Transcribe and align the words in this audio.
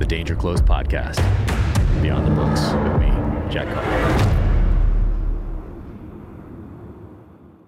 the 0.00 0.06
Danger 0.06 0.34
Close 0.34 0.62
podcast. 0.62 1.16
Beyond 2.00 2.26
the 2.26 2.30
Books 2.30 2.72
with 2.72 3.00
me, 3.02 3.10
Jack 3.52 3.68
Carr. 3.68 3.84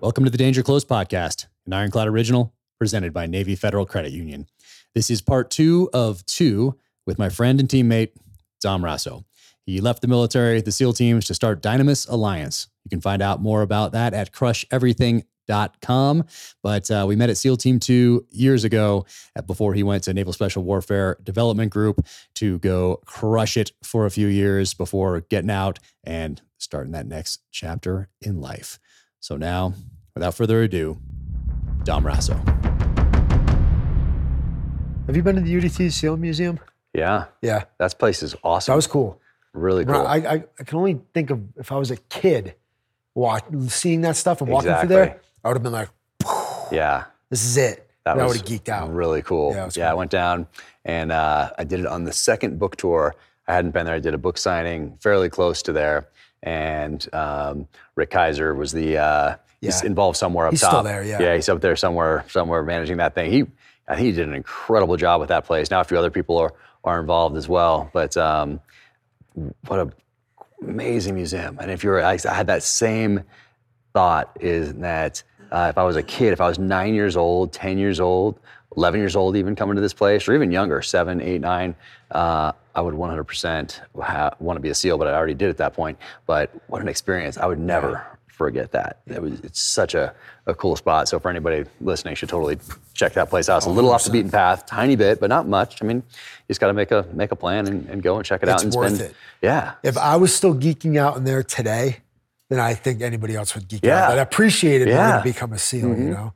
Welcome 0.01 0.25
to 0.25 0.31
the 0.31 0.39
Danger 0.39 0.63
Close 0.63 0.83
podcast, 0.83 1.45
an 1.67 1.75
Ironclad 1.75 2.09
original 2.09 2.55
presented 2.79 3.13
by 3.13 3.27
Navy 3.27 3.55
Federal 3.55 3.85
Credit 3.85 4.13
Union. 4.13 4.47
This 4.95 5.11
is 5.11 5.21
part 5.21 5.51
two 5.51 5.91
of 5.93 6.25
two 6.25 6.79
with 7.07 7.19
my 7.19 7.29
friend 7.29 7.61
and 7.61 7.69
teammate, 7.69 8.13
Dom 8.63 8.83
Raso. 8.83 9.25
He 9.67 9.83
left 9.83 10.01
the 10.01 10.09
military, 10.09 10.63
the 10.63 10.73
SEAL 10.73 10.95
teams 10.95 11.27
to 11.27 11.35
start 11.35 11.63
Dynamis 11.63 12.09
Alliance. 12.09 12.69
You 12.85 12.89
can 12.89 13.03
find 13.03 13.21
out 13.21 13.43
more 13.43 13.61
about 13.61 13.93
that 13.93 14.15
at 14.15 14.33
crusheverything.com. 14.33 15.27
But 15.49 16.91
uh, 16.91 17.05
we 17.07 17.17
met 17.17 17.31
at 17.31 17.37
SEAL 17.37 17.57
Team 17.59 17.79
2 17.79 18.27
years 18.31 18.65
ago 18.65 19.05
uh, 19.37 19.43
before 19.43 19.75
he 19.75 19.83
went 19.83 20.05
to 20.05 20.15
Naval 20.15 20.33
Special 20.33 20.63
Warfare 20.63 21.19
Development 21.23 21.71
Group 21.71 22.07
to 22.37 22.59
go 22.61 23.01
crush 23.05 23.57
it 23.57 23.73
for 23.83 24.07
a 24.07 24.11
few 24.11 24.27
years 24.29 24.75
before 24.75 25.21
getting 25.21 25.51
out 25.51 25.79
and 26.05 26.41
starting 26.59 26.93
that 26.93 27.07
next 27.07 27.41
chapter 27.51 28.09
in 28.21 28.41
life. 28.41 28.79
So 29.21 29.37
now, 29.37 29.75
without 30.15 30.35
further 30.35 30.63
ado, 30.63 30.99
Dom 31.85 32.05
Raso. 32.05 32.37
Have 35.07 35.17
you 35.17 35.23
been 35.23 35.35
to 35.35 35.43
the 35.43 35.53
UDT 35.55 35.93
SEAL 35.93 36.17
Museum? 36.17 36.61
Yeah, 36.95 37.25
Yeah, 37.41 37.65
that 37.79 37.99
place 37.99 38.23
is 38.23 38.37
awesome. 38.45 38.73
that 38.73 38.77
was 38.77 38.87
cool. 38.87 39.21
really 39.55 39.85
cool. 39.85 39.95
I, 39.97 40.17
I, 40.17 40.45
I 40.61 40.65
can 40.65 40.79
only 40.79 41.01
think 41.15 41.31
of 41.31 41.41
if 41.57 41.73
I 41.73 41.77
was 41.77 41.91
a 41.91 41.97
kid, 41.97 42.55
watch, 43.15 43.43
seeing 43.69 44.03
that 44.03 44.17
stuff 44.17 44.41
and 44.43 44.51
walking 44.51 44.71
Exactly. 44.71 44.89
through 44.89 44.97
there, 44.97 45.21
I 45.45 45.49
would 45.49 45.57
have 45.57 45.63
been 45.63 45.73
like, 45.73 45.89
yeah, 46.71 47.05
"This 47.31 47.45
is 47.45 47.57
it." 47.57 47.89
that 48.05 48.13
And 48.13 48.23
I 48.23 48.27
would 48.27 48.37
have 48.37 48.47
geeked 48.47 48.69
out. 48.69 48.93
Really 48.93 49.23
cool. 49.23 49.55
Yeah, 49.55 49.63
it 49.63 49.67
was 49.67 49.79
I 49.79 49.89
cool. 49.91 49.99
went 49.99 50.11
down 50.11 50.47
and 50.85 51.13
uh, 51.13 51.51
I 51.59 51.65
did 51.65 51.81
it 51.81 51.87
on 51.87 52.05
the 52.05 52.13
second 52.13 52.59
book 52.59 52.77
tour. 52.77 53.15
I 53.47 53.55
hadn't 53.55 53.73
been 53.73 53.87
there. 53.87 53.95
I 53.95 54.01
did 54.01 54.15
a 54.15 54.19
book 54.19 54.39
signing 54.39 54.97
fairly 55.01 55.29
close 55.29 55.63
to 55.63 55.73
there, 55.73 56.09
and 56.43 57.07
um, 57.13 57.69
Rick 57.97 58.11
Kaiser 58.11 58.55
was 58.55 58.73
the 58.73 58.99
uh, 58.99 59.37
he's 59.61 59.83
involved 59.83 60.17
somewhere 60.17 60.47
up 60.47 60.53
top. 60.53 60.53
He's 60.53 60.61
top. 60.61 60.71
still 60.71 60.83
there, 60.83 61.05
yeah. 61.05 61.21
Yeah, 61.21 61.35
he's 61.35 61.49
up 61.49 61.61
there 61.61 61.77
somewhere, 61.77 62.25
somewhere 62.29 62.63
managing 62.63 62.99
that 62.99 63.15
thing. 63.15 63.31
He, 63.31 63.45
I 63.89 63.97
think 63.97 64.07
he 64.07 64.13
did 64.13 64.29
an 64.29 64.35
incredible 64.35 64.97
job 64.97 65.21
with 65.21 65.29
that 65.31 65.45
place. 65.45 65.71
Now 65.71 65.81
a 65.81 65.85
few 65.85 65.99
other 65.99 66.11
people 66.11 66.39
are 66.39 66.53
are 66.85 67.01
involved 67.01 67.37
as 67.37 67.49
well, 67.49 67.91
but 67.93 68.17
um, 68.17 68.61
what 69.67 69.81
a 69.81 69.91
amazing 70.63 71.15
museum. 71.15 71.59
And 71.61 71.71
if 71.71 71.83
you're, 71.83 72.05
I, 72.05 72.19
I 72.29 72.35
had 72.35 72.47
that 72.47 72.63
same 72.63 73.25
thought 73.93 74.37
is 74.41 74.75
that 74.75 75.23
uh, 75.53 75.67
if 75.69 75.79
I 75.79 75.85
was 75.85 75.97
a 75.97 76.03
kid, 76.03 76.33
if 76.33 76.41
I 76.41 76.49
was 76.49 76.59
nine 76.59 76.95
years 76.95 77.17
old, 77.17 77.53
10 77.53 77.79
years 77.79 78.01
old, 78.01 78.41
11 78.77 78.99
years 78.99 79.15
old, 79.15 79.37
even 79.37 79.55
coming 79.55 79.75
to 79.77 79.83
this 79.83 79.93
place, 79.93 80.27
or 80.27 80.35
even 80.35 80.51
younger, 80.51 80.81
seven, 80.81 81.21
eight, 81.21 81.43
nine, 81.43 81.75
uh, 82.11 82.53
I 82.75 82.81
would 82.81 82.95
100% 82.95 83.81
ha- 84.01 84.35
want 84.41 84.57
to 84.57 84.61
be 84.61 84.71
a 84.71 84.75
SEAL, 84.75 84.97
but 84.97 85.07
I 85.09 85.13
already 85.13 85.35
did 85.35 85.51
at 85.51 85.59
that 85.59 85.75
point. 85.75 85.99
But 86.27 86.51
what 86.69 86.81
an 86.81 86.89
experience. 86.89 87.37
I 87.37 87.45
would 87.45 87.59
never 87.59 88.07
forget 88.29 88.73
that. 88.73 89.01
It 89.07 89.21
was, 89.21 89.41
it's 89.41 89.61
such 89.61 89.95
a, 89.95 90.15
a 90.47 90.55
cool 90.55 90.75
spot. 90.75 91.07
So 91.07 91.19
for 91.19 91.29
anybody 91.29 91.69
listening, 91.83 92.15
should 92.15 92.31
totally 92.31 92.59
check 92.95 93.13
that 93.13 93.29
place 93.29 93.51
out. 93.51 93.59
It's 93.59 93.67
a 93.67 93.71
little 93.71 93.91
off 93.91 94.05
the 94.05 94.11
beaten 94.11 94.31
path, 94.31 94.65
tiny 94.65 94.97
bit, 94.97 95.21
but 95.21 95.29
not 95.29 95.47
much. 95.47 95.83
I 95.83 95.85
mean, 95.87 95.99
you 95.99 96.03
just 96.49 96.61
got 96.61 96.69
to 96.69 96.73
make 96.73 96.91
a 96.93 97.07
make 97.13 97.31
a 97.31 97.37
plan 97.37 97.67
and, 97.67 97.87
and 97.91 98.03
go 98.03 98.17
and 98.17 98.25
check 98.25 98.43
it 98.43 98.49
out 98.49 98.55
It's 98.55 98.65
and 98.65 98.75
worth 98.75 98.95
spend. 98.97 99.11
it. 99.11 99.17
Yeah. 99.43 99.75
If 99.83 99.99
I 99.99 100.17
was 100.17 100.35
still 100.35 100.55
geeking 100.55 100.97
out 100.97 101.19
in 101.19 101.25
there 101.25 101.43
today, 101.43 101.99
then 102.53 102.61
I 102.61 102.75
think 102.75 103.01
anybody 103.03 103.35
else 103.37 103.55
would 103.55 103.69
geek 103.69 103.85
Yeah. 103.85 104.05
out. 104.05 104.09
But 104.11 104.19
I 104.19 104.23
appreciated 104.23 104.89
Yeah. 104.89 105.19
to 105.19 105.23
become 105.25 105.53
a 105.53 105.59
SEAL. 105.59 105.89
You 105.89 106.11
know, 106.11 106.33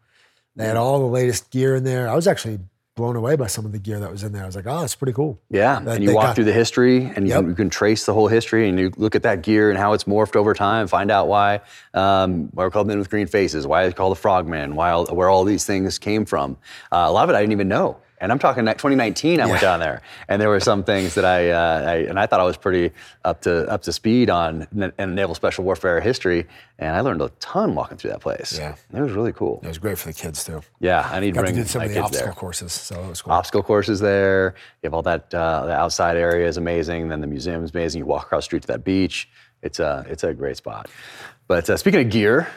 they 0.56 0.64
had 0.66 0.76
all 0.76 0.98
the 1.00 1.06
latest 1.06 1.50
gear 1.50 1.76
in 1.76 1.84
there. 1.84 2.08
I 2.08 2.14
was 2.14 2.26
actually 2.26 2.58
blown 2.96 3.14
away 3.14 3.36
by 3.36 3.46
some 3.46 3.66
of 3.66 3.72
the 3.72 3.78
gear 3.78 4.00
that 4.00 4.10
was 4.10 4.22
in 4.22 4.32
there. 4.32 4.42
I 4.42 4.46
was 4.46 4.56
like, 4.56 4.66
"Oh, 4.66 4.82
it's 4.82 4.94
pretty 4.94 5.12
cool." 5.12 5.38
Yeah, 5.50 5.80
That 5.80 5.96
and 5.96 6.04
you 6.04 6.14
walk 6.14 6.24
got- 6.28 6.34
through 6.34 6.44
the 6.44 6.52
history, 6.54 7.12
and 7.14 7.26
you, 7.28 7.34
Yep. 7.34 7.40
can, 7.42 7.48
you 7.50 7.54
can 7.54 7.68
trace 7.68 8.06
the 8.06 8.14
whole 8.14 8.26
history, 8.28 8.66
and 8.70 8.78
you 8.78 8.90
look 8.96 9.14
at 9.14 9.22
that 9.24 9.42
gear 9.42 9.68
and 9.68 9.78
how 9.78 9.92
it's 9.92 10.04
morphed 10.04 10.34
over 10.34 10.54
time. 10.54 10.86
Find 10.86 11.10
out 11.10 11.28
why 11.28 11.60
um, 11.92 12.48
why 12.54 12.64
we're 12.64 12.70
called 12.70 12.86
men 12.86 12.98
with 12.98 13.10
green 13.10 13.26
faces, 13.26 13.66
why 13.66 13.82
it's 13.84 13.94
called 13.94 14.12
the 14.12 14.20
frogman, 14.20 14.76
why 14.76 14.90
all, 14.92 15.04
where 15.08 15.28
all 15.28 15.44
these 15.44 15.64
things 15.66 15.98
came 15.98 16.24
from. 16.24 16.56
Uh, 16.90 17.04
a 17.06 17.12
lot 17.12 17.24
of 17.24 17.30
it 17.30 17.36
I 17.36 17.40
didn't 17.40 17.52
even 17.52 17.68
know. 17.68 17.98
And 18.18 18.32
I'm 18.32 18.38
talking 18.38 18.64
2019. 18.64 19.40
I 19.40 19.46
went 19.46 19.60
down 19.60 19.80
there, 19.80 20.00
and 20.28 20.40
there 20.40 20.48
were 20.48 20.60
some 20.60 20.84
things 20.84 21.14
that 21.14 21.24
I, 21.24 21.50
uh, 21.50 21.90
I 21.90 21.94
and 22.08 22.18
I 22.18 22.26
thought 22.26 22.40
I 22.40 22.44
was 22.44 22.56
pretty 22.56 22.94
up 23.24 23.42
to 23.42 23.68
up 23.68 23.82
to 23.82 23.92
speed 23.92 24.30
on 24.30 24.66
in 24.98 25.14
naval 25.14 25.34
special 25.34 25.64
warfare 25.64 26.00
history, 26.00 26.46
and 26.78 26.96
I 26.96 27.00
learned 27.00 27.20
a 27.20 27.28
ton 27.40 27.74
walking 27.74 27.98
through 27.98 28.10
that 28.10 28.20
place. 28.20 28.58
Yeah. 28.58 28.74
it 28.92 29.00
was 29.00 29.12
really 29.12 29.32
cool. 29.32 29.60
It 29.62 29.68
was 29.68 29.78
great 29.78 29.98
for 29.98 30.08
the 30.08 30.14
kids 30.14 30.44
too. 30.44 30.62
Yeah, 30.80 31.08
I 31.12 31.20
need 31.20 31.34
to 31.34 31.40
Got 31.40 31.46
to 31.46 31.52
bring 31.52 31.62
do 31.62 31.68
some 31.68 31.82
of 31.82 31.88
the 31.90 32.00
obstacle 32.00 32.26
there 32.26 32.34
courses, 32.34 32.72
so 32.72 33.02
it 33.02 33.08
was 33.08 33.22
cool. 33.22 33.32
obstacle 33.32 33.62
courses 33.62 34.00
there. 34.00 34.54
You 34.82 34.86
have 34.88 34.94
all 34.94 35.02
that. 35.02 35.32
Uh, 35.34 35.66
the 35.66 35.74
outside 35.74 36.16
area 36.16 36.48
is 36.48 36.56
amazing. 36.56 37.08
Then 37.08 37.20
the 37.20 37.26
museum 37.26 37.64
is 37.64 37.70
amazing. 37.72 37.98
You 38.00 38.06
walk 38.06 38.24
across 38.26 38.44
the 38.44 38.46
street 38.46 38.62
to 38.62 38.68
that 38.68 38.84
beach. 38.84 39.28
It's 39.62 39.78
a 39.78 40.06
it's 40.08 40.24
a 40.24 40.32
great 40.32 40.56
spot. 40.56 40.88
But 41.48 41.68
uh, 41.70 41.76
speaking 41.76 42.00
of 42.00 42.10
gear, 42.10 42.48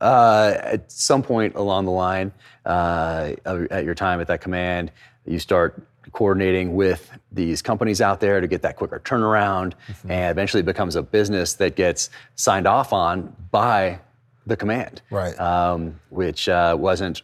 uh, 0.00 0.54
at 0.62 0.90
some 0.90 1.22
point 1.22 1.54
along 1.54 1.84
the 1.84 1.90
line, 1.90 2.32
uh, 2.66 3.32
at 3.70 3.84
your 3.84 3.94
time 3.94 4.20
at 4.20 4.26
that 4.28 4.40
command, 4.40 4.90
you 5.26 5.38
start 5.38 5.82
coordinating 6.12 6.74
with 6.74 7.10
these 7.30 7.62
companies 7.62 8.00
out 8.00 8.20
there 8.20 8.40
to 8.40 8.46
get 8.46 8.62
that 8.62 8.76
quicker 8.76 8.98
turnaround, 9.04 9.74
and 10.08 10.30
eventually 10.30 10.60
it 10.60 10.66
becomes 10.66 10.96
a 10.96 11.02
business 11.02 11.54
that 11.54 11.76
gets 11.76 12.10
signed 12.34 12.66
off 12.66 12.92
on 12.92 13.34
by 13.50 13.98
the 14.46 14.56
command, 14.56 15.02
Right. 15.10 15.38
Um, 15.38 16.00
which 16.08 16.48
uh, 16.48 16.74
wasn't 16.78 17.22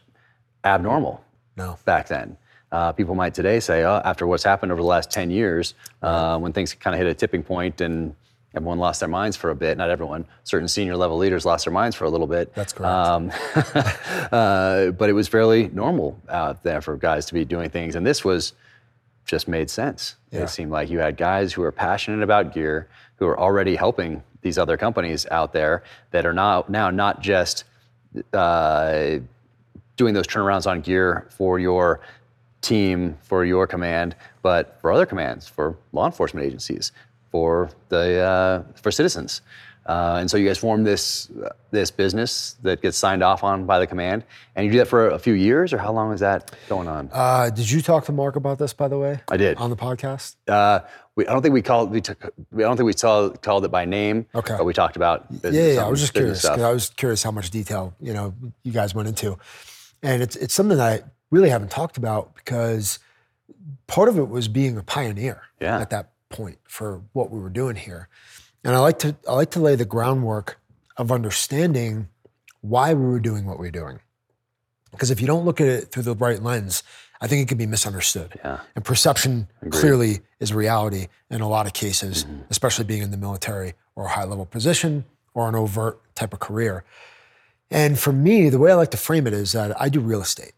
abnormal 0.65 1.25
No. 1.57 1.79
back 1.85 2.07
then. 2.09 2.37
Uh, 2.71 2.93
people 2.93 3.15
might 3.15 3.33
today 3.33 3.59
say, 3.59 3.85
oh, 3.85 4.03
after 4.05 4.27
what's 4.27 4.45
happened 4.45 4.71
over 4.71 4.83
the 4.83 4.87
last 4.87 5.11
10 5.11 5.31
years, 5.31 5.75
uh, 6.03 6.39
when 6.39 6.53
things 6.53 6.75
kind 6.75 6.95
of 6.95 6.99
hit 6.99 7.07
a 7.09 7.15
tipping 7.15 7.43
point 7.43 7.81
and 7.81 8.15
everyone 8.55 8.79
lost 8.79 9.01
their 9.01 9.09
minds 9.09 9.37
for 9.37 9.51
a 9.51 9.55
bit, 9.55 9.77
not 9.77 9.91
everyone, 9.91 10.27
certain 10.45 10.69
senior 10.69 10.97
level 10.97 11.19
leaders 11.19 11.45
lost 11.45 11.65
their 11.65 11.73
minds 11.73 11.95
for 11.95 12.05
a 12.05 12.11
little 12.11 12.27
bit. 12.27 12.55
That's 12.55 12.73
correct. 12.73 12.95
Um, 12.95 13.31
uh, 14.33 14.91
but 14.93 15.11
it 15.11 15.13
was 15.13 15.29
fairly 15.29 15.69
normal 15.69 16.19
out 16.29 16.63
there 16.63 16.81
for 16.81 16.97
guys 16.97 17.27
to 17.27 17.35
be 17.35 17.45
doing 17.45 17.69
things. 17.71 17.97
And 17.97 18.07
this 18.07 18.25
was 18.25 18.55
just 19.27 19.49
made 19.49 19.69
sense. 19.69 20.17
Yeah. 20.31 20.45
It 20.45 20.51
seemed 20.51 20.71
like 20.71 20.89
you 20.89 21.01
had 21.01 21.17
guys 21.17 21.53
who 21.53 21.63
were 21.63 21.73
passionate 21.73 22.23
about 22.23 22.55
gear, 22.55 22.89
who 23.17 23.27
are 23.27 23.39
already 23.39 23.77
helping 23.77 24.23
these 24.41 24.59
other 24.59 24.77
companies 24.77 25.27
out 25.31 25.53
there 25.53 25.83
that 26.13 26.25
are 26.25 26.33
now, 26.33 26.65
now 26.69 26.91
not 26.91 27.21
just 27.21 27.65
uh, 28.33 29.17
doing 29.97 30.15
those 30.15 30.27
turnarounds 30.27 30.67
on 30.67 30.81
gear 30.81 31.27
for 31.31 31.59
your 31.59 32.01
team, 32.61 33.17
for 33.23 33.45
your 33.45 33.67
command, 33.67 34.17
but 34.43 34.81
for 34.81 34.93
other 34.93 35.07
commands, 35.07 35.49
for 35.49 35.77
law 35.93 36.07
enforcement 36.07 36.47
agencies, 36.47 36.93
for 37.37 37.69
the 37.91 38.05
uh, 38.21 38.63
for 38.83 38.91
citizens. 38.91 39.43
Uh, 39.85 40.17
and 40.21 40.29
so 40.31 40.37
you 40.37 40.47
guys 40.49 40.59
form 40.59 40.83
this 40.85 41.31
this 41.71 41.91
business 41.93 42.57
that 42.63 42.81
gets 42.83 42.97
signed 42.97 43.23
off 43.23 43.45
on 43.45 43.67
by 43.67 43.79
the 43.79 43.87
command, 43.87 44.25
and 44.55 44.65
you 44.67 44.73
do 44.73 44.79
that 44.79 44.89
for 44.89 45.11
a 45.11 45.19
few 45.19 45.35
years, 45.35 45.73
or 45.75 45.79
how 45.79 45.93
long 45.93 46.13
is 46.15 46.21
that 46.21 46.51
going 46.69 46.89
on? 46.89 47.09
Uh, 47.13 47.51
did 47.51 47.71
you 47.71 47.81
talk 47.83 48.05
to 48.07 48.13
Mark 48.13 48.35
about 48.37 48.59
this, 48.59 48.73
by 48.73 48.89
the 48.89 48.99
way? 48.99 49.21
I 49.31 49.37
did. 49.37 49.59
on 49.59 49.71
the 49.71 49.77
podcast. 49.77 50.35
Uh, 50.49 50.81
we, 51.15 51.27
I 51.29 51.33
don't 51.33 51.43
think 51.43 51.53
we 51.55 51.63
called 51.63 51.91
we 51.93 52.01
took 52.01 52.33
we, 52.51 52.65
I 52.65 52.67
don't 52.69 52.77
think 52.79 52.87
we 52.87 52.95
saw, 52.97 53.29
called 53.29 53.65
it 53.65 53.71
by 53.71 53.85
name. 53.85 54.27
Okay. 54.35 54.57
But 54.57 54.65
we 54.65 54.73
talked 54.73 54.97
about 54.97 55.31
business, 55.31 55.55
Yeah, 55.55 55.73
yeah. 55.75 55.87
I 55.87 55.89
was 55.89 56.01
just 56.01 56.15
curious 56.15 56.43
because. 56.43 56.63
I 56.63 56.73
was 56.73 56.91
curious 56.91 57.23
how 57.23 57.31
much 57.31 57.51
detail 57.51 57.95
you 58.01 58.15
know 58.15 58.35
you 58.65 58.73
guys 58.73 58.95
went 58.95 59.09
into, 59.09 59.37
and 60.03 60.23
it's 60.23 60.37
it's 60.37 60.55
something 60.55 60.79
that 60.79 60.93
I 60.95 61.05
really 61.31 61.51
haven't 61.51 61.71
talked 61.71 61.97
about 61.99 62.35
because 62.35 62.99
part 63.87 64.09
of 64.09 64.19
it 64.19 64.29
was 64.29 64.49
being 64.49 64.77
a 64.79 64.83
pioneer 64.83 65.43
Yeah. 65.61 65.79
at 65.81 65.91
that 65.91 66.11
point 66.29 66.59
for 66.67 67.03
what 67.13 67.31
we 67.31 67.39
were 67.39 67.51
doing 67.51 67.77
here, 67.77 68.09
and 68.65 68.75
I 68.75 68.79
like 68.79 68.99
to 69.01 69.17
I 69.29 69.33
like 69.35 69.51
to 69.53 69.61
lay 69.61 69.77
the 69.77 69.85
groundwork 69.85 70.59
of 70.97 71.13
understanding 71.13 72.09
why 72.61 72.95
we 72.95 73.05
were 73.07 73.21
doing 73.21 73.47
what 73.47 73.59
we 73.59 73.67
were 73.67 73.73
doing, 73.73 74.01
because 74.91 75.11
if 75.11 75.21
you 75.21 75.27
don't 75.27 75.45
look 75.45 75.61
at 75.61 75.67
it 75.67 75.93
through 75.93 76.03
the 76.03 76.15
right 76.15 76.43
lens, 76.43 76.83
I 77.21 77.27
think 77.27 77.43
it 77.43 77.49
can 77.49 77.59
be 77.59 77.67
misunderstood. 77.67 78.33
Yeah. 78.45 78.61
And 78.75 78.85
perception 78.85 79.49
clearly 79.71 80.21
is 80.41 80.53
reality 80.53 81.09
in 81.31 81.41
a 81.41 81.49
lot 81.49 81.67
of 81.67 81.73
cases, 81.73 82.25
mm-hmm. 82.25 82.43
especially 82.51 82.85
being 82.85 83.03
in 83.03 83.11
the 83.11 83.17
military 83.17 83.75
or 83.95 84.07
a 84.07 84.09
high 84.11 84.25
level 84.25 84.47
position 84.47 85.05
or 85.33 85.49
an 85.49 85.55
overt 85.55 86.01
type 86.15 86.33
of 86.33 86.41
career. 86.41 86.85
And 87.71 87.99
for 87.99 88.13
me, 88.13 88.49
the 88.49 88.59
way 88.59 88.71
I 88.71 88.75
like 88.75 88.91
to 88.93 88.97
frame 88.97 89.27
it 89.27 89.33
is 89.33 89.53
that 89.53 89.81
I 89.81 89.89
do 89.89 90.01
real 90.01 90.21
estate, 90.21 90.53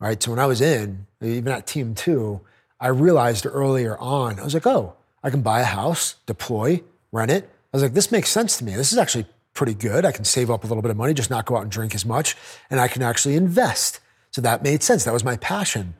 right? 0.00 0.22
So 0.22 0.30
when 0.30 0.38
I 0.38 0.46
was 0.46 0.60
in, 0.60 1.06
even 1.20 1.52
at 1.52 1.66
Team 1.66 1.94
Two, 1.94 2.40
I 2.80 2.88
realized 2.88 3.46
earlier 3.46 3.98
on, 3.98 4.38
I 4.38 4.44
was 4.44 4.54
like, 4.54 4.66
oh, 4.66 4.94
I 5.22 5.30
can 5.30 5.42
buy 5.42 5.60
a 5.60 5.64
house, 5.64 6.16
deploy, 6.26 6.82
rent 7.12 7.30
it. 7.30 7.44
I 7.44 7.76
was 7.76 7.82
like, 7.82 7.94
this 7.94 8.12
makes 8.12 8.30
sense 8.30 8.56
to 8.58 8.64
me. 8.64 8.74
This 8.74 8.92
is 8.92 8.98
actually 8.98 9.26
pretty 9.54 9.74
good. 9.74 10.04
I 10.04 10.12
can 10.12 10.24
save 10.24 10.50
up 10.50 10.64
a 10.64 10.66
little 10.66 10.82
bit 10.82 10.90
of 10.90 10.96
money, 10.96 11.14
just 11.14 11.30
not 11.30 11.46
go 11.46 11.56
out 11.56 11.62
and 11.62 11.70
drink 11.70 11.94
as 11.94 12.06
much, 12.06 12.36
and 12.70 12.80
I 12.80 12.88
can 12.88 13.02
actually 13.02 13.34
invest. 13.34 14.00
So 14.30 14.40
that 14.42 14.62
made 14.62 14.82
sense. 14.82 15.04
That 15.04 15.12
was 15.12 15.24
my 15.24 15.36
passion. 15.36 15.94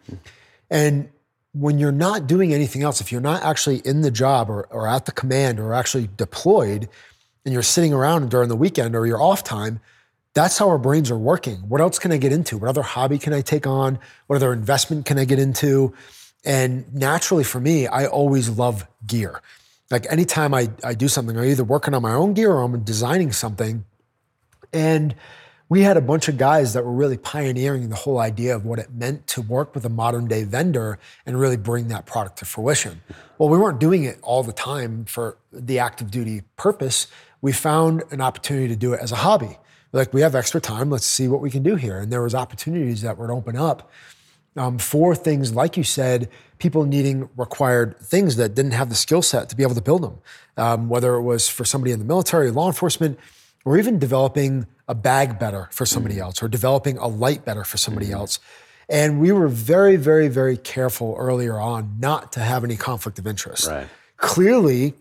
And 0.70 1.09
when 1.53 1.79
you're 1.79 1.91
not 1.91 2.26
doing 2.26 2.55
anything 2.55 2.82
else, 2.82 3.00
if 3.00 3.11
you're 3.11 3.20
not 3.20 3.43
actually 3.43 3.79
in 3.79 4.03
the 4.03 4.11
job 4.11 4.49
or, 4.49 4.69
or 4.70 4.87
at 4.87 5.06
the 5.06 5.12
command 5.12 5.59
or 5.59 5.75
actually 5.75 6.09
deployed, 6.17 6.88
and 7.44 7.53
you're 7.53 7.62
sitting 7.62 7.93
around 7.93 8.31
during 8.31 8.49
the 8.49 8.56
weekend 8.56 8.94
or 8.94 9.06
your 9.06 9.20
off 9.20 9.43
time, 9.43 9.81
that's 10.35 10.59
how 10.59 10.69
our 10.69 10.79
brains 10.79 11.11
are 11.11 11.19
working. 11.19 11.56
What 11.69 11.81
else 11.81 11.99
can 11.99 12.12
I 12.12 12.19
get 12.19 12.31
into? 12.31 12.59
What 12.59 12.69
other 12.69 12.82
hobby 12.82 13.19
can 13.19 13.32
I 13.32 13.41
take 13.41 13.67
on? 13.67 13.99
What 14.26 14.37
other 14.37 14.53
investment 14.53 15.06
can 15.06 15.19
I 15.19 15.25
get 15.25 15.38
into? 15.38 15.94
And 16.48 16.92
naturally 16.94 17.44
for 17.44 17.60
me, 17.60 17.86
I 17.86 18.06
always 18.06 18.48
love 18.48 18.88
gear. 19.06 19.42
Like 19.90 20.10
anytime 20.10 20.54
I, 20.54 20.70
I 20.82 20.94
do 20.94 21.06
something, 21.06 21.38
I'm 21.38 21.44
either 21.44 21.62
working 21.62 21.92
on 21.92 22.00
my 22.00 22.14
own 22.14 22.32
gear 22.32 22.52
or 22.52 22.62
I'm 22.62 22.82
designing 22.84 23.32
something. 23.32 23.84
And 24.72 25.14
we 25.68 25.82
had 25.82 25.98
a 25.98 26.00
bunch 26.00 26.26
of 26.28 26.38
guys 26.38 26.72
that 26.72 26.86
were 26.86 26.92
really 26.92 27.18
pioneering 27.18 27.90
the 27.90 27.96
whole 27.96 28.18
idea 28.18 28.56
of 28.56 28.64
what 28.64 28.78
it 28.78 28.90
meant 28.90 29.26
to 29.28 29.42
work 29.42 29.74
with 29.74 29.84
a 29.84 29.90
modern 29.90 30.26
day 30.26 30.44
vendor 30.44 30.98
and 31.26 31.38
really 31.38 31.58
bring 31.58 31.88
that 31.88 32.06
product 32.06 32.38
to 32.38 32.46
fruition. 32.46 33.02
Well, 33.36 33.50
we 33.50 33.58
weren't 33.58 33.78
doing 33.78 34.04
it 34.04 34.18
all 34.22 34.42
the 34.42 34.54
time 34.54 35.04
for 35.04 35.36
the 35.52 35.78
active 35.78 36.10
duty 36.10 36.44
purpose. 36.56 37.08
We 37.42 37.52
found 37.52 38.04
an 38.10 38.22
opportunity 38.22 38.68
to 38.68 38.76
do 38.76 38.94
it 38.94 39.00
as 39.00 39.12
a 39.12 39.16
hobby. 39.16 39.58
Like 39.92 40.14
we 40.14 40.22
have 40.22 40.34
extra 40.34 40.62
time, 40.62 40.88
let's 40.88 41.06
see 41.06 41.28
what 41.28 41.42
we 41.42 41.50
can 41.50 41.62
do 41.62 41.76
here. 41.76 41.98
And 41.98 42.10
there 42.10 42.22
was 42.22 42.34
opportunities 42.34 43.02
that 43.02 43.18
would 43.18 43.30
open 43.30 43.54
up 43.54 43.90
um, 44.58 44.78
for 44.78 45.14
things 45.14 45.55
like 45.55 45.76
you 45.76 45.84
said, 45.84 46.28
people 46.58 46.84
needing 46.84 47.28
required 47.37 47.96
things 47.99 48.37
that 48.37 48.55
didn't 48.55 48.72
have 48.72 48.88
the 48.88 48.94
skill 48.94 49.22
set 49.22 49.49
to 49.49 49.56
be 49.56 49.62
able 49.62 49.75
to 49.75 49.82
build 49.82 50.02
them. 50.02 50.19
Um, 50.56 50.88
whether 50.88 51.14
it 51.14 51.22
was 51.22 51.49
for 51.49 51.64
somebody 51.64 51.93
in 51.93 52.00
the 52.00 52.05
military, 52.05 52.50
law 52.50 52.66
enforcement, 52.66 53.19
or 53.64 53.78
even 53.78 53.99
developing 53.99 54.66
a 54.88 54.94
bag 54.94 55.38
better 55.38 55.69
for 55.70 55.87
somebody 55.87 56.16
mm 56.16 56.22
else 56.22 56.43
or 56.43 56.49
developing 56.49 56.99
a 56.99 57.06
light 57.06 57.44
better 57.44 57.64
for 57.64 57.76
somebody 57.76 58.08
mm 58.08 58.12
else. 58.12 58.40
And 58.88 59.20
we 59.20 59.32
were 59.32 59.49
very, 59.49 59.96
very, 59.96 60.28
very 60.28 60.56
careful 60.56 61.14
earlier 61.19 61.58
on 61.58 61.96
not 62.00 62.32
to 62.32 62.40
have 62.40 62.64
any 62.64 62.76
conflict 62.76 63.19
of 63.19 63.26
interest. 63.26 63.69
Right. 63.69 63.87
Clearly, 64.16 64.94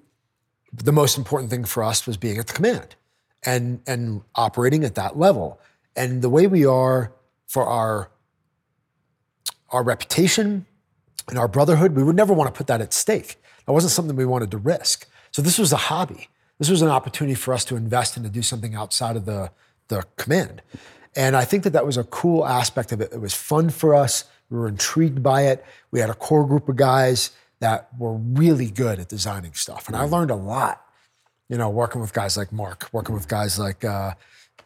the 0.74 0.92
most 0.92 1.18
important 1.18 1.50
thing 1.50 1.64
for 1.64 1.84
us 1.84 2.06
was 2.06 2.18
being 2.18 2.38
at 2.38 2.48
the 2.48 2.54
command 2.54 2.96
and, 3.44 3.82
and 3.88 4.22
operating 4.36 4.84
at 4.84 4.96
that 4.96 5.18
level. 5.18 5.60
And 5.96 6.22
the 6.22 6.30
way 6.30 6.48
we 6.48 6.66
are 6.66 7.14
for 7.48 7.66
our, 7.66 8.12
our 9.70 9.84
reputation 9.84 10.66
and 11.30 11.38
our 11.38 11.48
brotherhood, 11.48 11.96
we 11.96 12.04
would 12.04 12.16
never 12.16 12.34
want 12.34 12.54
to 12.54 12.58
put 12.58 12.68
that 12.68 12.82
at 12.82 12.94
stake. 12.94 13.42
That 13.66 13.74
wasn't 13.74 13.92
something 13.92 14.16
we 14.16 14.26
wanted 14.26 14.52
to 14.52 14.58
risk. 14.58 15.08
So 15.32 15.42
this 15.42 15.58
was 15.58 15.74
a 15.74 15.78
hobby 15.78 16.30
this 16.60 16.70
was 16.70 16.82
an 16.82 16.90
opportunity 16.90 17.36
for 17.36 17.54
us 17.54 17.64
to 17.66 17.76
invest 17.76 18.18
and 18.18 18.26
to 18.26 18.32
do 18.32 18.42
something 18.42 18.76
outside 18.76 19.16
of 19.16 19.26
the, 19.26 19.52
the 19.90 20.04
command. 20.18 20.62
And 21.16 21.36
I 21.36 21.46
think 21.46 21.64
that 21.64 21.72
that 21.72 21.86
was 21.86 21.98
a 21.98 22.04
cool 22.04 22.46
aspect 22.46 22.92
of 22.92 23.02
it. 23.02 23.14
It 23.14 23.22
was 23.22 23.34
fun 23.34 23.70
for 23.70 23.96
us. 23.96 24.26
We 24.50 24.58
were 24.58 24.68
intrigued 24.68 25.22
by 25.22 25.44
it. 25.44 25.64
We 25.92 26.00
had 26.00 26.10
a 26.10 26.14
core 26.14 26.48
group 26.48 26.70
of 26.70 26.76
guys 26.76 27.32
that 27.60 27.90
were 27.98 28.14
really 28.14 28.70
good 28.70 29.00
at 29.00 29.10
designing 29.10 29.54
stuff. 29.54 29.88
And 29.88 29.96
I 29.96 30.04
learned 30.04 30.32
a 30.32 30.36
lot, 30.36 30.84
you 31.50 31.58
know, 31.58 31.70
working 31.70 32.02
with 32.02 32.14
guys 32.14 32.38
like 32.38 32.52
Mark, 32.52 32.88
working 32.92 33.16
with 33.16 33.28
guys 33.28 33.58
like 33.58 33.84
uh, 33.84 34.14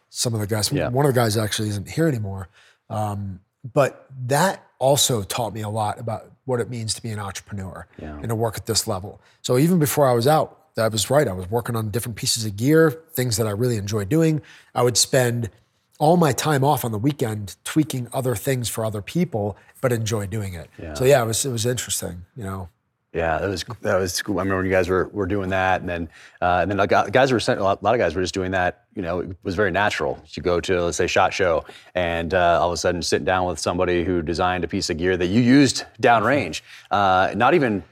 some 0.09 0.33
of 0.33 0.41
the 0.41 0.47
guys. 0.47 0.71
Yeah. 0.71 0.89
One 0.89 1.05
of 1.05 1.13
the 1.13 1.19
guys 1.19 1.37
actually 1.37 1.69
isn't 1.69 1.89
here 1.89 2.07
anymore. 2.07 2.49
Um, 2.89 3.39
but 3.73 4.07
that 4.27 4.65
also 4.81 5.21
taught 5.21 5.53
me 5.53 5.61
a 5.61 5.69
lot 5.69 5.99
about 5.99 6.31
what 6.45 6.59
it 6.59 6.69
means 6.69 6.95
to 6.95 7.01
be 7.01 7.11
an 7.11 7.19
entrepreneur 7.19 7.87
yeah. 8.01 8.17
and 8.17 8.29
to 8.29 8.35
work 8.35 8.57
at 8.57 8.65
this 8.65 8.87
level. 8.87 9.21
So 9.41 9.57
even 9.59 9.77
before 9.77 10.07
I 10.07 10.13
was 10.13 10.27
out, 10.27 10.73
that 10.75 10.91
was 10.91 11.09
right. 11.09 11.27
I 11.27 11.33
was 11.33 11.49
working 11.49 11.75
on 11.75 11.91
different 11.91 12.15
pieces 12.17 12.45
of 12.45 12.57
gear, 12.57 12.89
things 13.13 13.37
that 13.37 13.45
I 13.45 13.51
really 13.51 13.77
enjoy 13.77 14.05
doing. 14.05 14.41
I 14.73 14.81
would 14.81 14.97
spend 14.97 15.51
all 15.99 16.17
my 16.17 16.31
time 16.31 16.63
off 16.63 16.83
on 16.83 16.91
the 16.91 16.97
weekend 16.97 17.55
tweaking 17.63 18.07
other 18.11 18.35
things 18.35 18.69
for 18.69 18.83
other 18.83 19.03
people, 19.03 19.55
but 19.81 19.91
enjoy 19.91 20.25
doing 20.25 20.55
it. 20.55 20.67
Yeah. 20.81 20.95
So 20.95 21.05
yeah, 21.05 21.21
it 21.21 21.27
was 21.27 21.45
it 21.45 21.51
was 21.51 21.65
interesting, 21.65 22.25
you 22.35 22.43
know. 22.43 22.69
Yeah, 23.13 23.39
that 23.39 23.49
was 23.49 23.65
that 23.81 23.97
was 23.97 24.21
cool. 24.21 24.39
I 24.39 24.43
remember 24.43 24.57
when 24.57 24.65
you 24.67 24.71
guys 24.71 24.87
were, 24.87 25.09
were 25.11 25.25
doing 25.25 25.49
that, 25.49 25.81
and 25.81 25.89
then 25.89 26.09
uh, 26.41 26.59
and 26.61 26.71
then 26.71 26.87
guys 26.87 27.31
were 27.33 27.41
a 27.45 27.61
lot, 27.61 27.81
a 27.81 27.83
lot 27.83 27.93
of 27.93 27.99
guys 27.99 28.15
were 28.15 28.21
just 28.21 28.33
doing 28.33 28.51
that. 28.51 28.85
You 28.95 29.01
know, 29.01 29.19
it 29.19 29.35
was 29.43 29.55
very 29.55 29.71
natural. 29.71 30.17
You 30.29 30.41
go 30.41 30.61
to 30.61 30.85
let's 30.85 30.95
say 30.95 31.07
Shot 31.07 31.33
Show, 31.33 31.65
and 31.93 32.33
uh, 32.33 32.59
all 32.61 32.69
of 32.69 32.73
a 32.73 32.77
sudden 32.77 33.01
sitting 33.01 33.25
down 33.25 33.47
with 33.47 33.59
somebody 33.59 34.05
who 34.05 34.21
designed 34.21 34.63
a 34.63 34.67
piece 34.67 34.89
of 34.89 34.97
gear 34.97 35.17
that 35.17 35.27
you 35.27 35.41
used 35.41 35.83
downrange, 36.01 36.61
uh, 36.89 37.33
not 37.35 37.53
even 37.53 37.83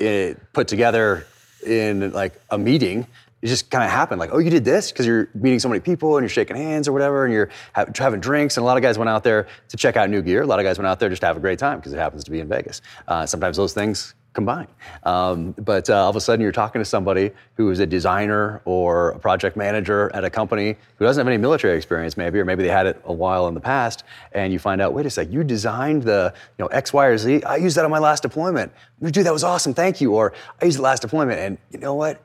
uh, 0.00 0.34
put 0.52 0.68
together 0.68 1.26
in 1.66 2.12
like 2.12 2.40
a 2.50 2.58
meeting 2.58 3.04
it 3.42 3.46
just 3.46 3.70
kind 3.70 3.84
of 3.84 3.90
happened 3.90 4.18
like 4.18 4.30
oh 4.32 4.38
you 4.38 4.50
did 4.50 4.64
this 4.64 4.90
because 4.90 5.06
you're 5.06 5.28
meeting 5.34 5.58
so 5.58 5.68
many 5.68 5.80
people 5.80 6.16
and 6.16 6.22
you're 6.22 6.28
shaking 6.28 6.56
hands 6.56 6.88
or 6.88 6.92
whatever 6.92 7.24
and 7.24 7.32
you're 7.32 7.48
having 7.96 8.20
drinks 8.20 8.56
and 8.56 8.62
a 8.62 8.66
lot 8.66 8.76
of 8.76 8.82
guys 8.82 8.98
went 8.98 9.08
out 9.08 9.24
there 9.24 9.46
to 9.68 9.76
check 9.76 9.96
out 9.96 10.08
new 10.10 10.22
gear 10.22 10.42
a 10.42 10.46
lot 10.46 10.58
of 10.58 10.64
guys 10.64 10.78
went 10.78 10.86
out 10.86 10.98
there 10.98 11.08
just 11.08 11.20
to 11.20 11.26
have 11.26 11.36
a 11.36 11.40
great 11.40 11.58
time 11.58 11.78
because 11.78 11.92
it 11.92 11.98
happens 11.98 12.24
to 12.24 12.30
be 12.30 12.40
in 12.40 12.48
vegas 12.48 12.80
uh, 13.08 13.26
sometimes 13.26 13.56
those 13.56 13.72
things 13.72 14.14
combine 14.38 14.68
um, 15.02 15.52
but 15.58 15.90
uh, 15.90 16.04
all 16.04 16.10
of 16.10 16.16
a 16.16 16.20
sudden 16.20 16.40
you're 16.40 16.52
talking 16.52 16.80
to 16.80 16.84
somebody 16.84 17.30
who 17.56 17.70
is 17.70 17.80
a 17.80 17.86
designer 17.86 18.62
or 18.64 19.10
a 19.10 19.18
project 19.18 19.56
manager 19.56 20.10
at 20.14 20.24
a 20.24 20.30
company 20.30 20.76
who 20.96 21.04
doesn't 21.04 21.20
have 21.20 21.26
any 21.26 21.36
military 21.48 21.76
experience 21.76 22.16
maybe 22.16 22.38
or 22.38 22.44
maybe 22.44 22.62
they 22.62 22.68
had 22.80 22.86
it 22.86 23.00
a 23.04 23.12
while 23.12 23.48
in 23.48 23.54
the 23.54 23.60
past 23.60 24.04
and 24.32 24.52
you 24.52 24.58
find 24.58 24.80
out 24.80 24.92
wait 24.92 25.06
a 25.06 25.10
sec 25.10 25.26
you 25.30 25.42
designed 25.42 26.02
the 26.04 26.32
you 26.56 26.62
know 26.62 26.68
x 26.68 26.92
y 26.92 27.06
or 27.06 27.18
z? 27.18 27.42
I 27.42 27.56
used 27.56 27.76
that 27.76 27.84
on 27.84 27.90
my 27.90 27.98
last 27.98 28.22
deployment. 28.22 28.72
Dude 29.02 29.26
that 29.26 29.32
was 29.32 29.44
awesome 29.44 29.74
thank 29.74 30.00
you 30.00 30.14
or 30.14 30.32
i 30.62 30.64
used 30.64 30.78
the 30.78 30.82
last 30.82 31.02
deployment 31.02 31.38
and 31.40 31.58
you 31.70 31.78
know 31.78 31.94
what? 31.94 32.22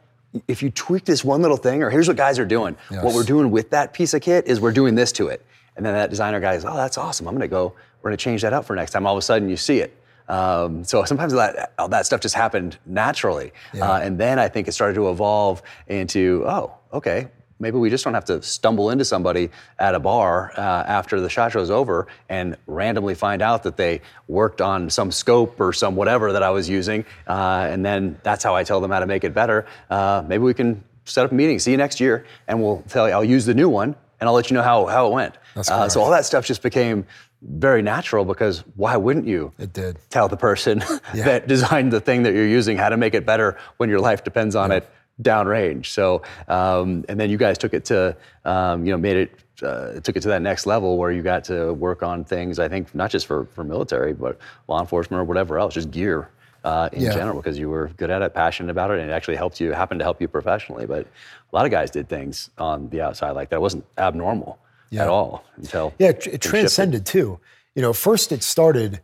If 0.48 0.64
you 0.64 0.70
tweak 0.72 1.06
this 1.06 1.24
one 1.24 1.42
little 1.42 1.58
thing 1.58 1.84
or 1.84 1.90
here's 1.90 2.08
what 2.08 2.18
guys 2.18 2.40
are 2.40 2.46
doing. 2.46 2.76
Yes. 2.90 3.04
what 3.04 3.14
we're 3.14 3.24
doing 3.24 3.52
with 3.52 3.70
that 3.72 3.94
piece 3.94 4.14
of 4.14 4.22
kit 4.22 4.48
is 4.48 4.60
we're 4.60 4.72
doing 4.72 4.96
this 4.96 5.12
to 5.14 5.28
it. 5.28 5.46
And 5.76 5.86
then 5.86 5.94
that 5.94 6.10
designer 6.10 6.40
guy 6.40 6.54
is 6.54 6.66
oh 6.66 6.76
that's 6.76 6.98
awesome. 6.98 7.28
I'm 7.28 7.34
going 7.34 7.42
to 7.42 7.48
go 7.48 7.74
we're 8.02 8.10
going 8.10 8.18
to 8.18 8.24
change 8.24 8.42
that 8.42 8.54
up 8.54 8.66
for 8.66 8.76
next 8.76 8.92
time. 8.92 9.06
All 9.08 9.14
of 9.14 9.20
a 9.20 9.22
sudden 9.22 9.50
you 9.50 9.58
see 9.58 9.80
it 9.80 9.96
um, 10.28 10.84
so 10.84 11.04
sometimes 11.06 11.34
that 11.34 11.74
that 11.90 12.06
stuff 12.06 12.22
just 12.22 12.36
happened 12.36 12.78
naturally, 12.86 13.52
yeah. 13.74 13.90
uh, 13.90 14.00
and 14.00 14.18
then 14.18 14.40
I 14.40 14.48
think 14.48 14.68
it 14.68 14.72
started 14.72 14.96
to 14.96 15.10
evolve 15.10 15.62
into 15.88 16.44
oh, 16.46 16.74
okay, 16.92 17.28
maybe 17.60 17.78
we 17.78 17.90
just 17.90 18.04
don't 18.04 18.14
have 18.14 18.26
to 18.26 18.42
stumble 18.42 18.90
into 18.90 19.06
somebody 19.06 19.50
at 19.80 19.96
a 19.96 20.00
bar 20.00 20.52
uh, 20.58 20.62
after 20.62 21.20
the 21.20 21.30
shot 21.30 21.52
show's 21.52 21.72
over 21.72 22.08
and 22.30 22.58
randomly 22.68 23.16
find 23.16 23.42
out 23.42 23.64
that 23.64 23.78
they 23.78 24.02
worked 24.28 24.62
on 24.62 24.90
some 24.90 25.12
scope 25.12 25.60
or 25.60 25.74
some 25.74 25.96
whatever 25.96 26.34
that 26.34 26.44
I 26.44 26.52
was 26.52 26.70
using, 26.70 27.06
uh, 27.28 27.68
and 27.70 27.86
then 27.86 28.20
that's 28.24 28.44
how 28.44 28.56
I 28.56 28.64
tell 28.64 28.82
them 28.82 28.92
how 28.92 29.00
to 29.00 29.08
make 29.08 29.24
it 29.24 29.34
better. 29.34 29.66
Uh, 29.90 30.24
maybe 30.28 30.44
we 30.44 30.54
can 30.54 30.84
set 31.06 31.26
up 31.26 31.32
a 31.32 31.36
meeting, 31.36 31.60
see 31.60 31.72
you 31.72 31.78
next 31.78 32.00
year, 32.00 32.26
and 32.48 32.62
we'll 32.62 32.84
tell 32.88 33.08
you. 33.08 33.14
I'll 33.14 33.24
use 33.24 33.46
the 33.46 33.54
new 33.54 33.70
one, 33.70 33.96
and 34.20 34.28
I'll 34.28 34.34
let 34.34 34.50
you 34.50 34.56
know 34.56 34.64
how 34.64 34.86
how 34.86 35.08
it 35.08 35.14
went. 35.14 35.36
Uh, 35.56 35.88
so 35.90 36.02
all 36.02 36.12
that 36.12 36.26
stuff 36.26 36.46
just 36.46 36.62
became 36.62 37.06
very 37.46 37.82
natural 37.82 38.26
because 38.26 38.60
why 38.76 38.96
wouldn't 38.96 39.28
you 39.28 39.52
it 39.60 39.74
did. 39.74 39.98
tell 40.10 40.28
the 40.28 40.38
person 40.38 40.84
yeah. 41.14 41.26
that 41.26 41.48
designed 41.48 41.92
the 41.92 42.00
thing 42.00 42.24
that 42.24 42.34
you're 42.34 42.48
using 42.48 42.78
how 42.78 42.90
to 42.90 42.98
make 42.98 43.14
it 43.14 43.26
better 43.26 43.58
when 43.78 43.90
your 43.90 44.00
life 44.00 44.24
depends 44.24 44.56
on 44.56 44.72
yeah. 44.72 44.78
it 44.78 44.90
downrange 45.22 45.88
so 45.88 46.22
um, 46.48 47.04
and 47.10 47.20
then 47.20 47.30
you 47.30 47.38
guys 47.38 47.58
took 47.58 47.74
it 47.74 47.86
to 47.86 48.16
um, 48.46 48.86
you 48.86 48.92
know 48.92 48.98
made 48.98 49.18
it 49.18 49.40
uh, 49.62 50.00
took 50.00 50.16
it 50.16 50.22
to 50.22 50.30
that 50.30 50.42
next 50.42 50.66
level 50.66 50.98
where 50.98 51.12
you 51.12 51.22
got 51.22 51.44
to 51.44 51.74
work 51.74 52.02
on 52.02 52.24
things 52.24 52.60
i 52.60 52.68
think 52.68 52.94
not 52.96 53.12
just 53.12 53.28
for, 53.28 53.46
for 53.48 53.64
military 53.64 54.14
but 54.14 54.38
law 54.68 54.80
enforcement 54.80 55.20
or 55.20 55.24
whatever 55.24 55.60
else 55.60 55.74
just 55.74 55.92
gear 55.92 56.30
uh, 56.64 56.88
in 56.94 57.02
yeah. 57.02 57.14
general 57.14 57.36
because 57.36 57.60
you 57.60 57.70
were 57.70 57.90
good 57.98 58.10
at 58.10 58.22
it 58.22 58.34
passionate 58.34 58.72
about 58.72 58.90
it 58.90 59.00
and 59.00 59.10
it 59.10 59.14
actually 59.14 59.36
helped 59.36 59.60
you 59.60 59.72
happened 59.74 60.00
to 60.00 60.06
help 60.06 60.22
you 60.22 60.28
professionally 60.28 60.86
but 60.86 61.06
a 61.06 61.56
lot 61.56 61.66
of 61.66 61.72
guys 61.72 61.92
did 61.92 62.08
things 62.08 62.50
on 62.58 62.90
the 62.90 63.02
outside 63.02 63.32
like 63.32 63.50
that 63.50 63.58
it 63.58 63.62
wasn't 63.62 63.86
abnormal 63.98 64.58
yeah. 64.94 65.04
at 65.04 65.10
all 65.10 65.44
until 65.58 65.94
yeah, 66.00 66.10
it, 66.10 66.28
it 66.28 66.42
transcended 66.42 67.06
too. 67.06 67.40
You 67.76 67.82
know, 67.82 67.94
first 67.94 68.32
it 68.32 68.44
started 68.44 69.02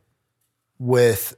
with 0.78 1.36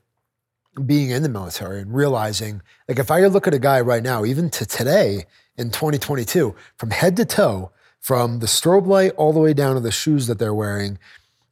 being 0.86 1.10
in 1.10 1.24
the 1.24 1.30
military 1.30 1.82
and 1.82 1.94
realizing, 1.94 2.62
like, 2.88 3.00
if 3.00 3.12
I 3.12 3.26
look 3.26 3.48
at 3.48 3.54
a 3.54 3.60
guy 3.60 3.82
right 3.82 4.04
now, 4.04 4.26
even 4.26 4.50
to 4.52 4.66
today 4.66 5.26
in 5.58 5.70
2022, 5.70 6.56
from 6.78 6.92
head 6.92 7.18
to 7.18 7.26
toe, 7.26 7.72
from 8.00 8.40
the 8.40 8.46
strobe 8.46 8.88
light 8.88 9.12
all 9.18 9.34
the 9.34 9.40
way 9.40 9.54
down 9.54 9.76
to 9.76 9.82
the 9.82 9.92
shoes 9.92 10.28
that 10.28 10.40
they're 10.40 10.54
wearing, 10.54 10.98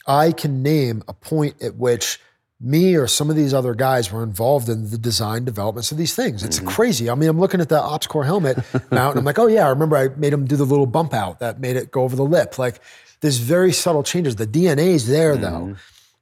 I 0.07 0.31
can 0.31 0.63
name 0.63 1.03
a 1.07 1.13
point 1.13 1.61
at 1.61 1.75
which 1.75 2.19
me 2.61 2.95
or 2.95 3.07
some 3.07 3.29
of 3.29 3.35
these 3.35 3.53
other 3.53 3.73
guys 3.73 4.11
were 4.11 4.21
involved 4.21 4.67
in 4.67 4.89
the 4.89 4.97
design 4.97 5.45
developments 5.45 5.91
of 5.91 5.97
these 5.97 6.13
things. 6.13 6.43
It's 6.43 6.57
mm-hmm. 6.57 6.67
crazy. 6.67 7.09
I 7.09 7.15
mean, 7.15 7.29
I'm 7.29 7.39
looking 7.39 7.61
at 7.61 7.69
the 7.69 7.79
Ops-Core 7.79 8.25
helmet 8.25 8.57
mount, 8.91 9.11
and 9.11 9.19
I'm 9.19 9.25
like, 9.25 9.39
oh 9.39 9.47
yeah, 9.47 9.65
I 9.65 9.69
remember 9.69 9.95
I 9.95 10.09
made 10.09 10.33
him 10.33 10.45
do 10.45 10.55
the 10.55 10.65
little 10.65 10.85
bump 10.85 11.13
out 11.13 11.39
that 11.39 11.59
made 11.59 11.77
it 11.77 11.91
go 11.91 12.03
over 12.03 12.15
the 12.15 12.25
lip. 12.25 12.59
Like, 12.59 12.81
there's 13.21 13.37
very 13.37 13.71
subtle 13.71 14.03
changes. 14.03 14.35
The 14.35 14.47
DNA 14.47 14.93
is 14.93 15.07
there 15.07 15.33
mm-hmm. 15.33 15.41
though, 15.41 15.75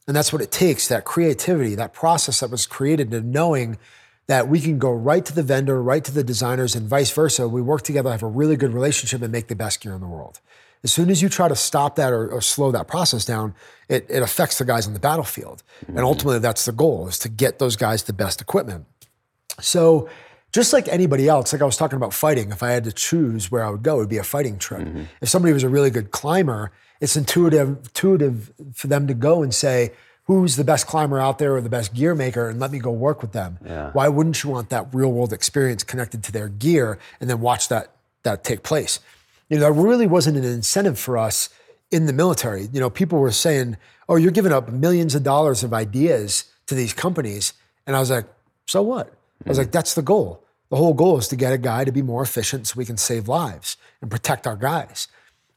and 0.08 0.16
that's 0.16 0.32
what 0.32 0.42
it 0.42 0.52
takes. 0.52 0.88
That 0.88 1.06
creativity, 1.06 1.74
that 1.76 1.94
process 1.94 2.40
that 2.42 2.52
was 2.52 2.68
created, 2.68 3.14
and 3.14 3.32
knowing 3.32 3.80
that 4.28 4.48
we 4.48 4.60
can 4.60 4.78
go 4.78 4.92
right 4.92 5.26
to 5.26 5.34
the 5.34 5.44
vendor, 5.44 5.82
right 5.82 6.04
to 6.04 6.12
the 6.12 6.24
designers, 6.24 6.76
and 6.76 6.88
vice 6.88 7.12
versa. 7.12 7.48
We 7.48 7.62
work 7.62 7.82
together, 7.82 8.12
have 8.12 8.24
a 8.24 8.28
really 8.28 8.58
good 8.58 8.74
relationship, 8.74 9.22
and 9.22 9.32
make 9.32 9.48
the 9.48 9.56
best 9.56 9.82
gear 9.82 9.94
in 9.94 10.02
the 10.02 10.08
world. 10.08 10.40
As 10.84 10.92
soon 10.92 11.10
as 11.10 11.22
you 11.22 11.30
try 11.30 11.48
to 11.48 11.56
stop 11.56 11.96
that 11.96 12.14
or, 12.14 12.30
or 12.30 12.42
slow 12.42 12.72
that 12.72 12.88
process 12.88 13.26
down, 13.26 13.56
it, 13.90 14.06
it, 14.10 14.22
affects 14.22 14.58
the 14.58 14.66
guys 14.66 14.88
on 14.88 14.94
the 14.94 15.00
battlefield. 15.00 15.64
Mm-hmm. 15.82 15.98
And 15.98 16.06
ultimately, 16.06 16.40
that's 16.40 16.66
the 16.66 16.72
goal: 16.72 17.08
is 17.08 17.20
to 17.20 17.30
get 17.30 17.60
those 17.60 17.76
guys 17.76 18.04
the 18.04 18.14
best 18.14 18.42
equipment. 18.42 18.86
So, 19.60 20.08
just 20.54 20.74
like 20.74 20.88
anybody 20.88 21.28
else, 21.28 21.52
like 21.52 21.62
I 21.62 21.66
was 21.66 21.78
talking 21.78 21.98
about 21.98 22.14
fighting, 22.14 22.52
if 22.52 22.62
I 22.64 22.72
had 22.72 22.84
to 22.84 22.92
choose 22.92 23.52
where 23.52 23.64
I 23.64 23.70
would 23.70 23.84
go, 23.84 23.96
it 23.96 24.00
would 24.00 24.10
be 24.10 24.18
a 24.18 24.24
fighting 24.24 24.58
trip. 24.58 24.82
Mm-hmm. 24.82 25.04
If 25.22 25.30
somebody 25.30 25.54
was 25.54 25.64
a 25.64 25.70
really 25.70 25.90
good 25.90 26.12
climber, 26.12 26.72
it's 27.02 27.16
intuitive, 27.16 27.70
intuitive 27.70 28.52
for 28.74 28.88
them 28.88 29.08
to 29.08 29.14
go 29.14 29.44
and 29.44 29.54
say, 29.54 29.92
who's 30.28 30.58
the 30.58 30.64
best 30.64 30.88
climber 30.88 31.20
out 31.20 31.40
there 31.40 31.56
or 31.56 31.62
the 31.62 31.70
best 31.70 31.94
gear 31.94 32.14
maker 32.14 32.50
and 32.50 32.60
let 32.60 32.72
me 32.72 32.80
go 32.80 32.92
work 32.92 33.22
with 33.22 33.32
them. 33.32 33.58
Yeah. 33.66 33.92
Why 33.92 34.10
wouldn't 34.10 34.44
you 34.44 34.50
want 34.50 34.70
that 34.70 34.94
real 34.94 35.12
world 35.12 35.34
experience 35.34 35.84
connected 35.84 36.24
to 36.26 36.32
their 36.32 36.50
gear 36.50 37.00
and 37.20 37.30
then 37.30 37.40
watch 37.40 37.70
that 37.70 37.92
that 38.24 38.44
take 38.44 38.62
place? 38.62 39.00
You 39.50 39.58
know, 39.58 39.62
there 39.62 39.74
really 39.74 40.08
wasn't 40.08 40.38
an 40.38 40.44
incentive 40.44 41.00
for 41.00 41.18
us 41.18 41.50
in 41.90 42.06
the 42.06 42.14
military. 42.14 42.68
You 42.74 42.80
know, 42.80 42.90
people 42.90 43.20
were 43.20 43.32
saying, 43.32 43.78
"Oh, 44.10 44.16
you're 44.16 44.32
giving 44.32 44.52
up 44.52 44.70
millions 44.70 45.16
of 45.16 45.24
dollars 45.24 45.64
of 45.64 45.74
ideas 45.74 46.46
to 46.68 46.76
these 46.76 46.94
companies, 46.94 47.54
And 47.86 47.96
I 47.96 48.00
was 48.00 48.12
like, 48.12 48.26
so 48.66 48.82
what? 48.82 49.14
I 49.46 49.50
was 49.50 49.58
like, 49.58 49.72
that's 49.72 49.94
the 49.96 50.02
goal. 50.02 50.44
The 50.70 50.76
whole 50.76 50.94
goal 50.94 51.18
is 51.18 51.30
to 51.30 51.38
get 51.38 51.54
a 51.54 51.58
guy 51.58 51.86
to 51.86 51.92
be 51.92 52.02
more 52.02 52.22
efficient 52.22 52.68
so 52.68 52.76
we 52.76 52.86
can 52.86 52.98
save 52.98 53.30
lives 53.30 53.78
and 54.02 54.12
protect 54.12 54.46
our 54.46 54.58
guys. 54.58 55.08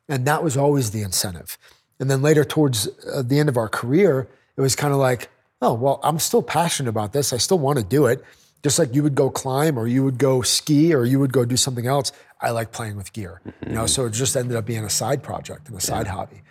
And 0.09 0.25
that 0.26 0.44
was 0.44 0.56
always 0.56 0.92
the 0.92 1.02
incentive. 1.02 1.59
And 1.99 2.09
then 2.09 2.23
later, 2.23 2.44
towards 2.44 2.88
uh, 3.12 3.23
the 3.23 3.40
end 3.40 3.49
of 3.49 3.56
our 3.56 3.68
career, 3.68 4.28
it 4.56 4.61
was 4.61 4.76
kind 4.76 4.92
of 4.92 5.00
like, 5.00 5.28
oh, 5.61 5.75
well, 5.75 5.99
I'm 6.04 6.20
still 6.20 6.42
passionate 6.42 6.88
about 6.88 7.12
this. 7.12 7.32
I 7.32 7.38
still 7.38 7.59
want 7.59 7.78
to 7.78 7.85
do 7.85 8.06
it. 8.06 8.25
Just 8.62 8.78
like 8.78 8.94
you 8.94 9.02
would 9.02 9.16
go 9.16 9.28
climb 9.30 9.76
or 9.76 9.88
you 9.88 10.04
would 10.04 10.18
go 10.18 10.42
ski 10.42 10.94
or 10.94 11.04
you 11.04 11.18
would 11.18 11.32
go 11.32 11.44
do 11.44 11.56
something 11.56 11.87
else. 11.87 12.12
I 12.42 12.50
like 12.50 12.73
playing 12.73 12.97
with 12.97 13.12
gear, 13.12 13.40
you 13.66 13.73
know. 13.73 13.87
So 13.87 14.06
it 14.06 14.12
just 14.12 14.37
ended 14.37 14.56
up 14.56 14.64
being 14.64 14.85
a 14.85 14.90
side 14.90 15.23
project 15.23 15.68
and 15.68 15.76
a 15.76 15.80
side 15.80 16.06
hobby. 16.06 16.42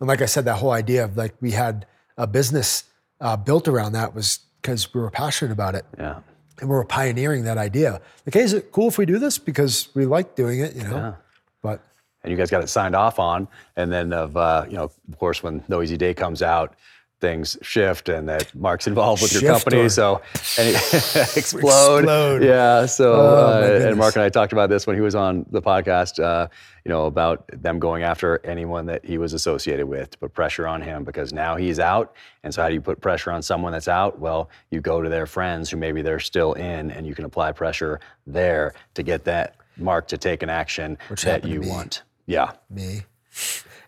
And 0.00 0.08
like 0.08 0.22
I 0.22 0.26
said, 0.26 0.44
that 0.46 0.56
whole 0.56 0.72
idea 0.72 1.04
of 1.04 1.16
like 1.16 1.34
we 1.40 1.52
had 1.52 1.86
a 2.16 2.26
business 2.26 2.84
uh, 3.20 3.36
built 3.36 3.68
around 3.68 3.92
that 3.92 4.14
was 4.14 4.40
because 4.60 4.92
we 4.92 5.00
were 5.00 5.10
passionate 5.10 5.52
about 5.52 5.74
it. 5.74 5.84
Yeah. 5.96 6.20
And 6.60 6.68
we 6.68 6.74
were 6.74 6.84
pioneering 6.84 7.44
that 7.44 7.58
idea. 7.58 8.00
Like, 8.26 8.34
hey, 8.34 8.40
is 8.40 8.52
it 8.52 8.72
cool 8.72 8.88
if 8.88 8.98
we 8.98 9.06
do 9.06 9.18
this? 9.18 9.38
Because 9.38 9.88
we 9.94 10.06
like 10.06 10.34
doing 10.34 10.60
it, 10.60 10.74
you 10.74 10.82
know? 10.82 10.96
Yeah. 10.96 11.14
But 11.62 11.80
and 12.22 12.32
you 12.32 12.36
guys 12.36 12.50
got 12.50 12.62
it 12.62 12.68
signed 12.68 12.96
off 12.96 13.20
on. 13.20 13.46
And 13.76 13.92
then, 13.92 14.12
of 14.12 14.36
uh, 14.36 14.66
you 14.68 14.76
know, 14.76 14.84
of 14.84 15.18
course, 15.18 15.42
when 15.42 15.62
No 15.68 15.82
Easy 15.82 15.96
Day 15.96 16.14
comes 16.14 16.42
out, 16.42 16.74
things 17.20 17.56
shift, 17.62 18.08
and 18.08 18.28
that 18.28 18.54
Mark's 18.54 18.86
involved 18.86 19.22
with 19.22 19.32
your 19.32 19.42
company. 19.52 19.78
or- 19.82 19.88
So 19.88 20.22
and 20.58 20.68
explode. 21.36 21.98
Explode. 22.04 22.42
Yeah. 22.44 22.86
So 22.86 23.12
Oh, 23.14 23.46
uh, 23.62 23.86
and. 23.88 23.96
Mark 23.96 24.14
and 24.16 24.22
I 24.24 24.28
talked 24.28 24.52
about 24.52 24.68
this 24.70 24.86
when 24.86 24.94
he 24.96 25.02
was 25.02 25.14
on 25.14 25.44
the 25.50 25.60
podcast. 25.62 26.22
Uh, 26.22 26.48
you 26.84 26.90
know 26.90 27.06
about 27.06 27.44
them 27.52 27.78
going 27.78 28.02
after 28.02 28.40
anyone 28.44 28.86
that 28.86 29.04
he 29.04 29.18
was 29.18 29.32
associated 29.34 29.86
with 29.86 30.10
to 30.12 30.18
put 30.18 30.32
pressure 30.32 30.66
on 30.66 30.80
him 30.80 31.04
because 31.04 31.32
now 31.32 31.56
he's 31.56 31.78
out. 31.78 32.14
And 32.44 32.54
so 32.54 32.62
how 32.62 32.68
do 32.68 32.74
you 32.74 32.80
put 32.80 33.00
pressure 33.00 33.30
on 33.30 33.42
someone 33.42 33.72
that's 33.72 33.88
out? 33.88 34.18
Well, 34.18 34.48
you 34.70 34.80
go 34.80 35.02
to 35.02 35.08
their 35.08 35.26
friends 35.26 35.68
who 35.70 35.76
maybe 35.76 36.00
they're 36.02 36.20
still 36.20 36.54
in, 36.54 36.90
and 36.92 37.06
you 37.06 37.14
can 37.14 37.24
apply 37.26 37.52
pressure 37.52 38.00
there 38.26 38.74
to 38.94 39.02
get 39.02 39.24
that 39.24 39.56
Mark 39.76 40.08
to 40.08 40.16
take 40.18 40.42
an 40.42 40.48
action 40.50 40.96
that 41.24 41.44
you 41.44 41.60
want. 41.62 42.02
Yeah. 42.26 42.52
me 42.70 43.02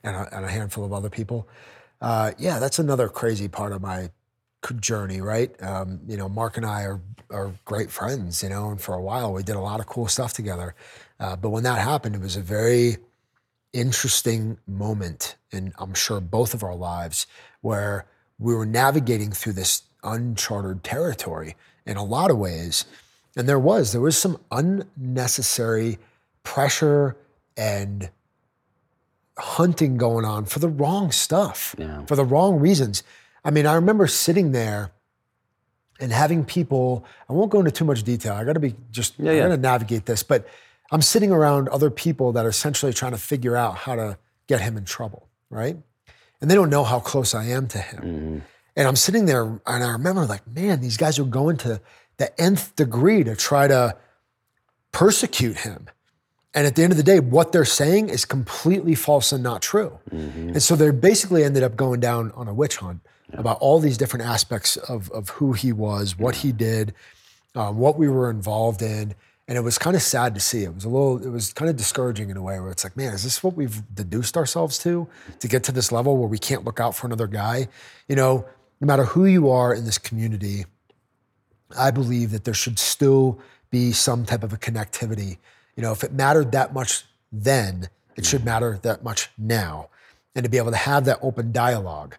and 0.05 0.17
a, 0.17 0.29
and 0.37 0.45
a 0.45 0.49
handful 0.49 0.85
of 0.85 0.93
other 0.93 1.11
people. 1.11 1.49
Uh, 2.00 2.33
yeah, 2.38 2.59
that's 2.59 2.78
another 2.78 3.09
crazy 3.09 3.49
part 3.49 3.73
of 3.73 3.83
my 3.83 4.11
journey, 4.80 5.21
right? 5.21 5.50
Um, 5.62 6.00
you 6.07 6.16
know, 6.16 6.28
Mark 6.28 6.57
and 6.57 6.66
I 6.66 6.83
are 6.83 7.00
are 7.30 7.52
great 7.64 7.90
friends, 7.90 8.42
you 8.42 8.49
know, 8.49 8.71
and 8.71 8.80
for 8.80 8.95
a 8.95 9.00
while 9.00 9.33
we 9.33 9.42
did 9.42 9.54
a 9.57 9.61
lot 9.61 9.80
of 9.80 9.87
cool 9.87 10.09
stuff 10.09 10.33
together. 10.33 10.75
Uh, 11.19 11.37
but 11.37 11.50
when 11.50 11.62
that 11.62 11.78
happened, 11.78 12.16
it 12.16 12.21
was 12.21 12.37
a 12.37 12.42
very 12.42 12.97
interesting 13.73 14.59
moment 14.66 15.37
in 15.52 15.73
I'm 15.78 15.95
sure 15.95 16.21
both 16.21 16.54
of 16.54 16.64
our 16.64 16.75
lives 16.75 17.26
where 17.61 18.07
we 18.38 18.54
were 18.54 18.66
navigating 18.66 19.30
through 19.30 19.52
this 19.52 19.83
uncharted 20.02 20.83
territory 20.83 21.57
in 21.87 21.97
a 21.97 22.04
lot 22.04 22.30
of 22.30 22.38
ways. 22.38 22.85
And 23.37 23.49
there 23.49 23.59
was, 23.59 23.92
there 23.92 24.00
was 24.00 24.19
some 24.19 24.40
unnecessary 24.50 25.99
pressure 26.42 27.16
and 27.57 28.11
hunting 29.39 29.97
going 29.97 30.25
on 30.25 30.45
for 30.45 30.59
the 30.59 30.69
wrong 30.69 31.11
stuff, 31.13 31.75
Yeah. 31.79 32.05
for 32.07 32.17
the 32.17 32.25
wrong 32.25 32.59
reasons. 32.59 33.03
I 33.45 33.51
mean, 33.51 33.67
I 33.67 33.75
remember 33.75 34.07
sitting 34.07 34.53
there 34.53 34.93
and 35.99 36.13
having 36.13 36.45
people, 36.45 37.05
I 37.29 37.33
won't 37.33 37.51
go 37.51 37.59
into 37.59 37.71
too 37.71 37.85
much 37.85 38.03
detail. 38.03 38.35
I 38.35 38.45
got 38.45 38.55
to 38.55 38.61
be 38.61 38.75
just, 38.91 39.15
I 39.21 39.25
yeah. 39.25 39.39
got 39.41 39.49
to 39.49 39.57
navigate 39.57 40.07
this, 40.07 40.23
but 40.23 40.47
I'm 40.91 41.03
sitting 41.03 41.31
around 41.31 41.69
other 41.69 41.91
people 41.91 42.33
that 42.33 42.45
are 42.45 42.49
essentially 42.49 42.93
trying 42.93 43.13
to 43.13 43.19
figure 43.19 43.57
out 43.57 43.77
how 43.77 43.95
to 43.95 44.19
get 44.47 44.61
him 44.61 44.77
in 44.77 44.85
trouble, 44.85 45.29
right? 45.49 45.77
And 46.41 46.51
they 46.51 46.55
don't 46.55 46.71
know 46.71 46.85
how 46.85 47.01
close 47.01 47.35
I 47.35 47.45
am 47.47 47.69
to 47.69 47.79
him. 47.79 48.03
Mm-hmm. 48.03 48.39
And 48.77 48.89
I'm 48.89 48.97
sitting 48.97 49.27
there 49.27 49.43
and 49.45 49.85
I 49.85 49.93
remember 49.93 50.25
like, 50.27 50.47
man, 50.47 50.81
these 50.81 50.97
guys 50.97 51.19
are 51.19 51.25
going 51.25 51.57
to 51.59 51.81
the 52.17 52.41
nth 52.41 52.77
degree 52.77 53.25
to 53.25 53.37
try 53.37 53.69
to 53.69 53.97
persecute 54.93 55.59
him. 55.59 55.87
And 56.52 56.66
at 56.66 56.75
the 56.75 56.83
end 56.83 56.92
of 56.92 56.97
the 56.97 57.04
day, 57.04 57.21
what 57.21 57.52
they're 57.52 57.64
saying 57.64 58.09
is 58.09 58.25
completely 58.25 58.95
false 58.95 59.30
and 59.33 59.42
not 59.42 59.62
true. 59.62 59.99
And 60.54 60.62
so 60.62 60.75
they 60.75 60.90
basically 60.90 61.45
ended 61.45 61.62
up 61.62 61.76
going 61.76 62.00
down 62.00 62.33
on 62.33 62.49
a 62.49 62.54
witch 62.54 62.78
hunt 62.78 63.00
about 63.33 63.59
all 63.61 63.78
these 63.78 63.97
different 63.97 64.26
aspects 64.26 64.76
of, 64.76 65.11
of 65.12 65.28
who 65.30 65.52
he 65.52 65.73
was, 65.73 66.19
what 66.19 66.37
he 66.37 66.50
did, 66.50 66.92
uh, 67.54 67.71
what 67.71 67.97
we 67.97 68.09
were 68.09 68.28
involved 68.28 68.83
in. 68.83 69.14
And 69.47 69.57
it 69.59 69.62
was 69.62 69.78
kind 69.78 69.97
of 69.97 70.02
sad 70.02 70.35
to 70.35 70.40
see. 70.40 70.64
It 70.64 70.75
was 70.75 70.85
a 70.85 70.88
little, 70.88 71.25
it 71.25 71.30
was 71.30 71.52
kind 71.52 71.69
of 71.69 71.76
discouraging 71.76 72.30
in 72.30 72.37
a 72.37 72.42
way 72.42 72.59
where 72.61 72.71
it's 72.71 72.85
like, 72.85 72.97
man, 72.97 73.12
is 73.12 73.25
this 73.25 73.42
what 73.42 73.54
we've 73.54 73.83
deduced 73.95 74.37
ourselves 74.37 74.78
to 74.78 75.09
to 75.40 75.49
get 75.49 75.64
to 75.64 75.73
this 75.73 75.90
level 75.90 76.16
where 76.16 76.28
we 76.28 76.38
can't 76.38 76.64
look 76.64 76.78
out 76.80 76.95
for 76.95 77.07
another 77.07 77.26
guy? 77.26 77.69
You 78.09 78.16
know, 78.16 78.45
no 78.80 78.87
matter 78.87 79.04
who 79.04 79.26
you 79.26 79.50
are 79.50 79.75
in 79.75 79.85
this 79.85 79.99
community, 79.99 80.66
I 81.76 81.90
believe 81.90 82.30
that 82.30 82.45
there 82.45 82.54
should 82.54 82.78
still 82.78 83.40
be 83.71 83.92
some 83.92 84.25
type 84.25 84.42
of 84.42 84.52
a 84.52 84.57
connectivity. 84.57 85.38
You 85.81 85.87
know, 85.87 85.93
if 85.93 86.05
it 86.05 86.13
mattered 86.13 86.53
that 86.53 86.75
much 86.75 87.05
then, 87.33 87.89
it 88.15 88.27
should 88.27 88.41
mm-hmm. 88.41 88.51
matter 88.51 88.79
that 88.83 89.03
much 89.03 89.31
now. 89.39 89.89
And 90.35 90.45
to 90.45 90.51
be 90.51 90.59
able 90.59 90.73
to 90.73 90.77
have 90.77 91.07
that 91.07 91.19
open 91.23 91.53
dialogue. 91.53 92.17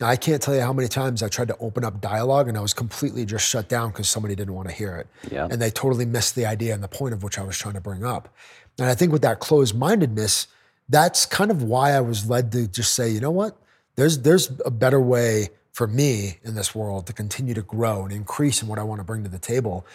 Now, 0.00 0.08
I 0.08 0.16
can't 0.16 0.42
tell 0.42 0.52
you 0.52 0.62
how 0.62 0.72
many 0.72 0.88
times 0.88 1.22
I 1.22 1.28
tried 1.28 1.46
to 1.46 1.56
open 1.58 1.84
up 1.84 2.00
dialogue 2.00 2.48
and 2.48 2.58
I 2.58 2.60
was 2.60 2.74
completely 2.74 3.24
just 3.24 3.48
shut 3.48 3.68
down 3.68 3.90
because 3.90 4.08
somebody 4.08 4.34
didn't 4.34 4.52
want 4.54 4.68
to 4.68 4.74
hear 4.74 4.96
it. 4.96 5.06
Yeah. 5.30 5.46
And 5.48 5.62
they 5.62 5.70
totally 5.70 6.06
missed 6.06 6.34
the 6.34 6.44
idea 6.44 6.74
and 6.74 6.82
the 6.82 6.88
point 6.88 7.14
of 7.14 7.22
which 7.22 7.38
I 7.38 7.44
was 7.44 7.56
trying 7.56 7.74
to 7.74 7.80
bring 7.80 8.04
up. 8.04 8.34
And 8.80 8.88
I 8.88 8.96
think 8.96 9.12
with 9.12 9.22
that 9.22 9.38
closed 9.38 9.76
mindedness, 9.76 10.48
that's 10.88 11.24
kind 11.24 11.52
of 11.52 11.62
why 11.62 11.92
I 11.92 12.00
was 12.00 12.28
led 12.28 12.50
to 12.50 12.66
just 12.66 12.94
say, 12.94 13.08
you 13.10 13.20
know 13.20 13.30
what? 13.30 13.56
There's 13.94 14.18
there's 14.18 14.50
a 14.66 14.72
better 14.72 15.00
way 15.00 15.50
for 15.70 15.86
me 15.86 16.38
in 16.42 16.56
this 16.56 16.74
world 16.74 17.06
to 17.06 17.12
continue 17.12 17.54
to 17.54 17.62
grow 17.62 18.02
and 18.02 18.12
increase 18.12 18.60
in 18.60 18.66
what 18.66 18.80
I 18.80 18.82
want 18.82 18.98
to 18.98 19.04
bring 19.04 19.22
to 19.22 19.30
the 19.30 19.38
table. 19.38 19.86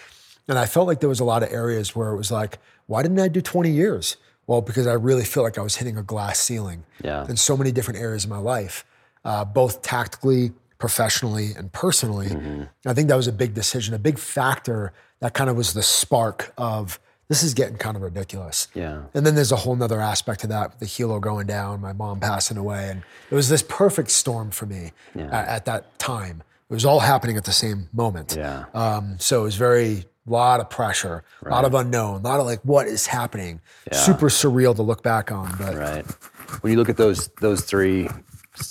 And 0.48 0.58
I 0.58 0.68
felt 0.68 0.88
like 0.88 1.02
there 1.02 1.10
was 1.10 1.20
a 1.20 1.26
lot 1.26 1.44
of 1.44 1.52
areas 1.52 1.94
where 1.98 2.10
it 2.12 2.16
was 2.16 2.32
like, 2.32 2.60
why 2.89 3.03
didn't 3.03 3.19
I 3.19 3.27
do 3.27 3.39
20 3.41 3.69
years? 3.69 4.17
Well, 4.48 4.62
because 4.62 4.88
I 4.88 4.93
really 4.93 5.24
feel 5.25 5.43
like 5.43 5.58
I 5.60 5.62
was 5.62 5.75
hitting 5.75 5.96
a 5.98 6.01
glass 6.03 6.39
ceiling 6.39 6.84
Yeah. 7.03 7.25
in 7.29 7.38
so 7.38 7.55
many 7.55 7.72
different 7.72 8.00
areas 8.00 8.24
of 8.24 8.31
my 8.31 8.39
life, 8.39 8.84
uh, 9.24 9.46
both 9.46 9.81
tactically, 9.84 10.53
professionally, 10.79 11.51
and 11.55 11.72
personally. 11.72 12.67
I 12.86 12.93
think 12.96 13.10
that 13.10 13.15
was 13.15 13.27
a 13.27 13.31
big 13.31 13.53
decision, 13.53 13.93
a 13.93 14.00
big 14.00 14.17
factor 14.17 14.91
that 15.19 15.34
kind 15.36 15.50
of 15.51 15.55
was 15.55 15.74
the 15.74 15.84
spark 15.84 16.51
of 16.58 17.00
this 17.27 17.43
is 17.43 17.53
getting 17.53 17.77
kind 17.77 17.96
of 17.96 18.01
ridiculous. 18.01 18.67
Yeah. 18.74 19.03
And 19.13 19.24
then 19.24 19.36
there's 19.36 19.51
a 19.51 19.58
whole 19.58 19.75
nother 19.75 20.01
aspect 20.01 20.39
to 20.41 20.48
that, 20.48 20.79
the 20.79 20.88
helo 20.88 21.22
going 21.22 21.46
down, 21.46 21.79
my 21.81 21.93
mom 21.93 22.19
passing 22.19 22.58
away. 22.58 22.89
And 22.89 23.03
it 23.29 23.36
was 23.36 23.50
this 23.50 23.62
perfect 23.62 24.10
storm 24.10 24.50
for 24.50 24.65
me 24.65 24.93
a- 25.15 25.19
at, 25.22 25.65
that 25.65 26.00
time. 26.00 26.41
It 26.72 26.74
was 26.74 26.86
all 26.86 27.01
happening 27.01 27.38
at 27.38 27.43
the 27.43 27.51
same 27.51 27.88
moment. 27.93 28.36
Yeah. 28.36 28.65
Um, 28.74 29.17
so 29.19 29.41
it 29.41 29.43
was 29.43 29.58
very, 29.58 30.05
lot 30.32 30.60
of 30.60 30.70
pressure, 30.70 31.24
a 31.46 31.50
lot 31.50 31.66
of 31.66 31.74
unknown, 31.74 32.16
a 32.16 32.24
lot 32.24 32.40
of 32.40 32.46
like, 32.46 32.60
what 32.64 32.88
is 32.88 33.08
happening? 33.08 33.62
Super 33.92 34.28
surreal 34.30 34.76
to 34.76 34.82
look 34.82 35.04
back 35.04 35.32
on. 35.32 35.54
But 35.58 35.76
Right. 35.76 36.06
When 36.62 36.72
you 36.72 36.78
look 36.80 36.90
at 36.90 36.98
those 36.98 37.28
those 37.42 37.62
three 37.62 38.10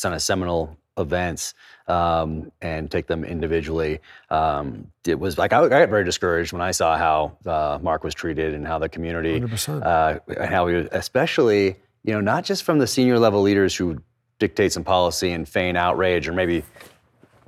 kind 0.03 0.15
of 0.15 0.23
seminal 0.23 0.77
events 0.97 1.55
um, 1.87 2.51
and 2.61 2.91
take 2.91 3.07
them 3.07 3.25
individually, 3.25 4.01
um, 4.31 4.89
it 5.07 5.19
was 5.19 5.39
like 5.39 5.53
I, 5.53 5.63
I 5.65 5.69
got 5.69 5.89
very 5.89 6.05
discouraged 6.05 6.53
when 6.53 6.63
I 6.63 6.73
saw 6.73 6.97
how 6.97 7.37
uh, 7.47 7.79
Mark 7.81 8.05
was 8.05 8.15
treated 8.15 8.55
and 8.55 8.67
how 8.67 8.79
the 8.79 8.89
community, 8.89 9.41
100%. 9.41 9.83
uh, 9.85 10.19
and 10.29 10.51
how 10.51 10.67
was, 10.67 10.89
especially 10.93 11.77
you 12.05 12.13
know 12.15 12.21
not 12.21 12.45
just 12.45 12.65
from 12.65 12.79
the 12.79 12.87
senior 12.87 13.19
level 13.19 13.43
leaders 13.43 13.75
who 13.77 14.01
dictate 14.39 14.73
some 14.73 14.85
policy 14.85 15.33
and 15.33 15.49
feign 15.49 15.77
outrage 15.77 16.29
or 16.29 16.33
maybe 16.33 16.63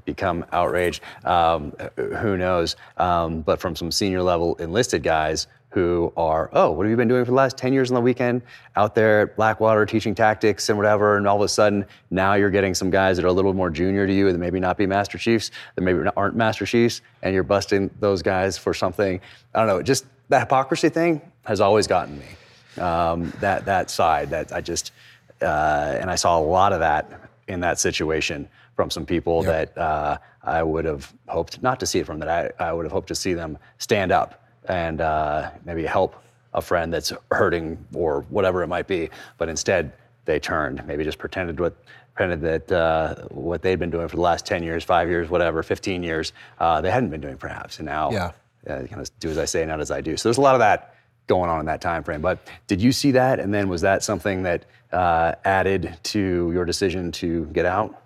become 0.05 0.45
outraged. 0.53 1.03
Um, 1.25 1.73
who 1.97 2.37
knows? 2.37 2.77
Um, 2.97 3.43
but 3.43 3.61
from 3.61 3.77
some 3.77 3.91
senior 3.91 4.23
level 4.23 4.55
enlisted 4.57 5.03
guys 5.03 5.47
who 5.71 6.13
are, 6.17 6.51
oh, 6.53 6.73
what 6.73 6.85
have 6.85 6.91
you 6.91 6.97
been 6.97 7.09
doing 7.09 7.25
for 7.25 7.31
the 7.31 7.37
last 7.37 7.57
10 7.57 7.73
years 7.73 7.91
on 7.91 7.95
the 7.95 8.01
weekend? 8.01 8.43
Out 8.75 8.95
there 8.97 9.21
at 9.23 9.37
Blackwater 9.37 9.87
teaching 9.87 10.15
tactics 10.17 10.69
and 10.69 10.77
whatever. 10.77 11.17
And 11.17 11.29
all 11.29 11.37
of 11.37 11.43
a 11.43 11.49
sudden, 11.49 11.87
now 12.11 12.35
you're 12.35 12.51
getting 12.51 12.75
some 12.75 12.91
guys 12.91 13.17
that 13.17 13.25
are 13.25 13.29
a 13.29 13.33
little 13.33 13.55
more 13.55 13.71
junior 13.71 14.07
to 14.07 14.13
you 14.13 14.33
that 14.33 14.39
maybe 14.39 14.59
not 14.59 14.77
be 14.77 14.87
Master 14.87 15.17
Chiefs, 15.17 15.53
that 15.77 15.83
maybe 15.83 16.01
aren't 16.17 16.35
Master 16.35 16.67
Chiefs, 16.67 17.03
and 17.23 17.33
you're 17.33 17.45
busting 17.45 17.89
those 18.01 18.21
guys 18.21 18.59
for 18.59 18.75
something. 18.75 19.21
I 19.55 19.59
don't 19.61 19.69
know, 19.69 19.83
just 19.83 20.07
that 20.29 20.41
hypocrisy 20.41 20.89
thing 20.89 21.23
has 21.45 21.61
always 21.61 21.87
gotten 21.87 22.19
me. 22.19 22.83
Um, 22.83 23.33
that, 23.41 23.65
that 23.67 23.91
side, 23.91 24.31
that 24.31 24.53
I 24.53 24.61
just, 24.61 24.93
uh, 25.41 25.99
and 26.01 26.11
I 26.11 26.17
saw 26.17 26.39
a 26.39 26.43
lot 26.43 26.73
of 26.73 26.81
that 26.81 27.31
in 27.47 27.61
that 27.61 27.79
situation 27.79 28.49
from 28.81 28.91
some 28.91 29.05
people 29.05 29.43
that 29.43 29.77
uh, 29.77 30.17
I 30.43 30.63
would 30.63 30.87
have 30.87 31.13
hoped 31.29 31.63
not 31.63 31.79
to 31.81 31.87
see 31.87 31.99
it 31.99 32.07
from. 32.07 32.19
That 32.19 32.55
I, 32.59 32.69
I 32.69 32.73
would 32.73 32.87
have 32.87 32.93
hoped 32.93 33.09
to 33.09 33.15
see 33.15 33.35
them 33.35 33.59
stand 33.77 34.11
up 34.11 34.43
and 34.71 35.03
uh, 35.03 35.51
maybe 35.67 35.85
help 35.85 36.15
a 36.55 36.63
friend 36.63 36.91
that's 36.91 37.13
hurting 37.31 37.77
or 37.93 38.23
whatever 38.31 38.63
it 38.63 38.69
might 38.69 38.87
be. 38.87 39.11
But 39.37 39.51
instead, 39.51 39.93
they 40.25 40.41
turned, 40.41 40.87
maybe 40.87 41.05
just 41.05 41.19
pretended 41.19 41.61
what 41.61 41.75
pretended 42.15 42.41
that 42.41 42.73
uh, 42.75 43.15
what 43.29 43.61
they'd 43.61 43.79
been 43.79 43.91
doing 43.91 44.09
for 44.09 44.17
the 44.17 44.23
last 44.23 44.47
10 44.47 44.63
years, 44.63 44.83
five 44.83 45.11
years, 45.11 45.29
whatever, 45.29 45.63
15 45.63 46.03
years, 46.03 46.33
uh, 46.59 46.81
they 46.81 46.91
hadn't 46.91 47.11
been 47.11 47.21
doing 47.21 47.37
perhaps. 47.37 47.79
And 47.81 47.87
now, 47.87 48.11
Yeah. 48.11 48.33
kind 48.67 49.01
of 49.03 49.11
do 49.21 49.29
as 49.29 49.37
I 49.37 49.45
say, 49.45 49.67
not 49.67 49.81
as 49.81 49.91
I 49.91 50.01
do. 50.01 50.17
So 50.17 50.31
there's 50.31 50.39
a 50.39 50.41
lot 50.41 50.55
of 50.55 50.61
that 50.61 50.95
going 51.27 51.51
on 51.51 51.61
in 51.61 51.67
that 51.67 51.83
time 51.83 52.03
frame. 52.03 52.23
But 52.23 52.39
did 52.67 52.81
you 52.81 52.93
see 52.93 53.11
that? 53.13 53.41
And 53.41 53.53
then 53.53 53.69
was 53.69 53.83
that 53.83 54.03
something 54.03 54.43
that 54.45 54.65
uh, 54.91 55.35
added 55.45 55.99
to 56.03 56.51
your 56.53 56.65
decision 56.65 57.13
to 57.13 57.45
get 57.53 57.67
out? 57.67 58.00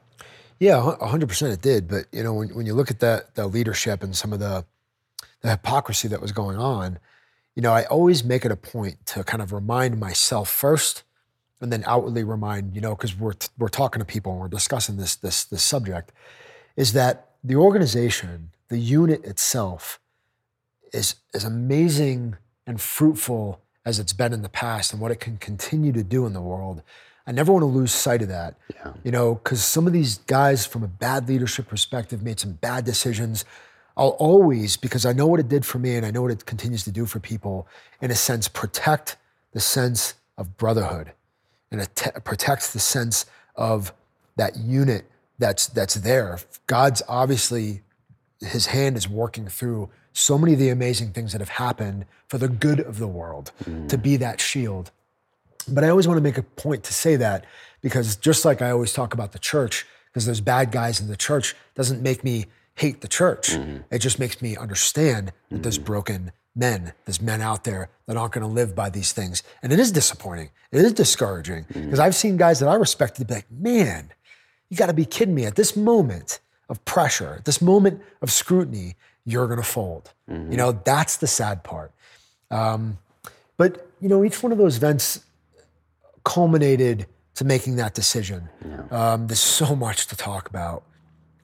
Yeah, 0.59 0.95
a 1.01 1.07
hundred 1.07 1.29
percent 1.29 1.53
it 1.53 1.63
did. 1.63 1.89
But 1.89 2.07
you 2.13 2.23
know, 2.23 2.35
when, 2.35 2.55
when 2.55 2.67
you 2.67 2.75
look 2.75 2.91
at 2.91 3.01
that 3.01 3.35
the 3.35 3.47
leadership 3.47 4.03
and 4.03 4.17
some 4.17 4.33
of 4.33 4.41
the 4.41 4.65
the 5.41 5.51
hypocrisy 5.51 6.09
that 6.09 6.23
was 6.23 6.33
going 6.33 6.57
on, 6.57 6.99
you 7.55 7.63
know, 7.63 7.73
I 7.73 7.85
always 7.85 8.25
make 8.25 8.45
it 8.45 8.51
a 8.51 8.57
point 8.57 9.05
to 9.07 9.25
kind 9.25 9.43
of 9.43 9.53
remind 9.53 9.99
myself 10.01 10.49
first, 10.49 11.03
and 11.61 11.73
then 11.73 11.85
outwardly 11.87 12.25
remind, 12.25 12.75
you 12.75 12.81
know, 12.81 12.95
because 12.95 13.17
we're 13.17 13.35
we're 13.59 13.69
talking 13.69 14.01
to 14.01 14.07
people 14.07 14.33
and 14.33 14.41
we're 14.41 14.49
discussing 14.49 14.97
this 14.97 15.17
this 15.17 15.45
this 15.45 15.63
subject, 15.63 16.13
is 16.77 16.93
that 16.93 17.31
the 17.43 17.57
organization, 17.57 18.51
the 18.69 18.79
unit 18.79 19.25
itself, 19.25 20.01
is 20.93 21.17
as 21.35 21.45
amazing 21.45 22.37
and 22.67 22.81
fruitful 22.81 23.61
as 23.85 23.99
it's 23.99 24.15
been 24.15 24.33
in 24.33 24.43
the 24.43 24.49
past 24.49 24.93
and 24.93 25.01
what 25.03 25.11
it 25.11 25.21
can 25.21 25.37
continue 25.37 25.93
to 25.93 26.03
do 26.03 26.25
in 26.25 26.33
the 26.33 26.41
world. 26.41 26.83
I 27.27 27.33
never 27.33 27.53
want 27.53 27.63
to 27.63 27.67
lose 27.67 27.93
sight 27.93 28.23
of 28.23 28.29
that. 28.29 28.55
Yeah. 28.75 28.93
You 29.03 29.11
know, 29.11 29.35
because 29.37 29.63
some 29.63 29.87
of 29.87 29.93
these 29.93 30.19
guys, 30.19 30.67
from 30.67 30.83
a 30.83 30.89
bad 30.89 31.29
leadership 31.29 31.69
perspective, 31.69 32.23
made 32.23 32.39
some 32.39 32.53
bad 32.53 32.85
decisions. 32.85 33.45
I'll 33.97 34.09
always, 34.09 34.77
because 34.77 35.07
I 35.07 35.13
know 35.13 35.27
what 35.27 35.41
it 35.41 35.49
did 35.49 35.65
for 35.65 35.79
me 35.79 35.97
and 35.97 36.05
I 36.05 36.11
know 36.11 36.23
what 36.23 36.33
it 36.33 36.45
continues 36.47 36.85
to 36.85 36.93
do 36.93 37.07
for 37.07 37.21
people, 37.21 37.67
in 38.01 38.11
a 38.11 38.15
sense, 38.15 38.49
protect 38.49 39.17
the 39.53 39.61
sense 39.61 40.15
of 40.37 40.57
brotherhood 40.57 41.13
and 41.71 41.81
it 41.81 41.95
te- 41.95 42.11
protects 42.23 42.73
the 42.73 42.79
sense 42.79 43.27
of 43.57 43.93
that 44.37 44.57
unit 44.57 45.05
that's 45.39 45.67
that's 45.67 45.95
there. 45.95 46.39
God's 46.67 47.03
obviously 47.09 47.83
his 48.41 48.67
hand 48.67 48.97
is 48.97 49.09
working 49.09 49.49
through 49.49 49.91
so 50.13 50.39
many 50.39 50.53
of 50.53 50.59
the 50.59 50.69
amazing 50.69 51.13
things 51.13 51.33
that 51.33 51.41
have 51.41 51.51
happened 51.51 52.07
for 52.29 52.39
the 52.39 52.49
good 52.49 52.81
of 52.81 52.99
the 52.99 53.09
world 53.09 53.51
mm-hmm. 53.65 53.89
to 53.89 53.99
be 53.99 54.17
that 54.17 54.41
shield. 54.41 54.91
But 55.65 55.85
I 55.85 55.89
always 55.89 56.07
want 56.07 56.19
to 56.19 56.23
make 56.23 56.39
a 56.39 56.43
point 56.43 56.85
to 56.85 56.93
say 56.93 57.17
that 57.17 57.45
because 57.83 58.17
just 58.17 58.45
like 58.45 58.63
I 58.63 58.71
always 58.71 58.93
talk 58.93 59.15
about 59.15 59.33
the 59.33 59.39
church, 59.39 59.87
because 60.07 60.27
there's 60.27 60.41
bad 60.41 60.73
guys 60.73 61.01
in 61.01 61.09
the 61.09 61.17
church, 61.17 61.55
doesn't 61.75 62.03
make 62.03 62.25
me 62.25 62.47
hate 62.77 63.01
the 63.01 63.09
church. 63.09 63.51
Mm-hmm. 63.51 63.79
It 63.91 63.99
just 63.99 64.19
makes 64.19 64.41
me 64.41 64.57
understand 64.57 65.33
that 65.51 65.63
there's 65.63 65.77
mm-hmm. 65.77 65.87
broken 65.87 66.33
men, 66.57 66.93
there's 67.05 67.21
men 67.21 67.41
out 67.41 67.65
there 67.65 67.89
that 68.07 68.17
aren't 68.17 68.33
going 68.33 68.47
to 68.47 68.53
live 68.53 68.75
by 68.75 68.91
these 68.91 69.13
things. 69.13 69.43
And 69.63 69.73
it 69.73 69.79
is 69.79 69.93
disappointing. 69.93 70.51
It 70.73 70.85
is 70.85 70.93
discouraging 70.93 71.65
mm-hmm. 71.65 71.85
because 71.85 72.01
I've 72.01 72.15
seen 72.15 72.37
guys 72.37 72.61
that 72.61 72.69
I 72.69 72.75
respected 72.75 73.27
be 73.27 73.35
like, 73.35 73.51
man, 73.51 74.13
you 74.71 74.77
got 74.77 74.87
to 74.87 74.93
be 74.93 75.05
kidding 75.05 75.35
me. 75.35 75.45
At 75.45 75.57
this 75.57 75.77
moment 75.77 76.41
of 76.69 76.85
pressure, 76.85 77.35
at 77.39 77.45
this 77.45 77.61
moment 77.61 78.03
of 78.23 78.31
scrutiny, 78.31 78.97
you're 79.25 79.47
going 79.47 79.61
to 79.61 79.67
fold. 79.67 80.13
You 80.29 80.57
know, 80.57 80.73
that's 80.73 81.17
the 81.17 81.27
sad 81.27 81.65
part. 81.65 81.93
Um, 82.51 82.99
but, 83.57 83.89
you 84.01 84.09
know, 84.09 84.25
each 84.25 84.43
one 84.43 84.53
of 84.53 84.59
those 84.59 84.77
events 84.77 85.25
culminated 86.25 87.07
to 87.35 87.45
making 87.45 87.77
that 87.77 87.95
decision. 87.95 88.49
Um, 88.91 89.27
there's 89.27 89.41
so 89.41 89.75
much 89.75 90.07
to 90.09 90.17
talk 90.17 90.49
about 90.49 90.85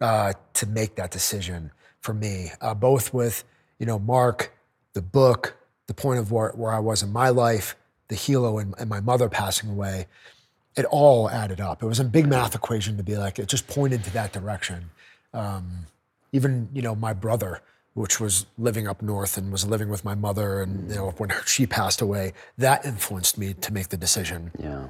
uh, 0.00 0.32
to 0.54 0.66
make 0.66 0.94
that 0.96 1.10
decision 1.10 1.72
for 2.00 2.14
me, 2.14 2.50
uh, 2.60 2.74
both 2.74 3.12
with, 3.12 3.44
you 3.78 3.86
know, 3.86 3.98
Mark, 3.98 4.52
the 4.94 5.02
book, 5.02 5.56
the 5.86 5.94
point 5.94 6.18
of 6.18 6.32
where, 6.32 6.50
where 6.50 6.72
I 6.72 6.78
was 6.78 7.02
in 7.02 7.12
my 7.12 7.28
life, 7.28 7.76
the 8.08 8.14
helo 8.14 8.60
and, 8.60 8.74
and 8.78 8.88
my 8.88 9.00
mother 9.00 9.28
passing 9.28 9.70
away 9.70 10.06
it 10.76 10.84
all 10.86 11.28
added 11.30 11.60
up. 11.60 11.82
It 11.82 11.86
was 11.86 12.00
a 12.00 12.04
big 12.04 12.26
math 12.26 12.54
equation 12.54 12.96
to 12.96 13.02
be 13.02 13.16
like, 13.16 13.38
it 13.38 13.48
just 13.48 13.66
pointed 13.66 14.04
to 14.04 14.12
that 14.14 14.32
direction. 14.32 14.90
Um, 15.34 15.86
even, 16.32 16.68
you 16.72 16.82
know, 16.82 16.94
my 16.94 17.12
brother, 17.12 17.60
which 17.94 18.20
was 18.20 18.46
living 18.56 18.86
up 18.86 19.02
north 19.02 19.36
and 19.36 19.50
was 19.50 19.66
living 19.66 19.88
with 19.88 20.04
my 20.04 20.14
mother, 20.14 20.62
and, 20.62 20.88
you 20.88 20.96
know, 20.96 21.10
when 21.18 21.30
she 21.46 21.66
passed 21.66 22.00
away, 22.00 22.32
that 22.56 22.84
influenced 22.84 23.36
me 23.36 23.54
to 23.54 23.72
make 23.72 23.88
the 23.88 23.96
decision. 23.96 24.52
Yeah. 24.58 24.88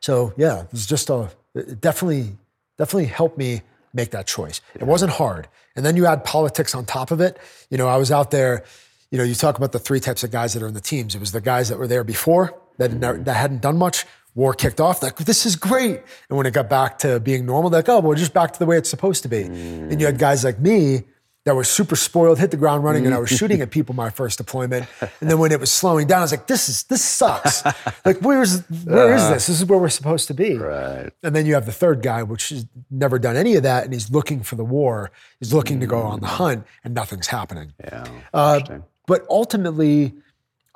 So, 0.00 0.32
yeah, 0.36 0.62
it 0.62 0.72
was 0.72 0.86
just 0.86 1.10
a, 1.10 1.30
it 1.54 1.80
definitely, 1.80 2.38
definitely 2.78 3.06
helped 3.06 3.36
me 3.36 3.62
make 3.92 4.12
that 4.12 4.26
choice. 4.26 4.60
It 4.74 4.84
wasn't 4.84 5.12
hard. 5.12 5.48
And 5.76 5.84
then 5.84 5.96
you 5.96 6.06
add 6.06 6.24
politics 6.24 6.74
on 6.74 6.86
top 6.86 7.10
of 7.10 7.20
it. 7.20 7.38
You 7.68 7.78
know, 7.78 7.88
I 7.88 7.96
was 7.96 8.12
out 8.12 8.30
there, 8.30 8.64
you 9.10 9.18
know, 9.18 9.24
you 9.24 9.34
talk 9.34 9.58
about 9.58 9.72
the 9.72 9.80
three 9.80 10.00
types 10.00 10.22
of 10.22 10.30
guys 10.30 10.54
that 10.54 10.62
are 10.62 10.68
in 10.68 10.74
the 10.74 10.80
teams. 10.80 11.14
It 11.14 11.20
was 11.20 11.32
the 11.32 11.40
guys 11.40 11.68
that 11.68 11.78
were 11.78 11.88
there 11.88 12.04
before 12.04 12.56
that, 12.78 12.92
never, 12.92 13.18
that 13.18 13.34
hadn't 13.34 13.60
done 13.60 13.76
much 13.76 14.06
war 14.36 14.54
kicked 14.54 14.80
off, 14.80 15.02
like, 15.02 15.16
this 15.16 15.44
is 15.44 15.56
great. 15.56 16.00
And 16.28 16.36
when 16.36 16.46
it 16.46 16.52
got 16.52 16.70
back 16.70 16.98
to 17.00 17.18
being 17.18 17.44
normal, 17.44 17.68
they're 17.68 17.80
like, 17.80 17.88
oh, 17.88 17.98
well, 17.98 18.16
just 18.16 18.32
back 18.32 18.52
to 18.52 18.58
the 18.60 18.66
way 18.66 18.78
it's 18.78 18.88
supposed 18.88 19.24
to 19.24 19.28
be. 19.28 19.42
Mm. 19.42 19.90
And 19.90 20.00
you 20.00 20.06
had 20.06 20.18
guys 20.18 20.44
like 20.44 20.60
me 20.60 21.02
that 21.50 21.56
were 21.56 21.64
super 21.64 21.96
spoiled, 21.96 22.38
hit 22.38 22.52
the 22.52 22.56
ground 22.56 22.84
running, 22.84 23.06
and 23.06 23.12
I 23.12 23.18
was 23.18 23.28
shooting 23.28 23.60
at 23.60 23.72
people 23.72 23.92
my 23.92 24.08
first 24.08 24.38
deployment. 24.38 24.86
And 25.00 25.28
then 25.28 25.40
when 25.40 25.50
it 25.50 25.58
was 25.58 25.72
slowing 25.72 26.06
down, 26.06 26.20
I 26.20 26.22
was 26.22 26.30
like, 26.30 26.46
this 26.46 26.68
is 26.68 26.84
this 26.84 27.04
sucks. 27.04 27.64
like, 28.04 28.18
where's 28.18 28.60
where 28.84 29.12
is 29.12 29.28
this? 29.28 29.48
This 29.48 29.60
is 29.60 29.64
where 29.64 29.80
we're 29.80 29.88
supposed 29.88 30.28
to 30.28 30.34
be. 30.34 30.56
Right. 30.56 31.10
And 31.24 31.34
then 31.34 31.46
you 31.46 31.54
have 31.54 31.66
the 31.66 31.72
third 31.72 32.02
guy, 32.02 32.22
which 32.22 32.50
has 32.50 32.66
never 32.88 33.18
done 33.18 33.36
any 33.36 33.56
of 33.56 33.64
that, 33.64 33.82
and 33.82 33.92
he's 33.92 34.12
looking 34.12 34.44
for 34.44 34.54
the 34.54 34.64
war. 34.64 35.10
He's 35.40 35.52
looking 35.52 35.78
mm. 35.78 35.80
to 35.80 35.86
go 35.88 36.00
on 36.00 36.20
the 36.20 36.28
hunt, 36.28 36.64
and 36.84 36.94
nothing's 36.94 37.26
happening. 37.26 37.72
Yeah. 37.82 38.06
Uh, 38.32 38.60
but 39.06 39.26
ultimately, 39.28 40.14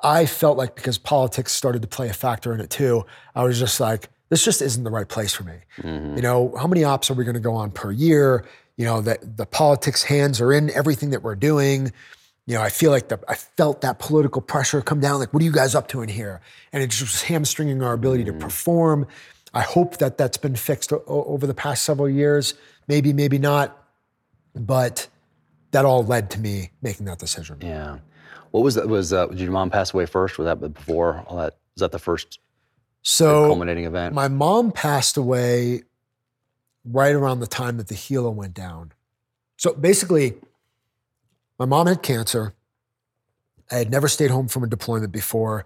I 0.01 0.25
felt 0.25 0.57
like 0.57 0.75
because 0.75 0.97
politics 0.97 1.53
started 1.53 1.83
to 1.83 1.87
play 1.87 2.09
a 2.09 2.13
factor 2.13 2.53
in 2.53 2.59
it 2.59 2.69
too, 2.69 3.05
I 3.33 3.45
was 3.45 3.59
just 3.59 3.79
like, 3.79 4.09
this 4.27 4.43
just 4.43 4.61
isn't 4.61 4.83
the 4.83 4.91
right 4.91 5.07
place 5.07 5.33
for 5.33 5.45
me. 5.45 5.59
Mm-hmm. 5.77 6.17
You 6.17 6.21
know, 6.21 6.53
how 6.59 6.67
many 6.67 6.83
ops 6.83 7.09
are 7.09 7.13
we 7.13 7.23
going 7.23 7.35
to 7.35 7.39
go 7.39 7.53
on 7.53 7.71
per 7.71 7.91
year? 7.91 8.43
You 8.77 8.85
know, 8.85 9.01
that 9.01 9.37
the 9.37 9.45
politics 9.45 10.03
hands 10.03 10.41
are 10.41 10.51
in 10.51 10.69
everything 10.71 11.11
that 11.11 11.23
we're 11.23 11.35
doing. 11.35 11.93
You 12.45 12.55
know, 12.55 12.61
I 12.61 12.69
feel 12.69 12.91
like 12.91 13.07
the, 13.07 13.19
I 13.27 13.35
felt 13.35 13.81
that 13.81 13.99
political 13.99 14.41
pressure 14.41 14.81
come 14.81 14.99
down. 14.99 15.19
Like, 15.19 15.33
what 15.33 15.41
are 15.41 15.45
you 15.45 15.51
guys 15.51 15.75
up 15.75 15.87
to 15.89 16.01
in 16.01 16.09
here? 16.09 16.41
And 16.73 16.83
it's 16.83 16.99
just 16.99 17.23
hamstringing 17.23 17.81
our 17.81 17.93
ability 17.93 18.25
mm-hmm. 18.25 18.37
to 18.37 18.45
perform. 18.45 19.07
I 19.53 19.61
hope 19.61 19.97
that 19.97 20.17
that's 20.17 20.37
been 20.37 20.55
fixed 20.55 20.91
o- 20.91 21.03
over 21.07 21.47
the 21.47 21.53
past 21.53 21.83
several 21.83 22.09
years. 22.09 22.53
Maybe, 22.87 23.13
maybe 23.13 23.39
not. 23.39 23.81
But 24.53 25.07
that 25.71 25.85
all 25.85 26.03
led 26.03 26.29
to 26.31 26.39
me 26.39 26.71
making 26.81 27.05
that 27.05 27.19
decision. 27.19 27.57
Yeah. 27.61 27.99
What 28.51 28.63
was 28.63 28.75
that? 28.75 28.87
Was 28.87 29.11
uh, 29.11 29.27
did 29.27 29.39
your 29.39 29.51
mom 29.51 29.69
pass 29.69 29.93
away 29.93 30.05
first? 30.05 30.37
Was 30.37 30.45
that 30.45 30.61
before 30.73 31.25
all 31.27 31.37
that? 31.37 31.57
Was 31.75 31.81
that 31.81 31.91
the 31.91 31.99
first 31.99 32.39
so 33.01 33.47
culminating 33.47 33.83
event? 33.83 34.15
My 34.15 34.29
mom 34.29 34.71
passed 34.71 35.17
away 35.17 35.83
right 36.85 37.15
around 37.15 37.39
the 37.39 37.47
time 37.47 37.77
that 37.77 37.87
the 37.87 37.95
helo 37.95 38.33
went 38.33 38.53
down. 38.53 38.91
So 39.57 39.73
basically, 39.73 40.35
my 41.57 41.65
mom 41.65 41.87
had 41.87 42.01
cancer. 42.01 42.53
I 43.71 43.75
had 43.75 43.89
never 43.89 44.07
stayed 44.07 44.31
home 44.31 44.47
from 44.47 44.63
a 44.63 44.67
deployment 44.67 45.11
before, 45.11 45.65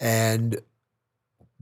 and 0.00 0.60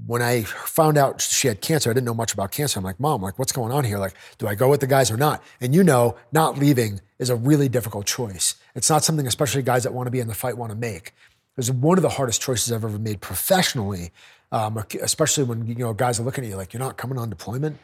when 0.07 0.23
I 0.23 0.43
found 0.43 0.97
out 0.97 1.21
she 1.21 1.49
had 1.49 1.61
cancer, 1.61 1.91
I 1.91 1.93
didn't 1.93 2.07
know 2.07 2.15
much 2.15 2.33
about 2.33 2.51
cancer. 2.51 2.79
I'm 2.79 2.85
like, 2.85 2.99
Mom, 2.99 3.23
like, 3.23 3.39
what's 3.39 3.53
going 3.53 3.73
on 3.73 3.85
here? 3.85 3.99
Like, 3.99 4.15
do 4.39 4.47
I 4.47 4.55
go 4.55 4.69
with 4.69 4.81
the 4.81 4.87
guys 4.87 5.11
or 5.11 5.17
not? 5.17 5.43
And 5.61 5.75
you 5.75 5.85
know, 5.85 6.17
not 6.33 6.59
leaving 6.59 7.01
is 7.19 7.31
a 7.31 7.37
really 7.37 7.69
difficult 7.69 8.07
choice. 8.07 8.57
It's 8.75 8.91
not 8.91 9.05
something, 9.05 9.27
especially 9.27 9.63
guys 9.63 9.85
that 9.85 9.93
want 9.93 10.07
to 10.07 10.11
be 10.11 10.21
in 10.21 10.29
the 10.29 10.35
fight, 10.35 10.57
want 10.57 10.73
to 10.73 10.79
make. 10.79 11.09
It 11.09 11.57
was 11.57 11.71
one 11.71 11.99
of 11.99 12.03
the 12.03 12.09
hardest 12.09 12.41
choices 12.41 12.73
I've 12.73 12.85
ever 12.85 12.99
made 12.99 13.21
professionally, 13.21 14.11
um, 14.51 14.83
especially 15.03 15.45
when 15.45 15.67
you 15.67 15.75
know 15.75 15.93
guys 15.93 16.19
are 16.19 16.23
looking 16.23 16.45
at 16.45 16.51
you 16.51 16.57
like 16.57 16.73
you're 16.73 16.81
not 16.81 16.97
coming 16.97 17.19
on 17.19 17.29
deployment. 17.29 17.79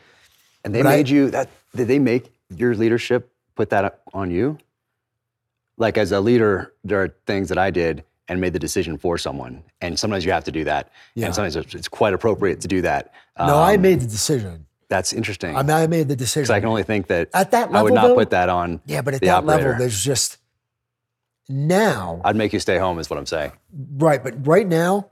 And 0.64 0.74
they 0.74 0.82
but 0.82 0.90
made 0.90 1.08
I, 1.08 1.10
you 1.10 1.30
that. 1.30 1.48
Did 1.74 1.88
they 1.88 1.98
make 1.98 2.32
your 2.54 2.74
leadership 2.74 3.32
put 3.54 3.70
that 3.70 4.00
on 4.12 4.30
you? 4.30 4.58
Like 5.76 5.96
as 5.96 6.12
a 6.12 6.20
leader, 6.20 6.72
there 6.84 7.02
are 7.02 7.14
things 7.26 7.48
that 7.50 7.58
I 7.58 7.70
did 7.70 8.04
and 8.28 8.40
made 8.40 8.52
the 8.52 8.58
decision 8.58 8.98
for 8.98 9.16
someone. 9.16 9.62
And 9.80 9.98
sometimes 9.98 10.24
you 10.24 10.32
have 10.32 10.44
to 10.44 10.52
do 10.52 10.64
that. 10.64 10.90
Yeah. 11.14 11.26
And 11.26 11.34
sometimes 11.34 11.56
it's 11.56 11.88
quite 11.88 12.12
appropriate 12.12 12.60
to 12.62 12.68
do 12.68 12.82
that. 12.82 13.12
No, 13.38 13.44
um, 13.44 13.62
I 13.62 13.76
made 13.76 14.00
the 14.00 14.06
decision. 14.06 14.66
That's 14.88 15.12
interesting. 15.12 15.56
I, 15.56 15.62
mean, 15.62 15.70
I 15.70 15.86
made 15.86 16.08
the 16.08 16.16
decision. 16.16 16.42
Because 16.42 16.50
I 16.50 16.60
can 16.60 16.68
only 16.68 16.82
think 16.82 17.08
that 17.08 17.28
at 17.34 17.50
that 17.50 17.70
level, 17.70 17.76
I 17.76 17.82
would 17.82 17.94
not 17.94 18.08
though, 18.08 18.14
put 18.14 18.30
that 18.30 18.48
on. 18.48 18.80
Yeah, 18.86 19.02
but 19.02 19.14
at 19.14 19.20
that 19.20 19.28
operator. 19.28 19.64
level, 19.64 19.78
there's 19.78 20.02
just 20.02 20.38
now. 21.48 22.20
I'd 22.24 22.36
make 22.36 22.52
you 22.52 22.60
stay 22.60 22.78
home, 22.78 22.98
is 22.98 23.10
what 23.10 23.18
I'm 23.18 23.26
saying. 23.26 23.52
Right, 23.72 24.22
but 24.22 24.46
right 24.46 24.66
now, 24.66 25.08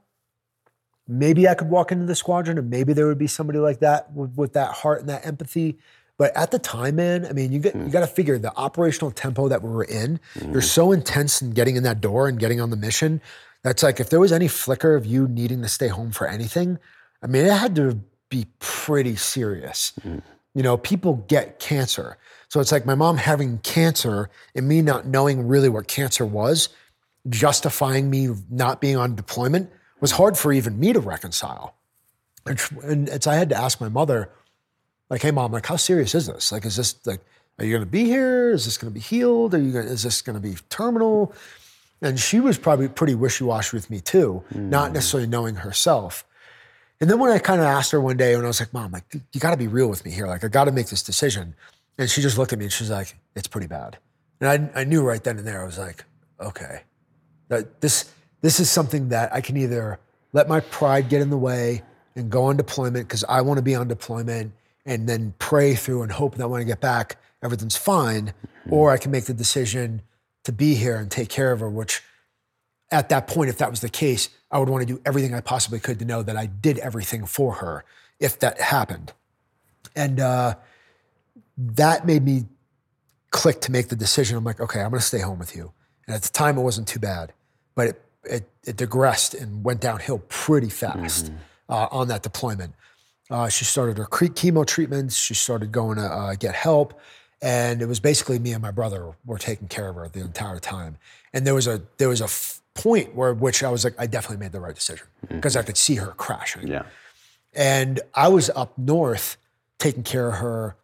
maybe 1.09 1.49
I 1.49 1.55
could 1.55 1.69
walk 1.69 1.93
into 1.93 2.07
the 2.07 2.15
squadron, 2.15 2.59
and 2.59 2.71
maybe 2.71 2.93
there 2.93 3.07
would 3.07 3.19
be 3.19 3.27
somebody 3.27 3.59
like 3.59 3.81
that 3.81 4.13
with, 4.13 4.37
with 4.37 4.53
that 4.55 4.73
heart 4.73 5.01
and 5.01 5.09
that 5.09 5.27
empathy. 5.27 5.79
But 6.19 6.35
at 6.37 6.51
the 6.51 6.59
time, 6.59 6.97
man, 6.97 7.27
I 7.27 7.33
mean, 7.33 7.53
you 7.53 7.59
get 7.59 7.75
mm. 7.75 7.85
you 7.85 7.91
got 7.91 8.01
to 8.01 8.07
figure 8.07 8.39
the 8.39 8.57
operational 8.57 9.11
tempo 9.11 9.49
that 9.49 9.63
we 9.63 9.69
were 9.69 9.85
in. 9.85 10.19
Mm. 10.39 10.53
You're 10.53 10.63
so 10.63 10.93
intense 10.93 11.43
in 11.43 11.51
getting 11.51 11.77
in 11.77 11.83
that 11.83 12.01
door 12.01 12.27
and 12.29 12.39
getting 12.39 12.61
on 12.61 12.71
the 12.71 12.77
mission 12.77 13.21
that's 13.67 13.83
like 13.83 13.99
if 13.99 14.11
there 14.11 14.21
was 14.21 14.31
any 14.31 14.47
flicker 14.47 14.95
of 14.95 15.05
you 15.05 15.27
needing 15.27 15.61
to 15.63 15.69
stay 15.69 15.89
home 15.89 16.13
for 16.13 16.29
anything, 16.29 16.79
I 17.21 17.27
mean, 17.27 17.47
it 17.47 17.53
had 17.53 17.75
to 17.75 17.99
be 18.29 18.47
pretty 18.61 19.17
serious. 19.17 19.93
Mm. 20.07 20.23
You 20.55 20.63
know, 20.63 20.77
people 20.77 21.25
get 21.27 21.59
cancer. 21.59 22.17
So 22.49 22.61
it's 22.61 22.71
like 22.71 22.87
my 22.87 22.95
mom 22.95 23.17
having 23.17 23.59
cancer 23.59 24.31
and 24.55 24.69
me 24.69 24.83
not 24.83 25.07
knowing 25.07 25.49
really 25.49 25.69
what 25.69 25.89
cancer 25.89 26.25
was, 26.25 26.69
justifying 27.29 28.09
me 28.09 28.29
not 28.51 28.81
being 28.81 28.97
on 28.97 29.17
deployment 29.17 29.69
was 30.01 30.13
hard 30.13 30.37
for 30.37 30.53
even 30.53 30.79
me 30.79 30.93
to 30.93 31.01
reconcile. 31.01 31.75
And 32.45 33.09
it's, 33.09 33.27
I 33.27 33.35
had 33.35 33.49
to 33.51 33.57
ask 33.57 33.81
my 33.81 33.89
mother, 33.89 34.31
like, 35.11 35.23
hey, 35.23 35.31
mom, 35.31 35.53
like, 35.53 35.67
how 35.67 35.77
serious 35.77 36.15
is 36.15 36.27
this? 36.27 36.53
Like, 36.53 36.65
is 36.65 36.77
this 36.77 36.97
like, 37.07 37.21
are 37.59 37.65
you 37.65 37.73
going 37.73 37.85
to 37.85 37.91
be 37.91 38.05
here? 38.05 38.51
Is 38.51 38.65
this 38.65 38.77
going 38.77 38.93
to 38.93 38.95
be 38.95 39.01
healed? 39.01 39.55
Are 39.55 39.59
you 39.59 39.73
going 39.73 39.87
is 39.87 40.03
this 40.03 40.23
going 40.23 40.41
to 40.41 40.41
be 40.41 40.57
terminal? 40.69 41.35
And 42.03 42.21
she 42.21 42.41
was 42.41 42.59
probably 42.59 42.89
pretty 42.89 43.15
wishy 43.15 43.45
washy 43.45 43.77
with 43.77 43.89
me 43.89 44.01
too, 44.01 44.45
mm. 44.53 44.69
not 44.69 44.93
necessarily 44.93 45.29
knowing 45.29 45.57
herself. 45.57 46.27
And 47.01 47.11
then 47.11 47.19
when 47.19 47.31
I 47.31 47.39
kind 47.39 47.61
of 47.61 47.67
asked 47.67 47.93
her 47.93 48.01
one 48.01 48.17
day, 48.17 48.35
and 48.35 48.45
I 48.45 48.47
was 48.47 48.61
like, 48.61 48.73
Mom, 48.73 48.93
like, 48.93 49.05
you 49.33 49.41
got 49.41 49.51
to 49.51 49.57
be 49.57 49.69
real 49.69 49.89
with 49.89 50.05
me 50.05 50.11
here. 50.11 50.27
Like, 50.27 50.45
I 50.45 50.49
got 50.49 50.65
to 50.65 50.73
make 50.73 50.89
this 50.89 51.03
decision. 51.03 51.55
And 51.99 52.11
she 52.11 52.21
just 52.21 52.37
looked 52.37 52.53
at 52.53 52.59
me 52.59 52.67
and 52.67 52.73
she's 52.73 52.91
like, 52.91 53.17
it's 53.35 53.49
pretty 53.49 53.67
bad. 53.67 53.99
And 54.41 54.71
I, 54.75 54.81
I 54.81 54.85
knew 54.85 55.03
right 55.03 55.23
then 55.23 55.39
and 55.39 55.47
there, 55.47 55.63
I 55.63 55.65
was 55.67 55.79
like, 55.79 56.05
okay, 56.41 56.83
that 57.49 57.81
this, 57.81 58.11
this 58.47 58.61
is 58.61 58.71
something 58.71 59.09
that 59.09 59.35
I 59.35 59.41
can 59.41 59.57
either 59.57 59.99
let 60.33 60.49
my 60.49 60.61
pride 60.61 61.09
get 61.09 61.21
in 61.21 61.31
the 61.31 61.37
way 61.37 61.83
and 62.15 62.31
go 62.31 62.45
on 62.45 62.57
deployment 62.57 63.09
because 63.09 63.25
I 63.25 63.41
want 63.41 63.59
to 63.59 63.63
be 63.63 63.75
on 63.75 63.89
deployment 63.89 64.53
and 64.85 65.09
then 65.09 65.35
pray 65.41 65.75
through 65.75 66.03
and 66.03 66.13
hope 66.13 66.37
that 66.37 66.49
when 66.49 66.61
I 66.61 66.65
get 66.65 66.81
back, 66.81 67.17
everything's 67.43 67.77
fine. 67.77 68.35
Or 68.71 68.93
I 68.93 68.99
can 68.99 69.11
make 69.11 69.25
the 69.25 69.35
decision 69.35 70.01
to 70.45 70.53
be 70.53 70.77
here 70.77 70.95
and 70.95 71.11
take 71.11 71.29
care 71.29 71.51
of 71.51 71.59
her, 71.59 71.69
which 71.69 72.05
at 72.93 73.09
that 73.09 73.27
point, 73.27 73.51
if 73.51 73.59
that 73.59 73.69
was 73.69 73.81
the 73.81 73.89
case, 73.89 74.29
I 74.53 74.61
would 74.61 74.69
want 74.69 74.87
to 74.87 74.95
do 74.95 75.03
everything 75.05 75.35
I 75.35 75.41
possibly 75.41 75.81
could 75.81 75.99
to 75.99 76.05
know 76.05 76.23
that 76.23 76.37
I 76.37 76.47
did 76.47 76.79
everything 76.79 77.27
for 77.27 77.55
her 77.55 77.85
if 78.21 78.39
that 78.39 78.61
happened. 78.61 79.13
And 79.97 80.21
uh, 80.21 80.55
that 81.59 82.07
made 82.07 82.23
me 82.23 82.45
click 83.31 83.61
to 83.63 83.73
make 83.73 83.89
the 83.89 83.97
decision. 83.97 84.37
I'm 84.37 84.45
like, 84.45 84.61
okay, 84.61 84.83
I'm 84.83 84.91
going 84.91 85.01
to 85.01 85.05
stay 85.05 85.19
home 85.19 85.41
with 85.41 85.57
you. 85.57 85.73
And 86.07 86.15
at 86.15 86.23
the 86.23 86.29
time, 86.29 86.57
it 86.59 86.63
wasn't 86.63 86.87
too 86.87 87.01
bad, 87.01 87.33
but 87.75 87.89
it, 87.89 88.03
it, 88.27 88.49
it 88.65 88.77
digressed 88.77 89.35
and 89.35 89.65
went 89.65 89.81
downhill 89.81 90.19
pretty 90.29 90.69
fast 90.69 91.27
mm-hmm. 91.27 91.37
uh, 91.69 91.89
on 91.91 92.09
that 92.09 92.23
deployment. 92.23 92.75
Uh, 93.31 93.49
she 93.49 93.65
started 93.65 93.99
her 93.99 94.05
chemo 94.05 94.65
treatments. 94.65 95.17
She 95.17 95.35
started 95.35 95.73
going 95.73 95.97
to 95.97 96.05
uh, 96.05 96.35
get 96.35 96.55
help. 96.55 96.99
And 97.43 97.83
it 97.83 97.87
was 97.87 98.01
basically 98.01 98.39
me 98.39 98.53
and 98.53 98.63
my 98.63 98.71
brother 98.71 99.13
were 99.25 99.39
taking 99.39 99.69
care 99.69 99.89
of 99.89 99.97
her 99.97 100.09
the 100.09 100.21
entire 100.21 100.59
time. 100.59 100.97
And 101.33 101.47
there 101.47 101.55
was 101.55 101.67
a 101.67 101.83
there 101.99 102.09
was 102.09 102.21
a 102.21 102.25
f- 102.25 102.63
point 102.75 103.15
where 103.15 103.35
which 103.35 103.63
I 103.63 103.71
was 103.71 103.85
like, 103.85 103.95
I 103.99 104.07
definitely 104.07 104.43
made 104.43 104.53
the 104.53 104.61
right 104.61 104.75
decision 104.75 105.07
because 105.29 105.53
mm-hmm. 105.53 105.61
I 105.61 105.63
could 105.65 105.77
see 105.77 105.97
her 105.97 106.13
crashing. 106.17 106.69
Yeah. 106.69 106.85
And 107.55 108.01
I 108.15 108.29
was 108.29 108.51
up 108.51 108.77
north 108.79 109.37
taking 109.79 110.03
care 110.03 110.29
of 110.29 110.35
her 110.37 110.77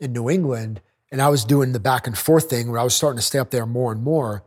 in 0.00 0.12
New 0.12 0.28
England, 0.30 0.80
and 1.12 1.20
I 1.20 1.28
was 1.28 1.44
doing 1.44 1.72
the 1.72 1.80
back 1.80 2.06
and 2.06 2.16
forth 2.16 2.50
thing 2.50 2.70
where 2.70 2.80
I 2.80 2.84
was 2.84 2.94
starting 2.94 3.18
to 3.18 3.22
stay 3.22 3.38
up 3.38 3.50
there 3.50 3.66
more 3.66 3.92
and 3.92 4.02
more 4.02 4.42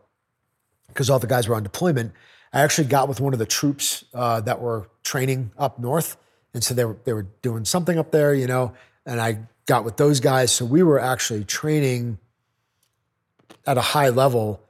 because 0.87 1.09
all 1.09 1.19
the 1.19 1.27
guys 1.27 1.47
were 1.47 1.55
on 1.55 1.63
deployment. 1.63 2.13
I 2.53 2.61
actually 2.61 2.87
got 2.87 3.09
with 3.09 3.19
one 3.19 3.33
of 3.33 3.39
the 3.39 3.47
troops 3.47 4.05
uh, 4.13 4.39
that 4.41 4.61
were 4.61 4.87
training 5.03 5.51
up 5.57 5.79
north, 5.79 6.17
and 6.53 6.63
so 6.63 6.75
they 6.75 6.85
were 6.85 6.97
they 7.03 7.11
were 7.11 7.27
doing 7.41 7.65
something 7.65 7.97
up 7.97 8.11
there, 8.11 8.33
you 8.33 8.45
know. 8.45 8.73
And 9.07 9.19
I 9.19 9.39
got 9.65 9.83
with 9.83 9.97
those 9.97 10.19
guys, 10.19 10.51
so 10.51 10.63
we 10.63 10.83
were 10.83 10.99
actually 10.99 11.45
training 11.45 12.19
at 13.65 13.77
a 13.77 13.81
high 13.81 14.09
level. 14.09 14.61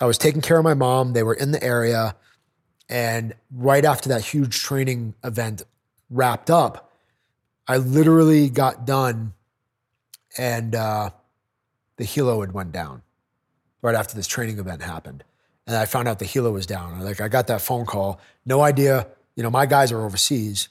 I 0.00 0.06
was 0.06 0.16
taking 0.16 0.40
care 0.40 0.58
of 0.58 0.64
my 0.64 0.74
mom. 0.74 1.12
They 1.12 1.24
were 1.24 1.34
in 1.34 1.50
the 1.50 1.62
area, 1.62 2.14
and 2.88 3.34
right 3.50 3.84
after 3.84 4.10
that 4.10 4.24
huge 4.24 4.62
training 4.62 5.14
event 5.24 5.64
wrapped 6.10 6.50
up, 6.50 6.92
I 7.66 7.78
literally 7.78 8.48
got 8.48 8.86
done, 8.86 9.34
and 10.38 10.72
uh, 10.72 11.10
the 11.96 12.04
helo 12.04 12.40
had 12.42 12.52
went 12.52 12.70
down 12.70 13.02
right 13.82 13.96
after 13.96 14.14
this 14.14 14.28
training 14.28 14.60
event 14.60 14.82
happened 14.82 15.24
and 15.68 15.76
I 15.76 15.84
found 15.84 16.08
out 16.08 16.18
the 16.18 16.24
helo 16.24 16.52
was 16.52 16.66
down. 16.66 16.98
Like 17.00 17.20
I 17.20 17.28
got 17.28 17.46
that 17.46 17.60
phone 17.60 17.86
call, 17.86 18.20
no 18.46 18.62
idea. 18.62 19.06
You 19.36 19.42
know, 19.42 19.50
my 19.50 19.66
guys 19.66 19.92
are 19.92 20.04
overseas, 20.04 20.68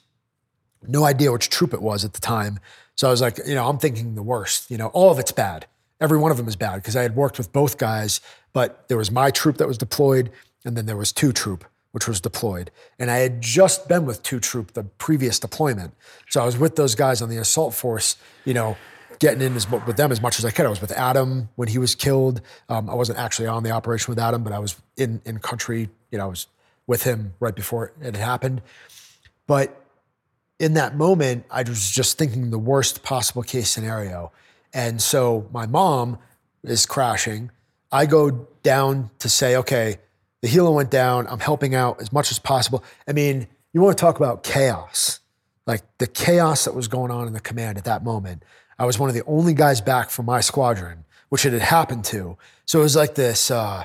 no 0.86 1.04
idea 1.04 1.32
which 1.32 1.48
troop 1.48 1.72
it 1.72 1.80
was 1.80 2.04
at 2.04 2.12
the 2.12 2.20
time. 2.20 2.58
So 2.96 3.06
I 3.06 3.10
was 3.10 3.22
like, 3.22 3.38
you 3.46 3.54
know, 3.54 3.68
I'm 3.68 3.78
thinking 3.78 4.16
the 4.16 4.22
worst. 4.22 4.70
You 4.70 4.76
know, 4.76 4.88
all 4.88 5.10
of 5.10 5.18
it's 5.18 5.32
bad. 5.32 5.66
Every 6.00 6.18
one 6.18 6.30
of 6.30 6.36
them 6.36 6.48
is 6.48 6.56
bad 6.56 6.76
because 6.76 6.96
I 6.96 7.02
had 7.02 7.16
worked 7.16 7.38
with 7.38 7.52
both 7.52 7.78
guys, 7.78 8.20
but 8.52 8.88
there 8.88 8.98
was 8.98 9.10
my 9.10 9.30
troop 9.30 9.56
that 9.58 9.68
was 9.68 9.78
deployed, 9.78 10.30
and 10.64 10.76
then 10.76 10.86
there 10.86 10.96
was 10.96 11.12
two 11.12 11.32
troop 11.32 11.64
which 11.92 12.06
was 12.06 12.20
deployed. 12.20 12.70
And 12.98 13.10
I 13.10 13.16
had 13.16 13.40
just 13.40 13.88
been 13.88 14.04
with 14.04 14.22
two 14.22 14.40
troop 14.40 14.74
the 14.74 14.84
previous 14.84 15.38
deployment. 15.38 15.94
So 16.28 16.42
I 16.42 16.44
was 16.44 16.58
with 16.58 16.76
those 16.76 16.94
guys 16.94 17.22
on 17.22 17.30
the 17.30 17.38
assault 17.38 17.74
force, 17.74 18.16
you 18.44 18.52
know, 18.52 18.76
getting 19.18 19.40
in 19.40 19.56
as, 19.56 19.70
with 19.70 19.96
them 19.96 20.12
as 20.12 20.20
much 20.20 20.38
as 20.38 20.44
I 20.44 20.50
could. 20.50 20.66
I 20.66 20.68
was 20.68 20.80
with 20.80 20.92
Adam 20.92 21.48
when 21.56 21.68
he 21.68 21.78
was 21.78 21.94
killed. 21.94 22.40
Um, 22.68 22.88
I 22.88 22.94
wasn't 22.94 23.18
actually 23.18 23.48
on 23.48 23.62
the 23.62 23.70
operation 23.70 24.10
with 24.12 24.18
Adam, 24.18 24.42
but 24.42 24.52
I 24.52 24.58
was 24.58 24.76
in 24.96 25.20
in 25.24 25.38
country. 25.38 25.88
You 26.10 26.18
know, 26.18 26.24
I 26.24 26.28
was 26.28 26.46
with 26.86 27.02
him 27.04 27.34
right 27.38 27.54
before 27.54 27.92
it 28.00 28.16
happened. 28.16 28.62
But 29.46 29.84
in 30.58 30.74
that 30.74 30.96
moment, 30.96 31.44
I 31.50 31.62
was 31.62 31.90
just 31.90 32.18
thinking 32.18 32.50
the 32.50 32.58
worst 32.58 33.02
possible 33.02 33.42
case 33.42 33.70
scenario. 33.70 34.32
And 34.72 35.00
so 35.00 35.48
my 35.52 35.66
mom 35.66 36.18
is 36.64 36.86
crashing. 36.86 37.50
I 37.92 38.06
go 38.06 38.48
down 38.62 39.10
to 39.20 39.28
say, 39.28 39.56
okay, 39.56 39.98
the 40.42 40.48
helo 40.48 40.74
went 40.74 40.90
down. 40.90 41.26
I'm 41.28 41.40
helping 41.40 41.74
out 41.74 42.00
as 42.00 42.12
much 42.12 42.30
as 42.30 42.38
possible. 42.38 42.84
I 43.06 43.12
mean, 43.12 43.46
you 43.72 43.80
want 43.80 43.96
to 43.96 44.00
talk 44.00 44.16
about 44.16 44.42
chaos, 44.42 45.20
like 45.66 45.82
the 45.98 46.06
chaos 46.06 46.64
that 46.64 46.74
was 46.74 46.88
going 46.88 47.10
on 47.10 47.26
in 47.26 47.32
the 47.32 47.40
command 47.40 47.78
at 47.78 47.84
that 47.84 48.02
moment. 48.04 48.42
I 48.78 48.86
was 48.86 48.98
one 48.98 49.08
of 49.08 49.14
the 49.14 49.24
only 49.24 49.54
guys 49.54 49.80
back 49.80 50.10
from 50.10 50.26
my 50.26 50.40
squadron, 50.40 51.04
which 51.28 51.44
it 51.44 51.52
had 51.52 51.62
happened 51.62 52.04
to. 52.06 52.36
So 52.64 52.80
it 52.80 52.82
was 52.82 52.96
like 52.96 53.14
this 53.14 53.50
uh, 53.50 53.84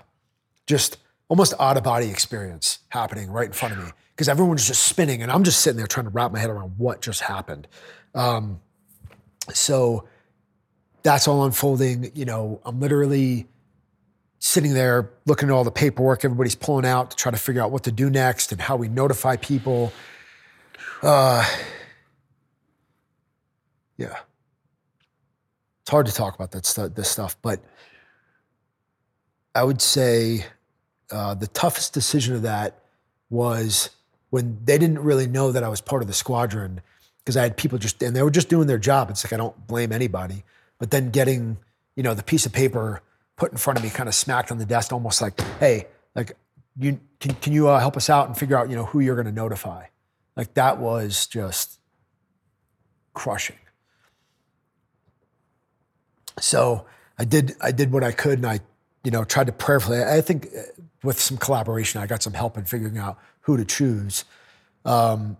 just 0.67 0.97
almost 1.29 1.53
out 1.59 1.77
of 1.77 1.83
body 1.83 2.09
experience 2.09 2.79
happening 2.89 3.31
right 3.31 3.47
in 3.47 3.53
front 3.53 3.73
of 3.73 3.83
me 3.83 3.91
because 4.11 4.29
everyone 4.29 4.51
was 4.51 4.67
just 4.67 4.83
spinning 4.83 5.23
and 5.23 5.31
I'm 5.31 5.43
just 5.43 5.61
sitting 5.61 5.77
there 5.77 5.87
trying 5.87 6.05
to 6.05 6.11
wrap 6.11 6.31
my 6.31 6.39
head 6.39 6.49
around 6.49 6.73
what 6.77 7.01
just 7.01 7.21
happened. 7.21 7.67
Um, 8.13 8.59
so 9.51 10.07
that's 11.01 11.27
all 11.27 11.43
unfolding. 11.43 12.11
You 12.13 12.25
know, 12.25 12.61
I'm 12.63 12.79
literally 12.79 13.47
sitting 14.37 14.73
there 14.73 15.09
looking 15.25 15.49
at 15.49 15.53
all 15.53 15.63
the 15.63 15.71
paperwork 15.71 16.23
everybody's 16.23 16.55
pulling 16.55 16.85
out 16.85 17.11
to 17.11 17.17
try 17.17 17.31
to 17.31 17.37
figure 17.37 17.61
out 17.61 17.71
what 17.71 17.83
to 17.85 17.91
do 17.91 18.09
next 18.09 18.51
and 18.51 18.61
how 18.61 18.75
we 18.75 18.89
notify 18.89 19.37
people. 19.37 19.91
Uh, 21.01 21.43
yeah 23.97 24.17
it's 25.83 25.91
hard 25.91 26.05
to 26.05 26.13
talk 26.13 26.33
about 26.33 26.51
that 26.51 26.93
this 26.95 27.09
stuff, 27.09 27.35
but 27.41 27.59
I 29.53 29.63
would 29.63 29.81
say 29.81 30.45
uh, 31.11 31.33
the 31.33 31.47
toughest 31.47 31.93
decision 31.93 32.35
of 32.35 32.43
that 32.43 32.79
was 33.29 33.89
when 34.29 34.59
they 34.63 34.77
didn't 34.77 34.99
really 34.99 35.27
know 35.27 35.51
that 35.51 35.61
I 35.61 35.67
was 35.67 35.81
part 35.81 36.01
of 36.01 36.07
the 36.07 36.13
squadron 36.13 36.81
because 37.19 37.35
I 37.35 37.43
had 37.43 37.57
people 37.57 37.77
just 37.77 38.01
and 38.01 38.15
they 38.15 38.23
were 38.23 38.31
just 38.31 38.47
doing 38.47 38.67
their 38.67 38.77
job. 38.77 39.09
It's 39.09 39.25
like 39.25 39.33
I 39.33 39.37
don't 39.37 39.67
blame 39.67 39.91
anybody, 39.91 40.45
but 40.79 40.89
then 40.89 41.09
getting 41.09 41.57
you 41.97 42.03
know 42.03 42.13
the 42.13 42.23
piece 42.23 42.45
of 42.45 42.53
paper 42.53 43.01
put 43.35 43.51
in 43.51 43.57
front 43.57 43.77
of 43.77 43.83
me, 43.83 43.89
kind 43.89 44.07
of 44.07 44.15
smacked 44.15 44.51
on 44.51 44.57
the 44.57 44.65
desk, 44.65 44.93
almost 44.93 45.21
like, 45.21 45.39
hey, 45.59 45.87
like 46.15 46.31
you 46.79 46.97
can 47.19 47.35
can 47.35 47.51
you 47.51 47.67
uh, 47.67 47.79
help 47.79 47.97
us 47.97 48.09
out 48.09 48.27
and 48.27 48.37
figure 48.37 48.57
out 48.57 48.69
you 48.69 48.75
know 48.77 48.85
who 48.85 49.01
you're 49.01 49.15
going 49.15 49.27
to 49.27 49.33
notify? 49.33 49.85
Like 50.37 50.53
that 50.53 50.79
was 50.79 51.27
just 51.27 51.79
crushing. 53.13 53.57
So 56.39 56.85
I 57.17 57.25
did 57.25 57.53
I 57.61 57.71
did 57.71 57.91
what 57.91 58.03
I 58.03 58.11
could, 58.11 58.39
and 58.39 58.47
I 58.47 58.59
you 59.03 59.11
know 59.11 59.23
tried 59.23 59.47
to 59.47 59.53
prayerfully. 59.53 60.03
I 60.03 60.21
think 60.21 60.47
uh, 60.47 60.61
with 61.03 61.19
some 61.19 61.37
collaboration, 61.37 62.01
I 62.01 62.07
got 62.07 62.23
some 62.23 62.33
help 62.33 62.57
in 62.57 62.65
figuring 62.65 62.97
out 62.97 63.17
who 63.41 63.57
to 63.57 63.65
choose. 63.65 64.25
Um, 64.85 65.37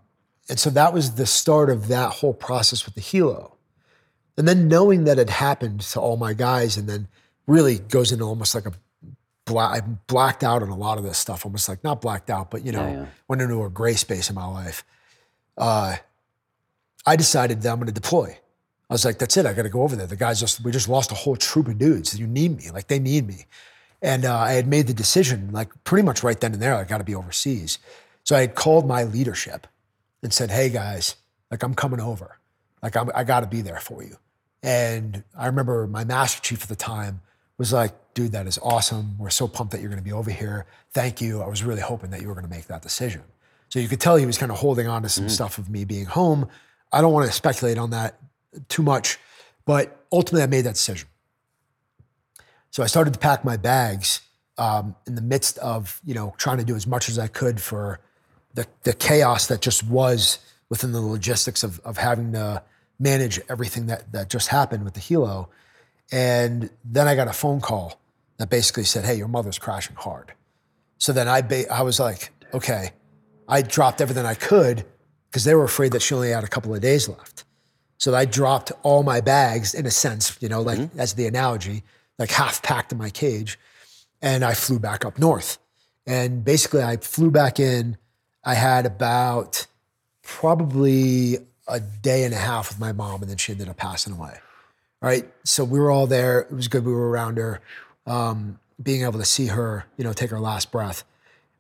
and 0.50 0.60
so 0.60 0.70
that 0.72 0.94
was 0.94 1.16
the 1.16 1.26
start 1.26 1.70
of 1.70 1.88
that 1.88 2.12
whole 2.12 2.34
process 2.34 2.86
with 2.86 2.96
the 2.96 3.02
helo. 3.02 3.54
And 4.38 4.48
then 4.48 4.68
knowing 4.68 5.06
that 5.06 5.20
it 5.20 5.30
happened 5.30 5.82
to 5.82 6.00
all 6.00 6.18
my 6.18 6.34
guys, 6.34 6.76
and 6.76 6.88
then 6.88 7.08
really 7.48 7.80
goes 7.80 8.12
into 8.12 8.26
almost 8.26 8.56
like 8.56 8.66
a 8.66 8.74
black, 9.46 9.82
I 9.82 9.86
blacked 10.08 10.44
out 10.44 10.64
on 10.64 10.70
a 10.70 10.76
lot 10.76 10.98
of 10.98 11.04
this 11.04 11.18
stuff, 11.18 11.46
almost 11.46 11.70
like 11.70 11.84
not 11.84 12.02
blacked 12.02 12.30
out, 12.30 12.52
but 12.52 12.66
you 12.66 12.72
know, 12.72 12.86
yeah, 12.86 12.94
yeah. 12.94 13.06
went 13.28 13.42
into 13.42 13.64
a 13.64 13.70
gray 13.70 13.94
space 13.94 14.30
in 14.30 14.36
my 14.36 14.46
life. 14.46 14.84
Uh, 15.58 15.98
I 17.06 17.16
decided 17.16 17.62
that 17.62 17.70
I'm 17.70 17.78
going 17.78 17.88
to 17.88 17.94
deploy. 17.94 18.38
I 18.90 18.94
was 18.94 19.06
like, 19.06 19.18
that's 19.18 19.38
it. 19.38 19.46
I 19.46 19.54
got 19.54 19.64
to 19.64 19.70
go 19.70 19.82
over 19.82 19.96
there. 19.96 20.08
The 20.08 20.16
guys 20.16 20.40
just, 20.40 20.64
we 20.64 20.72
just 20.72 20.90
lost 20.90 21.12
a 21.12 21.16
whole 21.16 21.36
troop 21.36 21.68
of 21.68 21.78
dudes. 21.78 22.20
You 22.20 22.28
need 22.28 22.58
me. 22.58 22.70
Like, 22.70 22.88
they 22.88 23.00
need 23.00 23.28
me. 23.28 23.46
And 24.02 24.26
uh, 24.26 24.38
I 24.38 24.54
had 24.54 24.68
made 24.68 24.88
the 24.88 24.94
decision, 24.94 25.52
like, 25.52 25.72
pretty 25.84 26.04
much 26.04 26.24
right 26.24 26.40
then 26.40 26.54
and 26.54 26.62
there, 26.62 26.76
I 26.76 26.84
got 26.84 26.98
to 26.98 27.04
be 27.04 27.16
overseas. 27.16 27.80
So 28.24 28.36
I 28.36 28.42
had 28.42 28.56
called 28.56 28.88
my 28.88 29.04
leadership 29.04 29.68
and 30.22 30.34
said, 30.34 30.52
hey, 30.52 30.70
guys, 30.70 31.16
like, 31.50 31.64
I'm 31.64 31.74
coming 31.74 32.02
over. 32.02 32.38
Like, 32.82 32.98
I'm, 32.98 33.10
I 33.16 33.24
got 33.24 33.40
to 33.40 33.48
be 33.48 33.62
there 33.62 33.80
for 33.80 34.04
you. 34.04 34.18
And 34.62 35.24
I 35.38 35.48
remember 35.48 35.88
my 35.88 36.04
master 36.04 36.42
chief 36.42 36.64
at 36.64 36.70
the 36.70 36.76
time 36.76 37.22
was 37.58 37.72
like, 37.72 37.94
dude, 38.14 38.34
that 38.34 38.48
is 38.48 38.60
awesome. 38.62 39.18
We're 39.18 39.30
so 39.30 39.48
pumped 39.48 39.72
that 39.72 39.82
you're 39.82 39.90
going 39.90 40.02
to 40.02 40.06
be 40.06 40.14
over 40.14 40.32
here. 40.32 40.66
Thank 40.92 41.22
you. 41.22 41.42
I 41.42 41.48
was 41.48 41.64
really 41.64 41.82
hoping 41.82 42.12
that 42.12 42.22
you 42.22 42.28
were 42.28 42.34
going 42.34 42.46
to 42.46 42.50
make 42.50 42.68
that 42.68 42.82
decision. 42.82 43.24
So 43.70 43.80
you 43.80 43.88
could 43.88 44.00
tell 44.00 44.18
he 44.18 44.26
was 44.26 44.38
kind 44.38 44.52
of 44.52 44.60
holding 44.60 44.88
on 44.88 45.02
to 45.04 45.10
some 45.10 45.26
mm. 45.26 45.32
stuff 45.32 45.58
of 45.58 45.70
me 45.70 45.86
being 45.86 46.06
home. 46.06 46.48
I 46.92 47.02
don't 47.02 47.12
want 47.12 47.26
to 47.26 47.32
speculate 47.32 47.78
on 47.78 47.90
that 47.90 48.20
too 48.70 48.84
much. 48.84 49.20
But 49.66 50.06
ultimately, 50.12 50.44
I 50.44 50.48
made 50.48 50.62
that 50.62 50.76
decision. 50.76 51.08
So 52.72 52.84
I 52.84 52.88
started 52.88 53.14
to 53.14 53.20
pack 53.20 53.46
my 53.46 53.58
bags 53.58 54.22
um, 54.58 54.96
in 55.08 55.16
the 55.16 55.22
midst 55.22 55.58
of 55.60 56.02
you 56.04 56.14
know 56.14 56.34
trying 56.38 56.58
to 56.58 56.64
do 56.64 56.76
as 56.76 56.88
much 56.88 57.10
as 57.10 57.18
I 57.20 57.28
could 57.28 57.62
for 57.62 58.00
the, 58.54 58.68
the 58.84 58.94
chaos 58.94 59.48
that 59.48 59.62
just 59.62 59.84
was 59.84 60.40
within 60.70 60.92
the 60.92 61.02
logistics 61.02 61.64
of, 61.64 61.80
of 61.82 61.98
having 61.98 62.34
to 62.34 62.64
manage 63.00 63.40
everything 63.50 63.88
that, 63.88 64.12
that 64.12 64.30
just 64.30 64.48
happened 64.50 64.84
with 64.84 64.94
the 64.94 65.00
helo. 65.00 65.48
And 66.12 66.70
then 66.86 67.08
I 67.08 67.16
got 67.16 67.28
a 67.28 67.34
phone 67.34 67.62
call 67.62 68.00
that 68.38 68.50
basically 68.50 68.84
said, 68.84 69.06
"Hey, 69.06 69.16
your 69.16 69.28
mother's 69.28 69.60
crashing 69.60 69.96
hard." 69.96 70.34
So 70.98 71.12
then 71.14 71.28
I 71.28 71.42
ba- 71.42 71.72
I 71.72 71.82
was 71.82 72.00
like, 72.00 72.32
okay, 72.54 72.92
I 73.48 73.62
dropped 73.62 74.02
everything 74.02 74.26
I 74.26 74.36
could 74.36 74.86
because 75.30 75.44
they 75.44 75.56
were 75.56 75.64
afraid 75.64 75.92
that 75.94 76.02
she 76.02 76.16
only 76.16 76.30
had 76.30 76.44
a 76.44 76.48
couple 76.48 76.74
of 76.74 76.82
days 76.82 77.10
left. 77.10 77.44
So 77.98 78.14
I 78.16 78.26
dropped 78.26 78.72
all 78.84 79.04
my 79.04 79.22
bags 79.22 79.74
in 79.74 79.86
a 79.86 79.92
sense, 79.92 80.38
you 80.42 80.50
know, 80.50 80.62
like 80.62 80.80
mm-hmm. 80.80 81.00
as 81.00 81.14
the 81.14 81.26
analogy, 81.26 81.84
like 82.20 82.32
half 82.32 82.62
packed 82.62 82.92
in 82.92 82.98
my 82.98 83.10
cage. 83.10 83.60
And 84.22 84.44
I 84.44 84.54
flew 84.54 84.80
back 84.80 85.06
up 85.06 85.20
north. 85.20 85.58
And 86.06 86.44
basically, 86.44 86.82
I 86.82 86.98
flew 86.98 87.32
back 87.32 87.60
in. 87.60 87.98
I 88.44 88.56
had 88.56 88.86
about 88.86 89.68
probably 90.22 91.38
a 91.68 91.80
day 91.80 92.24
and 92.24 92.34
a 92.34 92.38
half 92.38 92.70
with 92.70 92.80
my 92.80 92.92
mom, 92.92 93.22
and 93.22 93.30
then 93.30 93.38
she 93.38 93.52
ended 93.52 93.70
up 93.70 93.78
passing 93.78 94.14
away. 94.14 94.38
All 95.02 95.10
right. 95.10 95.30
So 95.44 95.64
we 95.64 95.80
were 95.80 95.92
all 95.92 96.08
there. 96.08 96.42
It 96.42 96.54
was 96.54 96.68
good. 96.68 96.86
We 96.86 96.94
were 96.94 97.10
around 97.10 97.38
her, 97.38 97.62
um, 98.06 98.60
being 98.82 99.04
able 99.04 99.20
to 99.20 99.26
see 99.26 99.48
her, 99.48 99.86
you 99.98 100.04
know, 100.04 100.14
take 100.14 100.30
her 100.30 100.40
last 100.40 100.72
breath. 100.72 101.04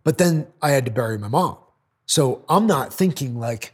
But 0.04 0.18
then 0.18 0.48
I 0.62 0.72
had 0.72 0.86
to 0.86 0.92
bury 0.92 1.18
my 1.18 1.28
mom. 1.28 1.58
So 2.06 2.44
I'm 2.50 2.68
not 2.68 2.94
thinking 2.94 3.40
like, 3.40 3.74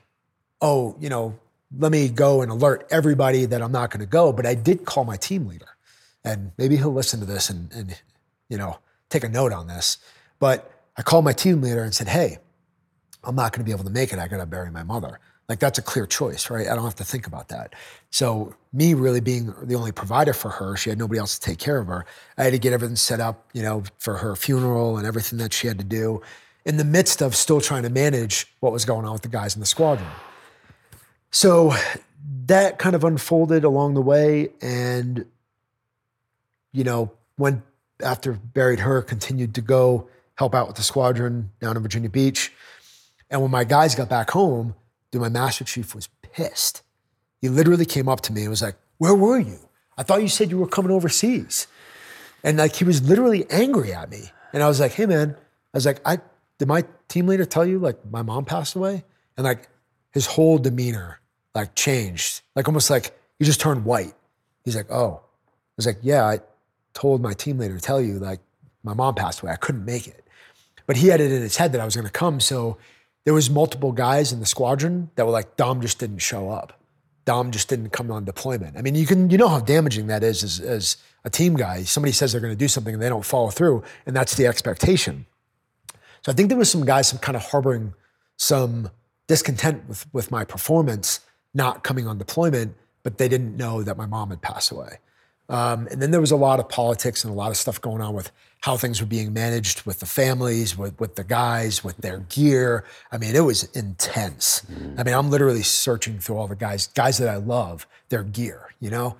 oh, 0.61 0.95
you 0.99 1.09
know, 1.09 1.37
let 1.77 1.91
me 1.91 2.09
go 2.09 2.41
and 2.41 2.51
alert 2.51 2.87
everybody 2.89 3.45
that 3.45 3.61
I'm 3.61 3.71
not 3.71 3.91
going 3.91 3.99
to 3.99 4.05
go. 4.05 4.33
But 4.33 4.45
I 4.45 4.55
did 4.55 4.85
call 4.85 5.03
my 5.05 5.17
team 5.17 5.47
leader, 5.47 5.77
and 6.23 6.51
maybe 6.57 6.77
he'll 6.77 6.93
listen 6.93 7.19
to 7.19 7.25
this 7.25 7.49
and, 7.49 7.71
and 7.73 8.01
you 8.49 8.57
know 8.57 8.79
take 9.09 9.23
a 9.23 9.29
note 9.29 9.51
on 9.51 9.67
this. 9.67 9.97
But 10.39 10.71
I 10.97 11.01
called 11.01 11.25
my 11.25 11.33
team 11.33 11.61
leader 11.61 11.83
and 11.83 11.93
said, 11.93 12.07
hey, 12.07 12.37
I'm 13.23 13.35
not 13.35 13.51
going 13.51 13.63
to 13.63 13.65
be 13.65 13.71
able 13.71 13.83
to 13.85 13.89
make 13.89 14.13
it. 14.13 14.19
I 14.19 14.27
got 14.27 14.37
to 14.37 14.45
bury 14.45 14.71
my 14.71 14.83
mother. 14.83 15.19
Like 15.47 15.59
that's 15.59 15.79
a 15.79 15.81
clear 15.81 16.05
choice, 16.05 16.49
right? 16.49 16.67
I 16.67 16.75
don't 16.75 16.83
have 16.83 16.95
to 16.95 17.03
think 17.03 17.25
about 17.25 17.49
that. 17.49 17.73
So 18.11 18.53
me 18.71 18.93
really 18.93 19.19
being 19.19 19.53
the 19.63 19.75
only 19.75 19.91
provider 19.91 20.31
for 20.31 20.49
her, 20.49 20.77
she 20.77 20.91
had 20.91 20.99
nobody 20.99 21.19
else 21.19 21.39
to 21.39 21.49
take 21.49 21.57
care 21.57 21.79
of 21.79 21.87
her. 21.87 22.05
I 22.37 22.43
had 22.43 22.53
to 22.53 22.59
get 22.59 22.71
everything 22.71 22.95
set 22.95 23.19
up, 23.19 23.49
you 23.53 23.63
know, 23.63 23.83
for 23.97 24.17
her 24.17 24.35
funeral 24.35 24.97
and 24.97 25.07
everything 25.07 25.39
that 25.39 25.51
she 25.51 25.67
had 25.67 25.79
to 25.79 25.83
do 25.83 26.21
in 26.65 26.77
the 26.77 26.85
midst 26.85 27.21
of 27.21 27.35
still 27.35 27.59
trying 27.61 27.83
to 27.83 27.89
manage 27.89 28.45
what 28.59 28.71
was 28.71 28.85
going 28.85 29.05
on 29.05 29.13
with 29.13 29.23
the 29.23 29.29
guys 29.29 29.55
in 29.55 29.59
the 29.59 29.65
squadron. 29.65 30.07
So 31.31 31.73
that 32.45 32.79
kind 32.79 32.95
of 32.95 33.03
unfolded 33.03 33.63
along 33.63 33.93
the 33.93 34.01
way 34.01 34.49
and 34.61 35.25
you 36.71 36.83
know, 36.83 37.11
went 37.37 37.63
after 38.01 38.33
buried 38.33 38.79
her, 38.81 39.01
continued 39.01 39.55
to 39.55 39.61
go 39.61 40.07
help 40.35 40.55
out 40.55 40.67
with 40.67 40.77
the 40.77 40.83
squadron 40.83 41.51
down 41.59 41.75
in 41.75 41.81
Virginia 41.81 42.09
Beach. 42.09 42.53
And 43.29 43.41
when 43.41 43.51
my 43.51 43.63
guys 43.63 43.95
got 43.95 44.09
back 44.09 44.31
home, 44.31 44.75
dude, 45.11 45.21
my 45.21 45.29
master 45.29 45.63
chief 45.63 45.93
was 45.93 46.07
pissed. 46.21 46.81
He 47.41 47.49
literally 47.49 47.85
came 47.85 48.07
up 48.07 48.21
to 48.21 48.33
me 48.33 48.41
and 48.41 48.49
was 48.49 48.61
like, 48.61 48.75
Where 48.97 49.15
were 49.15 49.39
you? 49.39 49.59
I 49.97 50.03
thought 50.03 50.21
you 50.21 50.27
said 50.29 50.49
you 50.49 50.57
were 50.57 50.67
coming 50.67 50.91
overseas. 50.91 51.67
And 52.43 52.57
like 52.57 52.75
he 52.75 52.85
was 52.85 53.01
literally 53.01 53.45
angry 53.49 53.93
at 53.93 54.09
me. 54.09 54.31
And 54.53 54.63
I 54.63 54.67
was 54.67 54.79
like, 54.79 54.93
hey 54.93 55.05
man, 55.05 55.35
I 55.73 55.77
was 55.77 55.85
like, 55.85 55.99
I 56.05 56.19
did 56.57 56.67
my 56.67 56.85
team 57.09 57.27
leader 57.27 57.45
tell 57.45 57.65
you 57.65 57.79
like 57.79 57.99
my 58.09 58.21
mom 58.21 58.45
passed 58.45 58.75
away? 58.75 59.03
And 59.35 59.43
like 59.43 59.67
his 60.11 60.25
whole 60.25 60.57
demeanor 60.57 61.19
like 61.55 61.75
changed. 61.75 62.41
Like 62.55 62.67
almost 62.67 62.89
like 62.89 63.17
he 63.37 63.45
just 63.45 63.61
turned 63.61 63.85
white. 63.85 64.13
He's 64.63 64.75
like, 64.75 64.91
oh. 64.91 65.21
I 65.23 65.73
was 65.77 65.85
like, 65.85 65.99
yeah, 66.01 66.25
I 66.25 66.39
told 66.93 67.21
my 67.21 67.33
team 67.33 67.57
leader 67.57 67.75
to 67.75 67.81
tell 67.81 68.01
you 68.01 68.19
like 68.19 68.39
my 68.83 68.93
mom 68.93 69.15
passed 69.15 69.41
away. 69.41 69.51
I 69.51 69.55
couldn't 69.55 69.85
make 69.85 70.07
it. 70.07 70.25
But 70.85 70.97
he 70.97 71.07
had 71.07 71.21
it 71.21 71.31
in 71.31 71.41
his 71.41 71.57
head 71.57 71.71
that 71.73 71.81
I 71.81 71.85
was 71.85 71.95
gonna 71.95 72.09
come. 72.09 72.39
So 72.39 72.77
there 73.25 73.33
was 73.33 73.49
multiple 73.49 73.91
guys 73.91 74.31
in 74.31 74.39
the 74.39 74.45
squadron 74.45 75.09
that 75.15 75.25
were 75.25 75.31
like, 75.31 75.55
Dom 75.55 75.81
just 75.81 75.99
didn't 75.99 76.19
show 76.19 76.49
up. 76.49 76.73
Dom 77.25 77.51
just 77.51 77.69
didn't 77.69 77.91
come 77.91 78.09
on 78.11 78.25
deployment. 78.25 78.75
I 78.75 78.81
mean, 78.81 78.95
you 78.95 79.05
can 79.05 79.29
you 79.29 79.37
know 79.37 79.47
how 79.47 79.59
damaging 79.59 80.07
that 80.07 80.23
is 80.23 80.43
as, 80.43 80.59
as 80.59 80.97
a 81.23 81.29
team 81.29 81.55
guy. 81.55 81.83
Somebody 81.83 82.11
says 82.11 82.31
they're 82.31 82.41
going 82.41 82.53
to 82.53 82.57
do 82.57 82.67
something 82.67 82.93
and 82.93 83.03
they 83.03 83.09
don't 83.09 83.25
follow 83.25 83.49
through, 83.49 83.83
and 84.05 84.15
that's 84.15 84.35
the 84.35 84.47
expectation. 84.47 85.25
So 86.23 86.31
I 86.31 86.35
think 86.35 86.49
there 86.49 86.57
was 86.57 86.71
some 86.71 86.85
guys 86.85 87.07
some 87.07 87.19
kind 87.19 87.35
of 87.35 87.43
harboring 87.43 87.93
some 88.37 88.89
discontent 89.29 89.87
with 89.87 90.05
with 90.13 90.31
my 90.31 90.43
performance 90.43 91.21
not 91.53 91.83
coming 91.83 92.07
on 92.07 92.17
deployment, 92.17 92.75
but 93.03 93.17
they 93.17 93.29
didn't 93.29 93.55
know 93.55 93.83
that 93.83 93.95
my 93.95 94.05
mom 94.05 94.31
had 94.31 94.41
passed 94.41 94.71
away. 94.71 94.97
Um, 95.47 95.87
and 95.89 95.99
then 96.01 96.11
there 96.11 96.21
was 96.21 96.31
a 96.31 96.35
lot 96.35 96.59
of 96.59 96.69
politics 96.69 97.23
and 97.23 97.33
a 97.33 97.35
lot 97.35 97.49
of 97.49 97.57
stuff 97.57 97.81
going 97.81 98.01
on 98.01 98.13
with 98.13 98.31
how 98.61 98.77
things 98.77 99.01
were 99.01 99.07
being 99.07 99.33
managed 99.33 99.83
with 99.83 99.99
the 99.99 100.05
families, 100.05 100.77
with, 100.77 100.99
with 100.99 101.15
the 101.15 101.23
guys, 101.23 101.83
with 101.83 101.97
their 101.97 102.19
gear. 102.29 102.85
I 103.11 103.17
mean, 103.17 103.35
it 103.35 103.39
was 103.39 103.63
intense. 103.75 104.61
Mm. 104.71 104.99
I 104.99 105.03
mean, 105.03 105.15
I'm 105.15 105.31
literally 105.31 105.63
searching 105.63 106.19
through 106.19 106.37
all 106.37 106.47
the 106.47 106.55
guys, 106.55 106.87
guys 106.87 107.17
that 107.17 107.29
I 107.29 107.37
love, 107.37 107.87
their 108.09 108.23
gear, 108.23 108.69
you 108.79 108.91
know? 108.91 109.17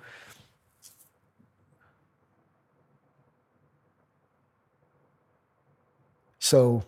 So, 6.38 6.84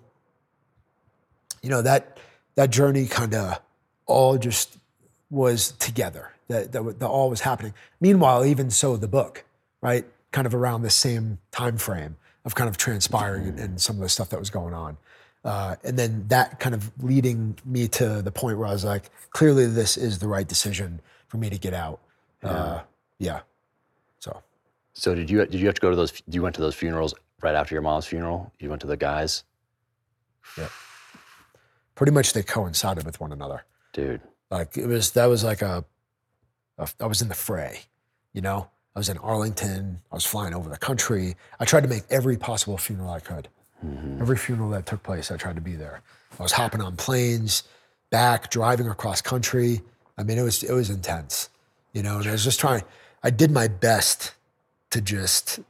you 1.63 1.71
know, 1.71 1.83
that 1.83 2.12
that 2.55 2.71
journey 2.71 3.07
kind 3.07 3.35
of 3.35 3.61
all 4.07 4.39
just 4.39 4.77
was 5.31 5.73
together 5.73 6.33
that, 6.49 6.73
that, 6.73 7.01
that 7.01 7.07
all 7.07 7.31
was 7.31 7.41
happening. 7.41 7.75
Meanwhile, 8.01 8.45
even 8.45 8.71
so, 8.71 8.97
the 8.97 9.09
book, 9.09 9.45
right, 9.81 10.05
kind 10.31 10.47
of 10.47 10.55
around 10.55 10.83
the 10.83 10.91
same 10.91 11.39
time 11.51 11.77
frame 11.79 12.17
of 12.45 12.55
kind 12.55 12.69
of 12.69 12.77
transpiring 12.77 13.47
and, 13.47 13.59
and 13.59 13.81
some 13.81 13.97
of 13.97 14.03
the 14.03 14.09
stuff 14.09 14.31
that 14.31 14.39
was 14.39 14.51
going 14.51 14.75
on. 14.75 14.97
Uh, 15.45 15.77
and 15.83 15.99
then 15.99 16.25
that 16.29 16.61
kind 16.61 16.75
of 16.75 16.91
leading 17.03 17.57
me 17.65 17.89
to 17.89 18.23
the 18.23 18.31
point 18.31 18.59
where 18.59 18.69
I 18.69 18.73
was 18.73 18.85
like, 18.85 19.11
clearly 19.31 19.67
this 19.67 19.97
is 19.97 20.19
the 20.19 20.29
right 20.29 20.47
decision 20.47 21.01
for 21.29 21.37
me 21.37 21.51
to 21.51 21.59
get 21.59 21.75
out. 21.75 22.01
Yeah. 22.43 22.51
Uh, 22.51 22.83
yeah. 23.19 23.41
So. 24.19 24.43
So 24.95 25.15
did 25.15 25.31
you 25.31 25.45
did 25.47 25.55
you 25.55 25.67
have 25.67 25.75
to 25.75 25.81
go 25.81 25.91
to 25.91 25.97
those? 25.97 26.13
You 26.29 26.43
went 26.43 26.55
to 26.57 26.61
those 26.61 26.75
funerals 26.75 27.15
right 27.41 27.55
after 27.55 27.75
your 27.75 27.83
mom's 27.83 28.07
funeral. 28.07 28.53
You 28.59 28.69
went 28.69 28.81
to 28.83 28.87
the 28.87 28.97
guys. 28.97 29.43
Yeah. 30.57 30.69
Pretty 31.95 32.13
much 32.13 32.33
they 32.33 32.43
coincided 32.43 33.05
with 33.05 33.21
one 33.21 33.33
another. 33.33 33.65
Dude. 33.93 34.21
Like 34.51 34.77
it 34.77 34.87
was 34.87 35.13
that 35.13 35.27
was 35.27 35.45
like 35.45 35.63
a 35.63 35.85
I 37.01 37.07
was 37.07 37.23
in 37.23 37.29
the 37.29 37.35
fray, 37.35 37.83
you 38.33 38.41
know? 38.41 38.69
I 38.95 38.99
was 38.99 39.09
in 39.09 39.19
Arlington. 39.19 40.01
I 40.11 40.15
was 40.15 40.27
flying 40.27 40.55
over 40.55 40.69
the 40.69 40.77
country. 40.77 41.37
I 41.59 41.65
tried 41.65 41.83
to 41.83 41.89
make 41.89 42.03
every 42.11 42.37
possible 42.37 42.77
funeral 42.77 43.11
I 43.11 43.21
could. 43.21 43.49
Mm-hmm. 43.85 44.21
Every 44.21 44.37
funeral 44.37 44.71
that 44.71 44.87
took 44.87 45.03
place, 45.03 45.31
I 45.31 45.37
tried 45.37 45.57
to 45.57 45.63
be 45.63 45.75
there. 45.75 46.03
I 46.39 46.43
was 46.43 46.53
hopping 46.53 46.81
on 46.81 46.97
planes, 46.97 47.63
back, 48.11 48.51
driving 48.51 48.89
across 48.89 49.21
country. 49.23 49.81
I 50.19 50.23
mean, 50.23 50.39
it 50.39 50.43
was 50.43 50.63
it 50.63 50.73
was 50.73 50.91
intense, 50.91 51.49
you 51.93 52.03
know. 52.03 52.19
And 52.19 52.29
I 52.29 52.33
was 52.33 52.45
just 52.45 52.61
trying. 52.61 52.83
I 53.23 53.31
did 53.31 53.51
my 53.51 53.67
best 53.67 54.35
to 54.91 55.01
just 55.01 55.61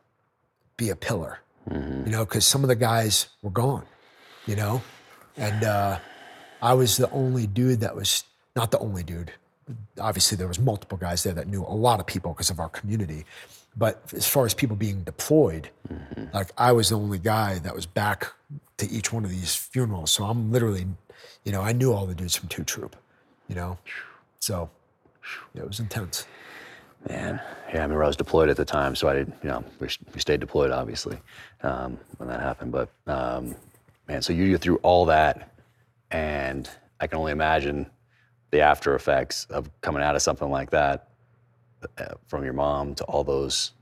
be 0.76 0.90
a 0.90 0.96
pillar, 0.96 1.38
mm-hmm. 1.70 2.06
you 2.06 2.12
know, 2.12 2.24
because 2.24 2.44
some 2.44 2.62
of 2.64 2.68
the 2.68 2.76
guys 2.76 3.28
were 3.40 3.50
gone, 3.50 3.84
you 4.46 4.56
know, 4.56 4.82
and 5.36 5.64
uh, 5.64 5.98
I 6.62 6.74
was 6.74 6.96
the 6.96 7.10
only 7.10 7.48
dude 7.48 7.80
that 7.80 7.94
was 7.94 8.24
not 8.54 8.70
the 8.70 8.78
only 8.78 9.02
dude. 9.02 9.32
Obviously 10.00 10.36
there 10.36 10.46
was 10.46 10.60
multiple 10.60 10.96
guys 10.96 11.24
there 11.24 11.32
that 11.34 11.48
knew 11.48 11.62
a 11.62 11.74
lot 11.74 11.98
of 11.98 12.06
people 12.06 12.32
because 12.32 12.50
of 12.50 12.60
our 12.60 12.68
community. 12.68 13.24
But 13.76 14.02
as 14.14 14.28
far 14.28 14.46
as 14.46 14.54
people 14.54 14.76
being 14.76 15.02
deployed 15.02 15.70
mm-hmm. 15.92 16.26
like 16.34 16.50
i 16.58 16.72
was 16.72 16.90
the 16.90 16.98
only 16.98 17.18
guy 17.18 17.58
that 17.60 17.74
was 17.74 17.86
back 17.86 18.32
to 18.76 18.88
each 18.90 19.12
one 19.12 19.24
of 19.24 19.30
these 19.30 19.54
funerals. 19.54 20.10
So 20.10 20.24
i'm 20.24 20.52
literally 20.52 20.86
you 21.44 21.52
know 21.52 21.62
i 21.62 21.72
knew 21.72 21.92
all 21.92 22.06
the 22.06 22.14
dudes 22.14 22.36
from 22.36 22.48
two 22.48 22.64
troop 22.64 22.96
you 23.48 23.54
know? 23.54 23.78
So 24.40 24.70
yeah, 25.54 25.62
it 25.62 25.68
was 25.68 25.80
intense. 25.80 26.26
Man 27.08 27.40
yeah 27.68 27.78
i 27.78 27.82
remember 27.82 28.04
i 28.04 28.06
was 28.06 28.16
deployed 28.16 28.48
at 28.50 28.56
the 28.56 28.64
time 28.64 28.94
so 28.94 29.08
i 29.08 29.14
did 29.14 29.32
you 29.42 29.48
know 29.48 29.64
we, 29.80 29.88
we 30.14 30.20
stayed 30.20 30.38
deployed 30.38 30.70
obviously 30.70 31.18
um, 31.62 31.98
when 32.18 32.28
that 32.28 32.40
happened. 32.40 32.70
But 32.72 32.90
um, 33.06 33.56
man 34.06 34.22
so 34.22 34.32
you 34.32 34.58
through 34.58 34.76
all 34.78 35.06
that 35.06 35.51
and 36.12 36.70
i 37.00 37.06
can 37.06 37.18
only 37.18 37.32
imagine 37.32 37.90
the 38.52 38.60
after 38.60 38.94
effects 38.94 39.46
of 39.50 39.68
coming 39.80 40.02
out 40.02 40.14
of 40.14 40.22
something 40.22 40.50
like 40.50 40.70
that 40.70 41.08
uh, 41.98 42.14
from 42.28 42.44
your 42.44 42.52
mom 42.52 42.94
to 42.94 43.04
all 43.04 43.24
those 43.24 43.72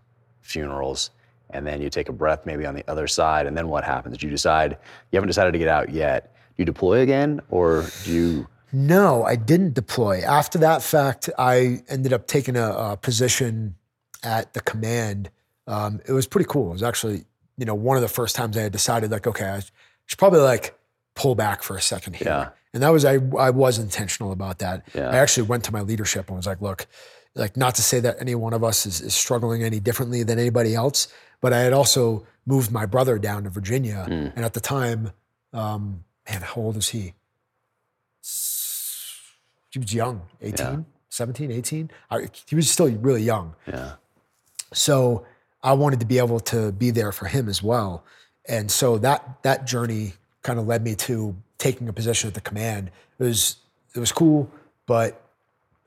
funerals. 0.40 1.10
And 1.50 1.66
then 1.66 1.82
you 1.82 1.90
take 1.90 2.08
a 2.08 2.12
breath 2.12 2.46
maybe 2.46 2.64
on 2.64 2.74
the 2.74 2.88
other 2.88 3.06
side 3.08 3.46
and 3.46 3.56
then 3.56 3.68
what 3.68 3.84
happens? 3.84 4.22
You 4.22 4.30
decide 4.30 4.78
you 5.10 5.16
haven't 5.16 5.28
decided 5.28 5.52
to 5.52 5.58
get 5.58 5.68
out 5.68 5.90
yet. 5.90 6.34
Do 6.56 6.62
you 6.62 6.64
deploy 6.64 7.00
again 7.00 7.40
or 7.50 7.86
do 8.04 8.12
you 8.12 8.48
no 8.72 9.24
i 9.24 9.34
didn't 9.34 9.74
deploy. 9.74 10.20
After 10.20 10.58
that 10.58 10.82
fact 10.82 11.28
i 11.36 11.82
ended 11.88 12.12
up 12.12 12.26
taking 12.28 12.56
a, 12.56 12.70
a 12.70 12.96
position 12.96 13.74
at 14.22 14.54
the 14.54 14.60
command. 14.60 15.30
Um, 15.66 16.00
it 16.06 16.12
was 16.12 16.26
pretty 16.26 16.46
cool. 16.48 16.70
It 16.70 16.74
was 16.74 16.82
actually 16.84 17.24
you 17.58 17.66
know 17.66 17.74
one 17.74 17.96
of 17.96 18.02
the 18.02 18.08
first 18.08 18.36
times 18.36 18.56
i 18.56 18.62
had 18.62 18.72
decided 18.72 19.10
like 19.10 19.26
okay 19.26 19.44
i 19.44 19.60
should 20.06 20.18
probably 20.18 20.40
like 20.40 20.78
pull 21.14 21.35
back 21.35 21.62
for 21.62 21.77
a 21.77 21.81
second 21.81 22.16
here 22.16 22.29
yeah. 22.29 22.49
And 22.73 22.83
that 22.83 22.90
was 22.90 23.05
I 23.05 23.14
I 23.38 23.51
was 23.51 23.79
intentional 23.79 24.33
about 24.33 24.59
that. 24.61 24.87
Yeah. 24.94 25.11
I 25.11 25.16
actually 25.16 25.46
went 25.49 25.64
to 25.64 25.73
my 25.73 25.81
leadership 25.81 26.29
and 26.29 26.37
was 26.37 26.46
like, 26.46 26.61
look, 26.61 26.87
like 27.35 27.57
not 27.57 27.75
to 27.77 27.83
say 27.83 28.01
that 28.01 28.16
any 28.20 28.35
one 28.35 28.53
of 28.53 28.62
us 28.62 28.87
is, 28.87 29.01
is 29.01 29.14
struggling 29.14 29.62
any 29.62 29.81
differently 29.81 30.23
than 30.23 30.38
anybody 30.38 30.75
else, 30.75 31.09
but 31.40 31.53
I 31.53 31.61
had 31.61 31.73
also 31.73 32.27
moved 32.46 32.70
my 32.70 32.87
brother 32.87 33.18
down 33.18 33.44
to 33.44 33.51
Virginia. 33.51 34.07
Mm. 34.09 34.33
And 34.37 34.44
at 34.44 34.55
the 34.55 34.61
time, 34.61 35.12
um, 35.53 36.05
man, 36.29 36.42
how 36.42 36.61
old 36.61 36.77
is 36.77 36.90
he? 36.90 37.14
He 39.73 39.79
was 39.79 39.94
young, 39.94 40.23
18, 40.42 40.66
yeah. 40.66 40.79
17, 41.11 41.53
18. 41.53 41.90
I, 42.11 42.29
he 42.49 42.57
was 42.57 42.68
still 42.68 42.90
really 42.90 43.23
young. 43.23 43.55
Yeah. 43.68 43.92
So 44.73 45.25
I 45.62 45.75
wanted 45.75 46.01
to 46.01 46.07
be 46.07 46.18
able 46.18 46.40
to 46.40 46.73
be 46.73 46.90
there 46.90 47.12
for 47.12 47.27
him 47.27 47.49
as 47.49 47.62
well. 47.62 48.05
And 48.49 48.70
so 48.70 48.99
that 48.99 49.42
that 49.42 49.66
journey 49.66 50.14
kind 50.42 50.59
of 50.59 50.66
led 50.66 50.83
me 50.83 50.94
to 50.94 51.35
taking 51.59 51.88
a 51.88 51.92
position 51.92 52.29
at 52.29 52.35
the 52.35 52.40
command. 52.40 52.90
It 53.18 53.24
was 53.24 53.57
it 53.94 53.98
was 54.00 54.12
cool, 54.12 54.50
but 54.87 55.20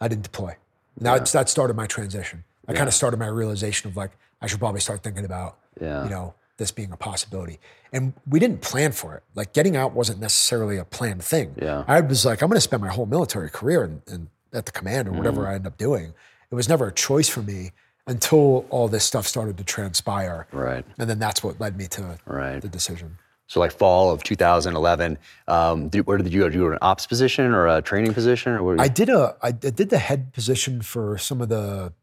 I 0.02 0.08
didn't 0.08 0.24
deploy. 0.24 0.56
And 0.98 1.06
that, 1.06 1.26
that 1.28 1.50
started 1.50 1.76
my 1.76 1.88
transition. 1.88 2.44
I 2.68 2.74
kind 2.74 2.88
of 2.88 2.94
started 2.94 3.18
my 3.18 3.28
realization 3.28 3.90
of 3.90 3.98
like, 3.98 4.12
I 4.42 4.48
should 4.48 4.60
probably 4.60 4.82
start 4.82 5.02
thinking 5.04 5.26
about, 5.26 5.58
Yeah. 5.82 6.04
you 6.04 6.10
know, 6.10 6.34
this 6.58 6.70
being 6.72 6.92
a 6.92 6.98
possibility. 6.98 7.60
And 7.94 8.14
we 8.28 8.40
didn't 8.40 8.62
plan 8.62 8.92
for 8.92 9.16
it. 9.16 9.24
Like 9.36 9.54
getting 9.54 9.76
out 9.76 9.94
wasn't 9.94 10.20
necessarily 10.20 10.78
a 10.78 10.86
planned 10.86 11.24
thing. 11.24 11.56
Yeah. 11.62 11.84
I 11.88 12.02
was 12.02 12.26
like, 12.26 12.42
I'm 12.42 12.50
going 12.50 12.58
to 12.58 12.62
spend 12.62 12.82
my 12.84 12.90
whole 12.90 13.06
military 13.06 13.50
career 13.50 13.84
in, 13.86 14.02
in, 14.14 14.30
at 14.54 14.66
the 14.66 14.72
command 14.72 15.08
or 15.08 15.12
Mm-hmm. 15.12 15.18
whatever 15.20 15.48
I 15.48 15.56
end 15.56 15.66
up 15.66 15.78
doing. 15.78 16.14
It 16.52 16.56
was 16.56 16.70
never 16.70 16.88
a 16.88 16.92
choice 16.94 17.28
for 17.30 17.42
me 17.42 17.72
until 18.06 18.66
all 18.70 18.88
this 18.90 19.04
stuff 19.06 19.26
started 19.28 19.58
to 19.58 19.64
transpire. 19.64 20.46
Right. 20.52 20.86
And 21.00 21.10
then 21.10 21.18
that's 21.20 21.42
what 21.44 21.60
led 21.60 21.78
me 21.78 21.88
to 21.88 22.20
Right. 22.26 22.62
the 22.62 22.68
decision. 22.70 23.18
So 23.54 23.60
like 23.60 23.72
fall 23.72 24.10
of 24.10 24.24
2011, 24.24 25.16
um, 25.48 25.88
did, 25.90 26.08
where 26.08 26.18
did 26.18 26.34
you 26.34 26.40
go? 26.40 26.46
Did 26.50 26.56
you 26.56 26.62
go 26.62 26.68
to 26.70 26.74
an 26.74 26.80
ops 26.82 27.06
position 27.06 27.54
or 27.54 27.68
a 27.68 27.84
training 27.84 28.12
position? 28.16 28.54
Or 28.54 28.64
what 28.64 28.80
I 28.80 28.88
did 28.88 29.10
a 29.10 29.36
I 29.44 29.52
did 29.52 29.92
the 29.92 30.00
head 30.00 30.34
position 30.34 30.82
for 30.82 31.20
some 31.20 31.40
of 31.40 31.50
the 31.50 31.94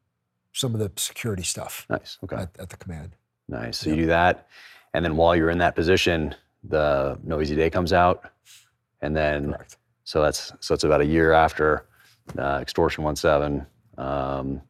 some 0.52 0.74
of 0.74 0.78
the 0.78 0.92
security 0.94 1.42
stuff 1.42 1.86
nice. 1.90 2.18
Okay. 2.22 2.36
at, 2.36 2.50
at 2.60 2.68
the 2.68 2.76
command. 2.76 3.16
Nice. 3.48 3.78
So 3.78 3.90
you 3.90 3.96
do 3.96 4.06
that, 4.06 4.46
and 4.94 5.04
then 5.04 5.16
while 5.16 5.34
you're 5.34 5.50
in 5.50 5.58
that 5.58 5.74
position, 5.74 6.36
the 6.62 7.18
No 7.24 7.40
Easy 7.40 7.56
Day 7.56 7.68
comes 7.68 7.92
out, 7.92 8.30
and 9.00 9.16
then 9.16 9.52
Correct. 9.52 9.76
so 10.04 10.22
that's 10.22 10.52
so 10.60 10.72
it's 10.72 10.84
about 10.84 11.00
a 11.00 11.06
year 11.06 11.32
after 11.32 11.84
uh, 12.38 12.60
Extortion 12.62 13.02
One 13.02 13.16
Seven. 13.16 13.66
Um, 13.98 14.62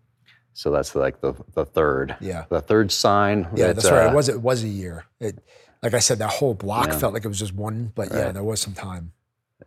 so 0.54 0.70
that's 0.70 0.94
like 0.94 1.20
the 1.20 1.34
the 1.52 1.66
third. 1.66 2.16
Yeah. 2.22 2.46
The 2.48 2.62
third 2.62 2.90
sign. 2.90 3.48
Yeah, 3.54 3.66
that, 3.66 3.76
that's 3.76 3.90
right. 3.90 4.06
uh, 4.06 4.12
It 4.12 4.14
was 4.14 4.30
it 4.30 4.40
was 4.40 4.64
a 4.64 4.68
year. 4.68 5.04
It 5.20 5.44
like 5.82 5.94
I 5.94 5.98
said, 5.98 6.18
that 6.18 6.30
whole 6.30 6.54
block 6.54 6.88
Yeah. 6.88 6.98
felt 6.98 7.14
like 7.14 7.24
it 7.24 7.28
was 7.28 7.38
just 7.38 7.54
one, 7.54 7.92
but 7.94 8.10
yeah, 8.12 8.32
there 8.32 8.42
was 8.44 8.60
some 8.60 8.74
time. 8.74 9.12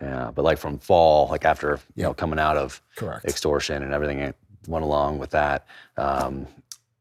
Yeah, 0.02 0.32
but 0.34 0.44
like 0.44 0.58
from 0.58 0.80
fall, 0.80 1.28
like 1.30 1.46
after 1.46 1.72
you 1.96 2.02
Yeah. 2.02 2.04
know 2.08 2.14
coming 2.14 2.40
out 2.40 2.58
of 2.58 2.82
Correct. 2.96 3.26
extortion 3.26 3.84
and 3.84 3.94
everything 3.94 4.20
that 4.20 4.36
went 4.68 4.84
along 4.84 5.20
with 5.20 5.30
that. 5.32 5.66
Um, 5.98 6.48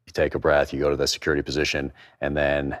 you 0.05 0.11
take 0.13 0.35
a 0.35 0.39
breath, 0.39 0.73
you 0.73 0.79
go 0.79 0.89
to 0.89 0.95
the 0.95 1.07
security 1.07 1.41
position, 1.41 1.91
and 2.21 2.35
then 2.35 2.77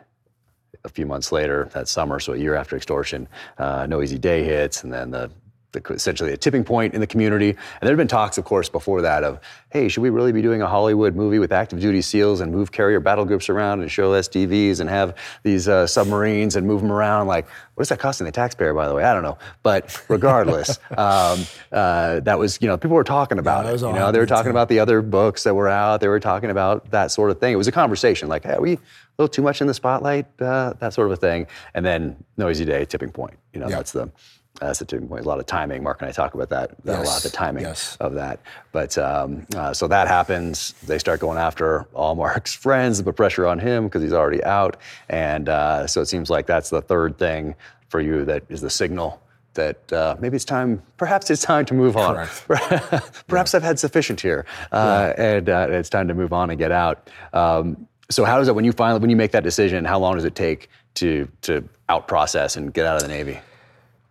a 0.83 0.89
few 0.89 1.05
months 1.05 1.31
later, 1.31 1.69
that 1.73 1.87
summer, 1.87 2.19
so 2.19 2.33
a 2.33 2.37
year 2.37 2.55
after 2.55 2.75
extortion, 2.75 3.27
uh, 3.57 3.85
No 3.87 4.01
Easy 4.01 4.17
Day 4.17 4.43
hits, 4.43 4.83
and 4.83 4.91
then 4.91 5.11
the, 5.11 5.27
the 5.27 5.42
essentially 5.75 6.31
a 6.31 6.37
tipping 6.37 6.63
point 6.63 6.93
in 6.93 7.01
the 7.01 7.07
community. 7.07 7.49
And 7.49 7.57
there 7.81 7.91
had 7.91 7.97
been 7.97 8.07
talks, 8.07 8.37
of 8.37 8.45
course, 8.45 8.69
before 8.69 9.01
that 9.01 9.23
of, 9.23 9.39
hey, 9.69 9.87
should 9.87 10.01
we 10.01 10.09
really 10.09 10.31
be 10.31 10.41
doing 10.41 10.61
a 10.61 10.67
Hollywood 10.67 11.15
movie 11.15 11.39
with 11.39 11.51
active 11.51 11.79
duty 11.79 12.01
SEALs 12.01 12.41
and 12.41 12.51
move 12.51 12.71
carrier 12.71 12.99
battle 12.99 13.25
groups 13.25 13.49
around 13.49 13.81
and 13.81 13.91
show 13.91 14.11
SDVs 14.11 14.79
and 14.79 14.89
have 14.89 15.15
these 15.43 15.67
uh, 15.67 15.87
submarines 15.87 16.55
and 16.55 16.67
move 16.67 16.81
them 16.81 16.91
around? 16.91 17.27
Like, 17.27 17.47
what 17.75 17.81
is 17.81 17.89
that 17.89 17.99
costing 17.99 18.25
the 18.25 18.31
taxpayer, 18.31 18.73
by 18.73 18.87
the 18.87 18.93
way? 18.93 19.03
I 19.03 19.13
don't 19.13 19.23
know. 19.23 19.37
But 19.63 19.99
regardless, 20.09 20.77
um, 20.97 21.39
uh, 21.71 22.19
that 22.21 22.37
was, 22.37 22.61
you 22.61 22.67
know, 22.67 22.77
people 22.77 22.95
were 22.95 23.03
talking 23.03 23.39
about 23.39 23.65
that 23.65 23.73
it. 23.75 23.81
You 23.81 23.93
know, 23.93 24.11
they 24.11 24.19
were 24.19 24.25
talking 24.25 24.51
about 24.51 24.69
the 24.69 24.79
other 24.79 25.01
books 25.01 25.43
that 25.43 25.55
were 25.55 25.69
out. 25.69 26.01
They 26.01 26.07
were 26.07 26.19
talking 26.19 26.49
about 26.51 26.91
that 26.91 27.11
sort 27.11 27.31
of 27.31 27.39
thing. 27.39 27.53
It 27.53 27.57
was 27.57 27.67
a 27.67 27.71
conversation, 27.71 28.29
like, 28.29 28.43
hey, 28.43 28.53
are 28.53 28.61
we 28.61 28.73
a 28.73 28.79
little 29.17 29.27
too 29.27 29.41
much 29.41 29.61
in 29.61 29.67
the 29.67 29.73
spotlight? 29.73 30.25
Uh, 30.39 30.73
that 30.79 30.93
sort 30.93 31.07
of 31.07 31.13
a 31.13 31.17
thing. 31.17 31.47
And 31.73 31.85
then 31.85 32.15
No 32.37 32.49
Easy 32.49 32.65
Day, 32.65 32.85
tipping 32.85 33.11
point. 33.11 33.37
You 33.53 33.59
know, 33.59 33.69
Yeah. 33.69 33.77
that's 33.77 33.91
the 33.91 34.11
that's 34.59 34.79
the 34.79 34.85
tipping 34.85 35.07
point. 35.07 35.25
A 35.25 35.27
lot 35.27 35.39
of 35.39 35.45
timing. 35.45 35.83
Mark 35.83 36.01
and 36.01 36.09
I 36.09 36.11
talk 36.11 36.33
about 36.35 36.49
that, 36.49 36.71
that 36.85 36.99
a 36.99 37.03
lot, 37.03 37.05
Yes, 37.05 37.23
the 37.23 37.29
timing 37.29 37.63
yes. 37.63 37.97
of 37.99 38.13
that. 38.13 38.39
But 38.71 38.97
um, 38.97 39.45
uh, 39.55 39.73
so 39.73 39.87
that 39.87 40.07
happens. 40.07 40.73
They 40.83 40.99
start 40.99 41.19
going 41.19 41.37
after 41.37 41.85
all 41.93 42.15
Mark's 42.15 42.53
friends, 42.65 43.01
put 43.01 43.15
pressure 43.15 43.47
on 43.47 43.59
him 43.59 43.85
because 43.85 44.03
he's 44.03 44.13
already 44.13 44.43
out. 44.43 44.77
And 45.09 45.49
uh, 45.49 45.87
so 45.87 46.01
it 46.01 46.05
seems 46.05 46.29
like 46.29 46.45
that's 46.45 46.69
the 46.69 46.81
third 46.81 47.17
thing 47.17 47.55
for 47.89 47.99
you 47.99 48.25
that 48.25 48.43
is 48.49 48.61
the 48.61 48.69
signal 48.69 49.21
that 49.55 49.93
uh, 49.93 50.15
maybe 50.19 50.35
it's 50.35 50.45
time, 50.45 50.81
perhaps 50.97 51.29
it's 51.29 51.43
time 51.43 51.65
to 51.65 51.73
move 51.73 51.95
on. 51.95 52.27
perhaps 53.27 53.53
I've 53.53 53.61
had 53.61 53.77
sufficient 53.77 54.19
here, 54.19 54.45
uh, 54.71 55.13
and 55.15 55.47
uh, 55.47 55.67
it's 55.69 55.89
time 55.89 56.07
to 56.07 56.15
move 56.15 56.33
on 56.33 56.49
and 56.49 56.57
get 56.57 56.71
out. 56.71 57.09
Um, 57.33 57.87
so 58.09 58.25
how 58.25 58.39
does 58.39 58.47
it 58.47 58.55
when 58.55 58.65
you 58.65 58.71
finally 58.71 58.99
when 58.99 59.09
you 59.09 59.15
make 59.15 59.31
that 59.31 59.43
decision? 59.43 59.85
How 59.85 59.99
long 59.99 60.15
does 60.15 60.25
it 60.25 60.35
take 60.35 60.69
to 60.95 61.27
to 61.41 61.67
out 61.89 62.07
process 62.07 62.55
and 62.55 62.73
get 62.73 62.85
out 62.85 62.95
of 62.95 63.03
the 63.03 63.07
Navy? 63.07 63.39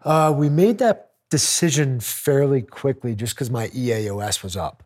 Uh, 0.04 0.32
we 0.36 0.48
made 0.48 0.78
that 0.78 1.10
decision 1.30 2.00
fairly 2.00 2.62
quickly 2.62 3.14
just 3.14 3.34
because 3.34 3.50
my 3.50 3.68
EAOS 3.68 4.42
was 4.42 4.56
up. 4.56 4.82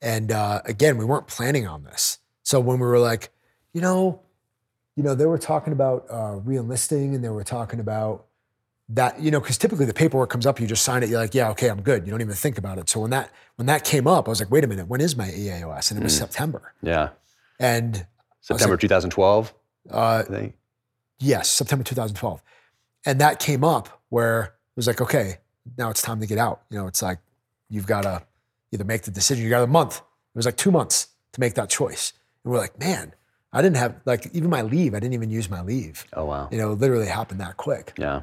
And 0.00 0.30
uh, 0.30 0.60
again, 0.64 0.96
we 0.96 1.04
weren't 1.04 1.26
planning 1.26 1.66
on 1.66 1.82
this. 1.84 2.18
So 2.42 2.60
when 2.60 2.78
we 2.78 2.86
were 2.86 2.98
like, 3.00 3.30
you 3.72 3.80
know, 3.80 4.22
you 4.96 5.02
know, 5.02 5.14
they 5.14 5.26
were 5.26 5.38
talking 5.38 5.72
about 5.72 6.06
uh, 6.10 6.36
re-enlisting 6.44 7.14
and 7.14 7.24
they 7.24 7.28
were 7.28 7.44
talking 7.44 7.80
about 7.80 8.26
that, 8.90 9.20
you 9.20 9.30
know, 9.30 9.40
because 9.40 9.58
typically 9.58 9.84
the 9.86 9.94
paperwork 9.94 10.30
comes 10.30 10.46
up, 10.46 10.60
you 10.60 10.66
just 10.66 10.82
sign 10.82 11.02
it, 11.02 11.08
you're 11.08 11.20
like, 11.20 11.34
yeah, 11.34 11.50
okay, 11.50 11.68
I'm 11.68 11.82
good. 11.82 12.06
You 12.06 12.10
don't 12.10 12.20
even 12.20 12.34
think 12.34 12.58
about 12.58 12.78
it. 12.78 12.88
So 12.88 13.00
when 13.00 13.10
that 13.10 13.30
when 13.56 13.66
that 13.66 13.84
came 13.84 14.06
up, 14.06 14.28
I 14.28 14.30
was 14.30 14.40
like, 14.40 14.50
wait 14.50 14.64
a 14.64 14.66
minute, 14.66 14.88
when 14.88 15.00
is 15.00 15.16
my 15.16 15.28
EAOS? 15.28 15.90
And 15.90 16.00
it 16.00 16.04
was 16.04 16.16
September. 16.16 16.72
Yeah, 16.82 17.10
And 17.58 18.06
September 18.40 18.76
2012. 18.76 19.52
uh, 19.92 19.98
I 19.98 20.22
think. 20.22 20.54
Yes, 21.20 21.50
September 21.50 21.84
2012. 21.84 22.40
And 23.04 23.20
that 23.20 23.40
came 23.40 23.64
up 23.64 24.02
where 24.08 24.54
was 24.78 24.86
like, 24.86 25.00
okay, 25.00 25.38
now 25.76 25.90
it's 25.90 26.00
time 26.02 26.20
to 26.20 26.26
get 26.26 26.38
out. 26.38 26.62
You 26.70 26.78
know, 26.78 26.86
it's 26.86 27.02
like 27.02 27.18
you've 27.68 27.86
got 27.86 28.02
to 28.02 28.22
either 28.72 28.84
make 28.84 29.02
the 29.02 29.10
decision, 29.10 29.44
you 29.44 29.50
got 29.50 29.62
a 29.62 29.66
month. 29.66 29.96
It 29.98 30.36
was 30.36 30.46
like 30.46 30.56
two 30.56 30.70
months 30.70 31.08
to 31.32 31.40
make 31.40 31.54
that 31.54 31.68
choice. 31.68 32.12
And 32.44 32.52
we're 32.52 32.58
like, 32.58 32.78
man, 32.78 33.12
I 33.52 33.60
didn't 33.62 33.76
have, 33.78 33.96
like, 34.04 34.28
even 34.34 34.50
my 34.50 34.62
leave, 34.62 34.94
I 34.94 35.00
didn't 35.00 35.14
even 35.14 35.30
use 35.30 35.48
my 35.50 35.62
leave. 35.62 36.06
Oh 36.12 36.26
wow. 36.26 36.48
You 36.52 36.58
know, 36.58 36.72
it 36.72 36.78
literally 36.78 37.06
happened 37.06 37.40
that 37.40 37.56
quick. 37.56 37.92
Yeah. 37.98 38.22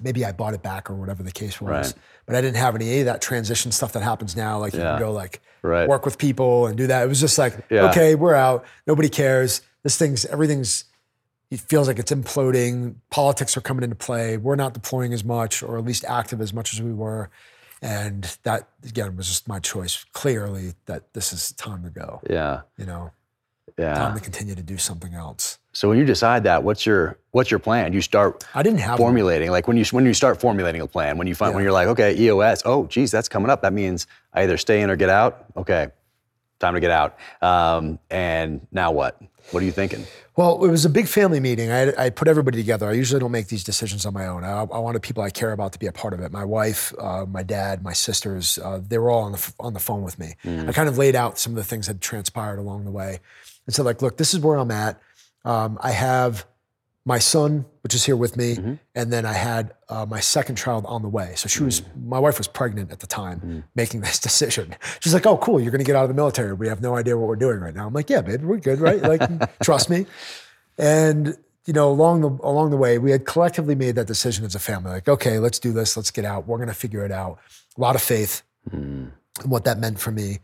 Maybe 0.00 0.24
I 0.24 0.30
bought 0.32 0.54
it 0.54 0.62
back 0.62 0.88
or 0.88 0.94
whatever 0.94 1.22
the 1.24 1.32
case 1.32 1.60
was. 1.60 1.68
Right. 1.70 1.94
But 2.24 2.36
I 2.36 2.40
didn't 2.40 2.56
have 2.58 2.76
any 2.76 3.00
of 3.00 3.06
that 3.06 3.20
transition 3.20 3.72
stuff 3.72 3.92
that 3.94 4.02
happens 4.04 4.36
now. 4.36 4.58
Like 4.58 4.72
you 4.72 4.78
Yeah. 4.80 4.92
can 4.92 5.00
go 5.00 5.12
like 5.12 5.42
Right. 5.62 5.88
work 5.88 6.04
with 6.04 6.16
people 6.16 6.66
and 6.66 6.76
do 6.78 6.86
that. 6.86 7.02
It 7.02 7.08
was 7.08 7.20
just 7.20 7.36
like, 7.36 7.64
Yeah. 7.68 7.90
okay, 7.90 8.14
we're 8.14 8.34
out. 8.36 8.64
Nobody 8.86 9.08
cares. 9.08 9.60
This 9.82 9.96
thing's 9.98 10.24
everything's 10.26 10.84
it 11.50 11.60
feels 11.60 11.88
like 11.88 11.98
it's 11.98 12.12
imploding. 12.12 12.94
Politics 13.10 13.56
are 13.56 13.60
coming 13.60 13.82
into 13.82 13.96
play. 13.96 14.36
We're 14.36 14.56
not 14.56 14.72
deploying 14.74 15.12
as 15.12 15.24
much, 15.24 15.62
or 15.62 15.78
at 15.78 15.84
least 15.84 16.04
active 16.04 16.40
as 16.40 16.52
much 16.52 16.72
as 16.72 16.80
we 16.82 16.92
were. 16.92 17.30
And 17.82 18.36
that 18.42 18.68
again 18.86 19.16
was 19.16 19.26
just 19.28 19.48
my 19.48 19.58
choice. 19.58 20.04
Clearly, 20.12 20.74
that 20.86 21.12
this 21.14 21.32
is 21.32 21.52
time 21.52 21.82
to 21.84 21.90
go. 21.90 22.20
Yeah. 22.28 22.60
You 22.76 22.86
know, 22.86 23.10
Yeah. 23.78 23.94
time 23.94 24.14
to 24.14 24.20
continue 24.20 24.54
to 24.54 24.62
do 24.62 24.76
something 24.76 25.14
else. 25.14 25.58
So 25.72 25.88
when 25.88 25.96
you 25.98 26.04
decide 26.04 26.44
that, 26.44 26.62
what's 26.62 26.84
your 26.84 27.16
what's 27.30 27.50
your 27.50 27.58
plan? 27.60 27.92
You 27.94 28.00
start 28.02 28.44
I 28.54 28.62
didn't 28.62 28.80
have 28.80 28.98
one. 28.98 29.06
formulating 29.08 29.50
like 29.50 29.66
when 29.66 29.76
you 29.78 29.84
when 29.92 30.04
you 30.04 30.12
start 30.14 30.40
formulating 30.40 30.82
a 30.82 30.86
plan. 30.86 31.16
When 31.16 31.26
you 31.26 31.34
find 31.34 31.54
when 31.54 31.62
you're 31.64 31.72
like, 31.72 31.88
okay, 31.88 32.14
EOS. 32.18 32.62
Oh, 32.66 32.86
geez, 32.86 33.10
that's 33.10 33.28
coming 33.28 33.50
up. 33.50 33.62
That 33.62 33.72
means 33.72 34.06
I 34.34 34.42
either 34.42 34.58
stay 34.58 34.82
in 34.82 34.90
or 34.90 34.96
get 34.96 35.08
out. 35.10 35.46
Okay, 35.56 35.88
time 36.58 36.74
to 36.74 36.80
get 36.80 36.90
out. 36.90 37.16
Um, 37.40 37.98
and 38.10 38.66
now 38.72 38.90
what? 38.92 39.20
What 39.50 39.62
are 39.62 39.66
you 39.66 39.72
thinking? 39.72 40.06
Well, 40.36 40.64
it 40.64 40.70
was 40.70 40.84
a 40.84 40.90
big 40.90 41.06
family 41.08 41.40
meeting. 41.40 41.70
I, 41.72 42.04
I 42.04 42.10
put 42.10 42.28
everybody 42.28 42.56
together. 42.56 42.88
I 42.88 42.92
usually 42.92 43.18
don't 43.20 43.32
make 43.32 43.48
these 43.48 43.64
decisions 43.64 44.06
on 44.06 44.14
my 44.14 44.26
own. 44.26 44.44
I, 44.44 44.60
I 44.60 44.78
wanted 44.78 45.02
people 45.02 45.22
I 45.22 45.30
care 45.30 45.52
about 45.52 45.72
to 45.72 45.78
be 45.78 45.86
a 45.86 45.92
part 45.92 46.14
of 46.14 46.20
it. 46.20 46.30
My 46.30 46.44
wife, 46.44 46.94
uh, 46.98 47.26
my 47.26 47.42
dad, 47.42 47.82
my 47.82 47.92
sisters, 47.92 48.58
uh, 48.58 48.80
they 48.86 48.96
were 48.96 49.10
all 49.10 49.22
on 49.24 49.32
the, 49.32 49.38
f- 49.38 49.54
on 49.58 49.74
the 49.74 49.80
phone 49.80 50.02
with 50.02 50.18
me. 50.18 50.36
I 50.44 50.72
kind 50.72 50.88
of 50.88 50.96
laid 50.98 51.16
out 51.16 51.38
some 51.38 51.52
of 51.52 51.56
the 51.56 51.64
things 51.64 51.88
that 51.88 52.00
transpired 52.00 52.58
along 52.58 52.84
the 52.84 52.90
way. 52.92 53.18
And 53.66 53.74
so, 53.74 53.82
like, 53.82 54.02
look, 54.02 54.16
this 54.16 54.32
is 54.32 54.40
where 54.40 54.56
I'm 54.56 54.70
at. 54.70 55.00
Um, 55.44 55.78
I 55.80 55.90
have 55.90 56.46
my 57.10 57.18
son, 57.18 57.64
which 57.80 57.92
is 57.92 58.04
here 58.04 58.14
with 58.14 58.36
me, 58.36 58.54
mm-hmm. 58.54 58.74
and 58.94 59.12
then 59.12 59.26
I 59.26 59.32
had 59.32 59.74
uh, 59.88 60.06
my 60.06 60.20
second 60.20 60.54
child 60.54 60.84
on 60.86 61.02
the 61.02 61.08
way. 61.08 61.32
So 61.34 61.48
she 61.48 61.64
was, 61.64 61.80
mm. 61.80 62.06
my 62.06 62.20
wife 62.20 62.38
was 62.38 62.46
pregnant 62.46 62.92
at 62.92 63.00
the 63.00 63.08
time, 63.08 63.40
mm. 63.40 63.62
making 63.74 64.02
this 64.02 64.20
decision. 64.28 64.76
She's 65.00 65.12
like, 65.12 65.26
"Oh, 65.26 65.36
cool, 65.36 65.60
you're 65.60 65.72
going 65.72 65.80
to 65.80 65.84
get 65.84 65.96
out 65.96 66.04
of 66.04 66.08
the 66.08 66.14
military. 66.14 66.52
We 66.52 66.68
have 66.68 66.80
no 66.80 66.94
idea 66.96 67.18
what 67.18 67.26
we're 67.26 67.34
doing 67.34 67.58
right 67.58 67.74
now." 67.74 67.88
I'm 67.88 67.92
like, 67.92 68.08
"Yeah, 68.08 68.20
babe, 68.20 68.44
we're 68.44 68.58
good, 68.58 68.78
right? 68.78 69.02
Like, 69.02 69.22
trust 69.60 69.90
me." 69.90 70.06
And 70.78 71.36
you 71.66 71.72
know, 71.72 71.90
along 71.90 72.20
the 72.20 72.30
along 72.44 72.70
the 72.70 72.76
way, 72.76 72.98
we 72.98 73.10
had 73.10 73.26
collectively 73.26 73.74
made 73.74 73.96
that 73.96 74.06
decision 74.06 74.44
as 74.44 74.54
a 74.54 74.60
family. 74.60 74.92
Like, 74.92 75.08
okay, 75.08 75.40
let's 75.40 75.58
do 75.58 75.72
this. 75.72 75.96
Let's 75.96 76.12
get 76.12 76.24
out. 76.24 76.46
We're 76.46 76.58
going 76.58 76.68
to 76.68 76.74
figure 76.74 77.04
it 77.04 77.10
out. 77.10 77.40
A 77.76 77.80
lot 77.80 77.96
of 77.96 78.02
faith 78.02 78.42
mm. 78.70 79.10
in 79.42 79.50
what 79.50 79.64
that 79.64 79.80
meant 79.80 79.98
for 79.98 80.12
me. 80.12 80.38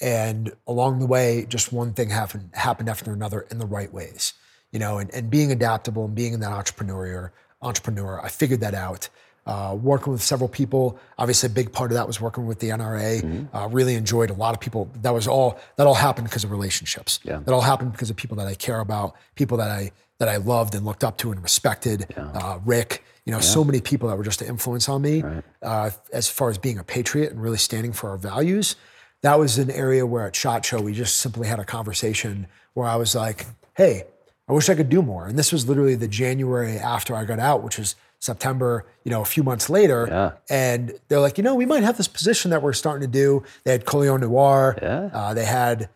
And 0.00 0.52
along 0.68 1.00
the 1.00 1.06
way, 1.06 1.46
just 1.48 1.72
one 1.72 1.94
thing 1.94 2.10
happened 2.10 2.50
happened 2.52 2.88
after 2.88 3.12
another 3.12 3.40
in 3.50 3.58
the 3.58 3.66
right 3.66 3.92
ways. 3.92 4.34
You 4.72 4.78
know, 4.78 4.98
and, 4.98 5.12
and 5.14 5.30
being 5.30 5.52
adaptable 5.52 6.06
and 6.06 6.14
being 6.14 6.32
in 6.32 6.40
that 6.40 6.52
entrepreneur 6.52 7.32
entrepreneur, 7.62 8.20
I 8.22 8.28
figured 8.28 8.60
that 8.60 8.74
out. 8.74 9.08
Uh, 9.44 9.76
working 9.80 10.12
with 10.12 10.22
several 10.22 10.48
people, 10.48 10.98
obviously 11.18 11.48
a 11.48 11.50
big 11.50 11.72
part 11.72 11.90
of 11.90 11.96
that 11.96 12.06
was 12.06 12.20
working 12.20 12.46
with 12.46 12.60
the 12.60 12.68
NRA. 12.68 13.48
Uh, 13.52 13.68
really 13.68 13.96
enjoyed 13.96 14.30
a 14.30 14.34
lot 14.34 14.54
of 14.54 14.60
people. 14.60 14.88
That 15.02 15.12
was 15.12 15.26
all. 15.26 15.58
That 15.76 15.86
all 15.88 15.94
happened 15.94 16.28
because 16.28 16.44
of 16.44 16.52
relationships. 16.52 17.18
Yeah. 17.24 17.40
That 17.40 17.52
all 17.52 17.60
happened 17.60 17.90
because 17.92 18.08
of 18.08 18.16
people 18.16 18.36
that 18.36 18.46
I 18.46 18.54
care 18.54 18.78
about, 18.78 19.16
people 19.34 19.56
that 19.58 19.70
I 19.70 19.90
that 20.18 20.28
I 20.28 20.36
loved 20.36 20.76
and 20.76 20.84
looked 20.86 21.02
up 21.02 21.18
to 21.18 21.32
and 21.32 21.42
respected. 21.42 22.06
Uh, 22.16 22.60
Rick, 22.64 23.02
you 23.24 23.32
know, 23.32 23.40
so 23.40 23.64
many 23.64 23.80
people 23.80 24.08
that 24.08 24.16
were 24.16 24.22
just 24.22 24.42
an 24.42 24.46
influence 24.48 24.88
on 24.88 25.02
me 25.02 25.24
uh, 25.62 25.90
as 26.12 26.28
far 26.28 26.48
as 26.48 26.58
being 26.58 26.78
a 26.78 26.84
patriot 26.84 27.32
and 27.32 27.42
really 27.42 27.58
standing 27.58 27.92
for 27.92 28.10
our 28.10 28.16
values. 28.16 28.76
That 29.22 29.40
was 29.40 29.58
an 29.58 29.70
area 29.72 30.06
where 30.06 30.26
at 30.28 30.36
Shot 30.36 30.64
Show 30.64 30.80
we 30.80 30.92
just 30.92 31.16
simply 31.16 31.48
had 31.48 31.58
a 31.58 31.64
conversation 31.64 32.46
where 32.74 32.86
I 32.86 32.94
was 32.94 33.16
like, 33.16 33.46
"Hey, 33.74 34.04
I 34.52 34.54
wish 34.54 34.68
I 34.68 34.74
could 34.74 34.88
do 34.88 35.02
more." 35.02 35.26
And 35.26 35.38
this 35.38 35.50
was 35.52 35.68
literally 35.68 35.94
the 35.94 36.08
January 36.08 36.76
after 36.78 37.14
I 37.16 37.24
got 37.24 37.38
out, 37.38 37.62
which 37.62 37.78
was 37.78 37.96
September, 38.20 38.84
you 39.04 39.10
know, 39.10 39.22
a 39.22 39.24
few 39.24 39.42
months 39.42 39.68
later. 39.68 40.06
Yeah. 40.08 40.32
And 40.48 40.92
they're 41.08 41.18
like, 41.20 41.38
you 41.38 41.44
know, 41.44 41.54
we 41.56 41.66
might 41.66 41.82
have 41.82 41.96
this 41.96 42.06
position 42.06 42.50
that 42.52 42.62
we're 42.62 42.72
starting 42.72 43.00
to 43.00 43.12
do. 43.12 43.42
They 43.64 43.72
had 43.72 43.84
Colion 43.84 44.20
Noir. 44.20 44.78
Yeah. 44.80 45.10
Uh, 45.12 45.34
they 45.34 45.44
had 45.44 45.88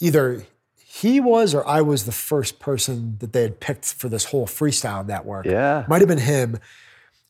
either 0.00 0.42
he 0.76 1.20
was 1.20 1.54
or 1.54 1.66
I 1.66 1.80
was 1.80 2.06
the 2.06 2.12
first 2.12 2.58
person 2.58 3.16
that 3.20 3.32
they 3.32 3.42
had 3.42 3.60
picked 3.60 3.84
for 3.84 4.08
this 4.08 4.26
whole 4.26 4.46
freestyle 4.46 5.06
network. 5.06 5.46
Yeah. 5.46 5.84
Might 5.88 6.00
have 6.00 6.08
been 6.08 6.18
him. 6.18 6.58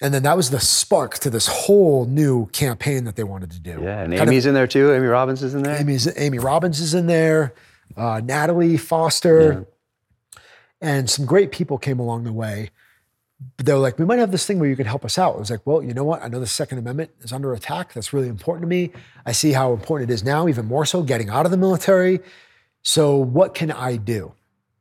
And 0.00 0.12
then 0.12 0.22
that 0.24 0.36
was 0.36 0.50
the 0.50 0.60
spark 0.60 1.14
to 1.20 1.30
this 1.30 1.46
whole 1.46 2.04
new 2.06 2.46
campaign 2.46 3.04
that 3.04 3.16
they 3.16 3.24
wanted 3.24 3.50
to 3.52 3.60
do. 3.60 3.80
Yeah, 3.82 4.00
and 4.00 4.10
Kind 4.12 4.22
of- 4.22 4.28
Amy's 4.28 4.46
in 4.46 4.54
there 4.54 4.66
too. 4.66 4.92
Amy 4.92 5.06
Robbins 5.06 5.42
is 5.42 5.54
in 5.54 5.62
there. 5.62 5.76
Amy's, 5.80 6.08
Amy 6.18 6.38
Robbins 6.38 6.80
is 6.80 6.94
in 6.94 7.06
there, 7.06 7.54
uh, 7.96 8.20
Natalie 8.24 8.76
Foster, 8.76 9.66
and 10.84 11.08
some 11.08 11.24
great 11.24 11.50
people 11.50 11.78
came 11.78 11.98
along 11.98 12.24
the 12.24 12.32
way. 12.32 12.70
But 13.56 13.64
they 13.64 13.72
were 13.72 13.78
like, 13.78 13.98
we 13.98 14.04
might 14.04 14.18
have 14.18 14.30
this 14.30 14.46
thing 14.46 14.58
where 14.58 14.68
you 14.68 14.76
could 14.76 14.86
help 14.86 15.02
us 15.04 15.18
out. 15.18 15.36
I 15.36 15.38
was 15.38 15.50
like, 15.50 15.66
well, 15.66 15.82
you 15.82 15.94
know 15.94 16.04
what? 16.04 16.22
I 16.22 16.28
know 16.28 16.40
the 16.40 16.46
Second 16.46 16.78
Amendment 16.78 17.10
is 17.20 17.32
under 17.32 17.54
attack. 17.54 17.94
That's 17.94 18.12
really 18.12 18.28
important 18.28 18.62
to 18.64 18.68
me. 18.68 18.92
I 19.24 19.32
see 19.32 19.52
how 19.52 19.72
important 19.72 20.10
it 20.10 20.14
is 20.14 20.22
now, 20.22 20.46
even 20.46 20.66
more 20.66 20.84
so, 20.84 21.02
getting 21.02 21.30
out 21.30 21.46
of 21.46 21.50
the 21.50 21.56
military. 21.56 22.20
So, 22.82 23.16
what 23.16 23.54
can 23.54 23.72
I 23.72 23.96
do? 23.96 24.34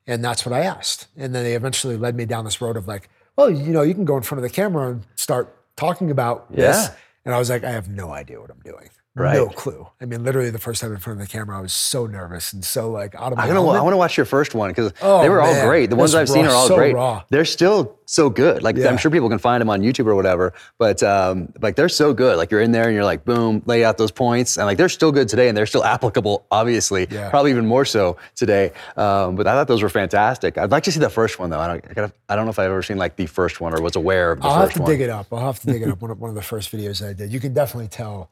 And 0.06 0.24
that's 0.24 0.46
what 0.46 0.52
I 0.52 0.60
asked. 0.60 1.08
And 1.16 1.34
then 1.34 1.46
they 1.46 1.56
eventually 1.56 1.96
led 1.96 2.16
me 2.16 2.26
down 2.26 2.44
this 2.44 2.60
road 2.60 2.76
of 2.76 2.86
like, 2.86 3.10
well, 3.38 3.50
you 3.50 3.72
know, 3.72 3.82
you 3.82 3.94
can 3.94 4.04
go 4.04 4.18
in 4.18 4.24
front 4.24 4.44
of 4.44 4.50
the 4.50 4.54
camera 4.54 4.92
and 4.92 5.06
start 5.16 5.56
talking 5.78 6.12
about 6.12 6.52
this. 6.52 6.90
And 7.24 7.34
I 7.34 7.40
was 7.40 7.50
like, 7.50 7.64
I 7.64 7.72
have 7.72 7.88
no 7.88 8.12
idea 8.12 8.42
what 8.42 8.52
I'm 8.52 8.60
doing. 8.60 8.90
Right. 9.16 9.36
No 9.36 9.48
clue. 9.48 9.88
I 10.02 10.06
mean, 10.06 10.24
literally 10.24 10.50
the 10.50 10.58
first 10.58 10.82
time 10.82 10.92
in 10.92 10.98
front 10.98 11.22
of 11.22 11.28
the 11.28 11.32
camera, 11.32 11.60
I 11.60 11.62
was 11.62 11.72
so 11.72 12.08
nervous 12.08 12.52
and 12.52 12.66
so 12.66 12.90
like 12.90 13.14
out 13.14 13.32
of 13.32 13.38
my 13.38 13.44
I 13.44 13.48
want 13.60 13.76
to. 13.76 13.80
I 13.80 13.82
want 13.82 13.94
to 13.94 13.98
watch 13.98 14.18
your 14.18 14.26
first 14.26 14.56
one 14.56 14.72
because 14.72 14.92
Oh, 15.04 15.22
they 15.22 15.30
were 15.30 15.40
all 15.40 15.54
great. 15.68 15.92
The 15.92 15.96
ones 15.96 16.14
That's 16.14 16.32
I've 16.32 16.34
seen 16.36 16.48
are 16.48 16.52
all 16.52 16.68
so 16.68 16.76
great. 16.76 16.96
raw. 16.96 17.22
They're 17.30 17.46
still 17.46 18.00
so 18.08 18.32
good. 18.32 18.64
Like 18.64 18.76
Yeah. 18.76 18.90
I'm 18.90 18.98
sure 18.98 19.12
people 19.12 19.30
can 19.30 19.38
find 19.38 19.62
them 19.62 19.70
on 19.70 19.82
YouTube 19.82 20.08
or 20.08 20.16
whatever. 20.16 20.54
But 20.80 21.04
um, 21.04 21.54
like 21.62 21.76
they're 21.76 21.90
so 21.90 22.12
good. 22.12 22.38
Like 22.38 22.50
you're 22.50 22.62
in 22.62 22.72
there 22.72 22.86
and 22.86 22.96
you're 22.96 23.04
like, 23.06 23.24
boom, 23.24 23.62
lay 23.68 23.86
out 23.86 24.00
those 24.00 24.10
points, 24.10 24.58
and 24.58 24.66
like 24.66 24.80
they're 24.80 24.90
still 24.90 25.12
good 25.12 25.30
today, 25.30 25.48
and 25.48 25.56
they're 25.56 25.68
still 25.68 25.84
applicable. 25.84 26.48
Obviously, 26.50 27.06
Yeah. 27.12 27.30
probably 27.30 27.52
even 27.52 27.68
more 27.68 27.86
so 27.86 28.18
today. 28.36 28.72
Um, 28.98 29.36
but 29.36 29.46
I 29.46 29.52
thought 29.54 29.68
those 29.68 29.84
were 29.84 29.90
fantastic. 29.90 30.58
I'd 30.58 30.72
like 30.72 30.84
to 30.86 30.92
see 30.92 31.00
the 31.00 31.08
first 31.12 31.38
one 31.38 31.52
though. 31.52 31.60
I 31.60 31.68
don't. 31.68 31.86
I, 31.88 31.94
gotta, 31.94 32.14
I 32.30 32.36
don't 32.36 32.46
know 32.46 32.52
if 32.52 32.58
I've 32.58 32.72
ever 32.72 32.82
seen 32.82 32.98
like 32.98 33.16
the 33.16 33.28
first 33.28 33.62
one 33.62 33.76
or 33.76 33.82
was 33.84 33.96
aware 33.96 34.32
of 34.32 34.42
the 34.42 34.48
I'll 34.48 34.60
have 34.62 34.74
to 34.74 34.82
one. 34.82 34.90
dig 34.90 35.02
it 35.02 35.12
up. 35.12 35.28
I'll 35.32 35.40
have 35.46 35.60
to 35.60 35.68
dig 35.68 35.84
it 35.84 35.90
up. 35.90 36.02
One 36.02 36.10
of, 36.10 36.20
one 36.20 36.30
of 36.30 36.36
the 36.36 36.42
first 36.42 36.72
videos 36.72 37.08
I 37.08 37.14
did. 37.14 37.32
You 37.32 37.40
can 37.40 37.54
definitely 37.54 37.90
tell. 37.90 38.32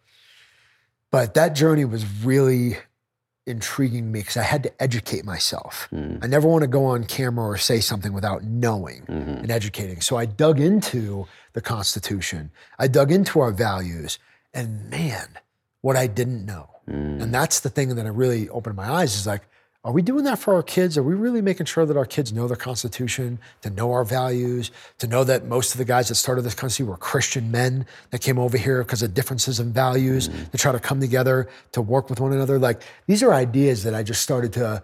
But 1.12 1.34
that 1.34 1.55
journey 1.55 1.86
was 1.86 2.05
really 2.24 2.78
intriguing 3.45 4.12
me 4.12 4.20
because 4.20 4.38
I 4.38 4.43
had 4.43 4.64
to 4.64 4.82
educate 4.82 5.26
myself. 5.26 5.88
Hmm. 5.89 6.18
I 6.22 6.28
never 6.28 6.47
want 6.47 6.62
to 6.62 6.68
go 6.68 6.86
on 6.86 7.03
camera 7.03 7.45
or 7.45 7.57
say 7.57 7.80
something 7.80 8.14
without 8.14 8.43
knowing 8.43 9.01
mm-hmm. 9.07 9.30
and 9.30 9.51
educating. 9.51 10.01
So 10.01 10.16
I 10.16 10.26
dug 10.26 10.59
into 10.59 11.28
the 11.53 11.62
Constitution. 11.62 12.51
I 12.80 12.88
dug 12.88 13.12
into 13.12 13.39
our 13.39 13.51
values. 13.51 14.20
And 14.53 14.89
man, 14.89 15.38
what 15.82 15.95
I 15.95 16.07
didn't 16.07 16.45
know. 16.45 16.70
And 16.88 17.22
hmm. 17.22 17.32
that's 17.32 17.59
the 17.62 17.70
thing 17.70 17.95
that 17.95 18.05
I 18.05 18.09
really 18.09 18.49
opened 18.49 18.76
my 18.76 18.89
eyes 18.89 19.16
is 19.16 19.28
like, 19.28 19.43
are 19.84 19.92
we 19.92 20.04
doing 20.04 20.26
that 20.26 20.38
for 20.38 20.54
our 20.54 20.62
kids? 20.62 20.96
Are 20.96 21.02
we 21.04 21.16
really 21.16 21.42
making 21.42 21.66
sure 21.66 21.88
that 21.88 21.98
our 21.98 22.06
kids 22.06 22.32
know 22.32 22.48
the 22.48 22.56
Constitution, 22.56 23.40
to 23.62 23.72
know 23.72 23.92
our 23.92 24.04
values, 24.04 24.70
to 25.00 25.08
know 25.08 25.24
that 25.24 25.46
most 25.46 25.74
of 25.74 25.80
the 25.80 25.86
guys 25.86 26.10
that 26.10 26.16
started 26.16 26.44
this 26.44 26.54
country 26.54 26.86
were 26.86 26.98
Christian 26.98 27.50
men 27.50 27.88
that 28.12 28.22
came 28.22 28.38
over 28.38 28.60
here 28.60 28.84
because 28.84 29.02
of 29.02 29.16
differences 29.16 29.60
in 29.60 29.74
values, 29.74 30.30
to 30.52 30.58
try 30.58 30.72
to 30.72 30.80
come 30.80 31.00
together, 31.00 31.50
to 31.72 31.82
work 31.82 32.12
with 32.12 32.20
one 32.20 32.32
another? 32.32 32.60
Like, 32.60 32.84
these 33.08 33.24
are 33.24 33.34
ideas 33.34 33.84
that 33.84 33.96
I 33.96 34.04
just 34.04 34.22
started 34.22 34.54
to 34.54 34.84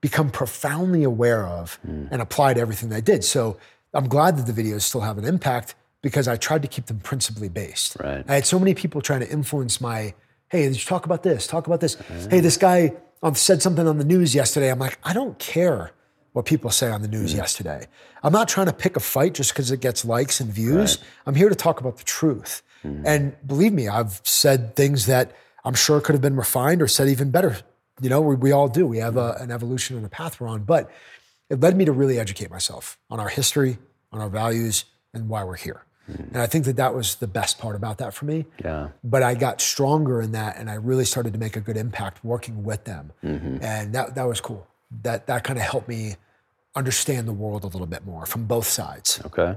become 0.00 0.30
profoundly 0.30 1.02
aware 1.02 1.44
of 1.44 1.74
hmm. 1.86 2.06
and 2.12 2.22
apply 2.22 2.54
to 2.54 2.60
everything 2.60 2.90
that 2.90 2.96
I 2.96 3.00
did. 3.00 3.24
So 3.24 3.56
I'm 3.92 4.06
glad 4.06 4.36
that 4.36 4.52
the 4.52 4.52
videos 4.52 4.82
still 4.82 5.00
have 5.00 5.18
an 5.18 5.24
impact 5.24 5.74
because 6.00 6.28
I 6.28 6.36
tried 6.36 6.62
to 6.62 6.68
keep 6.68 6.86
them 6.86 7.00
principally 7.00 7.48
based. 7.48 7.96
Right. 7.98 8.24
I 8.28 8.34
had 8.34 8.46
so 8.46 8.58
many 8.60 8.74
people 8.74 9.00
trying 9.00 9.20
to 9.20 9.30
influence 9.30 9.80
my, 9.80 10.14
hey, 10.48 10.72
talk 10.74 11.06
about 11.06 11.24
this? 11.24 11.48
Talk 11.48 11.66
about 11.66 11.80
this. 11.80 11.96
Uh-huh. 11.96 12.28
Hey, 12.30 12.40
this 12.40 12.56
guy 12.56 12.92
um, 13.22 13.34
said 13.34 13.62
something 13.62 13.86
on 13.86 13.98
the 13.98 14.04
news 14.04 14.34
yesterday. 14.34 14.70
I'm 14.70 14.78
like, 14.78 14.98
I 15.04 15.12
don't 15.12 15.38
care 15.38 15.92
what 16.32 16.44
people 16.46 16.70
say 16.70 16.90
on 16.90 17.02
the 17.02 17.08
news 17.08 17.34
yesterday. 17.34 17.86
I'm 18.22 18.32
not 18.32 18.48
trying 18.48 18.66
to 18.66 18.72
pick 18.72 18.96
a 18.96 19.00
fight 19.00 19.34
just 19.34 19.52
because 19.52 19.70
it 19.70 19.80
gets 19.80 20.04
likes 20.04 20.40
and 20.40 20.50
views. 20.50 20.96
I'm 21.26 21.34
here 21.34 21.48
to 21.48 21.54
talk 21.54 21.80
about 21.80 21.98
the 21.98 22.04
truth. 22.04 22.62
And 23.04 23.36
believe 23.46 23.72
me, 23.72 23.86
I've 23.86 24.20
said 24.24 24.74
things 24.74 25.06
that 25.06 25.32
I'm 25.64 25.74
sure 25.74 26.00
could 26.00 26.14
have 26.14 26.22
been 26.22 26.34
refined 26.36 26.82
or 26.82 26.88
said 26.88 27.08
even 27.08 27.30
better. 27.30 27.58
You 28.00 28.08
know, 28.08 28.20
we, 28.20 28.34
we 28.34 28.50
all 28.50 28.66
do. 28.66 28.86
We 28.86 28.98
have 28.98 29.16
a, 29.16 29.36
an 29.38 29.52
evolution 29.52 29.96
and 29.96 30.04
a 30.04 30.08
path 30.08 30.40
we're 30.40 30.48
on. 30.48 30.64
But 30.64 30.90
it 31.48 31.60
led 31.60 31.76
me 31.76 31.84
to 31.84 31.92
really 31.92 32.18
educate 32.18 32.50
myself 32.50 32.98
on 33.08 33.20
our 33.20 33.28
history, 33.28 33.78
on 34.10 34.20
our 34.20 34.28
values, 34.28 34.84
and 35.14 35.28
why 35.28 35.44
we're 35.44 35.56
here. 35.56 35.84
And 36.08 36.36
I 36.36 36.46
think 36.46 36.64
that 36.64 36.76
that 36.76 36.94
was 36.94 37.16
the 37.16 37.26
best 37.26 37.58
part 37.58 37.76
about 37.76 37.98
that 37.98 38.12
for 38.12 38.24
me. 38.24 38.46
Yeah. 38.64 38.88
But 39.04 39.22
I 39.22 39.34
got 39.34 39.60
stronger 39.60 40.20
in 40.20 40.32
that, 40.32 40.56
and 40.56 40.68
I 40.68 40.74
really 40.74 41.04
started 41.04 41.32
to 41.32 41.38
make 41.38 41.56
a 41.56 41.60
good 41.60 41.76
impact 41.76 42.24
working 42.24 42.64
with 42.64 42.84
them, 42.84 43.12
and 43.22 43.94
that 43.94 44.14
that 44.14 44.24
was 44.24 44.40
cool. 44.40 44.66
That 45.02 45.26
that 45.26 45.44
kind 45.44 45.58
of 45.58 45.64
helped 45.64 45.88
me 45.88 46.16
understand 46.74 47.28
the 47.28 47.32
world 47.32 47.64
a 47.64 47.66
little 47.66 47.86
bit 47.86 48.04
more 48.04 48.26
from 48.26 48.46
both 48.46 48.66
sides. 48.66 49.20
Okay. 49.26 49.56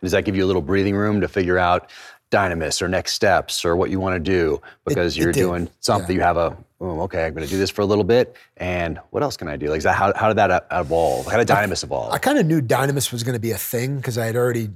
Does 0.00 0.12
that 0.12 0.24
give 0.24 0.36
you 0.36 0.44
a 0.44 0.46
little 0.46 0.62
breathing 0.62 0.96
room 0.96 1.20
to 1.20 1.28
figure 1.28 1.58
out 1.58 1.90
dynamis 2.30 2.82
or 2.82 2.88
next 2.88 3.12
steps 3.12 3.64
or 3.64 3.76
what 3.76 3.90
you 3.90 4.00
want 4.00 4.14
to 4.14 4.20
do 4.20 4.60
because 4.84 5.16
it 5.16 5.20
you're 5.20 5.32
did, 5.32 5.40
doing 5.40 5.70
something? 5.80 6.14
You 6.14 6.20
have 6.20 6.36
a, 6.36 6.56
oh, 6.80 7.00
okay, 7.02 7.26
I'm 7.26 7.34
going 7.34 7.46
to 7.46 7.50
do 7.50 7.56
this 7.56 7.70
for 7.70 7.82
a 7.82 7.86
little 7.86 8.04
bit, 8.04 8.36
and 8.58 8.98
what 9.10 9.22
else 9.22 9.36
can 9.36 9.48
I 9.48 9.56
do? 9.56 9.68
Like, 9.68 9.78
is 9.78 9.84
that, 9.84 9.94
how, 9.94 10.12
how 10.14 10.28
did 10.28 10.36
that 10.36 10.50
uh, 10.50 10.60
evolve? 10.72 11.26
How 11.26 11.38
did 11.38 11.48
dynamis 11.48 11.84
evolve? 11.84 12.12
I 12.12 12.18
kind 12.18 12.38
of 12.38 12.44
knew 12.46 12.60
Dynamis 12.60 13.12
was 13.12 13.22
going 13.22 13.34
to 13.34 13.40
be 13.40 13.52
a 13.52 13.58
thing 13.58 13.96
because 13.96 14.18
I 14.18 14.26
had 14.26 14.36
already. 14.36 14.70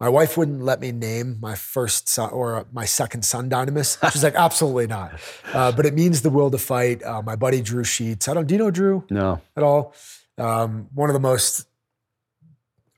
My 0.00 0.08
wife 0.08 0.36
wouldn't 0.36 0.62
let 0.62 0.80
me 0.80 0.90
name 0.92 1.38
my 1.40 1.54
first 1.54 2.08
son 2.08 2.30
or 2.30 2.66
my 2.72 2.84
second 2.84 3.24
son 3.24 3.48
Dynamis. 3.48 3.96
She's 4.12 4.24
like, 4.24 4.34
absolutely 4.34 4.86
not. 4.86 5.12
Uh, 5.54 5.70
but 5.70 5.86
it 5.86 5.94
means 5.94 6.22
the 6.22 6.30
will 6.30 6.50
to 6.50 6.58
fight. 6.58 7.00
Uh, 7.04 7.22
my 7.22 7.36
buddy 7.36 7.62
Drew 7.62 7.84
Sheets. 7.84 8.26
I 8.26 8.34
don't. 8.34 8.46
Do 8.46 8.54
you 8.54 8.58
know 8.58 8.72
Drew? 8.72 9.04
no. 9.08 9.40
at 9.56 9.62
all. 9.62 9.94
Um, 10.36 10.88
one 10.92 11.08
of 11.08 11.14
the 11.14 11.20
most 11.20 11.68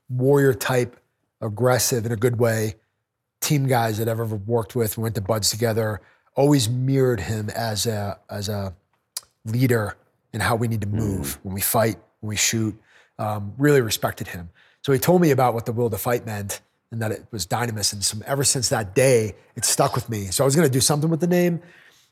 warrior 0.09 0.55
type, 0.55 0.97
aggressive 1.39 2.07
in 2.07 2.11
a 2.11 2.15
good 2.15 2.39
way, 2.39 2.75
team 3.41 3.67
guys 3.67 3.99
that 3.99 4.09
I've 4.09 4.19
ever 4.19 4.35
worked 4.35 4.75
with. 4.75 4.97
We 4.97 5.03
went 5.03 5.13
to 5.15 5.21
BUD/S 5.21 5.51
together. 5.51 6.01
Always 6.35 6.67
mirrored 6.67 7.19
him 7.19 7.51
as 7.51 7.85
a 7.85 8.17
as 8.27 8.49
a 8.49 8.73
leader 9.45 9.95
in 10.33 10.41
how 10.41 10.55
we 10.55 10.67
need 10.67 10.81
to 10.81 10.87
move 10.87 11.37
when 11.43 11.53
we 11.53 11.61
fight, 11.61 11.97
when 12.21 12.29
we 12.29 12.35
shoot. 12.37 12.75
Um, 13.19 13.53
really 13.59 13.81
respected 13.81 14.29
him. 14.29 14.49
So 14.81 14.93
he 14.93 14.99
told 14.99 15.21
me 15.21 15.29
about 15.29 15.53
what 15.53 15.67
the 15.67 15.73
will 15.73 15.91
to 15.91 15.97
fight 15.97 16.25
meant 16.25 16.61
and 16.91 17.01
that 17.01 17.11
it 17.11 17.25
was 17.31 17.45
dynamis. 17.45 17.93
And 17.93 18.03
some, 18.03 18.23
ever 18.25 18.43
since 18.43 18.69
that 18.69 18.95
day, 18.95 19.35
it 19.55 19.65
stuck 19.65 19.95
with 19.95 20.09
me. 20.09 20.25
So 20.25 20.43
I 20.43 20.45
was 20.45 20.55
going 20.55 20.67
to 20.67 20.71
do 20.71 20.79
something 20.79 21.09
with 21.09 21.19
the 21.19 21.27
name. 21.27 21.61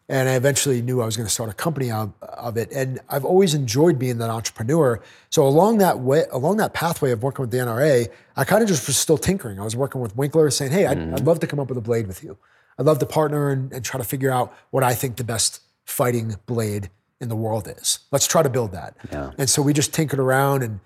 And 0.08 0.30
I 0.30 0.36
eventually 0.36 0.84
knew 0.84 1.02
I 1.02 1.06
was 1.06 1.18
going 1.18 1.26
to 1.26 1.34
start 1.34 1.50
a 1.50 1.54
company 1.54 1.90
of, 1.90 2.14
of 2.22 2.58
it. 2.58 2.72
And 2.72 3.00
I've 3.10 3.26
always 3.26 3.56
enjoyed 3.56 3.98
being 3.98 4.20
that 4.20 4.30
entrepreneur. 4.30 5.02
So 5.32 5.48
along 5.48 5.80
that 5.80 6.00
way, 6.00 6.26
along 6.32 6.58
that 6.58 6.74
pathway 6.74 7.12
of 7.12 7.24
working 7.24 7.42
with 7.42 7.50
the 7.50 7.58
NRA, 7.58 8.08
I 8.36 8.44
kind 8.44 8.62
of 8.62 8.68
just 8.68 8.86
was 8.86 8.98
still 8.98 9.18
tinkering. 9.18 9.60
I 9.60 9.64
was 9.64 9.76
working 9.76 10.02
with 10.02 10.16
Winkler, 10.16 10.52
saying, 10.52 10.72
"Hey, 10.72 10.86
I'd, 10.86 11.00
I'd 11.00 11.08
mm-hmm. 11.08 11.26
love 11.26 11.40
to 11.40 11.48
come 11.48 11.60
up 11.60 11.70
with 11.70 11.78
a 11.80 11.82
blade 11.82 12.06
with 12.06 12.24
you. 12.24 12.38
I'd 12.78 12.86
love 12.86 13.00
to 13.00 13.08
partner 13.08 13.50
and, 13.50 13.74
and 13.74 13.84
try 13.84 13.98
to 13.98 14.04
figure 14.04 14.30
out 14.30 14.54
what 14.70 14.84
I 14.84 14.94
think 14.94 15.16
the 15.16 15.24
best 15.24 15.62
fighting 15.86 16.36
blade 16.46 16.92
in 17.20 17.30
the 17.30 17.36
world 17.36 17.68
is. 17.68 18.00
Let's 18.12 18.28
try 18.28 18.44
to 18.44 18.50
build 18.50 18.74
that." 18.74 18.96
Yeah. 19.12 19.32
And 19.40 19.50
so 19.50 19.64
we 19.64 19.74
just 19.74 19.92
tinkered 19.92 20.20
around, 20.20 20.62
and 20.62 20.82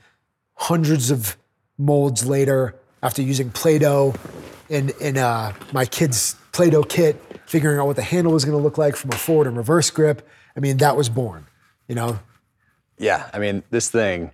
hundreds 0.56 1.12
of 1.12 1.36
molds 1.78 2.26
later, 2.26 2.76
after 3.02 3.22
using 3.22 3.50
Play-Doh 3.50 4.14
in 4.70 4.92
in 5.00 5.18
uh, 5.18 5.54
my 5.72 5.86
kid's 5.86 6.36
Play-Doh 6.52 6.84
kit, 6.84 7.22
figuring 7.46 7.80
out 7.80 7.88
what 7.88 7.96
the 7.96 8.02
handle 8.04 8.34
was 8.34 8.46
going 8.46 8.58
to 8.58 8.64
look 8.64 8.78
like 8.78 8.96
from 8.96 9.12
a 9.12 9.16
forward 9.16 9.48
and 9.48 9.58
reverse 9.58 9.90
grip. 9.90 10.28
I 10.56 10.60
mean, 10.60 10.78
that 10.78 10.98
was 10.98 11.10
born. 11.10 11.46
You 11.88 11.96
know, 11.96 12.20
Yeah, 12.98 13.30
I 13.34 13.40
mean, 13.40 13.64
this 13.72 13.90
thing 13.90 14.32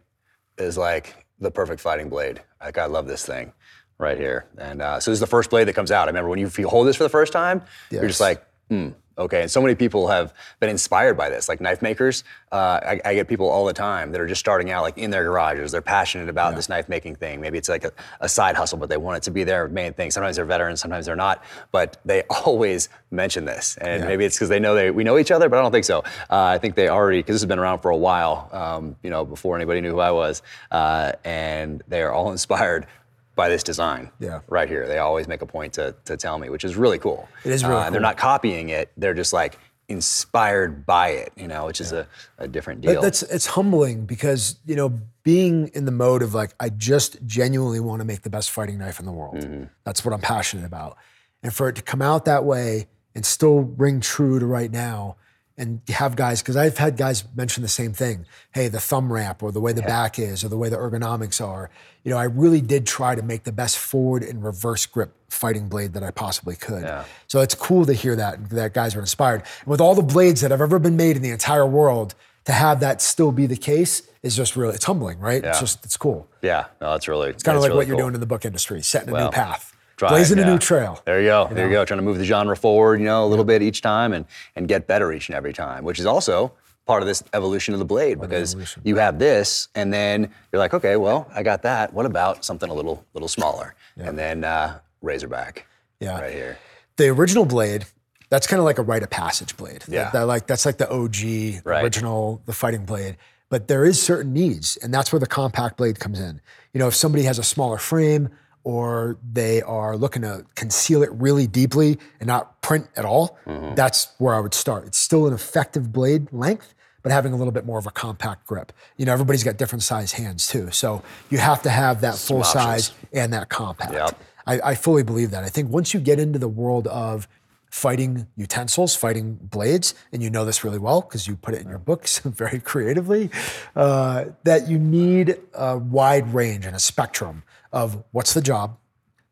is 0.58 0.78
like 0.78 1.26
the 1.40 1.52
perfect 1.52 1.82
fighting 1.82 2.10
blade. 2.10 2.42
Like, 2.62 2.78
I 2.78 2.86
love 2.86 3.08
this 3.08 3.26
thing 3.26 3.54
right 3.98 4.18
here. 4.18 4.46
And 4.58 4.82
uh, 4.82 5.00
so 5.00 5.12
this 5.12 5.18
is 5.18 5.20
the 5.22 5.28
first 5.28 5.50
blade 5.50 5.66
that 5.70 5.74
comes 5.74 5.92
out. 5.92 6.08
I 6.08 6.08
remember 6.08 6.30
when 6.30 6.40
you, 6.40 6.52
you 6.58 6.68
hold 6.68 6.88
this 6.88 6.96
for 6.98 7.04
the 7.04 7.10
first 7.10 7.32
time, 7.32 7.62
you're 8.02 8.08
just 8.08 8.20
like, 8.20 8.46
hmm, 8.70 8.90
okay. 9.18 9.42
And 9.42 9.52
so 9.52 9.62
many 9.62 9.76
people 9.76 10.08
have 10.08 10.34
been 10.60 10.70
inspired 10.70 11.16
by 11.18 11.30
this, 11.30 11.48
like 11.50 11.62
knife 11.62 11.82
makers. 11.82 12.24
Uh, 12.52 12.80
I, 12.84 13.02
I 13.06 13.14
get 13.16 13.28
people 13.28 13.50
all 13.50 13.66
the 13.66 13.74
time 13.74 14.12
that 14.12 14.22
are 14.22 14.28
just 14.28 14.40
starting 14.40 14.72
out, 14.72 14.82
like 14.84 14.98
in 14.98 15.12
their 15.12 15.24
garages. 15.24 15.72
They're 15.72 15.82
passionate 15.82 16.30
about 16.30 16.56
this 16.56 16.70
knife 16.70 16.88
making 16.90 17.16
thing. 17.16 17.42
Maybe 17.42 17.58
it's 17.58 17.70
like 17.70 17.84
a, 17.84 17.92
a 18.22 18.30
side 18.30 18.56
hustle, 18.56 18.78
but 18.78 18.90
they 18.90 18.98
want 18.98 19.18
it 19.18 19.24
to 19.24 19.32
be 19.32 19.44
their 19.44 19.68
main 19.68 19.94
thing. 19.94 20.12
Sometimes 20.12 20.36
they're 20.36 20.46
veterans, 20.46 20.80
sometimes 20.82 21.06
they're 21.06 21.16
not, 21.16 21.44
but 21.72 21.98
they 22.06 22.24
always 22.46 22.90
mention 23.12 23.46
this. 23.46 23.78
And 23.78 24.02
Yeah. 24.04 24.08
maybe 24.08 24.26
it's 24.26 24.36
because 24.38 24.50
they 24.50 24.60
know 24.60 24.76
they 24.76 24.92
we 24.92 25.04
know 25.04 25.18
each 25.18 25.32
other, 25.32 25.50
but 25.50 25.60
I 25.60 25.62
don't 25.62 25.72
think 25.72 25.86
so. 25.86 26.00
Uh, 26.30 26.44
I 26.46 26.58
think 26.58 26.76
they 26.76 26.90
already 26.90 27.20
because 27.20 27.36
this 27.36 27.42
has 27.42 27.48
been 27.48 27.60
around 27.60 27.80
for 27.80 27.92
a 27.92 27.98
while. 27.98 28.50
Um, 28.52 28.96
you 29.04 29.10
know, 29.10 29.26
before 29.26 29.56
anybody 29.56 29.82
knew 29.82 29.92
who 29.92 30.00
I 30.00 30.12
was, 30.12 30.42
uh, 30.72 31.12
and 31.24 31.84
they 31.88 32.02
are 32.02 32.12
all 32.12 32.32
inspired 32.38 32.88
by 33.36 33.50
this 33.50 33.64
design. 33.64 34.12
Yeah. 34.20 34.40
right 34.48 34.68
here. 34.70 34.88
They 34.88 34.98
always 34.98 35.28
make 35.28 35.42
a 35.42 35.46
point 35.46 35.74
to 35.74 35.96
to 36.06 36.18
tell 36.18 36.38
me, 36.40 36.50
which 36.50 36.64
is 36.64 36.76
really 36.76 37.00
cool. 37.00 37.28
It 37.44 37.52
is 37.52 37.64
really 37.64 37.76
Uh, 37.82 37.86
and 37.86 37.94
They're 37.94 38.02
not 38.02 38.18
copying 38.18 38.70
it. 38.70 38.92
They're 38.98 39.14
just 39.14 39.34
like 39.34 39.60
inspired 39.88 40.86
by 40.86 41.10
it, 41.10 41.32
you 41.36 41.48
know, 41.48 41.68
which 41.68 41.80
is 41.80 41.92
a, 41.92 42.08
a 42.38 42.48
different 42.48 42.82
deal. 42.82 42.96
But 42.96 43.02
that's 43.02 43.22
it's 43.24 43.46
humbling 43.46 44.06
because 44.06 44.58
you 44.66 44.76
know 44.76 45.00
being 45.24 45.70
in 45.70 45.86
the 45.86 45.92
mode 45.92 46.22
of 46.22 46.34
like 46.34 46.56
I 46.60 46.70
just 46.70 47.24
genuinely 47.26 47.80
want 47.80 48.00
to 48.02 48.06
make 48.06 48.22
the 48.22 48.30
best 48.30 48.52
fighting 48.52 48.78
knife 48.80 49.00
in 49.00 49.06
the 49.06 49.12
world. 49.12 49.38
Mm-hmm. 49.38 49.66
That's 49.84 50.04
what 50.04 50.14
I'm 50.14 50.22
passionate 50.22 50.66
about, 50.66 50.98
and 51.44 51.54
for 51.54 51.70
it 51.70 51.76
to 51.76 51.82
come 51.82 52.02
out 52.02 52.26
that 52.26 52.46
way 52.46 52.88
and 53.14 53.26
still 53.26 53.60
ring 53.60 54.02
true 54.02 54.40
to 54.40 54.46
right 54.46 54.72
now, 54.72 55.16
and 55.58 55.82
have 55.88 56.16
guys 56.16 56.42
because 56.42 56.58
I've 56.58 56.78
had 56.78 56.98
guys 56.98 57.24
mention 57.36 57.64
the 57.64 57.70
same 57.70 57.94
thing. 57.94 58.26
Hey, 58.54 58.68
the 58.68 58.80
thumb 58.80 59.12
wrap 59.12 59.42
or 59.42 59.52
the 59.52 59.62
way 59.62 59.72
the 59.74 59.82
back 59.82 60.20
is 60.20 60.44
or 60.44 60.50
the 60.50 60.58
way 60.58 60.70
the 60.70 60.76
ergonomics 60.78 61.46
are. 61.46 61.70
You 62.04 62.12
know, 62.12 62.18
I 62.18 62.26
really 62.26 62.62
did 62.62 62.86
try 62.86 63.16
to 63.16 63.22
make 63.22 63.44
the 63.44 63.52
best 63.52 63.78
forward 63.78 64.24
and 64.24 64.44
reverse 64.44 64.86
grip 64.86 65.14
fighting 65.30 65.68
blade 65.70 65.94
that 65.94 66.04
I 66.04 66.12
possibly 66.12 66.56
could. 66.56 66.84
Yeah. 66.84 67.06
So 67.28 67.40
it's 67.40 67.56
cool 67.56 67.86
to 67.86 67.94
hear 67.94 68.16
that 68.16 68.50
that 68.50 68.74
guys 68.74 68.96
were 68.96 69.02
inspired. 69.02 69.44
And 69.62 69.68
with 69.68 69.82
all 69.82 69.96
the 69.96 70.04
blades 70.04 70.42
that 70.42 70.52
have 70.52 70.62
ever 70.62 70.78
been 70.78 70.98
made 70.98 71.16
in 71.16 71.22
the 71.22 71.32
entire 71.32 71.66
world, 71.66 72.16
to 72.46 72.52
have 72.52 72.80
that 72.82 73.02
still 73.02 73.32
be 73.32 73.48
the 73.48 73.58
case 73.58 74.04
is 74.22 74.36
just 74.36 74.56
really 74.56 74.76
it's 74.76 74.86
humbling, 74.86 75.20
right? 75.20 75.44
It's 75.44 75.60
just 75.60 75.84
it's 75.84 75.98
cool. 75.98 76.28
yeah, 76.42 76.66
no, 76.80 76.92
that's 76.92 77.08
really 77.08 77.30
It's 77.30 77.44
kind 77.44 77.58
of 77.58 77.64
like 77.64 77.74
what 77.74 77.88
you're 77.88 77.98
doing 77.98 78.14
in 78.14 78.20
the 78.20 78.28
book 78.28 78.46
industry, 78.46 78.82
setting 78.84 79.10
a 79.10 79.14
Well, 79.14 79.26
new 79.26 79.32
path, 79.32 79.75
Blazing 79.98 80.38
a 80.40 80.42
yeah. 80.42 80.50
new 80.52 80.58
trail. 80.60 81.02
There 81.06 81.22
you 81.22 81.28
go. 81.28 81.50
there 81.52 81.68
you 81.68 81.72
go. 81.72 81.86
Trying 81.86 82.00
to 82.00 82.04
move 82.04 82.18
the 82.18 82.26
genre 82.26 82.56
forward, 82.58 83.00
you 83.00 83.06
know, 83.06 83.26
a 83.26 83.28
little 83.28 83.46
bit 83.46 83.62
each 83.62 83.82
time 83.82 84.14
and 84.14 84.26
and 84.56 84.68
get 84.68 84.88
better 84.88 85.12
each 85.14 85.30
and 85.30 85.36
every 85.36 85.54
time, 85.54 85.84
which 85.84 86.00
is 86.00 86.06
also 86.06 86.52
part 86.86 87.02
of 87.02 87.08
this 87.08 87.24
evolution 87.34 87.74
of 87.74 87.80
the 87.80 87.86
blade 87.86 88.20
because 88.22 88.56
you 88.84 88.98
have 88.98 89.18
this 89.18 89.70
and 89.74 89.92
then 89.92 90.30
you're 90.52 90.60
like, 90.60 90.74
okay, 90.74 90.98
well, 90.98 91.28
I 91.34 91.42
got 91.42 91.64
that. 91.64 91.94
What 91.94 92.06
about 92.06 92.46
something 92.46 92.70
a 92.70 92.74
little 92.74 93.04
little 93.14 93.30
smaller? 93.30 93.74
And 93.98 94.18
then 94.20 94.44
uh, 94.44 94.80
Razorback. 95.02 95.66
Yeah. 96.00 96.20
Right 96.20 96.34
here. 96.34 96.58
The 96.98 97.08
original 97.10 97.46
blade, 97.46 97.86
that's 98.30 98.48
kind 98.48 98.60
of 98.60 98.66
like 98.66 98.78
a 98.78 98.82
rite 98.84 99.04
of 99.04 99.10
passage 99.10 99.56
blade. 99.58 99.82
That- 99.84 99.92
Yeah. 99.92 100.10
that 100.12 100.24
like 100.24 100.46
that's 100.48 100.66
like 100.66 100.78
the 100.78 100.90
OG 100.92 101.62
Right. 101.64 101.84
original, 101.84 102.42
the 102.46 102.54
fighting 102.54 102.86
blade. 102.86 103.18
But 103.50 103.68
there 103.68 103.86
is 103.86 104.02
certain 104.02 104.34
needs, 104.34 104.76
and 104.78 104.92
that's 104.94 105.14
where 105.14 105.20
the 105.20 105.28
compact 105.28 105.78
blade 105.78 106.00
comes 106.00 106.20
in. 106.20 106.42
You 106.74 106.80
know, 106.80 106.88
if 106.88 106.96
somebody 106.96 107.24
has 107.26 107.38
a 107.40 107.44
smaller 107.44 107.78
frame 107.78 108.30
or 108.66 109.18
they 109.32 109.62
are 109.62 109.96
looking 109.96 110.24
to 110.24 110.44
conceal 110.56 111.02
it 111.04 111.10
really 111.14 111.48
deeply 111.48 111.98
and 112.20 112.28
not 112.28 112.62
print 112.62 112.88
at 112.98 113.06
all, 113.06 113.38
Mm-hmm. 113.46 113.76
that's 113.76 114.10
where 114.18 114.34
I 114.36 114.40
would 114.42 114.54
start. 114.56 114.86
It's 114.88 114.98
still 114.98 115.28
an 115.28 115.34
effective 115.34 115.94
blade 115.94 116.28
length, 116.34 116.74
but 117.04 117.12
having 117.12 117.32
a 117.32 117.36
little 117.38 117.52
bit 117.54 117.64
more 117.66 117.78
of 117.78 117.86
a 117.86 117.92
compact 117.92 118.48
grip. 118.48 118.74
You 118.98 119.06
know, 119.06 119.14
everybody's 119.14 119.44
got 119.44 119.58
different 119.58 119.84
size 119.84 120.12
hands 120.14 120.48
too. 120.48 120.72
So 120.72 121.04
you 121.30 121.38
have 121.38 121.62
to 121.62 121.70
have 121.70 122.02
that 122.02 122.16
full 122.16 122.40
options. 122.40 122.54
size 122.64 122.92
and 123.14 123.32
that 123.34 123.50
compact. 123.50 123.94
Yep. 123.94 124.20
I, 124.48 124.72
I 124.72 124.76
fully 124.76 125.04
believe 125.04 125.30
that. 125.32 125.44
I 125.44 125.50
think 125.50 125.70
once 125.70 125.94
you 125.94 126.00
get 126.00 126.20
into 126.20 126.40
the 126.40 126.48
world 126.48 126.88
of 126.88 127.28
fighting 127.70 128.26
utensils, 128.38 128.96
fighting 128.96 129.36
blades, 129.42 129.94
and 130.12 130.24
you 130.24 130.30
know 130.30 130.46
this 130.46 130.64
really 130.64 130.78
well 130.80 131.02
because 131.02 131.28
you 131.28 131.36
put 131.36 131.54
it 131.54 131.62
in 131.62 131.70
your 131.70 131.78
books 131.78 132.20
very 132.24 132.60
creatively, 132.60 133.30
uh, 133.76 134.26
that 134.44 134.68
you 134.68 134.80
need 134.80 135.38
a 135.54 135.78
wide 135.78 136.34
range 136.34 136.66
and 136.66 136.76
a 136.76 136.80
spectrum 136.80 137.44
of 137.72 138.04
what's 138.12 138.34
the 138.34 138.42
job 138.42 138.78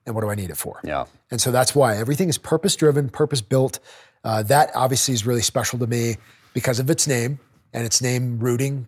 and 0.06 0.16
what 0.16 0.22
do 0.22 0.30
I 0.30 0.36
need 0.36 0.50
it 0.50 0.58
for. 0.58 0.82
Yeah. 0.84 1.06
And 1.32 1.40
so 1.40 1.52
that's 1.52 1.74
why 1.74 1.98
everything 1.98 2.30
is 2.30 2.38
purpose 2.38 2.76
driven, 2.76 3.10
purpose 3.10 3.42
built. 3.42 3.80
Uh, 4.24 4.44
that 4.44 4.72
obviously 4.76 5.14
is 5.14 5.26
really 5.26 5.42
special 5.42 5.80
to 5.80 5.88
me 5.88 6.18
because 6.54 6.80
of 6.80 6.90
its 6.90 7.08
name 7.08 7.40
and 7.74 7.86
its 7.86 8.02
name 8.02 8.40
rooting 8.40 8.88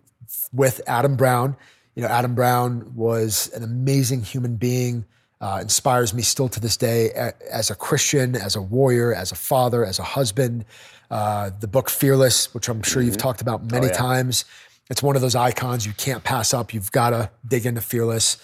with 0.52 0.80
Adam 0.86 1.16
Brown. 1.16 1.56
You 1.94 2.02
know, 2.02 2.08
Adam 2.08 2.34
Brown 2.34 2.94
was 2.94 3.50
an 3.54 3.62
amazing 3.62 4.22
human 4.22 4.56
being, 4.56 5.04
uh, 5.40 5.58
inspires 5.62 6.12
me 6.14 6.22
still 6.22 6.48
to 6.50 6.60
this 6.60 6.76
day 6.76 7.10
as 7.50 7.70
a 7.70 7.74
Christian, 7.74 8.36
as 8.36 8.56
a 8.56 8.62
warrior, 8.62 9.14
as 9.14 9.32
a 9.32 9.34
father, 9.34 9.84
as 9.84 9.98
a 9.98 10.02
husband. 10.02 10.64
Uh, 11.10 11.50
the 11.60 11.68
book 11.68 11.88
Fearless, 11.88 12.52
which 12.52 12.68
I'm 12.68 12.82
sure 12.82 13.02
you've 13.02 13.16
talked 13.16 13.40
about 13.40 13.70
many 13.70 13.86
yeah. 13.86 13.92
times, 13.92 14.44
it's 14.90 15.02
one 15.02 15.16
of 15.16 15.22
those 15.22 15.34
icons 15.34 15.86
you 15.86 15.92
can't 15.92 16.22
pass 16.22 16.54
up. 16.54 16.72
You've 16.72 16.92
got 16.92 17.10
to 17.10 17.30
dig 17.46 17.66
into 17.66 17.80
Fearless. 17.80 18.38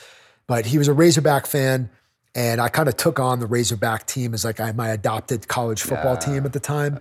But 0.53 0.67
he 0.67 0.77
was 0.77 0.87
a 0.87 0.93
Razorback 0.93 1.47
fan. 1.47 1.89
And 2.35 2.61
I 2.61 2.69
kind 2.69 2.87
of 2.87 2.95
took 2.99 3.19
on 3.19 3.41
the 3.41 3.47
Razorback 3.47 4.05
team 4.07 4.35
as 4.35 4.45
like 4.45 4.61
I, 4.61 4.73
my 4.73 4.91
adopted 4.91 5.49
college 5.49 5.81
football 5.81 6.19
team 6.19 6.45
at 6.45 6.53
the 6.53 6.61
time. 6.61 6.99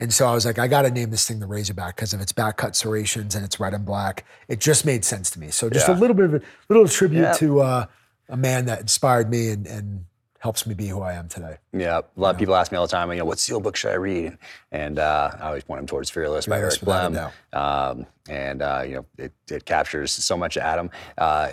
And 0.00 0.10
so 0.10 0.26
I 0.26 0.32
was 0.32 0.46
like, 0.46 0.58
I 0.58 0.68
got 0.68 0.82
to 0.82 0.90
name 0.90 1.10
this 1.10 1.28
thing 1.28 1.38
the 1.38 1.46
Razorback 1.46 1.96
because 1.96 2.14
of 2.14 2.22
its 2.22 2.32
back 2.32 2.56
cut 2.56 2.74
serrations 2.74 3.34
and 3.34 3.44
it's 3.44 3.60
red 3.60 3.74
and 3.74 3.84
black. 3.84 4.24
It 4.48 4.58
just 4.58 4.86
made 4.86 5.04
sense 5.04 5.30
to 5.32 5.38
me. 5.38 5.50
So 5.50 5.68
just 5.68 5.86
a 5.86 5.92
little 5.92 6.16
bit 6.16 6.24
of 6.32 6.34
a 6.36 6.40
little 6.70 6.88
tribute 6.88 7.20
Yeah. 7.20 7.32
to 7.34 7.60
uh, 7.60 7.86
a 8.30 8.38
man 8.38 8.64
that 8.66 8.80
inspired 8.80 9.28
me 9.28 9.50
and, 9.50 9.66
and 9.66 10.06
helps 10.38 10.66
me 10.66 10.72
be 10.72 10.88
who 10.88 11.02
I 11.02 11.12
am 11.12 11.28
today. 11.28 11.58
Yeah, 11.74 11.98
a 11.98 12.20
lot 12.20 12.34
of 12.34 12.38
people 12.38 12.54
ask 12.54 12.72
me 12.72 12.78
all 12.78 12.86
the 12.86 12.90
time, 12.90 13.10
you 13.12 13.18
know, 13.18 13.26
what 13.26 13.38
seal 13.38 13.60
book 13.60 13.76
should 13.76 13.90
I 13.92 13.96
read? 13.96 14.38
And 14.72 14.98
uh, 14.98 15.30
I 15.40 15.46
always 15.48 15.64
point 15.64 15.78
them 15.80 15.86
towards 15.86 16.08
Fearless 16.08 16.46
by 16.46 16.56
Fearless, 16.56 16.74
Eric 16.82 17.12
without 17.12 17.32
Blehm. 17.52 17.90
Um, 18.00 18.06
and 18.30 18.62
uh, 18.62 18.82
you 18.86 18.94
know, 18.96 19.06
it, 19.18 19.32
it 19.50 19.64
captures 19.66 20.10
so 20.12 20.36
much 20.38 20.56
of 20.56 20.62
Adam. 20.62 20.90
Uh, 21.18 21.52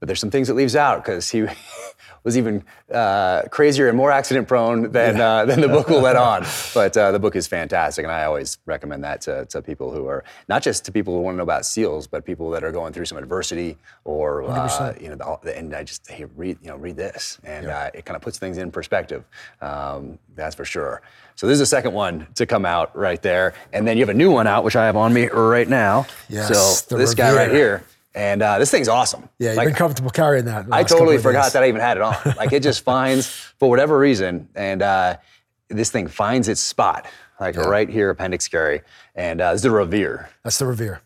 but 0.00 0.06
there's 0.06 0.20
some 0.20 0.30
things 0.30 0.48
it 0.48 0.54
leaves 0.54 0.76
out 0.76 1.04
because 1.04 1.30
he 1.30 1.46
was 2.24 2.36
even 2.36 2.64
uh, 2.92 3.42
crazier 3.50 3.88
and 3.88 3.96
more 3.96 4.10
accident 4.10 4.46
prone 4.46 4.92
than 4.92 5.20
uh, 5.20 5.44
than 5.44 5.60
the 5.60 5.68
book 5.68 5.88
will 5.88 6.00
let 6.00 6.16
on. 6.30 6.44
But 6.74 6.96
uh, 6.96 7.12
the 7.12 7.18
book 7.18 7.36
is 7.36 7.46
fantastic, 7.46 8.04
and 8.04 8.12
I 8.12 8.24
always 8.24 8.58
recommend 8.66 9.04
that 9.04 9.20
to, 9.22 9.46
to 9.46 9.62
people 9.62 9.90
who 9.90 10.06
are 10.06 10.24
not 10.48 10.62
just 10.62 10.84
to 10.86 10.92
people 10.92 11.14
who 11.14 11.20
want 11.20 11.34
to 11.34 11.38
know 11.38 11.42
about 11.42 11.66
seals, 11.66 12.06
but 12.06 12.24
people 12.24 12.50
that 12.50 12.64
are 12.64 12.72
going 12.72 12.92
through 12.92 13.06
some 13.06 13.18
adversity 13.18 13.76
or 14.04 14.44
uh, 14.44 14.94
you 15.00 15.08
know, 15.08 15.38
the, 15.42 15.56
and 15.56 15.74
I 15.74 15.84
just 15.84 16.08
hey, 16.10 16.24
read 16.36 16.58
you 16.62 16.68
know 16.68 16.76
read 16.76 16.96
this, 16.96 17.38
and 17.44 17.66
uh, 17.66 17.90
it 17.94 18.04
kind 18.04 18.16
of 18.16 18.22
puts 18.22 18.38
things 18.38 18.58
in 18.58 18.70
perspective. 18.70 19.24
Um, 19.60 20.18
that's 20.34 20.54
for 20.54 20.64
sure. 20.64 21.02
So 21.34 21.46
this 21.46 21.54
is 21.54 21.60
the 21.60 21.66
second 21.66 21.92
one 21.92 22.26
to 22.34 22.46
come 22.46 22.64
out 22.64 22.96
right 22.96 23.22
there, 23.22 23.54
and 23.72 23.86
then 23.86 23.96
you 23.96 24.02
have 24.02 24.08
a 24.08 24.18
new 24.18 24.30
one 24.30 24.46
out, 24.46 24.64
which 24.64 24.76
I 24.76 24.86
have 24.86 24.96
on 24.96 25.12
me 25.12 25.28
right 25.28 25.68
now. 25.68 26.06
Yes, 26.28 26.84
so 26.84 26.96
this 26.96 27.14
guy 27.14 27.34
right 27.34 27.50
here, 27.50 27.84
and 28.18 28.42
uh, 28.42 28.58
this 28.58 28.70
thing's 28.70 28.88
awesome. 28.88 29.28
Yeah, 29.38 29.50
you've 29.50 29.56
Like, 29.58 29.68
been 29.68 29.74
comfortable 29.76 30.10
carrying 30.10 30.44
that. 30.46 30.66
I 30.72 30.82
totally 30.82 31.18
forgot 31.18 31.44
days. 31.44 31.52
that 31.52 31.62
I 31.62 31.68
even 31.68 31.80
had 31.80 31.96
it 31.96 32.02
on. 32.02 32.16
Like 32.36 32.52
it 32.52 32.62
just 32.62 32.82
finds, 32.82 33.26
for 33.28 33.70
whatever 33.70 33.98
reason, 33.98 34.48
and 34.54 34.82
uh, 34.82 35.16
this 35.68 35.90
thing 35.90 36.08
finds 36.08 36.48
its 36.48 36.60
spot, 36.60 37.06
like 37.40 37.56
right 37.56 37.88
here, 37.88 38.10
appendix 38.10 38.48
carry, 38.48 38.80
and 39.14 39.40
uh, 39.40 39.52
is 39.54 39.62
the 39.62 39.70
Revere. 39.70 40.28
That's 40.42 40.58
the 40.58 40.66
Revere. 40.66 41.00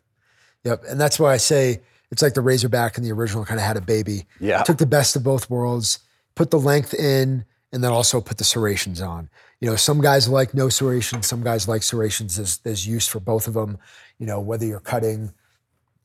Yep. 0.65 0.85
And 0.89 1.01
that's 1.01 1.19
why 1.19 1.33
I 1.33 1.37
say 1.37 1.81
it's 2.11 2.23
like 2.23 2.35
the 2.35 2.41
Razorback 2.41 2.97
and 2.97 3.05
the 3.07 3.13
original 3.13 3.45
kind 3.45 3.59
of 3.61 3.67
had 3.67 3.77
a 3.77 3.81
baby. 3.81 4.25
Yeah. 4.41 4.63
Took 4.63 4.79
the 4.79 4.87
best 4.87 5.17
of 5.17 5.23
both 5.23 5.51
worlds, 5.51 5.99
put 6.35 6.51
the 6.51 6.59
length 6.59 6.95
in, 6.95 7.45
and 7.73 7.83
then 7.85 7.91
also 7.91 8.21
put 8.21 8.39
the 8.39 8.45
serrations 8.45 9.01
on. 9.01 9.29
You 9.61 9.71
know, 9.71 9.77
some 9.77 10.01
guys 10.01 10.29
like 10.29 10.55
no 10.55 10.69
serrations, 10.69 11.27
some 11.27 11.43
guys 11.43 11.67
like 11.69 11.83
serrations. 11.83 12.37
There's, 12.37 12.59
there's 12.59 12.87
use 12.87 13.07
for 13.07 13.21
both 13.21 13.49
of 13.49 13.55
them. 13.55 13.79
You 14.19 14.27
know, 14.27 14.41
whether 14.41 14.65
you're 14.67 14.81
cutting 14.81 15.33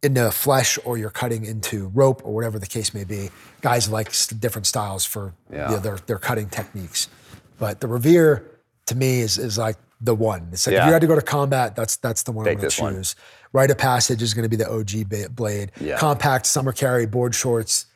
into 0.04 0.30
flesh 0.32 0.78
or 0.86 0.98
you're 0.98 1.10
cutting 1.10 1.44
into 1.46 1.88
rope 1.90 2.22
or 2.24 2.34
whatever 2.34 2.60
the 2.60 2.68
case 2.68 2.94
may 2.94 3.04
be, 3.04 3.30
guys 3.62 3.90
like 3.90 4.12
different 4.40 4.68
styles 4.68 5.06
for 5.06 5.34
Yeah. 5.52 5.70
you 5.70 5.76
know, 5.78 5.82
their, 5.82 5.98
their 6.06 6.20
cutting 6.20 6.50
techniques. 6.50 7.08
But 7.58 7.82
the 7.82 7.88
Revere, 7.88 8.44
to 8.86 8.96
me, 8.96 9.22
is, 9.22 9.38
is 9.40 9.58
like 9.58 9.78
the 10.00 10.14
one. 10.14 10.50
It's 10.52 10.68
like 10.68 10.76
if 10.76 10.86
you 10.86 10.92
had 10.92 11.02
to 11.02 11.08
go 11.08 11.16
to 11.16 11.22
combat, 11.24 11.76
that's 11.76 11.96
that's 11.98 12.22
the 12.22 12.32
one 12.32 12.46
Take 12.46 12.58
I'm 12.58 12.62
going 12.62 12.70
to 12.70 12.82
one. 12.84 12.94
choose. 12.94 13.16
Rite 13.52 13.72
of 13.72 13.80
Passage 13.80 14.22
is 14.22 14.36
going 14.36 14.44
to 14.44 14.50
be 14.50 14.56
the 14.56 14.70
OG 14.72 15.36
blade. 15.36 15.72
Yeah. 15.82 15.98
Compact 15.98 16.46
summer 16.46 16.72
carry 16.72 17.08
board 17.08 17.34
shorts. 17.34 17.87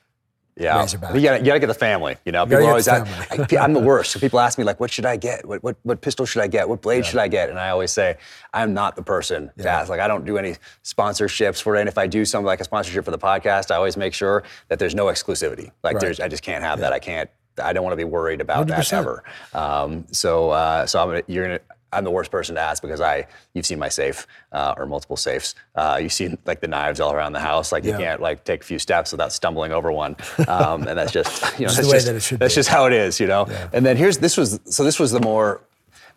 Yeah, 0.62 0.80
Razorback. 0.80 1.16
you 1.16 1.22
gotta, 1.22 1.40
you 1.40 1.46
gotta 1.46 1.60
get 1.60 1.68
the 1.68 1.74
family. 1.74 2.18
You 2.26 2.32
know, 2.32 2.46
gotta 2.46 2.50
people 2.50 2.64
get 2.66 2.70
always 2.70 2.88
ask. 2.88 3.54
I, 3.54 3.58
I'm 3.58 3.74
the 3.74 3.80
worst. 3.92 4.12
So 4.12 4.20
people 4.20 4.40
ask 4.40 4.58
me 4.58 4.64
like, 4.64 4.80
"What 4.80 4.92
should 4.92 5.06
I 5.06 5.18
get? 5.18 5.46
What 5.46 5.64
what, 5.64 5.78
what 5.84 6.02
pistol 6.02 6.26
should 6.26 6.42
I 6.42 6.48
get? 6.48 6.70
What 6.70 6.82
blade 6.82 7.06
should 7.06 7.20
I 7.20 7.28
get?" 7.28 7.50
And 7.50 7.60
I 7.60 7.70
always 7.70 7.92
say, 7.92 8.18
"I'm 8.54 8.74
not 8.74 8.96
the 8.96 9.02
person 9.04 9.52
to 9.58 9.70
ask. 9.70 9.90
Like, 9.90 10.00
I 10.00 10.08
don't 10.08 10.26
do 10.26 10.38
any 10.38 10.56
sponsorships 10.84 11.62
for 11.62 11.76
it. 11.76 11.80
And 11.82 11.90
if 11.90 11.98
I 11.98 12.08
do 12.08 12.26
something 12.26 12.46
like 12.46 12.62
a 12.62 12.64
sponsorship 12.64 13.06
for 13.06 13.12
the 13.12 13.18
podcast, 13.18 13.72
I 13.72 13.76
always 13.76 13.98
make 13.98 14.14
sure 14.14 14.44
that 14.68 14.78
there's 14.80 14.96
no 14.96 15.06
exclusivity. 15.06 15.72
Like, 15.84 16.00
there's 16.00 16.20
I 16.20 16.28
just 16.28 16.44
can't 16.44 16.64
have 16.64 16.80
that. 16.80 16.94
I 16.94 17.00
can't. 17.00 17.30
I 17.62 17.74
don't 17.74 17.84
want 17.84 17.94
to 17.94 17.98
be 17.98 18.06
worried 18.06 18.40
about 18.42 18.68
that 18.68 18.86
100%. 18.86 18.94
ever. 18.94 19.24
Um, 19.54 20.06
so 20.12 20.52
uh, 20.52 20.86
so 20.86 21.02
I'm 21.02 21.10
gonna, 21.10 21.24
you're 21.28 21.46
gonna. 21.46 21.60
I'm 21.94 22.04
the 22.04 22.12
worst 22.12 22.32
person 22.32 22.56
to 22.56 22.62
ask 22.62 22.82
because 22.82 23.02
I 23.02 23.28
you've 23.54 23.66
seen 23.66 23.80
my 23.80 23.90
safe 23.90 24.26
uh, 24.52 24.74
or 24.78 24.86
multiple 24.86 25.18
safes. 25.18 25.56
Uh, 25.76 26.00
you've 26.02 26.14
seen 26.14 26.38
like 26.46 26.62
the 26.62 26.68
knives 26.68 27.00
all 27.00 27.14
around 27.14 27.34
the 27.34 27.40
house. 27.40 27.72
Like 27.72 27.84
you 27.84 27.92
can't 27.98 28.22
like 28.22 28.44
take 28.44 28.62
a 28.62 28.66
few 28.66 28.80
steps 28.80 29.12
without 29.12 29.34
stumbling 29.34 29.72
over 29.72 29.92
one. 29.92 30.16
Um, 30.48 30.88
and 30.88 30.98
that's 30.98 31.12
just 31.12 31.42
you 31.60 31.66
know 31.66 31.74
Just 31.74 31.90
that's 31.92 32.04
just 32.04 32.30
that 32.30 32.40
that's 32.40 32.56
just 32.56 32.70
how 32.70 32.86
it 32.86 32.94
is. 32.94 33.20
You 33.20 33.28
know. 33.28 33.48
And 33.74 33.86
then 33.86 33.98
here's 33.98 34.18
this 34.20 34.38
was 34.38 34.60
so 34.66 34.84
this 34.84 35.00
was 35.00 35.12
the 35.12 35.20
more 35.22 35.62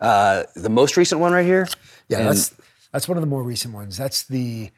uh, 0.01 0.43
the 0.55 0.69
most 0.69 0.97
recent 0.97 1.21
one 1.21 1.31
right 1.33 1.45
here. 1.45 1.67
Yeah, 2.07 2.19
And- 2.19 2.27
that's 2.29 2.53
that's 2.91 3.07
one 3.09 3.17
of 3.17 3.21
the 3.21 3.27
more 3.27 3.43
recent 3.43 3.73
ones. 3.73 3.97
That's 3.97 4.23
the 4.23 4.71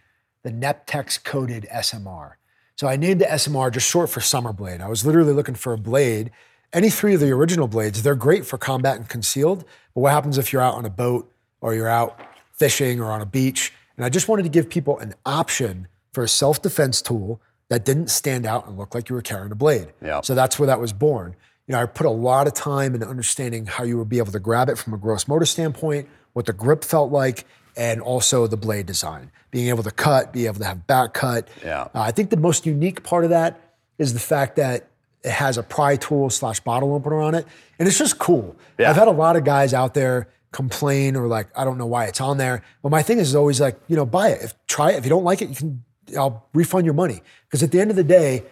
the 0.43 0.51
Neptex 0.51 1.23
coated 1.23 1.67
SMR. 1.71 2.33
So 2.75 2.87
I 2.87 2.95
named 2.95 3.21
the 3.21 3.25
SMR 3.25 3.71
just 3.71 3.87
short 3.89 4.09
for 4.09 4.21
summer 4.21 4.53
blade. 4.53 4.81
I 4.81 4.87
was 4.87 5.05
literally 5.05 5.33
looking 5.33 5.55
for 5.55 5.73
a 5.73 5.77
blade. 5.77 6.31
Any 6.73 6.89
three 6.89 7.13
of 7.13 7.19
the 7.19 7.31
original 7.31 7.67
blades, 7.67 8.03
they're 8.03 8.15
great 8.15 8.45
for 8.45 8.57
combat 8.57 8.97
and 8.97 9.07
concealed. 9.07 9.63
But 9.93 10.01
what 10.01 10.11
happens 10.11 10.37
if 10.37 10.51
you're 10.51 10.61
out 10.61 10.75
on 10.75 10.85
a 10.85 10.89
boat 10.89 11.31
or 11.61 11.73
you're 11.73 11.87
out 11.87 12.19
fishing 12.53 12.99
or 12.99 13.11
on 13.11 13.21
a 13.21 13.25
beach? 13.25 13.73
And 13.95 14.05
I 14.05 14.09
just 14.09 14.27
wanted 14.27 14.43
to 14.43 14.49
give 14.49 14.69
people 14.69 14.99
an 14.99 15.13
option 15.25 15.87
for 16.11 16.23
a 16.23 16.27
self-defense 16.27 17.01
tool 17.01 17.41
that 17.69 17.85
didn't 17.85 18.09
stand 18.09 18.45
out 18.45 18.67
and 18.67 18.77
look 18.77 18.93
like 18.93 19.09
you 19.09 19.15
were 19.15 19.21
carrying 19.21 19.51
a 19.51 19.55
blade. 19.55 19.87
Yeah. 20.01 20.21
So 20.21 20.35
that's 20.35 20.59
where 20.59 20.67
that 20.67 20.79
was 20.79 20.93
born. 20.93 21.35
You 21.67 21.73
know, 21.73 21.81
I 21.81 21.85
put 21.85 22.05
a 22.05 22.11
lot 22.11 22.47
of 22.47 22.53
time 22.53 22.93
into 22.93 23.07
understanding 23.07 23.65
how 23.65 23.83
you 23.83 23.97
would 23.97 24.09
be 24.09 24.19
able 24.19 24.31
to 24.31 24.39
grab 24.39 24.69
it 24.69 24.77
from 24.77 24.93
a 24.93 24.97
gross 24.97 25.27
motor 25.27 25.45
standpoint, 25.45 26.07
what 26.33 26.45
the 26.45 26.53
grip 26.53 26.83
felt 26.83 27.11
like, 27.11 27.45
and 27.75 28.01
also 28.01 28.47
the 28.47 28.57
blade 28.57 28.85
design. 28.85 29.31
Being 29.51 29.67
able 29.67 29.83
to 29.83 29.91
cut, 29.91 30.33
being 30.33 30.45
able 30.47 30.59
to 30.59 30.65
have 30.65 30.87
back 30.87 31.13
cut. 31.13 31.47
Yeah. 31.63 31.83
Uh, 31.93 32.01
I 32.01 32.11
think 32.11 32.29
the 32.29 32.37
most 32.37 32.65
unique 32.65 33.03
part 33.03 33.23
of 33.23 33.31
that 33.31 33.75
is 33.97 34.13
the 34.13 34.19
fact 34.19 34.55
that 34.57 34.89
it 35.23 35.31
has 35.31 35.57
a 35.57 35.63
pry 35.63 35.95
tool 35.95 36.29
slash 36.29 36.59
bottle 36.59 36.93
opener 36.93 37.19
on 37.21 37.35
it, 37.35 37.45
and 37.79 37.87
it's 37.87 37.97
just 37.97 38.17
cool. 38.19 38.55
Yeah. 38.77 38.89
I've 38.89 38.95
had 38.95 39.07
a 39.07 39.11
lot 39.11 39.35
of 39.35 39.43
guys 39.43 39.73
out 39.73 39.93
there 39.93 40.29
complain 40.51 41.15
or 41.15 41.27
like, 41.27 41.47
I 41.55 41.65
don't 41.65 41.77
know 41.77 41.85
why 41.85 42.05
it's 42.05 42.21
on 42.21 42.37
there. 42.37 42.63
But 42.81 42.89
my 42.89 43.03
thing 43.03 43.19
is 43.19 43.35
always 43.35 43.59
like, 43.59 43.79
you 43.87 43.95
know, 43.95 44.05
buy 44.05 44.29
it. 44.29 44.41
If 44.41 44.67
try 44.67 44.91
it. 44.91 44.97
If 44.97 45.05
you 45.05 45.09
don't 45.09 45.23
like 45.23 45.41
it, 45.41 45.49
you 45.49 45.55
can. 45.55 45.83
I'll 46.17 46.47
refund 46.53 46.85
your 46.85 46.93
money 46.93 47.21
because 47.47 47.61
at 47.63 47.71
the 47.71 47.81
end 47.81 47.89
of 47.91 47.97
the 47.97 48.03
day, 48.03 48.43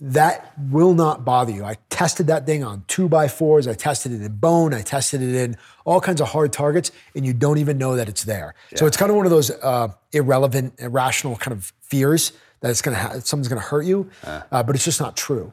that 0.00 0.52
will 0.58 0.92
not 0.92 1.24
bother 1.24 1.50
you. 1.50 1.64
I 1.64 1.76
tested 1.88 2.26
that 2.26 2.44
thing 2.44 2.62
on 2.62 2.84
two 2.88 3.08
by 3.08 3.26
fours. 3.26 3.66
I 3.66 3.72
tested 3.72 4.12
it 4.12 4.20
in 4.20 4.36
bone. 4.36 4.74
I 4.74 4.82
tested 4.82 5.22
it 5.22 5.34
in 5.34 5.56
all 5.86 6.00
kinds 6.00 6.20
of 6.20 6.28
hard 6.28 6.52
targets, 6.52 6.90
and 7.14 7.24
you 7.24 7.32
don't 7.32 7.56
even 7.56 7.78
know 7.78 7.96
that 7.96 8.08
it's 8.08 8.24
there. 8.24 8.54
So 8.74 8.86
it's 8.86 8.98
kind 8.98 9.10
of 9.10 9.16
one 9.16 9.24
of 9.24 9.30
those 9.30 9.50
uh, 9.50 9.88
irrelevant, 10.12 10.74
irrational 10.78 11.36
kind 11.36 11.52
of 11.56 11.72
fears 11.80 12.32
that 12.60 12.70
it's 12.70 12.82
gonna 12.82 12.98
ha- 12.98 13.20
something's 13.20 13.48
gonna 13.48 13.60
hurt 13.62 13.86
you, 13.86 14.10
uh, 14.24 14.62
but 14.62 14.74
it's 14.74 14.84
just 14.84 15.00
not 15.00 15.16
true. 15.16 15.52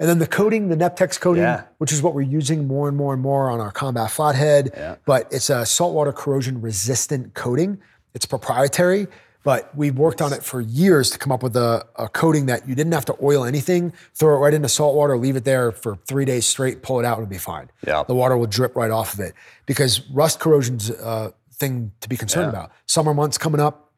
And 0.00 0.08
then 0.08 0.18
the 0.18 0.26
coating, 0.26 0.68
the 0.68 0.76
Neptex 0.76 1.20
coating, 1.20 1.42
Yeah. 1.42 1.62
which 1.78 1.92
is 1.92 2.02
what 2.02 2.14
we're 2.14 2.22
using 2.22 2.66
more 2.66 2.88
and 2.88 2.96
more 2.96 3.12
and 3.12 3.22
more 3.22 3.50
on 3.50 3.60
our 3.60 3.70
combat 3.70 4.10
flathead, 4.10 4.70
Yeah. 4.74 4.96
but 5.04 5.28
it's 5.30 5.50
a 5.50 5.66
saltwater 5.66 6.10
corrosion 6.12 6.60
resistant 6.62 7.34
coating. 7.34 7.78
It's 8.14 8.24
proprietary, 8.24 9.08
but 9.44 9.70
we've 9.76 9.96
worked 9.98 10.22
on 10.22 10.32
it 10.32 10.42
for 10.42 10.60
years 10.62 11.10
to 11.10 11.18
come 11.18 11.30
up 11.30 11.42
with 11.42 11.54
a, 11.54 11.84
a 11.96 12.08
coating 12.08 12.46
that 12.46 12.66
you 12.66 12.74
didn't 12.74 12.92
have 12.94 13.04
to 13.04 13.16
oil 13.22 13.44
anything, 13.44 13.92
throw 14.14 14.34
it 14.36 14.38
right 14.38 14.54
into 14.54 14.70
salt 14.70 14.96
water, 14.96 15.18
leave 15.18 15.36
it 15.36 15.44
there 15.44 15.70
for 15.70 15.96
three 16.08 16.24
days 16.24 16.46
straight, 16.46 16.82
pull 16.82 16.98
it 16.98 17.04
out, 17.04 17.18
and 17.18 17.26
it'll 17.26 17.30
be 17.30 17.36
fine. 17.38 17.70
Yeah. 17.86 18.02
The 18.02 18.14
water 18.14 18.38
will 18.38 18.46
drip 18.46 18.74
right 18.76 18.90
off 18.90 19.12
of 19.12 19.20
it 19.20 19.34
because 19.66 20.00
rust 20.10 20.40
corrosion's 20.40 20.88
a 20.88 21.34
thing 21.52 21.92
to 22.00 22.08
be 22.08 22.16
concerned 22.16 22.48
about. 22.48 22.72
Summer 22.86 23.12
months 23.12 23.36
coming 23.36 23.60
up, 23.60 23.92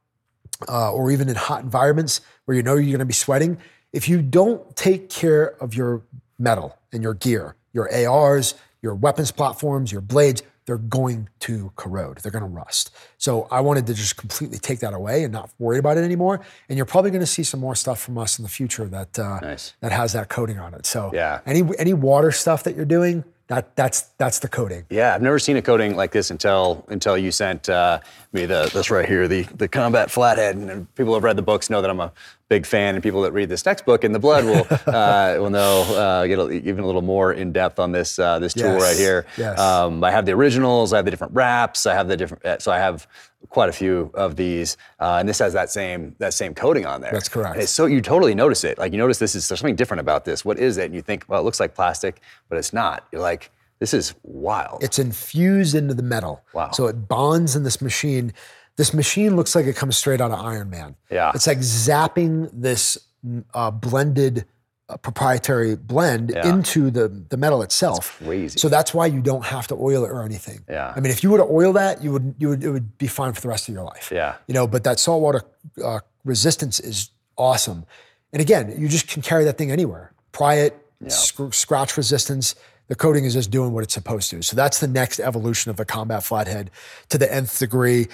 uh, 0.68 0.92
or 0.92 1.12
even 1.12 1.28
in 1.28 1.36
hot 1.36 1.62
environments 1.62 2.20
where 2.44 2.56
you 2.56 2.62
know 2.64 2.74
you're 2.74 2.86
going 2.90 2.98
to 2.98 3.04
be 3.04 3.12
sweating, 3.12 3.56
if 3.92 4.08
you 4.08 4.22
don't 4.22 4.74
take 4.76 5.08
care 5.10 5.54
of 5.62 5.74
your 5.74 6.02
metal 6.38 6.78
and 6.92 7.02
your 7.02 7.14
gear, 7.14 7.56
your 7.72 7.92
ARs, 8.08 8.54
your 8.80 8.94
weapons 8.94 9.30
platforms, 9.30 9.92
your 9.92 10.00
blades, 10.00 10.42
they're 10.64 10.78
going 10.78 11.28
to 11.40 11.72
corrode. 11.74 12.18
They're 12.18 12.30
going 12.32 12.44
to 12.44 12.48
rust. 12.48 12.94
So 13.18 13.48
I 13.50 13.60
wanted 13.60 13.86
to 13.88 13.94
just 13.94 14.16
completely 14.16 14.58
take 14.58 14.78
that 14.80 14.94
away 14.94 15.24
and 15.24 15.32
not 15.32 15.50
worry 15.58 15.78
about 15.78 15.98
it 15.98 16.04
anymore. 16.04 16.40
And 16.68 16.76
you're 16.76 16.86
probably 16.86 17.10
going 17.10 17.20
to 17.20 17.26
see 17.26 17.42
some 17.42 17.58
more 17.58 17.74
stuff 17.74 18.00
from 18.00 18.16
us 18.16 18.38
in 18.38 18.44
the 18.44 18.48
future 18.48 18.84
that 18.86 19.18
uh, 19.18 19.40
Nice. 19.40 19.74
that 19.80 19.90
has 19.92 20.12
that 20.12 20.28
coating 20.28 20.58
on 20.60 20.72
it. 20.74 20.86
So 20.86 21.10
Yeah. 21.12 21.40
any 21.46 21.62
any 21.78 21.94
water 21.94 22.30
stuff 22.30 22.62
that 22.62 22.76
you're 22.76 22.84
doing, 22.84 23.24
that 23.48 23.74
that's 23.74 24.02
that's 24.18 24.38
the 24.38 24.48
coating. 24.48 24.86
Yeah, 24.88 25.14
I've 25.16 25.20
never 25.22 25.40
seen 25.40 25.56
a 25.56 25.62
coating 25.62 25.96
like 25.96 26.12
this 26.12 26.30
until 26.30 26.84
until 26.88 27.18
you 27.18 27.32
sent 27.32 27.68
uh, 27.68 27.98
me 28.32 28.46
the 28.46 28.70
this 28.72 28.88
right 28.88 29.06
here, 29.06 29.26
the 29.26 29.42
the 29.56 29.66
combat 29.66 30.12
flathead. 30.12 30.54
And 30.56 30.94
people 30.94 31.10
who 31.10 31.14
have 31.14 31.24
read 31.24 31.36
the 31.36 31.42
books 31.42 31.70
know 31.70 31.82
that 31.82 31.90
I'm 31.90 32.00
a 32.00 32.12
big 32.52 32.66
fan, 32.66 32.94
and 32.94 33.02
people 33.02 33.22
that 33.22 33.32
read 33.32 33.48
this 33.48 33.64
next 33.64 33.86
book 33.86 34.04
in 34.04 34.12
the 34.12 34.18
blood 34.18 34.44
will 34.44 34.66
uh, 34.94 35.36
will 35.38 35.48
know 35.50 35.82
uh, 35.96 36.26
get 36.26 36.38
a, 36.38 36.50
even 36.50 36.84
a 36.84 36.86
little 36.86 37.00
more 37.14 37.32
in 37.32 37.50
depth 37.52 37.78
on 37.78 37.92
this 37.92 38.18
uh, 38.18 38.38
this 38.38 38.52
tool 38.52 38.74
Yes, 38.74 38.82
right 38.82 38.96
here. 38.96 39.24
yes. 39.38 39.58
Um, 39.58 40.04
I 40.04 40.10
have 40.10 40.26
the 40.26 40.32
originals, 40.32 40.92
I 40.92 40.96
have 40.96 41.06
the 41.06 41.10
different 41.10 41.32
wraps, 41.32 41.86
I 41.86 41.94
have 41.94 42.08
the 42.08 42.16
different, 42.16 42.44
uh, 42.44 42.58
so 42.58 42.70
I 42.70 42.78
have 42.78 43.06
quite 43.48 43.68
a 43.68 43.72
few 43.72 44.10
of 44.14 44.36
these, 44.36 44.76
uh, 45.00 45.16
and 45.18 45.26
this 45.28 45.38
has 45.38 45.52
that 45.54 45.70
same 45.70 46.14
that 46.18 46.34
same 46.34 46.54
coating 46.54 46.84
on 46.86 47.00
there. 47.00 47.12
That's 47.12 47.28
correct. 47.30 47.56
And 47.58 47.68
so 47.68 47.86
you 47.86 48.00
totally 48.02 48.34
notice 48.34 48.64
it. 48.64 48.76
Like 48.78 48.92
you 48.92 48.98
notice 48.98 49.18
this 49.18 49.34
is 49.34 49.48
there's 49.48 49.60
something 49.60 49.76
different 49.76 50.00
about 50.00 50.24
this. 50.26 50.44
What 50.44 50.58
is 50.58 50.76
it? 50.76 50.86
And 50.86 50.94
you 50.94 51.02
think, 51.02 51.24
well, 51.28 51.40
it 51.40 51.44
looks 51.44 51.60
like 51.60 51.74
plastic, 51.74 52.20
but 52.48 52.58
it's 52.58 52.72
not. 52.72 53.06
You're 53.12 53.22
like, 53.22 53.50
this 53.80 53.94
is 53.94 54.14
wild. 54.22 54.84
It's 54.84 54.98
infused 54.98 55.74
into 55.74 55.94
the 55.94 56.04
metal. 56.04 56.44
Wow. 56.52 56.70
So 56.72 56.86
it 56.86 57.08
bonds 57.08 57.56
in 57.56 57.62
this 57.64 57.80
machine. 57.80 58.32
This 58.76 58.94
machine 58.94 59.36
looks 59.36 59.54
like 59.54 59.66
it 59.66 59.76
comes 59.76 59.96
straight 59.96 60.20
out 60.20 60.30
of 60.30 60.38
Iron 60.40 60.70
Man. 60.70 60.96
Yeah. 61.10 61.32
It's 61.34 61.46
like 61.46 61.58
zapping 61.58 62.48
this 62.52 62.96
mm, 63.26 63.44
uh, 63.52 63.70
blended 63.70 64.46
uh, 64.88 64.96
proprietary 64.96 65.76
blend 65.76 66.30
Yeah. 66.34 66.48
into 66.48 66.90
the, 66.90 67.08
the 67.28 67.36
metal 67.36 67.62
itself. 67.62 68.18
crazy. 68.24 68.58
So 68.58 68.68
that's 68.68 68.92
why 68.94 69.06
you 69.06 69.20
don't 69.20 69.44
have 69.44 69.66
to 69.68 69.74
oil 69.74 70.04
it 70.04 70.08
or 70.10 70.22
anything. 70.24 70.64
Yeah. 70.68 70.92
I 70.96 71.00
mean, 71.00 71.12
if 71.12 71.22
you 71.22 71.30
were 71.30 71.38
to 71.38 71.44
oil 71.48 71.72
that, 71.74 72.02
you 72.02 72.12
would 72.12 72.34
you 72.38 72.48
would 72.50 72.64
it 72.64 72.70
would 72.70 72.96
be 72.98 73.06
fine 73.06 73.32
for 73.34 73.40
the 73.42 73.48
rest 73.48 73.68
of 73.68 73.74
your 73.74 73.84
life. 73.84 74.10
Yeah. 74.12 74.36
You 74.46 74.54
know, 74.54 74.66
but 74.66 74.84
that 74.84 74.98
saltwater 74.98 75.42
uh, 75.84 76.00
resistance 76.24 76.80
is 76.80 77.10
awesome. 77.36 77.84
And 78.32 78.40
again, 78.40 78.74
you 78.78 78.88
just 78.88 79.06
can 79.08 79.20
carry 79.22 79.44
that 79.44 79.58
thing 79.58 79.70
anywhere. 79.70 80.12
Pry 80.32 80.54
it, 80.54 80.76
sc- 81.08 81.52
scratch 81.52 81.96
resistance. 81.98 82.54
The 82.88 82.94
coating 82.96 83.24
is 83.26 83.34
just 83.34 83.50
doing 83.50 83.72
what 83.72 83.84
it's 83.84 83.94
supposed 83.94 84.30
to. 84.30 84.42
So 84.42 84.56
that's 84.56 84.80
the 84.80 84.88
next 84.88 85.20
evolution 85.20 85.70
of 85.70 85.76
the 85.76 85.84
combat 85.84 86.24
flathead 86.24 86.70
to 87.10 87.18
the 87.18 87.32
nth 87.32 87.58
degree. 87.58 88.08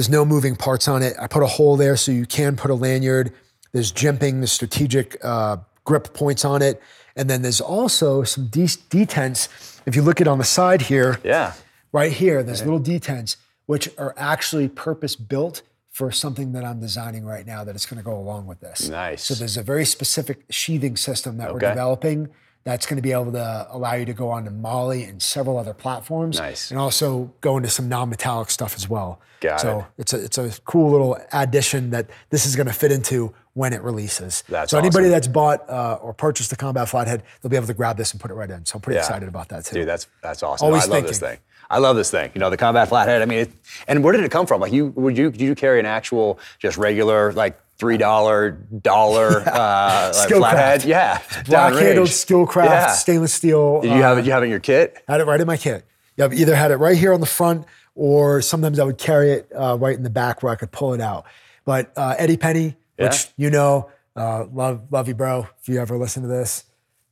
There's 0.00 0.08
no 0.08 0.24
moving 0.24 0.56
parts 0.56 0.88
on 0.88 1.02
it. 1.02 1.14
I 1.20 1.26
put 1.26 1.42
a 1.42 1.46
hole 1.46 1.76
there 1.76 1.94
so 1.94 2.10
you 2.10 2.24
can 2.24 2.56
put 2.56 2.70
a 2.70 2.74
lanyard. 2.74 3.34
There's 3.72 3.92
jimping, 3.92 4.40
the 4.40 4.46
strategic 4.46 5.22
uh, 5.22 5.58
grip 5.84 6.14
points 6.14 6.42
on 6.42 6.62
it. 6.62 6.80
And 7.16 7.28
then 7.28 7.42
there's 7.42 7.60
also 7.60 8.22
some 8.22 8.46
de- 8.46 8.62
detents. 8.62 9.78
If 9.84 9.94
you 9.94 10.00
look 10.00 10.22
at 10.22 10.26
on 10.26 10.38
the 10.38 10.44
side 10.44 10.80
here, 10.80 11.20
yeah. 11.22 11.52
right 11.92 12.10
here, 12.10 12.42
there's 12.42 12.64
little 12.64 12.80
detents 12.80 13.36
which 13.66 13.90
are 13.98 14.14
actually 14.16 14.70
purpose 14.70 15.16
built 15.16 15.60
for 15.90 16.10
something 16.10 16.52
that 16.52 16.64
I'm 16.64 16.80
designing 16.80 17.26
right 17.26 17.44
now 17.44 17.62
that 17.64 17.76
is 17.76 17.84
going 17.84 17.98
to 17.98 18.02
go 18.02 18.16
along 18.16 18.46
with 18.46 18.60
this. 18.60 18.88
Nice. 18.88 19.22
So 19.22 19.34
there's 19.34 19.58
a 19.58 19.62
very 19.62 19.84
specific 19.84 20.44
sheathing 20.48 20.96
system 20.96 21.36
that 21.36 21.52
we're 21.52 21.58
developing 21.58 22.30
that's 22.70 22.86
going 22.86 22.96
to 22.96 23.02
be 23.02 23.12
able 23.12 23.32
to 23.32 23.66
allow 23.70 23.94
you 23.94 24.04
to 24.04 24.12
go 24.12 24.30
on 24.30 24.44
to 24.44 24.50
MOLLE 24.50 24.92
and 24.92 25.22
several 25.22 25.58
other 25.58 25.74
platforms. 25.74 26.38
Nice. 26.38 26.70
And 26.70 26.78
also 26.78 27.32
go 27.40 27.56
into 27.56 27.68
some 27.68 27.88
non-metallic 27.88 28.50
stuff 28.50 28.74
as 28.76 28.88
well. 28.88 29.20
Got 29.40 29.60
so 29.60 29.78
it. 29.80 29.84
it's 30.02 30.12
a 30.12 30.24
it's 30.24 30.38
a 30.38 30.50
cool 30.62 30.90
little 30.90 31.18
addition 31.32 31.90
that 31.90 32.08
this 32.28 32.44
is 32.46 32.56
going 32.56 32.66
to 32.66 32.72
fit 32.72 32.92
into 32.92 33.34
when 33.54 33.72
it 33.72 33.82
releases. 33.82 34.42
That's 34.48 34.70
so 34.70 34.78
anybody 34.78 35.06
awesome. 35.06 35.10
that's 35.12 35.28
bought 35.28 35.68
uh, 35.68 35.98
or 36.00 36.12
purchased 36.12 36.50
the 36.50 36.56
Combat 36.56 36.88
Flathead, 36.88 37.22
they'll 37.40 37.50
be 37.50 37.56
able 37.56 37.66
to 37.66 37.74
grab 37.74 37.96
this 37.96 38.12
and 38.12 38.20
put 38.20 38.30
it 38.30 38.34
right 38.34 38.50
in. 38.50 38.64
So 38.66 38.76
I'm 38.76 38.82
pretty 38.82 38.96
Yeah. 38.96 39.02
excited 39.02 39.28
about 39.28 39.48
that 39.48 39.64
too. 39.64 39.76
Dude, 39.76 39.88
that's 39.88 40.06
that's 40.22 40.42
awesome. 40.42 40.66
Always 40.66 40.84
I 40.84 40.88
love 40.88 41.06
this 41.06 41.18
thing. 41.18 41.38
I 41.70 41.78
love 41.78 41.96
this 41.96 42.10
thing. 42.10 42.30
You 42.34 42.40
know, 42.40 42.50
the 42.50 42.56
combat 42.56 42.88
flathead. 42.88 43.22
I 43.22 43.26
mean, 43.26 43.38
it, 43.40 43.52
and 43.86 44.02
where 44.02 44.12
did 44.12 44.24
it 44.24 44.30
come 44.30 44.44
from? 44.44 44.60
Like, 44.60 44.72
you 44.72 44.88
would 44.96 45.16
you 45.16 45.30
did 45.30 45.40
you 45.40 45.54
carry 45.54 45.78
an 45.78 45.86
actual, 45.86 46.38
just 46.58 46.76
regular, 46.76 47.32
like 47.32 47.58
three 47.80 47.96
dollar 47.96 48.50
dollar 48.50 49.40
uh, 49.46 50.12
like 50.14 50.28
flathead? 50.28 50.84
Yeah, 50.84 51.20
Black 51.46 51.72
handled. 51.72 52.08
Skillcraft 52.08 52.64
Yeah. 52.66 52.86
stainless 52.88 53.32
steel. 53.32 53.80
Did 53.80 53.88
you 53.92 54.02
have 54.02 54.18
uh, 54.18 54.20
it? 54.20 54.26
You 54.26 54.32
have 54.32 54.42
it 54.42 54.46
in 54.46 54.50
your 54.50 54.60
kit? 54.60 55.02
Had 55.08 55.20
it 55.20 55.24
right 55.24 55.40
in 55.40 55.46
my 55.46 55.56
kit. 55.56 55.84
Yeah, 56.16 56.26
I've 56.26 56.34
either 56.34 56.54
had 56.54 56.70
it 56.70 56.76
right 56.76 56.96
here 56.96 57.12
on 57.14 57.20
the 57.20 57.26
front, 57.26 57.66
or 57.94 58.42
sometimes 58.42 58.78
I 58.78 58.84
would 58.84 58.98
carry 58.98 59.32
it 59.32 59.50
uh, 59.56 59.76
right 59.80 59.96
in 59.96 60.02
the 60.02 60.10
back 60.10 60.42
where 60.42 60.52
I 60.52 60.56
could 60.56 60.70
pull 60.70 60.92
it 60.92 61.00
out. 61.00 61.24
But 61.64 61.92
uh, 61.96 62.14
Eddie 62.18 62.36
Penny, 62.36 62.76
which 62.96 63.28
you 63.36 63.50
know, 63.50 63.90
uh, 64.14 64.44
love 64.52 64.92
love 64.92 65.08
you, 65.08 65.14
bro. 65.14 65.48
If 65.60 65.68
you 65.68 65.80
ever 65.80 65.96
listen 65.96 66.22
to 66.22 66.28
this, 66.28 66.64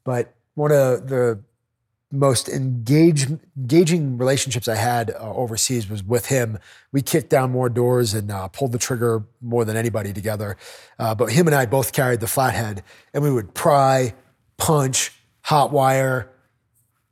but 0.04 0.34
one 0.54 0.70
of 0.72 1.08
the 1.08 1.42
most 2.10 2.48
engage, 2.48 3.26
engaging 3.56 4.16
relationships 4.16 4.66
I 4.66 4.76
had 4.76 5.10
uh, 5.10 5.34
overseas 5.34 5.90
was 5.90 6.02
with 6.02 6.26
him. 6.26 6.58
We 6.90 7.02
kicked 7.02 7.28
down 7.28 7.50
more 7.50 7.68
doors 7.68 8.14
and 8.14 8.30
uh, 8.30 8.48
pulled 8.48 8.72
the 8.72 8.78
trigger 8.78 9.24
more 9.40 9.64
than 9.64 9.76
anybody 9.76 10.12
together. 10.12 10.56
Uh, 10.98 11.14
but 11.14 11.32
him 11.32 11.46
and 11.46 11.54
I 11.54 11.66
both 11.66 11.92
carried 11.92 12.20
the 12.20 12.26
flathead, 12.26 12.82
and 13.12 13.22
we 13.22 13.30
would 13.30 13.54
pry, 13.54 14.14
punch, 14.56 15.12
hot 15.42 15.70
wire, 15.70 16.30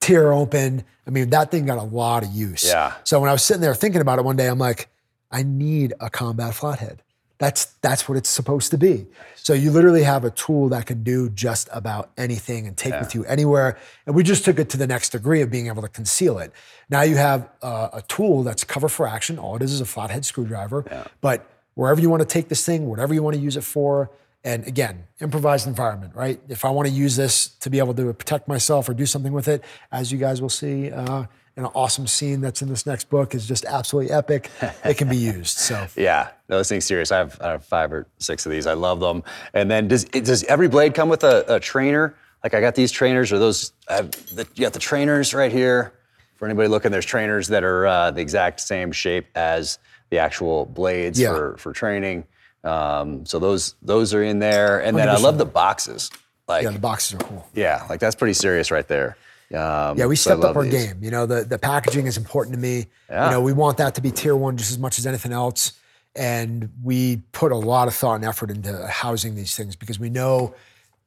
tear 0.00 0.32
open. 0.32 0.84
I 1.06 1.10
mean, 1.10 1.30
that 1.30 1.50
thing 1.50 1.66
got 1.66 1.78
a 1.78 1.82
lot 1.82 2.24
of 2.24 2.30
use. 2.30 2.66
Yeah. 2.66 2.94
So 3.04 3.20
when 3.20 3.28
I 3.28 3.32
was 3.32 3.42
sitting 3.42 3.60
there 3.60 3.74
thinking 3.74 4.00
about 4.00 4.18
it 4.18 4.24
one 4.24 4.36
day, 4.36 4.46
I'm 4.46 4.58
like, 4.58 4.88
I 5.30 5.42
need 5.42 5.92
a 6.00 6.08
combat 6.08 6.54
flathead. 6.54 7.02
That's 7.38 7.66
that's 7.82 8.08
what 8.08 8.16
it's 8.16 8.28
supposed 8.28 8.70
to 8.70 8.78
be. 8.78 9.06
So 9.34 9.52
you 9.52 9.70
literally 9.70 10.02
have 10.02 10.24
a 10.24 10.30
tool 10.30 10.68
that 10.70 10.86
can 10.86 11.02
do 11.02 11.28
just 11.30 11.68
about 11.72 12.10
anything 12.16 12.66
and 12.66 12.76
take 12.76 12.94
with 12.98 13.14
you 13.14 13.24
anywhere. 13.26 13.78
And 14.06 14.14
we 14.16 14.22
just 14.22 14.44
took 14.44 14.58
it 14.58 14.70
to 14.70 14.76
the 14.76 14.86
next 14.86 15.10
degree 15.10 15.42
of 15.42 15.50
being 15.50 15.66
able 15.66 15.82
to 15.82 15.88
conceal 15.88 16.38
it. 16.38 16.52
Now 16.88 17.02
you 17.02 17.16
have 17.16 17.48
uh, 17.62 17.90
a 17.92 18.02
tool 18.02 18.42
that's 18.42 18.64
cover 18.64 18.88
for 18.88 19.06
action. 19.06 19.38
All 19.38 19.54
it 19.56 19.62
is 19.62 19.72
is 19.72 19.80
a 19.80 19.84
flathead 19.84 20.24
screwdriver. 20.24 20.84
But 21.20 21.48
wherever 21.74 22.00
you 22.00 22.08
want 22.08 22.22
to 22.22 22.26
take 22.26 22.48
this 22.48 22.64
thing, 22.64 22.88
whatever 22.88 23.12
you 23.14 23.22
want 23.22 23.36
to 23.36 23.42
use 23.42 23.56
it 23.56 23.64
for, 23.64 24.10
and 24.42 24.66
again, 24.66 25.04
improvised 25.20 25.66
environment, 25.66 26.14
right? 26.14 26.40
If 26.48 26.64
I 26.64 26.70
want 26.70 26.88
to 26.88 26.94
use 26.94 27.16
this 27.16 27.48
to 27.48 27.68
be 27.68 27.78
able 27.78 27.94
to 27.94 28.12
protect 28.14 28.48
myself 28.48 28.88
or 28.88 28.94
do 28.94 29.04
something 29.04 29.32
with 29.32 29.48
it, 29.48 29.62
as 29.92 30.10
you 30.10 30.18
guys 30.18 30.40
will 30.40 30.48
see, 30.48 30.90
uh, 30.90 31.24
an 31.56 31.64
awesome 31.74 32.06
scene 32.06 32.40
that's 32.42 32.60
in 32.62 32.68
this 32.68 32.84
next 32.86 33.08
book 33.08 33.34
is 33.34 33.46
just 33.46 33.64
absolutely 33.64 34.12
epic. 34.12 34.50
it 34.84 34.98
can 34.98 35.08
be 35.08 35.16
used. 35.34 35.56
So 35.58 35.86
Yeah, 35.96 36.28
no, 36.48 36.58
this 36.58 36.68
thing's 36.68 36.84
serious. 36.84 37.10
I 37.10 37.18
have, 37.18 37.40
I 37.40 37.50
have 37.52 37.64
five 37.64 37.92
or 37.92 38.06
six 38.18 38.44
of 38.44 38.52
these. 38.52 38.66
I 38.66 38.74
love 38.74 39.00
them. 39.00 39.22
And 39.54 39.70
then 39.70 39.88
does 39.88 40.04
does 40.04 40.44
every 40.44 40.68
blade 40.68 40.94
come 40.94 41.08
with 41.08 41.24
a, 41.24 41.44
a 41.56 41.60
trainer? 41.60 42.14
Like 42.44 42.52
I 42.54 42.60
got 42.60 42.74
these 42.74 42.92
trainers, 42.92 43.32
or 43.32 43.38
those? 43.38 43.72
I 43.88 43.94
have 43.96 44.10
the, 44.36 44.46
you 44.54 44.62
got 44.62 44.72
the 44.74 44.78
trainers 44.78 45.32
right 45.34 45.50
here. 45.50 45.92
For 46.36 46.44
anybody 46.44 46.68
looking, 46.68 46.92
there's 46.92 47.06
trainers 47.06 47.48
that 47.48 47.64
are 47.64 47.86
uh, 47.86 48.10
the 48.10 48.20
exact 48.20 48.60
same 48.60 48.92
shape 48.92 49.26
as 49.34 49.78
the 50.10 50.18
actual 50.18 50.66
blades 50.66 51.18
Yeah. 51.18 51.30
for 51.34 51.56
for 51.56 51.72
training. 51.72 52.24
Um, 52.62 53.24
so 53.24 53.38
those 53.38 53.74
those 53.82 54.12
are 54.12 54.22
in 54.22 54.38
there. 54.38 54.80
And 54.80 54.96
then 54.96 55.08
I 55.08 55.16
love 55.16 55.38
the 55.38 55.46
boxes. 55.46 56.10
Like 56.46 56.64
yeah, 56.64 56.70
the 56.70 56.78
boxes 56.78 57.14
are 57.14 57.24
cool. 57.24 57.48
yeah, 57.54 57.86
like 57.88 57.98
that's 58.00 58.14
pretty 58.14 58.34
serious 58.34 58.70
right 58.70 58.86
there. 58.86 59.16
Um, 59.54 59.96
Yeah, 59.96 60.06
we 60.06 60.16
so 60.16 60.30
stepped 60.30 60.44
up 60.44 60.56
our 60.56 60.64
these. 60.64 60.72
game. 60.72 60.98
You 61.02 61.10
know, 61.10 61.26
the 61.26 61.44
the 61.44 61.58
packaging 61.58 62.06
is 62.06 62.16
important 62.16 62.54
to 62.54 62.60
me. 62.60 62.86
Yeah. 63.08 63.26
You 63.26 63.30
know, 63.32 63.40
we 63.40 63.52
want 63.52 63.78
that 63.78 63.94
to 63.96 64.00
be 64.00 64.10
tier 64.10 64.36
one 64.36 64.56
just 64.56 64.70
as 64.70 64.78
much 64.78 64.98
as 64.98 65.06
anything 65.06 65.32
else. 65.32 65.72
And 66.14 66.70
we 66.82 67.18
put 67.32 67.52
a 67.52 67.56
lot 67.56 67.88
of 67.88 67.94
thought 67.94 68.14
and 68.14 68.24
effort 68.24 68.50
into 68.50 68.86
housing 68.86 69.34
these 69.34 69.54
things 69.54 69.76
because 69.76 69.98
we 69.98 70.08
know 70.08 70.54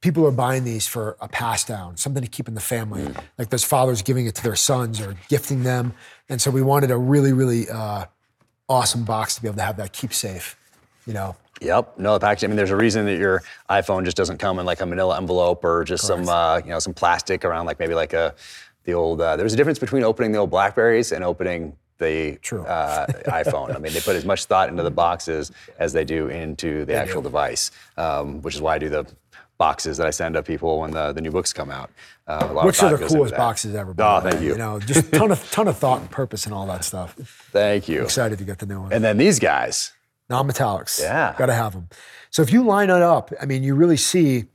people 0.02 0.26
are 0.26 0.32
buying 0.32 0.64
these 0.64 0.88
for 0.88 1.18
a 1.20 1.28
pass 1.28 1.66
down, 1.66 1.98
something 1.98 2.24
to 2.24 2.30
keep 2.30 2.48
in 2.48 2.54
the 2.54 2.62
family. 2.62 3.02
Mm. 3.04 3.24
Like 3.38 3.50
those 3.50 3.64
fathers 3.66 4.02
giving 4.04 4.28
it 4.28 4.36
to 4.36 4.44
their 4.44 4.56
sons 4.56 5.02
or 5.02 5.16
gifting 5.28 5.64
them. 5.64 5.94
And 6.30 6.40
so 6.42 6.52
we 6.52 6.62
wanted 6.62 6.92
a 6.92 6.98
really, 6.98 7.34
really 7.34 7.68
uh, 7.70 8.06
awesome 8.70 9.04
box 9.04 9.36
to 9.36 9.42
be 9.42 9.48
able 9.48 9.58
to 9.58 9.64
have 9.64 9.78
that 9.78 9.92
keep 9.92 10.14
safe. 10.14 10.56
You 11.08 11.14
know, 11.14 11.36
Yep. 11.62 11.98
No, 12.00 12.14
the 12.14 12.20
packaging. 12.20 12.48
I 12.48 12.50
mean, 12.50 12.58
there's 12.58 12.72
a 12.72 12.76
reason 12.76 13.06
that 13.06 13.18
your 13.18 13.44
iPhone 13.70 14.06
just 14.06 14.18
doesn't 14.18 14.38
come 14.38 14.60
in 14.60 14.66
like 14.66 14.82
a 14.82 14.86
manila 14.86 15.18
envelope 15.18 15.64
or 15.64 15.84
just 15.84 16.06
some, 16.06 16.28
uh, 16.30 16.58
you 16.58 16.70
know, 16.70 16.80
some 16.80 16.94
plastic 16.94 17.44
around 17.46 17.66
like 17.66 17.80
maybe 17.80 17.94
like 17.94 18.14
a, 18.14 18.34
the 18.86 18.94
old. 18.94 19.22
Uh, 19.22 19.36
there's 19.36 19.54
a 19.54 19.58
difference 19.58 19.80
between 19.80 20.04
opening 20.04 20.32
the 20.32 20.38
old 20.38 20.50
Blackberries 20.50 21.12
and 21.12 21.24
opening 21.24 21.76
the 21.98 22.38
True. 22.42 22.64
Uh, 22.64 23.06
iPhone. 23.28 23.76
I 23.76 23.80
mean, 23.80 23.94
they 23.94 24.00
put 24.00 24.16
as 24.16 24.26
much 24.26 24.46
thought 24.46 24.70
into 24.70 24.84
the 24.84 24.92
boxes 24.92 25.52
as 25.78 25.94
they 25.94 26.06
do 26.06 26.28
into 26.28 26.86
the 26.86 26.94
actual 26.96 27.22
device, 27.22 27.72
um, 27.98 28.42
which 28.42 28.56
is 28.56 28.62
why 28.62 28.76
I 28.76 28.78
do 28.80 28.90
the 28.90 29.06
boxes 29.58 29.98
that 29.98 30.08
I 30.08 30.10
send 30.10 30.36
to 30.36 30.42
people 30.42 30.80
when 30.80 30.92
the, 30.92 31.12
the 31.12 31.20
new 31.22 31.32
books 31.32 31.52
come 31.52 31.70
out. 31.70 31.92
Uh, 32.26 32.48
a 32.50 32.54
lot 32.54 32.62
of 32.62 32.66
which 32.66 32.82
are 32.82 32.96
the 32.96 33.06
coolest 33.06 33.36
boxes 33.36 33.76
ever. 33.76 33.94
by 33.94 34.18
Oh, 34.18 34.22
thank 34.22 34.42
you. 34.42 34.54
You 34.54 34.58
know, 34.58 34.80
just 34.80 35.12
ton 35.12 35.32
of 35.32 35.52
ton 35.52 35.68
of 35.68 35.78
thought 35.78 36.00
and 36.00 36.10
purpose 36.10 36.46
and 36.46 36.56
all 36.56 36.66
that 36.68 36.86
stuff. 36.86 37.14
Thank 37.52 37.90
you. 37.90 38.04
Excited 38.04 38.38
to 38.40 38.46
get 38.46 38.60
the 38.60 38.66
new 38.66 38.82
one. 38.82 38.94
And 38.94 39.04
then 39.04 39.18
these 39.18 39.38
guys. 39.38 39.92
Non-metallics. 40.30 41.02
Yeah. 41.02 41.36
got 41.38 41.48
to 41.48 41.54
have 41.54 41.74
them. 41.74 41.90
So 42.30 42.42
if 42.42 42.52
you 42.52 42.64
line 42.64 42.90
it 42.90 43.02
up, 43.02 43.32
I 43.42 43.46
mean, 43.46 43.64
you 43.64 43.76
really 43.76 43.98
see 43.98 44.46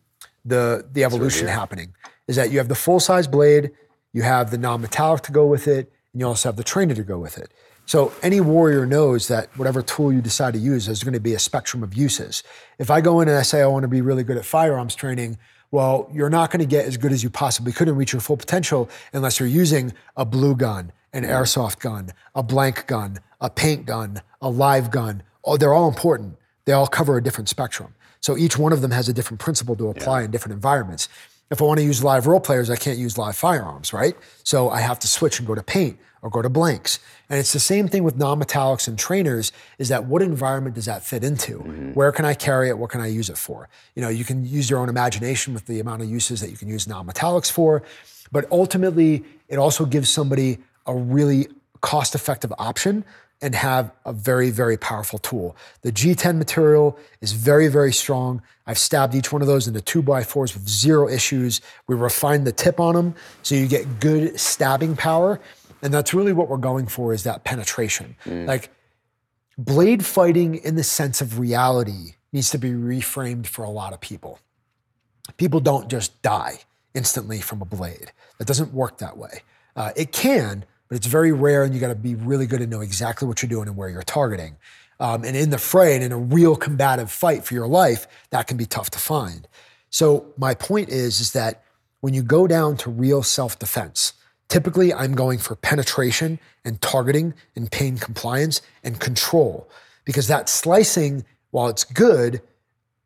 the 0.45 0.87
the 0.93 1.05
evolution 1.05 1.49
happening. 1.49 1.95
Is 2.29 2.37
that 2.37 2.51
you 2.51 2.59
have 2.59 2.69
the 2.69 2.75
full 2.75 3.01
size 3.01 3.27
blade, 3.27 3.71
you 4.13 4.23
have 4.23 4.51
the 4.51 4.59
non-metallic 4.59 5.23
to 5.23 5.33
go 5.33 5.47
with 5.47 5.69
it, 5.69 5.93
and 6.13 6.21
you 6.21 6.27
also 6.27 6.49
have 6.49 6.57
the 6.57 6.65
trainer 6.65 6.95
to 6.95 7.03
go 7.03 7.19
with 7.19 7.37
it. 7.37 7.53
So 7.87 8.13
any 8.23 8.41
warrior 8.41 8.87
knows 8.87 9.29
that 9.29 9.51
whatever 9.59 9.83
tool 9.83 10.11
you 10.13 10.23
decide 10.23 10.55
to 10.55 10.59
use, 10.59 10.87
there's 10.87 11.03
going 11.03 11.15
to 11.15 11.21
be 11.21 11.35
a 11.35 11.39
spectrum 11.39 11.83
of 11.83 11.93
uses. 11.95 12.43
If 12.79 12.91
I 12.91 13.03
go 13.03 13.21
in 13.21 13.29
and 13.29 13.37
I 13.37 13.43
say 13.43 13.61
I 13.61 13.67
want 13.67 13.83
to 13.83 13.89
be 13.89 14.01
really 14.01 14.25
good 14.25 14.39
at 14.39 14.45
firearms 14.47 14.95
training, 14.95 15.37
well, 15.71 16.09
you're 16.13 16.31
not 16.31 16.51
going 16.51 16.61
to 16.61 16.67
get 16.67 16.87
as 16.87 16.97
good 16.97 17.13
as 17.13 17.23
you 17.23 17.29
possibly 17.29 17.73
could 17.73 17.89
and 17.89 17.99
reach 17.99 18.13
your 18.13 18.21
full 18.21 18.39
potential 18.39 18.89
unless 19.13 19.39
you're 19.39 19.49
using 19.49 19.93
a 20.17 20.25
blue 20.25 20.55
gun, 20.55 20.93
an 21.13 21.25
airsoft 21.25 21.81
gun, 21.81 22.11
a 22.35 22.43
blank 22.43 22.87
gun, 22.87 23.19
a 23.41 23.51
paint 23.51 23.85
gun, 23.85 24.23
a 24.41 24.49
live 24.49 24.91
gun. 24.91 25.23
Oh, 25.45 25.57
they're 25.57 25.75
all 25.75 25.89
important. 25.89 26.37
They 26.65 26.73
all 26.73 26.87
cover 26.87 27.17
a 27.17 27.23
different 27.23 27.49
spectrum. 27.49 27.95
So 28.21 28.37
each 28.39 28.59
one 28.59 28.73
of 28.73 28.81
them 28.81 28.91
has 28.91 29.09
a 29.09 29.13
different 29.13 29.41
principle 29.41 29.77
to 29.77 29.89
apply 29.89 30.23
in 30.23 30.31
different 30.31 30.55
environments. 30.55 31.09
If 31.51 31.61
I 31.61 31.67
want 31.67 31.79
to 31.79 31.85
use 31.85 32.03
live 32.03 32.27
role 32.27 32.41
players, 32.41 32.71
I 32.71 32.77
can't 32.77 32.99
use 32.99 33.19
live 33.19 33.37
firearms, 33.37 33.93
right? 33.93 34.17
So 34.45 34.71
I 34.71 34.81
have 34.81 34.99
to 35.01 35.07
switch 35.07 35.39
and 35.39 35.47
go 35.47 35.55
to 35.55 35.63
paint 35.63 35.99
or 36.23 36.31
go 36.31 36.41
to 36.41 36.49
blanks. 36.49 37.01
And 37.29 37.39
it's 37.39 37.53
the 37.53 37.61
same 37.61 37.87
thing 37.87 38.03
with 38.03 38.17
non-metallics 38.17 38.89
and 38.89 38.99
trainers 38.99 39.53
is 39.79 39.91
that 39.91 40.07
what 40.07 40.23
environment 40.23 40.75
does 40.75 40.87
that 40.87 41.05
fit 41.05 41.23
into? 41.23 41.59
Mm-hmm. 41.59 41.93
Where 41.93 42.13
can 42.13 42.25
I 42.25 42.33
carry 42.33 42.71
it? 42.71 42.79
What 42.79 42.89
can 42.89 43.03
I 43.03 43.09
use 43.09 43.29
it 43.29 43.37
for? 43.37 43.69
You 43.95 44.01
know, 44.01 44.09
you 44.09 44.25
can 44.25 44.43
use 44.43 44.71
your 44.71 44.79
own 44.79 44.89
imagination 44.89 45.53
with 45.53 45.67
the 45.67 45.81
amount 45.81 46.01
of 46.01 46.09
uses 46.09 46.41
that 46.41 46.51
you 46.51 46.57
can 46.57 46.69
use 46.69 46.89
non-metallics 46.89 47.53
for, 47.53 47.83
but 48.33 48.51
ultimately 48.51 49.23
it 49.49 49.59
also 49.59 49.85
gives 49.85 50.09
somebody 50.09 50.59
a 50.87 50.95
really 50.95 51.49
cost-effective 51.83 52.55
option 52.59 53.05
and 53.43 53.55
have 53.55 53.93
a 54.05 54.13
very, 54.13 54.51
very 54.51 54.77
powerful 54.77 55.19
tool. 55.19 55.57
The 55.83 55.93
G10 55.93 56.37
material 56.39 56.99
is 57.21 57.33
very, 57.33 57.69
very 57.69 57.93
strong. 57.93 58.43
I've 58.67 58.79
stabbed 58.79 59.15
each 59.15 59.33
one 59.33 59.43
of 59.43 59.49
those 59.49 59.69
into 59.69 59.81
two 59.81 60.03
by 60.03 60.23
fours 60.25 60.55
with 60.55 60.67
zero 60.69 61.09
issues. 61.09 61.61
We 61.87 61.95
refined 61.95 62.47
the 62.47 62.53
tip 62.53 62.81
on 62.81 62.95
them 62.95 63.15
so 63.43 63.55
you 63.55 63.67
get 63.67 64.01
good 64.01 64.41
stabbing 64.41 64.97
power. 64.97 65.41
And 65.83 65.93
that's 65.93 66.15
really 66.15 66.33
what 66.33 66.49
we're 66.49 66.57
going 66.57 66.87
for 66.87 67.13
is 67.13 67.25
that 67.25 67.45
penetration. 67.45 68.17
Like 68.47 68.71
blade 69.59 70.05
fighting 70.05 70.55
in 70.57 70.77
the 70.77 70.85
sense 70.85 71.21
of 71.21 71.39
reality 71.39 72.15
needs 72.33 72.51
to 72.51 72.59
be 72.59 72.71
reframed 72.71 73.47
for 73.47 73.65
a 73.65 73.71
lot 73.71 73.93
of 73.93 74.01
people. 74.01 74.39
People 75.37 75.61
don't 75.61 75.89
just 75.89 76.21
die 76.23 76.61
instantly 76.95 77.41
from 77.41 77.61
a 77.61 77.65
blade. 77.65 78.13
That 78.39 78.47
doesn't 78.47 78.73
work 78.73 78.99
that 78.99 79.17
way. 79.19 79.43
Uh, 79.77 79.91
it 79.97 80.13
can, 80.13 80.65
but 80.95 80.99
it's 80.99 81.09
very 81.09 81.33
rare, 81.33 81.65
and 81.65 81.75
you 81.75 81.81
got 81.81 81.89
to 81.89 81.97
be 81.97 82.15
really 82.15 82.47
good 82.47 82.61
and 82.61 82.71
know 82.71 82.81
exactly 82.81 83.27
what 83.27 83.43
you're 83.43 83.49
doing 83.49 83.67
and 83.67 83.77
where 83.77 83.89
you're 83.89 84.05
targeting. 84.05 84.57
Um, 85.01 85.25
and 85.25 85.37
in 85.37 85.51
the 85.51 85.59
fray 85.59 85.97
and 85.97 86.05
in 86.05 86.13
a 86.13 86.17
real 86.17 86.55
combative 86.55 87.11
fight 87.11 87.45
for 87.45 87.53
your 87.53 87.67
life, 87.67 88.07
that 88.31 88.47
can 88.47 88.57
be 88.57 88.65
tough 88.65 88.91
to 88.91 89.01
find. 89.01 89.49
So 89.91 90.33
my 90.37 90.55
point 90.55 90.91
is, 90.91 91.21
is 91.21 91.33
that 91.33 91.65
when 92.01 92.15
you 92.15 92.23
go 92.23 92.47
down 92.47 92.77
to 92.77 92.91
real 92.91 93.25
self-defense, 93.25 94.13
typically 94.49 94.95
I'm 94.95 95.17
going 95.17 95.41
for 95.41 95.57
penetration 95.57 96.39
and 96.65 96.81
targeting 96.81 97.35
and 97.57 97.69
pain 97.69 97.99
compliance 97.99 98.63
and 98.85 99.01
control, 99.01 99.69
because 100.05 100.29
that 100.29 100.49
slicing, 100.49 101.25
while 101.51 101.67
it's 101.67 101.83
good, 101.83 102.41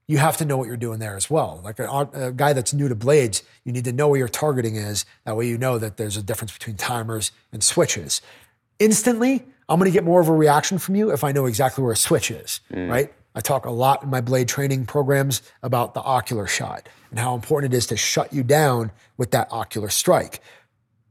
you 0.09 0.17
have 0.17 0.39
to 0.39 0.45
know 0.45 0.57
what 0.57 0.67
you're 0.67 0.77
doing 0.77 0.99
there 0.99 1.17
as 1.17 1.31
well. 1.31 1.61
Like 1.63 1.79
a, 1.79 2.09
a, 2.15 2.33
guy 2.33 2.55
that's 2.55 2.73
new 2.73 2.89
to 2.89 2.95
blades, 2.95 3.43
you 3.65 3.73
need 3.73 3.85
to 3.85 3.93
know 3.93 4.09
where 4.09 4.19
your 4.19 4.29
targeting 4.29 4.75
is. 4.75 5.05
That 5.25 5.37
way, 5.37 5.47
you 5.47 5.59
know 5.59 5.79
that 5.79 5.99
there's 5.99 6.17
a 6.17 6.23
difference 6.23 6.53
between 6.53 6.77
timers 6.77 7.31
and 7.53 7.63
switches. 7.63 8.23
Instantly, 8.79 9.45
I'm 9.69 9.79
going 9.79 9.91
to 9.91 9.95
get 9.95 10.05
more 10.05 10.21
of 10.21 10.29
a 10.29 10.35
reaction 10.35 10.79
from 10.79 10.97
you 10.97 11.11
if 11.11 11.23
I 11.23 11.33
know 11.33 11.45
exactly 11.45 11.85
where 11.85 11.93
a 11.93 11.97
switch 11.97 12.31
is, 12.31 12.61
mm. 12.73 12.91
right? 12.91 13.13
I 13.35 13.41
talk 13.41 13.67
a 13.67 13.71
lot 13.71 14.03
in 14.03 14.09
my 14.09 14.23
blade 14.23 14.49
training 14.49 14.87
programs 14.87 15.43
about 15.63 15.93
the 15.93 16.01
ocular 16.01 16.47
shot 16.47 16.89
and 17.11 17.21
how 17.21 17.35
important 17.35 17.75
it 17.75 17.77
is 17.77 17.87
to 17.89 17.97
shut 17.97 18.33
you 18.33 18.43
down 18.43 18.91
with 19.19 19.31
that 19.33 19.49
ocular 19.51 19.91
strike. 19.91 20.41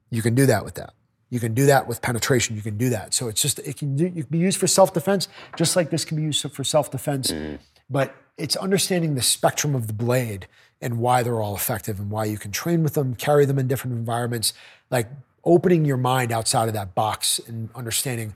You 0.10 0.24
can 0.24 0.34
do 0.34 0.48
that 0.48 0.66
with 0.66 0.74
that. 0.76 0.94
You 1.30 1.40
can 1.40 1.54
do 1.54 1.68
that 1.68 1.88
with 1.88 2.02
penetration. 2.02 2.56
You 2.56 2.62
can 2.62 2.78
do 2.78 2.90
that. 2.90 3.14
So 3.14 3.28
it's 3.28 3.42
just 3.42 3.60
it 3.60 3.78
can 3.78 3.96
do, 3.96 4.06
it 4.08 4.14
can 4.14 4.26
be 4.30 4.38
used 4.40 4.58
for 4.58 4.66
self 4.68 4.94
defense, 4.94 5.28
just 5.56 5.76
like 5.76 5.90
this 5.90 6.06
can 6.06 6.18
be 6.18 6.24
used 6.24 6.50
for 6.52 6.64
self 6.64 6.90
defense. 6.90 7.32
Mm. 7.32 7.60
But 7.90 8.16
it's 8.38 8.56
understanding 8.56 9.16
the 9.16 9.22
spectrum 9.22 9.76
of 9.76 9.88
the 9.88 9.94
blade 9.94 10.48
and 10.82 11.00
why 11.00 11.24
they're 11.24 11.42
all 11.42 11.56
effective 11.56 12.00
and 12.00 12.12
why 12.12 12.26
you 12.26 12.38
can 12.38 12.52
train 12.52 12.84
with 12.84 12.94
them, 12.94 13.16
carry 13.16 13.46
them 13.46 13.58
in 13.58 13.68
different 13.68 13.96
environments. 13.96 14.54
Like 14.92 15.10
opening 15.44 15.86
your 15.86 15.98
mind 15.98 16.32
outside 16.32 16.68
of 16.68 16.74
that 16.76 16.94
box 16.94 17.40
and 17.48 17.70
understanding, 17.74 18.36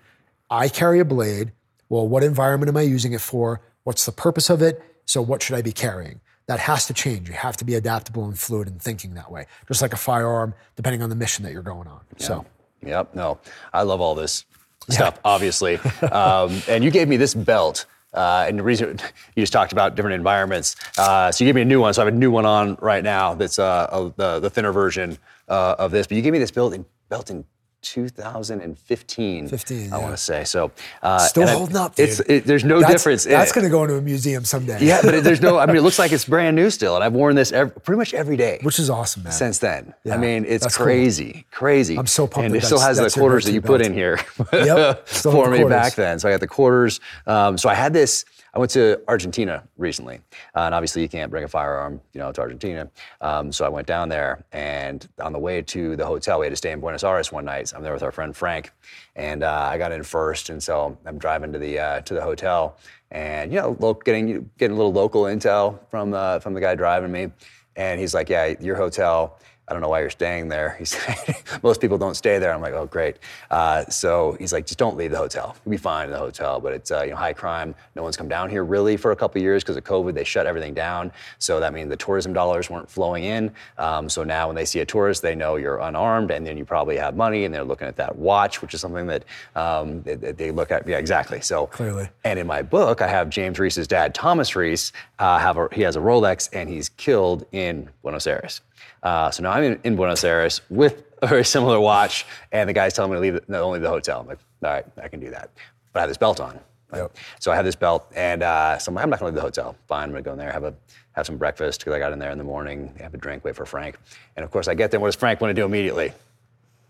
I 0.49 0.67
carry 0.67 0.99
a 0.99 1.05
blade. 1.05 1.51
Well, 1.89 2.07
what 2.07 2.23
environment 2.23 2.69
am 2.69 2.77
I 2.77 2.81
using 2.81 3.13
it 3.13 3.21
for? 3.21 3.61
What's 3.83 4.05
the 4.05 4.11
purpose 4.11 4.49
of 4.49 4.61
it? 4.61 4.81
So 5.05 5.21
what 5.21 5.43
should 5.43 5.55
I 5.55 5.61
be 5.61 5.71
carrying? 5.71 6.21
That 6.47 6.59
has 6.59 6.85
to 6.87 6.93
change. 6.93 7.29
You 7.29 7.35
have 7.35 7.57
to 7.57 7.65
be 7.65 7.75
adaptable 7.75 8.25
and 8.25 8.37
fluid 8.37 8.67
in 8.67 8.79
thinking 8.79 9.13
that 9.13 9.31
way, 9.31 9.45
just 9.67 9.81
like 9.81 9.93
a 9.93 9.97
firearm, 9.97 10.53
depending 10.75 11.01
on 11.01 11.09
the 11.09 11.15
mission 11.15 11.43
that 11.43 11.53
you're 11.53 11.61
going 11.61 11.87
on. 11.87 12.01
So. 12.17 12.45
Yep. 12.83 13.13
No, 13.13 13.39
I 13.73 13.83
love 13.83 14.01
all 14.01 14.15
this 14.15 14.45
stuff, 14.89 15.19
obviously. 15.23 15.79
Um, 16.11 16.61
and 16.67 16.83
you 16.83 16.91
gave 16.91 17.07
me 17.07 17.17
this 17.17 17.33
belt. 17.33 17.85
Uh, 18.13 18.45
and 18.47 18.59
the 18.59 18.63
reason 18.63 18.99
you 19.35 19.41
just 19.41 19.53
talked 19.53 19.71
about 19.71 19.95
different 19.95 20.15
environments. 20.15 20.75
Uh, 20.97 21.31
so 21.31 21.43
you 21.43 21.47
gave 21.47 21.55
me 21.55 21.61
a 21.61 21.65
new 21.65 21.79
one. 21.81 21.93
So 21.93 22.01
I 22.01 22.05
have 22.05 22.13
a 22.13 22.17
new 22.17 22.31
one 22.31 22.45
on 22.45 22.77
right 22.81 23.03
now. 23.03 23.33
That's 23.33 23.59
uh, 23.59 23.87
a, 23.91 24.13
the 24.15 24.39
the 24.39 24.49
thinner 24.49 24.71
version 24.71 25.17
uh, 25.47 25.75
of 25.77 25.91
this. 25.91 26.07
But 26.07 26.17
you 26.17 26.23
gave 26.23 26.33
me 26.33 26.39
this 26.39 26.51
built-in 26.51 26.85
belt 27.09 27.29
in 27.29 27.45
2015. 27.81 29.47
15, 29.47 29.79
I 29.93 29.97
yeah. 29.97 30.01
want 30.03 30.13
to 30.15 30.17
say. 30.21 30.43
So 30.43 30.71
uh, 31.01 31.19
Still 31.19 31.47
and 31.47 31.75
I- 31.77 31.81
up, 31.85 31.95
dude. 31.95 32.09
It's 32.09 32.19
it, 32.21 32.45
there's 32.45 32.63
no 32.63 32.79
That's- 32.79 32.95
difference. 33.01 33.25
That's 33.25 33.51
going 33.51 33.63
to 33.65 33.69
go 33.69 33.83
into 33.83 33.95
a 33.95 34.01
museum 34.01 34.45
someday. 34.45 34.77
Yeah, 34.81 35.01
but 35.03 35.13
it, 35.15 35.23
there's 35.23 35.41
no. 35.41 35.57
I 35.57 35.65
mean, 35.65 35.77
it 35.77 35.81
looks 35.81 35.99
like 35.99 36.11
it's 36.11 36.25
brand 36.25 36.55
new 36.55 36.69
still, 36.69 36.95
and 36.95 37.03
I've 37.03 37.13
worn 37.13 37.35
this 37.35 37.51
ev 37.51 37.83
pretty 37.83 37.97
much 37.97 38.13
every 38.13 38.37
day 38.37 38.59
which 38.61 38.79
is 38.79 38.89
awesome, 38.89 39.23
man. 39.23 39.31
since 39.33 39.57
then. 39.59 39.93
Yeah, 40.03 40.15
I 40.15 40.17
mean, 40.17 40.45
it's 40.45 40.63
that's 40.63 40.77
cool. 40.77 40.85
crazy, 40.85 41.45
crazy. 41.51 41.97
I'm 41.97 42.07
so 42.07 42.27
pumped 42.27 42.47
And 42.47 42.55
it 42.55 42.63
still 42.63 42.79
has 42.79 42.97
the 42.97 43.09
quarters 43.09 43.45
that 43.45 43.53
you 43.53 43.61
put 43.61 43.81
in 43.81 43.93
here 43.93 44.19
Yep, 44.53 45.07
for 45.07 45.49
me 45.49 45.63
back 45.63 45.95
then. 45.95 46.19
So 46.19 46.29
I 46.29 46.31
got 46.31 46.39
the 46.39 46.47
quarters. 46.47 46.99
Um, 47.27 47.57
so 47.57 47.69
I 47.69 47.73
had 47.73 47.93
this. 47.93 48.25
I 48.53 48.59
went 48.59 48.71
to 48.71 49.01
Argentina 49.07 49.63
recently, 49.77 50.19
uh, 50.55 50.61
and 50.61 50.75
obviously 50.75 51.01
you 51.01 51.07
can't 51.07 51.31
bring 51.31 51.45
a 51.45 51.47
firearm, 51.47 52.01
you 52.13 52.19
know, 52.19 52.33
to 52.33 52.41
Argentina. 52.41 52.89
Um, 53.21 53.51
so 53.51 53.63
I 53.65 53.69
went 53.69 53.87
down 53.87 54.09
there, 54.09 54.43
and 54.51 55.07
on 55.21 55.31
the 55.31 55.39
way 55.39 55.61
to 55.61 55.95
the 55.95 56.05
hotel, 56.05 56.39
we 56.39 56.47
had 56.47 56.51
to 56.51 56.57
stay 56.57 56.71
in 56.71 56.81
Buenos 56.81 57.03
Aires 57.05 57.31
one 57.31 57.45
night. 57.45 57.69
So 57.69 57.77
I'm 57.77 57.83
there 57.83 57.93
with 57.93 58.03
our 58.03 58.11
friend 58.11 58.35
Frank, 58.35 58.71
and 59.15 59.43
uh, 59.43 59.69
I 59.71 59.77
got 59.77 59.93
in 59.93 60.03
first, 60.03 60.49
and 60.49 60.61
so 60.61 60.97
I'm 61.05 61.17
driving 61.17 61.53
to 61.53 61.59
the 61.59 61.79
uh, 61.79 62.01
to 62.01 62.13
the 62.13 62.21
hotel, 62.21 62.77
and 63.09 63.53
you 63.53 63.59
know, 63.59 63.93
getting 64.03 64.49
getting 64.57 64.75
a 64.75 64.77
little 64.77 64.93
local 64.93 65.23
intel 65.23 65.79
from 65.89 66.13
uh, 66.13 66.39
from 66.39 66.53
the 66.53 66.59
guy 66.59 66.75
driving 66.75 67.11
me, 67.11 67.31
and 67.77 68.01
he's 68.01 68.13
like, 68.13 68.27
"Yeah, 68.27 68.53
your 68.59 68.75
hotel." 68.75 69.39
I 69.71 69.73
don't 69.73 69.81
know 69.81 69.87
why 69.87 70.01
you're 70.01 70.09
staying 70.09 70.49
there. 70.49 70.75
He 70.77 70.83
said, 70.93 71.15
most 71.63 71.79
people 71.79 71.97
don't 71.97 72.15
stay 72.15 72.39
there. 72.39 72.53
I'm 72.53 72.59
like, 72.59 72.73
oh, 72.73 72.87
great. 72.87 73.19
Uh, 73.49 73.85
so 73.85 74.35
he's 74.37 74.51
like, 74.51 74.65
just 74.65 74.77
don't 74.77 74.97
leave 74.97 75.11
the 75.11 75.17
hotel. 75.17 75.55
You'll 75.63 75.71
be 75.71 75.77
fine 75.77 76.07
in 76.07 76.11
the 76.11 76.17
hotel, 76.17 76.59
but 76.59 76.73
it's 76.73 76.91
uh, 76.91 77.03
you 77.03 77.11
know 77.11 77.15
high 77.15 77.31
crime. 77.31 77.73
No 77.95 78.03
one's 78.03 78.17
come 78.17 78.27
down 78.27 78.49
here 78.49 78.65
really 78.65 78.97
for 78.97 79.11
a 79.11 79.15
couple 79.15 79.39
of 79.39 79.43
years 79.43 79.63
because 79.63 79.77
of 79.77 79.85
COVID. 79.85 80.13
They 80.13 80.25
shut 80.25 80.45
everything 80.45 80.73
down. 80.73 81.09
So 81.39 81.61
that 81.61 81.73
means 81.73 81.89
the 81.89 81.95
tourism 81.95 82.33
dollars 82.33 82.69
weren't 82.69 82.89
flowing 82.89 83.23
in. 83.23 83.53
Um, 83.77 84.09
so 84.09 84.25
now 84.25 84.47
when 84.47 84.57
they 84.57 84.65
see 84.65 84.81
a 84.81 84.85
tourist, 84.85 85.21
they 85.21 85.35
know 85.35 85.55
you're 85.55 85.79
unarmed, 85.79 86.31
and 86.31 86.45
then 86.45 86.57
you 86.57 86.65
probably 86.65 86.97
have 86.97 87.15
money, 87.15 87.45
and 87.45 87.55
they're 87.55 87.63
looking 87.63 87.87
at 87.87 87.95
that 87.95 88.13
watch, 88.17 88.61
which 88.61 88.73
is 88.73 88.81
something 88.81 89.07
that 89.07 89.23
um, 89.55 90.01
they 90.03 90.51
look 90.51 90.71
at. 90.71 90.85
Yeah, 90.85 90.97
exactly. 90.97 91.39
So 91.39 91.67
Clearly. 91.67 92.09
and 92.25 92.37
in 92.37 92.45
my 92.45 92.61
book, 92.61 93.01
I 93.01 93.07
have 93.07 93.29
James 93.29 93.57
Reese's 93.57 93.87
dad, 93.87 94.13
Thomas 94.13 94.53
Reese. 94.53 94.91
Uh, 95.17 95.39
have 95.39 95.55
a, 95.55 95.69
he 95.71 95.81
has 95.83 95.95
a 95.95 95.99
Rolex, 96.01 96.49
and 96.51 96.67
he's 96.67 96.89
killed 96.89 97.45
in 97.53 97.89
Buenos 98.01 98.27
Aires. 98.27 98.59
Uh, 99.03 99.31
so 99.31 99.43
now 99.43 99.51
I'm 99.51 99.63
in, 99.63 99.79
in 99.83 99.95
Buenos 99.95 100.23
Aires 100.23 100.61
with 100.69 101.03
a 101.21 101.27
very 101.27 101.45
similar 101.45 101.79
watch, 101.79 102.25
and 102.51 102.69
the 102.69 102.73
guy's 102.73 102.93
telling 102.93 103.11
me 103.11 103.17
to 103.17 103.21
leave, 103.21 103.33
the, 103.33 103.43
no, 103.47 103.63
only 103.63 103.79
the 103.79 103.89
hotel. 103.89 104.21
I'm 104.21 104.27
like, 104.27 104.39
all 104.63 104.71
right, 104.71 104.85
I 105.01 105.07
can 105.07 105.19
do 105.19 105.29
that. 105.31 105.49
But 105.93 105.99
I 105.99 106.01
have 106.01 106.09
this 106.09 106.17
belt 106.17 106.39
on. 106.39 106.59
Yep. 106.93 107.15
So 107.39 107.51
I 107.51 107.55
had 107.55 107.65
this 107.65 107.75
belt, 107.75 108.11
and 108.15 108.43
uh, 108.43 108.77
so 108.77 108.89
I'm, 108.89 108.95
like, 108.95 109.03
I'm 109.03 109.09
not 109.09 109.19
gonna 109.19 109.31
leave 109.31 109.35
the 109.35 109.41
hotel. 109.41 109.75
Fine, 109.87 110.05
I'm 110.05 110.11
gonna 110.11 110.21
go 110.23 110.33
in 110.33 110.37
there, 110.37 110.51
have 110.51 110.65
a 110.65 110.73
have 111.13 111.25
some 111.25 111.37
breakfast 111.37 111.81
because 111.81 111.93
I 111.93 111.99
got 111.99 112.13
in 112.13 112.19
there 112.19 112.31
in 112.31 112.37
the 112.37 112.43
morning, 112.43 112.93
have 112.99 113.13
a 113.13 113.17
drink, 113.17 113.43
wait 113.43 113.55
for 113.55 113.65
Frank, 113.65 113.97
and 114.35 114.43
of 114.43 114.51
course 114.51 114.67
I 114.67 114.73
get 114.73 114.91
there. 114.91 114.99
What 114.99 115.07
does 115.07 115.15
Frank 115.15 115.41
want 115.41 115.51
to 115.51 115.61
do 115.61 115.65
immediately? 115.65 116.13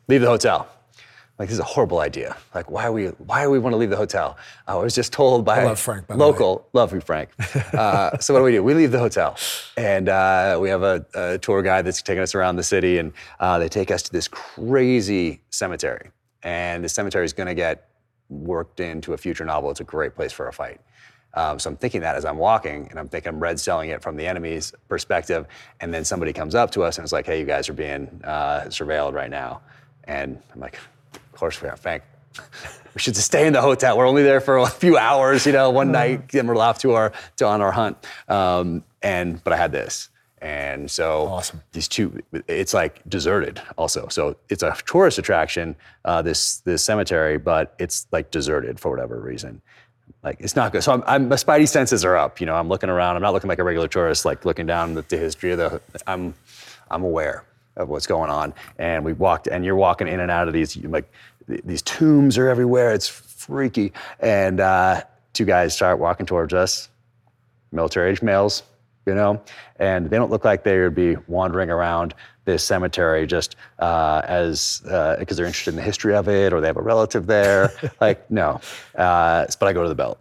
Leave 0.07 0.21
the 0.21 0.27
hotel. 0.27 0.67
Like 1.41 1.49
this 1.49 1.55
is 1.55 1.59
a 1.59 1.63
horrible 1.63 2.01
idea. 2.01 2.37
Like 2.53 2.69
why 2.69 2.85
are 2.85 2.91
we 2.91 3.07
why 3.07 3.41
do 3.41 3.49
we 3.49 3.57
want 3.57 3.73
to 3.73 3.77
leave 3.77 3.89
the 3.89 3.97
hotel? 3.97 4.37
I 4.67 4.75
was 4.75 4.93
just 4.93 5.11
told 5.11 5.43
by 5.43 5.61
I 5.61 5.63
love 5.63 5.79
Frank, 5.79 6.05
by 6.05 6.13
local, 6.13 6.67
love 6.73 6.93
you, 6.93 7.01
Frank. 7.01 7.31
Uh, 7.73 8.15
so 8.19 8.31
what 8.31 8.41
do 8.41 8.43
we 8.43 8.51
do? 8.51 8.63
We 8.63 8.75
leave 8.75 8.91
the 8.91 8.99
hotel, 8.99 9.37
and 9.75 10.07
uh, 10.07 10.59
we 10.61 10.69
have 10.69 10.83
a, 10.83 11.03
a 11.15 11.37
tour 11.39 11.63
guide 11.63 11.85
that's 11.85 12.03
taking 12.03 12.21
us 12.21 12.35
around 12.35 12.57
the 12.57 12.63
city, 12.63 12.99
and 12.99 13.11
uh, 13.39 13.57
they 13.57 13.69
take 13.69 13.89
us 13.89 14.03
to 14.03 14.11
this 14.11 14.27
crazy 14.27 15.41
cemetery, 15.49 16.11
and 16.43 16.83
the 16.83 16.89
cemetery 16.89 17.25
is 17.25 17.33
going 17.33 17.47
to 17.47 17.55
get 17.55 17.89
worked 18.29 18.79
into 18.79 19.13
a 19.13 19.17
future 19.17 19.43
novel. 19.43 19.71
It's 19.71 19.79
a 19.79 19.83
great 19.83 20.13
place 20.15 20.31
for 20.31 20.47
a 20.47 20.53
fight. 20.53 20.79
Um, 21.33 21.57
so 21.57 21.71
I'm 21.71 21.77
thinking 21.77 22.01
that 22.01 22.15
as 22.15 22.23
I'm 22.25 22.37
walking, 22.37 22.87
and 22.91 22.99
I'm 22.99 23.07
thinking 23.07 23.29
I'm 23.29 23.39
red 23.39 23.59
selling 23.59 23.89
it 23.89 24.03
from 24.03 24.15
the 24.15 24.27
enemy's 24.27 24.73
perspective, 24.89 25.47
and 25.79 25.91
then 25.91 26.05
somebody 26.05 26.33
comes 26.33 26.53
up 26.53 26.69
to 26.71 26.83
us 26.83 26.99
and 26.99 27.05
is 27.05 27.11
like, 27.11 27.25
"Hey, 27.25 27.39
you 27.39 27.45
guys 27.45 27.67
are 27.67 27.73
being 27.73 28.21
uh, 28.23 28.65
surveilled 28.67 29.13
right 29.13 29.31
now," 29.31 29.61
and 30.03 30.39
I'm 30.53 30.59
like, 30.59 30.75
"Of 30.75 31.00
course 31.41 31.61
we 31.61 31.67
are, 31.67 31.75
Frank. 31.75 32.03
We 32.93 32.99
should 32.99 33.13
just 33.13 33.27
stay 33.27 33.47
in 33.47 33.53
the 33.53 33.61
hotel. 33.61 33.97
We're 33.97 34.05
only 34.05 34.21
there 34.21 34.41
for 34.41 34.57
a 34.57 34.67
few 34.67 34.97
hours, 34.97 35.45
you 35.45 35.53
know, 35.53 35.69
one 35.69 35.93
night, 35.93 36.33
and 36.33 36.45
we're 36.45 36.57
off 36.57 36.79
to 36.79 36.91
our 36.91 37.13
to 37.37 37.45
on 37.45 37.61
our 37.61 37.71
hunt." 37.71 37.95
Um, 38.27 38.83
and 39.01 39.41
but 39.45 39.53
I 39.53 39.55
had 39.55 39.71
this, 39.71 40.09
and 40.41 40.91
so 40.91 41.27
Awesome. 41.27 41.61
these 41.71 41.87
two 41.87 42.21
it's 42.47 42.73
like 42.73 43.01
deserted 43.07 43.61
also 43.77 44.07
so 44.09 44.35
it's 44.49 44.63
a 44.63 44.75
tourist 44.85 45.19
attraction 45.19 45.75
uh, 46.03 46.21
this 46.21 46.57
this 46.61 46.83
cemetery 46.83 47.37
but 47.37 47.75
it's 47.79 48.07
like 48.11 48.31
deserted 48.31 48.79
for 48.79 48.89
whatever 48.89 49.19
reason 49.21 49.61
like 50.23 50.37
it's 50.39 50.55
not 50.55 50.71
good 50.73 50.83
so 50.83 50.91
I'm, 50.93 51.03
I'm 51.05 51.29
my 51.29 51.35
spidey 51.35 51.69
senses 51.69 52.03
are 52.03 52.17
up 52.17 52.41
you 52.41 52.47
know 52.47 52.55
i'm 52.55 52.67
looking 52.69 52.89
around 52.89 53.15
i'm 53.15 53.21
not 53.21 53.33
looking 53.33 53.49
like 53.49 53.59
a 53.59 53.63
regular 53.63 53.87
tourist 53.87 54.25
like 54.25 54.43
looking 54.43 54.65
down 54.65 54.95
the, 54.95 55.03
the 55.03 55.17
history 55.17 55.51
of 55.51 55.59
the 55.59 55.81
i'm 56.07 56.33
i'm 56.89 57.03
aware 57.03 57.45
of 57.77 57.87
what's 57.87 58.07
going 58.07 58.29
on 58.29 58.53
and 58.79 59.05
we 59.05 59.13
walked 59.13 59.47
and 59.47 59.63
you're 59.63 59.75
walking 59.75 60.07
in 60.07 60.19
and 60.19 60.31
out 60.31 60.47
of 60.47 60.53
these 60.53 60.75
like 60.85 61.09
th- 61.51 61.63
these 61.65 61.81
tombs 61.81 62.37
are 62.37 62.47
everywhere 62.47 62.93
it's 62.93 63.07
freaky 63.07 63.91
and 64.19 64.59
uh, 64.59 65.01
two 65.33 65.45
guys 65.45 65.75
start 65.75 65.99
walking 65.99 66.25
towards 66.25 66.53
us 66.53 66.89
military 67.71 68.11
age 68.11 68.21
males, 68.21 68.63
you 69.05 69.15
know, 69.15 69.41
and 69.79 70.09
they 70.09 70.17
don't 70.17 70.29
look 70.31 70.43
like 70.45 70.63
they 70.63 70.79
would 70.79 70.95
be 70.95 71.15
wandering 71.27 71.69
around 71.69 72.13
this 72.45 72.63
cemetery 72.63 73.25
just 73.27 73.55
uh, 73.79 74.21
as 74.25 74.81
because 75.19 75.37
they're 75.37 75.45
interested 75.45 75.71
in 75.71 75.75
the 75.75 75.81
history 75.81 76.15
of 76.15 76.27
it 76.27 76.53
or 76.53 76.61
they 76.61 76.67
have 76.67 76.77
a 76.77 76.81
relative 76.81 77.27
there. 77.27 77.71
like, 78.01 78.29
no. 78.29 78.59
Uh, 78.95 79.45
but 79.59 79.67
I 79.67 79.73
go 79.73 79.83
to 79.83 79.89
the 79.89 79.95
belt. 79.95 80.19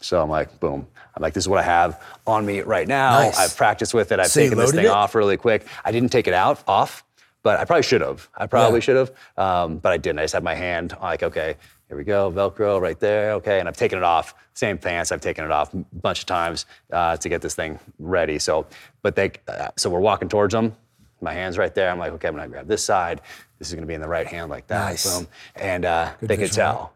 So 0.00 0.22
I'm 0.22 0.30
like, 0.30 0.60
boom. 0.60 0.86
I'm 1.16 1.22
like, 1.22 1.34
this 1.34 1.44
is 1.44 1.48
what 1.48 1.58
I 1.58 1.62
have 1.64 2.00
on 2.26 2.46
me 2.46 2.60
right 2.60 2.86
now. 2.86 3.18
Nice. 3.18 3.38
I've 3.38 3.56
practiced 3.56 3.92
with 3.92 4.12
it. 4.12 4.20
I've 4.20 4.28
So 4.28 4.40
taken 4.40 4.56
this 4.56 4.70
thing 4.70 4.84
it? 4.84 4.90
off 4.90 5.14
really 5.16 5.36
quick. 5.36 5.66
I 5.84 5.90
didn't 5.90 6.10
take 6.10 6.28
it 6.28 6.34
out 6.34 6.62
off, 6.68 7.04
but 7.42 7.58
I 7.60 7.64
probably 7.64 7.82
should 7.82 8.00
have. 8.00 8.28
I 8.36 8.46
probably 8.46 8.78
Yeah. 8.78 8.82
should 8.82 8.96
have, 8.96 9.12
um, 9.36 9.78
but 9.78 9.92
I 9.92 9.96
didn't. 9.96 10.18
I 10.18 10.22
just 10.24 10.34
had 10.34 10.42
my 10.44 10.54
hand 10.54 10.96
like, 11.00 11.22
okay, 11.22 11.56
here 11.88 11.96
we 11.96 12.04
go, 12.04 12.30
Velcro 12.30 12.80
right 12.80 12.98
there, 13.00 13.32
okay, 13.34 13.60
and 13.60 13.68
I've 13.68 13.76
taken 13.76 13.98
it 13.98 14.04
off. 14.04 14.34
Same 14.54 14.76
pants, 14.76 15.10
I've 15.12 15.20
taken 15.20 15.44
it 15.44 15.50
off 15.50 15.72
a 15.72 15.78
bunch 16.02 16.20
of 16.20 16.26
times 16.26 16.66
uh, 16.92 17.16
to 17.16 17.28
get 17.28 17.40
this 17.40 17.54
thing 17.54 17.78
ready. 17.98 18.38
So, 18.38 18.66
but 19.02 19.14
they, 19.16 19.32
uh, 19.46 19.68
so 19.76 19.88
we're 19.88 20.00
walking 20.00 20.28
towards 20.28 20.52
them. 20.52 20.74
My 21.20 21.32
hand's 21.32 21.56
right 21.58 21.74
there. 21.74 21.90
I'm 21.90 21.98
like, 21.98 22.12
okay, 22.12 22.28
I'm 22.28 22.34
gonna 22.36 22.48
grab 22.48 22.68
this 22.68 22.84
side. 22.84 23.20
This 23.58 23.68
is 23.68 23.74
gonna 23.74 23.86
be 23.86 23.94
in 23.94 24.00
the 24.00 24.08
right 24.08 24.26
hand 24.26 24.50
like 24.50 24.66
that. 24.68 24.84
Nice. 24.84 25.18
Boom, 25.18 25.26
and 25.56 25.84
uh, 25.84 26.10
they 26.20 26.36
could 26.36 26.52
tell, 26.52 26.92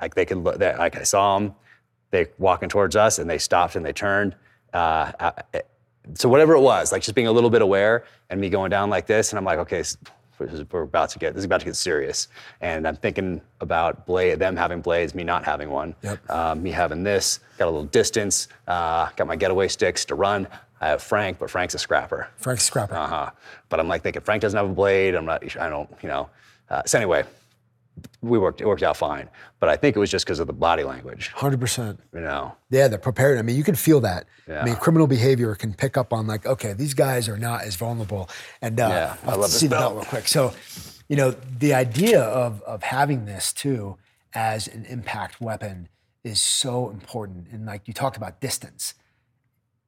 like 0.00 0.14
they 0.14 0.24
could 0.26 0.38
look. 0.38 0.58
They, 0.58 0.74
like 0.76 0.96
I 0.96 1.02
saw 1.04 1.38
them, 1.38 1.54
they 2.10 2.26
walking 2.38 2.68
towards 2.68 2.94
us, 2.96 3.18
and 3.18 3.28
they 3.30 3.38
stopped 3.38 3.74
and 3.76 3.84
they 3.84 3.92
turned. 3.92 4.36
Uh, 4.72 5.12
uh, 5.18 5.32
so 6.14 6.28
whatever 6.28 6.54
it 6.54 6.60
was, 6.60 6.92
like 6.92 7.02
just 7.02 7.14
being 7.14 7.26
a 7.28 7.32
little 7.32 7.50
bit 7.50 7.62
aware 7.62 8.04
and 8.30 8.40
me 8.40 8.50
going 8.50 8.70
down 8.70 8.90
like 8.90 9.06
this, 9.06 9.30
and 9.32 9.38
I'm 9.38 9.44
like, 9.44 9.58
okay, 9.60 9.80
s- 9.80 9.96
this 10.38 10.52
is- 10.52 10.64
we're 10.72 10.82
about 10.82 11.08
to 11.10 11.18
get 11.18 11.32
this 11.34 11.40
is 11.40 11.44
about 11.46 11.60
to 11.60 11.66
get 11.66 11.76
serious, 11.76 12.28
and 12.60 12.86
I'm 12.86 12.96
thinking 12.96 13.40
about 13.60 14.04
blade, 14.04 14.38
them 14.38 14.56
having 14.56 14.80
blades, 14.80 15.14
me 15.14 15.24
not 15.24 15.44
having 15.44 15.70
one, 15.70 15.94
Yep. 16.02 16.18
uh, 16.30 16.54
me 16.56 16.70
having 16.72 17.02
this, 17.04 17.40
got 17.58 17.66
a 17.66 17.70
little 17.70 17.84
distance, 17.86 18.48
uh, 18.68 19.08
got 19.16 19.26
my 19.26 19.36
getaway 19.36 19.68
sticks 19.68 20.04
to 20.06 20.14
run. 20.14 20.46
I 20.80 20.88
have 20.88 21.02
Frank, 21.02 21.38
but 21.38 21.48
Frank's 21.50 21.74
a 21.74 21.78
scrapper. 21.78 22.28
Frank 22.36 22.60
Scrapper. 22.60 22.94
Uh 22.96 23.06
huh. 23.06 23.30
But 23.70 23.80
I'm 23.80 23.88
like 23.88 24.02
thinking 24.02 24.20
Frank 24.22 24.42
doesn't 24.42 24.56
have 24.56 24.68
a 24.68 24.72
blade. 24.74 25.14
I'm 25.14 25.24
not. 25.24 25.42
I 25.56 25.70
don't. 25.70 25.88
You 26.02 26.08
know. 26.10 26.28
Uh, 26.68 26.82
so 26.84 26.98
anyway, 26.98 27.24
we 28.20 28.38
worked. 28.38 28.60
It 28.60 28.66
worked 28.66 28.82
out 28.82 28.96
fine. 28.96 29.28
But 29.60 29.68
I 29.68 29.76
think 29.76 29.96
it 29.96 29.98
was 29.98 30.10
just 30.10 30.24
because 30.24 30.40
of 30.40 30.46
the 30.46 30.52
body 30.52 30.82
language. 30.84 31.30
100%. 31.34 31.98
You 32.12 32.20
know. 32.20 32.54
Yeah, 32.70 32.88
they're 32.88 32.98
prepared. 32.98 33.38
I 33.38 33.42
mean, 33.42 33.56
you 33.56 33.64
can 33.64 33.74
feel 33.74 34.00
that. 34.00 34.26
Yeah. 34.48 34.62
I 34.62 34.64
mean, 34.64 34.76
criminal 34.76 35.06
behavior 35.06 35.54
can 35.54 35.74
pick 35.74 35.96
up 35.96 36.12
on 36.12 36.26
like, 36.26 36.44
okay, 36.46 36.72
these 36.72 36.94
guys 36.94 37.28
are 37.28 37.36
not 37.38 37.62
as 37.62 37.76
vulnerable. 37.76 38.28
And 38.60 38.78
uh, 38.80 38.88
Yeah, 38.88 39.16
I 39.24 39.32
love 39.36 39.42
this 39.42 39.60
see 39.60 39.66
the 39.66 39.76
belt 39.76 39.92
belt. 39.94 39.94
real 40.04 40.10
quick. 40.10 40.28
So, 40.28 40.52
you 41.08 41.16
know, 41.16 41.30
the 41.58 41.74
idea 41.74 42.20
of 42.22 42.62
of 42.62 42.82
having 42.82 43.26
this 43.26 43.52
too 43.52 43.96
as 44.34 44.66
an 44.68 44.84
impact 44.86 45.40
weapon 45.40 45.88
is 46.24 46.40
so 46.40 46.90
important. 46.90 47.48
And 47.52 47.66
like 47.66 47.86
you 47.86 47.94
talked 47.94 48.16
about 48.16 48.40
distance. 48.40 48.94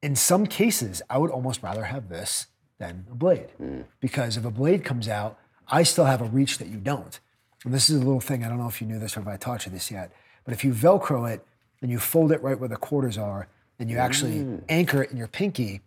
In 0.01 0.15
some 0.15 0.45
cases, 0.45 1.01
I 1.09 1.17
would 1.17 1.31
almost 1.31 1.63
rather 1.63 1.85
have 1.85 2.07
this 2.09 2.47
than 2.79 3.07
a 3.11 3.15
blade, 3.15 3.47
Mm. 3.59 3.85
because 3.99 4.37
if 4.37 4.45
a 4.45 4.51
blade 4.51 4.83
comes 4.85 5.07
out, 5.09 5.39
I 5.67 5.81
still 5.83 6.05
have 6.05 6.21
a 6.21 6.25
reach 6.25 6.59
that 6.59 6.67
you 6.67 6.77
don't. 6.77 7.19
And 7.65 7.73
this 7.73 7.89
is 7.89 7.95
a 7.95 7.99
little 7.99 8.19
thing. 8.19 8.43
I 8.43 8.49
don't 8.49 8.57
know 8.59 8.67
if 8.67 8.81
you 8.81 8.87
knew 8.87 8.99
this 8.99 9.17
or 9.17 9.21
if 9.21 9.27
I 9.27 9.37
taught 9.37 9.65
you 9.65 9.71
this 9.71 9.89
yet, 9.91 10.11
but 10.45 10.53
if 10.53 10.63
you 10.63 10.71
Velcro 10.73 11.29
it 11.31 11.45
and 11.81 11.91
you 11.91 11.99
fold 11.99 12.31
it 12.31 12.41
right 12.41 12.59
where 12.59 12.69
the 12.69 12.77
quarters 12.77 13.17
are, 13.17 13.47
and 13.79 13.89
you 13.91 13.97
actually 13.97 14.39
Mm. 14.39 14.61
anchor 14.69 15.03
it 15.03 15.11
in 15.11 15.17
your 15.17 15.27
pinky 15.27 15.81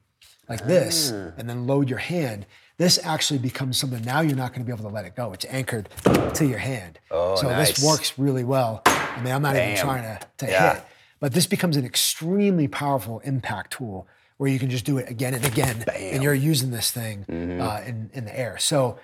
like 0.49 0.65
this, 0.67 1.11
and 1.11 1.49
then 1.49 1.67
load 1.67 1.89
your 1.89 1.99
hand, 1.99 2.47
this 2.77 2.99
actually 3.05 3.39
becomes 3.39 3.79
something 3.79 4.03
now 4.05 4.21
you're 4.21 4.37
not 4.37 4.53
going 4.53 4.63
to 4.63 4.65
be 4.67 4.73
able 4.73 4.89
to 4.89 4.95
let 4.95 5.05
it 5.05 5.15
go. 5.17 5.33
It's 5.33 5.45
anchored 5.49 5.89
to 6.35 6.47
your 6.47 6.59
hand. 6.59 6.99
Oh, 7.11 7.37
so 7.37 7.49
nice. 7.49 7.69
this 7.77 7.85
works 7.85 8.19
really 8.19 8.45
well. 8.45 8.83
I 8.87 9.21
mean, 9.23 9.33
I'm 9.35 9.43
not 9.43 9.57
even 9.57 9.77
trying 9.77 10.03
to, 10.03 10.21
to 10.39 10.47
Yeah. 10.51 10.75
hit, 10.75 10.83
but 11.21 11.33
this 11.35 11.47
becomes 11.47 11.77
an 11.77 11.85
extremely 11.85 12.69
powerful 12.69 13.21
impact 13.21 13.73
tool 13.75 14.07
where 14.39 14.51
you 14.51 14.59
can 14.59 14.71
just 14.71 14.85
do 14.87 14.97
it 14.99 15.11
again 15.11 15.35
and 15.35 15.45
again, 15.45 15.85
and 15.95 16.23
you're 16.23 16.33
using 16.35 16.71
this 16.71 16.91
thing 16.91 17.25
Mm-hmm. 17.29 17.61
uh, 17.61 17.81
in, 17.87 18.11
in 18.15 18.25
the 18.25 18.39
air. 18.39 18.57
So 18.59 18.99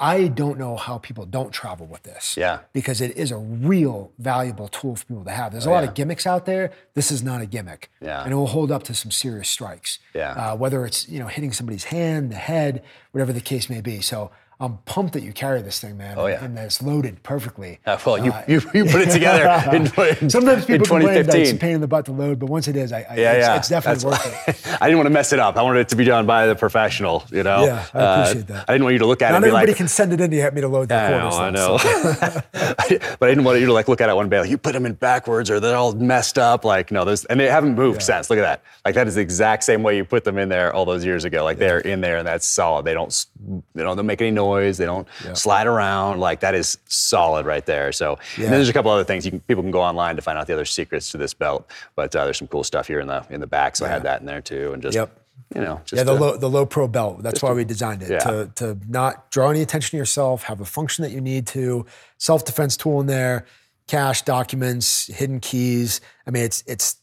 I 0.00 0.28
don't 0.28 0.58
know 0.58 0.76
how 0.76 0.98
people 0.98 1.26
don't 1.26 1.50
travel 1.50 1.86
with 1.86 2.04
this. 2.04 2.36
Yeah. 2.36 2.60
Because 2.72 3.00
it 3.00 3.16
is 3.16 3.32
a 3.32 3.38
real 3.38 4.12
valuable 4.18 4.68
tool 4.68 4.94
for 4.94 5.04
people 5.06 5.24
to 5.24 5.30
have. 5.30 5.52
There's 5.52 5.66
a 5.66 5.70
lot 5.70 5.82
yeah. 5.82 5.88
of 5.88 5.94
gimmicks 5.94 6.26
out 6.26 6.46
there. 6.46 6.72
This 6.94 7.10
is 7.10 7.22
not 7.22 7.40
a 7.40 7.46
gimmick. 7.46 7.90
Yeah. 8.00 8.22
And 8.22 8.32
it 8.32 8.36
will 8.36 8.46
hold 8.46 8.70
up 8.70 8.84
to 8.84 8.94
some 8.94 9.10
serious 9.10 9.48
strikes. 9.48 9.98
Yeah. 10.14 10.32
Uh, 10.32 10.56
whether 10.56 10.86
it's 10.86 11.08
you 11.08 11.18
know 11.18 11.26
hitting 11.26 11.52
somebody's 11.52 11.84
hand, 11.84 12.30
the 12.30 12.36
head, 12.36 12.84
whatever 13.10 13.32
the 13.32 13.40
case 13.40 13.68
may 13.68 13.80
be. 13.80 14.00
So 14.00 14.30
I'm 14.60 14.78
pumped 14.78 15.12
that 15.12 15.22
you 15.22 15.32
carry 15.32 15.62
this 15.62 15.78
thing, 15.78 15.96
man. 15.96 16.14
Oh, 16.18 16.26
and- 16.26 16.32
yeah. 16.34 16.44
And 16.44 16.56
that 16.56 16.64
it's 16.66 16.82
loaded 16.82 17.22
perfectly. 17.22 17.78
Uh, 17.86 17.96
well, 18.04 18.18
you, 18.18 18.32
you, 18.48 18.60
you 18.74 18.84
put 18.86 19.02
it 19.02 19.10
together 19.10 19.46
in, 19.76 19.82
in, 20.22 20.28
Sometimes 20.28 20.62
in 20.62 20.66
people 20.66 20.86
complain 20.98 21.26
that 21.26 21.32
it's 21.34 21.52
a 21.52 21.56
pain 21.56 21.76
in 21.76 21.80
the 21.80 21.86
butt 21.86 22.06
to 22.06 22.12
load, 22.12 22.40
but 22.40 22.46
once 22.50 22.66
it 22.66 22.74
is, 22.74 22.92
I, 22.92 23.06
I, 23.08 23.14
Yeah, 23.16 23.32
it's, 23.34 23.46
yeah. 23.46 23.56
it's 23.56 23.68
definitely 23.68 24.10
That's 24.10 24.24
worth 24.26 24.66
it. 24.66 24.78
I 24.82 24.86
didn't 24.86 24.98
want 24.98 25.06
to 25.06 25.10
mess 25.12 25.32
it 25.32 25.38
up. 25.38 25.56
I 25.56 25.62
wanted 25.62 25.78
it 25.80 25.88
to 25.90 25.96
be 25.96 26.04
done 26.04 26.26
by 26.26 26.46
the 26.48 26.56
professional, 26.56 27.22
you 27.30 27.44
know? 27.44 27.66
Yeah, 27.66 27.86
I 27.94 27.98
Uh, 27.98 28.20
appreciate 28.22 28.46
that. 28.48 28.64
I 28.68 28.72
didn't 28.72 28.82
want 28.82 28.94
you 28.94 28.98
to 28.98 29.06
look 29.06 29.22
at 29.22 29.28
it 29.28 29.32
Not 29.32 29.36
and 29.36 29.44
be 29.44 29.48
everybody 29.50 29.74
can 29.74 29.86
send 29.86 30.12
it 30.12 30.20
in 30.20 30.30
to 30.32 30.36
get 30.36 30.52
me 30.52 30.60
to 30.62 30.68
load 30.68 30.88
their 30.88 31.06
I 31.06 31.10
know. 31.30 31.36
I 31.38 31.50
know. 31.50 31.78
so- 31.78 32.42
but 32.52 33.22
I 33.22 33.28
didn't 33.28 33.44
want 33.44 33.60
you 33.60 33.66
to 33.66 33.72
like 33.72 33.86
look 33.86 34.00
at 34.00 34.08
it 34.08 34.16
one 34.16 34.28
day, 34.28 34.40
like, 34.40 34.50
you 34.50 34.58
put 34.58 34.72
them 34.72 34.86
in 34.86 34.94
backwards 34.94 35.50
or 35.52 35.60
they're 35.60 35.76
all 35.76 35.92
messed 35.94 36.36
up. 36.36 36.64
Like, 36.64 36.90
no, 36.90 37.04
those, 37.04 37.24
and 37.26 37.38
they 37.38 37.46
haven't 37.48 37.76
moved 37.76 38.02
since. 38.02 38.28
Look 38.28 38.40
at 38.40 38.42
that. 38.42 38.62
Like, 38.84 38.96
that 38.96 39.06
is 39.06 39.14
the 39.14 39.20
exact 39.20 39.62
same 39.62 39.84
way 39.84 39.96
you 39.96 40.04
put 40.04 40.24
them 40.24 40.36
in 40.36 40.48
there 40.48 40.74
all 40.74 40.84
those 40.84 41.04
years 41.04 41.24
ago. 41.24 41.44
Like, 41.44 41.58
they're 41.58 41.78
in 41.78 42.00
there 42.00 42.16
and 42.18 42.26
that's 42.26 42.44
solid. 42.44 42.84
They 42.84 42.94
don't, 42.94 43.06
s- 43.06 43.26
they 43.38 43.84
don't, 43.84 43.94
they 43.94 44.00
don't 44.00 44.06
make 44.06 44.20
any 44.20 44.32
noise. 44.32 44.47
They 44.78 44.84
don't 44.86 45.06
slide 45.34 45.66
around. 45.66 46.20
Like, 46.20 46.40
that 46.40 46.54
is 46.54 46.78
solid 46.86 47.46
right 47.46 47.64
there. 47.66 47.92
So, 47.92 48.18
and 48.36 48.44
then 48.44 48.50
there's 48.52 48.68
a 48.68 48.72
couple 48.72 48.90
other 48.90 49.04
things. 49.04 49.24
You 49.24 49.30
can, 49.32 49.40
people 49.40 49.62
can 49.62 49.70
go 49.72 49.80
online 49.82 50.16
to 50.16 50.22
find 50.22 50.38
out 50.38 50.46
the 50.46 50.54
other 50.54 50.64
secrets 50.64 51.10
to 51.10 51.18
this 51.18 51.34
belt. 51.34 51.70
But 51.94 52.14
uh, 52.16 52.24
there's 52.24 52.38
some 52.38 52.48
cool 52.48 52.64
stuff 52.64 52.86
here 52.88 53.00
in 53.00 53.06
the 53.06 53.24
in 53.30 53.40
the 53.40 53.46
back. 53.46 53.76
So 53.76 53.86
I 53.86 53.88
had 53.88 54.02
that 54.04 54.20
in 54.20 54.26
there 54.26 54.40
too. 54.40 54.72
And 54.72 54.82
just, 54.82 54.94
Yep. 54.96 55.10
you 55.54 55.60
know, 55.60 55.80
just 55.84 55.98
Yeah, 55.98 56.04
the 56.04 56.14
to- 56.14 56.20
low, 56.20 56.36
the 56.36 56.50
low 56.50 56.66
pro 56.66 56.88
belt. 56.88 57.22
That's 57.22 57.42
why 57.42 57.52
we 57.52 57.64
designed 57.64 58.02
it 58.02 58.10
Yeah. 58.10 58.18
to 58.20 58.50
to 58.56 58.78
not 58.88 59.30
draw 59.30 59.50
any 59.50 59.62
attention 59.62 59.90
to 59.92 59.96
yourself, 59.96 60.44
have 60.44 60.60
a 60.60 60.64
function 60.64 61.02
that 61.02 61.10
you 61.12 61.20
need 61.20 61.46
to, 61.48 61.86
self 62.18 62.44
defense 62.44 62.76
tool 62.76 63.00
in 63.00 63.06
there, 63.06 63.46
cash 63.86 64.22
documents, 64.22 65.06
hidden 65.06 65.40
keys. 65.40 66.00
I 66.26 66.30
mean, 66.30 66.42
it's 66.44 66.62
it's 66.66 66.96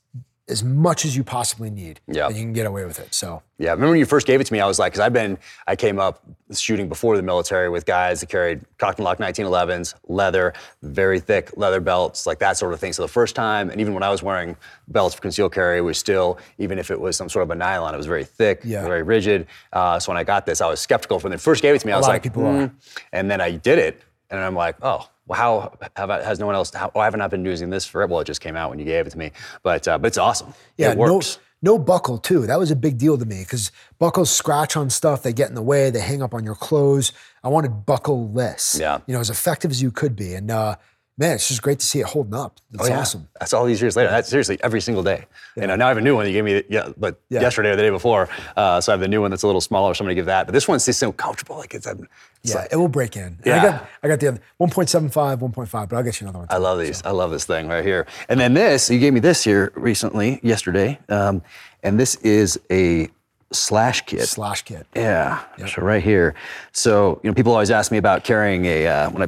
as 0.48 0.64
much 0.64 1.06
as 1.06 1.16
you 1.16 1.24
possibly 1.24 1.72
need. 1.72 2.00
Yeah. 2.08 2.28
And 2.28 2.36
you 2.36 2.44
can 2.44 2.54
get 2.54 2.68
away 2.68 2.86
with 2.86 3.00
it. 3.00 3.14
So 3.16 3.42
Yeah, 3.58 3.70
I 3.70 3.72
remember 3.74 3.92
when 3.94 4.00
you 4.00 4.06
first 4.06 4.28
gave 4.28 4.40
it 4.42 4.44
to 4.44 4.54
me, 4.54 4.60
I 4.60 4.68
was 4.68 4.78
like, 4.78 4.92
because 4.94 5.00
I've 5.00 5.12
been, 5.14 5.40
I 5.66 5.76
came 5.76 5.98
up 6.00 6.22
shooting 6.54 6.88
before 6.88 7.18
the 7.18 7.24
military 7.24 7.68
with 7.68 7.86
guys 7.88 8.20
that 8.20 8.30
carried 8.30 8.62
Cockton 8.78 9.04
Lock 9.04 9.18
1911s, 9.18 9.96
leather, 10.08 10.54
very 10.84 11.20
thick 11.20 11.50
leather 11.58 11.80
belts, 11.80 12.28
like 12.28 12.38
that 12.40 12.58
sort 12.58 12.74
of 12.74 12.80
thing. 12.80 12.94
So 12.94 13.02
the 13.02 13.08
first 13.08 13.34
time, 13.36 13.72
and 13.72 13.82
even 13.82 13.96
when 13.96 14.04
I 14.04 14.10
was 14.12 14.22
wearing 14.22 14.56
belts 14.90 15.16
for 15.16 15.22
concealed 15.22 15.52
carry, 15.54 15.80
it 15.80 15.82
was 15.82 15.98
still, 15.98 16.38
even 16.60 16.78
if 16.78 16.92
it 16.92 17.00
was 17.00 17.16
some 17.18 17.28
sort 17.28 17.42
of 17.44 17.50
a 17.50 17.56
nylon, 17.56 17.96
it 17.96 17.98
was 17.98 18.06
very 18.06 18.24
thick, 18.26 18.62
Yeah. 18.64 18.84
very 18.84 19.02
rigid. 19.02 19.48
Uh, 19.74 19.98
so 20.00 20.12
when 20.12 20.18
I 20.18 20.24
got 20.24 20.46
this, 20.46 20.62
I 20.62 20.68
was 20.70 20.80
skeptical. 20.80 21.18
When 21.20 21.32
they 21.32 21.38
first 21.38 21.64
gave 21.64 21.74
it 21.74 21.80
to 21.80 21.88
me, 21.88 21.94
I 21.94 21.98
was 21.98 22.08
lot 22.08 22.24
of 22.24 22.36
like. 22.38 22.70
"Hmm." 22.70 22.76
and 23.14 23.32
then 23.32 23.42
I 23.42 23.52
did 23.52 23.80
it, 23.80 24.00
and 24.30 24.40
I'm 24.40 24.54
like, 24.56 24.76
oh. 24.84 25.10
Well, 25.28 25.40
how 25.40 25.74
have 25.96 26.10
I, 26.10 26.22
has 26.24 26.40
no 26.40 26.46
one 26.46 26.56
else? 26.56 26.74
How, 26.74 26.92
oh, 26.94 27.00
I 27.00 27.06
haven't 27.06 27.28
been 27.32 27.46
using 27.46 27.70
this 27.70 27.86
for? 27.86 28.06
Well, 28.06 28.20
it 28.20 28.26
just 28.26 28.42
came 28.42 28.56
out 28.56 28.70
when 28.70 28.80
you 28.80 28.86
gave 28.86 29.08
it 29.08 29.12
to 29.12 29.18
me, 29.18 29.32
but 29.64 29.88
uh, 29.88 29.98
but 29.98 30.08
it's 30.08 30.18
awesome. 30.18 30.54
Yeah, 30.78 30.92
it 30.92 30.98
works. 30.98 31.38
no 31.38 31.42
no 31.66 31.80
buckle 31.80 32.20
too. 32.20 32.46
That 32.46 32.60
was 32.60 32.70
a 32.70 32.76
big 32.76 32.98
deal 32.98 33.18
to 33.18 33.26
me 33.26 33.40
because 33.40 33.72
buckles 33.98 34.30
scratch 34.30 34.78
on 34.78 34.90
stuff, 34.92 35.24
they 35.24 35.34
get 35.34 35.50
in 35.50 35.56
the 35.56 35.64
way, 35.64 35.90
they 35.90 36.00
hang 36.00 36.22
up 36.22 36.34
on 36.34 36.44
your 36.44 36.54
clothes. 36.54 37.12
I 37.44 37.50
wanted 37.50 37.86
buckle-less. 37.86 38.78
Yeah. 38.80 39.00
You 39.08 39.16
know, 39.16 39.20
as 39.20 39.32
effective 39.32 39.72
as 39.72 39.82
you 39.82 39.92
could 39.92 40.16
be. 40.16 40.36
And 40.36 40.52
uh, 40.52 40.76
man, 41.18 41.36
it's 41.36 41.48
just 41.48 41.62
great 41.62 41.80
to 41.80 41.86
see 41.86 42.00
it 42.00 42.06
holding 42.06 42.34
up. 42.34 42.60
It's 42.74 42.84
Oh, 42.84 42.88
yeah. 42.88 43.00
awesome. 43.00 43.28
That's 43.40 43.54
all 43.54 43.66
these 43.66 43.82
years 43.82 43.96
later. 43.96 44.10
That's 44.10 44.28
seriously 44.30 44.58
every 44.62 44.82
single 44.82 45.02
day. 45.04 45.26
You 45.56 45.66
know, 45.68 45.76
now 45.78 45.86
I 45.86 45.88
have 45.90 45.98
a 45.98 46.02
new 46.02 46.16
one. 46.16 46.26
You 46.26 46.34
gave 46.34 46.44
me, 46.44 46.64
yeah, 46.70 46.90
but 46.98 47.20
Yeah. 47.30 47.40
yesterday 47.42 47.70
or 47.72 47.76
the 47.78 47.82
day 47.84 47.90
before. 47.90 48.28
Uh, 48.58 48.82
so 48.82 48.92
I 48.92 48.94
have 48.94 49.00
the 49.00 49.08
new 49.08 49.22
one 49.22 49.32
that's 49.32 49.44
a 49.44 49.48
little 49.48 49.62
smaller. 49.62 49.94
So 49.94 50.04
I'm 50.04 50.08
gonna 50.08 50.16
give 50.16 50.26
that. 50.26 50.46
But 50.46 50.52
this 50.54 50.68
one's 50.68 50.86
just 50.86 51.00
so 51.00 51.12
comfortable. 51.14 51.56
Like 51.58 51.74
it's, 51.74 51.88
it's 51.88 52.00
Yeah, 52.44 52.56
like- 52.58 52.68
it 52.72 52.76
will 52.76 52.90
break 52.90 53.16
in. 53.16 53.24
And 53.24 53.38
Yeah. 53.46 53.58
I 53.58 53.62
got 53.64 53.88
I 54.04 54.08
got 54.10 54.20
the 54.20 54.28
other 54.28 54.40
1.75, 54.60 55.40
1.5, 55.42 55.90
but 55.90 55.96
I'll 55.96 56.04
get 56.04 56.20
you 56.20 56.26
another 56.28 56.40
one. 56.40 56.48
I 56.50 56.58
love 56.58 56.80
these. 56.80 57.02
I 57.06 57.12
love 57.12 57.32
this 57.32 57.46
thing 57.46 57.68
right 57.70 57.86
here. 57.86 58.06
And 58.28 58.38
then 58.40 58.54
this, 58.54 58.90
you 58.90 59.00
gave 59.00 59.14
me 59.14 59.20
this 59.22 59.44
here 59.44 59.72
recently, 59.76 60.40
yesterday, 60.44 61.00
um, 61.10 61.42
and 61.82 61.98
this 62.00 62.16
is 62.16 62.60
a 62.70 63.10
slash 63.54 64.02
kit. 64.06 64.28
Slash 64.28 64.64
kit. 64.64 64.86
Yeah. 64.96 65.40
So 65.74 65.82
right 65.82 66.04
here. 66.04 66.36
So 66.74 67.22
you 67.24 67.30
know, 67.30 67.34
people 67.34 67.54
always 67.54 67.72
ask 67.72 67.90
me 67.92 67.98
about 68.00 68.24
carrying 68.26 68.66
a 68.66 68.86
uh, 68.88 69.10
when 69.12 69.24
I 69.24 69.28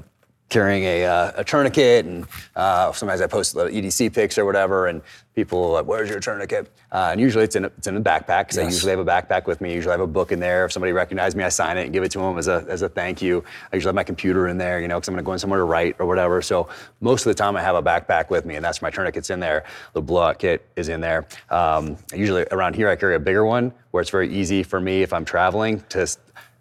carrying 0.50 0.84
a, 0.84 1.06
uh, 1.06 1.32
a 1.36 1.44
tourniquet, 1.44 2.06
and 2.06 2.26
uh, 2.56 2.92
sometimes 2.94 3.22
I 3.22 3.28
post 3.28 3.54
the 3.54 3.66
EDC 3.66 4.14
pics 4.14 4.38
or 4.38 4.46
whatever, 4.46 4.88
and 4.88 5.02
people 5.36 5.64
are 5.66 5.74
like, 5.74 5.86
"Where's 5.86 6.10
your 6.10 6.20
tourniquet?" 6.20 6.72
Uh, 6.92 7.10
and 7.12 7.20
usually 7.20 7.44
it's 7.44 7.56
in 7.56 7.66
a, 7.66 7.68
it's 7.78 7.88
in 7.88 7.98
a 7.98 8.02
backpack 8.02 8.46
because 8.46 8.58
I 8.58 8.64
usually 8.64 8.92
have 8.92 9.00
a 9.00 9.06
backpack 9.06 9.46
with 9.46 9.60
me. 9.60 9.74
Usually 9.74 9.92
I 9.92 9.96
have 9.96 10.02
a 10.02 10.08
book 10.08 10.32
in 10.32 10.40
there. 10.40 10.66
If 10.66 10.72
somebody 10.72 10.94
recognizes 10.94 11.36
me, 11.36 11.44
I 11.44 11.50
sign 11.50 11.78
it 11.78 11.84
and 11.84 11.94
give 11.94 12.04
it 12.04 12.12
to 12.12 12.20
them 12.20 12.38
as 12.38 12.48
a 12.48 12.66
as 12.70 12.82
a 12.82 12.90
thank 12.90 13.22
you. 13.22 13.44
I 13.72 13.76
usually 13.76 13.90
have 13.90 13.96
my 13.96 14.04
computer 14.04 14.48
in 14.48 14.58
there, 14.58 14.80
you 14.80 14.88
know, 14.88 14.96
because 14.96 15.10
I'm 15.10 15.16
going 15.16 15.24
to 15.24 15.26
go 15.26 15.34
in 15.34 15.40
somewhere 15.40 15.60
to 15.60 15.66
write 15.66 15.96
or 16.00 16.06
whatever. 16.06 16.42
So 16.42 16.70
most 17.02 17.26
of 17.26 17.30
the 17.30 17.36
time 17.36 17.58
I 17.58 17.62
have 17.62 17.76
a 17.76 17.84
backpack 17.84 18.30
with 18.30 18.46
me, 18.46 18.56
and 18.56 18.64
that's 18.64 18.82
my 18.82 18.90
tourniquets 18.90 19.30
in 19.30 19.40
there. 19.40 19.66
The 19.94 20.02
blowout 20.02 20.40
kit 20.40 20.66
is 20.76 20.88
in 20.90 21.02
there. 21.02 21.28
Um, 21.50 21.98
usually 22.14 22.46
around 22.52 22.76
here 22.76 22.90
I 22.90 22.96
carry 22.96 23.16
a 23.16 23.20
bigger 23.20 23.46
one 23.46 23.74
where 23.92 24.02
it's 24.02 24.12
very 24.12 24.34
easy 24.34 24.64
for 24.64 24.80
me 24.80 25.02
if 25.02 25.12
I'm 25.12 25.26
traveling 25.26 25.84
to 25.90 26.08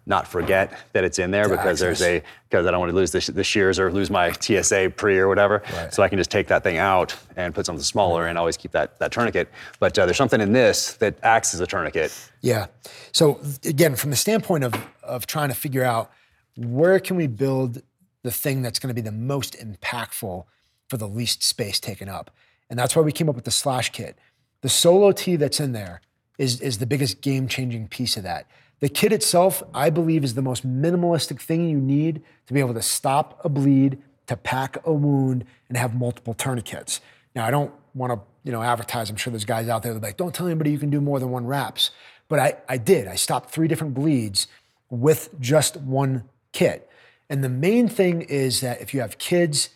not 0.07 0.27
forget 0.27 0.73
that 0.93 1.03
it's 1.03 1.19
in 1.19 1.31
there 1.31 1.49
because 1.49 1.79
there's 1.79 2.01
a 2.01 2.23
because 2.49 2.65
I 2.65 2.71
don't 2.71 2.79
want 2.79 2.91
to 2.91 2.95
lose 2.95 3.11
the, 3.11 3.31
the 3.31 3.43
shears 3.43 3.77
or 3.77 3.91
lose 3.91 4.09
my 4.09 4.31
TSA 4.31 4.93
pre 4.95 5.17
or 5.17 5.27
whatever. 5.27 5.61
Right. 5.73 5.93
So 5.93 6.01
I 6.01 6.07
can 6.07 6.17
just 6.17 6.31
take 6.31 6.47
that 6.47 6.63
thing 6.63 6.77
out 6.77 7.13
and 7.35 7.53
put 7.53 7.65
something 7.65 7.83
smaller 7.83 8.27
and 8.27 8.37
always 8.37 8.55
keep 8.55 8.71
that 8.71 8.97
that 8.99 9.11
tourniquet. 9.11 9.49
But 9.79 9.99
uh, 9.99 10.05
there's 10.05 10.17
something 10.17 10.39
in 10.39 10.53
this 10.53 10.93
that 10.95 11.17
acts 11.23 11.53
as 11.53 11.59
a 11.59 11.67
tourniquet. 11.67 12.13
Yeah. 12.41 12.67
So 13.11 13.39
again, 13.65 13.95
from 13.95 14.11
the 14.11 14.15
standpoint 14.15 14.63
of 14.63 14.73
of 15.03 15.27
trying 15.27 15.49
to 15.49 15.55
figure 15.55 15.83
out 15.83 16.11
where 16.55 16.99
can 16.99 17.17
we 17.17 17.27
build 17.27 17.81
the 18.23 18.31
thing 18.31 18.61
that's 18.61 18.79
going 18.79 18.89
to 18.89 18.99
be 18.99 19.01
the 19.01 19.11
most 19.11 19.55
impactful 19.59 20.45
for 20.87 20.97
the 20.97 21.07
least 21.07 21.43
space 21.43 21.79
taken 21.79 22.07
up, 22.07 22.31
and 22.69 22.79
that's 22.79 22.95
why 22.95 23.01
we 23.01 23.11
came 23.11 23.27
up 23.27 23.35
with 23.35 23.45
the 23.45 23.51
slash 23.51 23.91
kit. 23.91 24.17
The 24.61 24.69
solo 24.69 25.11
tee 25.11 25.35
that's 25.35 25.59
in 25.59 25.73
there 25.73 26.01
is 26.37 26.61
is 26.61 26.77
the 26.77 26.85
biggest 26.85 27.21
game 27.21 27.47
changing 27.47 27.89
piece 27.89 28.15
of 28.15 28.23
that. 28.23 28.47
The 28.79 28.89
kit 28.89 29.11
itself, 29.11 29.63
I 29.73 29.89
believe, 29.89 30.23
is 30.23 30.35
the 30.35 30.41
most 30.41 30.67
minimalistic 30.67 31.41
thing 31.41 31.67
you 31.67 31.79
need 31.79 32.21
to 32.45 32.53
be 32.53 32.59
able 32.59 32.75
to 32.75 32.81
stop 32.81 33.43
a 33.43 33.49
bleed, 33.49 33.97
to 34.27 34.37
pack 34.37 34.77
a 34.85 34.93
wound, 34.93 35.45
and 35.67 35.77
have 35.77 35.95
multiple 35.95 36.33
tourniquets. 36.33 37.01
Now, 37.35 37.45
I 37.45 37.51
don't 37.51 37.73
want 37.95 38.13
to, 38.13 38.19
you 38.43 38.51
know, 38.51 38.61
advertise. 38.61 39.09
I'm 39.09 39.15
sure 39.15 39.31
there's 39.31 39.45
guys 39.45 39.67
out 39.67 39.83
there 39.83 39.93
that 39.93 39.99
are 39.99 40.07
like, 40.07 40.17
don't 40.17 40.33
tell 40.33 40.45
anybody 40.45 40.71
you 40.71 40.77
can 40.77 40.89
do 40.89 41.01
more 41.01 41.19
than 41.19 41.31
one 41.31 41.47
wraps. 41.47 41.91
But 42.27 42.39
I, 42.39 42.57
I 42.69 42.77
did. 42.77 43.07
I 43.07 43.15
stopped 43.15 43.49
three 43.49 43.67
different 43.67 43.93
bleeds 43.93 44.47
with 44.89 45.29
just 45.39 45.77
one 45.77 46.25
kit. 46.51 46.89
And 47.29 47.43
the 47.43 47.49
main 47.49 47.87
thing 47.87 48.21
is 48.21 48.61
that 48.61 48.81
if 48.81 48.93
you 48.93 49.01
have 49.01 49.17
kids, 49.17 49.69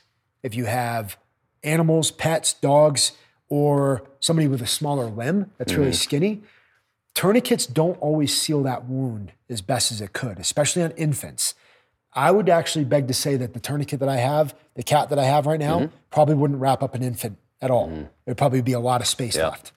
if 0.43 0.55
you 0.55 0.65
have 0.65 1.17
animals, 1.63 2.11
pets, 2.11 2.53
dogs, 2.53 3.13
or 3.49 4.03
somebody 4.19 4.47
with 4.47 4.61
a 4.61 4.67
smaller 4.67 5.05
limb 5.05 5.51
that's 5.57 5.73
really 5.73 5.91
mm-hmm. 5.91 5.95
skinny, 5.95 6.41
tourniquets 7.13 7.65
don't 7.65 7.97
always 8.01 8.35
seal 8.39 8.63
that 8.63 8.85
wound 8.85 9.33
as 9.49 9.61
best 9.61 9.91
as 9.91 10.01
it 10.01 10.13
could, 10.13 10.39
especially 10.39 10.83
on 10.83 10.91
infants. 10.91 11.53
I 12.13 12.31
would 12.31 12.49
actually 12.49 12.85
beg 12.85 13.07
to 13.07 13.13
say 13.13 13.37
that 13.37 13.53
the 13.53 13.59
tourniquet 13.59 13.99
that 14.01 14.09
I 14.09 14.17
have, 14.17 14.53
the 14.75 14.83
CAT 14.83 15.09
that 15.09 15.19
I 15.19 15.23
have 15.23 15.45
right 15.45 15.59
now, 15.59 15.79
mm-hmm. 15.79 15.95
probably 16.09 16.35
wouldn't 16.35 16.59
wrap 16.59 16.83
up 16.83 16.93
an 16.93 17.03
infant 17.03 17.37
at 17.61 17.71
all. 17.71 17.87
Mm-hmm. 17.87 18.03
There'd 18.25 18.37
probably 18.37 18.61
be 18.61 18.73
a 18.73 18.79
lot 18.79 19.01
of 19.01 19.07
space 19.07 19.35
Yeah. 19.35 19.49
left. 19.49 19.71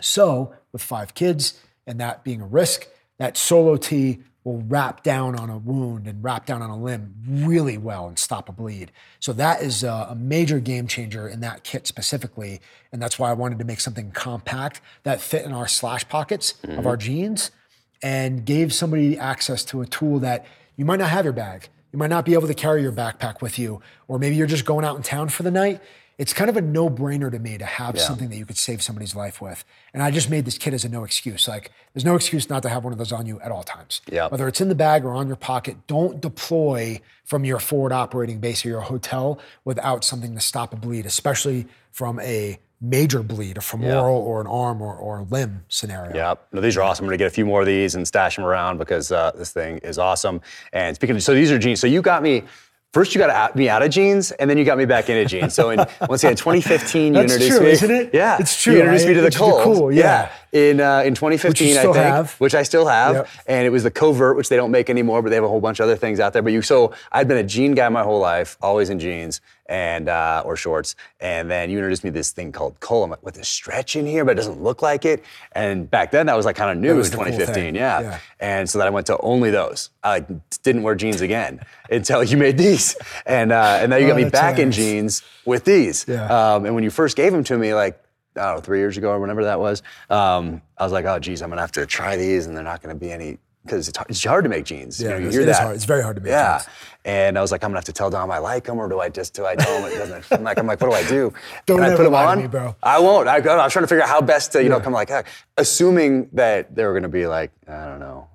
So, 0.00 0.54
with 0.72 0.82
five 0.82 1.14
kids 1.14 1.60
and 1.86 2.00
that 2.00 2.24
being 2.24 2.40
a 2.40 2.46
risk, 2.46 2.88
that 3.18 3.36
solo 3.36 3.76
T 3.76 4.20
will 4.44 4.62
wrap 4.68 5.02
down 5.02 5.34
on 5.38 5.50
a 5.50 5.58
wound 5.58 6.06
and 6.06 6.22
wrap 6.22 6.46
down 6.46 6.62
on 6.62 6.70
a 6.70 6.76
limb 6.76 7.14
really 7.26 7.78
well 7.78 8.06
and 8.06 8.18
stop 8.18 8.48
a 8.48 8.52
bleed. 8.52 8.92
So, 9.18 9.32
that 9.32 9.62
is 9.62 9.82
a, 9.82 10.08
a 10.10 10.14
major 10.14 10.60
game 10.60 10.86
changer 10.86 11.26
in 11.26 11.40
that 11.40 11.64
kit 11.64 11.86
specifically. 11.86 12.60
And 12.92 13.02
that's 13.02 13.18
why 13.18 13.30
I 13.30 13.32
wanted 13.32 13.58
to 13.58 13.64
make 13.64 13.80
something 13.80 14.12
compact 14.12 14.80
that 15.02 15.20
fit 15.20 15.44
in 15.44 15.52
our 15.52 15.66
slash 15.66 16.08
pockets 16.08 16.54
of 16.62 16.70
mm-hmm. 16.70 16.86
our 16.86 16.96
jeans 16.96 17.50
and 18.02 18.44
gave 18.44 18.72
somebody 18.74 19.18
access 19.18 19.64
to 19.64 19.80
a 19.80 19.86
tool 19.86 20.18
that 20.20 20.44
you 20.76 20.84
might 20.84 20.98
not 20.98 21.08
have 21.08 21.24
your 21.24 21.32
bag. 21.32 21.68
You 21.90 21.98
might 21.98 22.10
not 22.10 22.24
be 22.24 22.34
able 22.34 22.48
to 22.48 22.54
carry 22.54 22.82
your 22.82 22.92
backpack 22.92 23.40
with 23.40 23.58
you, 23.58 23.80
or 24.08 24.18
maybe 24.18 24.34
you're 24.34 24.46
just 24.46 24.64
going 24.64 24.84
out 24.84 24.96
in 24.96 25.02
town 25.02 25.28
for 25.28 25.42
the 25.44 25.50
night. 25.50 25.80
It's 26.16 26.32
kind 26.32 26.48
of 26.48 26.56
a 26.56 26.60
no 26.60 26.88
brainer 26.88 27.30
to 27.30 27.38
me 27.38 27.58
to 27.58 27.64
have 27.64 27.98
something 27.98 28.28
that 28.28 28.36
you 28.36 28.46
could 28.46 28.56
save 28.56 28.82
somebody's 28.82 29.16
life 29.16 29.40
with. 29.40 29.64
And 29.92 30.02
I 30.02 30.10
just 30.10 30.30
made 30.30 30.44
this 30.44 30.58
kit 30.58 30.72
as 30.72 30.84
a 30.84 30.88
no 30.88 31.02
excuse. 31.02 31.48
Like, 31.48 31.72
there's 31.92 32.04
no 32.04 32.14
excuse 32.14 32.48
not 32.48 32.62
to 32.62 32.68
have 32.68 32.84
one 32.84 32.92
of 32.92 32.98
those 32.98 33.10
on 33.10 33.26
you 33.26 33.40
at 33.40 33.50
all 33.50 33.64
times. 33.64 34.00
Yeah. 34.10 34.28
Whether 34.28 34.46
it's 34.46 34.60
in 34.60 34.68
the 34.68 34.74
bag 34.76 35.04
or 35.04 35.12
on 35.12 35.26
your 35.26 35.36
pocket, 35.36 35.76
don't 35.86 36.20
deploy 36.20 37.00
from 37.24 37.44
your 37.44 37.58
forward 37.58 37.92
operating 37.92 38.38
base 38.38 38.64
or 38.64 38.68
your 38.68 38.82
hotel 38.82 39.40
without 39.64 40.04
something 40.04 40.34
to 40.34 40.40
stop 40.40 40.72
a 40.72 40.76
bleed, 40.76 41.04
especially 41.04 41.66
from 41.90 42.20
a 42.20 42.58
major 42.80 43.22
bleed, 43.22 43.56
a 43.56 43.60
femoral 43.60 44.16
or 44.16 44.40
an 44.40 44.46
arm 44.46 44.82
or, 44.82 44.94
or 44.94 45.20
a 45.20 45.22
limb 45.22 45.64
scenario. 45.68 46.14
Yeah, 46.14 46.34
no, 46.52 46.60
these 46.60 46.76
are 46.76 46.82
awesome. 46.82 47.04
I'm 47.04 47.08
gonna 47.08 47.16
get 47.16 47.28
a 47.28 47.30
few 47.30 47.46
more 47.46 47.60
of 47.60 47.66
these 47.66 47.94
and 47.94 48.06
stash 48.06 48.36
them 48.36 48.44
around 48.44 48.78
because 48.78 49.10
uh, 49.10 49.32
this 49.34 49.52
thing 49.52 49.78
is 49.78 49.98
awesome. 49.98 50.40
And 50.72 50.94
speaking 50.94 51.16
of, 51.16 51.22
so 51.22 51.34
these 51.34 51.50
are 51.50 51.58
jeans. 51.58 51.80
So 51.80 51.86
you 51.86 52.02
got 52.02 52.22
me. 52.22 52.44
First, 52.94 53.12
you 53.12 53.18
got 53.18 53.28
out- 53.30 53.56
me 53.56 53.68
out 53.68 53.82
of 53.82 53.90
jeans, 53.90 54.30
and 54.30 54.48
then 54.48 54.56
you 54.56 54.64
got 54.64 54.78
me 54.78 54.84
back 54.84 55.10
into 55.10 55.24
jeans. 55.26 55.52
So, 55.52 55.70
in, 55.70 55.80
once 56.08 56.22
again, 56.22 56.36
2015, 56.36 57.06
you 57.08 57.12
That's 57.20 57.32
introduced 57.32 57.56
true, 57.58 57.66
me. 57.66 57.72
isn't 57.72 57.90
it? 57.90 58.10
Yeah, 58.14 58.36
It's 58.38 58.62
true. 58.62 58.74
You 58.74 58.78
introduced 58.82 59.04
I 59.06 59.08
me 59.08 59.14
to 59.14 59.20
the 59.20 59.26
introduced 59.26 59.50
you 59.52 59.58
to 59.58 59.64
Coles. 59.64 59.78
Cool, 59.80 59.92
yeah. 59.92 60.28
In 60.54 60.80
uh, 60.80 61.00
in 61.04 61.16
2015, 61.16 61.74
still 61.74 61.90
I 61.90 61.94
think, 61.94 61.96
have. 62.06 62.34
which 62.38 62.54
I 62.54 62.62
still 62.62 62.86
have, 62.86 63.14
Yep. 63.16 63.28
and 63.48 63.66
it 63.66 63.70
was 63.70 63.82
the 63.82 63.90
Covert, 63.90 64.36
which 64.36 64.48
they 64.48 64.54
don't 64.54 64.70
make 64.70 64.88
anymore, 64.88 65.20
but 65.20 65.30
they 65.30 65.34
have 65.34 65.42
a 65.44 65.48
whole 65.48 65.60
bunch 65.60 65.80
of 65.80 65.84
other 65.84 65.96
things 65.96 66.20
out 66.20 66.32
there. 66.32 66.42
But 66.42 66.52
you, 66.52 66.62
so 66.62 66.92
I'd 67.10 67.26
been 67.26 67.38
a 67.38 67.42
jean 67.42 67.74
guy 67.74 67.88
my 67.88 68.04
whole 68.04 68.20
life, 68.20 68.56
always 68.62 68.88
in 68.88 69.00
jeans 69.00 69.40
and 69.66 70.08
uh, 70.08 70.42
or 70.46 70.54
shorts, 70.56 70.94
and 71.18 71.50
then 71.50 71.70
you 71.70 71.78
introduced 71.78 72.04
me 72.04 72.10
to 72.10 72.14
this 72.14 72.30
thing 72.30 72.52
called 72.52 72.78
Cole. 72.78 73.02
I'm 73.02 73.10
like, 73.10 73.24
what? 73.24 73.34
There's 73.34 73.48
stretch 73.48 73.96
in 73.96 74.06
here, 74.06 74.24
but 74.24 74.30
it 74.32 74.34
doesn't 74.36 74.62
look 74.62 74.80
like 74.80 75.04
it. 75.04 75.24
And 75.52 75.90
back 75.90 76.12
then, 76.12 76.26
that 76.26 76.36
was 76.36 76.46
like 76.46 76.54
kind 76.54 76.70
of 76.70 76.76
new 76.80 76.92
in 76.92 76.96
was 76.98 77.10
the 77.10 77.16
cool 77.16 77.24
2015. 77.24 77.74
yeah. 77.74 78.00
Yeah. 78.00 78.18
And 78.38 78.70
so 78.70 78.78
then 78.78 78.86
I 78.86 78.90
went 78.90 79.06
to 79.08 79.18
only 79.22 79.50
those. 79.50 79.90
I 80.04 80.10
like, 80.10 80.28
didn't 80.62 80.84
wear 80.84 80.94
jeans 80.94 81.20
again 81.20 81.62
until 81.90 82.22
you 82.22 82.36
made 82.36 82.58
these, 82.58 82.94
and 83.26 83.50
uh, 83.50 83.78
and 83.80 83.90
now 83.90 83.96
you 83.96 84.04
Oh, 84.04 84.10
got 84.10 84.16
me 84.18 84.22
that's 84.24 84.32
back 84.40 84.58
in 84.60 84.70
jeans 84.70 85.22
with 85.46 85.64
these. 85.64 86.04
Yeah. 86.06 86.26
Um, 86.54 86.64
and 86.64 86.76
when 86.76 86.84
you 86.84 86.90
first 86.90 87.16
gave 87.16 87.32
them 87.32 87.42
to 87.44 87.58
me, 87.58 87.74
like 87.74 87.98
I 88.36 88.40
don't 88.46 88.54
know, 88.56 88.60
three 88.60 88.78
years 88.78 88.96
ago 88.96 89.10
or 89.10 89.20
whenever 89.20 89.44
that 89.44 89.58
was, 89.60 89.82
um, 90.10 90.60
I 90.78 90.84
was 90.84 90.92
like, 90.92 91.04
oh 91.04 91.18
geez, 91.18 91.40
I'm 91.42 91.50
gonna 91.50 91.60
have 91.60 91.72
to 91.72 91.86
try 91.86 92.16
these, 92.16 92.46
and 92.46 92.56
they're 92.56 92.64
not 92.64 92.82
gonna 92.82 92.94
be 92.94 93.10
any 93.12 93.38
because 93.64 93.88
it's, 93.88 93.96
hard- 93.96 94.10
it's 94.10 94.22
hard 94.22 94.44
to 94.44 94.50
make 94.50 94.66
jeans. 94.66 95.00
Yeah, 95.00 95.10
you, 95.10 95.14
know, 95.14 95.20
you 95.26 95.30
hear 95.30 95.40
it 95.40 95.48
is 95.48 95.56
that. 95.56 95.62
hard. 95.62 95.76
It's 95.76 95.86
very 95.86 96.02
hard 96.02 96.16
to 96.16 96.22
make 96.22 96.30
Yeah. 96.32 96.58
jeans. 96.58 96.68
And 97.06 97.38
I 97.38 97.40
was 97.40 97.50
like, 97.52 97.62
I'm 97.64 97.70
gonna 97.70 97.78
have 97.78 97.84
to 97.86 97.92
tell 97.92 98.10
Dom 98.10 98.30
I 98.30 98.38
like 98.38 98.64
them, 98.64 98.78
or 98.78 98.88
do 98.88 99.00
I 99.00 99.08
just 99.08 99.34
do 99.34 99.46
I 99.46 99.54
tell 99.54 99.78
him 99.82 99.90
it 99.92 99.96
doesn't? 99.96 100.24
I'm 100.32 100.42
like, 100.42 100.58
I'm 100.58 100.66
like, 100.66 100.80
what 100.80 100.88
do 100.90 100.94
I 100.96 101.06
do? 101.08 101.32
Don't 101.66 101.82
and 101.82 101.92
I 101.92 101.96
put 101.96 102.02
them 102.04 102.14
on. 102.14 102.38
me, 102.40 102.46
bro. 102.46 102.74
I 102.82 102.98
won't. 102.98 103.28
I, 103.28 103.36
I 103.36 103.64
was 103.64 103.72
trying 103.72 103.84
to 103.84 103.86
figure 103.88 104.02
out 104.02 104.08
how 104.08 104.20
best 104.20 104.52
to, 104.52 104.62
you 104.62 104.68
know, 104.68 104.80
come 104.80 104.92
like, 104.92 105.08
heck, 105.08 105.26
assuming 105.56 106.28
that 106.32 106.74
they 106.74 106.84
were 106.84 106.92
gonna 106.94 107.08
be 107.08 107.26
like, 107.26 107.52
I 107.68 107.86
don't 107.86 108.00
know, 108.00 108.28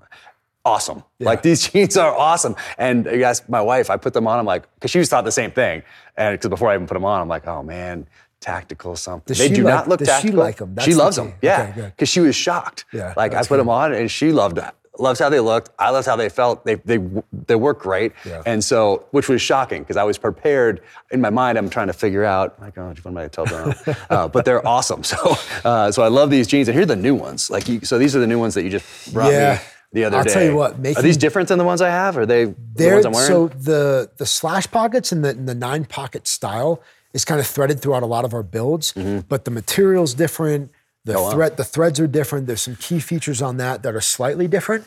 awesome. 0.66 1.04
Yeah. 1.20 1.28
Like 1.28 1.42
these 1.42 1.68
jeans 1.70 1.98
are 1.98 2.16
awesome. 2.16 2.56
And 2.78 3.06
you 3.06 3.24
ask 3.24 3.48
my 3.50 3.62
wife, 3.62 3.90
I 3.90 3.98
put 3.98 4.14
them 4.14 4.28
on. 4.28 4.40
I'm 4.40 4.46
like, 4.46 4.64
because 4.76 4.92
she 4.92 5.00
was 5.00 5.10
thought 5.10 5.26
the 5.26 5.32
same 5.32 5.52
thing. 5.52 5.84
And 6.18 6.34
because 6.38 6.50
before 6.50 6.70
I 6.70 6.76
even 6.76 6.88
put 6.88 6.94
them 6.96 7.06
on, 7.06 7.22
I'm 7.22 7.28
like, 7.28 7.48
oh 7.48 7.64
man, 7.64 8.08
tactical 8.40 8.96
something. 8.96 9.24
Does 9.28 9.38
they 9.40 9.50
do 9.50 9.64
like- 9.64 9.74
not 9.74 9.90
look 9.90 10.00
does 10.00 10.08
she 10.08 10.14
tactical. 10.14 10.40
like 10.40 10.62
'em? 10.62 10.76
That's 10.76 10.86
she 10.88 10.94
loves 10.94 11.18
key. 11.18 11.24
them. 11.26 11.34
Yeah, 11.42 11.74
Okay, 11.78 11.86
because 11.96 12.10
she 12.10 12.20
was 12.20 12.36
shocked. 12.36 12.86
Yeah, 12.94 13.14
like 13.18 13.34
I 13.34 13.44
put 13.44 13.58
them 13.58 13.70
on, 13.70 13.94
and 13.94 14.10
she 14.10 14.32
loved 14.32 14.58
it. 14.58 14.66
Loves 14.98 15.18
how 15.20 15.30
they 15.30 15.40
looked. 15.40 15.70
I 15.80 15.92
loved 15.92 16.08
how 16.08 16.18
they 16.18 16.28
felt. 16.28 16.66
They 16.66 16.76
they 16.76 17.00
they 17.48 17.56
work 17.56 17.80
great. 17.80 18.12
Yeah. 18.26 18.42
And 18.46 18.62
so, 18.62 19.06
which 19.12 19.30
was 19.30 19.42
shocking 19.42 19.82
because 19.82 19.96
I 19.96 20.04
was 20.04 20.18
prepared 20.18 20.82
in 21.12 21.22
my 21.22 21.30
mind. 21.30 21.58
I'm 21.58 21.70
trying 21.70 21.88
to 21.88 21.94
figure 21.94 22.26
out, 22.26 22.60
like, 22.62 22.78
oh, 22.78 22.88
what 23.02 23.06
am 23.06 23.18
I 23.18 23.28
tell 23.30 23.46
them? 23.46 23.74
uh, 24.10 24.28
but 24.28 24.44
they're 24.44 24.66
awesome. 24.68 25.04
So, 25.06 25.36
uh, 25.64 25.90
so 25.92 26.04
I 26.04 26.10
love 26.10 26.30
these 26.30 26.48
jeans, 26.48 26.68
and 26.68 26.76
here 26.76 26.84
are 26.84 26.86
the 26.86 26.98
new 26.98 27.16
ones. 27.16 27.50
Like, 27.50 27.70
you, 27.70 27.80
so 27.86 27.98
these 27.98 28.14
are 28.14 28.20
the 28.20 28.28
new 28.28 28.40
ones 28.40 28.56
that 28.56 28.64
you 28.64 28.70
just 28.70 29.14
brought 29.14 29.32
Yeah. 29.32 29.54
me 29.54 29.60
the 29.94 30.04
other 30.04 30.18
I'll 30.18 30.24
day. 30.26 30.34
tell 30.34 30.44
you 30.44 30.56
what, 30.56 30.74
are 30.74 31.02
these 31.02 31.16
different 31.18 31.48
than 31.48 31.58
the 31.60 31.64
ones 31.64 31.82
I 31.82 31.90
have? 31.90 32.18
Are 32.18 32.26
they 32.26 32.46
the 32.76 32.90
ones 32.92 33.06
I'm 33.06 33.14
wearing? 33.14 33.28
so 33.28 33.48
the 33.48 34.12
the 34.18 34.26
slash 34.26 34.70
pockets 34.70 35.14
and 35.14 35.24
the, 35.24 35.30
and 35.30 35.48
the 35.48 35.56
nine 35.56 35.86
pocket 35.86 36.28
style 36.28 36.82
is 37.14 37.26
kind 37.26 37.40
of 37.40 37.48
threaded 37.48 37.82
throughout 37.82 38.04
a 38.04 38.06
lot 38.08 38.26
of 38.26 38.34
our 38.34 38.44
builds, 38.44 38.94
but 39.28 39.46
the 39.46 39.52
material's 39.52 40.14
different. 40.14 40.72
The 41.06 41.14
Mm-hmm. 41.14 41.20
Oh, 41.20 41.24
wow. 41.24 41.32
thread, 41.32 41.58
the 41.58 41.64
threads 41.64 42.00
are 42.00 42.08
different. 42.08 42.46
There's 42.46 42.62
some 42.62 42.76
key 42.76 43.00
features 43.00 43.42
on 43.42 43.58
that 43.58 43.84
that 43.84 43.96
are 43.96 44.02
slightly 44.02 44.48
different, 44.48 44.86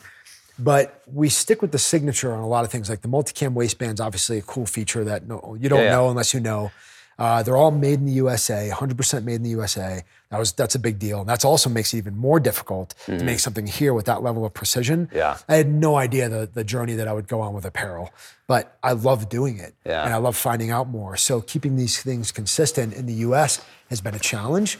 but 0.59 1.01
we 1.07 1.27
stick 1.27 1.61
with 1.61 1.71
the 1.71 1.79
signature 1.79 2.31
on 2.33 2.39
a 2.39 2.47
lot 2.47 2.63
of 2.63 2.71
things. 2.71 2.87
Like 2.89 3.01
the 3.01 3.07
multicam 3.07 3.53
waistband's 3.53 3.99
obviously 3.99 4.37
a 4.37 4.41
cool 4.43 4.65
feature 4.67 5.03
that 5.03 5.27
no, 5.27 5.57
you 5.59 5.67
don't 5.69 5.79
Yeah, 5.79 5.85
yeah. 5.85 5.91
know 5.91 6.09
unless 6.09 6.33
you 6.33 6.39
know. 6.39 6.71
Uh, 7.19 7.43
they're 7.43 7.57
all 7.57 7.71
made 7.71 7.99
in 7.99 8.05
the 8.05 8.13
USA, 8.13 8.71
100% 8.73 9.23
made 9.23 9.35
in 9.35 9.43
the 9.43 9.49
USA. 9.51 10.03
That 10.29 10.39
was 10.39 10.51
that's 10.51 10.73
a 10.73 10.79
big 10.79 10.97
deal, 10.97 11.19
and 11.19 11.29
that's 11.29 11.45
also 11.45 11.69
makes 11.69 11.93
it 11.93 11.97
even 11.97 12.17
more 12.17 12.39
difficult 12.39 12.95
to 13.05 13.23
make 13.23 13.39
something 13.39 13.67
here 13.67 13.93
with 13.93 14.05
that 14.05 14.23
level 14.23 14.45
of 14.45 14.53
precision. 14.53 15.09
Yeah. 15.13 15.37
I 15.47 15.55
had 15.55 15.69
no 15.69 15.95
idea 15.95 16.27
the, 16.27 16.49
the 16.51 16.63
journey 16.63 16.95
that 16.95 17.07
I 17.07 17.13
would 17.13 17.27
go 17.27 17.39
on 17.39 17.53
with 17.53 17.65
apparel, 17.65 18.11
but 18.47 18.77
I 18.81 18.93
love 18.93 19.29
doing 19.29 19.59
it. 19.59 19.75
Yeah. 19.85 20.03
And 20.03 20.13
I 20.13 20.17
love 20.17 20.35
finding 20.35 20.71
out 20.71 20.89
more. 20.89 21.17
So 21.17 21.39
keeping 21.41 21.75
these 21.75 22.01
things 22.01 22.31
consistent 22.31 22.93
in 22.93 23.05
the 23.05 23.13
US 23.25 23.63
has 23.89 24.01
been 24.01 24.15
a 24.15 24.19
challenge. 24.19 24.79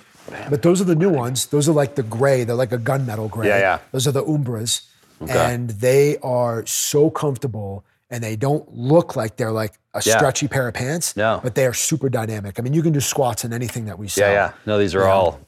But 0.49 0.61
those 0.61 0.81
are 0.81 0.85
the 0.85 0.95
new 0.95 1.09
ones. 1.09 1.47
Those 1.47 1.69
are 1.69 1.73
like 1.73 1.95
the 1.95 2.03
gray, 2.03 2.45
they're 2.45 2.55
like 2.55 2.71
a 2.71 2.77
gunmetal 2.77 3.29
gray. 3.29 3.49
Yeah, 3.49 3.59
yeah. 3.59 3.79
Those 3.91 4.07
are 4.07 4.11
the 4.11 4.23
Umbras. 4.23 4.87
And 5.29 5.69
they 5.69 6.17
are 6.17 6.65
so 6.65 7.09
comfortable 7.09 7.85
and 8.09 8.23
they 8.23 8.35
don't 8.35 8.73
look 8.75 9.15
like 9.15 9.37
they're 9.37 9.51
like 9.51 9.73
a 9.93 10.01
Yeah. 10.03 10.17
stretchy 10.17 10.47
pair 10.47 10.67
of 10.67 10.73
pants, 10.73 11.15
No. 11.15 11.39
but 11.43 11.55
they 11.55 11.65
are 11.65 11.73
super 11.73 12.09
dynamic. 12.09 12.59
I 12.59 12.61
mean, 12.63 12.73
you 12.73 12.81
can 12.81 12.93
do 12.93 12.99
squats 12.99 13.45
in 13.45 13.53
anything 13.53 13.85
that 13.85 13.97
we 13.99 14.07
sell. 14.07 14.27
Yeah, 14.27 14.33
yeah. 14.33 14.51
No, 14.65 14.77
these 14.79 14.95
are 14.95 15.05
all 15.07 15.39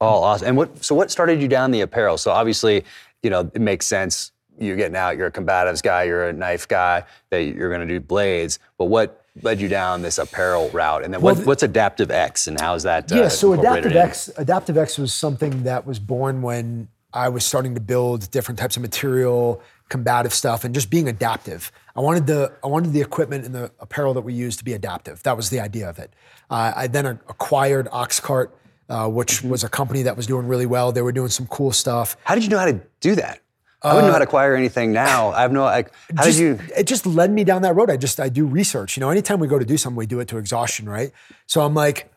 all 0.00 0.24
awesome. 0.24 0.48
And 0.48 0.56
what 0.56 0.84
so 0.84 0.94
what 0.94 1.10
started 1.10 1.40
you 1.40 1.48
down 1.48 1.70
the 1.70 1.80
apparel? 1.82 2.18
So 2.18 2.30
obviously, 2.32 2.84
you 3.22 3.30
know, 3.30 3.50
it 3.54 3.60
makes 3.60 3.86
sense. 3.86 4.32
You're 4.58 4.76
getting 4.76 4.96
out, 4.96 5.16
you're 5.16 5.26
a 5.28 5.32
combatives 5.32 5.82
guy, 5.82 6.04
you're 6.04 6.28
a 6.28 6.32
knife 6.32 6.68
guy, 6.68 7.04
that 7.30 7.42
you're 7.42 7.70
gonna 7.70 7.86
do 7.86 8.00
blades. 8.00 8.58
But 8.78 8.86
what 8.86 9.22
led 9.42 9.60
you 9.60 9.68
down 9.68 10.02
this 10.02 10.18
apparel 10.18 10.68
route? 10.70 11.04
And 11.04 11.12
then 11.14 11.20
Well, 11.20 11.34
what, 11.34 11.46
what's 11.46 11.62
Adaptive 11.62 12.10
X 12.10 12.46
and 12.46 12.60
how's 12.60 12.82
that? 12.84 13.10
uh, 13.10 13.16
Yeah, 13.16 13.28
so 13.28 13.52
Adaptive? 13.52 13.96
X, 13.96 14.30
Adaptive 14.36 14.76
X 14.78 14.96
was 14.98 15.12
something 15.12 15.64
that 15.64 15.86
was 15.86 15.98
born 15.98 16.42
when 16.42 16.88
I 17.12 17.28
was 17.28 17.44
starting 17.44 17.74
to 17.74 17.80
build 17.80 18.30
different 18.30 18.58
types 18.58 18.76
of 18.76 18.82
material, 18.82 19.60
combative 19.88 20.34
stuff, 20.34 20.64
and 20.64 20.74
just 20.74 20.90
being 20.90 21.08
adaptive. 21.08 21.72
I 21.96 22.00
wanted 22.00 22.26
the 22.26 22.52
I 22.62 22.66
wanted 22.66 22.92
the 22.92 23.00
equipment 23.00 23.44
and 23.46 23.54
the 23.54 23.70
apparel 23.80 24.14
that 24.14 24.22
we 24.22 24.34
use 24.34 24.56
to 24.56 24.64
be 24.64 24.72
adaptive. 24.72 25.22
That 25.22 25.36
was 25.36 25.50
the 25.50 25.60
idea 25.60 25.88
of 25.88 25.98
it. 25.98 26.12
Uh, 26.50 26.72
I 26.74 26.86
then 26.88 27.06
acquired 27.06 27.86
Oxcart, 27.90 28.50
uh, 28.88 29.08
which 29.08 29.38
Mm-hmm. 29.38 29.48
was 29.50 29.64
a 29.64 29.68
company 29.68 30.02
that 30.02 30.16
was 30.16 30.26
doing 30.26 30.46
really 30.48 30.66
well. 30.66 30.92
They 30.92 31.02
were 31.02 31.12
doing 31.12 31.28
some 31.30 31.46
cool 31.46 31.72
stuff. 31.72 32.16
How 32.24 32.34
did 32.34 32.42
you 32.44 32.50
know 32.50 32.58
how 32.58 32.66
to 32.66 32.80
do 33.00 33.14
that? 33.16 33.40
I 33.82 33.88
wouldn't 33.92 34.06
know 34.08 34.12
how 34.12 34.18
to 34.18 34.24
acquire 34.24 34.54
anything 34.56 34.92
now. 34.92 35.28
I 35.32 35.42
have 35.42 35.52
no 35.52 35.62
like 35.64 35.92
how 36.16 36.24
just, 36.24 36.38
did 36.38 36.42
you 36.42 36.58
It 36.76 36.86
just 36.86 37.04
led 37.06 37.30
me 37.30 37.44
down 37.44 37.62
that 37.62 37.74
road. 37.76 37.90
I 37.90 37.96
just 37.98 38.18
I 38.18 38.28
do 38.30 38.46
research. 38.46 38.96
You 38.96 39.02
know, 39.02 39.10
anytime 39.10 39.38
we 39.40 39.46
go 39.46 39.58
to 39.58 39.64
do 39.64 39.76
something, 39.76 39.96
we 39.96 40.06
do 40.06 40.20
it 40.20 40.28
to 40.28 40.38
exhaustion, 40.38 40.88
right? 40.88 41.12
So 41.46 41.60
I'm 41.60 41.74
like, 41.74 42.10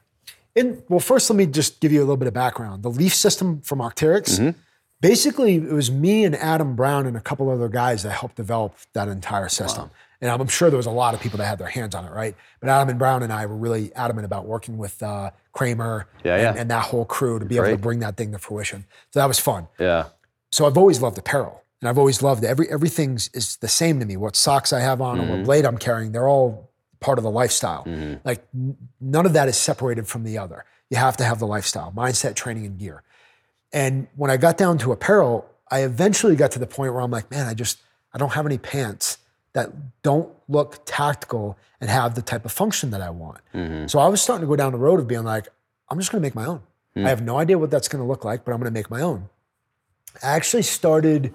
in 0.55 0.82
well, 0.89 1.01
first 1.01 1.30
let 1.30 1.36
me 1.36 1.45
just 1.45 1.82
give 1.82 1.91
you 1.91 1.99
a 1.99 2.05
little 2.07 2.15
bit 2.17 2.28
of 2.30 2.34
background. 2.34 2.84
The 2.84 2.89
Leaf 2.89 3.13
system 3.13 3.61
from 3.61 3.80
Arc'teryx, 3.80 4.39
Mm-hmm. 4.39 4.59
Basically, 5.01 5.55
it 5.55 5.71
was 5.71 5.91
me 5.91 6.23
and 6.25 6.35
Adam 6.35 6.75
Brown 6.75 7.05
and 7.05 7.15
a 7.17 7.21
couple 7.21 7.49
other 7.49 7.69
guys 7.69 8.03
that 8.03 8.11
helped 8.11 8.35
develop 8.35 8.75
that 8.93 9.07
entire 9.07 9.49
system. 9.49 9.89
And 10.19 10.31
I'm 10.31 10.47
sure 10.47 10.69
there 10.71 10.77
was 10.77 10.87
a 10.87 10.91
lot 10.91 11.13
of 11.13 11.19
people 11.19 11.37
that 11.37 11.45
had 11.45 11.59
their 11.59 11.67
hands 11.67 11.93
on 11.93 12.03
it, 12.03 12.11
right? 12.11 12.35
But 12.59 12.69
Adam 12.69 12.89
and 12.89 12.97
Brown 12.97 13.21
and 13.21 13.31
I 13.31 13.45
were 13.45 13.55
really 13.55 13.93
adamant 13.93 14.25
about 14.25 14.45
working 14.47 14.77
with 14.79 15.01
uh, 15.03 15.29
Kramer 15.53 16.07
Yeah, 16.23 16.33
and, 16.33 16.55
yeah. 16.55 16.61
and 16.61 16.71
that 16.71 16.85
whole 16.85 17.05
crew 17.05 17.37
to 17.37 17.45
be 17.45 17.57
able 17.57 17.67
to 17.69 17.77
bring 17.77 17.99
that 17.99 18.17
thing 18.17 18.31
to 18.31 18.39
fruition. 18.39 18.85
So 19.11 19.19
that 19.19 19.27
was 19.27 19.37
fun 19.39 19.67
Yeah. 19.77 20.05
so 20.51 20.65
I've 20.65 20.77
always 20.77 21.01
loved 21.03 21.19
apparel, 21.19 21.61
and 21.81 21.87
I've 21.89 21.99
always 21.99 22.23
loved 22.23 22.43
every 22.43 22.67
everything 22.71 23.13
is 23.35 23.57
the 23.61 23.67
same 23.67 23.99
to 23.99 24.05
me. 24.07 24.17
What 24.17 24.35
socks 24.35 24.73
I 24.73 24.79
have 24.79 25.01
on 25.01 25.19
or 25.19 25.25
what 25.37 25.43
blade 25.45 25.65
I'm 25.65 25.77
carrying, 25.77 26.11
they're 26.13 26.27
all 26.27 26.71
part 26.99 27.19
of 27.19 27.23
the 27.23 27.29
lifestyle. 27.29 27.83
Like 28.25 28.43
n- 28.55 28.75
none 28.99 29.27
of 29.27 29.33
that 29.33 29.47
is 29.47 29.55
separated 29.57 30.07
from 30.07 30.23
the 30.23 30.39
other. 30.39 30.65
You 30.89 30.97
have 30.97 31.15
to 31.17 31.23
have 31.25 31.37
the 31.37 31.45
lifestyle, 31.45 31.91
mindset, 31.95 32.33
training, 32.33 32.65
and 32.65 32.79
gear. 32.79 33.03
And 33.74 34.07
when 34.15 34.32
I 34.32 34.38
got 34.38 34.57
down 34.57 34.78
to 34.80 34.91
apparel, 34.91 35.49
I 35.70 35.84
eventually 35.84 36.36
got 36.36 36.51
to 36.51 36.59
the 36.59 36.68
point 36.68 36.93
where 36.93 37.01
I'm 37.01 37.11
like, 37.11 37.30
man, 37.30 37.47
I 37.47 37.53
just 37.53 37.80
I 38.13 38.18
don't 38.18 38.34
have 38.34 38.45
any 38.45 38.57
pants 38.57 39.18
that 39.53 40.01
don't 40.03 40.30
look 40.47 40.82
tactical 40.86 41.57
and 41.82 41.89
have 41.89 42.15
the 42.15 42.22
type 42.22 42.45
of 42.45 42.51
function 42.51 42.91
that 42.91 43.01
I 43.01 43.09
want. 43.09 43.39
Mm-hmm. 43.53 43.88
So 43.88 43.99
I 43.99 44.07
was 44.07 44.22
starting 44.22 44.41
to 44.41 44.47
go 44.47 44.55
down 44.55 44.72
the 44.72 44.78
road 44.78 44.99
of 44.99 45.07
being 45.07 45.24
like, 45.24 45.47
I'm 45.89 45.99
just 45.99 46.11
going 46.11 46.22
to 46.22 46.26
make 46.26 46.36
my 46.36 46.45
own. 46.45 46.61
Hmm. 46.95 47.05
I 47.05 47.09
have 47.09 47.22
no 47.22 47.38
idea 47.38 47.57
what 47.57 47.70
that's 47.70 47.88
going 47.88 48.03
to 48.03 48.07
look 48.07 48.24
like, 48.24 48.45
but 48.45 48.51
I'm 48.51 48.59
going 48.59 48.72
to 48.72 48.78
make 48.78 48.89
my 48.89 49.01
own. 49.01 49.30
I 50.24 50.30
actually 50.30 50.63
started 50.63 51.34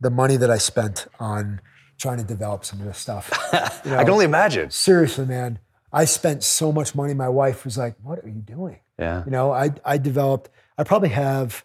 the 0.00 0.10
money 0.10 0.36
that 0.36 0.50
I 0.50 0.58
spent 0.58 1.06
on 1.18 1.60
trying 1.98 2.18
to 2.18 2.24
develop 2.24 2.64
some 2.64 2.80
of 2.80 2.86
this 2.86 2.98
stuff. 2.98 3.30
You 3.84 3.94
I 3.94 4.04
can 4.04 4.12
only 4.12 4.24
imagine. 4.24 4.70
seriously, 4.70 5.24
man, 5.24 5.60
I 5.92 6.04
spent 6.04 6.42
so 6.42 6.72
much 6.72 6.94
money. 6.94 7.14
My 7.14 7.28
wife 7.28 7.64
was 7.64 7.78
like, 7.78 7.94
"What 8.02 8.18
are 8.24 8.28
you 8.28 8.42
doing?" 8.42 8.80
Yeah. 8.98 9.24
You 9.24 9.30
know, 9.30 9.52
I 9.52 9.70
I 9.84 9.98
developed. 9.98 10.50
I 10.78 10.84
probably 10.84 11.10
have 11.10 11.64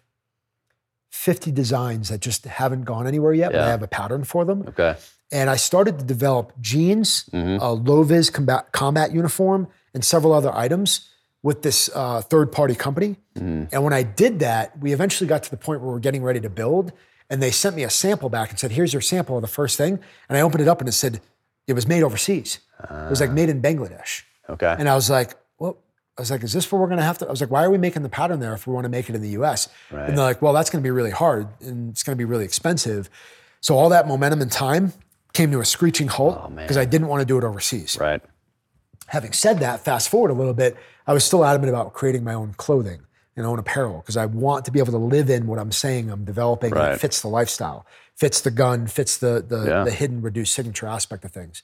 fifty 1.10 1.52
designs 1.52 2.08
that 2.08 2.20
just 2.20 2.44
haven't 2.44 2.82
gone 2.82 3.06
anywhere 3.06 3.32
yet, 3.32 3.52
but 3.52 3.60
I 3.60 3.68
have 3.70 3.82
a 3.82 3.86
pattern 3.88 4.24
for 4.24 4.44
them. 4.44 4.64
Okay. 4.68 4.96
And 5.32 5.48
I 5.48 5.56
started 5.56 5.98
to 6.00 6.04
develop 6.04 6.52
jeans, 6.60 7.24
Mm-hmm. 7.32 7.62
a 7.62 7.72
low-vis 7.72 8.30
combat, 8.30 8.72
combat 8.72 9.12
uniform, 9.12 9.68
and 9.94 10.04
several 10.04 10.32
other 10.32 10.52
items 10.54 11.08
with 11.42 11.62
this 11.62 11.90
uh, 11.94 12.20
third-party 12.22 12.74
company. 12.74 13.16
Mm-hmm. 13.36 13.64
And 13.72 13.84
when 13.84 13.92
I 13.92 14.02
did 14.02 14.40
that, 14.40 14.78
we 14.78 14.92
eventually 14.92 15.28
got 15.28 15.42
to 15.44 15.50
the 15.50 15.56
point 15.56 15.80
where 15.80 15.90
we're 15.92 15.98
getting 16.00 16.22
ready 16.22 16.40
to 16.40 16.50
build, 16.50 16.92
and 17.30 17.42
they 17.42 17.50
sent 17.50 17.74
me 17.76 17.84
a 17.84 17.90
sample 17.90 18.28
back 18.28 18.50
and 18.50 18.58
said, 18.58 18.72
"Here's 18.72 18.92
your 18.92 19.02
sample 19.02 19.36
of 19.36 19.42
the 19.42 19.48
first 19.48 19.76
thing." 19.78 19.98
And 20.28 20.36
I 20.36 20.40
opened 20.40 20.62
it 20.62 20.68
up, 20.68 20.80
and 20.80 20.88
it 20.88 20.92
said 20.92 21.20
it 21.66 21.72
was 21.72 21.86
made 21.86 22.02
overseas. 22.02 22.58
it 22.82 23.10
was 23.10 23.20
like 23.20 23.30
made 23.30 23.48
in 23.48 23.62
Bangladesh. 23.62 24.22
Okay. 24.48 24.74
And 24.78 24.88
I 24.88 24.94
was 24.94 25.08
like, 25.08 25.34
I 26.16 26.22
was 26.22 26.30
like, 26.30 26.44
is 26.44 26.52
this 26.52 26.70
where 26.70 26.80
we're 26.80 26.86
going 26.86 26.98
to 26.98 27.04
have 27.04 27.18
to? 27.18 27.26
I 27.26 27.30
was 27.30 27.40
like, 27.40 27.50
why 27.50 27.64
are 27.64 27.70
we 27.70 27.78
making 27.78 28.02
the 28.02 28.08
pattern 28.08 28.38
there 28.38 28.54
if 28.54 28.66
we 28.66 28.72
want 28.72 28.84
to 28.84 28.88
make 28.88 29.08
it 29.08 29.16
in 29.16 29.22
the 29.22 29.30
US? 29.30 29.68
Right. 29.90 30.08
And 30.08 30.16
they're 30.16 30.24
like, 30.24 30.40
well, 30.40 30.52
that's 30.52 30.70
going 30.70 30.82
to 30.82 30.86
be 30.86 30.90
really 30.92 31.10
hard 31.10 31.48
and 31.60 31.90
it's 31.90 32.02
going 32.04 32.16
to 32.16 32.18
be 32.18 32.24
really 32.24 32.44
expensive. 32.44 33.10
So 33.60 33.76
all 33.76 33.88
that 33.88 34.06
momentum 34.06 34.40
and 34.40 34.52
time 34.52 34.92
came 35.32 35.50
to 35.50 35.58
a 35.60 35.64
screeching 35.64 36.06
halt 36.08 36.40
oh, 36.40 36.48
because 36.50 36.76
I 36.76 36.84
didn't 36.84 37.08
want 37.08 37.20
to 37.22 37.26
do 37.26 37.36
it 37.38 37.44
overseas. 37.44 37.98
right. 38.00 38.22
Having 39.08 39.32
said 39.32 39.58
that, 39.58 39.84
fast 39.84 40.08
forward 40.08 40.30
a 40.30 40.34
little 40.34 40.54
bit, 40.54 40.76
I 41.06 41.12
was 41.12 41.24
still 41.24 41.44
adamant 41.44 41.68
about 41.68 41.92
creating 41.92 42.24
my 42.24 42.32
own 42.32 42.54
clothing 42.56 43.00
and 43.36 43.44
own 43.44 43.58
apparel 43.58 43.98
because 43.98 44.16
I 44.16 44.24
want 44.26 44.64
to 44.66 44.70
be 44.70 44.78
able 44.78 44.92
to 44.92 44.98
live 44.98 45.28
in 45.28 45.46
what 45.46 45.58
I'm 45.58 45.72
saying 45.72 46.10
I'm 46.10 46.24
developing 46.24 46.70
and 46.72 46.80
Right. 46.80 46.92
it 46.92 47.00
fits 47.00 47.20
the 47.20 47.28
lifestyle, 47.28 47.84
fits 48.16 48.40
the 48.40 48.50
gun, 48.52 48.86
fits 48.86 49.18
the 49.18 49.44
the, 49.46 49.64
Yeah. 49.66 49.84
the 49.84 49.90
hidden 49.90 50.22
reduced 50.22 50.54
signature 50.54 50.86
aspect 50.86 51.24
of 51.24 51.32
things. 51.32 51.62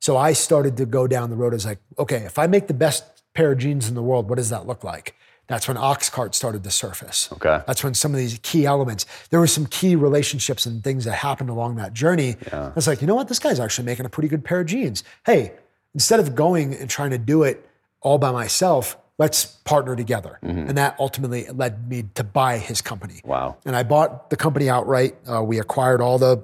So 0.00 0.16
I 0.18 0.32
started 0.34 0.76
to 0.76 0.84
go 0.84 1.06
down 1.06 1.30
the 1.30 1.36
road 1.36 1.54
as 1.54 1.64
like, 1.64 1.78
okay, 1.98 2.18
if 2.24 2.38
I 2.38 2.46
make 2.48 2.66
the 2.66 2.74
best 2.74 3.04
pair 3.34 3.52
of 3.52 3.58
jeans 3.58 3.88
in 3.88 3.94
the 3.94 4.02
world, 4.02 4.28
what 4.28 4.36
does 4.36 4.50
that 4.50 4.66
look 4.66 4.84
like? 4.84 5.14
That's 5.46 5.68
when 5.68 5.76
Oxcart 5.76 6.34
started 6.34 6.64
to 6.64 6.70
surface. 6.70 7.28
Okay. 7.32 7.60
That's 7.66 7.84
when 7.84 7.92
some 7.92 8.12
of 8.12 8.18
these 8.18 8.38
key 8.42 8.64
elements, 8.64 9.04
there 9.28 9.38
were 9.40 9.46
some 9.46 9.66
key 9.66 9.94
relationships 9.94 10.64
and 10.64 10.82
things 10.82 11.04
that 11.04 11.12
happened 11.12 11.50
along 11.50 11.76
that 11.76 11.92
journey. 11.92 12.36
I 12.50 12.72
was 12.74 12.86
like, 12.86 13.02
you 13.02 13.06
know 13.06 13.14
what? 13.14 13.28
This 13.28 13.38
guy's 13.38 13.60
actually 13.60 13.84
making 13.84 14.06
a 14.06 14.08
pretty 14.08 14.28
good 14.28 14.42
pair 14.42 14.60
of 14.60 14.66
jeans. 14.66 15.04
Hey, 15.26 15.52
instead 15.92 16.18
of 16.18 16.34
going 16.34 16.74
and 16.74 16.88
trying 16.88 17.10
to 17.10 17.18
do 17.18 17.42
it 17.42 17.68
all 18.00 18.16
by 18.16 18.30
myself, 18.32 18.96
let's 19.18 19.44
partner 19.44 19.94
together. 19.94 20.38
And 20.40 20.78
that 20.78 20.96
ultimately 20.98 21.46
led 21.48 21.90
me 21.90 22.04
to 22.14 22.24
buy 22.24 22.56
his 22.56 22.80
company. 22.80 23.20
Wow. 23.24 23.58
And 23.66 23.76
I 23.76 23.82
bought 23.82 24.30
the 24.30 24.36
company 24.36 24.70
outright. 24.70 25.14
Uh, 25.30 25.42
we 25.42 25.58
acquired 25.58 26.00
all 26.00 26.18
the 26.18 26.42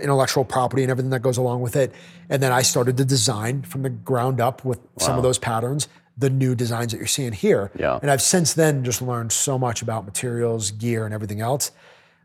intellectual 0.00 0.44
property 0.44 0.82
and 0.82 0.90
everything 0.90 1.10
that 1.10 1.22
goes 1.22 1.38
along 1.38 1.62
with 1.62 1.74
it. 1.76 1.92
And 2.28 2.42
then 2.42 2.52
I 2.52 2.62
started 2.62 2.96
to 2.98 3.04
design 3.04 3.62
from 3.62 3.82
the 3.82 3.90
ground 3.90 4.40
up 4.40 4.64
with 4.64 4.78
some 4.98 5.16
of 5.16 5.22
those 5.22 5.38
patterns, 5.38 5.88
the 6.18 6.28
new 6.30 6.54
designs 6.54 6.92
that 6.92 6.98
you're 6.98 7.06
seeing 7.06 7.32
here. 7.32 7.70
Yeah. 7.78 7.98
And 8.02 8.10
I've 8.10 8.22
since 8.22 8.52
then 8.54 8.84
just 8.84 9.00
learned 9.02 9.32
so 9.32 9.58
much 9.58 9.82
about 9.82 10.04
materials, 10.04 10.70
gear, 10.70 11.04
and 11.04 11.14
everything 11.14 11.40
else. 11.40 11.72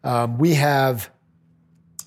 Um, 0.03 0.37
we 0.37 0.55
have 0.55 1.09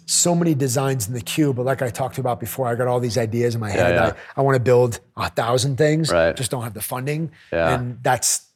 so 0.06 0.34
many 0.34 0.54
designs 0.54 1.06
in 1.08 1.14
the 1.14 1.20
queue, 1.20 1.52
but 1.52 1.64
like 1.64 1.82
I 1.82 1.88
talked 1.90 2.18
about 2.18 2.40
before, 2.40 2.66
I 2.66 2.74
got 2.74 2.88
all 2.88 2.98
these 3.00 3.16
ideas 3.16 3.54
in 3.54 3.60
my 3.60 3.70
head. 3.70 3.94
yeah. 3.94 4.12
I, 4.36 4.40
I 4.40 4.42
want 4.42 4.56
to 4.56 4.60
build 4.60 5.00
a 5.16 5.30
thousand 5.30 5.76
things, 5.76 6.10
Right. 6.10 6.34
just 6.36 6.50
don't 6.50 6.62
have 6.64 6.74
the 6.74 6.82
funding. 6.82 7.30
Yeah. 7.52 7.74
And 7.74 7.98
that's 8.02 8.46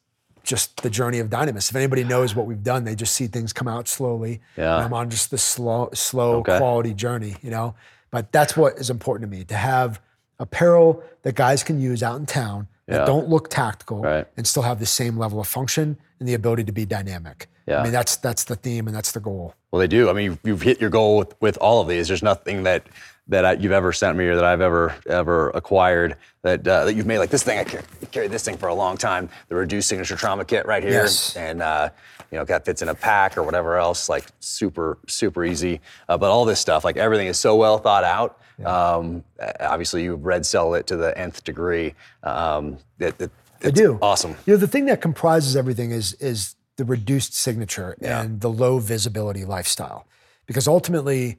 just 0.43 0.83
the 0.83 0.91
journey 0.91 1.21
of 1.21 1.31
Dynamis. 1.31 1.71
If 1.71 1.77
anybody 1.77 2.05
knows 2.05 2.35
what 2.35 2.47
we've 2.47 2.63
done, 2.63 2.85
they 2.85 2.95
just 2.95 3.15
see 3.15 3.29
things 3.29 3.53
come 3.53 3.69
out 3.69 3.89
slowly. 3.89 4.41
Yeah. 4.57 4.75
And 4.77 4.85
I'm 4.85 4.93
on 4.93 5.09
just 5.11 5.31
the 5.31 5.39
slow, 5.39 5.89
slow 5.95 6.37
Okay. 6.41 6.59
quality 6.59 6.93
journey, 6.93 7.37
you 7.41 7.51
know. 7.51 7.75
But 8.11 8.33
that's 8.33 8.57
what 8.57 8.77
is 8.79 8.91
important 8.91 9.31
to 9.31 9.37
me 9.39 9.45
to 9.45 9.55
have 9.57 10.01
apparel 10.39 11.03
that 11.23 11.35
guys 11.37 11.63
can 11.63 11.81
use 11.81 12.03
out 12.03 12.17
in 12.19 12.27
town 12.27 12.67
that 12.87 13.07
don't 13.07 13.29
look 13.29 13.49
tactical 13.49 14.01
Right. 14.03 14.27
and 14.37 14.47
still 14.47 14.63
have 14.63 14.79
the 14.81 14.87
same 14.87 15.17
level 15.19 15.41
of 15.41 15.47
function 15.49 15.97
and 16.21 16.29
the 16.29 16.35
ability 16.35 16.65
to 16.65 16.73
be 16.73 16.85
dynamic. 16.85 17.49
Yeah. 17.67 17.81
I 17.81 17.83
mean, 17.85 17.93
that's 17.93 18.17
that's 18.17 18.45
the 18.45 18.57
theme 18.57 18.87
and 18.87 18.95
that's 18.95 19.13
the 19.13 19.21
goal. 19.21 19.55
Well, 19.73 19.81
they 19.81 19.87
do. 19.87 20.11
I 20.11 20.13
mean, 20.13 20.25
you've, 20.25 20.39
you've 20.45 20.63
hit 20.63 20.81
your 20.81 20.91
goal 20.91 21.17
with, 21.17 21.35
with 21.41 21.57
all 21.59 21.81
of 21.81 21.89
these. 21.89 22.09
There's 22.09 22.23
nothing 22.23 22.65
that 22.65 22.87
that 23.29 23.47
I, 23.47 23.53
you've 23.55 23.73
ever 23.73 23.91
sent 23.91 24.19
me 24.19 24.27
or 24.27 24.35
that 24.37 24.45
I've 24.45 24.61
ever 24.61 24.95
ever 25.09 25.49
acquired 25.51 26.17
that 26.43 26.69
uh, 26.69 26.85
that 26.85 26.95
you've 26.95 27.07
made 27.07 27.21
like 27.21 27.31
this 27.31 27.43
thing. 27.43 27.59
I 27.59 27.65
carry, 27.65 27.83
carried 28.13 28.31
this 28.31 28.45
thing 28.45 28.59
for 28.59 28.69
a 28.69 28.75
long 28.75 28.99
time. 28.99 29.31
The 29.49 29.55
reduced 29.55 29.89
signature 29.89 30.15
trauma 30.15 30.45
kit 30.45 30.67
right 30.67 30.83
here, 30.83 30.93
Yes. 31.05 31.35
and 31.37 31.63
uh, 31.63 31.89
you 32.31 32.37
know, 32.39 32.45
that 32.45 32.67
fits 32.67 32.83
in 32.83 32.91
a 32.91 32.95
pack 32.95 33.39
or 33.39 33.43
whatever 33.43 33.79
else. 33.79 34.11
Like 34.11 34.27
super 34.41 34.99
super 35.07 35.43
easy. 35.43 35.81
Uh, 36.07 36.19
but 36.19 36.31
all 36.31 36.45
this 36.45 36.61
stuff, 36.61 36.85
like 36.85 36.99
everything, 36.99 37.29
is 37.29 37.39
so 37.39 37.57
well 37.57 37.79
thought 37.79 38.05
out. 38.05 38.39
Um, 38.65 39.25
uh, 39.41 39.53
obviously, 39.61 40.05
you 40.05 40.15
red 40.15 40.47
cell 40.47 40.75
it 40.75 40.87
to 40.89 40.97
the 40.97 41.17
nth 41.19 41.43
degree. 41.45 41.95
Um, 42.23 42.79
that, 42.99 43.19
that, 43.19 43.31
I 43.65 43.71
do. 43.71 43.99
Awesome. 44.03 44.37
You 44.47 44.55
know, 44.55 44.57
the 44.59 44.69
thing 44.69 44.87
that 44.87 45.01
comprises 45.01 45.57
everything 45.57 45.91
is 45.91 46.13
is 46.15 46.55
the 46.77 46.85
reduced 46.85 47.35
signature 47.35 47.97
Yeah. 48.01 48.23
and 48.23 48.41
the 48.41 48.51
low 48.51 48.79
visibility 48.79 49.45
lifestyle. 49.45 50.07
Because 50.47 50.69
ultimately, 50.69 51.39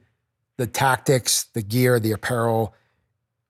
the 0.56 0.66
tactics, 0.66 1.44
the 1.52 1.62
gear, 1.62 2.00
the 2.00 2.12
apparel, 2.12 2.74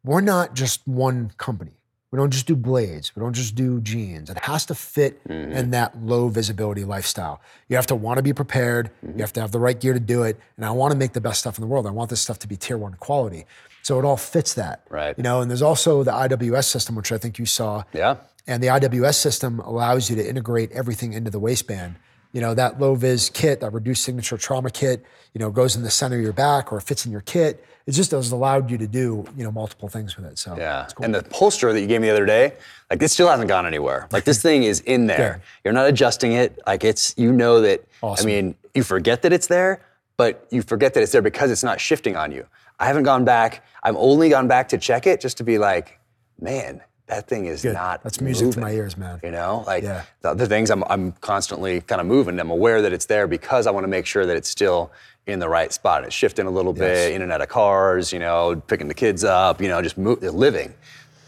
we're 0.04 0.20
not 0.20 0.54
just 0.54 0.86
one 0.86 1.32
company. 1.38 1.75
We 2.12 2.18
don't 2.18 2.30
just 2.30 2.46
do 2.46 2.54
blades. 2.54 3.14
We 3.16 3.20
don't 3.20 3.32
just 3.32 3.54
do 3.54 3.80
jeans. 3.80 4.30
It 4.30 4.38
has 4.38 4.64
to 4.66 4.74
fit 4.74 5.22
mm-hmm. 5.28 5.52
in 5.52 5.70
that 5.72 6.00
low 6.02 6.28
visibility 6.28 6.84
lifestyle. 6.84 7.40
You 7.68 7.76
have 7.76 7.86
to 7.88 7.96
want 7.96 8.18
to 8.18 8.22
be 8.22 8.32
prepared. 8.32 8.90
You 9.02 9.20
have 9.20 9.32
to 9.34 9.40
have 9.40 9.50
the 9.50 9.58
right 9.58 9.78
gear 9.78 9.92
to 9.92 10.00
do 10.00 10.22
it. 10.22 10.38
And 10.56 10.64
I 10.64 10.70
want 10.70 10.92
to 10.92 10.98
make 10.98 11.14
the 11.14 11.20
best 11.20 11.40
stuff 11.40 11.58
in 11.58 11.62
the 11.62 11.66
world. 11.66 11.86
I 11.86 11.90
want 11.90 12.10
this 12.10 12.20
stuff 12.20 12.38
to 12.40 12.48
be 12.48 12.56
tier 12.56 12.78
one 12.78 12.94
quality. 12.94 13.44
So 13.82 13.98
it 13.98 14.04
all 14.04 14.16
fits 14.16 14.54
that. 14.54 14.82
Right. 14.88 15.16
You 15.16 15.22
know, 15.24 15.40
and 15.40 15.50
there's 15.50 15.62
also 15.62 16.04
the 16.04 16.12
IWS 16.12 16.64
system, 16.64 16.94
which 16.94 17.12
I 17.12 17.18
think 17.18 17.38
you 17.38 17.46
saw. 17.46 17.82
Yeah. 17.92 18.16
And 18.46 18.62
the 18.62 18.68
IWS 18.68 19.16
system 19.16 19.58
allows 19.60 20.08
you 20.08 20.16
to 20.16 20.26
integrate 20.26 20.70
everything 20.72 21.12
into 21.12 21.30
the 21.30 21.40
waistband. 21.40 21.96
You 22.36 22.42
know, 22.42 22.52
that 22.52 22.78
low 22.78 22.94
vis 22.94 23.30
kit, 23.30 23.60
that 23.60 23.72
reduced 23.72 24.02
signature 24.02 24.36
trauma 24.36 24.68
kit, 24.70 25.02
you 25.32 25.38
know, 25.38 25.50
goes 25.50 25.74
in 25.74 25.82
the 25.82 25.90
center 25.90 26.16
of 26.16 26.22
your 26.22 26.34
back 26.34 26.70
or 26.70 26.78
fits 26.82 27.06
in 27.06 27.10
your 27.10 27.22
kit. 27.22 27.64
It 27.86 27.92
just 27.92 28.10
has 28.10 28.30
allowed 28.30 28.70
you 28.70 28.76
to 28.76 28.86
do, 28.86 29.24
you 29.38 29.42
know, 29.42 29.50
multiple 29.50 29.88
things 29.88 30.18
with 30.18 30.26
it. 30.26 30.36
So 30.38 30.54
Yeah. 30.54 30.84
it's 30.84 30.92
cool. 30.92 31.06
And 31.06 31.14
the 31.14 31.24
holster 31.34 31.72
that 31.72 31.80
you 31.80 31.86
gave 31.86 32.02
me 32.02 32.08
the 32.08 32.12
other 32.12 32.26
day, 32.26 32.52
like 32.90 32.98
this 32.98 33.14
still 33.14 33.26
hasn't 33.26 33.48
gone 33.48 33.64
anywhere. 33.64 34.06
Like 34.12 34.24
this 34.24 34.42
thing 34.48 34.64
is 34.64 34.80
in 34.80 35.06
there. 35.06 35.40
You're 35.64 35.72
not 35.72 35.88
adjusting 35.88 36.32
it. 36.32 36.60
Like 36.66 36.84
it's 36.84 37.14
you 37.16 37.32
know 37.32 37.62
that 37.62 37.82
Awesome. 38.02 38.26
I 38.26 38.26
mean, 38.26 38.54
you 38.74 38.82
forget 38.82 39.22
that 39.22 39.32
it's 39.32 39.46
there, 39.46 39.80
but 40.18 40.46
you 40.50 40.60
forget 40.60 40.92
that 40.92 41.02
it's 41.02 41.12
there 41.12 41.22
because 41.22 41.50
it's 41.50 41.64
not 41.64 41.80
shifting 41.80 42.16
on 42.16 42.32
you. 42.32 42.46
I 42.78 42.84
haven't 42.84 43.04
gone 43.04 43.24
back. 43.24 43.64
I've 43.82 43.96
only 43.96 44.28
gone 44.28 44.46
back 44.46 44.68
to 44.68 44.76
check 44.76 45.06
it 45.06 45.22
just 45.22 45.38
to 45.38 45.42
be 45.44 45.56
like, 45.56 45.98
man, 46.38 46.82
that 47.06 47.28
thing 47.28 47.46
is 47.46 47.62
Good. 47.62 47.74
not 47.74 48.02
That's 48.02 48.20
music 48.20 48.50
to 48.52 48.60
my 48.60 48.72
ears, 48.72 48.96
man. 48.96 49.20
You 49.22 49.30
know, 49.30 49.64
like 49.66 49.84
Yeah. 49.84 50.02
the 50.22 50.46
things 50.46 50.70
I'm, 50.70 50.82
I'm 50.84 51.12
constantly 51.12 51.80
kind 51.80 52.00
of 52.00 52.06
moving. 52.06 52.38
I'm 52.40 52.50
aware 52.50 52.82
that 52.82 52.92
it's 52.92 53.06
there 53.06 53.26
because 53.26 53.66
I 53.66 53.70
want 53.70 53.84
to 53.84 53.88
make 53.88 54.06
sure 54.06 54.26
that 54.26 54.36
it's 54.36 54.48
still 54.48 54.90
in 55.26 55.38
the 55.38 55.48
right 55.48 55.72
spot. 55.72 56.04
It's 56.04 56.14
shifting 56.14 56.46
a 56.46 56.50
little 56.50 56.72
bit, 56.72 57.12
in 57.12 57.22
and 57.22 57.32
out 57.32 57.40
of 57.40 57.48
cars, 57.48 58.12
you 58.12 58.18
know, 58.18 58.60
picking 58.66 58.88
the 58.88 58.94
kids 58.94 59.24
up, 59.24 59.60
you 59.60 59.68
know, 59.68 59.80
just 59.82 59.98
move, 59.98 60.22
living. 60.22 60.74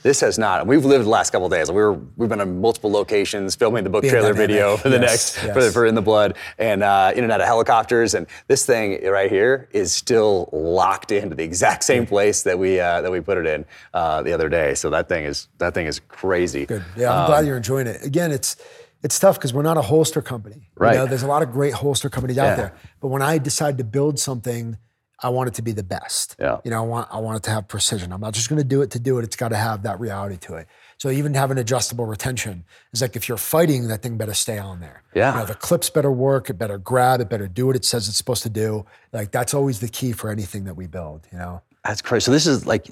This 0.03 0.21
has 0.21 0.39
not. 0.39 0.67
We've 0.67 0.85
lived 0.85 1.05
the 1.05 1.09
last 1.11 1.31
couple 1.31 1.47
of 1.47 1.53
days. 1.53 1.69
We 1.71 1.75
were, 1.77 1.95
we've 2.17 2.29
been 2.29 2.41
in 2.41 2.61
multiple 2.61 2.91
locations, 2.91 3.57
filming 3.57 3.83
the 3.83 3.91
book 3.91 4.03
Being 4.03 4.13
trailer 4.13 4.29
dynamic. 4.33 4.49
video 4.51 4.77
for 4.77 4.89
the 4.91 4.99
Yes, 5.01 5.37
next, 5.37 5.39
for, 5.55 5.61
yes. 5.61 5.73
for 5.73 5.87
In 5.87 5.95
the 5.97 6.03
Blood, 6.03 6.37
and 6.59 6.83
uh, 6.85 7.13
in 7.17 7.25
and 7.25 7.33
out 7.33 7.41
of 7.41 7.47
helicopters. 7.47 8.15
And 8.15 8.27
this 8.47 8.65
thing 8.65 9.05
right 9.05 9.31
here 9.31 9.69
is 9.73 9.93
still 9.93 10.49
locked 10.53 11.11
into 11.11 11.35
the 11.35 11.43
exact 11.43 11.83
same 11.83 12.07
place 12.07 12.43
that 12.45 12.57
we 12.59 12.79
uh, 12.79 13.01
that 13.03 13.11
we 13.11 13.21
put 13.21 13.39
it 13.39 13.47
in 13.47 13.65
uh, 13.93 14.23
the 14.23 14.33
other 14.33 14.49
day. 14.49 14.75
So 14.75 14.89
that 14.91 15.09
thing 15.09 15.25
is 15.25 15.49
that 15.59 15.75
thing 15.75 15.87
is 15.87 16.01
crazy. 16.07 16.67
Good. 16.67 16.85
Yeah, 16.97 17.13
I'm 17.13 17.21
Um, 17.23 17.27
glad 17.27 17.47
you're 17.47 17.57
enjoying 17.57 17.89
it. 17.89 18.05
Again, 18.05 18.31
it's 18.31 18.57
it's 19.03 19.19
tough 19.19 19.37
because 19.37 19.53
we're 19.53 19.63
not 19.63 19.77
a 19.79 19.83
holster 19.83 20.23
company. 20.23 20.71
Right. 20.77 20.93
You 20.93 20.99
know, 21.01 21.07
there's 21.07 21.23
a 21.25 21.29
lot 21.29 21.43
of 21.43 21.51
great 21.53 21.75
holster 21.75 22.09
companies 22.09 22.39
out 22.39 22.45
Yeah. 22.47 22.55
there. 22.57 22.73
But 23.01 23.09
when 23.09 23.23
I 23.23 23.39
decide 23.39 23.79
to 23.79 23.85
build 23.85 24.19
something, 24.19 24.77
I 25.21 25.31
want 25.31 25.49
it 25.49 25.55
to 25.55 25.63
be 25.63 25.73
the 25.73 25.83
best. 25.83 26.37
Yeah. 26.39 26.59
You 26.65 26.71
know, 26.71 26.79
I 26.79 26.87
want 26.87 27.09
I 27.11 27.19
want 27.19 27.39
it 27.39 27.43
to 27.45 27.51
have 27.51 27.67
precision. 27.67 28.13
I'm 28.13 28.21
not 28.21 28.35
just 28.35 28.49
going 28.49 28.61
to 28.61 28.65
do 28.65 28.83
it 28.83 28.91
to 28.93 29.01
do 29.01 29.19
it. 29.19 29.25
It's 29.25 29.37
got 29.37 29.49
to 29.49 29.57
have 29.57 29.83
that 29.83 29.99
reality 29.99 30.37
to 30.39 30.55
it. 30.55 30.69
So 30.97 31.11
even 31.11 31.35
having 31.35 31.59
adjustable 31.59 32.07
retention 32.07 32.65
is 32.93 33.03
like 33.03 33.17
if 33.17 33.29
you're 33.29 33.39
fighting, 33.39 33.89
that 33.89 34.03
thing 34.03 34.17
better 34.17 34.35
stay 34.35 34.59
on 34.59 34.81
there. 34.81 35.03
Yeah. 35.15 35.33
You 35.33 35.41
know, 35.41 35.47
the 35.47 35.55
clips 35.55 35.91
better 35.91 36.13
work. 36.13 36.51
It 36.51 36.55
better 36.55 36.79
grab. 36.79 37.21
It 37.21 37.29
better 37.29 37.49
do 37.49 37.67
what 37.67 37.77
it 37.77 37.85
says 37.85 38.09
it's 38.09 38.17
supposed 38.17 38.45
to 38.45 38.51
do. 38.51 38.87
Like 39.13 39.33
that's 39.33 39.55
always 39.55 39.81
the 39.81 39.89
key 39.89 40.13
for 40.13 40.31
anything 40.31 40.65
that 40.65 40.75
we 40.75 40.87
build. 40.87 41.27
You 41.33 41.39
know. 41.39 41.63
That's 41.85 42.03
crazy. 42.03 42.25
So 42.25 42.33
this 42.33 42.47
is 42.47 42.67
like 42.67 42.87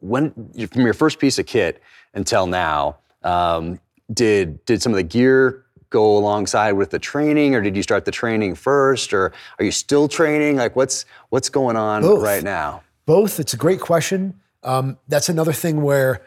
when 0.00 0.32
from 0.72 0.82
your 0.82 0.94
first 0.94 1.18
piece 1.18 1.38
of 1.38 1.46
kit 1.46 1.82
until 2.14 2.46
now. 2.46 2.98
Um, 3.22 3.80
did 4.12 4.64
did 4.66 4.82
some 4.82 4.92
of 4.92 4.96
the 4.96 5.02
gear 5.02 5.65
go 5.96 6.18
alongside 6.18 6.72
with 6.72 6.90
the 6.90 6.98
training, 6.98 7.54
or 7.54 7.62
did 7.62 7.74
you 7.74 7.82
start 7.82 8.04
the 8.04 8.10
training 8.10 8.54
first, 8.54 9.14
or 9.14 9.32
are 9.58 9.64
you 9.64 9.72
still 9.72 10.08
training? 10.08 10.56
Like 10.56 10.76
what's 10.76 11.06
what's 11.30 11.48
going 11.48 11.76
on 11.76 12.02
Both. 12.02 12.22
right 12.22 12.44
now? 12.44 12.82
Both. 13.06 13.40
It's 13.40 13.54
a 13.54 13.56
great 13.56 13.80
question. 13.80 14.38
Um, 14.62 14.98
that's 15.08 15.28
another 15.30 15.54
thing 15.54 15.80
where 15.80 16.20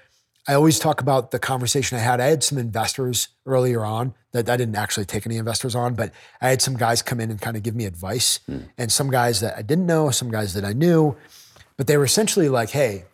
I 0.47 0.53
always 0.55 0.79
talk 0.79 1.01
about 1.01 1.29
the 1.29 1.37
conversation 1.39 1.97
I 1.97 2.01
had. 2.01 2.19
I 2.19 2.27
had 2.27 2.43
some 2.43 2.57
investors 2.57 3.27
earlier 3.45 3.85
on 3.85 4.15
that 4.31 4.49
I 4.49 4.57
didn't 4.57 4.75
actually 4.75 5.05
take 5.05 5.27
any 5.27 5.37
investors 5.37 5.75
on, 5.75 5.93
but 5.93 6.11
I 6.41 6.49
had 6.49 6.61
some 6.61 6.75
guys 6.75 7.03
come 7.03 7.19
in 7.19 7.29
and 7.29 7.39
kind 7.39 7.55
of 7.55 7.61
give 7.61 7.75
me 7.75 7.85
advice, 7.85 8.39
and 8.77 8.91
some 8.91 9.11
guys 9.11 9.39
that 9.41 9.55
I 9.55 9.61
didn't 9.61 9.85
know, 9.85 10.09
some 10.09 10.31
guys 10.31 10.53
that 10.55 10.65
I 10.65 10.73
knew, 10.73 11.15
but 11.77 11.85
they 11.85 11.97
were 11.97 12.05
essentially 12.05 12.49
like, 12.49 12.71
"Hey, 12.71 13.05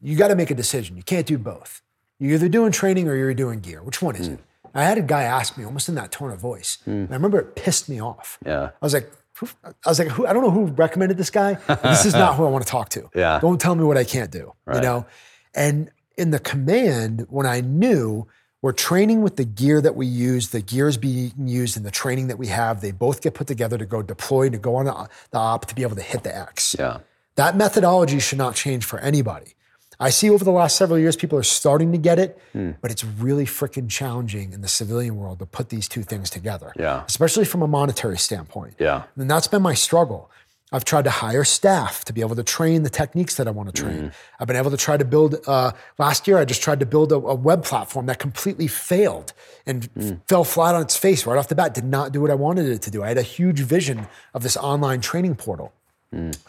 you 0.00 0.16
got 0.16 0.28
to 0.28 0.36
make 0.36 0.52
a 0.52 0.54
decision. 0.54 0.96
You 0.96 1.02
can't 1.02 1.26
do 1.26 1.38
both. 1.38 1.82
You're 2.20 2.34
either 2.34 2.48
doing 2.48 2.70
training 2.72 3.08
or 3.08 3.16
you're 3.16 3.34
doing 3.34 3.58
gear. 3.60 3.82
Which 3.82 4.00
one 4.00 4.14
is 4.14 4.28
it?" 4.28 4.38
I 4.78 4.84
had 4.84 4.98
a 4.98 5.02
guy 5.02 5.22
ask 5.22 5.58
me 5.58 5.64
almost 5.64 5.88
in 5.88 5.94
that 5.96 6.12
tone 6.12 6.30
of 6.30 6.40
voice. 6.40 6.78
Hmm. 6.84 6.90
And 6.90 7.10
I 7.10 7.14
remember 7.14 7.38
it 7.38 7.56
pissed 7.56 7.88
me 7.88 8.00
off. 8.00 8.38
Yeah. 8.44 8.70
I 8.80 8.84
was 8.84 8.94
like, 8.94 9.10
who, 9.34 9.48
I 9.64 9.88
was 9.88 9.98
like, 9.98 10.08
who, 10.08 10.26
I 10.26 10.32
don't 10.32 10.42
know 10.42 10.50
who 10.50 10.66
recommended 10.66 11.16
this 11.16 11.30
guy. 11.30 11.54
this 11.82 12.04
is 12.04 12.14
not 12.14 12.34
who 12.36 12.44
I 12.44 12.48
want 12.48 12.64
to 12.64 12.70
talk 12.70 12.88
to. 12.90 13.08
Yeah. 13.14 13.38
Don't 13.40 13.60
tell 13.60 13.74
me 13.74 13.84
what 13.84 13.96
I 13.96 14.04
can't 14.04 14.30
do. 14.30 14.52
You 14.72 14.80
know? 14.80 15.06
And 15.54 15.90
in 16.16 16.30
the 16.30 16.38
command, 16.38 17.26
when 17.28 17.46
I 17.46 17.60
knew 17.60 18.26
we're 18.60 18.72
training 18.72 19.22
with 19.22 19.36
the 19.36 19.44
gear 19.44 19.80
that 19.80 19.94
we 19.94 20.06
use, 20.06 20.48
the 20.48 20.60
gear 20.60 20.88
is 20.88 20.96
being 20.96 21.32
used 21.46 21.76
in 21.76 21.84
the 21.84 21.90
training 21.92 22.26
that 22.26 22.38
we 22.38 22.48
have, 22.48 22.80
they 22.80 22.90
both 22.90 23.20
get 23.20 23.34
put 23.34 23.46
together 23.46 23.78
to 23.78 23.86
go 23.86 24.02
deploy, 24.02 24.48
to 24.50 24.58
go 24.58 24.76
on 24.76 24.86
the, 24.86 25.08
the 25.30 25.38
op, 25.38 25.66
to 25.66 25.74
be 25.74 25.82
able 25.82 25.96
to 25.96 26.02
hit 26.02 26.24
the 26.24 26.36
X. 26.36 26.74
Yeah. 26.78 26.98
That 27.36 27.56
methodology 27.56 28.18
should 28.18 28.38
not 28.38 28.56
change 28.56 28.84
for 28.84 28.98
anybody. 28.98 29.54
I 30.00 30.10
see 30.10 30.30
over 30.30 30.44
the 30.44 30.52
last 30.52 30.76
several 30.76 30.98
years, 30.98 31.16
people 31.16 31.38
are 31.38 31.42
starting 31.42 31.90
to 31.92 31.98
get 31.98 32.18
it, 32.18 32.38
Hmm. 32.52 32.72
but 32.80 32.90
it's 32.92 33.04
really 33.04 33.44
freaking 33.46 33.88
challenging 33.88 34.52
in 34.52 34.60
the 34.60 34.68
civilian 34.68 35.16
world 35.16 35.40
to 35.40 35.46
put 35.46 35.70
these 35.70 35.88
two 35.88 36.02
things 36.04 36.30
together. 36.30 36.72
Yeah. 36.78 37.02
Especially 37.08 37.44
from 37.44 37.62
a 37.62 37.66
monetary 37.66 38.18
standpoint. 38.18 38.74
Yeah. 38.78 39.02
And 39.16 39.28
that's 39.30 39.48
been 39.48 39.62
my 39.62 39.74
struggle. 39.74 40.30
I've 40.70 40.84
tried 40.84 41.04
to 41.04 41.10
hire 41.10 41.44
staff 41.44 42.04
to 42.04 42.12
be 42.12 42.20
able 42.20 42.36
to 42.36 42.42
train 42.42 42.82
the 42.82 42.90
techniques 42.90 43.36
that 43.36 43.48
I 43.48 43.50
want 43.50 43.74
to 43.74 43.82
train. 43.82 44.12
I've 44.38 44.46
been 44.46 44.56
able 44.56 44.70
to 44.70 44.76
try 44.76 44.98
to 44.98 45.04
build, 45.04 45.36
uh, 45.46 45.72
last 45.98 46.28
year, 46.28 46.36
I 46.36 46.44
just 46.44 46.60
tried 46.62 46.78
to 46.80 46.86
build 46.86 47.10
a, 47.10 47.14
a 47.16 47.34
web 47.34 47.64
platform 47.64 48.04
that 48.06 48.18
completely 48.18 48.66
failed 48.68 49.32
and 49.64 49.88
f- 49.98 50.18
fell 50.28 50.44
flat 50.44 50.74
on 50.74 50.82
its 50.82 50.94
face 50.94 51.24
right 51.24 51.38
off 51.38 51.48
the 51.48 51.54
bat, 51.54 51.72
did 51.72 51.84
not 51.86 52.12
do 52.12 52.20
what 52.20 52.30
I 52.30 52.34
wanted 52.34 52.66
it 52.66 52.82
to 52.82 52.90
do. 52.90 53.02
I 53.02 53.08
had 53.08 53.16
a 53.16 53.22
huge 53.22 53.60
vision 53.60 54.08
of 54.34 54.42
this 54.42 54.58
online 54.58 55.00
training 55.00 55.36
portal. 55.36 55.72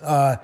Uh, 0.02 0.36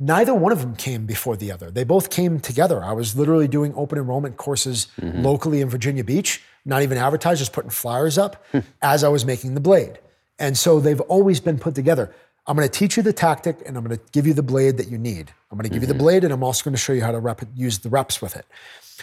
neither 0.00 0.34
one 0.34 0.50
of 0.50 0.60
them 0.60 0.74
came 0.74 1.06
before 1.06 1.36
the 1.36 1.52
other. 1.52 1.70
They 1.70 1.84
both 1.84 2.10
came 2.10 2.40
together. 2.40 2.82
I 2.82 2.92
was 2.92 3.14
literally 3.14 3.46
doing 3.46 3.72
open 3.76 3.98
enrollment 3.98 4.38
courses 4.38 4.88
mm-hmm. 4.98 5.22
locally 5.22 5.60
in 5.60 5.68
Virginia 5.68 6.02
Beach, 6.02 6.42
not 6.64 6.82
even 6.82 6.98
advertised, 6.98 7.38
just 7.38 7.52
putting 7.52 7.70
flyers 7.70 8.18
up 8.18 8.44
hmm. 8.50 8.60
as 8.82 9.04
I 9.04 9.08
was 9.08 9.24
making 9.24 9.54
the 9.54 9.60
blade. 9.60 9.98
And 10.38 10.56
so 10.56 10.80
they've 10.80 11.00
always 11.02 11.38
been 11.38 11.58
put 11.58 11.74
together. 11.74 12.12
I'm 12.46 12.56
going 12.56 12.68
to 12.68 12.78
teach 12.78 12.96
you 12.96 13.02
the 13.02 13.12
tactic 13.12 13.58
and 13.66 13.76
I'm 13.76 13.84
going 13.84 13.96
to 13.96 14.02
give 14.12 14.26
you 14.26 14.32
the 14.32 14.42
blade 14.42 14.78
that 14.78 14.88
you 14.88 14.98
need. 14.98 15.32
I'm 15.50 15.58
going 15.58 15.68
to 15.68 15.72
give 15.72 15.82
you 15.82 15.86
the 15.86 15.92
mm-hmm. 15.92 16.02
blade 16.02 16.24
and 16.24 16.32
I'm 16.32 16.42
also 16.42 16.64
going 16.64 16.74
to 16.74 16.80
show 16.80 16.94
you 16.94 17.02
how 17.02 17.12
to 17.12 17.20
rep, 17.20 17.42
use 17.54 17.78
the 17.78 17.90
reps 17.90 18.22
with 18.22 18.34
it. 18.34 18.46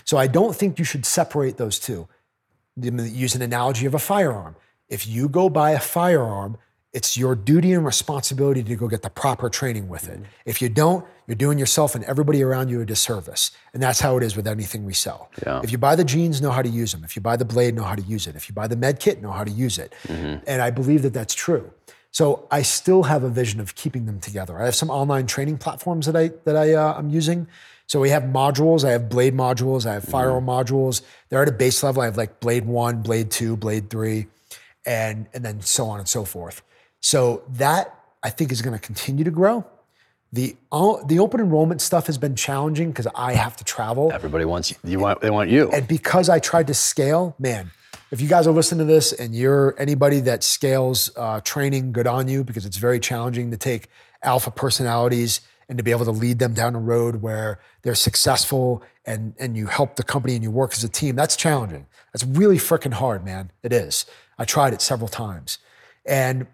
So 0.04 0.18
I 0.18 0.28
don't 0.28 0.56
think 0.56 0.80
you 0.80 0.86
should 0.86 1.06
separate 1.06 1.58
those 1.58 1.80
two. 1.80 2.08
Use 2.76 3.36
an 3.36 3.42
analogy 3.42 3.86
of 3.86 3.94
a 3.94 4.00
firearm. 4.00 4.56
If 4.90 5.08
you 5.08 5.30
go 5.30 5.50
buy 5.50 5.72
a 5.72 5.80
firearm, 5.80 6.58
it's 6.94 7.18
your 7.18 7.36
duty 7.36 7.74
and 7.74 7.86
responsibility 7.86 8.64
to 8.64 8.76
go 8.76 8.88
get 8.88 9.02
the 9.02 9.10
proper 9.10 9.50
training 9.50 9.90
with 9.90 10.08
it. 10.08 10.20
Mm-hmm. 10.20 10.32
If 10.46 10.62
you 10.62 10.70
don't, 10.70 11.06
you're 11.28 11.36
doing 11.36 11.60
yourself 11.60 11.96
and 11.96 12.04
everybody 12.06 12.42
around 12.42 12.70
you 12.70 12.82
a 12.82 12.86
disservice. 12.86 13.52
And 13.74 13.84
that's 13.84 14.00
how 14.00 14.18
it 14.18 14.24
is 14.24 14.36
with 14.36 14.48
anything 14.48 14.86
we 14.86 14.94
sell. 14.94 15.30
Yeah. 15.46 15.62
If 15.64 15.72
you 15.72 15.78
buy 15.78 15.96
the 15.96 16.06
jeans, 16.06 16.42
know 16.42 16.52
how 16.52 16.62
to 16.62 16.70
use 16.70 16.94
them. 16.94 17.04
If 17.04 17.16
you 17.16 17.22
buy 17.22 17.36
the 17.36 17.46
blade, 17.46 17.76
know 17.76 17.84
how 17.84 17.96
to 17.96 18.02
use 18.02 18.26
it. 18.26 18.36
If 18.36 18.48
you 18.48 18.56
buy 18.56 18.68
the 18.68 18.78
med 18.78 19.00
kit, 19.00 19.22
know 19.22 19.32
how 19.32 19.44
to 19.44 19.52
use 19.52 19.78
it. 19.78 19.94
Mm-hmm. 20.08 20.44
And 20.48 20.62
I 20.62 20.72
believe 20.72 21.02
that 21.02 21.14
that's 21.14 21.36
true. 21.36 21.72
So 22.12 22.48
I 22.50 22.62
still 22.62 23.04
have 23.04 23.24
a 23.24 23.30
vision 23.30 23.60
of 23.60 23.76
keeping 23.76 24.06
them 24.06 24.20
together. 24.20 24.58
I 24.58 24.66
have 24.66 24.76
some 24.76 24.90
online 24.90 25.28
training 25.28 25.58
platforms 25.58 26.06
that 26.06 26.16
I 26.16 26.32
that 26.46 26.56
I 26.56 26.74
uh, 26.74 26.94
I'm 26.98 27.10
using. 27.10 27.48
So 27.86 28.00
we 28.00 28.10
have 28.10 28.24
modules. 28.24 28.84
I 28.84 28.92
have 28.92 29.08
blade 29.08 29.36
modules. 29.36 29.86
I 29.86 29.94
have 29.94 30.04
mm-hmm. 30.04 30.12
firearm 30.12 30.46
modules. 30.46 31.02
They're 31.30 31.42
at 31.42 31.48
a 31.48 31.52
base 31.52 31.84
level. 31.84 32.02
I 32.02 32.06
have 32.06 32.18
like 32.18 32.40
blade 32.40 32.66
one, 32.66 33.02
blade 33.02 33.30
two, 33.30 33.56
blade 33.56 33.90
three, 33.90 34.28
and 34.86 35.28
and 35.34 35.44
then 35.44 35.62
so 35.62 35.90
on 35.90 36.00
and 36.00 36.08
so 36.08 36.26
forth. 36.26 36.64
So 37.08 37.42
that 37.54 37.98
I 38.22 38.30
think 38.30 38.52
is 38.52 38.62
going 38.62 38.78
to 38.78 38.86
continue 38.86 39.24
to 39.24 39.32
grow. 39.32 39.66
The 40.34 40.58
the 41.06 41.20
open 41.20 41.40
enrollment 41.40 41.80
stuff 41.80 42.08
has 42.08 42.18
been 42.18 42.36
challenging 42.36 42.92
because 42.92 43.08
I 43.16 43.32
have 43.32 43.56
to 43.56 43.64
travel. 43.64 44.12
Everybody 44.12 44.44
wants 44.44 44.74
you 44.84 45.00
want 45.00 45.22
they 45.22 45.30
want 45.30 45.50
you. 45.50 45.72
And 45.72 45.88
because 45.88 46.28
I 46.28 46.40
tried 46.40 46.68
to 46.68 46.74
scale, 46.74 47.34
man, 47.40 47.72
if 48.12 48.20
you 48.20 48.28
guys 48.28 48.46
are 48.46 48.52
listening 48.52 48.86
to 48.86 48.94
this 48.94 49.14
and 49.14 49.34
you're 49.34 49.74
anybody 49.80 50.20
that 50.20 50.44
scales 50.44 51.10
uh, 51.16 51.40
training, 51.40 51.94
good 51.94 52.08
on 52.08 52.28
you 52.28 52.44
because 52.44 52.66
it's 52.66 52.76
very 52.76 53.00
challenging 53.00 53.52
to 53.52 53.58
take 53.58 53.88
alpha 54.22 54.52
personalities 54.52 55.40
and 55.70 55.78
to 55.78 55.86
be 55.86 55.92
able 55.92 56.04
to 56.04 56.12
lead 56.12 56.40
them 56.40 56.54
down 56.54 56.76
a 56.76 56.80
road 56.80 57.22
where 57.22 57.62
they're 57.84 57.96
successful 57.96 58.84
and 59.06 59.34
and 59.40 59.56
you 59.56 59.68
help 59.68 59.96
the 59.96 60.04
company 60.04 60.36
and 60.36 60.44
you 60.44 60.52
work 60.52 60.74
as 60.74 60.84
a 60.84 60.90
team. 60.90 61.16
That's 61.16 61.38
challenging. 61.38 61.88
That's 62.12 62.26
really 62.26 62.58
freaking 62.58 62.96
hard, 62.96 63.24
man. 63.24 63.54
It 63.64 63.72
is. 63.72 64.06
I 64.38 64.44
tried 64.44 64.74
it 64.74 64.82
several 64.82 65.08
times, 65.08 65.58
and 66.06 66.48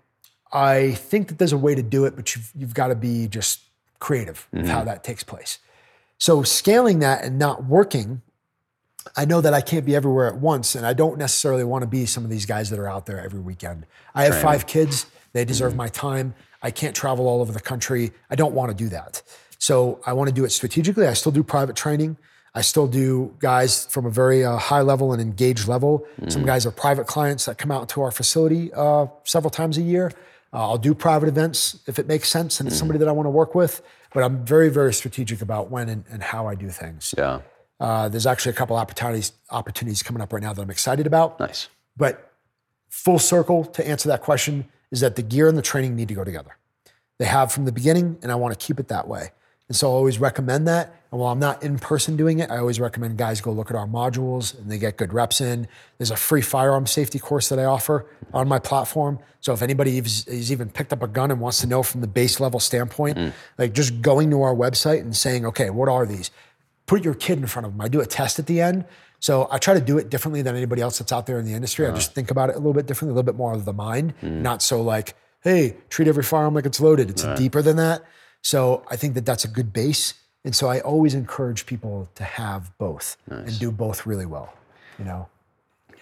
I 0.54 0.92
think 0.92 1.28
that 1.28 1.40
there's 1.40 1.52
a 1.52 1.58
way 1.58 1.76
to 1.76 1.84
do 1.84 2.06
it, 2.06 2.16
but 2.16 2.36
you've 2.36 2.52
you've 2.56 2.74
got 2.74 2.88
to 2.88 2.96
be 2.96 3.28
just 3.28 3.62
creative 4.00 4.48
with 4.52 4.68
how 4.68 4.84
that 4.84 5.04
takes 5.04 5.24
place. 5.24 5.60
So 6.18 6.44
scaling 6.44 7.00
that 7.00 7.24
and 7.26 7.40
not 7.40 7.66
working 7.66 8.22
I 9.16 9.26
know 9.26 9.42
that 9.42 9.54
I 9.54 9.62
can't 9.62 9.86
be 9.86 9.96
everywhere 9.96 10.28
at 10.28 10.38
once, 10.38 10.76
and 10.76 10.86
I 10.86 10.94
don't 10.94 11.18
necessarily 11.18 11.64
want 11.64 11.84
to 11.84 11.88
be 11.88 12.06
some 12.06 12.24
of 12.24 12.30
these 12.30 12.46
guys 12.46 12.70
that 12.70 12.80
are 12.80 12.88
out 12.88 13.06
there 13.06 13.20
every 13.20 13.40
weekend. 13.40 13.86
I 14.16 14.24
have 14.24 14.42
five 14.42 14.66
kids; 14.66 15.06
they 15.34 15.46
deserve 15.46 15.76
my 15.76 15.88
time. 15.90 16.34
I 16.62 16.72
can't 16.72 16.96
travel 16.96 17.28
all 17.28 17.42
over 17.42 17.52
the 17.52 17.60
country. 17.60 18.12
I 18.30 18.36
don't 18.36 18.54
want 18.54 18.72
to 18.72 18.76
do 18.76 18.90
that. 18.90 19.22
So 19.60 20.00
I 20.06 20.14
want 20.14 20.30
to 20.30 20.34
do 20.34 20.46
it 20.46 20.52
strategically. 20.52 21.08
I 21.08 21.14
still 21.14 21.32
do 21.32 21.44
private 21.44 21.76
training. 21.76 22.18
I 22.56 22.62
still 22.62 22.88
do 22.88 23.34
guys 23.40 23.86
from 23.88 24.06
a 24.06 24.12
very 24.12 24.46
uh, 24.46 24.58
high 24.58 24.82
level 24.82 25.12
and 25.12 25.22
engaged 25.22 25.68
level. 25.68 26.06
Some 26.28 26.46
guys 26.46 26.66
are 26.66 26.72
private 26.72 27.08
clients 27.08 27.46
that 27.46 27.58
come 27.58 27.72
out 27.72 27.90
to 27.90 28.02
our 28.02 28.12
facility 28.12 28.72
uh, 28.74 29.08
several 29.24 29.50
times 29.50 29.78
a 29.78 29.82
year. 29.82 30.12
Uh, 30.54 30.70
I'll 30.70 30.78
do 30.78 30.94
private 30.94 31.28
events 31.28 31.80
if 31.88 31.98
it 31.98 32.08
makes 32.08 32.30
sense 32.30 32.60
and 32.60 32.70
it's 32.70 32.78
somebody 32.78 33.00
that 33.00 33.08
I 33.08 33.12
want 33.12 33.26
to 33.26 33.32
work 33.32 33.56
with. 33.56 33.82
But 34.14 34.24
I'm 34.24 34.46
very, 34.46 34.70
very 34.70 34.94
strategic 34.94 35.42
about 35.42 35.72
when 35.72 35.90
and, 35.90 36.04
and 36.10 36.22
how 36.22 36.48
I 36.48 36.54
do 36.54 36.70
things. 36.70 37.16
Yeah. 37.18 37.42
Uh, 37.80 38.08
there's 38.08 38.28
actually 38.28 38.52
a 38.52 38.56
couple 38.56 38.76
opportunities 38.76 39.34
opportunities 39.50 40.04
coming 40.04 40.22
up 40.22 40.32
right 40.32 40.44
now 40.44 40.54
that 40.54 40.62
I'm 40.62 40.70
excited 40.70 41.08
about. 41.08 41.40
Nice. 41.40 41.70
But 41.98 42.32
full 42.90 43.18
circle 43.18 43.66
to 43.66 43.88
answer 43.88 44.08
that 44.10 44.22
question 44.22 44.70
is 44.92 45.00
that 45.02 45.16
the 45.16 45.24
gear 45.24 45.48
and 45.48 45.58
the 45.58 45.64
training 45.64 45.96
need 45.96 46.08
to 46.10 46.14
go 46.14 46.24
together. 46.24 46.56
They 47.18 47.26
have 47.26 47.52
from 47.52 47.66
the 47.66 47.72
beginning, 47.72 48.18
and 48.22 48.32
I 48.32 48.36
want 48.36 48.58
to 48.58 48.66
keep 48.66 48.80
it 48.80 48.88
that 48.90 49.08
way. 49.08 49.32
And 49.74 49.78
so 49.80 49.90
I 49.90 49.96
always 49.96 50.20
recommend 50.20 50.68
that. 50.68 50.94
And 51.10 51.20
while 51.20 51.32
I'm 51.32 51.40
not 51.40 51.64
in 51.64 51.80
person 51.80 52.16
doing 52.16 52.38
it, 52.38 52.52
I 52.52 52.60
always 52.60 52.80
recommend 52.80 53.18
guys 53.18 53.42
go 53.42 53.52
look 53.52 53.72
at 53.72 53.76
our 53.76 53.88
modules 53.88 54.56
and 54.56 54.70
they 54.70 54.78
get 54.78 54.98
good 54.98 55.14
reps 55.14 55.42
in. 55.42 55.68
There's 55.98 56.12
a 56.12 56.16
free 56.16 56.44
firearm 56.44 56.86
safety 56.86 57.18
course 57.18 57.50
that 57.50 57.58
I 57.58 57.66
offer 57.66 58.06
on 58.36 58.48
my 58.48 58.60
platform. 58.60 59.18
So 59.40 59.52
if 59.52 59.64
anybody 59.64 59.96
has 59.96 60.26
has 60.26 60.52
even 60.52 60.70
picked 60.70 60.94
up 60.94 61.02
a 61.02 61.08
gun 61.08 61.32
and 61.32 61.40
wants 61.40 61.60
to 61.62 61.66
know 61.66 61.82
from 61.82 62.02
the 62.02 62.08
base 62.08 62.40
level 62.40 62.60
standpoint, 62.60 63.18
mm. 63.18 63.34
like 63.58 63.74
just 63.74 64.00
going 64.04 64.30
to 64.30 64.44
our 64.44 64.54
website 64.54 65.02
and 65.02 65.16
saying, 65.16 65.44
okay, 65.48 65.72
what 65.72 65.90
are 65.90 66.06
these? 66.06 66.30
Put 66.86 67.04
your 67.04 67.16
kid 67.16 67.40
in 67.40 67.48
front 67.48 67.66
of 67.66 67.72
them. 67.72 67.82
I 67.82 67.88
do 67.88 68.00
a 68.00 68.06
test 68.06 68.38
at 68.38 68.46
the 68.46 68.62
end. 68.62 68.86
So 69.20 69.48
I 69.50 69.58
try 69.58 69.74
to 69.74 69.82
do 69.82 69.98
it 69.98 70.12
differently 70.12 70.44
than 70.44 70.56
anybody 70.56 70.84
else 70.84 71.00
that's 71.00 71.12
out 71.12 71.26
there 71.26 71.40
in 71.40 71.46
the 71.46 71.54
industry. 71.54 71.88
I 71.88 71.90
uh-huh. 71.90 71.98
just 71.98 72.14
think 72.14 72.30
about 72.30 72.52
it 72.52 72.58
a 72.58 72.60
little 72.60 72.74
bit 72.74 72.86
differently, 72.86 73.14
a 73.14 73.16
little 73.16 73.34
bit 73.34 73.40
more 73.40 73.54
of 73.54 73.66
the 73.66 73.74
mind, 73.74 74.14
mm. 74.22 74.42
not 74.42 74.62
so 74.62 74.84
like, 74.84 75.16
hey, 75.42 75.78
treat 75.90 76.08
every 76.08 76.22
firearm 76.22 76.54
like 76.54 76.68
it's 76.68 76.80
loaded. 76.80 77.10
It's 77.10 77.24
deeper 77.40 77.64
than 77.64 77.78
that. 77.78 78.04
So 78.44 78.84
I 78.92 78.96
think 78.96 79.16
that 79.16 79.26
that's 79.26 79.44
a 79.46 79.48
good 79.48 79.74
base. 79.74 80.14
And 80.46 80.56
so 80.56 80.68
I 80.68 80.82
always 80.82 81.14
encourage 81.16 81.66
people 81.66 82.08
to 82.16 82.24
have 82.24 82.78
both 82.78 83.18
and 83.28 83.58
do 83.60 83.72
both 83.72 84.06
really 84.06 84.26
well. 84.26 84.54
You 85.00 85.06
know, 85.06 85.28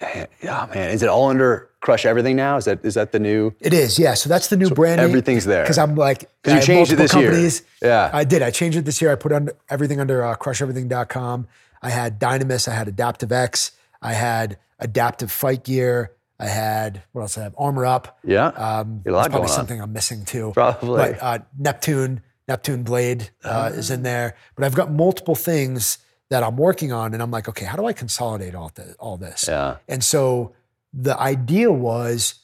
Yeah, 0.00 0.66
man. 0.74 0.90
Is 0.90 1.02
it 1.02 1.08
all 1.08 1.28
under 1.28 1.68
Crush 1.80 2.04
Everything 2.04 2.34
now? 2.36 2.56
Is 2.56 2.64
that 2.64 2.84
is 2.84 2.94
that 2.94 3.12
the 3.12 3.20
new? 3.20 3.52
it 3.60 3.72
is, 3.72 3.98
yeah. 3.98 4.14
So 4.14 4.28
that's 4.28 4.48
the 4.48 4.56
new 4.56 4.68
branding. 4.70 5.04
everything's 5.06 5.44
there. 5.44 5.62
Because 5.62 5.78
I'm 5.78 5.94
like, 5.94 6.28
'Cause 6.42 6.54
you 6.54 6.58
I 6.58 6.62
changed 6.62 6.92
it 6.92 6.96
this 6.96 7.14
year. 7.14 7.28
companies. 7.30 7.62
Yeah. 7.80 8.10
I 8.12 8.24
did. 8.24 8.42
I 8.42 8.50
changed 8.50 8.76
it 8.76 8.84
this 8.84 9.00
year. 9.00 9.12
I 9.12 9.14
put 9.14 9.32
under 9.32 9.52
everything 9.70 10.00
under 10.00 10.24
uh, 10.24 10.34
crusheverything.com. 10.36 11.46
I 11.80 11.90
had 11.90 12.20
Dynamis. 12.20 12.66
I 12.68 12.74
had 12.74 12.88
Adaptive 12.88 13.30
X. 13.32 13.72
I 14.00 14.12
had 14.14 14.58
Adaptive 14.80 15.30
Fight 15.30 15.62
Gear. 15.64 16.10
I 16.40 16.46
had 16.46 17.02
what 17.12 17.22
else? 17.22 17.38
I 17.38 17.44
have 17.44 17.54
Armor 17.56 17.86
Up. 17.86 18.18
Yeah. 18.24 18.48
Um, 18.48 19.02
a 19.06 19.10
lot 19.12 19.30
probably 19.30 19.48
something 19.48 19.80
I'm 19.80 19.92
missing 19.92 20.24
too. 20.24 20.50
Probably. 20.54 21.12
But 21.12 21.22
uh, 21.22 21.38
Neptune, 21.56 22.22
Neptune 22.48 22.82
Blade 22.82 23.30
uh, 23.44 23.70
is 23.72 23.90
in 23.90 24.02
there. 24.02 24.36
But 24.54 24.64
I've 24.64 24.74
got 24.74 24.90
multiple 24.90 25.34
things 25.34 25.98
that 26.28 26.42
I'm 26.42 26.56
working 26.56 26.92
on, 26.92 27.12
and 27.12 27.22
I'm 27.22 27.30
like, 27.30 27.48
okay, 27.48 27.64
how 27.64 27.76
do 27.76 27.86
I 27.86 27.92
consolidate 27.92 28.54
all 28.54 28.70
this? 28.74 28.96
All 28.98 29.16
this? 29.16 29.46
Yeah. 29.48 29.76
And 29.86 30.02
so 30.02 30.54
the 30.92 31.18
idea 31.18 31.70
was 31.70 32.34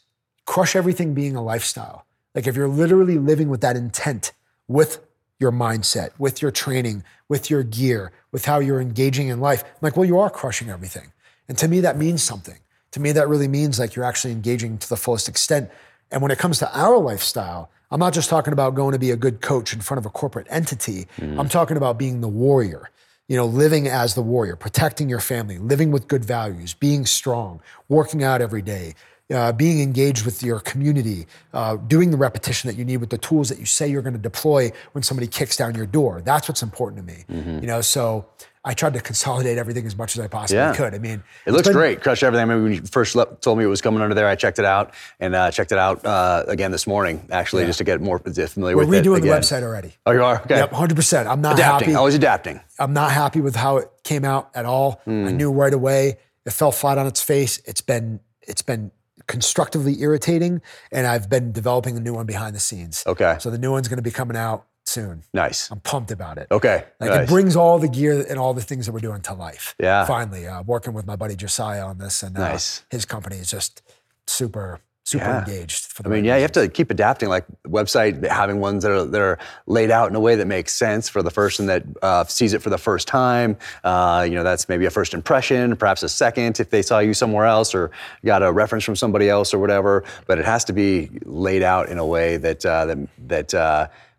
crush 0.45 0.77
everything 0.77 1.15
being 1.15 1.37
a 1.37 1.43
lifestyle. 1.43 2.07
Like 2.35 2.47
if 2.47 2.57
you're 2.57 2.69
literally 2.69 3.19
living 3.19 3.49
with 3.49 3.61
that 3.63 3.77
intent, 3.77 4.33
with 4.67 5.05
your 5.41 5.53
mindset, 5.53 6.11
with 6.19 6.43
your 6.43 6.51
training, 6.51 7.05
with 7.29 7.51
your 7.51 7.63
gear, 7.63 8.13
with 8.33 8.45
how 8.45 8.59
you're 8.59 8.81
engaging 8.81 9.29
in 9.29 9.41
life, 9.41 9.63
I'm 9.65 9.71
like, 9.83 9.97
well, 9.97 10.05
you 10.05 10.19
are 10.19 10.31
crushing 10.31 10.71
everything. 10.71 11.13
And 11.49 11.57
to 11.59 11.69
me, 11.69 11.81
that 11.81 11.97
means 11.97 12.23
something. 12.23 12.59
To 12.93 13.01
me, 13.01 13.13
that 13.13 13.29
really 13.29 13.49
means 13.49 13.79
like 13.79 13.95
you're 13.95 14.05
actually 14.05 14.33
engaging 14.33 14.79
to 14.79 14.89
the 14.89 14.97
fullest 14.97 15.29
extent. 15.29 15.71
And 16.11 16.23
when 16.23 16.31
it 16.31 16.39
comes 16.39 16.59
to 16.61 16.79
our 16.79 16.99
lifestyle, 16.99 17.71
I'm 17.91 18.01
not 18.01 18.13
just 18.13 18.29
talking 18.29 18.53
about 18.53 18.75
going 18.75 18.93
to 18.93 18.99
be 18.99 19.11
a 19.11 19.17
good 19.17 19.41
coach 19.41 19.73
in 19.73 19.81
front 19.81 19.99
of 19.99 20.07
a 20.07 20.11
corporate 20.11 20.47
entity. 20.51 21.07
I'm 21.39 21.49
talking 21.49 21.77
about 21.77 21.99
being 21.99 22.21
the 22.21 22.29
warrior 22.29 22.91
you 23.29 23.37
know, 23.37 23.45
living 23.45 23.87
as 23.87 24.15
the 24.15 24.23
warrior, 24.23 24.57
protecting 24.57 25.09
your 25.09 25.21
family, 25.21 25.59
living 25.59 25.91
with 25.91 26.09
good 26.09 26.25
values, 26.25 26.73
being 26.73 27.05
strong, 27.05 27.61
working 27.89 28.25
out 28.25 28.41
every 28.41 28.63
day, 28.63 28.95
uh, 29.33 29.53
being 29.53 29.83
engaged 29.83 30.25
with 30.25 30.43
your 30.43 30.61
community, 30.61 31.27
uh, 31.53 31.77
doing 31.77 32.11
the 32.11 32.17
repetition 32.17 32.69
that 32.69 32.77
you 32.77 32.85
need 32.87 32.97
with 32.97 33.11
the 33.11 33.19
tools 33.19 33.51
that 33.51 33.59
you 33.59 33.67
say 33.67 33.87
you're 33.87 34.01
going 34.01 34.15
to 34.15 34.19
deploy 34.19 34.73
when 34.93 35.03
somebody 35.03 35.27
kicks 35.27 35.59
down 35.59 35.75
your 35.75 35.85
door. 35.85 36.23
That's 36.25 36.49
what's 36.49 36.63
important 36.63 37.07
to 37.07 37.15
me. 37.15 37.25
You 37.61 37.67
know, 37.67 37.83
so 37.83 38.27
I 38.65 38.75
tried 38.75 38.95
to 38.95 39.01
consolidate 39.01 39.57
everything 39.59 39.87
as 39.87 39.97
much 39.97 40.17
as 40.17 40.25
I 40.25 40.29
possibly 40.29 40.59
Yeah. 40.59 40.75
could. 40.75 40.95
I 40.95 40.99
mean, 40.99 41.23
It 41.47 41.53
looks 41.53 41.69
great. 41.69 42.03
Crush 42.03 42.23
Everything. 42.23 42.41
I 42.41 42.43
remember 42.43 42.65
when 42.65 42.73
you 42.75 42.83
first 42.91 43.15
le- 43.15 43.37
told 43.37 43.57
me 43.59 43.65
it 43.65 43.69
was 43.69 43.81
coming 43.81 44.03
under 44.03 44.15
there, 44.15 44.27
I 44.27 44.35
checked 44.35 44.59
it 44.59 44.65
out 44.65 44.93
and 45.21 45.35
uh, 45.35 45.51
checked 45.51 45.73
it 45.73 45.79
out 45.79 46.05
uh, 46.05 46.45
again 46.49 46.71
this 46.73 46.87
morning, 46.87 47.27
actually, 47.31 47.65
just 47.67 47.79
to 47.79 47.85
get 47.85 48.01
more 48.01 48.19
familiar 48.19 48.77
we're 48.77 48.85
with 48.87 48.95
it. 48.99 49.05
redoing 49.09 49.23
the 49.23 49.29
website 49.29 49.63
already. 49.63 49.95
Oh, 50.07 50.13
you 50.13 50.23
are? 50.23 50.41
Okay. 50.43 50.57
Yep, 50.57 50.73
100%. 50.73 51.27
I'm 51.27 51.41
not 51.41 51.55
Adapting. 51.55 51.89
happy. 51.91 51.97
Always 51.97 52.15
adapting. 52.15 52.61
I'm 52.79 52.93
not 52.93 53.13
happy 53.13 53.41
with 53.41 53.57
how 53.57 53.79
it 53.79 53.89
came 54.05 54.25
out 54.25 54.51
at 54.55 54.67
all. 54.67 55.01
Hmm. 55.05 55.27
I 55.29 55.33
knew 55.33 55.51
right 55.53 55.73
away 55.73 56.19
it 56.45 56.51
fell 56.53 56.73
flat 56.73 56.99
on 56.99 57.07
its 57.07 57.23
face. 57.23 57.61
It's 57.65 57.81
been 57.81 58.21
it's 58.43 58.63
been 58.63 58.91
constructively 59.27 60.01
irritating, 60.01 60.63
and 60.91 61.07
I've 61.07 61.29
been 61.29 61.53
developing 61.53 61.97
a 61.97 62.01
new 62.01 62.15
one 62.15 62.25
behind 62.27 62.57
the 62.57 62.61
scenes. 62.61 63.05
Okay. 63.07 63.37
So 63.41 63.51
the 63.51 63.59
new 63.59 63.71
one's 63.71 63.87
going 63.89 63.99
to 63.99 64.03
be 64.03 64.11
coming 64.11 64.37
out 64.37 64.65
soon. 64.89 65.23
Nice. 65.33 65.71
I'm 65.71 65.81
pumped 65.81 66.11
about 66.11 66.39
it. 66.39 66.49
Okay. 66.51 66.85
Like 67.01 67.11
nice. 67.11 67.21
it 67.21 67.29
brings 67.29 67.55
all 67.57 67.79
the 67.79 67.89
gear 67.89 68.25
and 68.29 68.39
all 68.39 68.55
the 68.55 68.63
things 68.63 68.87
that 68.87 68.93
we're 68.93 69.01
doing 69.01 69.21
to 69.23 69.35
life. 69.35 69.75
Yeah. 69.79 70.05
Finally, 70.07 70.47
uh, 70.49 70.63
working 70.63 70.95
with 70.95 71.07
my 71.07 71.17
buddy 71.17 71.37
Josiah 71.37 71.85
on 71.87 71.99
this, 71.99 72.23
and 72.23 72.37
uh, 72.37 72.41
Nice. 72.41 72.85
his 72.91 73.05
company 73.05 73.37
is 73.37 73.51
just 73.51 73.83
super 74.27 74.81
super 75.05 75.25
Yeah. 75.25 75.39
engaged. 75.39 75.87
For 75.87 76.03
the 76.03 76.09
I 76.11 76.13
mean, 76.13 76.21
right 76.25 76.29
yeah, 76.29 76.37
you 76.37 76.43
have 76.43 76.53
to 76.53 76.69
keep 76.69 76.91
adapting. 76.91 77.31
Like 77.31 77.47
website, 77.67 78.27
having 78.29 78.61
ones 78.61 78.83
that 78.83 78.93
are 78.93 79.05
that 79.05 79.21
are 79.23 79.39
laid 79.67 79.91
out 79.91 80.11
in 80.11 80.15
a 80.17 80.21
way 80.21 80.37
that 80.37 80.47
makes 80.47 80.75
sense 80.75 81.09
for 81.09 81.23
the 81.23 81.31
person 81.31 81.65
that 81.67 81.83
uh, 82.03 82.25
sees 82.25 82.53
it 82.53 82.61
for 82.61 82.69
the 82.69 82.77
first 82.77 83.09
time. 83.09 83.57
Uh, 83.85 84.27
you 84.29 84.35
know, 84.35 84.43
that's 84.45 84.69
maybe 84.69 84.85
a 84.85 84.91
first 84.91 85.15
impression, 85.15 85.77
perhaps 85.77 86.03
a 86.03 86.11
second 86.11 86.61
if 86.61 86.69
they 86.69 86.83
saw 86.83 86.99
you 86.99 87.15
somewhere 87.15 87.47
else 87.47 87.75
or 87.75 87.91
got 88.25 88.43
a 88.43 88.53
reference 88.53 88.85
from 88.85 88.97
somebody 88.97 89.31
else 89.31 89.55
or 89.55 89.59
whatever. 89.59 90.05
But 90.27 90.39
it 90.39 90.45
has 90.45 90.63
to 90.67 90.75
be 90.75 91.09
laid 91.25 91.63
out 91.63 91.89
in 91.89 91.97
a 91.97 92.05
way 92.05 92.37
that 92.37 92.67
uh, 92.67 92.85
that 92.87 92.99
that 93.29 93.55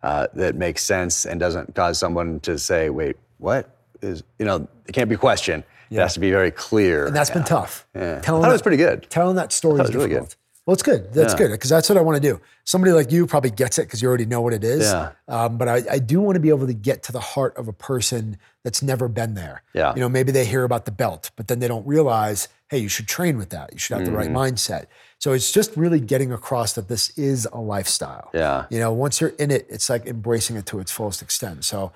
uh, 0.03 0.27
that 0.33 0.55
makes 0.55 0.83
sense 0.83 1.25
and 1.25 1.39
doesn't 1.39 1.75
cause 1.75 1.97
someone 1.99 2.39
to 2.41 2.57
say, 2.57 2.89
"Wait, 2.89 3.17
what 3.37 3.69
is?" 4.01 4.23
You 4.39 4.45
know, 4.45 4.67
it 4.87 4.91
can't 4.93 5.09
be 5.09 5.17
questioned. 5.17 5.63
It 5.91 5.97
has 5.97 6.13
to 6.13 6.19
be 6.19 6.29
very 6.29 6.51
clear. 6.51 7.07
and 7.07 7.15
that's 7.15 7.31
been 7.31 7.43
tough. 7.43 7.87
Yeah. 7.95 8.17
I 8.17 8.19
Telling 8.21 8.43
thought 8.43 8.49
it 8.49 8.51
was 8.53 8.61
that- 8.61 8.63
pretty 8.63 8.77
good. 8.77 9.09
Telling 9.09 9.35
that 9.37 9.51
story 9.51 9.75
is 9.81 9.87
was 9.87 9.95
really 9.95 10.07
good. 10.09 10.13
difficult. 10.15 10.35
Well, 10.67 10.73
it's 10.75 10.83
good. 10.83 11.11
That's 11.13 11.33
Yeah. 11.33 11.37
good 11.39 11.51
because 11.51 11.71
that's 11.71 11.89
what 11.89 11.97
I 11.97 12.01
want 12.01 12.21
to 12.21 12.21
do. 12.21 12.39
Somebody 12.63 12.91
like 12.93 13.11
you 13.11 13.25
probably 13.25 13.49
gets 13.49 13.79
it 13.79 13.83
because 13.87 14.03
you 14.03 14.07
already 14.07 14.27
know 14.27 14.39
what 14.39 14.53
it 14.53 14.63
is. 14.63 14.83
Yeah. 14.85 15.11
Um, 15.27 15.57
but 15.57 15.67
I, 15.67 15.81
I 15.89 15.97
do 15.97 16.21
want 16.21 16.35
to 16.35 16.39
be 16.39 16.49
able 16.49 16.67
to 16.67 16.73
get 16.75 17.01
to 17.03 17.11
the 17.11 17.19
heart 17.19 17.57
of 17.57 17.67
a 17.67 17.73
person 17.73 18.37
that's 18.63 18.83
never 18.83 19.07
been 19.07 19.33
there. 19.33 19.63
Yeah. 19.73 19.95
You 19.95 20.01
know, 20.01 20.09
maybe 20.09 20.31
they 20.31 20.45
hear 20.45 20.63
about 20.63 20.85
the 20.85 20.91
belt, 20.91 21.31
but 21.35 21.47
then 21.47 21.57
they 21.57 21.67
don't 21.67 21.87
realize, 21.87 22.49
hey, 22.69 22.77
you 22.77 22.87
should 22.89 23.07
train 23.07 23.35
with 23.39 23.49
that. 23.49 23.73
You 23.73 23.79
should 23.79 23.97
have 23.97 24.05
the 24.05 24.11
right 24.11 24.27
Mm-hmm. 24.29 24.37
mindset. 24.37 24.85
So 25.19 25.33
it's 25.33 25.51
just 25.51 25.75
really 25.75 25.99
getting 25.99 26.31
across 26.31 26.73
that 26.73 26.87
this 26.87 27.09
is 27.17 27.45
a 27.51 27.59
lifestyle. 27.59 28.29
Yeah. 28.33 28.65
You 28.69 28.79
know, 28.79 28.93
once 28.93 29.19
you're 29.19 29.31
in 29.31 29.51
it, 29.51 29.67
it's 29.69 29.89
like 29.89 30.05
embracing 30.05 30.55
it 30.55 30.65
to 30.67 30.79
its 30.79 30.91
fullest 30.91 31.21
extent. 31.21 31.65
So 31.65 31.91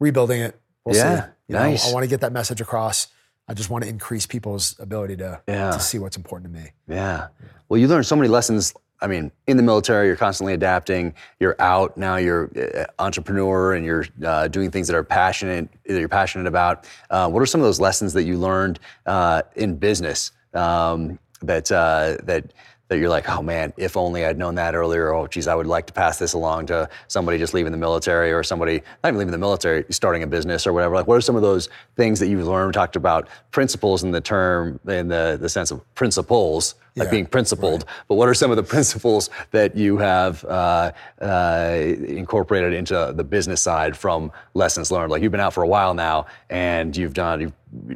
rebuilding 0.00 0.40
it. 0.40 0.58
We'll 0.84 0.96
Yeah, 0.96 1.20
see. 1.24 1.30
You 1.48 1.54
know, 1.56 1.62
nice. 1.62 1.88
I 1.90 1.92
want 1.92 2.04
to 2.04 2.08
get 2.08 2.22
that 2.22 2.32
message 2.32 2.60
across. 2.62 3.08
I 3.46 3.52
just 3.54 3.68
want 3.68 3.84
to 3.84 3.90
increase 3.90 4.24
people's 4.24 4.74
ability 4.80 5.18
to, 5.18 5.42
Yeah. 5.46 5.70
to 5.72 5.80
see 5.80 5.98
what's 5.98 6.16
important 6.16 6.52
to 6.52 6.60
me. 6.60 6.70
Yeah. 6.88 7.28
Well, 7.68 7.78
you 7.78 7.88
learn 7.88 8.04
so 8.04 8.16
many 8.16 8.28
lessons. 8.28 8.72
I 9.02 9.06
mean, 9.06 9.32
in 9.46 9.56
the 9.58 9.62
military, 9.62 10.06
you're 10.06 10.16
constantly 10.16 10.54
adapting. 10.54 11.12
You're 11.40 11.56
out 11.60 11.96
now. 11.98 12.16
You're 12.16 12.44
an 12.54 12.86
entrepreneur, 13.00 13.74
and 13.74 13.84
you're 13.84 14.06
uh, 14.24 14.46
doing 14.48 14.70
things 14.70 14.86
that 14.86 14.94
are 14.96 15.02
passionate 15.04 15.68
that 15.86 15.98
you're 15.98 16.08
passionate 16.08 16.46
about. 16.46 16.86
Uh, 17.10 17.28
what 17.28 17.42
are 17.42 17.46
some 17.46 17.60
of 17.60 17.64
those 17.66 17.80
lessons 17.80 18.12
that 18.14 18.22
you 18.22 18.38
learned 18.38 18.78
uh, 19.06 19.42
in 19.56 19.76
business 19.76 20.30
um, 20.54 21.18
that 21.42 21.70
uh, 21.70 22.16
that 22.24 22.52
that 22.92 22.98
you're 22.98 23.08
like, 23.08 23.26
oh 23.28 23.42
man, 23.42 23.72
if 23.78 23.96
only 23.96 24.26
I'd 24.26 24.36
known 24.36 24.54
that 24.56 24.74
earlier. 24.74 25.14
Oh, 25.14 25.26
geez, 25.26 25.48
I 25.48 25.54
would 25.54 25.66
like 25.66 25.86
to 25.86 25.94
pass 25.94 26.18
this 26.18 26.34
along 26.34 26.66
to 26.66 26.90
somebody 27.08 27.38
just 27.38 27.54
leaving 27.54 27.72
the 27.72 27.78
military 27.78 28.32
or 28.32 28.42
somebody 28.42 28.82
not 29.02 29.08
even 29.08 29.18
leaving 29.18 29.32
the 29.32 29.38
military, 29.38 29.84
starting 29.88 30.22
a 30.22 30.26
business 30.26 30.66
or 30.66 30.74
whatever. 30.74 30.94
Like, 30.94 31.06
what 31.06 31.16
are 31.16 31.22
some 31.22 31.34
of 31.34 31.40
those 31.40 31.70
things 31.96 32.20
that 32.20 32.28
you've 32.28 32.46
learned? 32.46 32.68
We 32.68 32.72
talked 32.72 32.96
about 32.96 33.28
principles 33.50 34.02
in 34.02 34.10
the 34.10 34.20
term, 34.20 34.78
in 34.86 35.08
the, 35.08 35.38
the 35.40 35.48
sense 35.48 35.70
of 35.70 35.80
principles, 35.94 36.74
like 36.94 37.06
Yeah, 37.06 37.12
being 37.12 37.26
principled. 37.26 37.86
But 38.08 38.16
what 38.16 38.28
are 38.28 38.34
some 38.34 38.50
of 38.50 38.58
the 38.58 38.62
principles 38.74 39.30
that 39.52 39.74
you 39.74 39.96
have 39.96 40.44
uh, 40.44 40.92
uh, 41.20 41.78
incorporated 42.06 42.74
into 42.74 43.14
the 43.16 43.24
business 43.24 43.62
side 43.62 43.96
from 43.96 44.30
lessons 44.52 44.90
learned? 44.90 45.10
Like 45.10 45.22
you've 45.22 45.32
been 45.32 45.40
out 45.40 45.54
for 45.54 45.62
a 45.62 45.68
while 45.68 45.94
now, 45.94 46.26
and 46.50 46.94
you've 46.94 47.14
done 47.14 47.40
you've, 47.40 47.52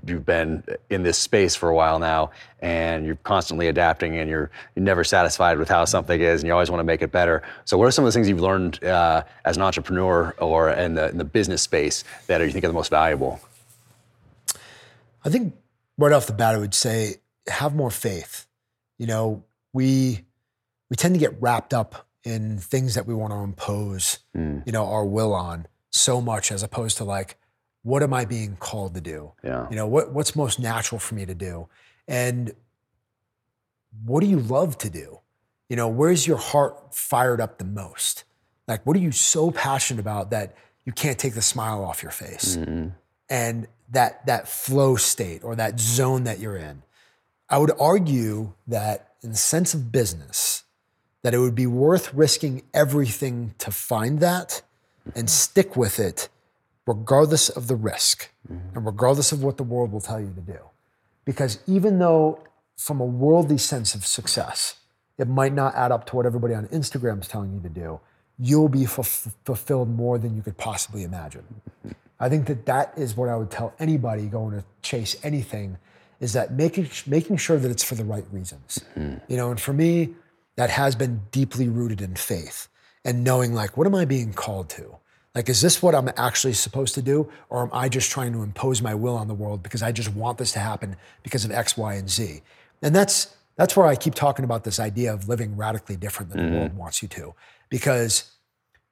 you've 0.07 0.25
been 0.25 0.63
in 0.91 1.03
this 1.03 1.19
space 1.19 1.55
for 1.55 1.69
a 1.69 1.75
while 1.75 1.99
now, 1.99 2.31
and 2.61 3.07
you're 3.07 3.17
constantly 3.17 3.69
adapting, 3.69 4.17
and 4.19 4.29
you're 4.29 4.51
you're 4.75 4.85
never 4.85 5.05
satisfied 5.05 5.59
with 5.59 5.69
how 5.69 5.85
something 5.85 6.21
is, 6.21 6.43
and 6.43 6.49
you 6.49 6.53
always 6.53 6.71
want 6.71 6.81
to 6.81 6.85
make 6.85 7.03
it 7.03 7.13
better. 7.13 7.43
So, 7.65 7.77
what 7.79 7.87
are 7.87 7.91
some 7.91 8.05
of 8.05 8.09
the 8.09 8.13
things 8.13 8.29
you've 8.29 8.41
learned 8.41 8.83
uh, 8.85 9.25
as 9.45 9.57
an 9.57 9.63
entrepreneur 9.63 10.35
or 10.39 10.71
in 10.71 10.95
the, 10.95 11.11
in 11.11 11.19
the 11.19 11.25
business 11.25 11.63
space 11.63 12.05
that 12.27 12.41
you 12.41 12.51
think 12.51 12.65
are 12.65 12.69
the 12.69 12.75
most 12.75 12.91
valuable? 12.91 13.41
I 15.25 15.29
think 15.29 15.55
right 15.99 16.13
off 16.13 16.27
the 16.27 16.33
bat, 16.33 16.55
I 16.55 16.59
would 16.59 16.75
say 16.75 17.17
have 17.49 17.75
more 17.75 17.91
faith. 17.91 18.47
You 18.99 19.07
know, 19.07 19.45
we 19.73 20.25
we 20.91 20.97
tend 20.97 21.15
to 21.15 21.21
get 21.21 21.41
wrapped 21.41 21.75
up 21.75 22.07
in 22.25 22.59
things 22.59 22.95
that 22.95 23.07
we 23.07 23.15
want 23.15 23.33
to 23.33 23.39
impose, 23.39 24.19
you 24.67 24.73
know, 24.73 24.87
our 24.87 25.05
will 25.05 25.33
on 25.33 25.69
so 25.97 26.21
much 26.21 26.53
as 26.53 26.63
opposed 26.63 26.97
to 26.99 27.05
like, 27.05 27.39
what 27.87 28.03
am 28.03 28.13
I 28.13 28.25
being 28.25 28.57
called 28.57 28.97
to 28.97 29.01
do? 29.01 29.31
Yeah. 29.45 29.69
You 29.71 29.77
know, 29.77 29.87
what 29.87 30.13
what's 30.13 30.35
most 30.35 30.59
natural 30.59 30.99
for 30.99 31.15
me 31.15 31.25
to 31.25 31.37
do? 31.37 31.69
And 32.09 32.53
what 34.05 34.23
do 34.23 34.27
you 34.27 34.41
love 34.41 34.77
to 34.79 34.91
do? 34.91 35.21
You 35.69 35.77
know, 35.77 35.87
where's 35.87 36.27
your 36.27 36.37
heart 36.37 36.93
fired 36.93 37.41
up 37.41 37.59
the 37.59 37.65
most? 37.65 38.25
Like, 38.67 38.85
what 38.85 38.97
are 38.97 39.01
you 39.01 39.13
so 39.13 39.53
passionate 39.53 40.01
about 40.01 40.31
that 40.33 40.57
you 40.85 40.93
can't 40.93 41.17
take 41.17 41.35
the 41.35 41.43
smile 41.43 41.85
off 41.85 42.03
your 42.03 42.11
face? 42.11 42.57
Mm-hmm. 42.57 42.89
And 43.31 43.69
that 43.91 44.27
that 44.27 44.49
flow 44.49 44.97
state 44.97 45.45
or 45.45 45.55
that 45.55 45.79
zone 45.79 46.25
that 46.25 46.41
you're 46.41 46.57
in. 46.57 46.83
I 47.49 47.59
would 47.59 47.71
argue 47.79 48.55
that 48.67 49.13
in 49.23 49.31
the 49.31 49.37
sense 49.37 49.75
of 49.75 49.93
business, 49.93 50.65
that 51.23 51.35
it 51.35 51.39
would 51.39 51.55
be 51.55 51.69
worth 51.69 52.13
risking 52.13 52.63
everything 52.75 53.55
to 53.59 53.71
find 53.71 54.19
that 54.19 54.63
and 55.15 55.31
stick 55.31 55.77
with 55.77 56.01
it 56.01 56.29
regardless 56.87 57.49
of 57.49 57.67
the 57.67 57.77
risk 57.77 58.31
mm-hmm. 58.51 58.77
and 58.77 58.87
regardless 58.87 59.33
of 59.33 59.43
what 59.43 59.57
the 59.57 59.63
world 59.63 59.93
will 59.93 60.01
tell 60.01 60.21
you 60.21 60.33
to 60.35 60.41
do. 60.41 60.59
Because 61.25 61.59
even 61.67 61.99
though, 61.99 62.41
from 62.77 63.01
a 63.01 63.05
worldly 63.05 63.59
sense 63.59 63.95
of 63.95 64.07
success, 64.07 64.77
it 65.19 65.29
might 65.29 65.53
not 65.53 65.75
add 65.75 65.91
up 65.91 66.07
to 66.07 66.17
what 66.17 66.27
everybody 66.27 66.55
on 66.55 66.67
Instagram 66.69 67.21
is 67.21 67.29
telling 67.29 67.53
you 67.53 67.61
to 67.61 67.69
do, 67.69 68.01
you'll 68.39 68.69
be 68.69 68.81
fulf- 68.81 69.33
fulfilled 69.45 69.89
more 69.89 70.19
than 70.19 70.37
you 70.37 70.43
could 70.43 70.57
possibly 70.57 71.03
imagine. 71.03 71.45
I 72.21 72.29
think 72.29 72.47
that 72.47 72.65
that 72.67 72.93
is 72.97 73.17
what 73.17 73.29
I 73.29 73.37
would 73.37 73.51
tell 73.51 73.75
anybody 73.79 74.27
going 74.27 74.57
to 74.57 74.65
chase 74.83 75.17
anything 75.23 75.79
is 76.19 76.33
that 76.33 76.53
making 76.53 76.89
making 77.07 77.37
sure 77.37 77.59
that 77.59 77.71
it's 77.71 77.85
for 77.85 77.95
the 77.95 78.05
right 78.05 78.25
reasons. 78.33 78.81
Mm-hmm. 78.95 79.31
You 79.31 79.37
know, 79.37 79.51
and 79.51 79.61
for 79.61 79.75
me, 79.75 80.15
that 80.57 80.71
has 80.71 80.97
been 80.97 81.23
deeply 81.31 81.69
rooted 81.69 82.01
in 82.01 82.17
faith 82.17 82.69
and 83.05 83.23
knowing 83.23 83.53
like 83.53 83.77
what 83.77 83.87
am 83.87 83.95
I 83.95 84.05
being 84.07 84.33
called 84.33 84.71
to? 84.71 84.97
Like 85.37 85.51
is 85.51 85.61
this 85.61 85.83
what 85.83 85.95
I'm 85.95 86.09
actually 86.17 86.55
supposed 86.55 86.95
to 86.95 87.03
do? 87.03 87.31
Or 87.51 87.63
am 87.63 87.71
I 87.71 87.91
just 87.91 88.11
trying 88.11 88.33
to 88.33 88.43
impose 88.43 88.81
my 88.81 88.95
will 88.95 89.17
on 89.17 89.29
the 89.29 89.35
world 89.35 89.63
because 89.63 89.83
I 89.83 89.93
just 89.93 90.15
want 90.15 90.39
this 90.39 90.51
to 90.53 90.61
happen 90.61 90.97
because 91.23 91.45
of 91.45 91.51
X, 91.51 91.77
Y, 91.77 91.95
and 91.95 92.09
Z? 92.09 92.41
And 92.81 92.95
that's 92.97 93.37
that's 93.57 93.77
where 93.77 93.87
I 93.87 93.97
keep 93.97 94.15
talking 94.15 94.47
about 94.47 94.65
this 94.65 94.81
idea 94.81 95.13
of 95.13 95.29
living 95.29 95.55
radically 95.55 95.97
different 95.97 96.33
than 96.33 96.47
the 96.47 96.57
world 96.57 96.71
mm-hmm. 96.71 96.79
wants 96.79 97.03
you 97.03 97.09
to. 97.09 97.35
Because 97.69 98.33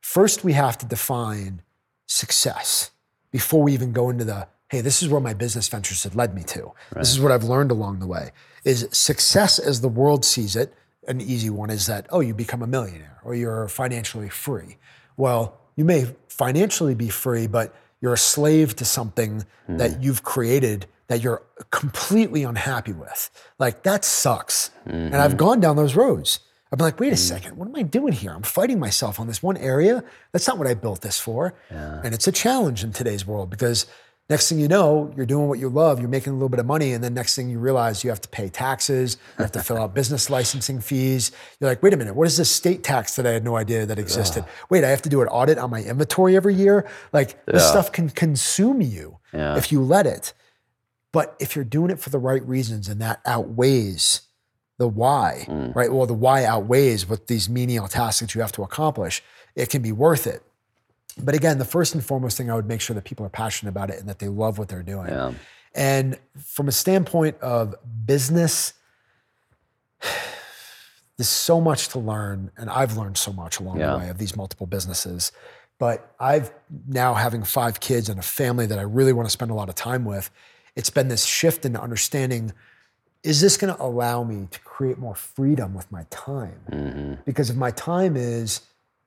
first 0.03 0.45
we 0.45 0.53
have 0.53 0.77
to 0.79 0.87
define 0.87 1.63
success 2.07 2.91
before 3.31 3.63
we 3.63 3.73
even 3.73 3.93
go 3.93 4.11
into 4.11 4.25
the 4.25 4.47
hey 4.69 4.83
this 4.83 5.03
is 5.03 5.09
where 5.09 5.23
my 5.23 5.33
business 5.33 5.67
ventures 5.69 6.05
have 6.05 6.15
led 6.15 6.35
me 6.35 6.43
to. 6.43 6.73
This 6.95 7.11
is 7.11 7.21
what 7.21 7.33
i've 7.33 7.45
learned 7.45 7.71
along 7.71 8.01
the 8.01 8.07
way. 8.07 8.33
Is 8.65 8.87
success 8.93 9.59
as 9.59 9.81
the 9.81 9.89
world 9.89 10.27
sees 10.27 10.57
it 10.57 10.75
an 11.09 11.23
easy 11.23 11.49
one 11.49 11.71
is 11.71 11.87
that 11.87 12.07
oh 12.11 12.21
you 12.21 12.35
become 12.35 12.61
a 12.61 12.67
millionaire 12.67 13.19
or 13.25 13.35
you're 13.35 13.67
financially 13.69 14.29
free. 14.29 14.77
Well 15.17 15.59
you 15.77 15.85
may 15.85 16.07
financially 16.29 16.95
be 16.95 17.09
free 17.09 17.47
but 17.47 17.75
you're 18.01 18.15
a 18.15 18.19
slave 18.19 18.77
to 18.77 18.85
something 18.85 19.45
hmm. 19.67 19.77
that 19.77 20.03
you've 20.03 20.23
created 20.23 20.87
that 21.07 21.23
you're 21.23 21.43
completely 21.71 22.45
unhappy 22.45 22.93
with. 22.93 23.31
Like 23.59 23.83
that 23.83 24.05
sucks. 24.05 24.71
And 24.87 25.15
i've 25.15 25.33
mm-hmm. 25.33 25.39
gone 25.39 25.61
down 25.61 25.77
those 25.77 25.95
roads. 25.95 26.41
I've 26.73 26.79
been 26.79 26.87
like, 26.87 26.99
wait 26.99 27.13
a 27.13 27.17
mm. 27.17 27.19
second, 27.19 27.57
what 27.57 27.69
am 27.69 27.77
I 27.77 27.83
doing 27.83 28.13
here? 28.13 28.33
I'm 28.33 28.43
fighting 28.43 28.81
myself 28.81 29.21
on 29.21 29.29
this 29.29 29.41
one 29.41 29.57
area. 29.57 30.03
That's 30.33 30.49
not 30.49 30.59
what 30.59 30.67
I 30.67 30.75
built 30.75 31.03
this 31.03 31.21
for. 31.21 31.55
And 31.71 32.13
it's 32.13 32.27
a 32.27 32.33
challenge 32.33 32.83
in 32.83 32.93
today's 32.93 33.25
world 33.25 33.49
because 33.49 33.87
next 34.31 34.49
thing 34.49 34.59
you 34.59 34.69
know, 34.69 35.13
you're 35.17 35.27
doing 35.27 35.49
what 35.49 35.59
you 35.59 35.69
love, 35.69 36.01
you're 36.01 36.09
making 36.09 36.33
a 36.33 36.37
little 36.37 36.49
bit 36.49 36.61
of 36.61 36.67
money, 36.67 36.93
and 36.93 37.05
then 37.05 37.15
next 37.15 37.37
thing 37.37 37.51
you 37.51 37.59
realize 37.59 38.03
you 38.03 38.11
have 38.11 38.21
to 38.23 38.29
pay 38.29 38.49
taxes, 38.49 39.19
you 39.39 39.43
have 39.43 39.53
to 39.53 39.63
fill 39.63 39.77
out 39.77 39.95
business 39.95 40.31
licensing 40.31 40.81
fees. 40.81 41.31
You're 41.61 41.71
like, 41.71 41.83
wait 41.83 41.93
a 41.93 41.97
minute, 41.97 42.15
what 42.15 42.27
is 42.27 42.37
this 42.37 42.51
state 42.51 42.83
tax 42.83 43.17
that 43.17 43.27
I 43.27 43.31
had 43.31 43.45
no 43.45 43.57
idea 43.57 43.85
that 43.87 43.99
existed? 43.99 44.45
Wait, 44.71 44.85
I 44.85 44.89
have 44.89 45.03
to 45.03 45.09
do 45.09 45.21
an 45.23 45.29
audit 45.29 45.59
on 45.59 45.71
my 45.71 45.83
inventory 45.83 46.37
every 46.37 46.55
year? 46.55 46.89
Like 47.13 47.45
this 47.47 47.69
stuff 47.69 47.93
can 47.93 48.09
consume 48.11 48.81
you 48.81 49.19
Yeah. 49.33 49.57
if 49.57 49.71
you 49.71 49.83
let 49.83 50.07
it. 50.07 50.33
But 51.13 51.37
if 51.39 51.55
you're 51.55 51.65
doing 51.65 51.91
it 51.91 52.01
for 52.01 52.11
the 52.11 52.19
right 52.19 52.45
reasons 52.47 52.89
and 52.89 53.01
that 53.01 53.21
outweighs 53.25 54.23
the 54.79 54.89
why, 54.89 55.45
mm. 55.49 55.73
right? 55.75 55.93
Well, 55.93 56.07
the 56.07 56.15
why 56.15 56.45
outweighs 56.45 57.09
what 57.09 57.29
these 57.29 57.49
menial 57.49 57.87
tasks 57.87 58.21
that 58.21 58.35
you 58.35 58.41
have 58.41 58.51
to 58.53 58.63
accomplish, 58.63 59.23
it 59.55 59.71
can 59.71 59.83
be 59.83 59.93
worth 59.93 60.27
it. 60.27 60.43
But 61.23 61.35
again, 61.35 61.59
the 61.59 61.65
first 61.65 61.95
and 61.95 62.05
foremost 62.05 62.37
thing 62.37 62.51
I 62.51 62.55
would 62.55 62.67
make 62.67 62.81
sure 62.81 62.95
that 62.95 63.05
people 63.05 63.25
are 63.25 63.31
passionate 63.31 63.71
about 63.71 63.91
it 63.91 64.01
and 64.01 64.09
that 64.09 64.19
they 64.19 64.29
love 64.29 64.59
what 64.59 64.69
they're 64.69 64.83
doing. 64.83 65.09
Yeah. 65.09 65.33
And 65.75 66.19
from 66.45 66.69
a 66.69 66.73
standpoint 66.73 67.37
of 67.41 67.75
business, 68.07 68.75
there's 71.17 71.29
so 71.29 71.61
much 71.61 71.89
to 71.91 71.99
learn, 71.99 72.51
and 72.57 72.69
I've 72.69 72.97
learned 72.97 73.17
so 73.17 73.33
much 73.33 73.61
along 73.61 73.79
Yeah. 73.79 73.93
the 73.93 73.99
way 73.99 74.09
of 74.09 74.19
these 74.19 74.37
multiple 74.37 74.67
businesses. 74.67 75.31
But 75.79 76.15
I've 76.21 76.53
now 76.87 77.15
having 77.15 77.43
five 77.43 77.81
kids 77.81 78.09
and 78.09 78.19
a 78.19 78.23
family 78.23 78.67
that 78.67 78.79
I 78.79 78.83
really 78.83 79.13
want 79.13 79.27
to 79.27 79.31
spend 79.31 79.51
a 79.51 79.55
lot 79.55 79.69
of 79.69 79.75
time 79.75 80.05
with. 80.05 80.31
It's 80.77 80.91
been 80.91 81.09
this 81.09 81.25
shift 81.25 81.65
into 81.65 81.81
understanding 81.81 82.53
is 83.25 83.41
this 83.41 83.57
going 83.57 83.75
to 83.75 83.83
allow 83.83 84.23
me 84.23 84.47
to 84.51 84.61
create 84.61 84.99
more 84.99 85.15
freedom 85.15 85.73
with 85.73 85.91
my 85.91 86.05
time? 86.11 86.61
Mm-hmm. 86.71 87.15
Because 87.25 87.49
if 87.49 87.57
my 87.57 87.71
time 87.71 88.17
is, 88.17 88.61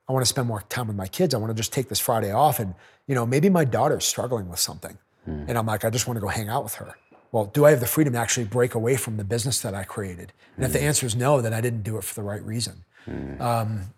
I 0.08 0.14
want 0.14 0.26
to 0.26 0.30
spend 0.30 0.48
more 0.48 0.64
time 0.70 0.88
with 0.88 0.96
my 0.96 1.08
kids, 1.08 1.34
I 1.34 1.38
want 1.38 1.52
to 1.52 1.56
just 1.56 1.74
take 1.74 1.90
this 1.90 2.00
Friday 2.00 2.32
off. 2.32 2.60
And, 2.60 2.74
you 3.08 3.16
know, 3.16 3.26
maybe 3.26 3.50
my 3.50 3.66
daughter's 3.66 4.06
struggling 4.06 4.50
with 4.50 4.60
something. 4.60 4.98
And 5.26 5.58
I'm 5.58 5.66
like, 5.66 5.84
I 5.84 5.90
just 5.90 6.08
want 6.08 6.16
to 6.16 6.22
go 6.22 6.30
hang 6.30 6.48
out 6.48 6.64
with 6.64 6.76
her. 6.76 6.96
Well, 7.34 7.48
do 7.48 7.66
I 7.66 7.72
have 7.72 7.82
the 7.82 7.86
freedom 7.86 8.14
to 8.14 8.20
actually 8.20 8.46
break 8.46 8.76
away 8.76 8.96
from 8.96 9.18
the 9.18 9.26
business 9.26 9.60
that 9.60 9.76
I 9.76 9.84
created? 9.84 10.32
And 10.56 10.64
if 10.64 10.72
the 10.72 10.82
answer 10.82 11.06
is 11.06 11.18
no, 11.18 11.42
then 11.42 11.54
I 11.54 11.60
didn't 11.60 11.84
do 11.84 11.98
it 11.98 12.06
for 12.06 12.16
the 12.16 12.22
right 12.24 12.42
reason. 12.42 12.86
Um, 13.42 13.94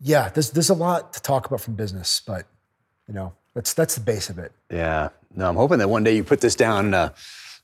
yeah, 0.00 0.30
there's, 0.30 0.50
there's 0.50 0.70
a 0.70 0.74
lot 0.74 1.12
to 1.12 1.22
talk 1.22 1.46
about 1.46 1.60
from 1.60 1.76
business, 1.76 2.20
but, 2.26 2.46
you 3.06 3.14
know, 3.14 3.34
that's, 3.54 3.72
that's 3.72 3.94
the 3.94 4.00
base 4.00 4.28
of 4.30 4.40
it. 4.40 4.50
Yeah. 4.68 5.10
No, 5.36 5.48
I'm 5.48 5.54
hoping 5.54 5.78
that 5.78 5.88
one 5.88 6.02
day 6.02 6.16
you 6.16 6.24
put 6.24 6.40
this 6.40 6.56
down, 6.56 6.92
uh, 6.92 7.10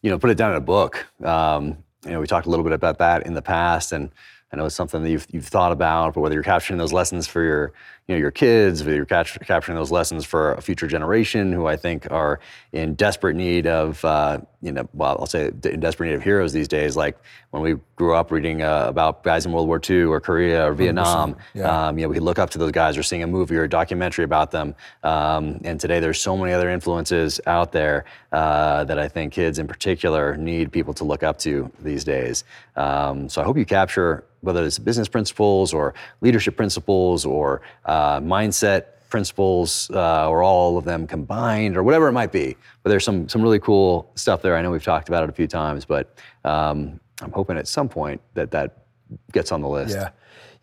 you 0.02 0.10
know, 0.10 0.16
put 0.16 0.30
it 0.30 0.36
down 0.36 0.52
in 0.52 0.56
a 0.56 0.60
book. 0.60 1.04
Um, 1.24 1.78
you 2.04 2.12
know, 2.12 2.20
we 2.20 2.28
talked 2.28 2.46
a 2.46 2.50
little 2.50 2.64
bit 2.64 2.72
about 2.72 2.98
that 2.98 3.26
in 3.26 3.34
the 3.34 3.42
past, 3.42 3.90
and 3.90 4.10
I 4.52 4.56
know 4.56 4.64
it's 4.64 4.74
something 4.74 5.02
that 5.02 5.10
you've, 5.10 5.26
you've 5.30 5.46
thought 5.46 5.72
about, 5.72 6.14
but 6.14 6.20
whether 6.20 6.34
you're 6.34 6.42
capturing 6.42 6.78
those 6.78 6.92
lessons 6.92 7.26
for 7.26 7.42
your, 7.42 7.72
you 8.10 8.16
know, 8.16 8.20
your 8.20 8.32
kids, 8.32 8.82
whether 8.82 8.96
you're 8.96 9.06
capturing 9.06 9.76
those 9.76 9.92
lessons 9.92 10.24
for 10.24 10.54
a 10.54 10.60
future 10.60 10.88
generation 10.88 11.52
who 11.52 11.66
I 11.66 11.76
think 11.76 12.10
are 12.10 12.40
in 12.72 12.94
desperate 12.96 13.36
need 13.36 13.68
of, 13.68 14.04
uh, 14.04 14.40
you 14.62 14.72
know, 14.72 14.88
well, 14.94 15.16
I'll 15.20 15.26
say 15.26 15.52
in 15.62 15.78
desperate 15.78 16.08
need 16.08 16.16
of 16.16 16.22
heroes 16.24 16.52
these 16.52 16.66
days. 16.66 16.96
Like 16.96 17.16
when 17.50 17.62
we 17.62 17.76
grew 17.94 18.16
up 18.16 18.32
reading 18.32 18.62
uh, 18.62 18.86
about 18.88 19.22
guys 19.22 19.46
in 19.46 19.52
World 19.52 19.68
War 19.68 19.80
II 19.88 20.02
or 20.02 20.20
Korea 20.20 20.68
or 20.68 20.74
Vietnam, 20.74 21.36
yeah. 21.54 21.86
um, 21.86 21.98
you 22.00 22.04
know, 22.04 22.08
we 22.08 22.18
look 22.18 22.40
up 22.40 22.50
to 22.50 22.58
those 22.58 22.72
guys 22.72 22.98
or 22.98 23.04
seeing 23.04 23.22
a 23.22 23.28
movie 23.28 23.54
or 23.54 23.62
a 23.62 23.68
documentary 23.68 24.24
about 24.24 24.50
them. 24.50 24.74
Um, 25.04 25.60
and 25.62 25.78
today 25.78 26.00
there's 26.00 26.20
so 26.20 26.36
many 26.36 26.52
other 26.52 26.68
influences 26.68 27.40
out 27.46 27.70
there 27.70 28.06
uh, 28.32 28.82
that 28.84 28.98
I 28.98 29.06
think 29.06 29.34
kids 29.34 29.60
in 29.60 29.68
particular 29.68 30.36
need 30.36 30.72
people 30.72 30.94
to 30.94 31.04
look 31.04 31.22
up 31.22 31.38
to 31.40 31.70
these 31.78 32.02
days. 32.02 32.42
Um, 32.74 33.28
so 33.28 33.40
I 33.40 33.44
hope 33.44 33.56
you 33.56 33.64
capture 33.64 34.24
whether 34.42 34.64
it's 34.64 34.78
business 34.78 35.08
principles 35.08 35.72
or 35.72 35.94
leadership 36.20 36.56
principles 36.56 37.24
or 37.24 37.60
uh, 37.84 37.99
mindset 38.20 38.84
principles 39.08 39.90
uh, 39.90 40.28
or 40.28 40.42
all 40.42 40.78
of 40.78 40.84
them 40.84 41.06
combined 41.06 41.76
or 41.76 41.82
whatever 41.82 42.08
it 42.08 42.12
might 42.12 42.32
be. 42.32 42.56
But 42.82 42.90
there's 42.90 43.04
some 43.04 43.28
some 43.28 43.42
really 43.42 43.58
cool 43.58 44.10
stuff 44.14 44.42
there. 44.42 44.56
I 44.56 44.62
know 44.62 44.70
we've 44.70 44.82
talked 44.82 45.08
about 45.08 45.24
it 45.24 45.28
a 45.28 45.32
few 45.32 45.46
times, 45.46 45.84
but 45.84 46.16
um, 46.44 47.00
I'm 47.20 47.32
hoping 47.32 47.58
at 47.58 47.68
some 47.68 47.88
point 47.88 48.20
that 48.34 48.50
that 48.52 48.84
gets 49.32 49.52
on 49.52 49.60
the 49.60 49.68
list. 49.68 49.94
Yeah. 49.94 50.10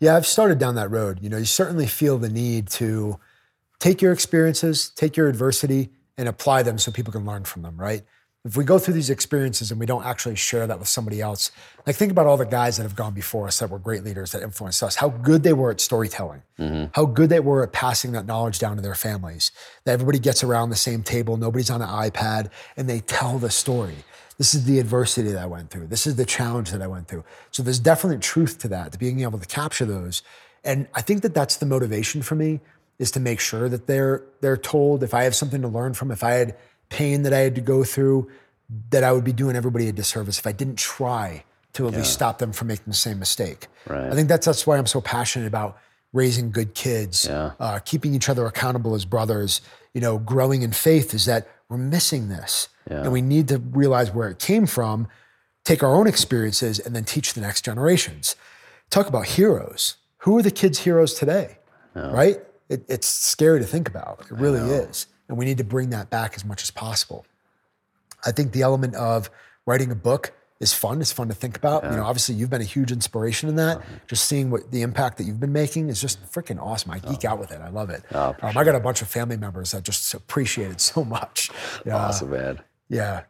Yeah, 0.00 0.16
I've 0.16 0.26
started 0.26 0.58
down 0.58 0.76
that 0.76 0.90
road. 0.92 1.18
You 1.20 1.28
know, 1.28 1.38
you 1.38 1.44
certainly 1.44 1.86
feel 1.86 2.18
the 2.18 2.28
need 2.28 2.68
to 2.70 3.18
take 3.80 4.00
your 4.00 4.12
experiences, 4.12 4.90
take 4.90 5.16
your 5.16 5.28
adversity, 5.28 5.90
and 6.16 6.28
apply 6.28 6.62
them 6.62 6.78
so 6.78 6.92
people 6.92 7.12
can 7.12 7.24
learn 7.24 7.44
from 7.44 7.62
them, 7.62 7.76
right? 7.76 8.02
If 8.48 8.56
we 8.56 8.64
go 8.64 8.78
through 8.78 8.94
these 8.94 9.10
experiences 9.10 9.70
and 9.70 9.78
we 9.78 9.84
don't 9.84 10.06
actually 10.06 10.34
share 10.34 10.66
that 10.66 10.78
with 10.78 10.88
somebody 10.88 11.20
else, 11.20 11.50
like 11.86 11.96
think 11.96 12.10
about 12.10 12.26
all 12.26 12.38
the 12.38 12.46
guys 12.46 12.78
that 12.78 12.82
have 12.84 12.96
gone 12.96 13.12
before 13.12 13.46
us 13.46 13.58
that 13.58 13.68
were 13.68 13.78
great 13.78 14.04
leaders 14.04 14.32
that 14.32 14.42
influenced 14.42 14.82
us, 14.82 14.96
how 14.96 15.10
good 15.10 15.42
they 15.42 15.52
were 15.52 15.70
at 15.70 15.82
storytelling, 15.82 16.42
mm-hmm. 16.58 16.86
how 16.94 17.04
good 17.04 17.28
they 17.28 17.40
were 17.40 17.62
at 17.62 17.72
passing 17.72 18.12
that 18.12 18.24
knowledge 18.24 18.58
down 18.58 18.76
to 18.76 18.82
their 18.82 18.94
families, 18.94 19.52
that 19.84 19.92
everybody 19.92 20.18
gets 20.18 20.42
around 20.42 20.70
the 20.70 20.76
same 20.76 21.02
table, 21.02 21.36
nobody's 21.36 21.68
on 21.68 21.82
an 21.82 21.88
iPad, 21.88 22.50
and 22.74 22.88
they 22.88 23.00
tell 23.00 23.38
the 23.38 23.50
story. 23.50 23.96
This 24.38 24.54
is 24.54 24.64
the 24.64 24.78
adversity 24.78 25.30
that 25.32 25.42
I 25.42 25.46
went 25.46 25.68
through. 25.68 25.88
This 25.88 26.06
is 26.06 26.16
the 26.16 26.24
challenge 26.24 26.70
that 26.70 26.80
I 26.80 26.86
went 26.86 27.06
through. 27.06 27.24
So 27.50 27.62
there's 27.62 27.80
definite 27.80 28.22
truth 28.22 28.58
to 28.60 28.68
that, 28.68 28.92
to 28.92 28.98
being 28.98 29.20
able 29.20 29.38
to 29.38 29.46
capture 29.46 29.84
those. 29.84 30.22
And 30.64 30.88
I 30.94 31.02
think 31.02 31.20
that 31.20 31.34
that's 31.34 31.56
the 31.56 31.66
motivation 31.66 32.22
for 32.22 32.34
me 32.34 32.60
is 32.98 33.10
to 33.12 33.20
make 33.20 33.40
sure 33.40 33.68
that 33.68 33.86
they're 33.86 34.24
they're 34.40 34.56
told 34.56 35.02
if 35.02 35.12
I 35.12 35.24
have 35.24 35.34
something 35.34 35.62
to 35.62 35.68
learn 35.68 35.94
from, 35.94 36.10
if 36.10 36.24
I 36.24 36.32
had 36.32 36.56
pain 36.88 37.22
that 37.22 37.32
I 37.32 37.38
had 37.38 37.54
to 37.56 37.60
go 37.60 37.84
through, 37.84 38.30
that 38.90 39.04
I 39.04 39.12
would 39.12 39.24
be 39.24 39.32
doing 39.32 39.56
everybody 39.56 39.88
a 39.88 39.92
disservice 39.92 40.38
if 40.38 40.46
I 40.46 40.52
didn't 40.52 40.76
try 40.76 41.44
to 41.74 41.86
at 41.86 41.94
least 41.94 42.12
stop 42.12 42.38
them 42.38 42.52
from 42.52 42.68
making 42.68 42.84
the 42.86 42.94
same 42.94 43.18
mistake. 43.18 43.66
Right. 43.86 44.10
I 44.10 44.14
think 44.14 44.28
that's 44.28 44.46
that's 44.46 44.66
why 44.66 44.78
I'm 44.78 44.86
so 44.86 45.00
passionate 45.00 45.46
about 45.46 45.78
raising 46.12 46.50
good 46.50 46.74
kids, 46.74 47.26
Yeah. 47.26 47.52
uh, 47.60 47.78
keeping 47.80 48.14
each 48.14 48.28
other 48.28 48.46
accountable 48.46 48.94
as 48.94 49.04
brothers. 49.04 49.60
You 49.94 50.00
know, 50.00 50.18
growing 50.18 50.62
in 50.62 50.72
faith 50.72 51.12
is 51.14 51.26
that 51.26 51.46
we're 51.68 51.76
missing 51.76 52.28
this, 52.28 52.68
Yeah. 52.90 53.02
and 53.02 53.12
we 53.12 53.20
need 53.22 53.48
to 53.48 53.58
realize 53.58 54.10
where 54.12 54.28
it 54.28 54.38
came 54.38 54.66
from, 54.66 55.08
take 55.64 55.82
our 55.82 55.94
own 55.94 56.06
experiences, 56.06 56.78
and 56.78 56.96
then 56.96 57.04
teach 57.04 57.34
the 57.34 57.40
next 57.42 57.64
generations. 57.64 58.34
Talk 58.90 59.06
about 59.06 59.26
heroes. 59.26 59.96
Who 60.18 60.36
are 60.38 60.42
the 60.42 60.50
kids' 60.50 60.80
heroes 60.80 61.14
today? 61.14 61.58
Right? 61.94 62.40
It, 62.68 62.84
it's 62.88 63.06
scary 63.08 63.58
to 63.60 63.66
think 63.66 63.88
about. 63.88 64.20
It 64.30 64.32
really 64.32 64.60
is, 64.60 65.06
and 65.28 65.36
we 65.38 65.44
need 65.44 65.58
to 65.58 65.64
bring 65.64 65.90
that 65.90 66.10
back 66.10 66.34
as 66.34 66.44
much 66.44 66.62
as 66.62 66.70
possible. 66.70 67.24
I 68.26 68.32
think 68.32 68.52
the 68.52 68.62
element 68.62 68.94
of 68.94 69.30
writing 69.66 69.90
a 69.90 69.94
book 69.94 70.32
is 70.60 70.72
fun. 70.74 71.00
It's 71.00 71.12
fun 71.12 71.28
to 71.28 71.34
think 71.34 71.56
about. 71.56 71.84
You 71.84 71.90
know, 71.96 72.04
obviously 72.04 72.34
you've 72.34 72.50
been 72.50 72.60
a 72.60 72.64
huge 72.64 72.90
inspiration 72.90 73.48
in 73.48 73.54
that. 73.56 73.80
Just 74.08 74.24
seeing 74.26 74.50
what 74.50 74.72
the 74.72 74.82
impact 74.82 75.18
that 75.18 75.24
you've 75.24 75.38
been 75.38 75.52
making 75.52 75.88
is 75.88 76.00
just 76.00 76.20
freaking 76.32 76.60
awesome. 76.60 76.90
I 76.90 76.98
geek 76.98 77.24
out 77.24 77.38
with 77.38 77.52
it. 77.52 77.60
I 77.60 77.68
love 77.68 77.90
it. 77.90 78.02
um, 78.42 78.56
I 78.56 78.64
got 78.64 78.74
a 78.74 78.80
bunch 78.80 79.00
of 79.02 79.08
family 79.08 79.36
members 79.36 79.70
that 79.70 79.84
just 79.84 80.12
appreciate 80.14 80.70
it 80.72 80.80
so 80.92 81.04
much. 81.04 81.50
Yeah, 81.86 81.96
Awesome, 81.96 82.30
man. 82.30 82.58
yeah. 82.88 83.22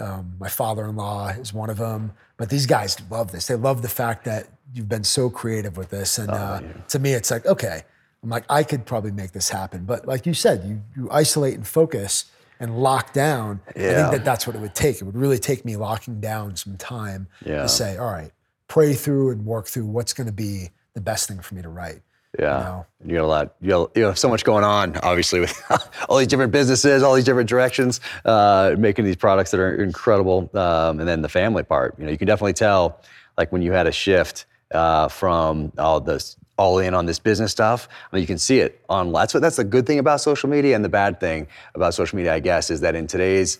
Um, 0.00 0.32
my 0.40 0.48
father-in-law 0.48 1.28
is 1.40 1.52
one 1.52 1.68
of 1.70 1.76
them. 1.76 2.12
But 2.38 2.48
these 2.48 2.64
guys 2.66 2.96
love 3.10 3.30
this. 3.30 3.46
They 3.46 3.54
love 3.56 3.82
the 3.82 3.88
fact 3.88 4.24
that 4.24 4.48
you've 4.72 4.88
been 4.88 5.04
so 5.04 5.28
creative 5.28 5.76
with 5.76 5.90
this. 5.90 6.18
And 6.18 6.30
uh, 6.30 6.60
to 6.88 6.98
me, 6.98 7.12
it's 7.12 7.30
like, 7.30 7.44
okay, 7.44 7.82
I'm 8.22 8.28
like, 8.30 8.44
I 8.50 8.62
could 8.62 8.84
probably 8.84 9.12
make 9.12 9.32
this 9.32 9.48
happen. 9.48 9.84
But 9.84 10.06
like 10.06 10.26
you 10.26 10.34
said, 10.34 10.64
you, 10.64 10.82
you 10.96 11.08
isolate 11.10 11.54
and 11.54 11.66
focus 11.66 12.30
and 12.58 12.78
lock 12.78 13.12
down. 13.14 13.60
I 13.68 13.72
think 13.72 14.10
that 14.12 14.24
that's 14.24 14.46
what 14.46 14.54
it 14.54 14.60
would 14.60 14.74
take. 14.74 14.96
It 15.00 15.04
would 15.04 15.16
really 15.16 15.38
take 15.38 15.64
me 15.64 15.76
locking 15.76 16.20
down 16.20 16.56
some 16.56 16.76
time 16.76 17.28
Yeah. 17.44 17.62
to 17.62 17.68
say, 17.68 17.96
all 17.96 18.10
right, 18.12 18.30
pray 18.68 18.92
through 18.92 19.30
and 19.30 19.46
work 19.46 19.66
through 19.66 19.86
what's 19.86 20.12
going 20.12 20.26
to 20.26 20.32
be 20.32 20.70
the 20.92 21.00
best 21.00 21.28
thing 21.28 21.40
for 21.40 21.54
me 21.54 21.62
to 21.62 21.70
write. 21.70 22.02
Yeah. 22.38 22.46
know? 22.46 22.86
You 23.04 23.14
got 23.16 23.24
a 23.24 23.26
lot, 23.26 23.54
you, 23.62 23.70
got, 23.70 23.96
you 23.96 24.04
have 24.04 24.18
so 24.18 24.28
much 24.28 24.44
going 24.44 24.62
on, 24.64 24.96
obviously, 24.98 25.40
with 25.40 25.58
all 26.08 26.18
these 26.18 26.28
different 26.28 26.52
businesses, 26.52 27.02
all 27.02 27.14
these 27.14 27.24
different 27.24 27.48
directions, 27.48 28.00
uh, 28.26 28.76
making 28.78 29.06
these 29.06 29.16
products 29.16 29.50
that 29.52 29.58
are 29.60 29.82
incredible. 29.82 30.50
Um, 30.54 31.00
and 31.00 31.08
then 31.08 31.22
the 31.22 31.28
family 31.30 31.62
part, 31.62 31.94
you 31.98 32.04
know, 32.04 32.10
you 32.12 32.18
can 32.18 32.26
definitely 32.26 32.52
tell, 32.52 33.00
like 33.38 33.50
when 33.50 33.62
you 33.62 33.72
had 33.72 33.86
a 33.86 33.92
shift 33.92 34.44
uh, 34.72 35.08
from 35.08 35.72
all 35.78 35.98
this, 36.00 36.36
all 36.60 36.78
in 36.78 36.92
on 36.92 37.06
this 37.06 37.18
business 37.18 37.50
stuff. 37.50 37.88
I 38.12 38.16
mean, 38.16 38.20
you 38.20 38.26
can 38.26 38.36
see 38.36 38.58
it 38.60 38.84
on. 38.90 39.10
That's 39.12 39.32
what. 39.32 39.40
That's 39.40 39.56
the 39.56 39.64
good 39.64 39.86
thing 39.86 39.98
about 39.98 40.20
social 40.20 40.50
media, 40.50 40.76
and 40.76 40.84
the 40.84 40.90
bad 40.90 41.18
thing 41.18 41.48
about 41.74 41.94
social 41.94 42.16
media, 42.16 42.34
I 42.34 42.40
guess, 42.40 42.70
is 42.70 42.82
that 42.82 42.94
in 42.94 43.06
today's 43.06 43.58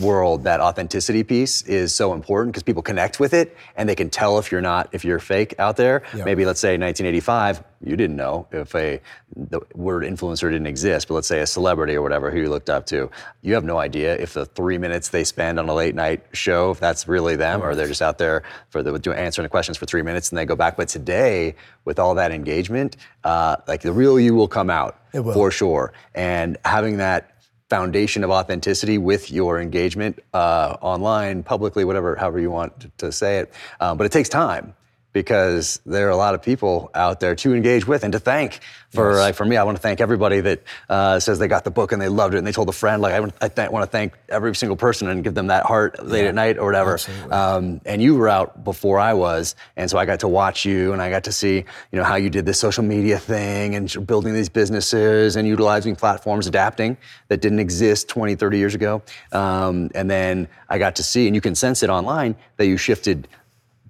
world 0.00 0.44
that 0.44 0.60
authenticity 0.60 1.22
piece 1.22 1.62
is 1.62 1.94
so 1.94 2.12
important 2.12 2.52
because 2.52 2.62
people 2.62 2.82
connect 2.82 3.18
with 3.18 3.34
it 3.34 3.56
and 3.76 3.88
they 3.88 3.94
can 3.94 4.10
tell 4.10 4.38
if 4.38 4.52
you're 4.52 4.60
not 4.60 4.88
if 4.92 5.04
you're 5.04 5.18
fake 5.18 5.54
out 5.58 5.76
there. 5.76 6.02
Yeah. 6.14 6.24
maybe 6.24 6.44
let's 6.44 6.60
say 6.60 6.78
1985 6.78 7.62
you 7.84 7.96
didn't 7.96 8.16
know 8.16 8.46
if 8.50 8.74
a 8.74 9.00
the 9.36 9.60
word 9.74 10.02
influencer 10.02 10.50
didn't 10.50 10.66
exist 10.66 11.08
but 11.08 11.14
let's 11.14 11.28
say 11.28 11.40
a 11.40 11.46
celebrity 11.46 11.94
or 11.94 12.02
whatever 12.02 12.30
who 12.30 12.40
you 12.40 12.48
looked 12.48 12.70
up 12.70 12.86
to. 12.86 13.10
You 13.42 13.54
have 13.54 13.64
no 13.64 13.78
idea 13.78 14.16
if 14.16 14.34
the 14.34 14.46
three 14.46 14.78
minutes 14.78 15.08
they 15.08 15.24
spend 15.24 15.58
on 15.58 15.68
a 15.68 15.74
late 15.74 15.94
night 15.94 16.24
show 16.32 16.70
if 16.70 16.80
that's 16.80 17.08
really 17.08 17.36
them 17.36 17.62
or 17.62 17.74
they're 17.74 17.86
just 17.88 18.02
out 18.02 18.18
there 18.18 18.42
for 18.70 18.82
the 18.82 18.98
doing 18.98 19.18
answering 19.18 19.44
the 19.44 19.50
questions 19.50 19.76
for 19.76 19.86
three 19.86 20.02
minutes 20.02 20.30
and 20.30 20.38
they 20.38 20.44
go 20.44 20.56
back. 20.56 20.76
But 20.76 20.88
today 20.88 21.54
with 21.84 21.98
all 21.98 22.14
that 22.16 22.32
engagement 22.32 22.96
uh, 23.24 23.56
like 23.66 23.82
the 23.82 23.92
real 23.92 24.18
you 24.18 24.34
will 24.34 24.48
come 24.48 24.70
out 24.70 24.98
for 25.12 25.50
sure. 25.50 25.92
And 26.14 26.56
having 26.64 26.98
that 26.98 27.37
foundation 27.68 28.24
of 28.24 28.30
authenticity 28.30 28.98
with 28.98 29.30
your 29.30 29.60
engagement 29.60 30.18
uh, 30.34 30.76
online, 30.80 31.42
publicly, 31.42 31.84
whatever, 31.84 32.16
however 32.16 32.40
you 32.40 32.50
want 32.50 32.96
to, 32.98 33.12
say 33.12 33.38
it. 33.38 33.52
Um, 33.80 33.98
but 33.98 34.04
it 34.04 34.12
takes 34.12 34.28
time 34.28 34.74
because 35.22 35.80
there 35.84 36.06
are 36.06 36.10
a 36.10 36.16
lot 36.16 36.32
of 36.36 36.42
people 36.42 36.92
out 36.94 37.18
there 37.18 37.34
to 37.34 37.52
engage 37.52 37.88
with 37.88 38.04
and 38.04 38.12
to 38.12 38.20
thank. 38.20 38.60
For 38.90 39.16
like 39.16 39.34
for 39.34 39.44
me, 39.44 39.56
I 39.56 39.64
want 39.64 39.76
to 39.76 39.82
thank 39.82 40.00
everybody 40.00 40.40
that 40.40 40.62
uh, 40.88 41.18
says 41.18 41.40
they 41.40 41.48
got 41.48 41.64
the 41.64 41.72
book 41.72 41.90
and 41.90 42.00
they 42.00 42.08
loved 42.08 42.34
it 42.34 42.38
and 42.38 42.46
they 42.46 42.52
told 42.52 42.68
a 42.68 42.72
friend. 42.72 43.02
Like 43.02 43.14
I, 43.14 43.20
want- 43.20 43.34
I 43.40 43.48
th- 43.48 43.70
want 43.70 43.82
to 43.84 43.90
thank 43.90 44.12
every 44.28 44.54
single 44.54 44.76
person 44.76 45.08
and 45.08 45.24
give 45.24 45.34
them 45.34 45.48
that 45.48 45.66
heart 45.66 46.06
late 46.06 46.24
at 46.26 46.34
night 46.36 46.56
or 46.56 46.66
whatever. 46.66 46.98
Um, 47.30 47.80
and 47.84 48.00
you 48.00 48.14
were 48.14 48.28
out 48.28 48.62
before 48.62 49.00
I 49.00 49.12
was, 49.12 49.56
and 49.76 49.90
so 49.90 49.98
I 49.98 50.06
got 50.06 50.20
to 50.20 50.28
watch 50.28 50.64
you, 50.64 50.92
and 50.92 51.02
I 51.02 51.10
got 51.10 51.24
to 51.24 51.32
see, 51.32 51.56
you 51.90 51.98
know, 51.98 52.04
how 52.04 52.14
you 52.14 52.30
did 52.30 52.46
this 52.46 52.60
social 52.60 52.84
media 52.84 53.18
thing 53.18 53.74
and 53.74 54.06
building 54.06 54.32
these 54.34 54.48
businesses 54.48 55.34
and 55.34 55.46
utilizing 55.48 55.96
platforms, 55.96 56.46
adapting 56.46 56.96
that 57.26 57.40
didn't 57.40 57.58
exist 57.58 58.08
20, 58.08 58.36
30 58.36 58.56
years 58.58 58.74
ago. 58.76 59.02
Um, 59.32 59.90
and 59.96 60.08
then 60.08 60.46
I 60.68 60.78
got 60.78 60.94
to 60.96 61.02
see, 61.02 61.26
and 61.26 61.34
you 61.34 61.40
can 61.42 61.56
sense 61.56 61.82
it 61.82 61.90
online 61.90 62.36
that 62.56 62.68
you 62.68 62.76
shifted 62.76 63.26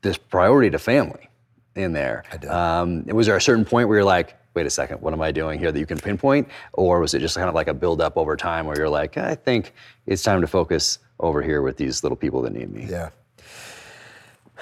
this 0.09 0.19
priority 0.19 0.71
to 0.71 0.79
family 0.79 1.29
in 1.77 1.93
there. 1.93 2.25
I 2.33 2.37
did. 2.39 2.51
Um, 2.51 3.05
was 3.07 3.27
there 3.27 3.37
a 3.37 3.41
certain 3.41 3.65
point 3.65 3.89
where 3.89 3.99
you're 3.99 4.05
like, 4.05 4.37
wait 4.55 4.67
a 4.67 4.71
second, 4.71 5.01
what 5.01 5.13
am 5.13 5.21
I 5.21 5.31
doing 5.31 5.59
here 5.59 5.71
that 5.71 5.79
you 5.79 5.87
can 5.87 5.99
pinpoint? 5.99 6.49
Or 6.73 7.01
was 7.01 7.15
it 7.15 7.21
just 7.21 7.37
kind 7.37 7.49
of 7.49 7.55
like 7.55 7.69
a 7.69 7.75
build 7.75 8.01
up 8.01 8.17
over 8.17 8.37
time 8.37 8.67
where 8.67 8.77
you're 8.77 8.89
like, 8.89 9.17
I 9.17 9.35
think 9.35 9.73
it's 10.07 10.23
time 10.23 10.41
to 10.41 10.47
focus 10.47 10.99
over 11.21 11.43
here 11.43 11.63
with 11.63 11.77
these 11.77 12.03
little 12.03 12.17
people 12.17 12.43
that 12.43 12.53
need 12.53 12.73
me? 12.73 12.87
Yeah. 12.89 13.11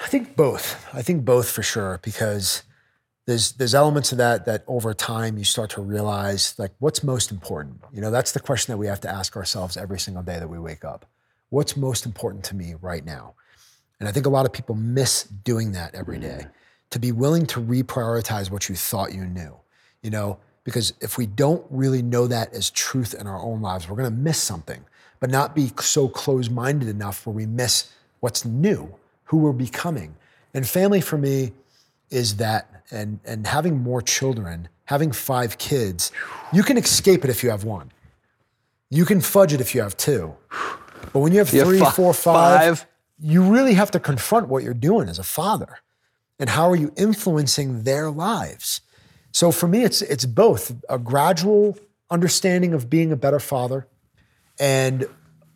I 0.03 0.07
think 0.07 0.35
both. 0.35 0.85
I 0.93 1.01
think 1.01 1.25
both 1.25 1.49
for 1.49 1.63
sure 1.63 1.99
because 2.03 2.63
there's 3.25 3.53
there's 3.53 3.73
elements 3.73 4.11
of 4.11 4.19
that 4.19 4.45
that 4.45 4.63
over 4.67 4.93
time 4.93 5.37
you 5.37 5.43
start 5.43 5.71
to 5.71 5.81
realize 5.81 6.53
like 6.59 6.73
what's 6.79 7.03
most 7.03 7.31
important. 7.31 7.81
You 7.91 8.01
know, 8.01 8.11
that's 8.11 8.33
the 8.33 8.39
question 8.39 8.73
that 8.73 8.77
we 8.77 8.87
have 8.87 9.01
to 9.01 9.09
ask 9.09 9.35
ourselves 9.35 9.75
every 9.77 9.99
single 9.99 10.23
day 10.23 10.37
that 10.37 10.49
we 10.49 10.59
wake 10.59 10.85
up. 10.85 11.07
What's 11.49 11.75
most 11.75 12.05
important 12.05 12.43
to 12.45 12.55
me 12.55 12.75
right 12.79 13.03
now? 13.03 13.33
And 13.99 14.07
I 14.07 14.11
think 14.11 14.25
a 14.25 14.29
lot 14.29 14.45
of 14.45 14.53
people 14.53 14.75
miss 14.75 15.23
doing 15.23 15.71
that 15.73 15.95
every 15.95 16.19
day. 16.19 16.41
Mm. 16.43 16.51
To 16.91 16.99
be 16.99 17.11
willing 17.11 17.45
to 17.47 17.59
reprioritize 17.59 18.49
what 18.49 18.69
you 18.69 18.75
thought 18.75 19.13
you 19.13 19.25
knew. 19.25 19.55
You 20.01 20.11
know, 20.11 20.39
because 20.63 20.93
if 21.01 21.17
we 21.17 21.25
don't 21.25 21.65
really 21.69 22.01
know 22.01 22.27
that 22.27 22.53
as 22.53 22.69
truth 22.69 23.13
in 23.13 23.25
our 23.25 23.39
own 23.39 23.61
lives, 23.61 23.89
we're 23.89 23.95
going 23.95 24.09
to 24.09 24.15
miss 24.15 24.37
something, 24.41 24.83
but 25.19 25.29
not 25.29 25.55
be 25.55 25.71
so 25.79 26.07
close 26.07 26.49
minded 26.49 26.87
enough 26.87 27.25
where 27.25 27.33
we 27.33 27.45
miss 27.45 27.91
what's 28.19 28.45
new, 28.45 28.93
who 29.25 29.37
we're 29.37 29.53
becoming. 29.53 30.15
And 30.53 30.67
family 30.67 31.01
for 31.01 31.17
me 31.17 31.53
is 32.09 32.37
that, 32.37 32.83
and, 32.91 33.19
and 33.25 33.47
having 33.47 33.77
more 33.81 34.01
children, 34.01 34.69
having 34.85 35.11
five 35.11 35.57
kids, 35.57 36.11
you 36.53 36.63
can 36.63 36.77
escape 36.77 37.23
it 37.23 37.29
if 37.29 37.43
you 37.43 37.49
have 37.49 37.63
one. 37.63 37.91
You 38.89 39.05
can 39.05 39.21
fudge 39.21 39.53
it 39.53 39.61
if 39.61 39.75
you 39.75 39.81
have 39.81 39.97
two. 39.97 40.35
But 41.13 41.19
when 41.19 41.31
you 41.31 41.39
have 41.39 41.51
You 41.53 41.59
have 41.59 41.67
three, 41.67 41.79
fi- 41.79 41.91
four, 41.91 42.13
five, 42.13 42.79
five? 42.79 42.87
You 43.19 43.41
really 43.41 43.73
have 43.73 43.91
to 43.91 43.99
confront 43.99 44.47
what 44.47 44.63
you're 44.63 44.73
doing 44.73 45.09
as 45.09 45.19
a 45.19 45.23
father 45.23 45.79
and 46.39 46.49
how 46.49 46.69
are 46.69 46.75
you 46.75 46.91
influencing 46.95 47.83
their 47.83 48.11
lives. 48.11 48.81
So 49.31 49.51
for 49.51 49.67
me, 49.67 49.83
it's 49.83 50.01
it's 50.01 50.25
both 50.25 50.75
a 50.89 50.97
gradual 50.97 51.77
understanding 52.09 52.73
of 52.73 52.89
being 52.89 53.11
a 53.11 53.15
better 53.15 53.39
father 53.39 53.87
and 54.59 55.07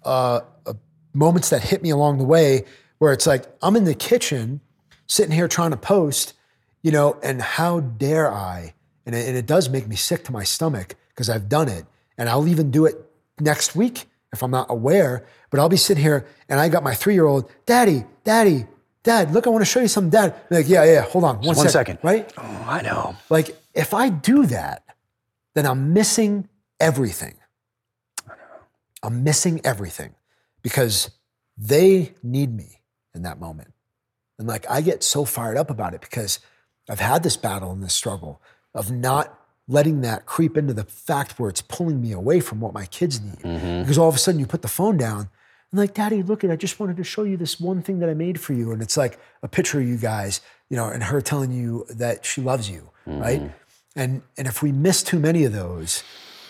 uh, 0.03 0.41
uh, 0.65 0.73
moments 1.13 1.49
that 1.49 1.63
hit 1.63 1.81
me 1.81 1.89
along 1.89 2.17
the 2.17 2.25
way 2.25 2.65
where 2.97 3.13
it's 3.13 3.25
like 3.25 3.45
I'm 3.61 3.75
in 3.75 3.85
the 3.85 3.95
kitchen 3.95 4.61
sitting 5.07 5.33
here 5.33 5.47
trying 5.47 5.71
to 5.71 5.77
post, 5.77 6.33
you 6.81 6.91
know, 6.91 7.17
and 7.23 7.41
how 7.41 7.79
dare 7.79 8.31
I? 8.31 8.73
And 9.05 9.15
it, 9.15 9.27
and 9.27 9.37
it 9.37 9.45
does 9.45 9.69
make 9.69 9.87
me 9.87 9.95
sick 9.95 10.23
to 10.25 10.31
my 10.31 10.43
stomach 10.43 10.95
because 11.09 11.29
I've 11.29 11.49
done 11.49 11.67
it. 11.67 11.85
And 12.17 12.29
I'll 12.29 12.47
even 12.47 12.69
do 12.69 12.85
it 12.85 13.03
next 13.39 13.75
week 13.75 14.05
if 14.33 14.43
I'm 14.43 14.51
not 14.51 14.67
aware. 14.69 15.25
But 15.49 15.59
I'll 15.59 15.69
be 15.69 15.77
sitting 15.77 16.01
here 16.03 16.25
and 16.49 16.59
I 16.59 16.69
got 16.69 16.83
my 16.83 16.93
three 16.93 17.13
year 17.13 17.25
old, 17.25 17.51
Daddy, 17.65 18.05
Daddy, 18.23 18.65
Dad, 19.03 19.31
look, 19.31 19.47
I 19.47 19.49
want 19.49 19.61
to 19.63 19.69
show 19.69 19.79
you 19.79 19.87
something, 19.87 20.11
Dad. 20.11 20.33
I'm 20.51 20.57
like, 20.57 20.69
yeah, 20.69 20.83
yeah, 20.83 21.01
hold 21.01 21.23
on, 21.23 21.37
one 21.37 21.47
One 21.47 21.55
second, 21.55 21.71
second. 21.71 21.99
right? 22.03 22.31
Oh, 22.37 22.65
I 22.67 22.81
know. 22.83 23.15
Like, 23.29 23.57
if 23.73 23.93
I 23.95 24.09
do 24.09 24.45
that, 24.45 24.83
then 25.55 25.65
I'm 25.65 25.91
missing 25.93 26.47
everything. 26.79 27.33
I'm 29.03 29.23
missing 29.23 29.59
everything 29.63 30.13
because 30.61 31.09
they 31.57 32.13
need 32.21 32.55
me 32.55 32.81
in 33.15 33.23
that 33.23 33.39
moment. 33.39 33.73
And 34.37 34.47
like, 34.47 34.69
I 34.69 34.81
get 34.81 35.03
so 35.03 35.25
fired 35.25 35.57
up 35.57 35.71
about 35.71 35.93
it 35.95 36.01
because 36.01 36.39
I've 36.87 36.99
had 36.99 37.23
this 37.23 37.37
battle 37.37 37.71
and 37.71 37.81
this 37.81 37.93
struggle 37.95 38.41
of 38.75 38.91
not 38.91 39.37
letting 39.67 40.01
that 40.01 40.25
creep 40.25 40.57
into 40.57 40.73
the 40.73 40.83
fact 40.83 41.39
where 41.39 41.49
it's 41.49 41.61
pulling 41.61 42.01
me 42.01 42.11
away 42.11 42.39
from 42.39 42.59
what 42.59 42.73
my 42.73 42.85
kids 42.85 43.21
need. 43.21 43.41
Because 43.41 43.97
all 43.97 44.09
of 44.09 44.15
a 44.15 44.17
sudden 44.17 44.39
you 44.39 44.45
put 44.45 44.61
the 44.61 44.67
phone 44.67 44.97
down 44.97 45.29
And 45.71 45.79
like, 45.79 45.93
Daddy, 45.93 46.21
look 46.21 46.43
at, 46.43 46.51
I 46.51 46.55
just 46.55 46.79
wanted 46.79 46.97
to 46.97 47.03
show 47.03 47.23
you 47.23 47.37
this 47.37 47.59
one 47.59 47.81
thing 47.81 47.99
that 47.99 48.09
I 48.09 48.13
made 48.13 48.39
for 48.39 48.53
you. 48.53 48.71
And 48.71 48.81
it's 48.81 48.97
like 48.97 49.19
a 49.41 49.47
picture 49.47 49.79
of 49.79 49.87
you 49.87 49.97
guys, 49.97 50.41
you 50.69 50.75
know, 50.75 50.87
and 50.87 51.03
her 51.03 51.21
telling 51.21 51.51
you 51.51 51.85
that 51.89 52.25
she 52.25 52.41
loves 52.41 52.69
you, 52.69 52.89
mm-hmm. 53.07 53.21
right? 53.21 53.51
And 53.95 54.21
and 54.37 54.47
if 54.47 54.61
we 54.61 54.71
miss 54.71 55.03
too 55.03 55.19
many 55.19 55.43
of 55.43 55.53
those, 55.53 56.03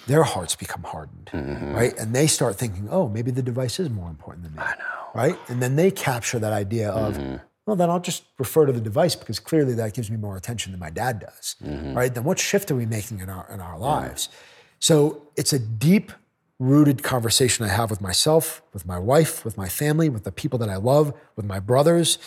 their 0.07 0.23
hearts 0.23 0.55
become 0.55 0.83
hardened, 0.83 1.29
mm-hmm. 1.31 1.73
right? 1.73 1.97
And 1.97 2.15
they 2.15 2.27
start 2.27 2.55
thinking, 2.55 2.87
oh, 2.89 3.07
maybe 3.07 3.31
the 3.31 3.41
device 3.43 3.79
is 3.79 3.89
more 3.89 4.09
important 4.09 4.43
than 4.43 4.53
me. 4.55 4.59
I 4.61 4.75
know. 4.75 5.11
Right? 5.13 5.37
And 5.49 5.61
then 5.61 5.75
they 5.75 5.91
capture 5.91 6.39
that 6.39 6.53
idea 6.53 6.89
of, 6.89 7.17
mm-hmm. 7.17 7.35
Well, 7.71 7.77
then 7.77 7.89
I'll 7.89 8.01
just 8.01 8.25
refer 8.37 8.65
to 8.65 8.73
the 8.73 8.81
device 8.81 9.15
because 9.15 9.39
clearly 9.39 9.73
that 9.75 9.93
gives 9.93 10.11
me 10.11 10.17
more 10.17 10.35
attention 10.35 10.73
than 10.73 10.79
my 10.81 10.89
dad 10.89 11.21
does. 11.21 11.55
Mm-hmm. 11.63 11.93
Right? 11.93 12.13
Then 12.13 12.25
what 12.25 12.37
shift 12.37 12.69
are 12.69 12.75
we 12.75 12.85
making 12.85 13.21
in 13.21 13.29
our 13.29 13.47
in 13.49 13.61
our 13.61 13.79
lives? 13.79 14.27
So 14.79 15.21
it's 15.37 15.53
a 15.53 15.59
deep 15.59 16.11
rooted 16.59 17.01
conversation 17.01 17.63
I 17.63 17.69
have 17.69 17.89
with 17.89 18.01
myself, 18.01 18.61
with 18.73 18.85
my 18.85 18.99
wife, 18.99 19.45
with 19.45 19.55
my 19.55 19.69
family, 19.69 20.09
with 20.09 20.25
the 20.25 20.33
people 20.33 20.59
that 20.59 20.67
I 20.67 20.75
love, 20.75 21.13
with 21.37 21.45
my 21.45 21.61
brothers, 21.61 22.19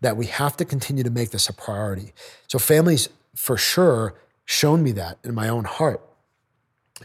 that 0.00 0.16
we 0.16 0.26
have 0.28 0.56
to 0.56 0.64
continue 0.64 1.04
to 1.04 1.10
make 1.10 1.28
this 1.28 1.46
a 1.50 1.52
priority. 1.52 2.14
So, 2.48 2.58
families 2.58 3.10
for 3.34 3.58
sure 3.58 4.14
shown 4.46 4.82
me 4.82 4.92
that 4.92 5.18
in 5.24 5.34
my 5.34 5.50
own 5.50 5.64
heart. 5.64 6.00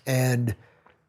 And 0.08 0.56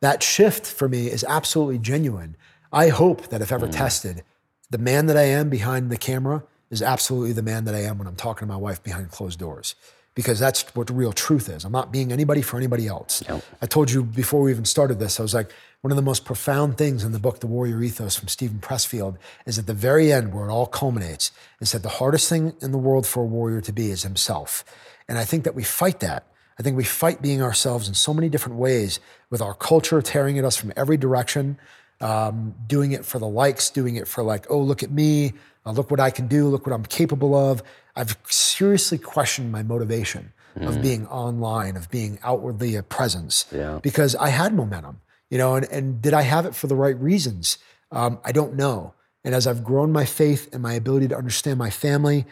that 0.01 0.25
shift 0.25 0.67
for 0.67 0.89
me 0.89 1.07
is 1.07 1.25
absolutely 1.29 1.79
genuine. 1.79 2.37
I 2.73 2.89
hope 2.89 3.29
that 3.29 3.41
if 3.41 3.53
ever 3.53 3.69
mm. 3.69 3.73
tested, 3.73 4.25
the 4.71 4.79
man 4.79 5.07
that 5.07 5.17
I 5.17 5.27
am 5.27 5.49
behind 5.49 5.93
the 5.93 5.97
camera 5.97 6.43
is 6.73 6.83
absolutely 6.83 7.33
the 7.33 7.43
man 7.43 7.65
that 7.67 7.75
I 7.77 7.83
am 7.83 7.99
when 7.99 8.09
I'm 8.09 8.17
talking 8.17 8.49
to 8.49 8.53
my 8.53 8.59
wife 8.59 8.83
behind 8.83 9.13
closed 9.13 9.39
doors 9.39 9.77
because 10.15 10.39
that's 10.39 10.63
what 10.75 10.89
the 10.89 10.93
real 10.93 11.13
truth 11.13 11.49
is. 11.49 11.65
I'm 11.65 11.73
not 11.73 11.93
being 11.93 12.13
anybody 12.13 12.43
for 12.43 12.57
anybody 12.57 12.87
else. 12.87 13.23
I 13.63 13.67
told 13.67 13.91
you 13.91 14.03
before 14.03 14.43
we 14.43 14.51
even 14.51 14.65
started 14.65 14.99
this, 14.99 15.19
I 15.21 15.23
was 15.23 15.35
like, 15.35 15.51
one 15.81 15.91
of 15.91 15.97
the 15.97 16.03
most 16.03 16.25
profound 16.25 16.79
things 16.79 17.03
in 17.03 17.13
the 17.13 17.19
book, 17.19 17.41
The 17.41 17.47
Warrior 17.47 17.83
Ethos 17.83 18.17
from 18.17 18.29
Steven 18.29 18.59
Pressfield, 18.59 19.17
is 19.47 19.59
at 19.59 19.67
the 19.67 19.75
very 19.75 20.13
end 20.13 20.33
where 20.35 20.49
it 20.49 20.53
all 20.53 20.67
culminates, 20.67 21.33
is 21.61 21.73
that 21.73 21.83
the 21.83 21.89
hardest 21.89 22.29
thing 22.29 22.55
in 22.61 22.73
the 22.73 22.79
world 22.79 23.07
for 23.07 23.23
a 23.23 23.27
warrior 23.27 23.61
to 23.63 23.73
be 23.73 23.91
is 23.91 24.03
himself. 24.03 24.65
And 25.09 25.19
I 25.19 25.25
think 25.25 25.45
that 25.45 25.55
we 25.55 25.65
fight 25.65 26.01
that. 26.01 26.27
I 26.59 26.63
think 26.63 26.77
we 26.77 26.85
fight 26.85 27.23
being 27.23 27.43
ourselves 27.43 27.89
in 27.89 27.95
so 27.95 28.15
many 28.15 28.29
different 28.29 28.59
ways 28.59 29.01
with 29.31 29.41
our 29.41 29.55
culture 29.55 30.01
tearing 30.03 30.39
at 30.39 30.45
us 30.45 30.57
from 30.57 30.73
every 30.77 30.97
direction, 30.97 31.59
um, 32.01 32.55
doing 32.67 32.93
it 32.93 33.05
for 33.05 33.19
the 33.19 33.27
likes, 33.27 33.71
doing 33.71 33.97
it 33.97 34.07
for 34.07 34.23
like, 34.23 34.47
oh, 34.51 34.61
look 34.61 34.83
at 34.83 34.91
me, 34.91 35.33
uh, 35.65 35.73
look 35.73 35.91
what 35.91 36.01
I 36.01 36.11
can 36.11 36.27
do, 36.27 36.49
look 36.49 36.67
what 36.67 36.75
I'm 36.75 36.85
capable 36.85 37.35
of. 37.35 37.63
I've 37.97 38.17
seriously 38.29 38.99
questioned 38.99 39.53
my 39.53 39.63
motivation 39.63 40.33
mm. 40.59 40.67
of 40.67 40.83
being 40.83 41.07
online, 41.07 41.77
of 41.77 41.91
being 41.91 42.19
outwardly 42.23 42.77
a 42.77 42.83
presence, 42.83 43.47
yeah. 43.53 43.79
because 43.83 44.17
I 44.17 44.29
had 44.29 44.55
momentum, 44.55 45.01
you 45.31 45.39
know, 45.39 45.55
and, 45.55 45.67
and 45.67 46.03
did 46.03 46.15
I 46.15 46.23
have 46.23 46.47
it 46.47 46.55
for 46.55 46.67
the 46.67 46.77
right 46.77 46.99
reasons? 46.99 47.59
Um, 47.91 48.19
I 48.25 48.33
don't 48.33 48.55
know. 48.55 48.95
And 49.25 49.35
as 49.35 49.47
I've 49.47 49.63
grown 49.63 49.93
my 49.93 50.05
faith 50.05 50.49
and 50.53 50.63
my 50.63 50.75
ability 50.75 51.09
to 51.09 51.17
understand 51.17 51.59
my 51.59 51.71
family, 51.71 52.25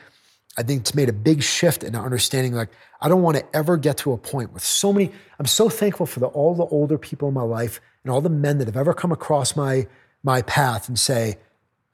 I 0.58 0.62
think 0.62 0.80
it's 0.80 0.94
made 0.94 1.08
a 1.08 1.12
big 1.12 1.42
shift 1.42 1.84
in 1.84 1.94
understanding 1.94 2.54
like 2.54 2.70
I 3.00 3.08
don't 3.08 3.22
want 3.22 3.36
to 3.36 3.56
ever 3.56 3.76
get 3.76 3.98
to 3.98 4.12
a 4.12 4.18
point 4.18 4.52
with 4.52 4.64
so 4.64 4.92
many. 4.92 5.12
I'm 5.38 5.46
so 5.46 5.68
thankful 5.68 6.06
for 6.06 6.20
the, 6.20 6.26
all 6.26 6.54
the 6.54 6.66
older 6.66 6.98
people 6.98 7.28
in 7.28 7.34
my 7.34 7.42
life 7.42 7.80
and 8.02 8.12
all 8.12 8.20
the 8.20 8.28
men 8.30 8.58
that 8.58 8.66
have 8.66 8.76
ever 8.76 8.92
come 8.92 9.12
across 9.12 9.54
my 9.54 9.86
my 10.22 10.42
path 10.42 10.88
and 10.88 10.98
say, 10.98 11.38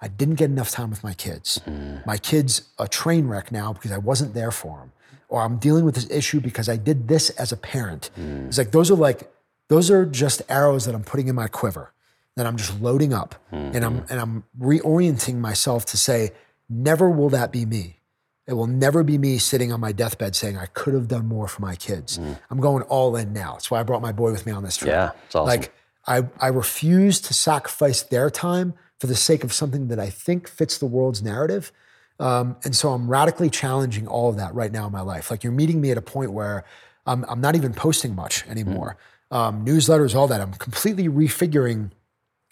I 0.00 0.08
didn't 0.08 0.34
get 0.34 0.50
enough 0.50 0.70
time 0.70 0.90
with 0.90 1.02
my 1.02 1.14
kids. 1.14 1.60
Mm. 1.66 2.04
My 2.06 2.18
kid's 2.18 2.68
a 2.78 2.86
train 2.86 3.28
wreck 3.28 3.50
now 3.50 3.72
because 3.72 3.92
I 3.92 3.98
wasn't 3.98 4.34
there 4.34 4.50
for 4.50 4.78
them. 4.78 4.92
Or 5.28 5.42
I'm 5.42 5.56
dealing 5.56 5.84
with 5.84 5.94
this 5.94 6.08
issue 6.10 6.40
because 6.40 6.68
I 6.68 6.76
did 6.76 7.08
this 7.08 7.30
as 7.30 7.50
a 7.50 7.56
parent. 7.56 8.10
Mm. 8.18 8.48
It's 8.48 8.58
like 8.58 8.70
those 8.70 8.90
are 8.90 8.96
like 8.96 9.32
those 9.68 9.90
are 9.90 10.04
just 10.04 10.42
arrows 10.48 10.84
that 10.84 10.94
I'm 10.94 11.02
putting 11.02 11.28
in 11.28 11.34
my 11.34 11.48
quiver 11.48 11.92
that 12.36 12.46
I'm 12.46 12.56
just 12.56 12.80
loading 12.80 13.12
up 13.12 13.34
mm-hmm. 13.50 13.74
and 13.74 13.84
I'm 13.84 14.04
and 14.08 14.20
I'm 14.20 14.44
reorienting 14.60 15.36
myself 15.36 15.86
to 15.86 15.96
say, 15.96 16.32
never 16.68 17.10
will 17.10 17.30
that 17.30 17.50
be 17.50 17.64
me. 17.64 18.00
It 18.46 18.52
will 18.52 18.68
never 18.68 19.02
be 19.02 19.18
me 19.18 19.38
sitting 19.38 19.72
on 19.72 19.80
my 19.80 19.90
deathbed 19.90 20.36
saying 20.36 20.56
I 20.56 20.66
could 20.66 20.94
have 20.94 21.08
done 21.08 21.26
more 21.26 21.48
for 21.48 21.62
my 21.62 21.74
kids. 21.74 22.18
Mm. 22.18 22.38
I'm 22.50 22.60
going 22.60 22.84
all 22.84 23.16
in 23.16 23.32
now. 23.32 23.52
That's 23.52 23.70
why 23.70 23.80
I 23.80 23.82
brought 23.82 24.02
my 24.02 24.12
boy 24.12 24.30
with 24.30 24.46
me 24.46 24.52
on 24.52 24.62
this 24.62 24.76
trip. 24.76 24.90
Yeah, 24.90 25.10
it's 25.26 25.34
awesome. 25.34 25.48
Like 25.48 25.74
I, 26.06 26.28
I 26.40 26.48
refuse 26.48 27.20
to 27.22 27.34
sacrifice 27.34 28.02
their 28.02 28.30
time 28.30 28.74
for 28.98 29.06
the 29.06 29.14
sake 29.14 29.44
of 29.44 29.52
something 29.52 29.88
that 29.88 29.98
I 29.98 30.10
think 30.10 30.48
fits 30.48 30.78
the 30.78 30.86
world's 30.86 31.22
narrative. 31.22 31.72
Um, 32.18 32.56
and 32.64 32.74
so 32.74 32.90
I'm 32.90 33.10
radically 33.10 33.50
challenging 33.50 34.06
all 34.06 34.30
of 34.30 34.36
that 34.36 34.54
right 34.54 34.72
now 34.72 34.86
in 34.86 34.92
my 34.92 35.02
life. 35.02 35.30
Like 35.30 35.44
you're 35.44 35.52
meeting 35.52 35.80
me 35.80 35.90
at 35.90 35.98
a 35.98 36.02
point 36.02 36.32
where 36.32 36.64
I'm, 37.06 37.24
I'm 37.28 37.40
not 37.40 37.56
even 37.56 37.74
posting 37.74 38.14
much 38.14 38.46
anymore. 38.46 38.96
Mm. 39.30 39.36
Um, 39.36 39.64
newsletters, 39.66 40.14
all 40.14 40.28
that. 40.28 40.40
I'm 40.40 40.52
completely 40.54 41.08
refiguring 41.08 41.90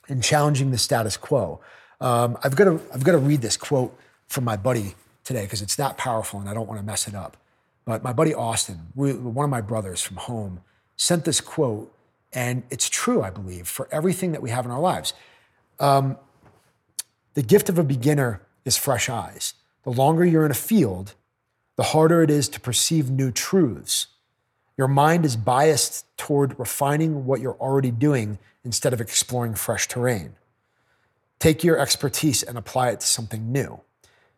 and 0.08 0.22
challenging 0.22 0.70
the 0.70 0.78
status 0.78 1.16
quo. 1.16 1.60
Um, 2.00 2.36
I've 2.44 2.56
got 2.56 2.64
to 2.64 2.80
I've 2.92 3.04
got 3.04 3.12
to 3.12 3.18
read 3.18 3.40
this 3.40 3.56
quote 3.56 3.96
from 4.26 4.44
my 4.44 4.56
buddy 4.56 4.94
today 5.22 5.44
because 5.44 5.62
it's 5.62 5.76
that 5.76 5.96
powerful 5.96 6.40
and 6.40 6.48
I 6.48 6.54
don't 6.54 6.68
want 6.68 6.80
to 6.80 6.84
mess 6.84 7.08
it 7.08 7.14
up. 7.14 7.36
But 7.84 8.02
my 8.02 8.12
buddy 8.12 8.34
Austin, 8.34 8.88
one 8.94 9.44
of 9.44 9.50
my 9.50 9.60
brothers 9.60 10.00
from 10.00 10.16
home, 10.16 10.60
sent 10.96 11.24
this 11.24 11.40
quote, 11.40 11.94
and 12.32 12.62
it's 12.70 12.88
true, 12.88 13.22
I 13.22 13.30
believe, 13.30 13.68
for 13.68 13.88
everything 13.92 14.32
that 14.32 14.42
we 14.42 14.50
have 14.50 14.64
in 14.64 14.70
our 14.70 14.80
lives. 14.80 15.12
Um, 15.78 16.16
the 17.34 17.42
gift 17.42 17.68
of 17.68 17.78
a 17.78 17.84
beginner 17.84 18.40
is 18.64 18.76
fresh 18.76 19.08
eyes. 19.08 19.54
The 19.82 19.90
longer 19.90 20.24
you're 20.24 20.46
in 20.46 20.50
a 20.50 20.54
field, 20.54 21.14
the 21.76 21.82
harder 21.82 22.22
it 22.22 22.30
is 22.30 22.48
to 22.50 22.60
perceive 22.60 23.10
new 23.10 23.30
truths. 23.30 24.06
Your 24.76 24.88
mind 24.88 25.24
is 25.24 25.36
biased 25.36 26.06
toward 26.16 26.58
refining 26.58 27.26
what 27.26 27.40
you're 27.40 27.58
already 27.60 27.90
doing 27.90 28.38
instead 28.64 28.92
of 28.92 29.00
exploring 29.00 29.54
fresh 29.54 29.86
terrain. 29.86 30.36
Take 31.38 31.62
your 31.62 31.78
expertise 31.78 32.42
and 32.42 32.56
apply 32.56 32.90
it 32.90 33.00
to 33.00 33.06
something 33.06 33.52
new. 33.52 33.80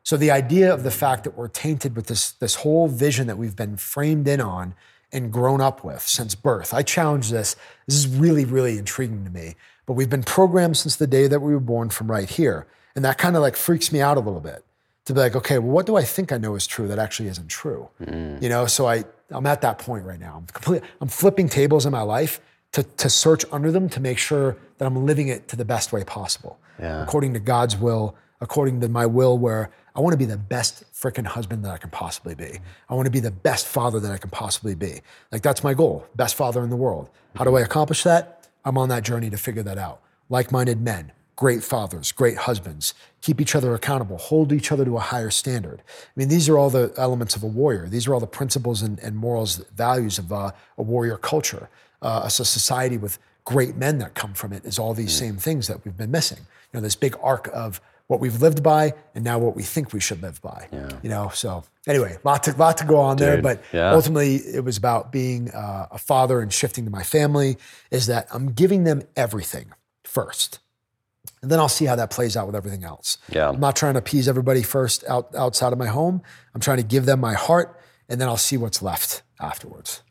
So 0.02 0.16
the 0.16 0.30
idea 0.30 0.72
of 0.72 0.82
the 0.82 0.90
fact 0.90 1.24
that 1.24 1.36
we're 1.36 1.48
tainted 1.48 1.96
with 1.96 2.06
this, 2.06 2.32
this 2.32 2.56
whole 2.56 2.88
vision 2.88 3.26
that 3.26 3.38
we've 3.38 3.56
been 3.56 3.76
framed 3.76 4.28
in 4.28 4.40
on 4.40 4.74
and 5.12 5.32
grown 5.32 5.60
up 5.60 5.84
with 5.84 6.02
since 6.02 6.34
birth. 6.34 6.74
I 6.74 6.82
challenge 6.82 7.30
this. 7.30 7.56
This 7.86 7.96
is 7.96 8.08
really, 8.08 8.44
really 8.44 8.78
intriguing 8.78 9.24
to 9.24 9.30
me. 9.30 9.54
But 9.84 9.94
we've 9.94 10.10
been 10.10 10.22
programmed 10.22 10.76
since 10.76 10.96
the 10.96 11.06
day 11.06 11.28
that 11.28 11.40
we 11.40 11.52
were 11.52 11.60
born 11.60 11.90
from 11.90 12.10
right 12.10 12.28
here. 12.28 12.66
And 12.96 13.04
that 13.04 13.18
kind 13.18 13.36
of 13.36 13.42
like 13.42 13.56
freaks 13.56 13.92
me 13.92 14.00
out 14.00 14.16
a 14.16 14.20
little 14.20 14.40
bit 14.40 14.64
to 15.04 15.14
be 15.14 15.20
like, 15.20 15.36
okay, 15.36 15.58
well, 15.58 15.70
what 15.70 15.86
do 15.86 15.96
I 15.96 16.02
think 16.02 16.32
I 16.32 16.38
know 16.38 16.56
is 16.56 16.66
true 16.66 16.88
that 16.88 16.98
actually 16.98 17.28
isn't 17.28 17.48
true? 17.48 17.88
Mm. 18.02 18.42
You 18.42 18.48
know, 18.48 18.66
so 18.66 18.88
I, 18.88 19.04
I'm 19.30 19.46
at 19.46 19.60
that 19.60 19.78
point 19.78 20.04
right 20.04 20.18
now. 20.18 20.36
I'm 20.38 20.46
complete, 20.46 20.82
I'm 21.00 21.08
flipping 21.08 21.48
tables 21.48 21.86
in 21.86 21.92
my 21.92 22.02
life 22.02 22.40
to, 22.72 22.82
to 22.82 23.08
search 23.08 23.44
under 23.52 23.70
them 23.70 23.88
to 23.90 24.00
make 24.00 24.18
sure 24.18 24.56
that 24.78 24.86
I'm 24.86 25.06
living 25.06 25.28
it 25.28 25.46
to 25.48 25.56
the 25.56 25.64
best 25.64 25.92
way 25.92 26.02
possible, 26.04 26.58
yeah. 26.80 27.02
according 27.02 27.34
to 27.34 27.40
God's 27.40 27.76
will, 27.76 28.16
according 28.40 28.80
to 28.80 28.88
my 28.88 29.06
will, 29.06 29.38
where 29.38 29.70
I 29.94 30.00
want 30.00 30.12
to 30.12 30.18
be 30.18 30.24
the 30.24 30.36
best 30.36 30.84
freaking 30.92 31.26
husband 31.26 31.64
that 31.64 31.70
I 31.70 31.78
can 31.78 31.90
possibly 31.90 32.34
be. 32.34 32.58
I 32.88 32.94
want 32.94 33.06
to 33.06 33.10
be 33.10 33.20
the 33.20 33.30
best 33.30 33.66
father 33.66 34.00
that 34.00 34.12
I 34.12 34.18
can 34.18 34.30
possibly 34.30 34.74
be. 34.74 35.00
Like 35.32 35.42
that's 35.42 35.62
my 35.62 35.72
goal, 35.74 36.06
best 36.16 36.34
father 36.34 36.62
in 36.64 36.70
the 36.70 36.76
world. 36.76 37.10
How 37.34 37.44
do 37.44 37.56
I 37.56 37.60
accomplish 37.60 38.02
that? 38.02 38.48
I'm 38.64 38.76
on 38.76 38.88
that 38.88 39.04
journey 39.04 39.30
to 39.30 39.36
figure 39.36 39.62
that 39.62 39.78
out. 39.78 40.02
Like-minded 40.28 40.80
men, 40.80 41.12
great 41.36 41.62
fathers, 41.62 42.12
great 42.12 42.38
husbands, 42.38 42.94
keep 43.20 43.40
each 43.40 43.54
other 43.54 43.74
accountable, 43.74 44.16
hold 44.16 44.52
each 44.52 44.72
other 44.72 44.84
to 44.84 44.96
a 44.96 45.00
higher 45.00 45.30
standard. 45.30 45.82
I 45.86 46.10
mean, 46.16 46.28
these 46.28 46.48
are 46.48 46.58
all 46.58 46.70
the 46.70 46.92
elements 46.96 47.36
of 47.36 47.42
a 47.42 47.46
warrior. 47.46 47.86
These 47.88 48.08
are 48.08 48.14
all 48.14 48.20
the 48.20 48.26
principles 48.26 48.82
and, 48.82 48.98
and 49.00 49.16
morals, 49.16 49.56
values 49.74 50.18
of 50.18 50.32
uh, 50.32 50.52
a 50.78 50.82
warrior 50.82 51.18
culture. 51.18 51.68
Uh, 52.02 52.22
a 52.24 52.30
society 52.30 52.98
with 52.98 53.18
great 53.44 53.76
men 53.76 53.98
that 53.98 54.14
come 54.14 54.34
from 54.34 54.52
it 54.52 54.64
is 54.64 54.78
all 54.78 54.94
these 54.94 55.14
mm. 55.14 55.18
same 55.18 55.36
things 55.36 55.66
that 55.66 55.84
we've 55.84 55.96
been 55.96 56.10
missing. 56.10 56.38
You 56.38 56.78
know, 56.78 56.80
this 56.80 56.96
big 56.96 57.16
arc 57.22 57.48
of 57.52 57.80
what 58.06 58.20
we've 58.20 58.40
lived 58.40 58.62
by 58.62 58.94
and 59.14 59.24
now 59.24 59.38
what 59.38 59.56
we 59.56 59.62
think 59.62 59.92
we 59.92 60.00
should 60.00 60.22
live 60.22 60.40
by. 60.40 60.68
Yeah. 60.72 60.90
You 61.02 61.10
know, 61.10 61.30
so 61.34 61.64
anyway, 61.88 62.18
lot 62.22 62.44
to 62.44 62.56
lot 62.56 62.78
to 62.78 62.84
go 62.84 62.98
on 62.98 63.16
Dude, 63.16 63.26
there, 63.26 63.42
but 63.42 63.62
yeah. 63.72 63.92
ultimately 63.92 64.36
it 64.36 64.64
was 64.64 64.76
about 64.76 65.10
being 65.10 65.50
uh, 65.50 65.88
a 65.90 65.98
father 65.98 66.40
and 66.40 66.52
shifting 66.52 66.84
to 66.84 66.90
my 66.90 67.02
family. 67.02 67.56
Is 67.90 68.06
that 68.06 68.28
I'm 68.32 68.52
giving 68.52 68.84
them 68.84 69.02
everything 69.16 69.72
first. 70.04 70.60
And 71.46 71.52
then 71.52 71.60
I'll 71.60 71.68
see 71.68 71.84
how 71.84 71.94
that 71.94 72.10
plays 72.10 72.36
out 72.36 72.48
with 72.48 72.56
everything 72.56 72.82
else. 72.82 73.18
Yeah. 73.28 73.50
I'm 73.50 73.60
not 73.60 73.76
trying 73.76 73.92
to 73.92 74.00
appease 74.00 74.26
everybody 74.26 74.64
first 74.64 75.04
out, 75.08 75.32
outside 75.36 75.72
of 75.72 75.78
my 75.78 75.86
home. 75.86 76.20
I'm 76.56 76.60
trying 76.60 76.78
to 76.78 76.82
give 76.82 77.06
them 77.06 77.20
my 77.20 77.34
heart, 77.34 77.80
and 78.08 78.20
then 78.20 78.26
I'll 78.26 78.36
see 78.36 78.56
what's 78.56 78.82
left 78.82 79.22
afterwards. 79.40 80.02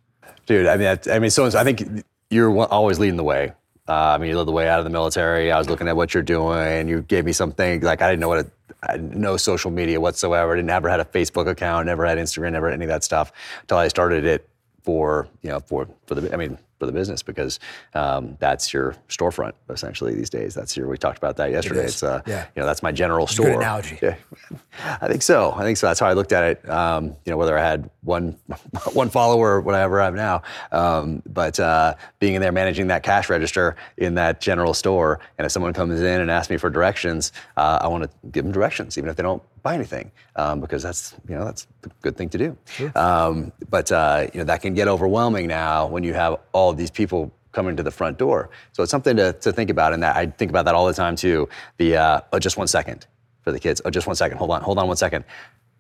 Dude, 0.46 0.66
I 0.66 0.78
mean, 0.78 0.98
I 1.12 1.20
mean, 1.20 1.30
so 1.30 1.46
I 1.48 1.66
think 1.66 2.06
you're 2.30 2.58
always 2.68 3.00
leading 3.00 3.18
the 3.18 3.24
way. 3.26 3.52
Uh, 3.86 3.92
I 3.92 4.18
mean, 4.18 4.30
you 4.30 4.38
led 4.38 4.48
the 4.48 4.54
way 4.54 4.70
out 4.70 4.80
of 4.80 4.86
the 4.86 4.92
military. 4.92 5.52
I 5.52 5.58
was 5.58 5.70
looking 5.70 5.90
at 5.90 5.98
what 5.98 6.14
you're 6.14 6.24
doing. 6.24 6.88
You 6.88 7.02
gave 7.02 7.26
me 7.26 7.34
something 7.34 7.82
like 7.82 8.02
I 8.02 8.12
didn't 8.12 8.22
know 8.22 8.30
what. 8.30 8.46
A, 8.46 8.52
I 8.90 8.96
no 8.96 9.36
social 9.36 9.72
media 9.72 10.00
whatsoever. 10.00 10.54
I 10.54 10.56
didn't 10.56 10.70
ever 10.70 10.88
had 10.88 11.02
a 11.02 11.06
Facebook 11.06 11.50
account. 11.50 11.88
Never 11.88 12.06
had 12.06 12.18
Instagram. 12.18 12.54
Never 12.54 12.70
had 12.70 12.76
any 12.76 12.86
of 12.86 12.90
that 12.90 13.04
stuff 13.04 13.34
until 13.64 13.78
I 13.78 13.90
started 13.90 14.24
it 14.24 14.48
for 14.84 15.28
you 15.42 15.50
know 15.50 15.60
for 15.60 15.90
for 16.06 16.16
the 16.16 16.34
I 16.34 16.38
mean 16.38 16.58
for 16.80 16.86
the 16.86 16.92
business 16.92 17.24
because 17.24 17.60
um, 17.94 18.36
that's 18.40 18.74
your 18.74 18.96
storefront 19.08 19.54
essentially 19.70 20.14
these 20.14 20.30
days. 20.30 20.54
That's 20.54 20.76
your 20.76 20.88
we 20.88 20.98
talked 20.98 21.18
about 21.18 21.38
that 21.38 21.52
yesterday. 21.52 21.86
is. 21.86 21.94
It's 21.94 22.04
uh, 22.04 22.22
Yeah. 22.26 22.46
you 22.56 22.62
know 22.62 22.66
that's 22.66 22.84
my 22.84 22.92
general 22.92 23.28
store. 23.28 23.46
good 23.48 23.56
analogy. 23.58 23.98
Yeah, 24.02 24.16
I 25.02 25.08
think 25.08 25.22
so. 25.22 25.54
I 25.56 25.64
think 25.64 25.78
so. 25.78 25.88
That's 25.88 26.00
how 26.00 26.08
I 26.08 26.14
looked 26.14 26.34
at 26.34 26.44
it. 26.44 26.70
Um, 26.70 27.16
you 27.26 27.32
know, 27.32 27.38
whether 27.38 27.58
I 27.58 27.62
had 27.62 27.90
one 28.02 28.38
one 28.94 29.10
follower 29.10 29.56
or 29.56 29.62
whatever 29.62 30.02
I 30.02 30.06
have 30.06 30.16
now, 30.16 30.42
um, 30.72 31.22
but 31.26 31.60
uh, 31.60 31.96
being 32.20 32.36
in 32.36 32.42
there 32.42 32.52
managing 32.52 32.88
that 32.88 33.04
cash 33.04 33.30
register 33.30 33.76
in 33.98 34.16
that 34.16 34.42
general 34.42 34.74
store, 34.74 35.20
and 35.38 35.46
if 35.46 35.52
someone 35.52 35.74
comes 35.74 36.02
in 36.02 36.22
and 36.22 36.30
asks 36.30 36.50
me 36.50 36.58
for 36.58 36.70
directions, 36.70 37.32
uh, 37.58 37.80
I 37.82 37.88
want 37.88 38.04
to 38.04 38.10
give 38.32 38.44
them 38.44 38.52
directions, 38.52 38.98
even 38.98 39.10
if 39.10 39.16
they 39.16 39.24
don't 39.24 39.42
buy 39.66 39.74
anything, 39.74 40.12
um, 40.36 40.62
because 40.62 40.84
that's 40.84 41.16
you 41.28 41.36
know 41.36 41.44
that's 41.44 41.66
a 41.84 41.90
good 42.04 42.16
thing 42.16 42.30
to 42.30 42.38
do. 42.38 42.58
Um, 42.96 43.52
but 43.70 43.92
uh, 43.92 44.28
you 44.32 44.38
know 44.40 44.46
that 44.46 44.62
can 44.62 44.76
get 44.76 44.88
overwhelming 44.88 45.48
now 45.48 45.88
when 45.88 46.04
you 46.04 46.14
have 46.14 46.40
all 46.54 46.72
these 46.72 46.92
people 46.92 47.34
coming 47.52 47.76
to 47.76 47.84
the 47.84 47.92
front 47.92 48.20
door. 48.20 48.52
So 48.74 48.84
it's 48.84 48.92
something 48.92 49.18
to, 49.18 49.34
to 49.34 49.52
think 49.52 49.72
about, 49.72 49.92
and 49.94 50.04
that 50.04 50.16
I 50.16 50.28
think 50.28 50.52
about 50.52 50.66
that 50.66 50.76
all 50.76 50.86
the 50.86 50.94
time 50.94 51.16
too. 51.16 51.50
The 51.78 51.98
uh, 51.98 52.22
oh, 52.32 52.40
just 52.40 52.58
one 52.58 52.68
second 52.68 53.08
for 53.42 53.52
the 53.52 53.60
kids. 53.60 53.82
Oh, 53.84 53.90
just 53.90 54.06
one 54.06 54.16
second. 54.16 54.38
Hold 54.38 54.52
on. 54.52 54.62
Hold 54.62 54.78
on 54.78 54.88
one 54.88 54.98
second. 54.98 55.26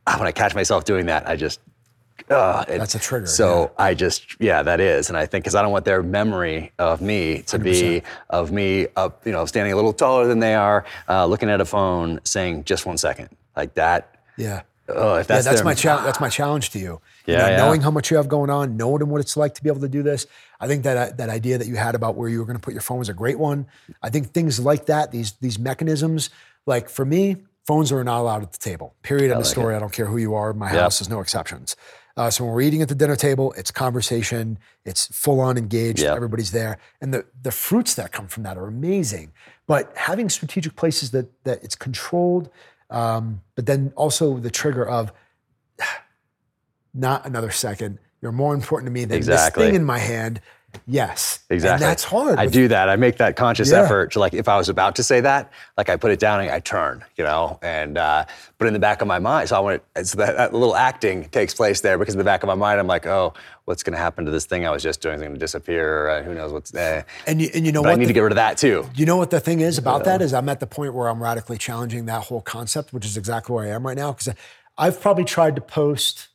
Ah, 0.07 0.17
when 0.17 0.27
I 0.27 0.31
catch 0.31 0.55
myself 0.55 0.83
doing 0.83 1.05
that, 1.05 1.29
I 1.29 1.35
just. 1.35 1.59
Uh, 2.29 2.63
it- 2.67 2.79
That's 2.79 2.95
a 2.95 2.99
trigger, 2.99 3.27
So 3.27 3.71
I 3.77 3.93
just, 3.93 4.39
yeah, 4.41 4.63
that 4.63 4.79
is, 4.79 5.09
and 5.09 5.17
I 5.17 5.25
think 5.25 5.43
because 5.43 5.53
I 5.55 5.61
don't 5.61 5.71
want 5.71 5.85
their 5.85 6.01
memory 6.01 6.71
of 6.79 7.01
me 7.01 7.41
to 7.43 7.59
be 7.59 8.01
of 8.29 8.51
me 8.51 8.87
up, 8.95 9.25
you 9.25 9.31
know, 9.31 9.45
standing 9.45 9.73
a 9.73 9.75
little 9.75 9.93
taller 9.93 10.25
than 10.27 10.39
they 10.39 10.55
are, 10.55 10.85
uh, 11.09 11.25
looking 11.25 11.49
at 11.49 11.61
a 11.61 11.65
phone, 11.65 12.19
saying 12.23 12.63
just 12.63 12.85
one 12.85 12.97
second, 12.97 13.29
like 13.55 13.73
that. 13.75 14.15
Yeah. 14.37 14.61
Oh, 14.87 15.15
if 15.15 15.27
Yeah, 15.27 15.35
that's, 15.35 15.45
that's 15.45 15.57
their- 15.57 15.65
my 15.65 15.73
challenge. 15.73 16.05
That's 16.05 16.19
my 16.19 16.29
challenge 16.29 16.69
to 16.71 16.79
you. 16.79 17.01
You 17.25 17.33
Yeah, 17.33 17.37
know, 17.39 17.47
yeah. 17.49 17.57
knowing 17.57 17.81
how 17.81 17.91
much 17.91 18.11
you 18.11 18.17
have 18.17 18.27
going 18.27 18.49
on, 18.49 18.77
knowing 18.77 19.07
what 19.09 19.19
it's 19.19 19.35
like 19.35 19.53
to 19.55 19.63
be 19.63 19.69
able 19.69 19.81
to 19.81 19.89
do 19.89 20.01
this. 20.03 20.25
I 20.59 20.67
think 20.67 20.83
that 20.83 21.17
that 21.17 21.29
idea 21.29 21.57
that 21.57 21.67
you 21.67 21.75
had 21.75 21.95
about 21.95 22.15
where 22.15 22.29
you 22.29 22.39
were 22.39 22.45
going 22.45 22.57
to 22.57 22.61
put 22.61 22.73
your 22.73 22.81
phone 22.81 22.99
was 22.99 23.09
a 23.09 23.13
great 23.13 23.37
one. 23.39 23.65
I 24.01 24.09
think 24.09 24.31
things 24.31 24.59
like 24.59 24.85
that, 24.85 25.11
these 25.11 25.33
these 25.41 25.57
mechanisms, 25.59 26.29
like 26.65 26.87
for 26.89 27.03
me, 27.03 27.37
phones 27.67 27.91
are 27.91 28.03
not 28.03 28.19
allowed 28.21 28.43
at 28.43 28.51
the 28.51 28.59
table. 28.59 28.93
Period. 29.01 29.31
End 29.31 29.39
of 29.41 29.47
story. 29.47 29.75
I 29.75 29.79
don't 29.79 29.91
care 29.91 30.05
who 30.05 30.17
you 30.17 30.35
are. 30.35 30.53
My 30.53 30.69
house 30.69 31.01
is 31.01 31.09
no 31.09 31.19
exceptions. 31.19 31.75
Uh, 32.17 32.29
so 32.29 32.45
when 32.45 32.53
we're 32.53 32.61
eating 32.61 32.81
at 32.81 32.87
the 32.87 32.95
dinner 32.95 33.15
table, 33.15 33.53
it's 33.57 33.71
conversation. 33.71 34.57
It's 34.85 35.07
full 35.07 35.41
on 35.41 35.57
engaged. 35.57 35.99
Yep. 35.99 36.15
Everybody's 36.15 36.51
there, 36.51 36.77
and 37.01 37.13
the 37.13 37.25
the 37.41 37.51
fruits 37.51 37.95
that 37.95 38.11
come 38.11 38.27
from 38.27 38.43
that 38.43 38.57
are 38.57 38.67
amazing. 38.67 39.33
But 39.67 39.91
having 39.97 40.29
strategic 40.29 40.75
places 40.75 41.11
that 41.11 41.27
that 41.43 41.63
it's 41.63 41.75
controlled, 41.75 42.49
um, 42.89 43.41
but 43.55 43.65
then 43.65 43.91
also 43.95 44.37
the 44.37 44.49
trigger 44.49 44.87
of 44.87 45.11
not 46.93 47.25
another 47.25 47.51
second. 47.51 47.99
You're 48.21 48.31
more 48.31 48.55
important 48.55 48.87
to 48.87 48.91
me 48.91 49.05
than 49.05 49.17
Exactly. 49.17 49.63
this 49.63 49.69
thing 49.69 49.75
in 49.75 49.83
my 49.85 49.99
hand. 49.99 50.41
Yes. 50.87 51.39
Exactly. 51.49 51.73
And 51.85 51.91
that's 51.91 52.03
hard. 52.03 52.37
I 52.39 52.45
do 52.47 52.67
that. 52.67 52.89
I 52.89 52.95
make 52.95 53.17
that 53.17 53.35
conscious 53.35 53.71
Yeah. 53.71 53.81
effort 53.83 54.11
to 54.13 54.19
like, 54.19 54.33
if 54.33 54.47
I 54.47 54.57
was 54.57 54.69
about 54.69 54.95
to 54.97 55.03
say 55.03 55.21
that, 55.21 55.51
like 55.77 55.89
I 55.89 55.95
put 55.97 56.11
it 56.11 56.19
down 56.19 56.41
and 56.41 56.49
I 56.51 56.59
turn, 56.59 57.03
you 57.17 57.23
know, 57.23 57.59
and 57.61 57.97
uh, 57.97 58.25
but 58.57 58.67
in 58.67 58.73
the 58.73 58.79
back 58.79 59.01
of 59.01 59.07
my 59.07 59.19
mind, 59.19 59.49
so 59.49 59.55
I 59.55 59.59
want 59.59 59.81
it, 59.95 60.05
so 60.07 60.17
that, 60.17 60.35
that 60.37 60.53
little 60.53 60.75
acting 60.75 61.29
takes 61.29 61.53
place 61.53 61.81
there 61.81 61.97
because 61.97 62.13
in 62.13 62.17
the 62.17 62.23
back 62.23 62.43
of 62.43 62.47
my 62.47 62.55
mind, 62.55 62.79
I'm 62.79 62.87
like, 62.87 63.05
oh, 63.05 63.33
what's 63.65 63.83
going 63.83 63.93
to 63.93 63.97
happen 63.99 64.25
to 64.25 64.31
this 64.31 64.45
thing 64.45 64.65
I 64.65 64.69
was 64.71 64.83
just 64.83 65.01
doing? 65.01 65.15
Is 65.15 65.21
going 65.21 65.33
to 65.33 65.39
disappear? 65.39 66.09
Uh, 66.09 66.23
who 66.23 66.33
knows 66.33 66.51
what's 66.53 66.71
there? 66.71 67.05
And 67.27 67.41
you, 67.41 67.49
and 67.53 67.65
you 67.65 67.71
know 67.71 67.81
But 67.83 67.89
I 67.89 67.91
what? 67.93 67.99
need 67.99 68.05
the- 68.05 68.09
to 68.09 68.13
get 68.13 68.21
rid 68.21 68.31
of 68.31 68.37
that 68.37 68.57
too. 68.57 68.87
You 68.95 69.05
know 69.05 69.17
what 69.17 69.31
the 69.31 69.39
thing 69.39 69.59
is 69.61 69.77
about 69.77 70.03
that 70.05 70.21
is 70.21 70.33
I'm 70.33 70.49
at 70.49 70.59
the 70.59 70.67
point 70.67 70.93
where 70.93 71.07
I'm 71.07 71.21
radically 71.21 71.57
challenging 71.57 72.05
that 72.05 72.23
whole 72.23 72.41
concept, 72.41 72.93
which 72.93 73.05
is 73.05 73.17
exactly 73.17 73.53
where 73.55 73.65
I 73.65 73.69
am 73.69 73.85
right 73.85 73.97
now. 73.97 74.11
Because 74.13 74.33
I've 74.77 74.99
probably 75.01 75.23
tried 75.25 75.55
to 75.55 75.61
post, 75.61 76.27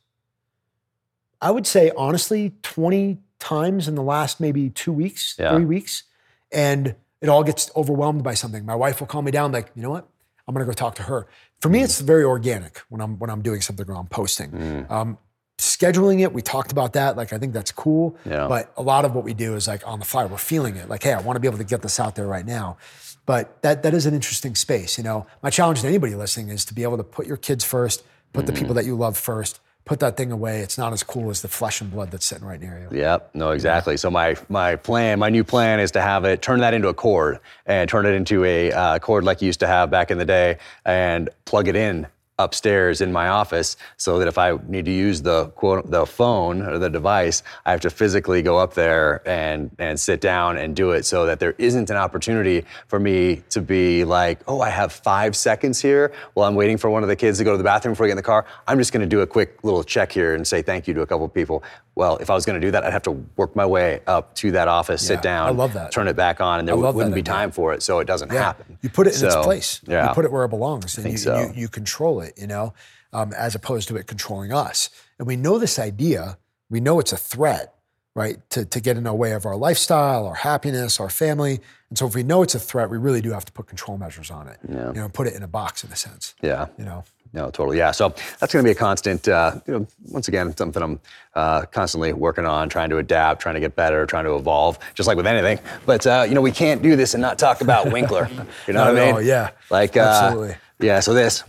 I 1.41 1.51
would 1.51 1.65
say 1.65 1.91
honestly, 1.97 2.53
20 2.63 3.17
times 3.41 3.87
in 3.87 3.95
the 3.95 4.03
last 4.03 4.39
maybe 4.39 4.69
two 4.69 4.93
weeks, 4.93 5.35
Yeah. 5.37 5.55
three 5.55 5.65
weeks, 5.65 6.03
and 6.51 6.95
it 7.19 7.27
all 7.27 7.43
gets 7.43 7.69
overwhelmed 7.75 8.23
by 8.23 8.33
something. 8.33 8.65
My 8.65 8.75
wife 8.75 8.99
will 8.99 9.07
call 9.07 9.21
me 9.21 9.31
down, 9.31 9.51
like, 9.51 9.71
you 9.75 9.81
know 9.81 9.89
what? 9.89 10.07
I'm 10.47 10.53
gonna 10.53 10.65
go 10.65 10.73
talk 10.73 10.95
to 10.95 11.03
her. 11.03 11.27
For 11.59 11.69
me, 11.69 11.79
mm. 11.79 11.83
it's 11.83 11.99
very 11.99 12.23
organic 12.23 12.79
when 12.89 13.01
I'm 13.01 13.19
when 13.19 13.29
I'm 13.29 13.41
doing 13.41 13.61
something 13.61 13.87
or 13.89 13.95
I'm 13.95 14.07
posting. 14.07 14.51
Mm. 14.51 14.91
Um, 14.91 15.17
scheduling 15.57 16.21
it, 16.21 16.33
we 16.33 16.41
talked 16.41 16.71
about 16.71 16.93
that. 16.93 17.15
Like, 17.15 17.31
I 17.31 17.37
think 17.37 17.53
that's 17.53 17.71
cool. 17.71 18.17
Yeah. 18.25 18.47
But 18.47 18.73
a 18.75 18.81
lot 18.81 19.05
of 19.05 19.13
what 19.13 19.23
we 19.23 19.33
do 19.33 19.55
is 19.55 19.67
like 19.67 19.87
on 19.87 19.99
the 19.99 20.05
fly. 20.05 20.25
We're 20.25 20.37
feeling 20.37 20.75
it. 20.75 20.89
Like, 20.89 21.03
hey, 21.03 21.13
I 21.13 21.21
want 21.21 21.35
to 21.35 21.39
be 21.39 21.47
able 21.47 21.59
to 21.59 21.63
get 21.63 21.83
this 21.83 21.99
out 21.99 22.15
there 22.15 22.27
right 22.27 22.45
now. 22.45 22.77
But 23.25 23.61
that 23.61 23.83
that 23.83 23.93
is 23.93 24.05
an 24.05 24.13
interesting 24.13 24.55
space. 24.55 24.97
You 24.97 25.03
know, 25.03 25.27
my 25.43 25.51
challenge 25.51 25.81
to 25.81 25.87
anybody 25.87 26.15
listening 26.15 26.49
is 26.49 26.65
to 26.65 26.73
be 26.73 26.83
able 26.83 26.97
to 26.97 27.03
put 27.03 27.27
your 27.27 27.37
kids 27.37 27.63
first, 27.63 28.03
put 28.33 28.45
the 28.45 28.51
mm. 28.51 28.57
people 28.57 28.73
that 28.73 28.85
you 28.85 28.95
love 28.95 29.17
first, 29.17 29.59
put 29.85 29.99
that 29.99 30.17
thing 30.17 30.31
away. 30.31 30.61
It's 30.61 30.77
not 30.77 30.93
as 30.93 31.03
cool 31.03 31.29
as 31.29 31.41
the 31.41 31.47
flesh 31.47 31.81
and 31.81 31.91
blood 31.91 32.11
that's 32.11 32.25
sitting 32.25 32.45
right 32.45 32.59
near 32.59 32.87
you. 32.91 32.97
Yep. 32.97 33.31
No, 33.33 33.51
exactly. 33.51 33.97
So 33.97 34.11
my 34.11 34.35
my 34.49 34.75
plan, 34.75 35.19
my 35.19 35.29
new 35.29 35.43
plan 35.43 35.79
is 35.79 35.91
to 35.91 36.01
have 36.01 36.25
it 36.25 36.41
turn 36.41 36.59
that 36.59 36.73
into 36.73 36.87
a 36.87 36.93
cord 36.93 37.39
and 37.65 37.89
turn 37.89 38.05
it 38.05 38.13
into 38.13 38.43
a 38.43 38.71
uh, 38.71 38.99
cord 38.99 39.23
like 39.23 39.41
you 39.41 39.47
used 39.47 39.59
to 39.61 39.67
have 39.67 39.89
back 39.89 40.11
in 40.11 40.17
the 40.17 40.25
day, 40.25 40.57
and 40.85 41.29
plug 41.45 41.67
it 41.67 41.75
in 41.75 42.07
upstairs 42.43 43.01
in 43.01 43.11
my 43.11 43.27
office 43.27 43.75
so 43.97 44.19
that 44.19 44.27
if 44.27 44.37
I 44.37 44.57
need 44.67 44.85
to 44.85 44.91
use 44.91 45.21
the 45.21 45.47
quote 45.49 45.89
the 45.89 46.05
phone 46.05 46.61
or 46.61 46.77
the 46.77 46.89
device, 46.89 47.43
I 47.65 47.71
have 47.71 47.81
to 47.81 47.89
physically 47.89 48.41
go 48.41 48.57
up 48.57 48.73
there 48.73 49.27
and 49.27 49.71
and 49.79 49.99
sit 49.99 50.21
down 50.21 50.57
and 50.57 50.75
do 50.75 50.91
it 50.91 51.05
so 51.05 51.25
that 51.25 51.39
there 51.39 51.55
isn't 51.57 51.89
an 51.89 51.97
opportunity 51.97 52.65
for 52.87 52.99
me 52.99 53.43
to 53.49 53.61
be 53.61 54.05
like, 54.05 54.39
oh, 54.47 54.61
I 54.61 54.69
have 54.69 54.91
five 54.91 55.35
seconds 55.35 55.81
here 55.81 56.13
while 56.33 56.47
I'm 56.47 56.55
waiting 56.55 56.77
for 56.77 56.89
one 56.89 57.03
of 57.03 57.09
the 57.09 57.15
kids 57.15 57.37
to 57.39 57.43
go 57.43 57.51
to 57.51 57.57
the 57.57 57.63
bathroom 57.63 57.93
before 57.93 58.05
I 58.05 58.09
get 58.09 58.13
in 58.13 58.17
the 58.17 58.23
car. 58.23 58.45
I'm 58.67 58.77
just 58.77 58.91
to 59.01 59.07
do 59.07 59.21
a 59.21 59.27
quick 59.27 59.63
little 59.63 59.83
check 59.83 60.11
here 60.11 60.35
and 60.35 60.47
say 60.47 60.61
thank 60.61 60.87
you 60.87 60.93
to 60.93 61.01
a 61.01 61.07
couple 61.07 61.25
of 61.25 61.33
people. 61.33 61.63
Well, 61.95 62.17
if 62.17 62.29
I 62.29 62.35
was 62.35 62.45
going 62.45 62.59
to 62.59 62.65
do 62.65 62.71
that, 62.71 62.83
I'd 62.85 62.93
have 62.93 63.03
to 63.03 63.11
work 63.35 63.55
my 63.55 63.65
way 63.65 64.01
up 64.07 64.33
to 64.35 64.51
that 64.51 64.67
office, 64.67 65.03
Yeah, 65.03 65.07
sit 65.15 65.21
down, 65.21 65.49
I 65.49 65.51
love 65.51 65.73
that. 65.73 65.91
turn 65.91 66.07
it 66.07 66.15
back 66.15 66.39
on, 66.39 66.59
and 66.59 66.67
there 66.67 66.75
love 66.75 66.95
wouldn't 66.95 67.13
be 67.15 67.21
time 67.21 67.51
for 67.51 67.73
it, 67.73 67.83
so 67.83 67.99
it 67.99 68.05
doesn't 68.05 68.29
happen. 68.31 68.77
You 68.81 68.89
put 68.89 69.07
it 69.07 69.19
in 69.19 69.25
its 69.25 69.35
place. 69.35 69.81
Yeah. 69.85 70.07
You 70.07 70.13
put 70.15 70.23
it 70.25 70.31
where 70.31 70.45
it 70.45 70.49
belongs. 70.49 70.97
And 70.97 71.11
you, 71.11 71.17
so. 71.17 71.37
you, 71.39 71.61
you 71.63 71.67
control 71.67 72.21
it, 72.21 72.33
you 72.37 72.47
know, 72.47 72.73
um, 73.11 73.33
as 73.33 73.55
opposed 73.55 73.87
to 73.89 73.97
it 73.97 74.07
controlling 74.07 74.53
us. 74.53 74.89
And 75.19 75.27
we 75.27 75.35
know 75.35 75.59
this 75.59 75.77
idea, 75.77 76.37
we 76.69 76.79
know 76.79 76.99
it's 76.99 77.11
a 77.11 77.17
threat, 77.17 77.75
right? 78.15 78.37
To, 78.51 78.63
to 78.65 78.79
get 78.79 78.95
in 78.97 79.03
the 79.03 79.13
way 79.13 79.33
of 79.33 79.45
our 79.45 79.57
lifestyle, 79.57 80.25
our 80.25 80.35
happiness, 80.35 80.99
our 80.99 81.09
family. 81.09 81.59
And 81.89 81.97
so 81.97 82.07
if 82.07 82.15
we 82.15 82.23
know 82.23 82.41
it's 82.41 82.55
a 82.55 82.59
threat, 82.59 82.89
we 82.89 82.97
really 82.97 83.21
do 83.21 83.31
have 83.31 83.45
to 83.45 83.51
put 83.51 83.67
control 83.67 83.97
measures 83.97 84.31
on 84.31 84.47
it. 84.47 84.59
Yeah. 84.67 84.87
You 84.87 84.93
know, 85.01 85.09
put 85.09 85.27
it 85.27 85.33
in 85.33 85.43
a 85.43 85.47
box 85.47 85.83
in 85.83 85.91
a 85.91 85.95
sense. 85.95 86.35
yeah. 86.41 86.67
You 86.77 86.85
know. 86.85 87.03
No, 87.33 87.49
totally. 87.49 87.77
Yeah. 87.77 87.91
So 87.91 88.09
that's 88.39 88.51
going 88.51 88.63
to 88.63 88.67
be 88.67 88.71
a 88.71 88.75
constant, 88.75 89.27
uh, 89.27 89.55
you 89.65 89.73
know, 89.73 89.87
once 90.09 90.27
again, 90.27 90.55
something 90.55 90.83
I'm 90.83 90.99
uh, 91.33 91.61
constantly 91.65 92.11
working 92.11 92.45
on, 92.45 92.67
trying 92.67 92.89
to 92.89 92.97
adapt, 92.97 93.41
trying 93.41 93.55
to 93.55 93.61
get 93.61 93.75
better, 93.75 94.05
trying 94.05 94.25
to 94.25 94.35
evolve, 94.35 94.77
just 94.95 95.07
like 95.07 95.15
with 95.15 95.27
anything. 95.27 95.59
But, 95.85 96.05
uh, 96.05 96.25
you 96.27 96.35
know, 96.35 96.41
we 96.41 96.51
can't 96.51 96.81
do 96.81 96.95
this 96.95 97.13
and 97.13 97.21
not 97.21 97.39
talk 97.39 97.61
about 97.61 97.91
Winkler. 97.91 98.29
You 98.67 98.73
know 98.73 98.85
what 98.85 98.97
I 98.97 99.05
mean? 99.05 99.13
all, 99.15 99.21
yeah. 99.21 99.51
Like, 99.69 99.97
uh, 99.97 100.01
Absolutely. 100.01 100.55
Yeah. 100.79 100.99
So 100.99 101.13
this, 101.13 101.43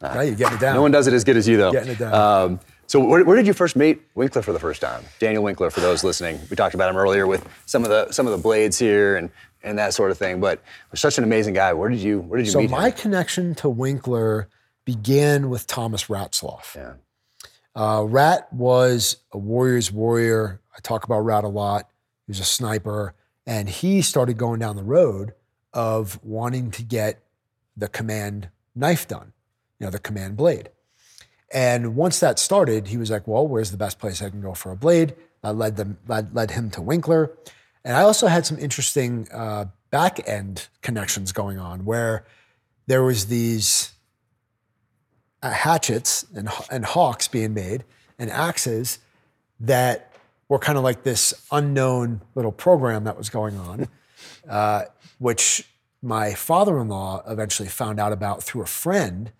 Right? 0.00 0.24
You're 0.24 0.36
getting 0.36 0.58
it 0.58 0.60
down. 0.60 0.74
no 0.74 0.82
one 0.82 0.90
does 0.90 1.06
it 1.06 1.14
as 1.14 1.24
good 1.24 1.36
as 1.36 1.48
you, 1.48 1.56
though. 1.56 1.72
Getting 1.72 1.92
it 1.92 1.98
down. 1.98 2.14
Um, 2.14 2.60
so 2.86 3.00
where, 3.00 3.24
where 3.24 3.36
did 3.36 3.46
you 3.46 3.52
first 3.54 3.76
meet 3.76 4.02
Winkler 4.14 4.42
for 4.42 4.52
the 4.52 4.58
first 4.58 4.80
time? 4.80 5.02
Daniel 5.18 5.42
Winkler, 5.42 5.70
for 5.70 5.80
those 5.80 6.04
listening. 6.04 6.38
We 6.50 6.56
talked 6.56 6.74
about 6.74 6.90
him 6.90 6.96
earlier 6.96 7.26
with 7.26 7.48
some 7.66 7.82
of 7.82 7.90
the 7.90 8.12
some 8.12 8.26
of 8.26 8.32
the 8.32 8.38
blades 8.38 8.78
here 8.78 9.16
and 9.16 9.30
and 9.62 9.78
that 9.78 9.94
sort 9.94 10.10
of 10.10 10.18
thing. 10.18 10.40
But 10.40 10.62
such 10.94 11.16
an 11.16 11.24
amazing 11.24 11.54
guy. 11.54 11.72
Where 11.72 11.88
did 11.88 12.00
you 12.00 12.20
where 12.20 12.38
did 12.38 12.46
you 12.46 12.58
meet? 12.58 12.64
him? 12.64 12.70
so 12.70 12.76
my 12.76 12.90
connection 12.90 13.54
to 13.56 13.68
Winkler 13.68 14.48
began 14.84 15.50
with 15.50 15.66
Thomas 15.66 16.04
Ratzlaff. 16.04 16.74
Yeah. 16.74 16.94
Uh, 17.74 18.02
Rat 18.02 18.52
was 18.52 19.16
a 19.32 19.38
warrior's 19.38 19.90
warrior. 19.90 20.60
I 20.76 20.80
talk 20.80 21.04
about 21.04 21.20
Rat 21.20 21.44
a 21.44 21.48
lot. 21.48 21.88
He 22.26 22.30
was 22.30 22.40
a 22.40 22.44
sniper, 22.44 23.14
and 23.46 23.68
he 23.68 24.00
started 24.00 24.38
going 24.38 24.60
down 24.60 24.76
the 24.76 24.84
road 24.84 25.34
of 25.72 26.22
wanting 26.22 26.70
to 26.72 26.82
get 26.82 27.22
the 27.76 27.88
command 27.88 28.48
knife 28.74 29.08
done, 29.08 29.32
you 29.78 29.86
know, 29.86 29.90
the 29.90 29.98
command 29.98 30.36
blade. 30.36 30.70
And 31.52 31.96
once 31.96 32.20
that 32.20 32.38
started, 32.38 32.88
he 32.88 32.96
was 32.96 33.10
like, 33.10 33.26
"Well, 33.26 33.46
where's 33.46 33.70
the 33.70 33.76
best 33.76 33.98
place 33.98 34.22
I 34.22 34.30
can 34.30 34.40
go 34.40 34.54
for 34.54 34.70
a 34.70 34.76
blade?" 34.76 35.14
That 35.42 35.56
led 35.56 35.76
them 35.76 35.98
led, 36.06 36.34
led 36.34 36.52
him 36.52 36.70
to 36.70 36.82
Winkler, 36.82 37.32
and 37.84 37.96
I 37.96 38.02
also 38.02 38.28
had 38.28 38.46
some 38.46 38.58
interesting 38.58 39.28
uh, 39.32 39.66
back 39.90 40.26
end 40.28 40.68
connections 40.80 41.32
going 41.32 41.58
on 41.58 41.84
where 41.84 42.24
there 42.86 43.02
was 43.02 43.26
these 43.26 43.93
hatchets 45.52 46.24
and, 46.34 46.48
and 46.70 46.84
hawks 46.84 47.28
being 47.28 47.54
made 47.54 47.84
and 48.18 48.30
axes 48.30 48.98
that 49.60 50.12
were 50.48 50.58
kind 50.58 50.78
of 50.78 50.84
like 50.84 51.02
this 51.02 51.34
unknown 51.50 52.20
little 52.34 52.52
program 52.52 53.04
that 53.04 53.16
was 53.16 53.30
going 53.30 53.56
on, 53.56 53.88
uh, 54.48 54.84
which 55.18 55.68
my 56.02 56.34
father 56.34 56.78
in 56.78 56.88
law 56.88 57.22
eventually 57.26 57.68
found 57.68 57.98
out 57.98 58.12
about 58.12 58.42
through 58.42 58.62
a 58.62 58.66
friend. 58.66 59.32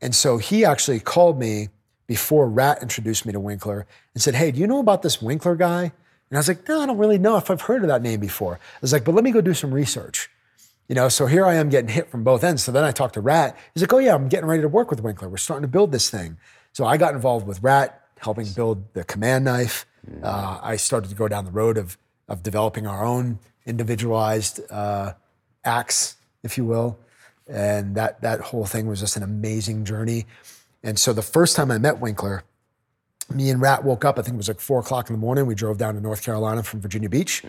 And 0.00 0.14
so 0.14 0.38
he 0.38 0.64
actually 0.64 1.00
called 1.00 1.38
me 1.38 1.68
before 2.06 2.48
Rat 2.48 2.80
introduced 2.80 3.26
me 3.26 3.32
to 3.32 3.40
Winkler 3.40 3.86
and 4.14 4.22
said, 4.22 4.34
Hey, 4.34 4.50
do 4.50 4.60
you 4.60 4.66
know 4.66 4.80
about 4.80 5.02
this 5.02 5.20
Winkler 5.20 5.54
guy? 5.54 5.82
And 5.82 6.36
I 6.36 6.38
was 6.38 6.48
like, 6.48 6.66
No, 6.68 6.80
I 6.80 6.86
don't 6.86 6.98
really 6.98 7.18
know 7.18 7.36
if 7.36 7.50
I've 7.50 7.62
heard 7.62 7.82
of 7.82 7.88
that 7.88 8.02
name 8.02 8.20
before. 8.20 8.54
I 8.54 8.78
was 8.80 8.92
like, 8.92 9.04
But 9.04 9.14
let 9.14 9.22
me 9.22 9.30
go 9.30 9.40
do 9.40 9.54
some 9.54 9.72
research. 9.72 10.30
You 10.88 10.94
know, 10.94 11.08
so 11.08 11.26
here 11.26 11.44
I 11.44 11.54
am 11.54 11.68
getting 11.68 11.90
hit 11.90 12.10
from 12.10 12.24
both 12.24 12.42
ends. 12.42 12.64
So 12.64 12.72
then 12.72 12.82
I 12.82 12.92
talked 12.92 13.14
to 13.14 13.20
Rat. 13.20 13.56
He's 13.74 13.82
like, 13.82 13.92
oh, 13.92 13.98
yeah, 13.98 14.14
I'm 14.14 14.28
getting 14.28 14.46
ready 14.46 14.62
to 14.62 14.68
work 14.68 14.90
with 14.90 15.02
Winkler. 15.02 15.28
We're 15.28 15.36
starting 15.36 15.62
to 15.62 15.68
build 15.68 15.92
this 15.92 16.08
thing. 16.08 16.38
So 16.72 16.86
I 16.86 16.96
got 16.96 17.14
involved 17.14 17.46
with 17.46 17.62
Rat, 17.62 18.02
helping 18.18 18.46
build 18.56 18.94
the 18.94 19.04
command 19.04 19.44
knife. 19.44 19.84
uh, 20.22 20.58
I 20.62 20.76
started 20.76 21.10
to 21.10 21.14
go 21.14 21.28
down 21.28 21.44
the 21.44 21.50
road 21.50 21.76
of 21.76 21.98
of 22.28 22.42
developing 22.42 22.86
our 22.86 23.04
own 23.04 23.38
individualized 23.66 24.60
uh, 24.70 25.14
axe, 25.64 26.16
if 26.42 26.58
you 26.58 26.64
will, 26.64 26.98
and 27.46 27.94
that 27.94 28.20
that 28.22 28.40
whole 28.40 28.66
thing 28.66 28.86
was 28.86 29.00
just 29.00 29.16
an 29.16 29.22
amazing 29.22 29.84
journey. 29.84 30.26
And 30.82 30.98
so 30.98 31.12
the 31.12 31.22
first 31.22 31.56
time 31.56 31.70
I 31.70 31.78
met 31.78 32.00
Winkler, 32.00 32.44
me 33.32 33.50
and 33.50 33.60
Rat 33.60 33.84
woke 33.84 34.04
up. 34.04 34.18
I 34.18 34.22
think 34.22 34.34
it 34.34 34.38
was 34.38 34.48
like 34.48 34.60
four 34.60 34.80
o'clock 34.80 35.08
in 35.08 35.14
the 35.14 35.20
morning. 35.20 35.46
We 35.46 35.54
drove 35.54 35.78
down 35.78 35.94
to 35.94 36.00
North 36.00 36.22
Carolina 36.22 36.62
from 36.62 36.80
Virginia 36.80 37.08
Beach, 37.08 37.42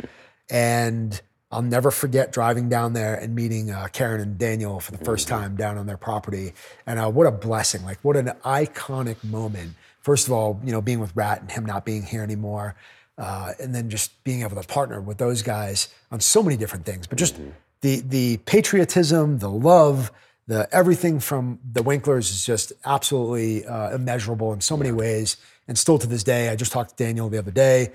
and 0.49 1.21
I'll 1.51 1.63
never 1.63 1.89
forget 1.89 2.31
driving 2.31 2.69
down 2.69 2.93
there 2.93 3.15
and 3.15 3.33
meeting 3.33 3.71
uh, 3.71 3.87
Karen 3.91 4.21
and 4.21 4.37
Daniel 4.37 4.79
for 4.79 4.91
the 4.91 4.99
1st 4.99 5.27
time 5.27 5.55
down 5.55 5.77
on 5.77 5.87
their 5.87 5.97
property. 5.97 6.53
And 6.85 6.99
uh, 6.99 7.09
what 7.09 7.25
a 7.25 7.31
blessing! 7.31 7.83
Like 7.83 7.97
what 8.03 8.15
an 8.15 8.31
iconic 8.45 9.23
moment. 9.23 9.73
First 10.01 10.27
of 10.27 10.33
all, 10.33 10.61
you 10.63 10.71
know, 10.71 10.81
being 10.81 10.99
with 10.99 11.15
Rat 11.15 11.41
and 11.41 11.51
him 11.51 11.65
not 11.65 11.85
being 11.85 12.03
here 12.03 12.21
anymore, 12.21 12.75
uh, 13.17 13.53
and 13.59 13.73
then 13.73 13.89
just 13.89 14.23
being 14.23 14.43
able 14.43 14.61
to 14.61 14.67
partner 14.67 15.01
with 15.01 15.17
those 15.17 15.41
guys 15.41 15.89
on 16.11 16.19
so 16.19 16.43
many 16.43 16.55
different 16.55 16.85
things. 16.85 17.07
But 17.07 17.17
just 17.17 17.39
the 17.81 18.01
the 18.01 18.37
patriotism, 18.37 19.39
the 19.39 19.49
love, 19.49 20.11
the 20.47 20.69
everything 20.71 21.19
from 21.19 21.59
the 21.71 21.81
Winklers 21.81 22.29
is 22.29 22.45
just 22.45 22.73
absolutely 22.85 23.65
uh, 23.65 23.95
immeasurable 23.95 24.53
in 24.53 24.61
so 24.61 24.77
many 24.77 24.91
ways. 24.91 25.37
And 25.67 25.77
still 25.77 25.97
to 25.97 26.07
this 26.07 26.23
day, 26.23 26.49
I 26.49 26.55
just 26.55 26.71
talked 26.71 26.95
to 26.95 27.03
Daniel 27.03 27.29
the 27.29 27.39
other 27.39 27.51
day. 27.51 27.91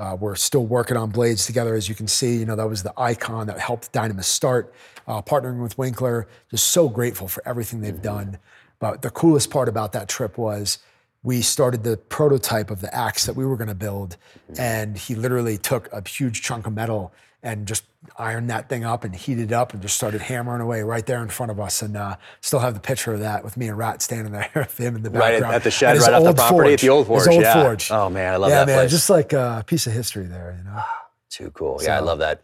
Uh, 0.00 0.16
we're 0.18 0.34
still 0.34 0.64
working 0.64 0.96
on 0.96 1.10
blades 1.10 1.44
together, 1.44 1.74
as 1.74 1.86
you 1.86 1.94
can 1.94 2.08
see. 2.08 2.38
You 2.38 2.46
know 2.46 2.56
that 2.56 2.68
was 2.68 2.82
the 2.82 2.94
icon 2.96 3.46
that 3.48 3.58
helped 3.58 3.92
Dynamis 3.92 4.24
start. 4.24 4.72
Uh, 5.06 5.20
partnering 5.20 5.60
with 5.60 5.76
Winkler, 5.76 6.26
just 6.50 6.68
so 6.68 6.88
grateful 6.88 7.28
for 7.28 7.42
everything 7.46 7.80
they've 7.80 8.00
done. 8.00 8.38
But 8.78 9.02
the 9.02 9.10
coolest 9.10 9.50
part 9.50 9.68
about 9.68 9.92
that 9.92 10.08
trip 10.08 10.38
was 10.38 10.78
we 11.22 11.42
started 11.42 11.84
the 11.84 11.96
prototype 11.96 12.70
of 12.70 12.80
the 12.80 12.94
axe 12.94 13.26
that 13.26 13.34
we 13.36 13.44
were 13.44 13.56
going 13.56 13.68
to 13.68 13.74
build, 13.74 14.16
and 14.56 14.96
he 14.96 15.14
literally 15.14 15.58
took 15.58 15.92
a 15.92 16.06
huge 16.08 16.40
chunk 16.40 16.66
of 16.66 16.72
metal 16.72 17.12
and 17.42 17.66
just 17.66 17.84
ironed 18.18 18.50
that 18.50 18.68
thing 18.68 18.84
up 18.84 19.04
and 19.04 19.14
heated 19.14 19.50
it 19.50 19.54
up 19.54 19.72
and 19.72 19.82
just 19.82 19.96
started 19.96 20.20
hammering 20.20 20.60
away 20.60 20.82
right 20.82 21.04
there 21.06 21.22
in 21.22 21.28
front 21.28 21.50
of 21.50 21.60
us. 21.60 21.82
And 21.82 21.96
uh, 21.96 22.16
still 22.40 22.58
have 22.58 22.74
the 22.74 22.80
picture 22.80 23.12
of 23.12 23.20
that 23.20 23.44
with 23.44 23.56
me 23.56 23.68
and 23.68 23.78
Rat 23.78 24.02
standing 24.02 24.32
there 24.32 24.50
with 24.54 24.78
him 24.78 24.96
in 24.96 25.02
the 25.02 25.10
Right 25.10 25.32
background. 25.32 25.54
at, 25.54 25.56
at 25.56 25.64
the 25.64 25.70
shed, 25.70 25.98
right 25.98 26.12
off 26.12 26.24
the 26.24 26.34
property 26.34 26.74
at 26.74 26.80
the 26.80 26.88
old 26.88 27.06
forge. 27.06 27.20
His 27.20 27.28
old 27.28 27.42
yeah. 27.42 27.62
forge. 27.62 27.90
Oh 27.90 28.10
man, 28.10 28.34
I 28.34 28.36
love 28.36 28.50
yeah, 28.50 28.60
that 28.60 28.66
man, 28.66 28.78
place. 28.80 28.90
just 28.90 29.10
like 29.10 29.32
a 29.32 29.64
piece 29.66 29.86
of 29.86 29.92
history 29.92 30.26
there, 30.26 30.56
you 30.58 30.64
know. 30.64 30.82
Too 31.30 31.50
cool. 31.52 31.78
Yeah, 31.80 31.96
I 31.96 32.00
love 32.00 32.18
that 32.18 32.42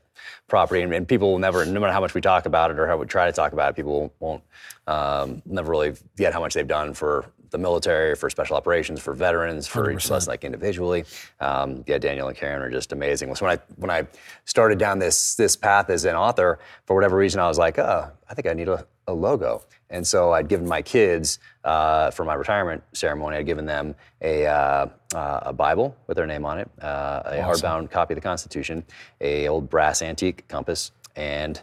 property, 0.48 0.82
and, 0.82 0.94
and 0.94 1.08
people 1.08 1.32
will 1.32 1.40
never, 1.40 1.66
no 1.66 1.80
matter 1.80 1.92
how 1.92 2.00
much 2.00 2.14
we 2.14 2.20
talk 2.20 2.46
about 2.46 2.70
it 2.70 2.78
or 2.78 2.86
how 2.86 2.96
we 2.96 3.06
try 3.06 3.26
to 3.26 3.32
talk 3.32 3.52
about 3.52 3.70
it, 3.70 3.76
people 3.76 4.12
won't 4.20 4.42
um, 4.86 5.42
never 5.44 5.70
really 5.70 5.94
get 6.16 6.32
how 6.32 6.40
much 6.40 6.54
they've 6.54 6.68
done 6.68 6.94
for 6.94 7.26
the 7.56 7.62
military, 7.62 8.14
for 8.14 8.28
special 8.28 8.56
operations, 8.56 9.00
for 9.00 9.14
veterans, 9.14 9.66
for 9.66 9.90
each 9.90 10.04
of 10.04 10.12
us 10.12 10.28
like 10.28 10.44
individually. 10.44 11.04
Um, 11.40 11.84
yeah, 11.86 11.98
Daniel 11.98 12.28
and 12.28 12.36
Karen 12.36 12.62
are 12.62 12.70
just 12.70 12.92
amazing. 12.92 13.34
So 13.34 13.46
when 13.46 13.58
I 13.58 13.62
when 13.76 13.90
I 13.90 14.06
started 14.44 14.78
down 14.78 14.98
this 14.98 15.34
this 15.36 15.56
path 15.56 15.90
as 15.90 16.04
an 16.04 16.14
author, 16.14 16.58
for 16.84 16.94
whatever 16.94 17.16
reason, 17.16 17.40
I 17.40 17.48
was 17.48 17.58
like, 17.58 17.78
oh, 17.78 18.10
I 18.28 18.34
think 18.34 18.46
I 18.46 18.52
need 18.52 18.68
a, 18.68 18.86
a 19.06 19.14
logo. 19.14 19.62
And 19.88 20.06
so 20.06 20.32
I'd 20.32 20.48
given 20.48 20.68
my 20.68 20.82
kids 20.82 21.38
uh, 21.64 22.10
for 22.10 22.24
my 22.24 22.34
retirement 22.34 22.82
ceremony. 22.92 23.36
I'd 23.36 23.46
given 23.46 23.64
them 23.64 23.94
a 24.20 24.46
uh, 24.46 24.86
uh, 25.14 25.40
a 25.42 25.52
Bible 25.52 25.96
with 26.06 26.16
their 26.16 26.26
name 26.26 26.44
on 26.44 26.58
it, 26.58 26.70
uh, 26.82 27.22
a 27.24 27.36
hardbound 27.36 27.90
copy 27.90 28.12
of 28.14 28.16
the 28.16 28.22
Constitution, 28.22 28.84
a 29.20 29.48
old 29.48 29.70
brass 29.70 30.02
antique 30.02 30.46
compass, 30.48 30.92
and 31.14 31.60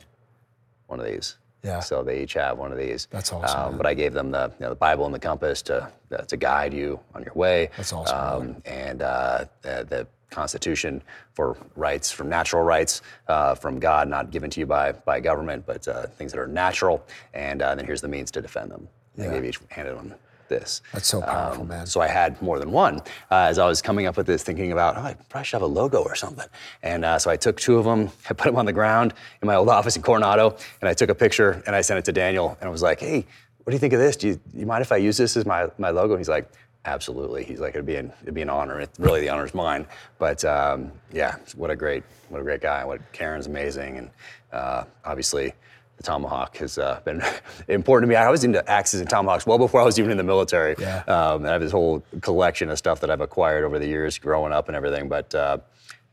one 0.88 1.00
of 1.00 1.06
these. 1.06 1.38
Yeah. 1.64 1.80
So 1.80 2.04
they 2.04 2.22
each 2.22 2.34
have 2.34 2.58
one 2.58 2.72
of 2.72 2.78
these. 2.78 3.08
That's 3.10 3.32
awesome, 3.32 3.60
Um, 3.74 3.78
but 3.78 3.86
I 3.86 3.94
gave 3.94 4.14
them 4.14 4.32
the 4.32 4.52
you 4.60 4.64
know, 4.64 4.70
the 4.70 4.76
Bible 4.76 5.06
and 5.06 5.16
the 5.16 5.20
compass 5.20 5.62
to 5.64 5.90
uh, 6.12 6.18
to 6.18 6.38
guide 6.38 6.74
you 6.74 7.00
on 7.16 7.24
your 7.24 7.34
way. 7.34 7.70
That's 7.78 7.94
awesome. 7.94 8.18
Um, 8.18 8.62
and 8.66 9.02
uh, 9.02 9.46
the, 9.62 9.86
the 9.90 10.08
Constitution 10.30 11.02
for 11.34 11.56
rights, 11.76 12.12
from 12.12 12.28
natural 12.28 12.64
rights 12.64 13.02
uh, 13.28 13.56
from 13.56 13.80
God, 13.80 14.08
not 14.10 14.30
given 14.32 14.50
to 14.50 14.60
you 14.60 14.66
by 14.66 14.92
by 14.92 15.20
government, 15.20 15.66
but 15.66 15.88
uh, 15.88 16.08
things 16.08 16.32
that 16.34 16.40
are 16.40 16.48
natural. 16.48 17.06
And 17.34 17.62
uh, 17.62 17.76
then 17.76 17.86
here's 17.86 18.02
the 18.02 18.08
means 18.10 18.30
to 18.32 18.42
defend 18.42 18.70
them. 18.72 18.88
I 19.20 19.28
gave 19.28 19.46
each 19.46 19.60
handed 19.70 19.96
them 19.96 20.16
this. 20.48 20.82
That's 20.94 21.08
so 21.08 21.22
powerful, 21.22 21.64
Um, 21.64 21.68
man. 21.68 21.86
So 21.86 22.02
I 22.02 22.08
had 22.08 22.42
more 22.42 22.60
than 22.60 22.72
one 22.72 22.98
uh, 23.32 23.48
as 23.50 23.60
I 23.60 23.68
was 23.68 23.82
coming 23.82 24.06
up 24.06 24.18
with 24.18 24.28
this, 24.28 24.44
thinking 24.44 24.72
about, 24.72 24.98
oh, 24.98 25.02
I 25.02 25.16
probably 25.30 25.46
should 25.46 25.56
have 25.56 25.62
a 25.64 25.66
logo 25.66 26.02
or 26.04 26.16
something. 26.16 26.48
And 26.82 27.06
uh, 27.06 27.20
so 27.20 27.30
I 27.32 27.36
took 27.38 27.60
two 27.60 27.78
of 27.78 27.86
them, 27.86 28.10
I 28.30 28.34
put 28.34 28.46
them 28.46 28.58
on 28.58 28.66
the 28.66 28.74
ground 28.74 29.14
in 29.42 29.48
my 29.48 29.56
old 29.56 29.70
office 29.78 29.96
in 29.96 30.02
Coronado, 30.02 30.56
and 30.82 30.90
I 30.90 30.94
took 30.94 31.10
a 31.10 31.16
picture 31.16 31.64
and 31.66 31.76
I 31.76 31.82
sent 31.82 31.98
it 32.00 32.06
to 32.06 32.12
Daniel, 32.12 32.58
and 32.60 32.68
I 32.68 32.72
was 32.72 32.82
like, 32.82 33.00
hey, 33.00 33.26
what 33.64 33.72
do 33.72 33.76
you 33.76 33.80
think 33.80 33.94
of 33.94 34.00
this? 34.00 34.18
Do 34.18 34.28
you, 34.28 34.40
you 34.54 34.66
mind 34.66 34.82
if 34.82 34.92
I 34.92 34.98
use 34.98 35.16
this 35.18 35.38
as 35.38 35.46
my, 35.46 35.70
my 35.78 35.90
logo? 35.90 36.14
And 36.14 36.20
he's 36.20 36.28
like, 36.28 36.50
absolutely. 36.86 37.46
He's 37.46 37.62
like, 37.62 37.76
it'd 37.76 37.86
be 37.86 37.96
an, 37.96 38.12
it'd 38.24 38.34
be 38.34 38.42
an 38.42 38.50
honor. 38.50 38.82
It, 38.82 38.90
really, 39.00 39.22
the 39.22 39.30
honor's 39.30 39.54
mine. 39.54 39.88
But 40.20 40.44
um, 40.44 40.92
yeah, 41.14 41.38
what 41.56 41.70
a 41.72 41.76
great, 41.76 42.04
what 42.28 42.42
a 42.42 42.44
great 42.44 42.60
guy. 42.62 42.84
What 42.84 43.00
Karen's 43.14 43.48
amazing, 43.48 43.98
and 43.98 44.10
uh, 44.52 44.84
obviously 45.06 45.54
the 45.98 46.04
tomahawk 46.04 46.58
has 46.58 46.78
uh, 46.78 47.00
been 47.06 47.22
important 47.68 48.10
to 48.10 48.14
me. 48.14 48.16
I 48.16 48.30
was 48.30 48.44
into 48.44 48.68
axes 48.70 49.00
and 49.00 49.10
tomahawks 49.10 49.46
well 49.46 49.58
before 49.58 49.82
I 49.82 49.84
was 49.86 50.00
even 50.00 50.12
in 50.12 50.18
the 50.18 50.24
military. 50.24 50.76
Yeah. 50.80 51.00
Um, 51.08 51.42
and 51.42 51.50
I 51.50 51.54
have 51.54 51.62
this 51.62 51.72
whole 51.72 52.04
collection 52.22 52.70
of 52.70 52.78
stuff 52.78 53.00
that 53.02 53.10
I've 53.10 53.22
acquired 53.22 53.64
over 53.64 53.80
the 53.80 53.88
years, 53.88 54.18
growing 54.18 54.54
up 54.54 54.68
and 54.68 54.76
everything. 54.76 55.08
But 55.10 55.34
uh, 55.36 55.58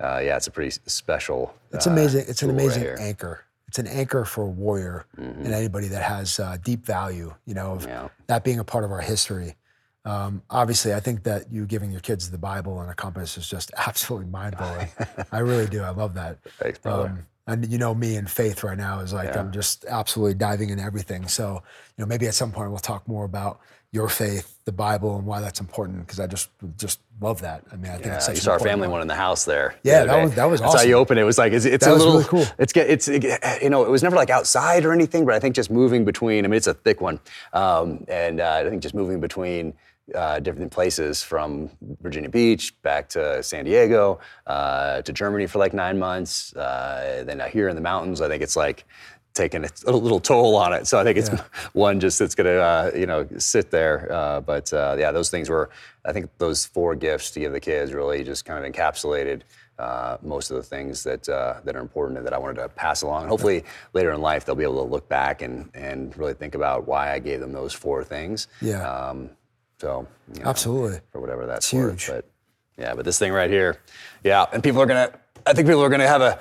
uh, 0.00 0.20
yeah, 0.22 0.36
it's 0.36 0.46
a 0.46 0.50
pretty 0.50 0.70
special. 0.86 1.54
It's 1.72 1.86
uh, 1.86 1.90
amazing. 1.90 2.24
It's 2.28 2.42
an 2.42 2.48
right 2.50 2.60
amazing. 2.60 2.82
Mm-hmm. 2.84 3.02
anchor. 3.02 3.44
It's 3.68 3.78
an 3.78 3.86
anchor 3.86 4.24
for 4.24 4.42
a 4.44 4.48
warrior 4.48 5.06
and 5.16 5.46
anybody 5.46 5.86
that 5.88 6.02
has 6.02 6.40
uh, 6.40 6.56
deep 6.64 6.84
value. 6.84 7.32
You 7.46 7.54
know, 7.54 7.72
of 7.74 7.86
Yeah. 7.86 8.08
that 8.26 8.42
being 8.42 8.58
a 8.58 8.64
part 8.64 8.84
of 8.84 8.90
our 8.90 9.00
history. 9.00 9.54
Um, 10.04 10.42
obviously, 10.50 10.94
I 10.94 11.00
think 11.00 11.24
that 11.24 11.52
you 11.52 11.66
giving 11.66 11.92
your 11.92 12.00
kids 12.00 12.30
the 12.30 12.38
Bible 12.38 12.80
and 12.80 12.90
a 12.90 12.94
compass 12.94 13.36
is 13.36 13.46
just 13.48 13.70
absolutely 13.76 14.28
mind 14.28 14.56
blowing. 14.56 14.88
I 15.32 15.38
really 15.40 15.66
do. 15.66 15.82
I 15.82 15.90
love 15.90 16.14
that. 16.14 16.38
Thanks, 16.58 16.78
brother. 16.78 17.08
Um, 17.10 17.26
and 17.52 17.70
you 17.70 17.78
know 17.78 17.94
me 17.94 18.16
and 18.16 18.30
faith 18.30 18.62
right 18.64 18.78
now 18.78 19.00
is 19.00 19.12
like 19.12 19.36
I'm 19.36 19.52
just 19.52 19.84
absolutely 19.86 20.34
diving 20.34 20.70
in 20.70 20.78
everything. 20.78 21.28
So 21.28 21.62
you 21.96 22.02
know 22.02 22.06
maybe 22.06 22.26
at 22.26 22.34
some 22.34 22.52
point 22.52 22.70
we'll 22.70 22.78
talk 22.78 23.06
more 23.08 23.24
about 23.24 23.60
your 23.92 24.08
faith, 24.08 24.56
the 24.66 24.72
Bible, 24.72 25.16
and 25.16 25.26
why 25.26 25.40
that's 25.40 25.58
important 25.60 26.06
because 26.06 26.20
I 26.20 26.26
just 26.28 26.48
just 26.78 27.00
love 27.20 27.40
that. 27.42 27.64
I 27.72 27.76
mean 27.76 27.90
I 27.90 27.94
think 27.94 28.06
Yeah, 28.06 28.16
it's 28.16 28.26
such 28.26 28.36
you 28.36 28.40
saw 28.40 28.52
our 28.52 28.60
family 28.60 28.86
one. 28.88 29.00
in 29.02 29.08
the 29.08 29.14
house 29.16 29.44
there. 29.44 29.74
Yeah, 29.82 30.02
other 30.02 30.06
that 30.06 30.22
was- 30.22 30.34
that 30.36 30.44
was 30.44 30.60
awesome. 30.60 30.72
That's 30.72 30.82
how 30.84 30.88
you 30.88 30.94
open 30.94 31.18
it. 31.18 31.22
It 31.22 31.24
was 31.24 31.38
like 31.38 31.52
it's, 31.52 31.64
it's 31.64 31.86
a 31.86 31.92
little. 31.92 32.12
really 32.12 32.24
cool. 32.24 32.46
It's 32.58 32.72
get 32.72 32.88
it's 32.88 33.08
it, 33.08 33.24
you 33.62 33.68
know 33.70 33.84
it 33.84 33.90
was 33.90 34.02
never 34.02 34.16
like 34.16 34.30
outside 34.30 34.84
or 34.84 34.92
anything, 34.92 35.24
but 35.26 35.34
I 35.34 35.40
think 35.40 35.54
just 35.56 35.70
moving 35.70 36.04
between. 36.04 36.44
I 36.44 36.48
mean, 36.48 36.56
it's 36.56 36.68
a 36.68 36.74
thick 36.74 37.00
one, 37.00 37.18
um, 37.52 38.04
and 38.08 38.40
uh, 38.40 38.62
I 38.64 38.68
think 38.68 38.82
just 38.82 38.94
moving 38.94 39.20
between. 39.20 39.74
Uh, 40.14 40.40
different 40.40 40.72
places 40.72 41.22
from 41.22 41.70
Virginia 42.00 42.28
Beach 42.28 42.74
back 42.82 43.08
to 43.10 43.42
San 43.42 43.64
Diego 43.64 44.20
uh, 44.46 45.02
to 45.02 45.12
Germany 45.12 45.46
for 45.46 45.58
like 45.58 45.72
nine 45.72 45.98
months. 45.98 46.54
Uh, 46.54 47.22
then 47.26 47.40
out 47.40 47.50
here 47.50 47.68
in 47.68 47.76
the 47.76 47.82
mountains, 47.82 48.20
I 48.20 48.28
think 48.28 48.42
it's 48.42 48.56
like 48.56 48.84
taking 49.34 49.64
a 49.64 49.90
little 49.92 50.20
toll 50.20 50.56
on 50.56 50.72
it. 50.72 50.86
So 50.86 50.98
I 50.98 51.04
think 51.04 51.18
it's 51.18 51.28
one 51.72 52.00
just 52.00 52.18
that's 52.18 52.34
going 52.34 52.46
to 52.46 52.60
uh, 52.60 52.90
you 52.94 53.06
know 53.06 53.26
sit 53.38 53.70
there. 53.70 54.10
Uh, 54.10 54.40
but 54.40 54.72
uh, 54.72 54.96
yeah, 54.98 55.12
those 55.12 55.30
things 55.30 55.48
were. 55.48 55.70
I 56.04 56.12
think 56.12 56.30
those 56.38 56.64
four 56.64 56.94
gifts 56.94 57.30
to 57.32 57.40
give 57.40 57.52
the 57.52 57.60
kids 57.60 57.92
really 57.92 58.24
just 58.24 58.44
kind 58.46 58.64
of 58.64 58.72
encapsulated 58.72 59.42
uh, 59.78 60.18
most 60.22 60.50
of 60.50 60.56
the 60.56 60.62
things 60.62 61.02
that 61.04 61.28
uh, 61.28 61.60
that 61.64 61.76
are 61.76 61.80
important 61.80 62.18
and 62.18 62.26
that 62.26 62.32
I 62.32 62.38
wanted 62.38 62.60
to 62.62 62.68
pass 62.68 63.02
along. 63.02 63.22
And 63.22 63.30
hopefully 63.30 63.64
later 63.92 64.12
in 64.12 64.20
life 64.20 64.44
they'll 64.44 64.54
be 64.54 64.62
able 64.62 64.84
to 64.84 64.90
look 64.90 65.08
back 65.08 65.42
and 65.42 65.70
and 65.74 66.16
really 66.16 66.34
think 66.34 66.54
about 66.54 66.86
why 66.86 67.12
I 67.12 67.18
gave 67.18 67.40
them 67.40 67.52
those 67.52 67.72
four 67.72 68.04
things. 68.04 68.48
Yeah. 68.60 68.88
Um, 68.88 69.30
so 69.80 70.06
you 70.34 70.42
know, 70.42 70.50
Absolutely. 70.50 71.00
for 71.10 71.20
whatever 71.20 71.46
that's 71.46 71.66
It's 71.66 71.72
worth. 71.72 71.90
huge. 72.02 72.06
But 72.08 72.24
yeah, 72.76 72.94
but 72.94 73.04
this 73.04 73.18
thing 73.18 73.32
right 73.32 73.50
here, 73.50 73.78
yeah, 74.22 74.44
and 74.52 74.62
people 74.62 74.80
are 74.82 74.86
gonna. 74.86 75.10
I 75.46 75.52
think 75.54 75.66
people 75.66 75.82
are 75.82 75.88
gonna 75.88 76.06
have 76.08 76.20
a. 76.22 76.38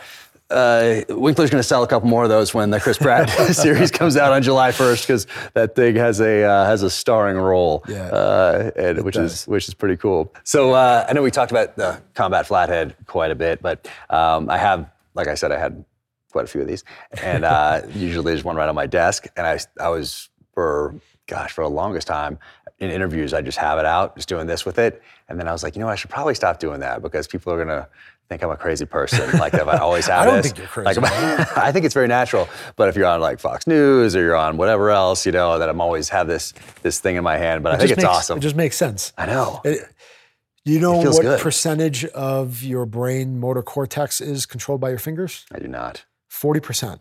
Uh, 0.51 1.03
Winkler's 1.09 1.51
going 1.51 1.59
to 1.61 1.67
sell 1.67 1.83
a 1.83 1.87
couple 1.87 2.09
more 2.09 2.23
of 2.23 2.29
those 2.29 2.55
when 2.55 2.71
the 2.71 2.79
Chris 2.79 2.97
Pratt 2.97 3.29
series 3.53 3.91
comes 3.91 4.17
out 4.17 4.33
on 4.33 4.41
July 4.41 4.71
1st 4.71 5.01
because 5.03 5.27
that 5.53 5.75
thing 5.75 5.95
has 5.95 6.19
a 6.19 6.43
uh, 6.43 6.65
has 6.65 6.81
a 6.81 6.89
starring 6.89 7.37
role, 7.37 7.83
Yeah, 7.87 8.07
uh, 8.07 8.71
and, 8.75 9.03
which 9.05 9.13
does. 9.13 9.41
is 9.41 9.47
which 9.47 9.67
is 9.67 9.75
pretty 9.75 9.95
cool. 9.95 10.33
So 10.43 10.73
uh, 10.73 11.05
I 11.07 11.13
know 11.13 11.21
we 11.21 11.29
talked 11.29 11.51
about 11.51 11.75
the 11.75 12.01
combat 12.15 12.47
flathead 12.47 12.95
quite 13.05 13.29
a 13.29 13.35
bit, 13.35 13.61
but 13.61 13.87
um, 14.09 14.49
I 14.49 14.57
have, 14.57 14.89
like 15.13 15.27
I 15.27 15.35
said, 15.35 15.51
I 15.51 15.59
had 15.59 15.85
quite 16.31 16.45
a 16.45 16.47
few 16.47 16.61
of 16.61 16.67
these, 16.67 16.83
and 17.21 17.45
uh, 17.45 17.83
usually 17.93 18.31
there's 18.33 18.43
one 18.43 18.55
right 18.55 18.67
on 18.69 18.73
my 18.75 18.87
desk, 18.87 19.27
and 19.37 19.45
I 19.45 19.59
I 19.79 19.89
was 19.89 20.29
for 20.55 20.95
gosh 21.27 21.51
for 21.51 21.63
the 21.63 21.69
longest 21.69 22.07
time 22.07 22.39
in 22.79 22.89
interviews 22.91 23.33
I 23.33 23.41
just 23.41 23.57
have 23.57 23.77
it 23.79 23.85
out, 23.85 24.15
just 24.15 24.29
doing 24.29 24.47
this 24.47 24.65
with 24.65 24.79
it, 24.79 25.01
and 25.27 25.39
then 25.39 25.47
I 25.47 25.51
was 25.51 25.63
like, 25.63 25.75
you 25.75 25.81
know, 25.81 25.89
I 25.89 25.95
should 25.95 26.09
probably 26.09 26.33
stop 26.35 26.59
doing 26.59 26.79
that 26.79 27.01
because 27.01 27.27
people 27.27 27.51
are 27.53 27.57
gonna 27.57 27.87
think 28.29 28.43
I'm 28.43 28.49
a 28.51 28.55
crazy 28.57 28.85
person. 28.85 29.29
Like 29.39 29.53
if 29.53 29.67
I 29.67 29.77
always 29.77 30.07
have 30.07 30.21
I 30.21 30.25
don't 30.25 30.35
this. 30.37 30.45
think 30.47 30.57
you're 30.59 30.67
crazy, 30.67 31.01
Like, 31.01 31.11
I 31.57 31.71
think 31.71 31.85
it's 31.85 31.93
very 31.93 32.07
natural. 32.07 32.47
But 32.75 32.87
if 32.89 32.95
you're 32.95 33.07
on 33.07 33.19
like 33.21 33.39
Fox 33.39 33.65
News 33.67 34.15
or 34.15 34.21
you're 34.21 34.35
on 34.35 34.57
whatever 34.57 34.91
else, 34.91 35.25
you 35.25 35.31
know, 35.31 35.57
that 35.59 35.67
I'm 35.69 35.81
always 35.81 36.09
have 36.09 36.27
this 36.27 36.53
this 36.83 36.99
thing 36.99 37.15
in 37.15 37.23
my 37.23 37.37
hand. 37.37 37.63
But 37.63 37.73
I 37.73 37.77
think 37.77 37.91
it's 37.91 37.97
makes- 37.97 38.09
awesome. 38.09 38.37
It 38.37 38.41
just 38.41 38.55
makes 38.55 38.77
sense. 38.77 39.13
I 39.17 39.25
know. 39.25 39.61
It- 39.65 39.81
you 40.65 40.79
know 40.79 40.97
what 40.99 41.21
good. 41.21 41.39
percentage 41.39 42.05
of 42.05 42.61
your 42.61 42.85
brain 42.85 43.39
motor 43.39 43.63
cortex 43.63 44.21
is 44.21 44.45
controlled 44.45 44.79
by 44.81 44.89
your 44.89 44.99
fingers? 44.99 45.45
I 45.51 45.57
do 45.57 45.67
not. 45.67 46.05
40%. 46.31 46.99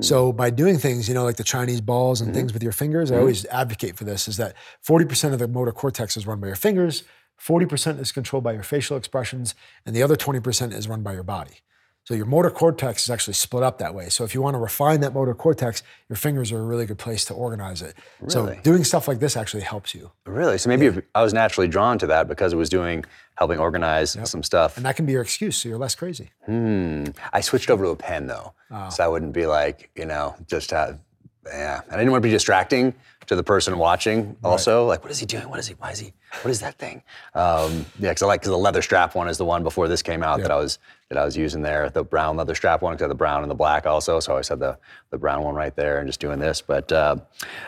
So 0.00 0.32
by 0.32 0.50
doing 0.50 0.78
things, 0.78 1.08
you 1.08 1.14
know, 1.14 1.24
like 1.24 1.36
the 1.36 1.44
Chinese 1.44 1.80
balls 1.80 2.20
and 2.20 2.30
Mm-hmm. 2.30 2.38
things 2.38 2.52
with 2.52 2.62
your 2.62 2.72
fingers, 2.72 3.10
I 3.10 3.18
always 3.18 3.44
advocate 3.46 3.96
for 3.96 4.04
this 4.04 4.28
is 4.28 4.36
that 4.36 4.54
40% 4.86 5.32
of 5.32 5.38
the 5.38 5.48
motor 5.48 5.72
cortex 5.72 6.16
is 6.16 6.26
run 6.26 6.40
by 6.40 6.46
your 6.46 6.56
fingers, 6.56 7.02
40% 7.40 7.98
is 7.98 8.12
controlled 8.12 8.44
by 8.44 8.52
your 8.52 8.62
facial 8.62 8.96
expressions, 8.96 9.54
and 9.86 9.96
the 9.96 10.02
other 10.02 10.16
20% 10.16 10.72
is 10.72 10.88
run 10.88 11.02
by 11.02 11.12
your 11.14 11.22
body. 11.22 11.60
So 12.04 12.14
your 12.14 12.26
motor 12.26 12.50
cortex 12.50 13.04
is 13.04 13.10
actually 13.10 13.34
split 13.34 13.62
up 13.62 13.78
that 13.78 13.94
way. 13.94 14.08
So 14.08 14.24
if 14.24 14.34
you 14.34 14.42
want 14.42 14.54
to 14.54 14.58
refine 14.58 15.00
that 15.00 15.14
motor 15.14 15.34
cortex, 15.34 15.82
your 16.08 16.16
fingers 16.16 16.50
are 16.50 16.58
a 16.58 16.64
really 16.64 16.86
good 16.86 16.98
place 16.98 17.24
to 17.26 17.34
organize 17.34 17.82
it. 17.82 17.94
Really? 18.20 18.32
So 18.32 18.60
doing 18.62 18.84
stuff 18.84 19.06
like 19.06 19.20
this 19.20 19.36
actually 19.36 19.62
helps 19.62 19.94
you. 19.94 20.10
Really? 20.26 20.58
So 20.58 20.68
maybe 20.68 20.86
if 20.86 21.00
I 21.14 21.22
was 21.22 21.32
naturally 21.32 21.68
drawn 21.68 21.98
to 21.98 22.06
that 22.08 22.26
because 22.26 22.52
it 22.52 22.56
was 22.56 22.68
doing 22.68 23.04
helping 23.36 23.58
organize 23.58 24.16
some 24.24 24.42
stuff. 24.42 24.76
And 24.76 24.84
that 24.86 24.96
can 24.96 25.06
be 25.06 25.12
your 25.12 25.22
excuse 25.22 25.56
so 25.56 25.68
you're 25.68 25.78
less 25.78 25.94
crazy. 25.94 26.30
Hmm. 26.46 27.04
I 27.32 27.40
switched 27.40 27.70
over 27.70 27.84
to 27.84 27.90
a 27.90 27.96
pen 27.96 28.26
though, 28.26 28.54
so 28.90 29.04
I 29.04 29.08
wouldn't 29.08 29.32
be 29.32 29.46
like 29.46 29.90
you 29.94 30.06
know 30.06 30.34
just 30.46 30.70
have 30.72 30.98
yeah. 31.46 31.80
And 31.84 31.94
I 31.94 31.96
didn't 31.96 32.12
want 32.12 32.22
to 32.22 32.26
be 32.26 32.32
distracting 32.32 32.94
to 33.30 33.36
the 33.36 33.44
person 33.44 33.78
watching. 33.78 34.36
Also, 34.42 34.86
like 34.86 35.04
what 35.04 35.12
is 35.12 35.20
he 35.20 35.24
doing? 35.24 35.48
What 35.48 35.60
is 35.60 35.68
he? 35.68 35.74
Why 35.74 35.92
is 35.92 36.00
he? 36.00 36.12
What 36.42 36.50
is 36.50 36.58
that 36.62 36.76
thing? 36.78 37.00
Um, 37.36 37.86
yeah, 38.00 38.08
because 38.08 38.22
I 38.22 38.26
like 38.26 38.40
because 38.40 38.50
the 38.50 38.58
leather 38.58 38.82
strap 38.82 39.14
one 39.14 39.28
is 39.28 39.38
the 39.38 39.44
one 39.44 39.62
before 39.62 39.86
this 39.86 40.02
came 40.02 40.24
out 40.24 40.40
that 40.42 40.50
I 40.50 40.56
was 40.56 40.80
that 41.10 41.16
I 41.16 41.24
was 41.24 41.36
using 41.36 41.62
there. 41.62 41.90
The 41.90 42.02
brown 42.02 42.36
leather 42.36 42.56
strap 42.56 42.82
one 42.82 42.94
because 42.94 43.08
the 43.08 43.14
brown 43.14 43.42
and 43.42 43.50
the 43.50 43.54
black 43.54 43.86
also. 43.86 44.18
So 44.18 44.32
I 44.32 44.34
always 44.34 44.48
had 44.48 44.58
the 44.58 44.76
the 45.10 45.18
brown 45.18 45.44
one 45.44 45.54
right 45.54 45.76
there 45.76 46.00
and 46.00 46.08
just 46.08 46.18
doing 46.18 46.40
this. 46.40 46.60
But 46.60 46.90
uh, 46.90 47.18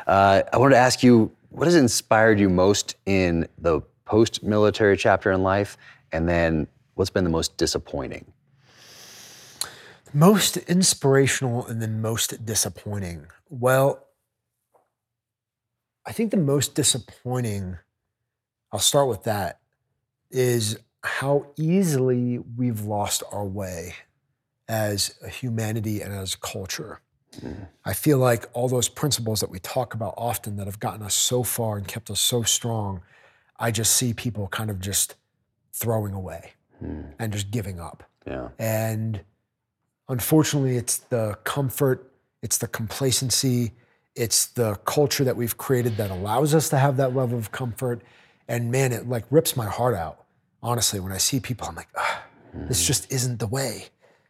uh, 0.09 0.43
I 0.52 0.56
wanted 0.56 0.74
to 0.74 0.80
ask 0.80 1.01
you, 1.05 1.30
what 1.51 1.68
has 1.68 1.76
inspired 1.76 2.40
you 2.40 2.48
most 2.48 2.97
in 3.06 3.47
the 3.59 3.82
post-military 4.05 4.97
chapter 4.97 5.30
in 5.30 5.44
life, 5.44 5.76
and 6.10 6.28
then 6.28 6.66
what's 6.94 7.10
been 7.10 7.22
the 7.22 7.30
most 7.30 7.56
disappointing? 7.56 8.24
Most 10.12 10.56
inspirational 10.56 11.64
and 11.68 11.80
then 11.80 12.02
most 12.02 12.44
disappointing. 12.44 13.28
Well, 13.48 14.09
I 16.04 16.12
think 16.12 16.30
the 16.30 16.36
most 16.36 16.74
disappointing, 16.74 17.78
I'll 18.72 18.80
start 18.80 19.08
with 19.08 19.24
that, 19.24 19.60
is 20.30 20.78
how 21.02 21.46
easily 21.56 22.38
we've 22.38 22.80
lost 22.82 23.22
our 23.32 23.44
way 23.44 23.94
as 24.68 25.14
a 25.22 25.28
humanity 25.28 26.00
and 26.00 26.12
as 26.12 26.34
a 26.34 26.38
culture. 26.38 27.00
Mm. 27.40 27.68
I 27.84 27.92
feel 27.92 28.18
like 28.18 28.46
all 28.52 28.68
those 28.68 28.88
principles 28.88 29.40
that 29.40 29.50
we 29.50 29.58
talk 29.58 29.94
about 29.94 30.14
often 30.16 30.56
that 30.56 30.66
have 30.66 30.80
gotten 30.80 31.02
us 31.02 31.14
so 31.14 31.42
far 31.42 31.76
and 31.76 31.86
kept 31.86 32.10
us 32.10 32.20
so 32.20 32.42
strong, 32.42 33.02
I 33.58 33.70
just 33.70 33.92
see 33.92 34.12
people 34.12 34.48
kind 34.48 34.70
of 34.70 34.80
just 34.80 35.16
throwing 35.72 36.12
away 36.12 36.52
mm. 36.82 37.12
and 37.18 37.32
just 37.32 37.50
giving 37.50 37.80
up. 37.80 38.04
Yeah. 38.26 38.48
And 38.58 39.22
unfortunately, 40.08 40.76
it's 40.76 40.98
the 40.98 41.38
comfort, 41.44 42.12
it's 42.42 42.58
the 42.58 42.68
complacency, 42.68 43.72
it's 44.14 44.47
the 44.47 44.74
culture 44.84 45.24
that 45.24 45.36
we've 45.36 45.56
created 45.56 45.97
that 45.97 46.10
allows 46.10 46.55
us 46.55 46.68
to 46.70 46.78
have 46.78 46.97
that 46.98 47.14
level 47.14 47.39
of 47.39 47.51
comfort. 47.51 48.02
And 48.48 48.70
man, 48.70 48.93
it 48.93 49.09
like 49.09 49.24
rips 49.30 49.56
my 49.56 49.66
heart 49.66 49.94
out. 49.94 50.24
Honestly, 50.62 51.01
when 51.01 51.12
I 51.12 51.18
see 51.18 51.40
people, 51.40 51.66
I'm 51.66 51.74
like, 51.74 51.89
"Ah, 51.97 52.22
this 52.55 52.86
just 52.86 53.10
isn't 53.12 53.39
the 53.39 53.47
way, 53.47 53.86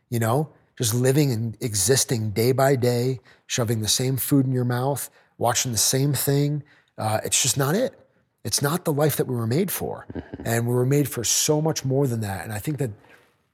you 0.08 0.18
know? 0.18 0.50
Just 0.78 0.94
living 0.94 1.30
and 1.32 1.56
existing 1.60 2.30
day 2.30 2.52
by 2.52 2.76
day, 2.76 3.20
shoving 3.46 3.80
the 3.82 3.88
same 3.88 4.16
food 4.16 4.46
in 4.46 4.52
your 4.52 4.64
mouth, 4.64 5.10
watching 5.36 5.72
the 5.72 5.78
same 5.78 6.14
thing. 6.14 6.62
Uh, 6.96 7.20
it's 7.24 7.42
just 7.42 7.58
not 7.58 7.74
it. 7.74 7.98
It's 8.44 8.62
not 8.62 8.84
the 8.84 8.92
life 8.92 9.16
that 9.16 9.26
we 9.26 9.34
were 9.34 9.46
made 9.46 9.70
for. 9.70 10.06
And 10.44 10.66
we 10.66 10.74
were 10.74 10.86
made 10.86 11.08
for 11.08 11.24
so 11.24 11.60
much 11.60 11.84
more 11.84 12.06
than 12.06 12.20
that. 12.20 12.44
And 12.44 12.52
I 12.52 12.58
think 12.58 12.78
that 12.78 12.90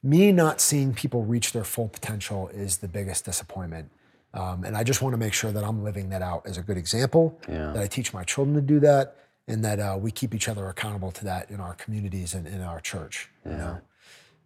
me 0.03 0.33
not 0.33 0.61
seeing 0.61 0.95
people 0.95 1.25
reach 1.25 1.53
their 1.53 1.65
full 1.65 1.89
potential 1.89 2.49
is 2.49 2.79
the 2.79 2.89
biggest 2.89 3.25
disappointment. 3.25 3.91
Um, 4.39 4.63
and 4.65 4.77
I 4.77 4.85
just 4.85 5.03
want 5.03 5.15
to 5.15 5.17
make 5.19 5.33
sure 5.33 5.51
that 5.51 5.65
I'm 5.65 5.83
living 5.83 6.11
that 6.11 6.23
out 6.23 6.47
as 6.47 6.59
a 6.59 6.63
good 6.63 6.77
example, 6.77 7.39
Yeah. 7.49 7.73
that 7.73 7.83
I 7.83 7.87
teach 7.89 8.13
my 8.15 8.23
children 8.25 8.55
to 8.55 8.61
do 8.63 8.79
that, 8.81 9.17
and 9.49 9.65
that 9.65 9.81
uh, 9.81 9.97
we 10.01 10.11
keep 10.13 10.35
each 10.35 10.49
other 10.49 10.69
accountable 10.69 11.11
to 11.13 11.25
that 11.25 11.51
in 11.51 11.59
our 11.61 11.75
communities 11.75 12.35
and 12.35 12.47
in 12.47 12.61
our 12.61 12.81
church. 12.81 13.31
You 13.45 13.53
know, 13.53 13.81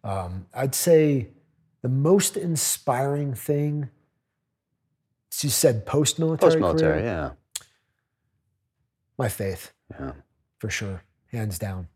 um, 0.05 0.47
I'd 0.55 0.75
say 0.75 1.29
the 1.83 1.89
most 1.89 2.37
inspiring 2.37 3.35
thing. 3.35 3.91
You 5.41 5.51
said 5.51 5.85
post-military. 5.87 6.51
Post-military, 6.53 7.03
yeah. 7.03 7.31
My 9.19 9.29
faith 9.29 9.73
Yeah. 9.91 10.13
for 10.59 10.71
sure, 10.71 11.03
hands 11.33 11.59
down. 11.59 11.89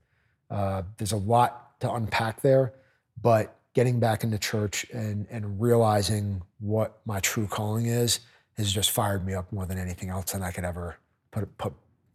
Uh, 0.51 0.83
there's 0.99 1.13
a 1.13 1.17
lot 1.17 1.79
to 1.81 1.93
unpack 1.93 2.41
there, 2.43 2.73
but 3.21 3.56
getting 3.77 4.01
back 4.01 4.25
into 4.25 4.39
church 4.39 4.87
and 4.91 5.27
and 5.31 5.61
realizing 5.61 6.41
what 6.61 6.99
my 7.05 7.21
true 7.21 7.47
calling 7.47 7.85
is 7.85 8.21
has 8.57 8.73
just 8.73 8.91
fired 8.91 9.25
me 9.27 9.35
up 9.35 9.53
more 9.53 9.67
than 9.67 9.77
anything 9.77 10.09
else 10.09 10.33
that 10.33 10.41
I 10.41 10.51
could 10.51 10.65
ever 10.65 10.97
put 11.31 11.59
put 11.59 11.75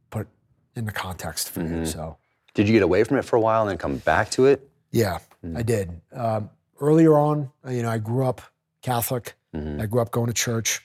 put 0.09 0.27
into 0.75 0.91
context 0.91 1.51
for 1.51 1.59
you. 1.59 1.67
Mm-hmm. 1.67 1.85
So 1.85 2.17
Did 2.55 2.67
you 2.67 2.73
get 2.73 2.81
away 2.81 3.03
from 3.03 3.17
it 3.17 3.25
for 3.25 3.35
a 3.35 3.39
while 3.39 3.61
and 3.61 3.69
then 3.69 3.77
come 3.77 3.97
back 3.97 4.31
to 4.31 4.47
it? 4.47 4.67
yeah, 4.89 5.19
mm-hmm. 5.45 5.55
I 5.55 5.61
did. 5.61 6.01
Um, 6.11 6.49
earlier 6.79 7.15
on, 7.15 7.51
you 7.69 7.83
know, 7.83 7.91
I 7.91 7.99
grew 7.99 8.25
up 8.25 8.41
Catholic. 8.81 9.35
Mm-hmm. 9.55 9.81
I 9.81 9.85
grew 9.85 10.01
up 10.01 10.09
going 10.09 10.27
to 10.27 10.33
church. 10.33 10.81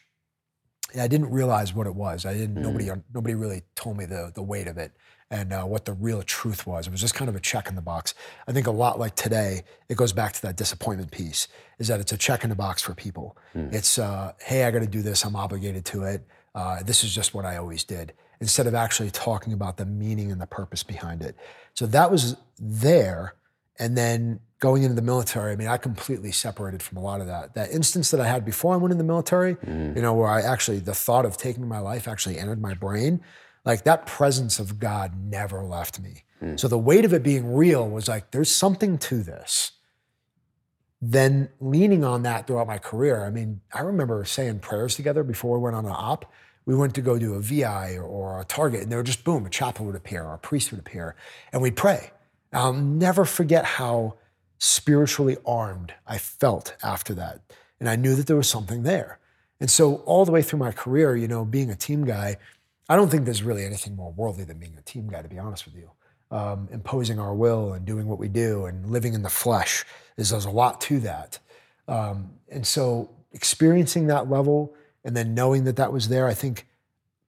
And 0.93 1.01
I 1.01 1.09
didn't 1.09 1.31
realize 1.31 1.75
what 1.75 1.87
it 1.87 1.95
was. 1.95 2.27
I 2.27 2.35
didn't. 2.35 2.61
Nobody. 2.63 2.91
Nobody 3.15 3.35
really 3.35 3.63
told 3.75 3.97
me 3.97 4.05
the 4.05 4.31
the 4.35 4.43
weight 4.43 4.69
of 4.69 4.77
it 4.77 4.93
and 5.31 5.53
uh, 5.53 5.65
what 5.65 5.85
the 5.85 5.93
real 5.93 6.23
truth 6.23 6.67
was. 6.67 6.87
It 6.87 6.91
was 6.91 7.01
just 7.01 7.15
kind 7.15 7.29
of 7.29 7.35
a 7.35 7.41
check 7.41 7.69
in 7.69 7.75
the 7.75 7.83
box. 7.83 8.15
I 8.47 8.53
think 8.53 8.67
a 8.67 8.71
lot 8.71 8.99
like 8.99 9.17
today, 9.17 9.65
it 9.89 9.97
goes 9.97 10.13
back 10.13 10.33
to 10.35 10.43
that 10.43 10.57
disappointment 10.57 11.11
piece. 11.11 11.49
Is 11.79 11.89
that 11.89 12.01
it's 12.01 12.13
a 12.13 12.17
check 12.17 12.45
in 12.45 12.51
the 12.51 12.57
box 12.57 12.81
for 12.83 12.95
people. 12.95 13.37
It's 13.55 13.99
uh, 13.99 14.33
hey, 14.41 14.65
I 14.65 14.71
got 14.71 14.81
to 14.81 14.87
do 14.87 15.03
this. 15.03 15.25
I'm 15.25 15.37
obligated 15.37 15.85
to 15.87 16.05
it. 16.05 16.27
Uh, 16.55 16.83
this 16.83 17.05
is 17.05 17.15
just 17.15 17.35
what 17.35 17.45
I 17.45 17.57
always 17.57 17.85
did. 17.85 18.13
Instead 18.41 18.67
of 18.67 18.75
actually 18.75 19.11
talking 19.11 19.53
about 19.53 19.77
the 19.79 19.87
meaning 19.87 20.31
and 20.31 20.41
the 20.41 20.47
purpose 20.47 20.83
behind 20.83 21.23
it. 21.23 21.37
So 21.75 21.87
that 21.87 22.11
was 22.11 22.37
there. 22.59 23.35
And 23.79 23.97
then 23.97 24.41
going 24.59 24.83
into 24.85 24.95
the 24.95 25.03
military, 25.03 25.53
I 25.53 25.57
mean, 25.57 25.69
I 25.69 25.77
completely 25.77 26.33
separated 26.33 26.83
from 26.83 26.97
a 26.99 27.03
lot 27.03 27.21
of 27.21 27.27
that. 27.27 27.55
That 27.55 27.71
instance 27.71 28.11
that 28.11 28.21
I 28.21 28.27
had 28.27 28.45
before 28.45 28.73
I 28.75 28.77
went 28.79 28.93
in 28.93 28.99
the 28.99 29.05
military, 29.05 29.57
you 29.67 30.01
know, 30.03 30.15
where 30.15 30.29
I 30.29 30.41
actually, 30.41 30.79
the 30.79 30.95
thought 30.95 31.27
of 31.27 31.37
taking 31.37 31.67
my 31.69 31.79
life 31.79 32.09
actually 32.09 32.39
entered 32.39 32.61
my 32.61 32.73
brain, 32.73 33.21
like 33.67 33.85
that 33.85 34.07
presence 34.07 34.59
of 34.59 34.79
God 34.79 35.13
never 35.21 35.63
left 35.63 36.01
me. 36.01 36.23
Hmm. 36.41 36.57
So 36.57 36.69
the 36.69 36.79
weight 36.79 37.05
of 37.05 37.13
it 37.13 37.23
being 37.23 37.53
real 37.53 37.87
was 37.87 38.09
like, 38.09 38.31
there's 38.31 38.51
something 38.51 38.97
to 38.99 39.23
this. 39.23 39.73
Then 41.03 41.51
leaning 41.61 42.05
on 42.05 42.23
that 42.23 42.47
throughout 42.47 42.69
my 42.69 42.79
career, 42.79 43.27
I 43.27 43.31
mean, 43.31 43.61
I 43.75 43.81
remember 43.81 44.25
saying 44.25 44.61
prayers 44.61 44.95
together 44.95 45.23
before 45.23 45.59
we 45.59 45.65
went 45.65 45.77
on 45.77 45.85
an 45.85 45.93
op. 45.95 46.33
We 46.65 46.75
went 46.75 46.95
to 46.95 47.01
go 47.01 47.19
do 47.19 47.35
a 47.35 47.41
VI 47.41 47.97
or, 47.97 48.03
or 48.03 48.41
a 48.41 48.45
target, 48.45 48.83
and 48.83 48.91
there 48.91 48.99
would 48.99 49.07
just 49.07 49.23
boom, 49.23 49.47
a 49.47 49.51
chaplain 49.51 49.87
would 49.87 49.95
appear 49.95 50.25
or 50.25 50.35
a 50.35 50.39
priest 50.39 50.71
would 50.71 50.81
appear, 50.81 51.15
and 51.53 51.61
we'd 51.61 51.77
pray. 51.77 52.11
I'll 52.53 52.73
never 52.73 53.25
forget 53.25 53.65
how 53.65 54.15
spiritually 54.59 55.37
armed 55.45 55.93
I 56.07 56.19
felt 56.19 56.75
after 56.83 57.15
that. 57.15 57.41
And 57.79 57.89
I 57.89 57.97
knew 57.97 58.15
that 58.17 58.27
there 58.27 58.37
was 58.37 58.49
something 58.49 58.83
there. 58.83 59.19
And 59.61 59.71
so, 59.71 59.97
all 60.07 60.25
the 60.25 60.33
way 60.33 60.43
through 60.43 60.59
my 60.59 60.73
career, 60.73 61.17
you 61.17 61.29
know, 61.29 61.45
being 61.45 61.71
a 61.71 61.77
team 61.77 62.05
guy, 62.05 62.37
I 62.89 62.97
don't 62.97 63.09
think 63.11 63.25
there's 63.25 63.43
really 63.43 63.65
anything 63.65 63.97
more 63.97 64.13
worldly 64.13 64.45
than 64.45 64.59
being 64.59 64.77
a 64.79 64.83
team 64.83 65.09
guy, 65.09 65.23
to 65.23 65.29
be 65.29 65.39
honest 65.39 65.65
with 65.65 65.75
you. 65.75 65.91
Um, 66.31 66.69
imposing 66.73 67.21
our 67.21 67.35
will 67.35 67.73
and 67.73 67.85
doing 67.85 68.09
what 68.09 68.19
we 68.19 68.29
do 68.29 68.67
and 68.67 68.91
living 68.91 69.15
in 69.15 69.23
the 69.23 69.29
flesh 69.31 69.85
is 70.17 70.31
there's 70.31 70.45
a 70.45 70.51
lot 70.51 70.81
to 70.83 70.99
that. 71.01 71.39
Um, 71.87 72.33
and 72.49 72.67
so, 72.67 73.11
experiencing 73.33 74.07
that 74.09 74.29
level 74.31 74.75
and 75.05 75.17
then 75.17 75.35
knowing 75.35 75.65
that 75.65 75.77
that 75.77 75.93
was 75.93 76.09
there, 76.09 76.27
I 76.27 76.35
think 76.35 76.67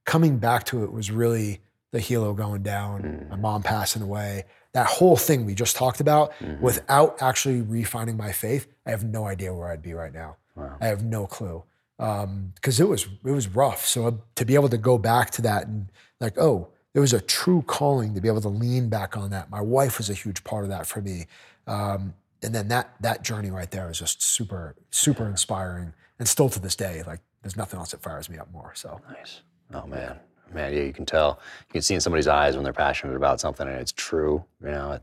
coming 0.05 0.37
back 0.37 0.65
to 0.65 0.83
it 0.83 0.91
was 0.91 1.11
really 1.11 1.61
the 1.91 1.99
helo 1.99 2.35
going 2.35 2.61
down, 2.61 3.27
my 3.29 3.35
mom 3.35 3.63
passing 3.63 4.01
away, 4.01 4.45
that 4.73 4.85
whole 4.85 5.15
thing 5.15 5.45
we 5.45 5.55
just 5.55 5.75
talked 5.75 5.99
about, 6.01 6.33
without 6.61 7.21
actually 7.21 7.61
refining 7.61 8.17
my 8.17 8.31
faith, 8.31 8.67
I 8.85 8.91
have 8.91 9.03
no 9.03 9.25
idea 9.25 9.53
where 9.53 9.69
I'd 9.71 9.81
be 9.81 9.93
right 9.93 10.13
now. 10.13 10.35
I 10.81 10.87
have 10.87 11.03
no 11.03 11.25
clue 11.25 11.63
because 11.99 12.79
it 12.79 12.87
was 12.87 13.07
it 13.25 13.31
was 13.31 13.47
rough. 13.49 13.85
So 13.85 14.07
uh, 14.07 14.11
to 14.35 14.45
be 14.45 14.55
able 14.55 14.69
to 14.69 14.77
go 14.77 14.97
back 14.97 15.31
to 15.31 15.41
that 15.41 15.67
and 15.67 15.91
like, 16.21 16.37
oh, 16.37 16.69
there 16.93 17.01
was 17.01 17.13
a 17.13 17.19
true 17.19 17.61
calling 17.67 18.15
to 18.15 18.21
be 18.21 18.29
able 18.29 18.41
to 18.41 18.49
lean 18.49 18.89
back 18.89 19.17
on 19.17 19.29
that. 19.31 19.49
My 19.49 19.61
wife 19.61 19.97
was 19.97 20.09
a 20.09 20.13
huge 20.13 20.43
part 20.43 20.63
of 20.63 20.69
that 20.69 20.87
for 20.87 21.01
me, 21.01 21.27
um, 21.67 22.13
and 22.41 22.55
then 22.55 22.69
that 22.69 22.95
that 23.01 23.23
journey 23.23 23.51
right 23.51 23.69
there 23.69 23.89
is 23.91 23.99
just 23.99 24.23
super 24.23 24.75
super 24.91 25.27
inspiring, 25.27 25.93
and 26.19 26.27
still 26.27 26.49
to 26.49 26.59
this 26.59 26.75
day, 26.75 27.03
like 27.05 27.19
there's 27.41 27.57
nothing 27.57 27.79
else 27.79 27.91
that 27.91 28.01
fires 28.01 28.29
me 28.29 28.37
up 28.37 28.49
more. 28.51 28.71
So 28.75 29.01
Nice. 29.11 29.41
Oh 29.73 29.85
man, 29.85 30.17
man, 30.53 30.73
yeah, 30.73 30.83
you 30.83 30.93
can 30.93 31.05
tell. 31.05 31.39
You 31.67 31.73
can 31.73 31.81
see 31.81 31.95
in 31.95 32.01
somebody's 32.01 32.29
eyes 32.29 32.55
when 32.55 32.63
they're 32.63 32.71
passionate 32.71 33.17
about 33.17 33.41
something 33.41 33.67
and 33.67 33.77
it's 33.77 33.91
true. 33.91 34.43
You 34.63 34.71
know, 34.71 34.99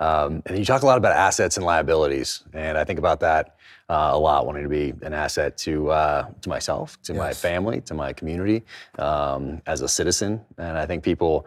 um, 0.00 0.42
and 0.44 0.58
you 0.58 0.66
talk 0.66 0.82
a 0.82 0.86
lot 0.86 0.98
about 0.98 1.12
assets 1.12 1.56
and 1.56 1.64
liabilities, 1.64 2.44
and 2.52 2.76
I 2.76 2.84
think 2.84 2.98
about 2.98 3.20
that 3.20 3.55
uh, 3.88 4.10
a 4.12 4.18
lot. 4.18 4.46
Wanting 4.46 4.64
to 4.64 4.68
be 4.68 4.92
an 5.02 5.12
asset 5.12 5.56
to 5.58 5.90
uh, 5.90 6.28
to 6.40 6.48
myself, 6.48 7.00
to 7.02 7.14
my 7.14 7.32
family, 7.32 7.80
to 7.82 7.94
my 7.94 8.12
community, 8.12 8.64
um, 8.98 9.62
as 9.66 9.80
a 9.82 9.88
citizen, 9.88 10.40
and 10.58 10.76
I 10.78 10.86
think 10.86 11.02
people 11.02 11.46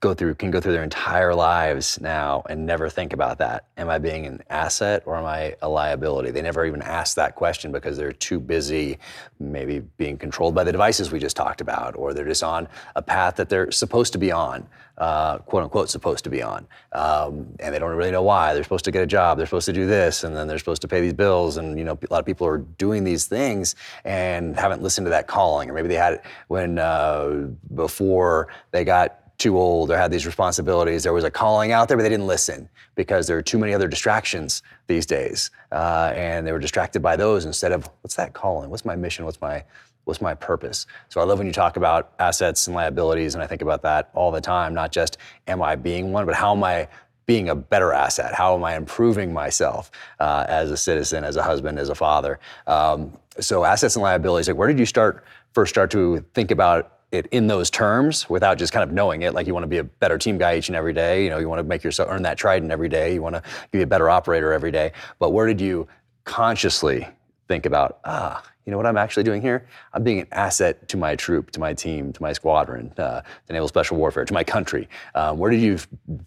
go 0.00 0.14
through 0.14 0.34
can 0.34 0.50
go 0.50 0.60
through 0.60 0.72
their 0.72 0.82
entire 0.82 1.34
lives 1.34 2.00
now 2.00 2.42
and 2.48 2.64
never 2.66 2.88
think 2.88 3.12
about 3.12 3.38
that. 3.38 3.66
Am 3.76 3.88
I 3.88 3.98
being 3.98 4.26
an 4.26 4.42
asset 4.50 5.02
or 5.06 5.16
am 5.16 5.24
I 5.24 5.56
a 5.62 5.68
liability? 5.68 6.30
They 6.30 6.42
never 6.42 6.64
even 6.64 6.82
ask 6.82 7.16
that 7.16 7.34
question 7.34 7.72
because 7.72 7.96
they're 7.96 8.12
too 8.12 8.40
busy, 8.40 8.98
maybe 9.38 9.80
being 9.96 10.16
controlled 10.16 10.54
by 10.54 10.64
the 10.64 10.72
devices 10.72 11.12
we 11.12 11.18
just 11.18 11.36
talked 11.36 11.60
about, 11.60 11.96
or 11.96 12.14
they're 12.14 12.24
just 12.24 12.42
on 12.42 12.68
a 12.96 13.02
path 13.02 13.36
that 13.36 13.48
they're 13.48 13.70
supposed 13.70 14.12
to 14.12 14.18
be 14.18 14.32
on, 14.32 14.66
uh, 14.98 15.38
quote 15.38 15.62
unquote, 15.62 15.90
supposed 15.90 16.24
to 16.24 16.30
be 16.30 16.42
on, 16.42 16.66
um, 16.92 17.46
and 17.60 17.74
they 17.74 17.78
don't 17.78 17.94
really 17.94 18.10
know 18.10 18.22
why. 18.22 18.54
They're 18.54 18.62
supposed 18.62 18.84
to 18.84 18.92
get 18.92 19.02
a 19.02 19.06
job, 19.06 19.38
they're 19.38 19.46
supposed 19.46 19.66
to 19.66 19.72
do 19.72 19.86
this, 19.86 20.24
and 20.24 20.36
then 20.36 20.46
they're 20.46 20.58
supposed 20.58 20.82
to 20.82 20.88
pay 20.88 21.00
these 21.00 21.12
bills, 21.12 21.56
and 21.56 21.78
you 21.78 21.84
know, 21.84 21.92
a 21.92 22.12
lot 22.12 22.20
of 22.20 22.26
people 22.26 22.46
are 22.46 22.58
doing 22.58 23.04
these 23.04 23.26
things 23.26 23.74
and 24.04 24.56
haven't 24.56 24.82
listened 24.82 25.06
to 25.06 25.10
that 25.10 25.26
calling, 25.26 25.70
or 25.70 25.74
maybe 25.74 25.88
they 25.88 25.94
had 25.94 26.14
it 26.14 26.24
when 26.48 26.78
uh, 26.78 27.48
before 27.74 28.48
they 28.70 28.84
got 28.84 29.23
too 29.44 29.58
old 29.58 29.90
or 29.90 29.98
had 29.98 30.10
these 30.10 30.24
responsibilities. 30.24 31.02
There 31.02 31.12
was 31.12 31.24
a 31.24 31.30
calling 31.30 31.70
out 31.70 31.86
there, 31.86 31.98
but 31.98 32.02
they 32.02 32.08
didn't 32.08 32.26
listen 32.26 32.66
because 32.94 33.26
there 33.26 33.36
are 33.36 33.42
too 33.42 33.58
many 33.58 33.74
other 33.74 33.86
distractions 33.86 34.62
these 34.86 35.04
days, 35.04 35.50
uh, 35.70 36.14
and 36.16 36.46
they 36.46 36.52
were 36.52 36.58
distracted 36.58 37.02
by 37.02 37.14
those 37.14 37.44
instead 37.44 37.70
of 37.70 37.86
what's 38.00 38.16
that 38.16 38.32
calling? 38.32 38.70
What's 38.70 38.86
my 38.86 38.96
mission? 38.96 39.26
What's 39.26 39.42
my 39.42 39.62
what's 40.04 40.22
my 40.22 40.32
purpose? 40.32 40.86
So 41.10 41.20
I 41.20 41.24
love 41.24 41.36
when 41.36 41.46
you 41.46 41.52
talk 41.52 41.76
about 41.76 42.14
assets 42.18 42.66
and 42.68 42.74
liabilities, 42.74 43.34
and 43.34 43.44
I 43.44 43.46
think 43.46 43.60
about 43.60 43.82
that 43.82 44.08
all 44.14 44.30
the 44.30 44.40
time. 44.40 44.72
Not 44.72 44.92
just 44.92 45.18
am 45.46 45.60
I 45.60 45.76
being 45.76 46.10
one, 46.10 46.24
but 46.24 46.34
how 46.34 46.56
am 46.56 46.64
I 46.64 46.88
being 47.26 47.50
a 47.50 47.54
better 47.54 47.92
asset? 47.92 48.32
How 48.32 48.54
am 48.54 48.64
I 48.64 48.76
improving 48.76 49.30
myself 49.30 49.90
uh, 50.20 50.46
as 50.48 50.70
a 50.70 50.76
citizen, 50.76 51.22
as 51.22 51.36
a 51.36 51.42
husband, 51.42 51.78
as 51.78 51.90
a 51.90 51.94
father? 51.94 52.40
Um, 52.66 53.12
so 53.40 53.64
assets 53.64 53.94
and 53.96 54.02
liabilities. 54.02 54.48
Like, 54.48 54.56
where 54.56 54.68
did 54.68 54.78
you 54.78 54.86
start 54.86 55.22
first 55.52 55.70
start 55.70 55.90
to 55.90 56.24
think 56.32 56.50
about 56.50 56.93
it 57.14 57.26
in 57.28 57.46
those 57.46 57.70
terms 57.70 58.28
without 58.28 58.58
just 58.58 58.72
kind 58.72 58.82
of 58.82 58.92
knowing 58.92 59.22
it. 59.22 59.34
Like 59.34 59.46
you 59.46 59.54
want 59.54 59.64
to 59.64 59.68
be 59.68 59.78
a 59.78 59.84
better 59.84 60.18
team 60.18 60.36
guy 60.36 60.56
each 60.56 60.68
and 60.68 60.76
every 60.76 60.92
day. 60.92 61.24
You 61.24 61.30
know, 61.30 61.38
you 61.38 61.48
want 61.48 61.60
to 61.60 61.64
make 61.64 61.82
yourself 61.82 62.08
earn 62.10 62.22
that 62.22 62.36
trident 62.36 62.70
every 62.70 62.88
day. 62.88 63.14
You 63.14 63.22
want 63.22 63.36
to 63.36 63.42
be 63.70 63.82
a 63.82 63.86
better 63.86 64.10
operator 64.10 64.52
every 64.52 64.70
day. 64.70 64.92
But 65.18 65.30
where 65.30 65.46
did 65.46 65.60
you 65.60 65.88
consciously 66.24 67.08
think 67.48 67.66
about, 67.66 68.00
ah, 68.04 68.42
you 68.64 68.70
know 68.70 68.78
what 68.78 68.86
I'm 68.86 68.96
actually 68.96 69.24
doing 69.24 69.42
here? 69.42 69.66
I'm 69.92 70.02
being 70.02 70.20
an 70.20 70.28
asset 70.32 70.88
to 70.88 70.96
my 70.96 71.14
troop, 71.16 71.50
to 71.50 71.60
my 71.60 71.74
team, 71.74 72.12
to 72.14 72.22
my 72.22 72.32
squadron, 72.32 72.92
uh, 72.96 73.20
to 73.20 73.52
Naval 73.52 73.68
Special 73.68 73.98
Warfare, 73.98 74.24
to 74.24 74.32
my 74.32 74.44
country. 74.44 74.88
Um, 75.14 75.36
where 75.38 75.50
did 75.50 75.60
you 75.60 75.78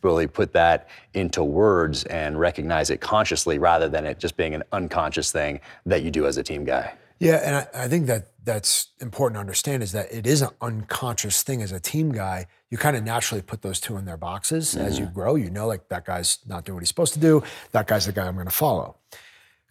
really 0.03 0.27
put 0.27 0.53
that 0.53 0.87
into 1.15 1.43
words 1.43 2.03
and 2.05 2.39
recognize 2.39 2.91
it 2.91 3.01
consciously 3.01 3.57
rather 3.57 3.89
than 3.89 4.05
it 4.05 4.19
just 4.19 4.37
being 4.37 4.53
an 4.53 4.63
unconscious 4.71 5.31
thing 5.31 5.59
that 5.87 6.03
you 6.03 6.11
do 6.11 6.27
as 6.27 6.37
a 6.37 6.43
team 6.43 6.63
guy? 6.63 6.93
Yeah, 7.19 7.41
and 7.43 7.55
I, 7.55 7.85
I, 7.85 7.87
think 7.87 8.07
that 8.07 8.31
that's 8.43 8.89
important 9.01 9.35
to 9.37 9.39
understand 9.39 9.81
is 9.81 9.91
that 9.93 10.11
it 10.11 10.27
is 10.27 10.41
an 10.41 10.49
unconscious 10.61 11.41
thing 11.41 11.61
as 11.61 11.71
a 11.71 11.79
team 11.79 12.11
guy. 12.11 12.45
You 12.69 12.77
kind 12.77 12.95
of 12.95 13.03
naturally 13.03 13.41
put 13.41 13.61
those 13.61 13.79
two 13.79 13.97
in 13.97 14.05
their 14.05 14.17
boxes 14.17 14.75
mm-hmm. 14.75 14.85
as 14.85 14.99
you 14.99 15.05
mm-hmm. 15.05 15.13
grow. 15.13 15.35
You 15.35 15.49
know, 15.49 15.67
like 15.67 15.89
that 15.89 16.05
guy's 16.05 16.39
not 16.47 16.65
doing 16.65 16.75
what 16.75 16.81
he's 16.81 16.89
supposed 16.89 17.13
to 17.13 17.19
do. 17.19 17.43
That 17.71 17.87
guy's 17.87 18.05
the 18.05 18.11
guy 18.11 18.27
I'm 18.27 18.35
going 18.35 18.47
to 18.47 18.51
follow. 18.51 18.97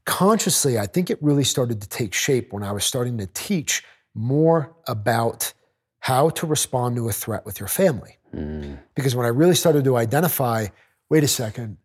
Consciously, 0.05 0.79
I 0.79 0.87
think 0.87 1.11
it 1.11 1.23
really 1.23 1.45
started 1.45 1.81
to 1.83 1.89
take 1.89 2.15
shape 2.15 2.53
when 2.53 2.63
I 2.63 2.73
was 2.73 2.85
starting 2.85 3.19
to 3.19 3.27
teach 3.27 3.85
more 4.15 4.75
about 4.87 5.53
how 6.01 6.31
to 6.31 6.47
respond 6.47 6.97
to 6.97 7.09
a 7.09 7.13
threat 7.13 7.45
with 7.45 7.61
your 7.61 7.69
family. 7.69 8.19
Mm. 8.35 8.79
Because 8.95 9.17
when 9.17 9.27
I 9.27 9.31
really 9.31 9.55
started 9.55 9.85
to 9.85 9.97
identify, 9.97 10.67
wait 11.09 11.25
a 11.25 11.29
second, 11.29 11.79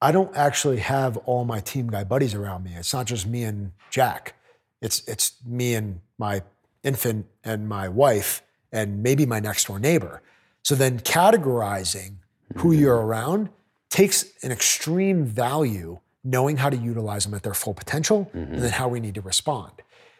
I 0.00 0.12
don't 0.12 0.34
actually 0.36 0.78
have 0.78 1.16
all 1.18 1.44
my 1.44 1.60
team 1.60 1.88
guy 1.88 2.04
buddies 2.04 2.34
around 2.34 2.64
me. 2.64 2.72
It's 2.74 2.94
not 2.94 3.06
just 3.06 3.26
me 3.26 3.42
and 3.42 3.72
Jack 3.90 4.34
it's 4.80 5.02
it's 5.08 5.32
me 5.44 5.74
and 5.74 6.00
my 6.18 6.42
infant 6.82 7.26
and 7.44 7.68
my 7.68 7.88
wife 7.88 8.42
and 8.72 9.02
maybe 9.02 9.26
my 9.26 9.40
next 9.40 9.66
door 9.66 9.78
neighbor. 9.78 10.22
So 10.62 10.74
then 10.74 11.00
categorizing 11.00 12.16
who 12.56 12.70
mm-hmm. 12.70 12.80
you're 12.80 12.96
around 12.96 13.50
takes 13.90 14.26
an 14.42 14.52
extreme 14.52 15.24
value 15.24 15.98
knowing 16.24 16.56
how 16.58 16.68
to 16.68 16.76
utilize 16.76 17.24
them 17.24 17.34
at 17.34 17.42
their 17.42 17.54
full 17.54 17.74
potential 17.74 18.30
mm-hmm. 18.34 18.54
and 18.54 18.62
then 18.62 18.70
how 18.70 18.88
we 18.88 19.00
need 19.00 19.14
to 19.14 19.20
respond. 19.20 19.72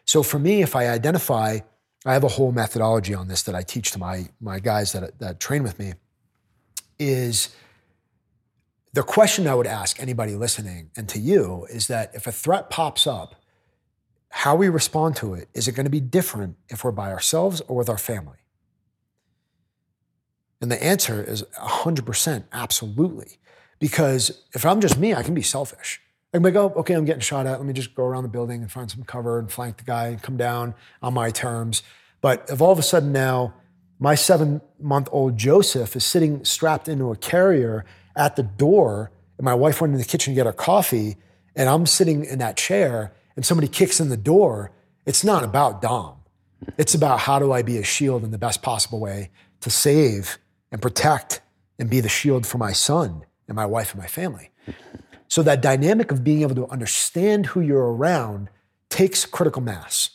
So 0.05 0.23
for 0.23 0.39
me, 0.39 0.63
if 0.63 0.75
I 0.75 0.89
identify, 0.89 1.59
I 2.07 2.13
have 2.13 2.25
a 2.25 2.29
whole 2.29 2.53
methodology 2.53 3.15
on 3.15 3.29
this 3.29 3.43
that 3.43 3.55
I 3.55 3.63
teach 3.63 3.91
to 3.93 3.99
my, 3.99 4.29
my 4.41 4.59
guys 4.59 4.93
that, 4.93 5.19
that 5.19 5.41
train 5.41 5.63
with 5.63 5.79
me, 5.79 5.95
is 6.99 7.51
the 8.95 9.03
question 9.03 9.47
I 9.47 9.55
would 9.55 9.67
ask 9.67 10.01
anybody 10.01 10.35
listening 10.35 10.91
and 10.97 11.09
to 11.11 11.19
you 11.19 11.67
is 11.71 11.89
that 11.89 12.15
if 12.15 12.27
a 12.27 12.33
threat 12.33 12.71
pops 12.71 13.07
up, 13.07 13.35
how 14.31 14.55
we 14.55 14.69
respond 14.69 15.17
to 15.17 15.35
it, 15.35 15.49
is 15.55 15.69
it 15.69 15.73
going 15.73 15.85
to 15.85 15.91
be 15.91 16.01
different 16.01 16.57
if 16.69 16.85
we're 16.85 16.93
by 16.93 17.11
ourselves 17.11 17.61
or 17.63 17.77
with 17.77 17.89
our 17.89 17.99
family? 17.99 18.39
And 20.61 20.71
the 20.71 20.83
answer 20.83 21.23
is 21.23 21.43
100% 21.59 22.45
absolutely. 22.53 23.39
Because 23.79 24.43
if 24.55 24.67
I'm 24.67 24.81
just 24.81 24.99
me, 24.99 25.15
I 25.15 25.23
can 25.23 25.35
be 25.35 25.43
selfish. 25.43 26.01
I 26.33 26.37
can 26.37 26.43
be 26.43 26.51
like, 26.51 26.57
oh, 26.57 26.81
okay, 26.81 26.95
I'm 26.95 27.05
getting 27.05 27.21
shot 27.21 27.47
at. 27.47 27.59
Let 27.59 27.67
me 27.67 27.73
just 27.73 27.95
go 27.95 28.05
around 28.05 28.25
the 28.25 28.29
building 28.29 28.61
and 28.61 28.71
find 28.71 28.91
some 28.91 29.05
cover 29.05 29.39
and 29.39 29.51
flank 29.51 29.79
the 29.79 29.85
guy 29.85 30.09
and 30.09 30.21
come 30.21 30.37
down 30.37 30.75
on 31.01 31.15
my 31.15 31.31
terms. 31.31 31.83
But 32.21 32.47
if 32.51 32.61
all 32.61 32.73
of 32.73 32.79
a 32.79 32.83
sudden 32.83 33.13
now 33.13 33.55
my 33.99 34.15
seven 34.15 34.61
month 34.81 35.09
old 35.11 35.37
Joseph 35.37 35.97
is 35.97 36.05
sitting 36.05 36.45
strapped 36.45 36.89
into 36.89 37.11
a 37.11 37.17
carrier 37.17 37.85
at 38.17 38.37
the 38.37 38.43
door, 38.43 39.11
and 39.37 39.45
my 39.45 39.55
wife 39.55 39.81
went 39.81 39.93
in 39.93 39.99
the 39.99 40.05
kitchen 40.05 40.35
to 40.35 40.37
get 40.37 40.47
her 40.47 40.53
coffee, 40.53 41.17
and 41.57 41.69
I'm 41.69 41.87
sitting 41.87 42.25
in 42.25 42.39
that 42.39 42.57
chair, 42.57 43.13
and 43.39 43.47
somebody 43.47 43.69
kicks 43.69 44.01
in 44.01 44.09
the 44.09 44.16
door, 44.16 44.73
it's 45.06 45.23
not 45.23 45.44
about 45.44 45.81
Dom. 45.81 46.16
It's 46.77 46.93
about 46.93 47.20
how 47.20 47.39
do 47.39 47.52
I 47.52 47.62
be 47.62 47.78
a 47.78 47.85
shield 47.85 48.24
in 48.24 48.32
the 48.32 48.36
best 48.36 48.62
possible 48.62 48.98
way 48.98 49.31
to 49.60 49.70
save 49.70 50.39
and 50.73 50.82
protect 50.82 51.40
and 51.78 51.89
be 51.89 52.01
the 52.01 52.09
shield 52.09 52.48
for 52.48 52.59
my 52.59 52.73
son 52.73 53.24
and 53.47 53.55
my 53.55 53.65
wife 53.65 53.93
and 53.93 54.02
my 54.02 54.09
family. 54.09 54.51
So 55.28 55.44
that 55.44 55.62
dynamic 55.62 56.10
of 56.10 56.24
being 56.24 56.43
able 56.43 56.56
to 56.56 56.66
understand 56.66 57.47
who 57.47 57.60
you're 57.60 57.93
around 57.93 58.48
takes 58.90 59.24
critical 59.24 59.62
mass. 59.62 60.10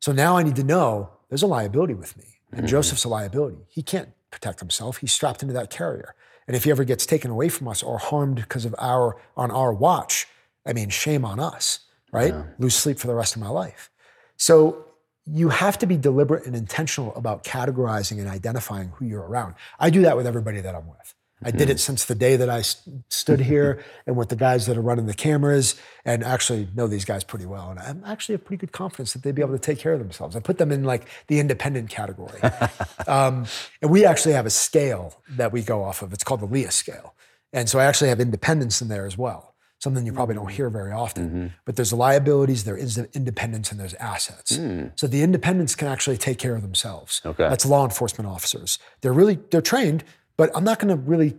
So 0.00 0.10
now 0.10 0.38
I 0.38 0.42
need 0.42 0.56
to 0.56 0.64
know 0.64 1.10
there's 1.28 1.42
a 1.42 1.46
liability 1.46 1.92
with 1.92 2.16
me. 2.16 2.38
And 2.52 2.60
mm-hmm. 2.60 2.68
Joseph's 2.68 3.04
a 3.04 3.08
liability. 3.10 3.66
He 3.68 3.82
can't 3.82 4.08
protect 4.30 4.60
himself. 4.60 4.96
He's 4.96 5.12
strapped 5.12 5.42
into 5.42 5.52
that 5.52 5.68
carrier. 5.68 6.14
And 6.46 6.56
if 6.56 6.64
he 6.64 6.70
ever 6.70 6.84
gets 6.84 7.04
taken 7.04 7.30
away 7.30 7.50
from 7.50 7.68
us 7.68 7.82
or 7.82 7.98
harmed 7.98 8.36
because 8.36 8.64
of 8.64 8.74
our 8.78 9.20
on 9.36 9.50
our 9.50 9.74
watch, 9.74 10.26
I 10.64 10.72
mean, 10.72 10.88
shame 10.88 11.26
on 11.26 11.38
us 11.38 11.80
right? 12.12 12.34
Yeah. 12.34 12.44
Lose 12.58 12.74
sleep 12.74 12.98
for 12.98 13.08
the 13.08 13.14
rest 13.14 13.34
of 13.34 13.42
my 13.42 13.48
life. 13.48 13.90
So 14.36 14.84
you 15.26 15.48
have 15.48 15.78
to 15.78 15.86
be 15.86 15.96
deliberate 15.96 16.46
and 16.46 16.54
intentional 16.54 17.14
about 17.14 17.44
categorizing 17.44 18.18
and 18.18 18.28
identifying 18.28 18.88
who 18.96 19.06
you're 19.06 19.22
around. 19.22 19.54
I 19.78 19.90
do 19.90 20.02
that 20.02 20.16
with 20.16 20.26
everybody 20.26 20.60
that 20.60 20.74
I'm 20.74 20.86
with. 20.86 21.14
I 21.44 21.50
did 21.50 21.62
it 21.62 21.72
mm-hmm. 21.72 21.78
since 21.78 22.04
the 22.04 22.14
day 22.14 22.36
that 22.36 22.48
I 22.48 22.62
st- 22.62 23.02
stood 23.08 23.40
here 23.52 23.84
and 24.06 24.16
with 24.16 24.28
the 24.28 24.36
guys 24.36 24.66
that 24.66 24.76
are 24.76 24.82
running 24.82 25.06
the 25.06 25.14
cameras 25.14 25.74
and 26.04 26.22
actually 26.22 26.68
know 26.74 26.86
these 26.86 27.04
guys 27.04 27.24
pretty 27.24 27.46
well. 27.46 27.70
And 27.70 27.80
I'm 27.80 28.04
actually 28.04 28.34
have 28.34 28.44
pretty 28.44 28.60
good 28.60 28.72
confidence 28.72 29.12
that 29.12 29.22
they'd 29.22 29.34
be 29.34 29.42
able 29.42 29.54
to 29.54 29.58
take 29.58 29.78
care 29.78 29.92
of 29.92 29.98
themselves. 29.98 30.36
I 30.36 30.40
put 30.40 30.58
them 30.58 30.70
in 30.70 30.84
like 30.84 31.08
the 31.26 31.40
independent 31.40 31.90
category. 31.90 32.40
um, 33.06 33.46
and 33.80 33.90
we 33.90 34.04
actually 34.04 34.34
have 34.34 34.46
a 34.46 34.50
scale 34.50 35.20
that 35.30 35.52
we 35.52 35.62
go 35.62 35.82
off 35.82 36.02
of. 36.02 36.12
It's 36.12 36.24
called 36.24 36.40
the 36.40 36.46
LEIA 36.46 36.70
scale. 36.70 37.14
And 37.52 37.68
so 37.68 37.78
I 37.78 37.84
actually 37.84 38.08
have 38.08 38.20
independence 38.20 38.80
in 38.80 38.88
there 38.88 39.04
as 39.04 39.18
well 39.18 39.51
something 39.82 40.06
you 40.06 40.12
probably 40.12 40.36
don't 40.36 40.44
mm-hmm. 40.46 40.54
hear 40.54 40.70
very 40.70 40.92
often. 40.92 41.28
Mm-hmm. 41.28 41.46
But 41.64 41.74
there's 41.74 41.92
liabilities, 41.92 42.62
there 42.62 42.76
is 42.76 42.98
independence, 43.14 43.72
and 43.72 43.80
there's 43.80 43.94
assets. 43.94 44.56
Mm. 44.56 44.92
So 44.94 45.08
the 45.08 45.22
independents 45.22 45.74
can 45.74 45.88
actually 45.88 46.16
take 46.18 46.38
care 46.38 46.54
of 46.54 46.62
themselves. 46.62 47.20
Okay. 47.26 47.48
That's 47.48 47.66
law 47.66 47.84
enforcement 47.84 48.30
officers. 48.30 48.78
They're 49.00 49.12
really 49.12 49.40
they're 49.50 49.60
trained, 49.60 50.04
but 50.36 50.50
I'm 50.54 50.62
not 50.62 50.78
going 50.78 50.96
to 50.96 51.02
really 51.02 51.36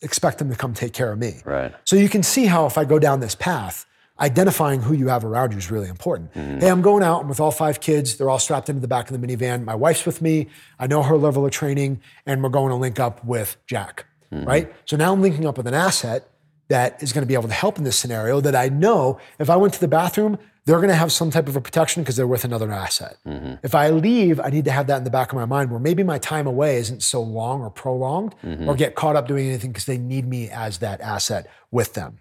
expect 0.00 0.38
them 0.38 0.48
to 0.48 0.56
come 0.56 0.72
take 0.72 0.94
care 0.94 1.12
of 1.12 1.18
me. 1.18 1.42
Right. 1.44 1.74
So 1.84 1.96
you 1.96 2.08
can 2.08 2.22
see 2.22 2.46
how 2.46 2.64
if 2.64 2.78
I 2.78 2.84
go 2.86 2.98
down 2.98 3.20
this 3.20 3.34
path, 3.34 3.84
identifying 4.18 4.80
who 4.80 4.94
you 4.94 5.08
have 5.08 5.24
around 5.24 5.52
you 5.52 5.58
is 5.58 5.70
really 5.70 5.88
important. 5.88 6.32
Mm. 6.32 6.60
Hey, 6.60 6.70
I'm 6.70 6.80
going 6.80 7.02
out. 7.02 7.22
I'm 7.22 7.28
with 7.28 7.40
all 7.40 7.50
five 7.50 7.80
kids. 7.80 8.16
They're 8.16 8.30
all 8.30 8.38
strapped 8.38 8.70
into 8.70 8.80
the 8.80 8.88
back 8.88 9.10
of 9.10 9.20
the 9.20 9.26
minivan. 9.26 9.64
My 9.64 9.74
wife's 9.74 10.06
with 10.06 10.22
me. 10.22 10.48
I 10.78 10.86
know 10.86 11.02
her 11.02 11.18
level 11.18 11.44
of 11.44 11.52
training, 11.52 12.00
and 12.24 12.42
we're 12.42 12.48
going 12.48 12.70
to 12.70 12.76
link 12.76 12.98
up 12.98 13.22
with 13.24 13.58
Jack. 13.66 14.06
Mm. 14.32 14.46
Right. 14.46 14.72
So 14.86 14.96
now 14.96 15.12
I'm 15.12 15.20
linking 15.20 15.46
up 15.46 15.58
with 15.58 15.66
an 15.66 15.74
asset 15.74 16.28
that 16.68 17.02
is 17.02 17.12
going 17.12 17.22
to 17.22 17.26
be 17.26 17.34
able 17.34 17.48
to 17.48 17.54
help 17.54 17.78
in 17.78 17.84
this 17.84 17.96
scenario 17.96 18.40
that 18.40 18.54
I 18.54 18.68
know 18.68 19.18
if 19.38 19.50
I 19.50 19.56
went 19.56 19.74
to 19.74 19.80
the 19.80 19.88
bathroom, 19.88 20.38
they're 20.64 20.76
going 20.76 20.90
to 20.90 20.94
have 20.94 21.10
some 21.10 21.30
type 21.30 21.48
of 21.48 21.56
a 21.56 21.62
protection 21.62 22.02
because 22.02 22.16
they're 22.16 22.26
with 22.26 22.44
another 22.44 22.70
asset. 22.70 23.16
Mm-hmm. 23.26 23.54
If 23.62 23.74
I 23.74 23.88
leave, 23.88 24.38
I 24.38 24.50
need 24.50 24.66
to 24.66 24.70
have 24.70 24.86
that 24.88 24.98
in 24.98 25.04
the 25.04 25.10
back 25.10 25.32
of 25.32 25.36
my 25.36 25.46
mind 25.46 25.70
where 25.70 25.80
maybe 25.80 26.02
my 26.02 26.18
time 26.18 26.46
away 26.46 26.76
isn't 26.76 27.02
so 27.02 27.22
long 27.22 27.62
or 27.62 27.70
prolonged 27.70 28.34
mm-hmm. 28.44 28.68
or 28.68 28.74
get 28.74 28.94
caught 28.94 29.16
up 29.16 29.26
doing 29.26 29.48
anything 29.48 29.70
because 29.70 29.86
they 29.86 29.96
need 29.96 30.28
me 30.28 30.50
as 30.50 30.78
that 30.78 31.00
asset 31.00 31.46
with 31.70 31.94
them. 31.94 32.18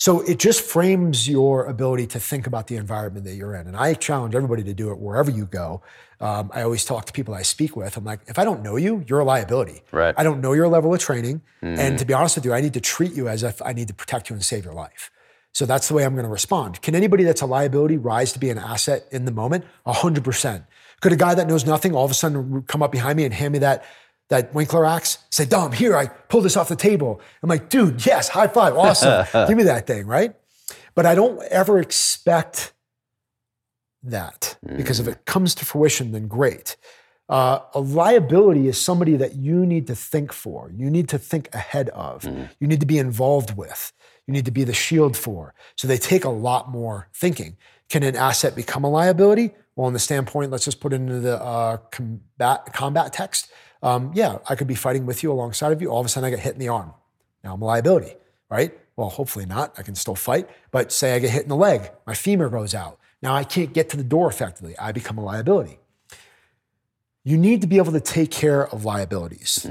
So 0.00 0.22
it 0.22 0.38
just 0.38 0.62
frames 0.62 1.28
your 1.28 1.66
ability 1.66 2.06
to 2.08 2.20
think 2.20 2.46
about 2.46 2.68
the 2.68 2.76
environment 2.76 3.26
that 3.26 3.34
you're 3.34 3.54
in. 3.54 3.66
And 3.66 3.76
I 3.76 3.92
challenge 3.92 4.34
everybody 4.34 4.62
to 4.64 4.72
do 4.72 4.90
it 4.90 4.98
wherever 4.98 5.30
you 5.30 5.44
go. 5.44 5.82
Um, 6.20 6.50
I 6.54 6.62
always 6.62 6.86
talk 6.86 7.04
to 7.04 7.12
people 7.12 7.34
I 7.34 7.42
speak 7.42 7.76
with. 7.76 7.98
I'm 7.98 8.04
like, 8.04 8.20
if 8.26 8.38
I 8.38 8.44
don't 8.44 8.62
know 8.62 8.76
you, 8.76 9.04
you're 9.06 9.20
a 9.20 9.24
liability. 9.24 9.82
Right. 9.92 10.14
I 10.16 10.24
don't 10.24 10.40
know 10.40 10.54
your 10.54 10.68
level 10.68 10.94
of 10.94 11.00
training. 11.00 11.42
Mm. 11.62 11.78
And 11.78 11.98
to 11.98 12.06
be 12.06 12.14
honest 12.14 12.36
with 12.36 12.46
you, 12.46 12.54
I 12.54 12.62
need 12.62 12.72
to 12.74 12.80
treat 12.80 13.12
you 13.12 13.28
as 13.28 13.42
if 13.42 13.60
I 13.60 13.74
need 13.74 13.88
to 13.88 13.94
protect 13.94 14.30
you 14.30 14.34
and 14.34 14.42
save 14.42 14.64
your 14.64 14.72
life. 14.72 15.10
So 15.52 15.66
that's 15.66 15.88
the 15.88 15.94
way 15.94 16.06
I'm 16.06 16.14
going 16.14 16.24
to 16.24 16.30
respond. 16.30 16.80
Can 16.80 16.94
anybody 16.94 17.24
that's 17.24 17.42
a 17.42 17.46
liability 17.46 17.98
rise 17.98 18.32
to 18.32 18.38
be 18.38 18.48
an 18.48 18.56
asset 18.56 19.06
in 19.12 19.26
the 19.26 19.32
moment? 19.32 19.66
100%. 19.86 20.64
Could 21.02 21.12
a 21.12 21.16
guy 21.16 21.34
that 21.34 21.46
knows 21.46 21.66
nothing 21.66 21.94
all 21.94 22.06
of 22.06 22.10
a 22.10 22.14
sudden 22.14 22.62
come 22.62 22.82
up 22.82 22.90
behind 22.90 23.18
me 23.18 23.24
and 23.24 23.34
hand 23.34 23.52
me 23.52 23.58
that 23.58 23.84
that 24.30 24.54
Winkler 24.54 24.86
axe, 24.86 25.18
say, 25.30 25.44
Dom, 25.44 25.72
here, 25.72 25.96
I 25.96 26.06
pulled 26.06 26.44
this 26.44 26.56
off 26.56 26.68
the 26.68 26.76
table. 26.76 27.20
I'm 27.42 27.48
like, 27.48 27.68
dude, 27.68 28.04
yes, 28.06 28.28
high 28.28 28.48
five, 28.48 28.76
awesome. 28.76 29.26
Give 29.48 29.56
me 29.56 29.64
that 29.64 29.86
thing, 29.86 30.06
right? 30.06 30.34
But 30.94 31.04
I 31.04 31.14
don't 31.14 31.42
ever 31.50 31.78
expect 31.80 32.72
that 34.02 34.56
because 34.76 34.98
if 35.00 35.08
it 35.08 35.24
comes 35.26 35.54
to 35.56 35.64
fruition, 35.64 36.12
then 36.12 36.26
great. 36.26 36.76
Uh, 37.28 37.60
a 37.74 37.80
liability 37.80 38.66
is 38.66 38.80
somebody 38.80 39.16
that 39.16 39.36
you 39.36 39.64
need 39.66 39.86
to 39.86 39.94
think 39.94 40.32
for, 40.32 40.70
you 40.74 40.90
need 40.90 41.08
to 41.08 41.18
think 41.18 41.48
ahead 41.54 41.88
of, 41.90 42.24
you 42.58 42.66
need 42.66 42.80
to 42.80 42.86
be 42.86 42.98
involved 42.98 43.56
with, 43.56 43.92
you 44.26 44.32
need 44.32 44.44
to 44.44 44.50
be 44.50 44.64
the 44.64 44.72
shield 44.72 45.16
for. 45.16 45.54
So 45.76 45.86
they 45.86 45.98
take 45.98 46.24
a 46.24 46.30
lot 46.30 46.70
more 46.70 47.08
thinking. 47.14 47.56
Can 47.88 48.02
an 48.02 48.16
asset 48.16 48.56
become 48.56 48.84
a 48.84 48.90
liability? 48.90 49.52
Well, 49.76 49.86
on 49.86 49.92
the 49.92 49.98
standpoint, 49.98 50.50
let's 50.50 50.64
just 50.64 50.80
put 50.80 50.92
it 50.92 50.96
into 50.96 51.20
the 51.20 51.40
uh, 51.40 51.76
combat, 51.90 52.72
combat 52.72 53.12
text. 53.12 53.48
Um, 53.82 54.12
yeah, 54.14 54.38
I 54.48 54.54
could 54.54 54.66
be 54.66 54.74
fighting 54.74 55.06
with 55.06 55.22
you 55.22 55.32
alongside 55.32 55.72
of 55.72 55.80
you. 55.80 55.88
All 55.88 56.00
of 56.00 56.06
a 56.06 56.08
sudden, 56.08 56.26
I 56.26 56.30
get 56.30 56.40
hit 56.40 56.54
in 56.54 56.58
the 56.58 56.68
arm. 56.68 56.92
Now 57.42 57.54
I'm 57.54 57.62
a 57.62 57.64
liability, 57.64 58.14
right? 58.50 58.78
Well, 58.96 59.08
hopefully 59.08 59.46
not. 59.46 59.74
I 59.78 59.82
can 59.82 59.94
still 59.94 60.14
fight. 60.14 60.48
But 60.70 60.92
say 60.92 61.14
I 61.14 61.18
get 61.18 61.30
hit 61.30 61.42
in 61.42 61.48
the 61.48 61.56
leg, 61.56 61.90
my 62.06 62.14
femur 62.14 62.50
goes 62.50 62.74
out. 62.74 62.98
Now 63.22 63.34
I 63.34 63.44
can't 63.44 63.72
get 63.72 63.88
to 63.90 63.96
the 63.96 64.04
door 64.04 64.28
effectively. 64.28 64.76
I 64.78 64.92
become 64.92 65.18
a 65.18 65.24
liability. 65.24 65.78
You 67.24 67.36
need 67.36 67.60
to 67.60 67.66
be 67.66 67.78
able 67.78 67.92
to 67.92 68.00
take 68.00 68.30
care 68.30 68.66
of 68.66 68.84
liabilities. 68.84 69.66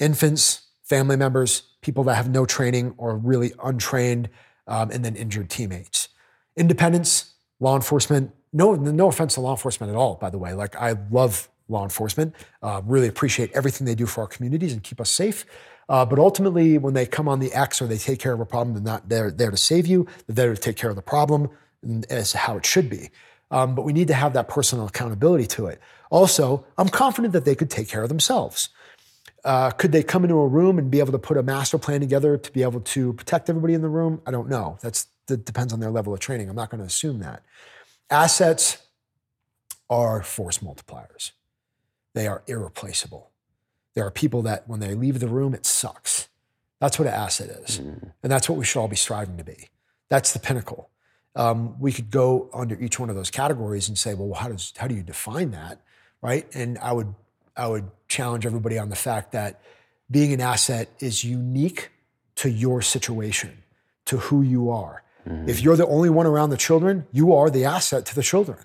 Infants, 0.00 0.62
family 0.84 1.16
members, 1.16 1.62
people 1.82 2.04
that 2.04 2.14
have 2.14 2.30
no 2.30 2.46
training 2.46 2.94
or 2.96 3.16
really 3.16 3.52
untrained, 3.62 4.30
um, 4.66 4.90
and 4.90 5.04
then 5.04 5.14
injured 5.14 5.50
teammates. 5.50 6.08
Independence, 6.56 7.34
law 7.60 7.76
enforcement. 7.76 8.34
No, 8.52 8.74
no 8.74 9.08
offense 9.08 9.34
to 9.34 9.40
law 9.40 9.52
enforcement 9.52 9.90
at 9.90 9.96
all, 9.96 10.14
by 10.14 10.30
the 10.30 10.38
way. 10.38 10.54
Like 10.54 10.76
I 10.76 10.94
love 11.10 11.48
law 11.68 11.82
enforcement. 11.82 12.34
Uh, 12.62 12.80
really 12.84 13.08
appreciate 13.08 13.50
everything 13.52 13.86
they 13.86 13.94
do 13.94 14.06
for 14.06 14.22
our 14.22 14.26
communities 14.26 14.72
and 14.72 14.82
keep 14.82 15.00
us 15.00 15.10
safe. 15.10 15.46
Uh, 15.88 16.04
but 16.04 16.18
ultimately, 16.18 16.78
when 16.78 16.94
they 16.94 17.06
come 17.06 17.28
on 17.28 17.40
the 17.40 17.52
X 17.52 17.82
or 17.82 17.86
they 17.86 17.98
take 17.98 18.18
care 18.18 18.32
of 18.32 18.40
a 18.40 18.46
problem, 18.46 18.74
they're 18.74 18.82
not 18.82 19.08
there, 19.08 19.30
there 19.30 19.50
to 19.50 19.56
save 19.56 19.86
you. 19.86 20.06
They're 20.26 20.46
there 20.46 20.54
to 20.54 20.60
take 20.60 20.76
care 20.76 20.90
of 20.90 20.96
the 20.96 21.02
problem, 21.02 21.50
and 21.82 22.06
as 22.10 22.32
how 22.32 22.56
it 22.56 22.64
should 22.64 22.88
be. 22.88 23.10
Um, 23.50 23.74
but 23.74 23.82
we 23.82 23.92
need 23.92 24.08
to 24.08 24.14
have 24.14 24.32
that 24.32 24.48
personal 24.48 24.86
accountability 24.86 25.46
to 25.48 25.66
it. 25.66 25.80
Also, 26.10 26.64
I'm 26.78 26.88
confident 26.88 27.32
that 27.34 27.44
they 27.44 27.54
could 27.54 27.70
take 27.70 27.88
care 27.88 28.02
of 28.02 28.08
themselves. 28.08 28.70
Uh, 29.44 29.70
could 29.70 29.92
they 29.92 30.02
come 30.02 30.24
into 30.24 30.36
a 30.36 30.46
room 30.46 30.78
and 30.78 30.90
be 30.90 31.00
able 31.00 31.12
to 31.12 31.18
put 31.18 31.36
a 31.36 31.42
master 31.42 31.76
plan 31.76 32.00
together 32.00 32.38
to 32.38 32.52
be 32.52 32.62
able 32.62 32.80
to 32.80 33.12
protect 33.12 33.50
everybody 33.50 33.74
in 33.74 33.82
the 33.82 33.88
room? 33.88 34.22
I 34.26 34.30
don't 34.30 34.48
know. 34.48 34.78
That's, 34.80 35.06
that 35.26 35.44
depends 35.44 35.72
on 35.72 35.80
their 35.80 35.90
level 35.90 36.14
of 36.14 36.20
training. 36.20 36.48
I'm 36.48 36.56
not 36.56 36.70
going 36.70 36.80
to 36.80 36.86
assume 36.86 37.18
that. 37.18 37.42
Assets 38.10 38.78
are 39.90 40.22
force 40.22 40.58
multipliers. 40.58 41.32
They 42.14 42.26
are 42.26 42.42
irreplaceable. 42.46 43.30
There 43.94 44.06
are 44.06 44.10
people 44.10 44.42
that 44.42 44.66
when 44.68 44.80
they 44.80 44.94
leave 44.94 45.20
the 45.20 45.28
room, 45.28 45.54
it 45.54 45.66
sucks. 45.66 46.28
That's 46.80 46.98
what 46.98 47.06
an 47.08 47.14
asset 47.14 47.48
is. 47.50 47.78
And 47.78 48.12
that's 48.22 48.48
what 48.48 48.58
we 48.58 48.64
should 48.64 48.80
all 48.80 48.88
be 48.88 48.96
striving 48.96 49.36
to 49.36 49.44
be. 49.44 49.68
That's 50.08 50.32
the 50.32 50.38
pinnacle. 50.38 50.90
Um, 51.36 51.80
we 51.80 51.92
could 51.92 52.10
go 52.10 52.48
under 52.52 52.78
each 52.80 52.98
one 53.00 53.10
of 53.10 53.16
those 53.16 53.30
categories 53.30 53.88
and 53.88 53.98
say, 53.98 54.14
well, 54.14 54.32
how 54.34 54.48
does 54.48 54.72
how 54.76 54.86
do 54.86 54.94
you 54.94 55.02
define 55.02 55.50
that, 55.52 55.80
right? 56.22 56.46
And 56.54 56.78
I 56.78 56.92
would 56.92 57.14
I 57.56 57.66
would 57.66 57.90
challenge 58.08 58.46
everybody 58.46 58.78
on 58.78 58.88
the 58.88 58.96
fact 58.96 59.32
that 59.32 59.60
being 60.10 60.32
an 60.32 60.40
asset 60.40 60.88
is 61.00 61.24
unique 61.24 61.90
to 62.36 62.48
your 62.50 62.82
situation, 62.82 63.62
to 64.06 64.18
who 64.18 64.42
you 64.42 64.70
are. 64.70 65.02
If 65.46 65.62
you're 65.62 65.76
the 65.76 65.86
only 65.86 66.10
one 66.10 66.26
around 66.26 66.50
the 66.50 66.58
children, 66.58 67.06
you 67.10 67.32
are 67.32 67.48
the 67.48 67.64
asset 67.64 68.04
to 68.06 68.14
the 68.14 68.22
children. 68.22 68.58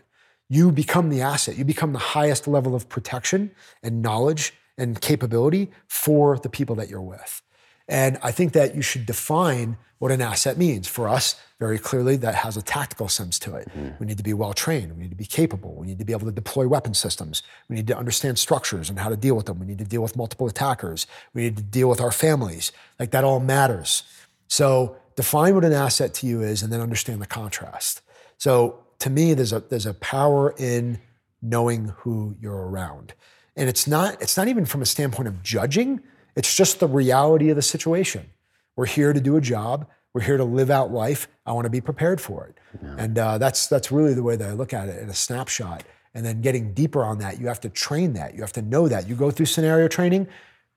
You 0.50 0.72
become 0.72 1.10
the 1.10 1.22
asset. 1.22 1.58
You 1.58 1.66
become 1.66 1.94
the 1.94 2.00
highest 2.00 2.48
level 2.48 2.76
of 2.76 2.90
protection 2.90 3.52
and 3.84 4.02
knowledge 4.02 4.54
and 4.78 5.00
capability 5.00 5.70
for 5.88 6.38
the 6.40 6.50
people 6.50 6.76
that 6.76 6.90
you're 6.90 7.02
with. 7.02 7.42
And 7.88 8.20
I 8.22 8.32
think 8.32 8.54
that 8.54 8.76
you 8.76 8.82
should 8.82 9.06
define 9.06 9.78
what 9.98 10.12
an 10.12 10.22
asset 10.22 10.58
means. 10.58 10.88
For 10.88 11.10
us, 11.10 11.36
very 11.60 11.78
clearly, 11.78 12.16
that 12.18 12.36
has 12.36 12.56
a 12.56 12.62
tactical 12.62 13.10
sense 13.10 13.38
to 13.40 13.56
it. 13.56 13.68
Mm-hmm. 13.70 13.90
We 14.00 14.06
need 14.06 14.18
to 14.18 14.24
be 14.24 14.34
well 14.34 14.54
trained. 14.54 14.96
We 14.96 15.04
need 15.04 15.10
to 15.10 15.16
be 15.16 15.26
capable. 15.26 15.74
We 15.74 15.88
need 15.88 16.00
to 16.00 16.06
be 16.06 16.14
able 16.14 16.28
to 16.28 16.32
deploy 16.32 16.68
weapon 16.68 16.94
systems. 16.94 17.44
We 17.68 17.76
need 17.76 17.88
to 17.88 17.98
understand 17.98 18.40
structures 18.40 18.90
and 18.90 19.00
how 19.00 19.10
to 19.10 19.18
deal 19.18 19.36
with 19.36 19.48
them. 19.48 19.60
We 19.60 19.66
need 19.66 19.80
to 19.80 19.86
deal 19.86 20.02
with 20.02 20.16
multiple 20.16 20.48
attackers. 20.48 21.06
We 21.34 21.42
need 21.42 21.58
to 21.58 21.64
deal 21.64 21.90
with 21.90 22.00
our 22.00 22.12
families. 22.12 22.72
Like 23.00 23.12
that 23.12 23.24
all 23.24 23.40
matters. 23.40 24.04
So 24.48 24.96
define 25.16 25.56
what 25.56 25.66
an 25.66 25.74
asset 25.74 26.14
to 26.16 26.28
you 26.28 26.42
is 26.42 26.64
and 26.64 26.72
then 26.72 26.80
understand 26.80 27.22
the 27.22 27.28
contrast. 27.28 28.02
So 28.38 28.80
to 29.00 29.10
me, 29.10 29.34
there's 29.34 29.54
a 29.54 29.60
there's 29.60 29.86
a 29.86 29.94
power 29.94 30.54
in 30.58 31.00
knowing 31.42 31.94
who 32.00 32.36
you're 32.40 32.68
around. 32.68 33.14
And 33.56 33.68
it's 33.68 33.88
not, 33.88 34.22
it's 34.22 34.38
not 34.38 34.48
even 34.48 34.66
from 34.66 34.82
a 34.82 34.86
standpoint 34.86 35.28
of 35.28 35.44
judging, 35.44 36.02
it's 36.36 36.56
just 36.56 36.80
the 36.80 36.88
reality 36.88 37.50
of 37.50 37.56
the 37.56 37.62
situation. 37.62 38.30
We're 38.76 38.86
here 38.86 39.12
to 39.12 39.20
do 39.20 39.36
a 39.36 39.42
job. 39.42 39.88
We're 40.14 40.22
here 40.22 40.38
to 40.38 40.44
live 40.44 40.70
out 40.70 40.92
life. 40.92 41.28
I 41.46 41.52
want 41.52 41.66
to 41.66 41.70
be 41.70 41.82
prepared 41.82 42.22
for 42.22 42.46
it. 42.48 42.58
And 42.98 43.18
uh, 43.20 43.38
that's, 43.38 43.68
that's 43.68 43.92
really 43.92 44.14
the 44.14 44.24
way 44.24 44.36
that 44.38 44.50
I 44.50 44.54
look 44.54 44.74
at 44.74 44.88
it 44.88 45.02
in 45.02 45.10
a 45.10 45.14
snapshot. 45.14 45.84
And 46.14 46.26
then 46.26 46.42
getting 46.42 46.74
deeper 46.74 47.04
on 47.04 47.20
that, 47.20 47.40
you 47.40 47.48
have 47.48 47.60
to 47.62 47.70
train 47.70 48.14
that. 48.14 48.34
You 48.34 48.42
have 48.42 48.54
to 48.54 48.62
know 48.62 48.88
that. 48.88 49.08
You 49.08 49.16
go 49.16 49.30
through 49.30 49.48
scenario 49.48 49.88
training, 49.88 50.28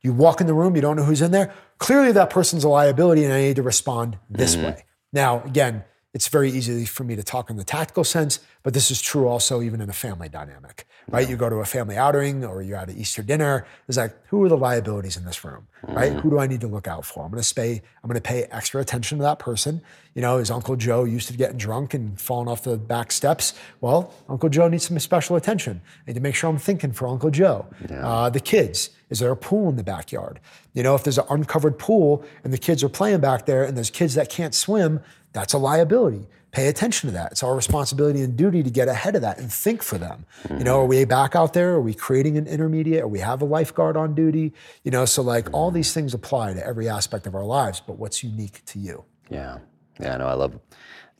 you 0.00 0.12
walk 0.12 0.40
in 0.40 0.46
the 0.46 0.54
room, 0.54 0.74
you 0.74 0.82
don't 0.82 0.96
know 0.96 1.04
who's 1.04 1.22
in 1.22 1.30
there. 1.30 1.54
Clearly, 1.78 2.12
that 2.12 2.30
person's 2.30 2.64
a 2.64 2.68
liability, 2.68 3.24
and 3.24 3.32
I 3.32 3.40
need 3.40 3.56
to 3.56 3.62
respond 3.62 4.18
this 4.28 4.56
way. 4.56 4.84
Now, 5.12 5.42
again, 5.44 5.84
it's 6.14 6.28
very 6.28 6.50
easy 6.50 6.84
for 6.84 7.04
me 7.04 7.16
to 7.16 7.22
talk 7.22 7.48
in 7.48 7.56
the 7.56 7.64
tactical 7.64 8.04
sense, 8.04 8.40
but 8.62 8.74
this 8.74 8.90
is 8.90 9.00
true 9.00 9.26
also 9.26 9.62
even 9.62 9.80
in 9.80 9.88
a 9.88 9.94
family 9.94 10.28
dynamic, 10.28 10.86
right? 11.08 11.28
You 11.28 11.36
go 11.36 11.48
to 11.48 11.56
a 11.56 11.64
family 11.64 11.96
outing 11.96 12.44
or 12.44 12.60
you're 12.60 12.76
at 12.76 12.90
an 12.90 12.98
Easter 12.98 13.22
dinner. 13.22 13.66
It's 13.88 13.96
like, 13.96 14.14
who 14.26 14.42
are 14.44 14.48
the 14.48 14.56
liabilities 14.56 15.16
in 15.16 15.24
this 15.24 15.42
room, 15.42 15.66
right? 15.82 16.12
Who 16.12 16.28
do 16.28 16.38
I 16.38 16.46
need 16.46 16.60
to 16.60 16.66
look 16.66 16.86
out 16.86 17.06
for? 17.06 17.24
I'm 17.24 17.30
going 17.30 17.42
to 17.42 17.54
pay. 17.54 17.80
I'm 18.02 18.08
going 18.08 18.20
to 18.20 18.20
pay 18.20 18.44
extra 18.44 18.80
attention 18.80 19.18
to 19.18 19.22
that 19.22 19.38
person. 19.38 19.80
You 20.14 20.20
know, 20.20 20.36
is 20.36 20.50
Uncle 20.50 20.76
Joe 20.76 21.04
used 21.04 21.28
to 21.28 21.34
getting 21.34 21.56
drunk 21.56 21.94
and 21.94 22.20
falling 22.20 22.46
off 22.46 22.62
the 22.62 22.76
back 22.76 23.10
steps? 23.10 23.54
Well, 23.80 24.12
Uncle 24.28 24.50
Joe 24.50 24.68
needs 24.68 24.86
some 24.86 24.98
special 24.98 25.36
attention. 25.36 25.80
I 25.86 26.10
need 26.10 26.14
to 26.14 26.20
make 26.20 26.34
sure 26.34 26.50
I'm 26.50 26.58
thinking 26.58 26.92
for 26.92 27.08
Uncle 27.08 27.30
Joe. 27.30 27.66
Uh, 27.90 28.28
the 28.28 28.40
kids. 28.40 28.90
Is 29.08 29.18
there 29.18 29.30
a 29.30 29.36
pool 29.36 29.68
in 29.68 29.76
the 29.76 29.84
backyard? 29.84 30.40
You 30.72 30.82
know, 30.82 30.94
if 30.94 31.04
there's 31.04 31.18
an 31.18 31.26
uncovered 31.28 31.78
pool 31.78 32.24
and 32.44 32.52
the 32.52 32.58
kids 32.58 32.82
are 32.82 32.88
playing 32.88 33.20
back 33.20 33.44
there 33.44 33.62
and 33.64 33.76
there's 33.76 33.90
kids 33.90 34.14
that 34.14 34.30
can't 34.30 34.54
swim, 34.54 35.00
that's 35.32 35.52
a 35.52 35.58
liability. 35.58 36.26
Pay 36.50 36.68
attention 36.68 37.08
to 37.08 37.14
that. 37.14 37.32
It's 37.32 37.42
our 37.42 37.56
responsibility 37.56 38.20
and 38.20 38.36
duty 38.36 38.62
to 38.62 38.70
get 38.70 38.86
ahead 38.86 39.16
of 39.16 39.22
that 39.22 39.38
and 39.38 39.50
think 39.50 39.82
for 39.82 39.96
them. 39.96 40.26
You 40.50 40.64
know, 40.64 40.80
are 40.80 40.86
we 40.86 41.02
back 41.06 41.34
out 41.34 41.54
there? 41.54 41.72
Are 41.72 41.80
we 41.80 41.94
creating 41.94 42.36
an 42.36 42.46
intermediate? 42.46 43.04
Or 43.04 43.08
we 43.08 43.20
have 43.20 43.40
a 43.40 43.46
lifeguard 43.46 43.96
on 43.96 44.14
duty? 44.14 44.52
You 44.82 44.90
know, 44.90 45.06
so 45.06 45.22
like 45.22 45.48
all 45.54 45.70
these 45.70 45.94
things 45.94 46.12
apply 46.12 46.52
to 46.52 46.66
every 46.66 46.90
aspect 46.90 47.26
of 47.26 47.34
our 47.34 47.44
lives, 47.44 47.80
but 47.80 47.98
what's 47.98 48.22
unique 48.22 48.62
to 48.66 48.78
you? 48.78 49.02
Yeah, 49.30 49.58
yeah. 49.98 50.18
No, 50.18 50.26
I 50.26 50.34
love 50.34 50.58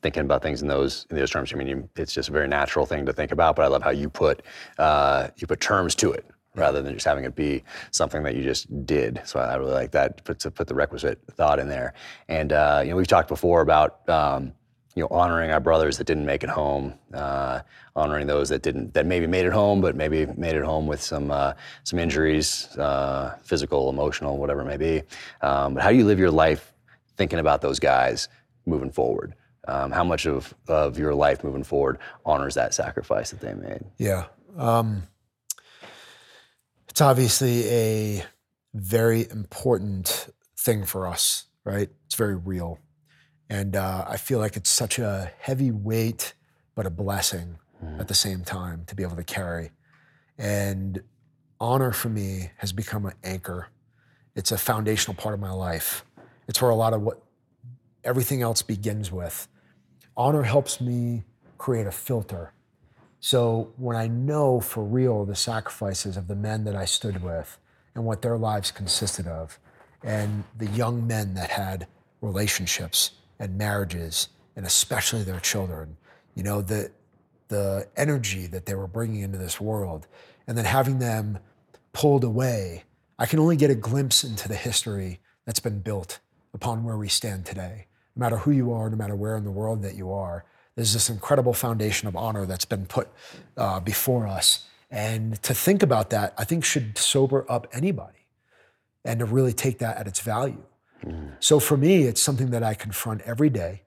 thinking 0.02 0.22
about 0.24 0.42
things 0.42 0.60
in 0.60 0.68
those 0.68 1.06
in 1.08 1.16
those 1.16 1.30
terms. 1.30 1.50
I 1.54 1.56
mean, 1.56 1.66
you, 1.66 1.88
it's 1.96 2.12
just 2.12 2.28
a 2.28 2.32
very 2.32 2.48
natural 2.48 2.84
thing 2.84 3.06
to 3.06 3.12
think 3.14 3.32
about. 3.32 3.56
But 3.56 3.64
I 3.64 3.68
love 3.68 3.82
how 3.82 3.90
you 3.90 4.10
put 4.10 4.42
uh, 4.76 5.28
you 5.36 5.46
put 5.46 5.60
terms 5.60 5.94
to 5.94 6.12
it 6.12 6.26
rather 6.54 6.82
than 6.82 6.94
just 6.94 7.06
having 7.06 7.24
it 7.24 7.34
be 7.34 7.64
something 7.90 8.22
that 8.22 8.34
you 8.34 8.42
just 8.42 8.86
did. 8.86 9.22
So 9.24 9.40
I 9.40 9.54
really 9.56 9.72
like 9.72 9.92
that. 9.92 10.24
Put 10.24 10.38
to 10.40 10.50
put 10.50 10.66
the 10.66 10.74
requisite 10.74 11.18
thought 11.32 11.58
in 11.58 11.68
there. 11.68 11.94
And 12.28 12.52
uh, 12.52 12.82
you 12.84 12.90
know, 12.90 12.96
we've 12.96 13.06
talked 13.06 13.28
before 13.28 13.60
about. 13.60 14.08
Um, 14.08 14.52
you 14.94 15.02
know, 15.02 15.08
honoring 15.10 15.50
our 15.50 15.60
brothers 15.60 15.96
that 15.96 16.06
didn't 16.06 16.26
make 16.26 16.44
it 16.44 16.50
home, 16.50 16.94
uh, 17.14 17.60
honoring 17.96 18.26
those 18.26 18.50
that 18.50 18.60
didn't, 18.60 18.92
that 18.92 19.06
maybe 19.06 19.26
made 19.26 19.46
it 19.46 19.52
home, 19.52 19.80
but 19.80 19.96
maybe 19.96 20.26
made 20.36 20.54
it 20.54 20.64
home 20.64 20.86
with 20.86 21.00
some 21.00 21.30
uh, 21.30 21.54
some 21.84 21.98
injuries, 21.98 22.66
uh, 22.76 23.38
physical, 23.42 23.88
emotional, 23.88 24.36
whatever 24.36 24.60
it 24.60 24.66
may 24.66 24.76
be. 24.76 25.02
Um, 25.40 25.74
but 25.74 25.82
how 25.82 25.90
do 25.90 25.96
you 25.96 26.04
live 26.04 26.18
your 26.18 26.30
life 26.30 26.74
thinking 27.16 27.38
about 27.38 27.62
those 27.62 27.78
guys 27.78 28.28
moving 28.66 28.90
forward? 28.90 29.34
Um, 29.68 29.92
how 29.92 30.04
much 30.04 30.26
of, 30.26 30.52
of 30.68 30.98
your 30.98 31.14
life 31.14 31.44
moving 31.44 31.62
forward 31.62 31.98
honors 32.26 32.54
that 32.54 32.74
sacrifice 32.74 33.30
that 33.30 33.40
they 33.40 33.54
made? 33.54 33.84
Yeah. 33.96 34.26
Um, 34.56 35.04
obviously 37.02 37.68
a 37.68 38.24
very 38.72 39.28
important 39.30 40.28
thing 40.56 40.84
for 40.84 41.06
us, 41.06 41.46
right? 41.64 41.90
It's 42.06 42.14
very 42.14 42.36
real. 42.36 42.78
And 43.50 43.76
uh, 43.76 44.06
I 44.08 44.16
feel 44.16 44.38
like 44.38 44.56
it's 44.56 44.70
such 44.70 44.98
a 44.98 45.30
heavy 45.38 45.70
weight, 45.70 46.32
but 46.74 46.86
a 46.86 46.90
blessing 46.90 47.58
at 47.98 48.06
the 48.08 48.14
same 48.14 48.44
time 48.44 48.84
to 48.86 48.94
be 48.94 49.02
able 49.02 49.16
to 49.16 49.24
carry. 49.24 49.72
And 50.38 51.02
honor 51.60 51.92
for 51.92 52.08
me 52.08 52.52
has 52.58 52.72
become 52.72 53.04
an 53.06 53.14
anchor. 53.24 53.68
It's 54.34 54.52
a 54.52 54.58
foundational 54.58 55.14
part 55.14 55.34
of 55.34 55.40
my 55.40 55.50
life. 55.50 56.04
It's 56.48 56.62
where 56.62 56.70
a 56.70 56.76
lot 56.76 56.94
of 56.94 57.02
what 57.02 57.22
everything 58.04 58.40
else 58.40 58.62
begins 58.62 59.10
with. 59.12 59.48
Honor 60.16 60.42
helps 60.42 60.80
me 60.80 61.24
create 61.58 61.86
a 61.86 61.92
filter. 61.92 62.52
So 63.24 63.72
when 63.76 63.96
I 63.96 64.08
know 64.08 64.60
for 64.60 64.82
real 64.82 65.24
the 65.24 65.36
sacrifices 65.36 66.16
of 66.16 66.26
the 66.26 66.34
men 66.34 66.64
that 66.64 66.74
I 66.74 66.84
stood 66.84 67.22
with 67.22 67.56
and 67.94 68.04
what 68.04 68.20
their 68.20 68.36
lives 68.36 68.72
consisted 68.72 69.28
of, 69.28 69.60
and 70.02 70.42
the 70.58 70.66
young 70.66 71.06
men 71.06 71.34
that 71.34 71.48
had 71.48 71.86
relationships 72.20 73.12
and 73.38 73.56
marriages, 73.56 74.28
and 74.56 74.66
especially 74.66 75.22
their 75.22 75.38
children, 75.38 75.96
you 76.34 76.42
know, 76.42 76.62
the, 76.62 76.90
the 77.46 77.86
energy 77.96 78.48
that 78.48 78.66
they 78.66 78.74
were 78.74 78.88
bringing 78.88 79.20
into 79.20 79.38
this 79.38 79.60
world, 79.60 80.08
and 80.48 80.58
then 80.58 80.64
having 80.64 80.98
them 80.98 81.38
pulled 81.92 82.24
away, 82.24 82.82
I 83.20 83.26
can 83.26 83.38
only 83.38 83.54
get 83.54 83.70
a 83.70 83.76
glimpse 83.76 84.24
into 84.24 84.48
the 84.48 84.56
history 84.56 85.20
that's 85.44 85.60
been 85.60 85.78
built 85.78 86.18
upon 86.54 86.82
where 86.82 86.96
we 86.96 87.06
stand 87.06 87.46
today. 87.46 87.86
No 88.16 88.20
matter 88.20 88.38
who 88.38 88.50
you 88.50 88.72
are, 88.72 88.90
no 88.90 88.96
matter 88.96 89.14
where 89.14 89.36
in 89.36 89.44
the 89.44 89.52
world 89.52 89.82
that 89.82 89.94
you 89.94 90.10
are, 90.10 90.44
there's 90.74 90.92
this 90.92 91.10
incredible 91.10 91.52
foundation 91.52 92.08
of 92.08 92.16
honor 92.16 92.46
that's 92.46 92.64
been 92.64 92.86
put 92.86 93.08
uh, 93.56 93.80
before 93.80 94.26
us. 94.26 94.66
And 94.90 95.42
to 95.42 95.54
think 95.54 95.82
about 95.82 96.10
that, 96.10 96.34
I 96.36 96.44
think 96.44 96.64
should 96.64 96.98
sober 96.98 97.46
up 97.48 97.66
anybody 97.72 98.26
and 99.04 99.20
to 99.20 99.26
really 99.26 99.52
take 99.52 99.78
that 99.78 99.96
at 99.96 100.06
its 100.06 100.20
value. 100.20 100.62
Mm. 101.04 101.32
So 101.40 101.58
for 101.58 101.76
me, 101.76 102.04
it's 102.04 102.20
something 102.20 102.50
that 102.50 102.62
I 102.62 102.74
confront 102.74 103.22
every 103.22 103.50
day. 103.50 103.82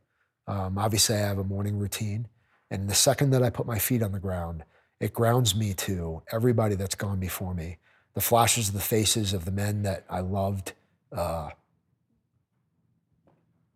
Um, 0.48 0.78
obviously, 0.78 1.16
I 1.16 1.20
have 1.20 1.38
a 1.38 1.44
morning 1.44 1.80
routine. 1.80 2.28
And 2.72 2.90
the 2.90 2.96
second 2.96 3.30
that 3.32 3.44
I 3.44 3.50
put 3.50 3.66
my 3.66 3.80
feet 3.80 4.04
on 4.04 4.12
the 4.12 4.20
ground, 4.20 4.64
it 5.00 5.14
grounds 5.14 5.56
me 5.56 5.74
to 5.74 6.24
everybody 6.32 6.76
that's 6.76 6.96
gone 6.96 7.20
before 7.20 7.54
me. 7.54 7.78
The 8.14 8.22
flashes 8.22 8.70
of 8.70 8.74
the 8.74 8.80
faces 8.80 9.34
of 9.34 9.46
the 9.46 9.52
men 9.52 9.84
that 9.84 10.06
I 10.10 10.22
loved, 10.22 10.74
uh, 11.16 11.50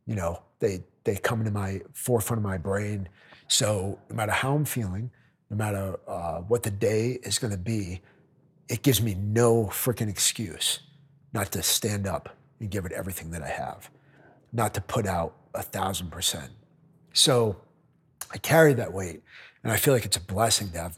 you 0.05 0.15
know, 0.15 0.41
they, 0.59 0.83
they 1.09 1.19
come 1.19 1.39
into 1.39 1.51
my 1.51 1.81
forefront 1.93 2.39
of 2.39 2.43
my 2.43 2.57
brain. 2.57 3.09
So 3.47 3.99
no 4.09 4.15
matter 4.15 4.31
how 4.31 4.53
I'm 4.55 4.65
feeling, 4.65 5.09
no 5.49 5.57
matter 5.57 5.99
uh, 6.07 6.39
what 6.41 6.61
the 6.63 6.71
day 6.71 7.19
is 7.23 7.39
going 7.39 7.51
to 7.51 7.57
be, 7.59 8.01
it 8.67 8.83
gives 8.83 9.01
me 9.01 9.15
no 9.15 9.65
freaking 9.65 10.09
excuse 10.09 10.81
not 11.33 11.51
to 11.51 11.63
stand 11.63 12.05
up 12.05 12.29
and 12.59 12.69
give 12.69 12.85
it 12.85 12.91
everything 12.91 13.31
that 13.31 13.41
I 13.41 13.47
have, 13.47 13.89
not 14.53 14.73
to 14.75 14.81
put 14.81 15.07
out 15.07 15.35
a 15.53 15.63
thousand 15.63 16.11
percent. 16.11 16.51
So 17.13 17.57
I 18.31 18.37
carry 18.37 18.73
that 18.75 18.93
weight, 18.93 19.23
and 19.63 19.71
I 19.71 19.77
feel 19.77 19.93
like 19.93 20.05
it's 20.05 20.17
a 20.17 20.21
blessing 20.21 20.69
to 20.71 20.79
have 20.79 20.95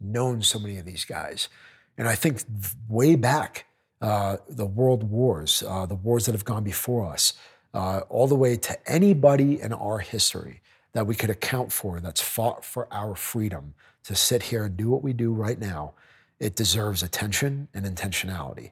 known 0.00 0.42
so 0.42 0.58
many 0.58 0.76
of 0.78 0.84
these 0.84 1.04
guys. 1.04 1.48
And 1.96 2.06
I 2.06 2.14
think 2.14 2.42
way 2.88 3.16
back, 3.16 3.66
uh, 4.02 4.36
the 4.48 4.66
world 4.66 5.04
wars, 5.04 5.62
uh, 5.66 5.86
the 5.86 5.94
wars 5.94 6.26
that 6.26 6.32
have 6.32 6.44
gone 6.44 6.64
before 6.64 7.10
us, 7.10 7.32
uh, 7.74 8.00
all 8.08 8.26
the 8.26 8.34
way 8.34 8.56
to 8.56 8.90
anybody 8.90 9.60
in 9.60 9.72
our 9.72 9.98
history 9.98 10.60
that 10.92 11.06
we 11.06 11.14
could 11.14 11.30
account 11.30 11.72
for 11.72 12.00
that's 12.00 12.20
fought 12.20 12.64
for 12.64 12.88
our 12.92 13.14
freedom 13.14 13.74
to 14.04 14.14
sit 14.14 14.44
here 14.44 14.64
and 14.64 14.76
do 14.76 14.88
what 14.88 15.02
we 15.02 15.12
do 15.12 15.32
right 15.32 15.58
now, 15.58 15.92
it 16.40 16.56
deserves 16.56 17.02
attention 17.02 17.68
and 17.74 17.84
intentionality. 17.84 18.70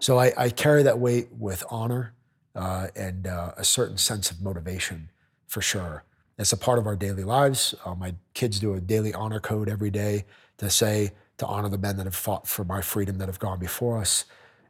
So 0.00 0.18
I, 0.18 0.32
I 0.36 0.50
carry 0.50 0.82
that 0.84 0.98
weight 0.98 1.28
with 1.32 1.62
honor 1.68 2.14
uh, 2.54 2.88
and 2.96 3.26
uh, 3.26 3.52
a 3.56 3.64
certain 3.64 3.98
sense 3.98 4.30
of 4.30 4.40
motivation 4.40 5.10
for 5.46 5.60
sure. 5.60 6.04
It's 6.38 6.52
a 6.52 6.56
part 6.56 6.78
of 6.78 6.86
our 6.86 6.96
daily 6.96 7.24
lives. 7.24 7.74
Uh, 7.84 7.94
my 7.94 8.14
kids 8.34 8.60
do 8.60 8.74
a 8.74 8.80
daily 8.80 9.12
honor 9.12 9.40
code 9.40 9.68
every 9.68 9.90
day 9.90 10.24
to 10.58 10.70
say, 10.70 11.12
to 11.38 11.46
honor 11.46 11.68
the 11.68 11.78
men 11.78 11.96
that 11.96 12.04
have 12.04 12.14
fought 12.14 12.46
for 12.46 12.64
my 12.64 12.80
freedom 12.80 13.18
that 13.18 13.28
have 13.28 13.38
gone 13.38 13.58
before 13.58 13.98
us 13.98 14.24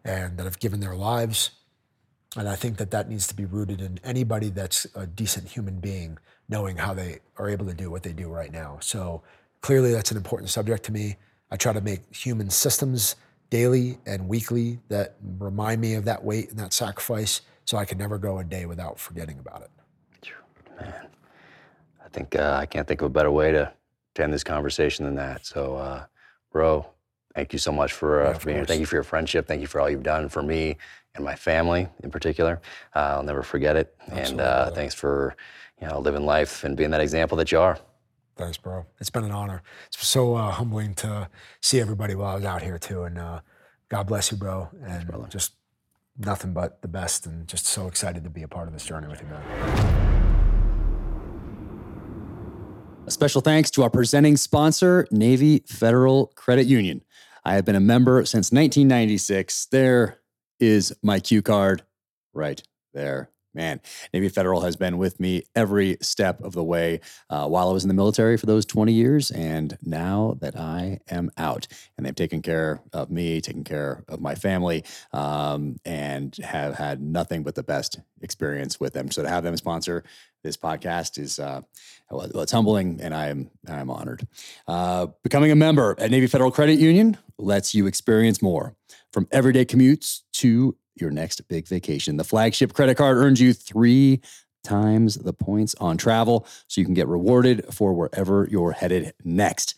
and 0.05 0.37
that 0.39 0.45
have 0.45 0.59
given 0.59 0.81
their 0.81 0.95
lives. 0.95 1.51
And 2.39 2.49
I 2.49 2.55
think 2.55 2.77
that 2.77 2.93
that 2.93 3.09
needs 3.09 3.27
to 3.27 3.35
be 3.35 3.47
rooted 3.47 3.81
in 3.81 3.99
anybody 4.05 4.51
that's 4.51 4.87
a 4.95 5.09
decent 5.09 5.49
human 5.49 5.81
being, 5.81 6.19
knowing 6.49 6.77
how 6.77 6.95
they 6.95 7.19
are 7.37 7.51
able 7.51 7.67
to 7.67 7.75
do 7.75 7.91
what 7.91 8.05
they 8.05 8.13
do 8.13 8.29
right 8.29 8.53
now. 8.53 8.79
So 8.81 9.23
clearly, 9.61 9.91
that's 9.91 10.13
an 10.13 10.17
important 10.17 10.49
subject 10.49 10.85
to 10.85 10.93
me. 10.93 11.17
I 11.51 11.57
try 11.57 11.73
to 11.73 11.81
make 11.81 12.15
human 12.15 12.49
systems 12.49 13.17
daily 13.51 13.99
and 14.07 14.29
weekly 14.29 14.79
that 14.89 15.17
remind 15.41 15.81
me 15.81 15.95
of 15.95 16.05
that 16.05 16.23
weight 16.23 16.51
and 16.51 16.59
that 16.61 16.73
sacrifice 16.73 17.41
so 17.65 17.77
I 17.77 17.85
can 17.85 17.99
never 17.99 18.19
go 18.19 18.39
a 18.39 18.45
day 18.45 18.67
without 18.67 19.01
forgetting 19.01 19.41
about 19.41 19.63
it. 19.63 20.31
Man, 20.81 21.09
I 22.05 22.09
think 22.11 22.37
uh, 22.37 22.57
I 22.61 22.67
can't 22.67 22.87
think 22.87 23.01
of 23.01 23.07
a 23.07 23.11
better 23.11 23.33
way 23.33 23.51
to, 23.51 23.73
to 24.15 24.23
end 24.23 24.33
this 24.33 24.45
conversation 24.45 25.05
than 25.05 25.17
that. 25.17 25.45
So, 25.45 25.75
uh, 25.75 26.05
bro, 26.53 26.87
thank 27.35 27.53
you 27.53 27.59
so 27.59 27.73
much 27.73 27.93
for, 27.95 28.23
uh, 28.23 28.29
yeah, 28.29 28.39
for 28.39 28.47
being 28.47 28.59
here. 28.59 28.65
Thank 28.65 28.79
you 28.79 28.87
for 28.87 28.95
your 28.95 29.03
friendship. 29.03 29.49
Thank 29.49 29.61
you 29.61 29.67
for 29.67 29.81
all 29.81 29.91
you've 29.91 30.05
done 30.05 30.29
for 30.29 30.41
me 30.41 30.77
and 31.19 31.25
my 31.25 31.35
family 31.35 31.89
in 32.03 32.11
particular. 32.11 32.61
Uh, 32.97 33.17
I'll 33.17 33.23
never 33.23 33.43
forget 33.43 33.77
it. 33.77 33.95
Absolutely. 34.01 34.31
And 34.31 34.41
uh, 34.41 34.71
thanks 34.71 34.95
for 34.95 35.37
you 35.81 35.87
know 35.87 36.01
living 36.01 36.25
life 36.25 36.65
and 36.65 36.77
being 36.77 36.91
that 36.91 37.01
example 37.01 37.37
that 37.37 37.53
you 37.53 37.61
are. 37.61 37.79
Thanks, 38.37 38.57
bro. 38.57 38.87
It's 39.01 39.11
been 39.11 39.25
an 39.25 39.33
honor. 39.33 39.63
It's 39.89 40.07
so 40.07 40.37
uh, 40.37 40.53
humbling 40.53 40.95
to 40.95 41.29
see 41.61 41.81
everybody 41.81 42.15
while 42.15 42.29
I 42.33 42.35
was 42.37 42.45
out 42.45 42.63
here 42.63 42.79
too. 42.79 43.03
And 43.03 43.19
uh, 43.19 43.41
God 43.89 44.07
bless 44.07 44.31
you, 44.31 44.39
bro. 44.39 44.69
And 44.81 45.09
Thanks, 45.11 45.29
just 45.29 45.55
nothing 46.17 46.53
but 46.53 46.81
the 46.81 46.89
best. 46.89 47.27
And 47.27 47.49
just 47.49 47.67
so 47.67 47.89
excited 47.89 48.23
to 48.25 48.31
be 48.31 48.45
a 48.45 48.49
part 48.49 48.69
of 48.69 48.73
this 48.73 48.85
journey 48.85 49.09
with 49.09 49.21
you, 49.21 49.27
man. 49.27 49.43
A 53.09 53.11
special 53.11 53.41
thanks 53.41 53.71
to 53.73 53.83
our 53.83 53.91
presenting 53.91 54.37
sponsor, 54.37 55.07
Navy 55.11 55.65
Federal 55.67 56.27
Credit 56.37 56.67
Union. 56.67 57.03
I 57.45 57.55
have 57.55 57.65
been 57.65 57.77
a 57.77 57.81
member 57.81 58.25
since 58.25 58.53
1996. 58.53 59.67
There 59.67 60.18
is 60.61 60.95
my 61.03 61.21
cue 61.21 61.43
card 61.43 61.83
right 62.33 62.63
there 62.95 63.31
man, 63.59 63.81
Navy 64.15 64.29
Federal 64.29 64.61
has 64.61 64.77
been 64.77 64.99
with 64.99 65.19
me 65.19 65.43
every 65.55 65.99
step 66.01 66.41
of 66.43 66.53
the 66.53 66.63
way 66.63 67.01
uh, 67.29 67.47
while 67.49 67.69
I 67.69 67.73
was 67.73 67.85
in 67.85 67.89
the 67.89 67.95
military 67.95 68.37
for 68.37 68.47
those 68.47 68.65
20 68.65 68.93
years. 68.93 69.31
And 69.31 69.77
now 69.83 70.37
that 70.41 70.57
I 70.57 71.01
am 71.11 71.31
out, 71.37 71.67
and 71.97 72.07
they've 72.07 72.15
taken 72.15 72.41
care 72.41 72.81
of 72.93 73.11
me, 73.11 73.41
taken 73.41 73.65
care 73.65 74.05
of 74.09 74.21
my 74.21 74.37
family, 74.37 74.85
um, 75.13 75.77
and 75.85 76.37
have 76.37 76.77
had 76.77 77.03
nothing 77.03 77.43
but 77.43 77.57
the 77.57 77.65
best 77.65 77.99
experience 78.23 78.79
with 78.79 78.93
them. 78.93 79.11
So 79.11 79.23
to 79.23 79.29
have 79.29 79.43
them 79.43 79.57
sponsor 79.57 80.05
this 80.45 80.57
podcast 80.57 81.19
is 81.19 81.41
uh, 81.41 81.63
well, 82.11 82.41
it's 82.41 82.53
humbling, 82.53 83.01
and 83.03 83.13
I'm 83.13 83.51
I'm 83.69 83.91
honored. 83.91 84.27
Uh, 84.69 85.09
becoming 85.25 85.51
a 85.51 85.57
member 85.57 85.97
at 85.99 86.11
Navy 86.11 86.29
Federal 86.29 86.53
Credit 86.53 86.79
Union 86.79 87.17
lets 87.39 87.75
you 87.75 87.87
experience 87.87 88.41
more, 88.41 88.77
from 89.13 89.27
everyday 89.31 89.65
commutes 89.65 90.23
to 90.35 90.77
your 90.97 91.11
next 91.11 91.47
big 91.49 91.67
vacation. 91.67 92.17
The 92.17 92.25
flagship 92.25 92.73
credit 92.73 92.97
card 92.97 93.17
earns 93.17 93.41
you 93.41 93.53
three 93.53 94.21
times 94.65 95.15
the 95.17 95.33
points 95.33 95.75
on 95.81 95.97
travel, 95.97 96.47
so 96.67 96.81
you 96.81 96.85
can 96.85 96.95
get 96.95 97.09
rewarded 97.09 97.65
for 97.73 97.93
wherever 97.93 98.47
you're 98.51 98.73
headed 98.73 99.13
next. 99.25 99.75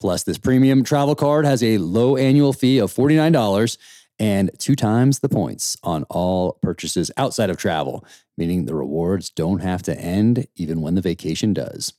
Plus, 0.00 0.22
this 0.22 0.38
premium 0.38 0.84
travel 0.84 1.14
card 1.14 1.44
has 1.44 1.62
a 1.62 1.78
low 1.78 2.16
annual 2.16 2.52
fee 2.52 2.78
of 2.78 2.92
$49 2.92 3.76
and 4.20 4.50
two 4.58 4.76
times 4.76 5.20
the 5.20 5.28
points 5.28 5.76
on 5.82 6.04
all 6.04 6.58
purchases 6.62 7.10
outside 7.16 7.50
of 7.50 7.56
travel, 7.56 8.04
meaning 8.38 8.64
the 8.64 8.74
rewards 8.74 9.28
don't 9.28 9.60
have 9.60 9.82
to 9.82 10.00
end 10.00 10.46
even 10.54 10.80
when 10.80 10.94
the 10.94 11.00
vacation 11.00 11.52
does. 11.52 11.92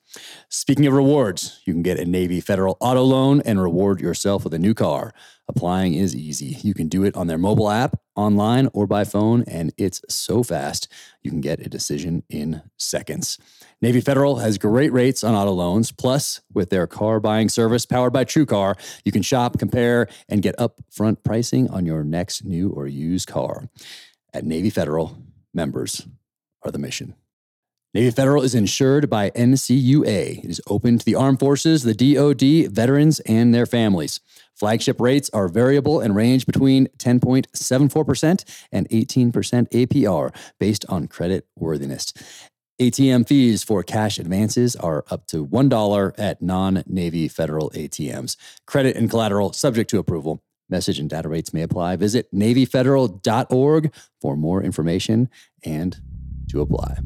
Speaking 0.48 0.88
of 0.88 0.94
rewards, 0.94 1.62
you 1.66 1.74
can 1.74 1.84
get 1.84 2.00
a 2.00 2.06
Navy 2.06 2.40
Federal 2.40 2.78
auto 2.80 3.04
loan 3.04 3.42
and 3.42 3.62
reward 3.62 4.00
yourself 4.00 4.46
with 4.46 4.54
a 4.54 4.60
new 4.60 4.74
car. 4.74 5.14
Applying 5.50 5.96
is 5.96 6.16
easy. 6.16 6.58
You 6.62 6.74
can 6.74 6.88
do 6.88 7.04
it 7.04 7.16
on 7.16 7.28
their 7.28 7.38
mobile 7.38 7.70
app, 7.70 8.00
online, 8.16 8.70
or 8.72 8.88
by 8.88 9.04
phone, 9.04 9.44
and 9.48 9.74
it's 9.78 10.02
so 10.08 10.42
fast 10.42 10.88
you 11.24 11.30
can 11.30 11.42
get 11.42 11.60
a 11.60 11.68
decision 11.68 12.24
in 12.30 12.62
seconds. 12.78 13.38
Navy 13.82 14.00
Federal 14.00 14.38
has 14.38 14.58
great 14.58 14.94
rates 14.94 15.24
on 15.24 15.36
auto 15.36 15.52
loans. 15.52 15.92
Plus, 15.92 16.40
with 16.54 16.70
their 16.70 16.88
car 16.88 17.20
buying 17.20 17.50
service 17.50 17.86
powered 17.86 18.14
by 18.14 18.24
TrueCar, 18.24 18.76
you 19.04 19.12
can 19.12 19.24
shop, 19.24 19.60
compare, 19.60 20.08
and 20.30 20.42
get 20.42 20.56
upfront 20.58 21.24
pricing 21.24 21.70
on 21.70 21.86
your 21.86 22.04
next 22.04 22.46
new 22.46 22.70
or 22.70 22.88
used 22.88 23.28
car. 23.28 23.70
At 24.34 24.46
Navy 24.46 24.70
Federal, 24.70 25.18
members 25.54 26.06
are 26.64 26.72
the 26.72 26.80
mission. 26.80 27.16
Navy 27.94 28.12
Federal 28.12 28.44
is 28.44 28.54
insured 28.54 29.10
by 29.10 29.32
NCUA. 29.32 30.44
It 30.44 30.50
is 30.50 30.62
open 30.68 31.00
to 31.00 31.06
the 31.06 31.16
armed 31.16 31.40
forces, 31.40 31.82
the 31.82 31.96
DoD, 31.96 32.72
veterans, 32.72 33.20
and 33.22 33.54
their 33.54 33.66
families. 33.66 34.20
Flagship 34.54 35.02
rates 35.02 35.30
are 35.34 35.48
variable 35.48 36.00
and 36.00 36.16
range 36.16 36.46
between 36.46 36.88
10.74% 37.00 38.44
and 38.72 38.88
18% 38.90 39.32
APR 39.32 40.36
based 40.60 40.86
on 40.88 41.08
credit 41.08 41.48
worthiness. 41.56 42.14
ATM 42.80 43.28
fees 43.28 43.64
for 43.64 43.82
cash 43.82 44.20
advances 44.20 44.76
are 44.76 45.04
up 45.10 45.26
to 45.28 45.46
$1 45.46 46.14
at 46.18 46.42
non 46.42 46.84
Navy 46.86 47.28
Federal 47.28 47.72
ATMs. 47.72 48.38
Credit 48.68 48.96
and 48.96 49.10
collateral 49.10 49.52
subject 49.52 49.90
to 49.90 49.98
approval. 49.98 50.44
Message 50.70 51.00
and 51.00 51.10
data 51.10 51.28
rates 51.28 51.54
may 51.54 51.64
apply. 51.64 51.96
Visit 51.96 52.32
NavyFederal.org 52.34 53.92
for 54.22 54.38
more 54.38 54.62
information 54.62 55.30
and 55.66 56.00
to 56.50 56.62
apply. 56.62 56.98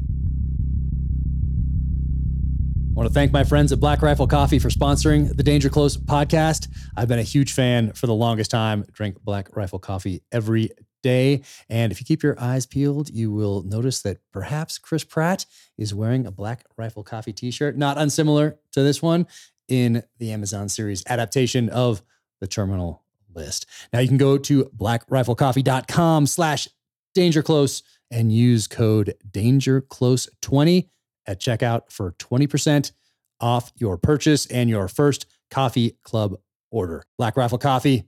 I 2.94 2.96
want 2.96 3.08
to 3.08 3.14
thank 3.14 3.32
my 3.32 3.42
friends 3.42 3.72
at 3.72 3.80
Black 3.80 4.02
Rifle 4.02 4.28
Coffee 4.28 4.60
for 4.60 4.68
sponsoring 4.68 5.36
the 5.36 5.42
Danger 5.42 5.68
Close 5.68 5.96
podcast. 5.96 6.68
I've 6.96 7.08
been 7.08 7.18
a 7.18 7.24
huge 7.24 7.52
fan 7.52 7.92
for 7.92 8.06
the 8.06 8.14
longest 8.14 8.52
time. 8.52 8.84
Drink 8.92 9.20
Black 9.20 9.48
Rifle 9.56 9.80
Coffee 9.80 10.22
every 10.30 10.70
day. 11.02 11.42
And 11.68 11.90
if 11.90 12.00
you 12.00 12.06
keep 12.06 12.22
your 12.22 12.40
eyes 12.40 12.66
peeled, 12.66 13.10
you 13.10 13.32
will 13.32 13.62
notice 13.62 14.02
that 14.02 14.18
perhaps 14.32 14.78
Chris 14.78 15.02
Pratt 15.02 15.44
is 15.76 15.92
wearing 15.92 16.24
a 16.24 16.30
Black 16.30 16.64
Rifle 16.76 17.02
Coffee 17.02 17.32
t 17.32 17.50
shirt, 17.50 17.76
not 17.76 17.98
unsimilar 17.98 18.58
to 18.72 18.82
this 18.84 19.02
one 19.02 19.26
in 19.66 20.04
the 20.18 20.30
Amazon 20.30 20.68
series 20.68 21.02
adaptation 21.08 21.68
of 21.70 22.00
the 22.40 22.46
Terminal 22.46 23.02
List. 23.34 23.66
Now 23.92 23.98
you 23.98 24.08
can 24.08 24.18
go 24.18 24.38
to 24.38 24.64
blackriflecoffee.com 24.76 26.26
slash 26.26 26.68
dangerclose 27.16 27.82
and 28.14 28.32
use 28.32 28.68
code 28.68 29.14
dangerclose20 29.32 30.88
at 31.26 31.40
checkout 31.40 31.90
for 31.90 32.12
20% 32.12 32.92
off 33.40 33.72
your 33.76 33.98
purchase 33.98 34.46
and 34.46 34.70
your 34.70 34.86
first 34.86 35.26
coffee 35.50 35.96
club 36.04 36.34
order. 36.70 37.04
Black 37.18 37.36
Rifle 37.36 37.58
Coffee, 37.58 38.04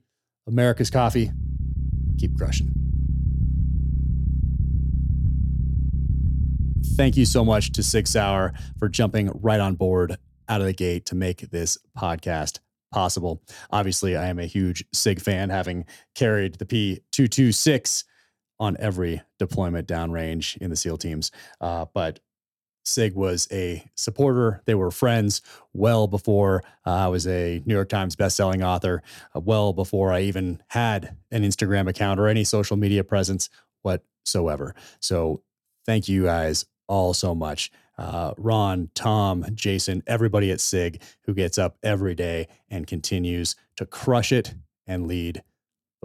America's 0.46 0.90
coffee. 0.90 1.32
keep 2.18 2.38
crushing. 2.38 2.72
Thank 6.96 7.16
you 7.16 7.26
so 7.26 7.44
much 7.44 7.72
to 7.72 7.82
Sig 7.82 8.06
Sauer 8.06 8.54
for 8.78 8.88
jumping 8.88 9.30
right 9.34 9.60
on 9.60 9.74
board 9.74 10.16
out 10.48 10.60
of 10.60 10.66
the 10.66 10.72
gate 10.72 11.04
to 11.06 11.14
make 11.14 11.50
this 11.50 11.76
podcast 11.98 12.60
possible. 12.92 13.42
Obviously, 13.70 14.16
I 14.16 14.28
am 14.28 14.38
a 14.38 14.46
huge 14.46 14.84
SIG 14.94 15.20
fan, 15.20 15.50
having 15.50 15.84
carried 16.14 16.54
the 16.54 16.64
P226 16.64 18.04
on 18.58 18.76
every 18.78 19.22
deployment 19.38 19.86
downrange 19.86 20.56
in 20.58 20.70
the 20.70 20.76
SEAL 20.76 20.98
teams. 20.98 21.30
Uh, 21.60 21.86
but 21.92 22.20
SIG 22.86 23.14
was 23.14 23.48
a 23.50 23.84
supporter. 23.96 24.62
They 24.64 24.74
were 24.74 24.90
friends 24.90 25.42
well 25.72 26.06
before 26.06 26.62
uh, 26.86 26.90
I 26.90 27.08
was 27.08 27.26
a 27.26 27.62
New 27.66 27.74
York 27.74 27.88
Times 27.88 28.16
bestselling 28.16 28.64
author, 28.64 29.02
uh, 29.34 29.40
well 29.40 29.72
before 29.72 30.12
I 30.12 30.20
even 30.22 30.62
had 30.68 31.16
an 31.30 31.42
Instagram 31.42 31.88
account 31.88 32.20
or 32.20 32.28
any 32.28 32.44
social 32.44 32.76
media 32.76 33.02
presence 33.02 33.50
whatsoever. 33.82 34.74
So 35.00 35.42
thank 35.84 36.08
you 36.08 36.24
guys 36.24 36.64
all 36.86 37.12
so 37.12 37.34
much. 37.34 37.70
Uh, 37.98 38.34
Ron, 38.36 38.90
Tom, 38.94 39.44
Jason, 39.54 40.02
everybody 40.06 40.50
at 40.50 40.60
SIG 40.60 41.02
who 41.22 41.34
gets 41.34 41.58
up 41.58 41.78
every 41.82 42.14
day 42.14 42.46
and 42.68 42.86
continues 42.86 43.56
to 43.76 43.86
crush 43.86 44.32
it 44.32 44.54
and 44.86 45.06
lead 45.06 45.42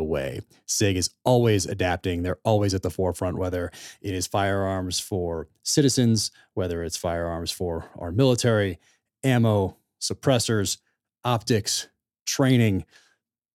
the 0.01 0.05
way. 0.05 0.41
SIG 0.65 0.97
is 0.97 1.11
always 1.23 1.67
adapting. 1.67 2.23
They're 2.23 2.39
always 2.43 2.73
at 2.73 2.81
the 2.81 2.89
forefront, 2.89 3.37
whether 3.37 3.71
it 4.01 4.15
is 4.15 4.25
firearms 4.25 4.99
for 4.99 5.47
citizens, 5.61 6.31
whether 6.55 6.83
it's 6.83 6.97
firearms 6.97 7.51
for 7.51 7.85
our 7.99 8.11
military, 8.11 8.79
ammo, 9.23 9.77
suppressors, 10.01 10.79
optics, 11.23 11.87
training, 12.25 12.83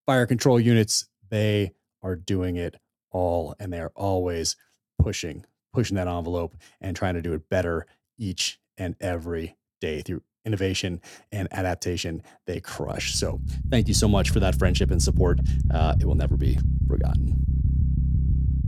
fire 0.07 0.25
control 0.25 0.61
units. 0.61 1.09
They 1.31 1.73
are 2.01 2.15
doing 2.15 2.55
it 2.55 2.77
all 3.11 3.57
and 3.59 3.73
they 3.73 3.81
are 3.81 3.93
always 3.97 4.55
pushing, 5.01 5.45
pushing 5.75 5.97
that 5.97 6.07
envelope 6.07 6.55
and 6.81 6.95
trying 6.95 7.15
to 7.15 7.23
do 7.23 7.33
it 7.33 7.49
better 7.49 7.87
each 8.17 8.61
and 8.79 8.95
every 9.01 9.57
day 9.81 10.01
through 10.01 10.23
innovation 10.47 11.01
and 11.33 11.49
adaptation 11.53 12.23
they 12.47 12.61
crush. 12.61 13.15
So 13.15 13.41
thank 13.69 13.89
you 13.89 13.95
so 13.95 14.09
much 14.09 14.31
for 14.31 14.41
that 14.41 14.55
friendship 14.55 14.91
and 14.91 15.03
support. 15.03 15.41
Uh, 15.71 15.97
it 16.01 16.07
will 16.07 16.15
never 16.15 16.37
be 16.37 16.59
forgotten. 16.89 17.35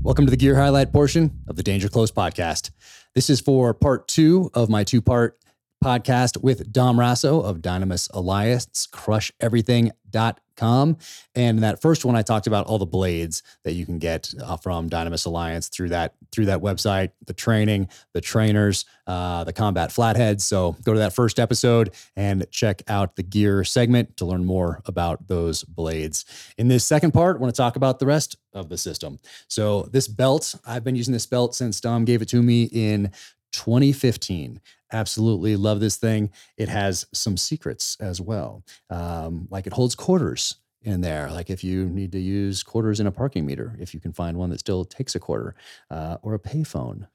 Welcome 0.02 0.26
to 0.26 0.30
the 0.30 0.36
gear 0.36 0.56
highlight 0.56 0.92
portion 0.92 1.40
of 1.48 1.56
the 1.56 1.62
Danger 1.62 1.88
Close 1.88 2.10
podcast. 2.10 2.70
This 3.14 3.30
is 3.30 3.40
for 3.40 3.72
part 3.74 4.08
two 4.08 4.50
of 4.54 4.68
my 4.68 4.84
two 4.84 5.00
part 5.00 5.38
podcast 5.82 6.42
with 6.42 6.72
Dom 6.72 6.96
Raso 6.96 7.44
of 7.44 7.58
Dynamis 7.58 8.08
Alliance, 8.12 8.88
crusheverything.com. 8.92 10.96
And 11.34 11.58
in 11.58 11.60
that 11.60 11.80
first 11.80 12.04
one, 12.04 12.16
I 12.16 12.22
talked 12.22 12.48
about 12.48 12.66
all 12.66 12.78
the 12.78 12.86
blades 12.86 13.42
that 13.64 13.74
you 13.74 13.86
can 13.86 13.98
get 13.98 14.32
uh, 14.42 14.56
from 14.56 14.90
Dynamis 14.90 15.26
Alliance 15.26 15.68
through 15.68 15.90
that 15.90 16.14
through 16.32 16.46
that 16.46 16.60
website, 16.60 17.12
the 17.26 17.32
training, 17.32 17.88
the 18.12 18.20
trainers, 18.20 18.84
uh, 19.06 19.44
the 19.44 19.52
combat 19.52 19.92
flatheads. 19.92 20.44
So 20.44 20.76
go 20.82 20.92
to 20.92 20.98
that 20.98 21.12
first 21.12 21.38
episode 21.38 21.94
and 22.16 22.46
check 22.50 22.82
out 22.88 23.16
the 23.16 23.22
gear 23.22 23.64
segment 23.64 24.16
to 24.18 24.24
learn 24.24 24.44
more 24.44 24.82
about 24.84 25.28
those 25.28 25.64
blades. 25.64 26.24
In 26.58 26.68
this 26.68 26.84
second 26.84 27.12
part, 27.12 27.36
I 27.36 27.40
want 27.40 27.54
to 27.54 27.56
talk 27.56 27.76
about 27.76 27.98
the 27.98 28.06
rest 28.06 28.36
of 28.52 28.68
the 28.68 28.76
system. 28.76 29.20
So 29.46 29.88
this 29.92 30.08
belt, 30.08 30.54
I've 30.66 30.84
been 30.84 30.96
using 30.96 31.12
this 31.12 31.26
belt 31.26 31.54
since 31.54 31.80
Dom 31.80 32.04
gave 32.04 32.20
it 32.20 32.28
to 32.30 32.42
me 32.42 32.64
in 32.64 33.12
2015. 33.52 34.60
Absolutely 34.92 35.56
love 35.56 35.80
this 35.80 35.96
thing. 35.96 36.30
It 36.56 36.68
has 36.68 37.06
some 37.12 37.36
secrets 37.36 37.96
as 38.00 38.20
well. 38.20 38.64
Um, 38.90 39.46
like 39.50 39.66
it 39.66 39.72
holds 39.72 39.94
quarters 39.94 40.56
in 40.82 41.00
there. 41.00 41.30
Like 41.30 41.50
if 41.50 41.62
you 41.62 41.86
need 41.86 42.12
to 42.12 42.20
use 42.20 42.62
quarters 42.62 43.00
in 43.00 43.06
a 43.06 43.12
parking 43.12 43.44
meter, 43.44 43.76
if 43.80 43.92
you 43.92 44.00
can 44.00 44.12
find 44.12 44.36
one 44.36 44.50
that 44.50 44.60
still 44.60 44.84
takes 44.84 45.14
a 45.14 45.20
quarter, 45.20 45.54
uh, 45.90 46.16
or 46.22 46.34
a 46.34 46.38
payphone. 46.38 47.06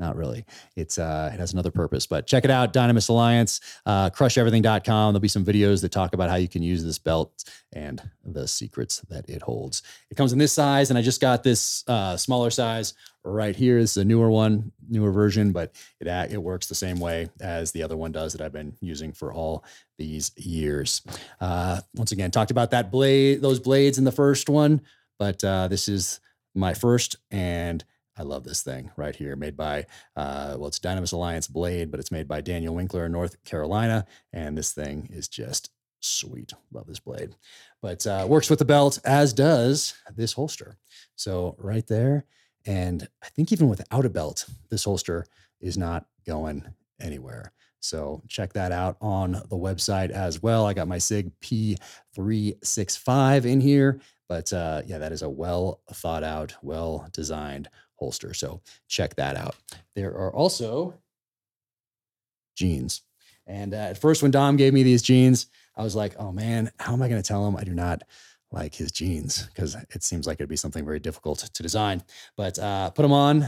Not 0.00 0.16
really. 0.16 0.46
It's 0.76 0.98
uh, 0.98 1.30
it 1.32 1.38
has 1.38 1.52
another 1.52 1.70
purpose, 1.70 2.06
but 2.06 2.26
check 2.26 2.46
it 2.46 2.50
out. 2.50 2.72
Dynamis 2.72 3.10
Alliance, 3.10 3.60
uh, 3.84 4.08
crusheverything.com. 4.08 5.12
There'll 5.12 5.20
be 5.20 5.28
some 5.28 5.44
videos 5.44 5.82
that 5.82 5.92
talk 5.92 6.14
about 6.14 6.30
how 6.30 6.36
you 6.36 6.48
can 6.48 6.62
use 6.62 6.82
this 6.82 6.98
belt 6.98 7.44
and 7.74 8.00
the 8.24 8.48
secrets 8.48 9.00
that 9.10 9.28
it 9.28 9.42
holds. 9.42 9.82
It 10.10 10.16
comes 10.16 10.32
in 10.32 10.38
this 10.38 10.54
size, 10.54 10.88
and 10.88 10.98
I 10.98 11.02
just 11.02 11.20
got 11.20 11.42
this 11.42 11.84
uh, 11.86 12.16
smaller 12.16 12.48
size 12.48 12.94
right 13.24 13.54
here. 13.54 13.78
This 13.78 13.90
is 13.90 13.96
a 13.98 14.04
newer 14.06 14.30
one, 14.30 14.72
newer 14.88 15.12
version, 15.12 15.52
but 15.52 15.74
it 16.00 16.06
it 16.32 16.42
works 16.42 16.66
the 16.66 16.74
same 16.74 16.98
way 16.98 17.28
as 17.38 17.72
the 17.72 17.82
other 17.82 17.98
one 17.98 18.10
does 18.10 18.32
that 18.32 18.40
I've 18.40 18.54
been 18.54 18.74
using 18.80 19.12
for 19.12 19.34
all 19.34 19.64
these 19.98 20.32
years. 20.36 21.02
Uh, 21.42 21.82
once 21.94 22.12
again, 22.12 22.30
talked 22.30 22.50
about 22.50 22.70
that 22.70 22.90
blade, 22.90 23.42
those 23.42 23.60
blades 23.60 23.98
in 23.98 24.04
the 24.04 24.12
first 24.12 24.48
one, 24.48 24.80
but 25.18 25.44
uh, 25.44 25.68
this 25.68 25.88
is 25.88 26.20
my 26.54 26.72
first 26.72 27.16
and 27.30 27.84
I 28.20 28.22
love 28.22 28.44
this 28.44 28.62
thing 28.62 28.90
right 28.98 29.16
here, 29.16 29.34
made 29.34 29.56
by, 29.56 29.86
uh, 30.14 30.54
well, 30.58 30.68
it's 30.68 30.78
Dynamis 30.78 31.14
Alliance 31.14 31.48
Blade, 31.48 31.90
but 31.90 31.98
it's 31.98 32.12
made 32.12 32.28
by 32.28 32.42
Daniel 32.42 32.74
Winkler 32.74 33.06
in 33.06 33.12
North 33.12 33.42
Carolina. 33.44 34.04
And 34.34 34.58
this 34.58 34.74
thing 34.74 35.08
is 35.10 35.26
just 35.26 35.70
sweet. 36.00 36.52
Love 36.70 36.86
this 36.86 37.00
blade. 37.00 37.34
But 37.80 38.06
uh, 38.06 38.26
works 38.28 38.50
with 38.50 38.58
the 38.58 38.66
belt, 38.66 38.98
as 39.06 39.32
does 39.32 39.94
this 40.14 40.34
holster. 40.34 40.76
So 41.16 41.56
right 41.58 41.86
there. 41.86 42.26
And 42.66 43.08
I 43.24 43.28
think 43.28 43.52
even 43.52 43.70
without 43.70 44.04
a 44.04 44.10
belt, 44.10 44.44
this 44.68 44.84
holster 44.84 45.24
is 45.58 45.78
not 45.78 46.04
going 46.26 46.66
anywhere. 47.00 47.52
So 47.82 48.22
check 48.28 48.52
that 48.52 48.70
out 48.70 48.98
on 49.00 49.32
the 49.32 49.56
website 49.56 50.10
as 50.10 50.42
well. 50.42 50.66
I 50.66 50.74
got 50.74 50.88
my 50.88 50.98
SIG 50.98 51.32
P365 51.40 53.46
in 53.46 53.62
here. 53.62 53.98
But 54.28 54.52
uh, 54.52 54.82
yeah, 54.86 54.98
that 54.98 55.10
is 55.10 55.22
a 55.22 55.28
well 55.28 55.80
thought 55.92 56.22
out, 56.22 56.54
well 56.62 57.08
designed 57.12 57.68
holster. 58.00 58.34
So 58.34 58.60
check 58.88 59.14
that 59.16 59.36
out. 59.36 59.54
There 59.94 60.10
are 60.10 60.34
also 60.34 60.94
jeans. 62.56 63.02
And 63.46 63.74
uh, 63.74 63.76
at 63.76 63.98
first, 63.98 64.22
when 64.22 64.30
Dom 64.30 64.56
gave 64.56 64.72
me 64.72 64.82
these 64.82 65.02
jeans, 65.02 65.46
I 65.76 65.82
was 65.82 65.94
like, 65.94 66.14
oh 66.18 66.32
man, 66.32 66.70
how 66.78 66.92
am 66.92 67.02
I 67.02 67.08
going 67.08 67.22
to 67.22 67.26
tell 67.26 67.46
him 67.46 67.56
I 67.56 67.64
do 67.64 67.74
not 67.74 68.02
like 68.50 68.74
his 68.74 68.90
jeans? 68.90 69.46
Because 69.46 69.76
it 69.94 70.02
seems 70.02 70.26
like 70.26 70.36
it'd 70.40 70.48
be 70.48 70.56
something 70.56 70.84
very 70.84 70.98
difficult 70.98 71.38
to 71.52 71.62
design. 71.62 72.02
But 72.36 72.58
uh, 72.58 72.90
put 72.90 73.02
them 73.02 73.12
on, 73.12 73.46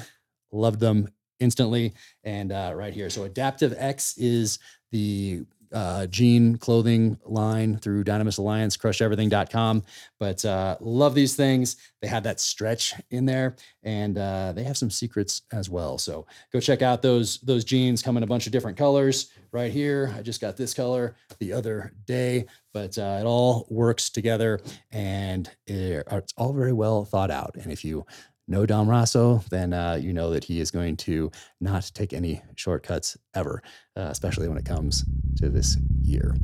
loved 0.53 0.81
them 0.81 1.09
instantly. 1.41 1.95
And 2.23 2.53
uh, 2.53 2.73
right 2.75 2.93
here. 2.93 3.11
So 3.11 3.25
Adaptive 3.25 3.75
X 3.77 4.17
is 4.19 4.59
the 4.91 5.45
uh, 5.73 6.07
jean 6.07 6.57
clothing 6.57 7.19
line 7.25 7.77
through 7.79 8.05
Dynamis 8.05 8.39
Alliance, 8.39 8.77
crusheverything.com. 8.77 9.83
But 10.19 10.45
uh, 10.45 10.77
love 10.81 11.15
these 11.15 11.35
things. 11.35 11.77
They 12.01 12.09
have 12.09 12.25
that 12.25 12.41
stretch 12.41 12.95
in 13.11 13.25
there, 13.25 13.57
and 13.83 14.19
uh, 14.19 14.53
they 14.53 14.65
have 14.65 14.77
some 14.77 14.91
secrets 14.91 15.43
as 15.53 15.71
well. 15.71 15.99
So 15.99 16.27
go 16.53 16.61
check 16.61 16.83
out 16.83 17.03
those 17.03 17.39
those 17.41 17.65
jeans. 17.65 18.03
Come 18.03 18.17
in 18.17 18.23
a 18.23 18.27
bunch 18.27 18.47
of 18.47 18.53
different 18.53 18.77
colors. 18.77 19.31
Right 19.53 19.73
here, 19.73 20.15
I 20.17 20.23
just 20.23 20.41
got 20.41 20.57
this 20.57 20.73
color 20.73 21.15
the 21.39 21.53
other 21.53 21.93
day, 22.07 22.47
but 22.73 22.97
uh, 22.97 23.19
it 23.21 23.25
all 23.25 23.67
works 23.71 24.09
together, 24.11 24.61
and 24.91 25.51
it, 25.67 26.07
it's 26.11 26.33
all 26.37 26.53
very 26.53 26.73
well 26.73 27.05
thought 27.05 27.31
out. 27.31 27.57
And 27.57 27.71
if 27.71 27.85
you 27.85 28.07
know 28.49 28.67
Dom 28.67 28.89
Raso, 28.89 29.47
then 29.49 29.73
uh, 29.73 29.99
you 30.01 30.13
know 30.13 30.31
that 30.31 30.45
he 30.45 30.61
is 30.61 30.71
going 30.71 30.97
to 30.99 31.31
not 31.61 31.91
take 31.95 32.13
any 32.13 32.43
shortcuts 32.57 33.17
ever, 33.35 33.63
uh, 33.97 34.09
especially 34.11 34.49
when 34.49 34.59
it 34.59 34.65
comes 34.65 35.05
to 35.37 35.49
this 35.49 35.77
year. 36.03 36.35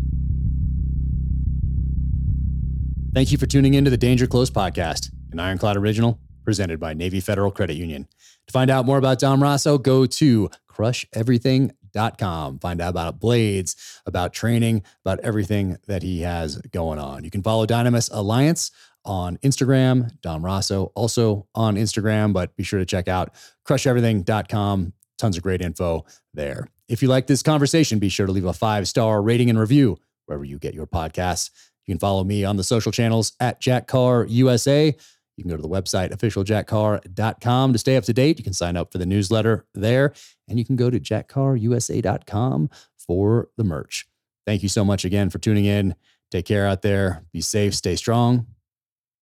Thank 3.14 3.32
you 3.32 3.38
for 3.38 3.46
tuning 3.46 3.74
in 3.74 3.84
to 3.84 3.90
the 3.90 3.96
Danger 3.96 4.26
Close 4.26 4.50
podcast, 4.50 5.10
an 5.32 5.40
Ironclad 5.40 5.76
original 5.76 6.20
presented 6.44 6.80
by 6.80 6.94
Navy 6.94 7.20
Federal 7.20 7.50
Credit 7.50 7.74
Union. 7.74 8.06
To 8.46 8.52
find 8.52 8.70
out 8.70 8.86
more 8.86 8.96
about 8.96 9.18
Dom 9.18 9.40
Raso, 9.40 9.76
go 9.82 10.06
to 10.06 10.48
crusheverything.com. 10.70 12.58
Find 12.58 12.80
out 12.80 12.88
about 12.88 13.20
blades, 13.20 13.76
about 14.06 14.32
training, 14.32 14.82
about 15.04 15.20
everything 15.20 15.76
that 15.88 16.02
he 16.02 16.22
has 16.22 16.56
going 16.72 16.98
on. 16.98 17.24
You 17.24 17.30
can 17.30 17.42
follow 17.42 17.66
Dynamis 17.66 18.08
Alliance 18.12 18.70
on 19.09 19.39
Instagram, 19.39 20.12
Dom 20.20 20.43
Raso 20.43 20.93
also 20.94 21.48
on 21.55 21.76
Instagram, 21.76 22.32
but 22.32 22.55
be 22.56 22.62
sure 22.62 22.78
to 22.78 22.86
check 22.86 23.09
out 23.09 23.35
crusheverything.com. 23.66 24.93
Tons 25.16 25.36
of 25.36 25.43
great 25.43 25.62
info 25.62 26.05
there. 26.35 26.68
If 26.89 27.02
you 27.02 27.09
like 27.09 27.26
this 27.26 27.43
conversation, 27.43 27.98
be 27.98 28.09
sure 28.09 28.26
to 28.26 28.32
leave 28.32 28.44
a 28.44 28.52
five 28.52 28.86
star 28.86 29.20
rating 29.20 29.51
and 29.51 29.59
review 29.59 29.98
wherever 30.26 30.44
you 30.44 30.59
get 30.59 30.74
your 30.74 30.86
podcasts. 30.86 31.51
You 31.86 31.94
can 31.94 31.98
follow 31.98 32.22
me 32.22 32.44
on 32.44 32.56
the 32.56 32.64
social 32.64 32.93
channels 32.93 33.32
at 33.40 33.60
Jack 33.60 33.89
Carr 33.89 34.26
USA. 34.26 34.94
You 35.36 35.44
can 35.44 35.51
go 35.51 35.56
to 35.56 35.62
the 35.62 35.68
website 35.68 36.12
officialjackcarr.com 36.12 37.72
to 37.72 37.78
stay 37.78 37.97
up 37.97 38.05
to 38.05 38.12
date. 38.12 38.39
You 38.39 38.44
can 38.44 38.52
sign 38.52 38.76
up 38.76 38.93
for 38.93 38.98
the 38.98 39.06
newsletter 39.06 39.64
there, 39.74 40.12
and 40.48 40.59
you 40.59 40.64
can 40.64 40.76
go 40.76 40.90
to 40.90 41.01
jackcarrusa.com 41.01 42.70
for 42.97 43.48
the 43.56 43.64
merch. 43.64 44.06
Thank 44.47 44.62
you 44.62 44.68
so 44.68 44.85
much 44.85 45.05
again 45.05 45.30
for 45.30 45.39
tuning 45.39 45.64
in. 45.64 45.94
Take 46.30 46.47
care 46.47 46.66
out 46.66 46.82
there. 46.82 47.24
Be 47.32 47.40
safe, 47.40 47.74
stay 47.74 47.97
strong, 47.97 48.47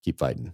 keep 0.07 0.19
fighting. 0.19 0.53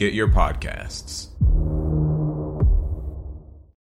get 0.00 0.14
your 0.14 0.28
podcasts. 0.28 1.26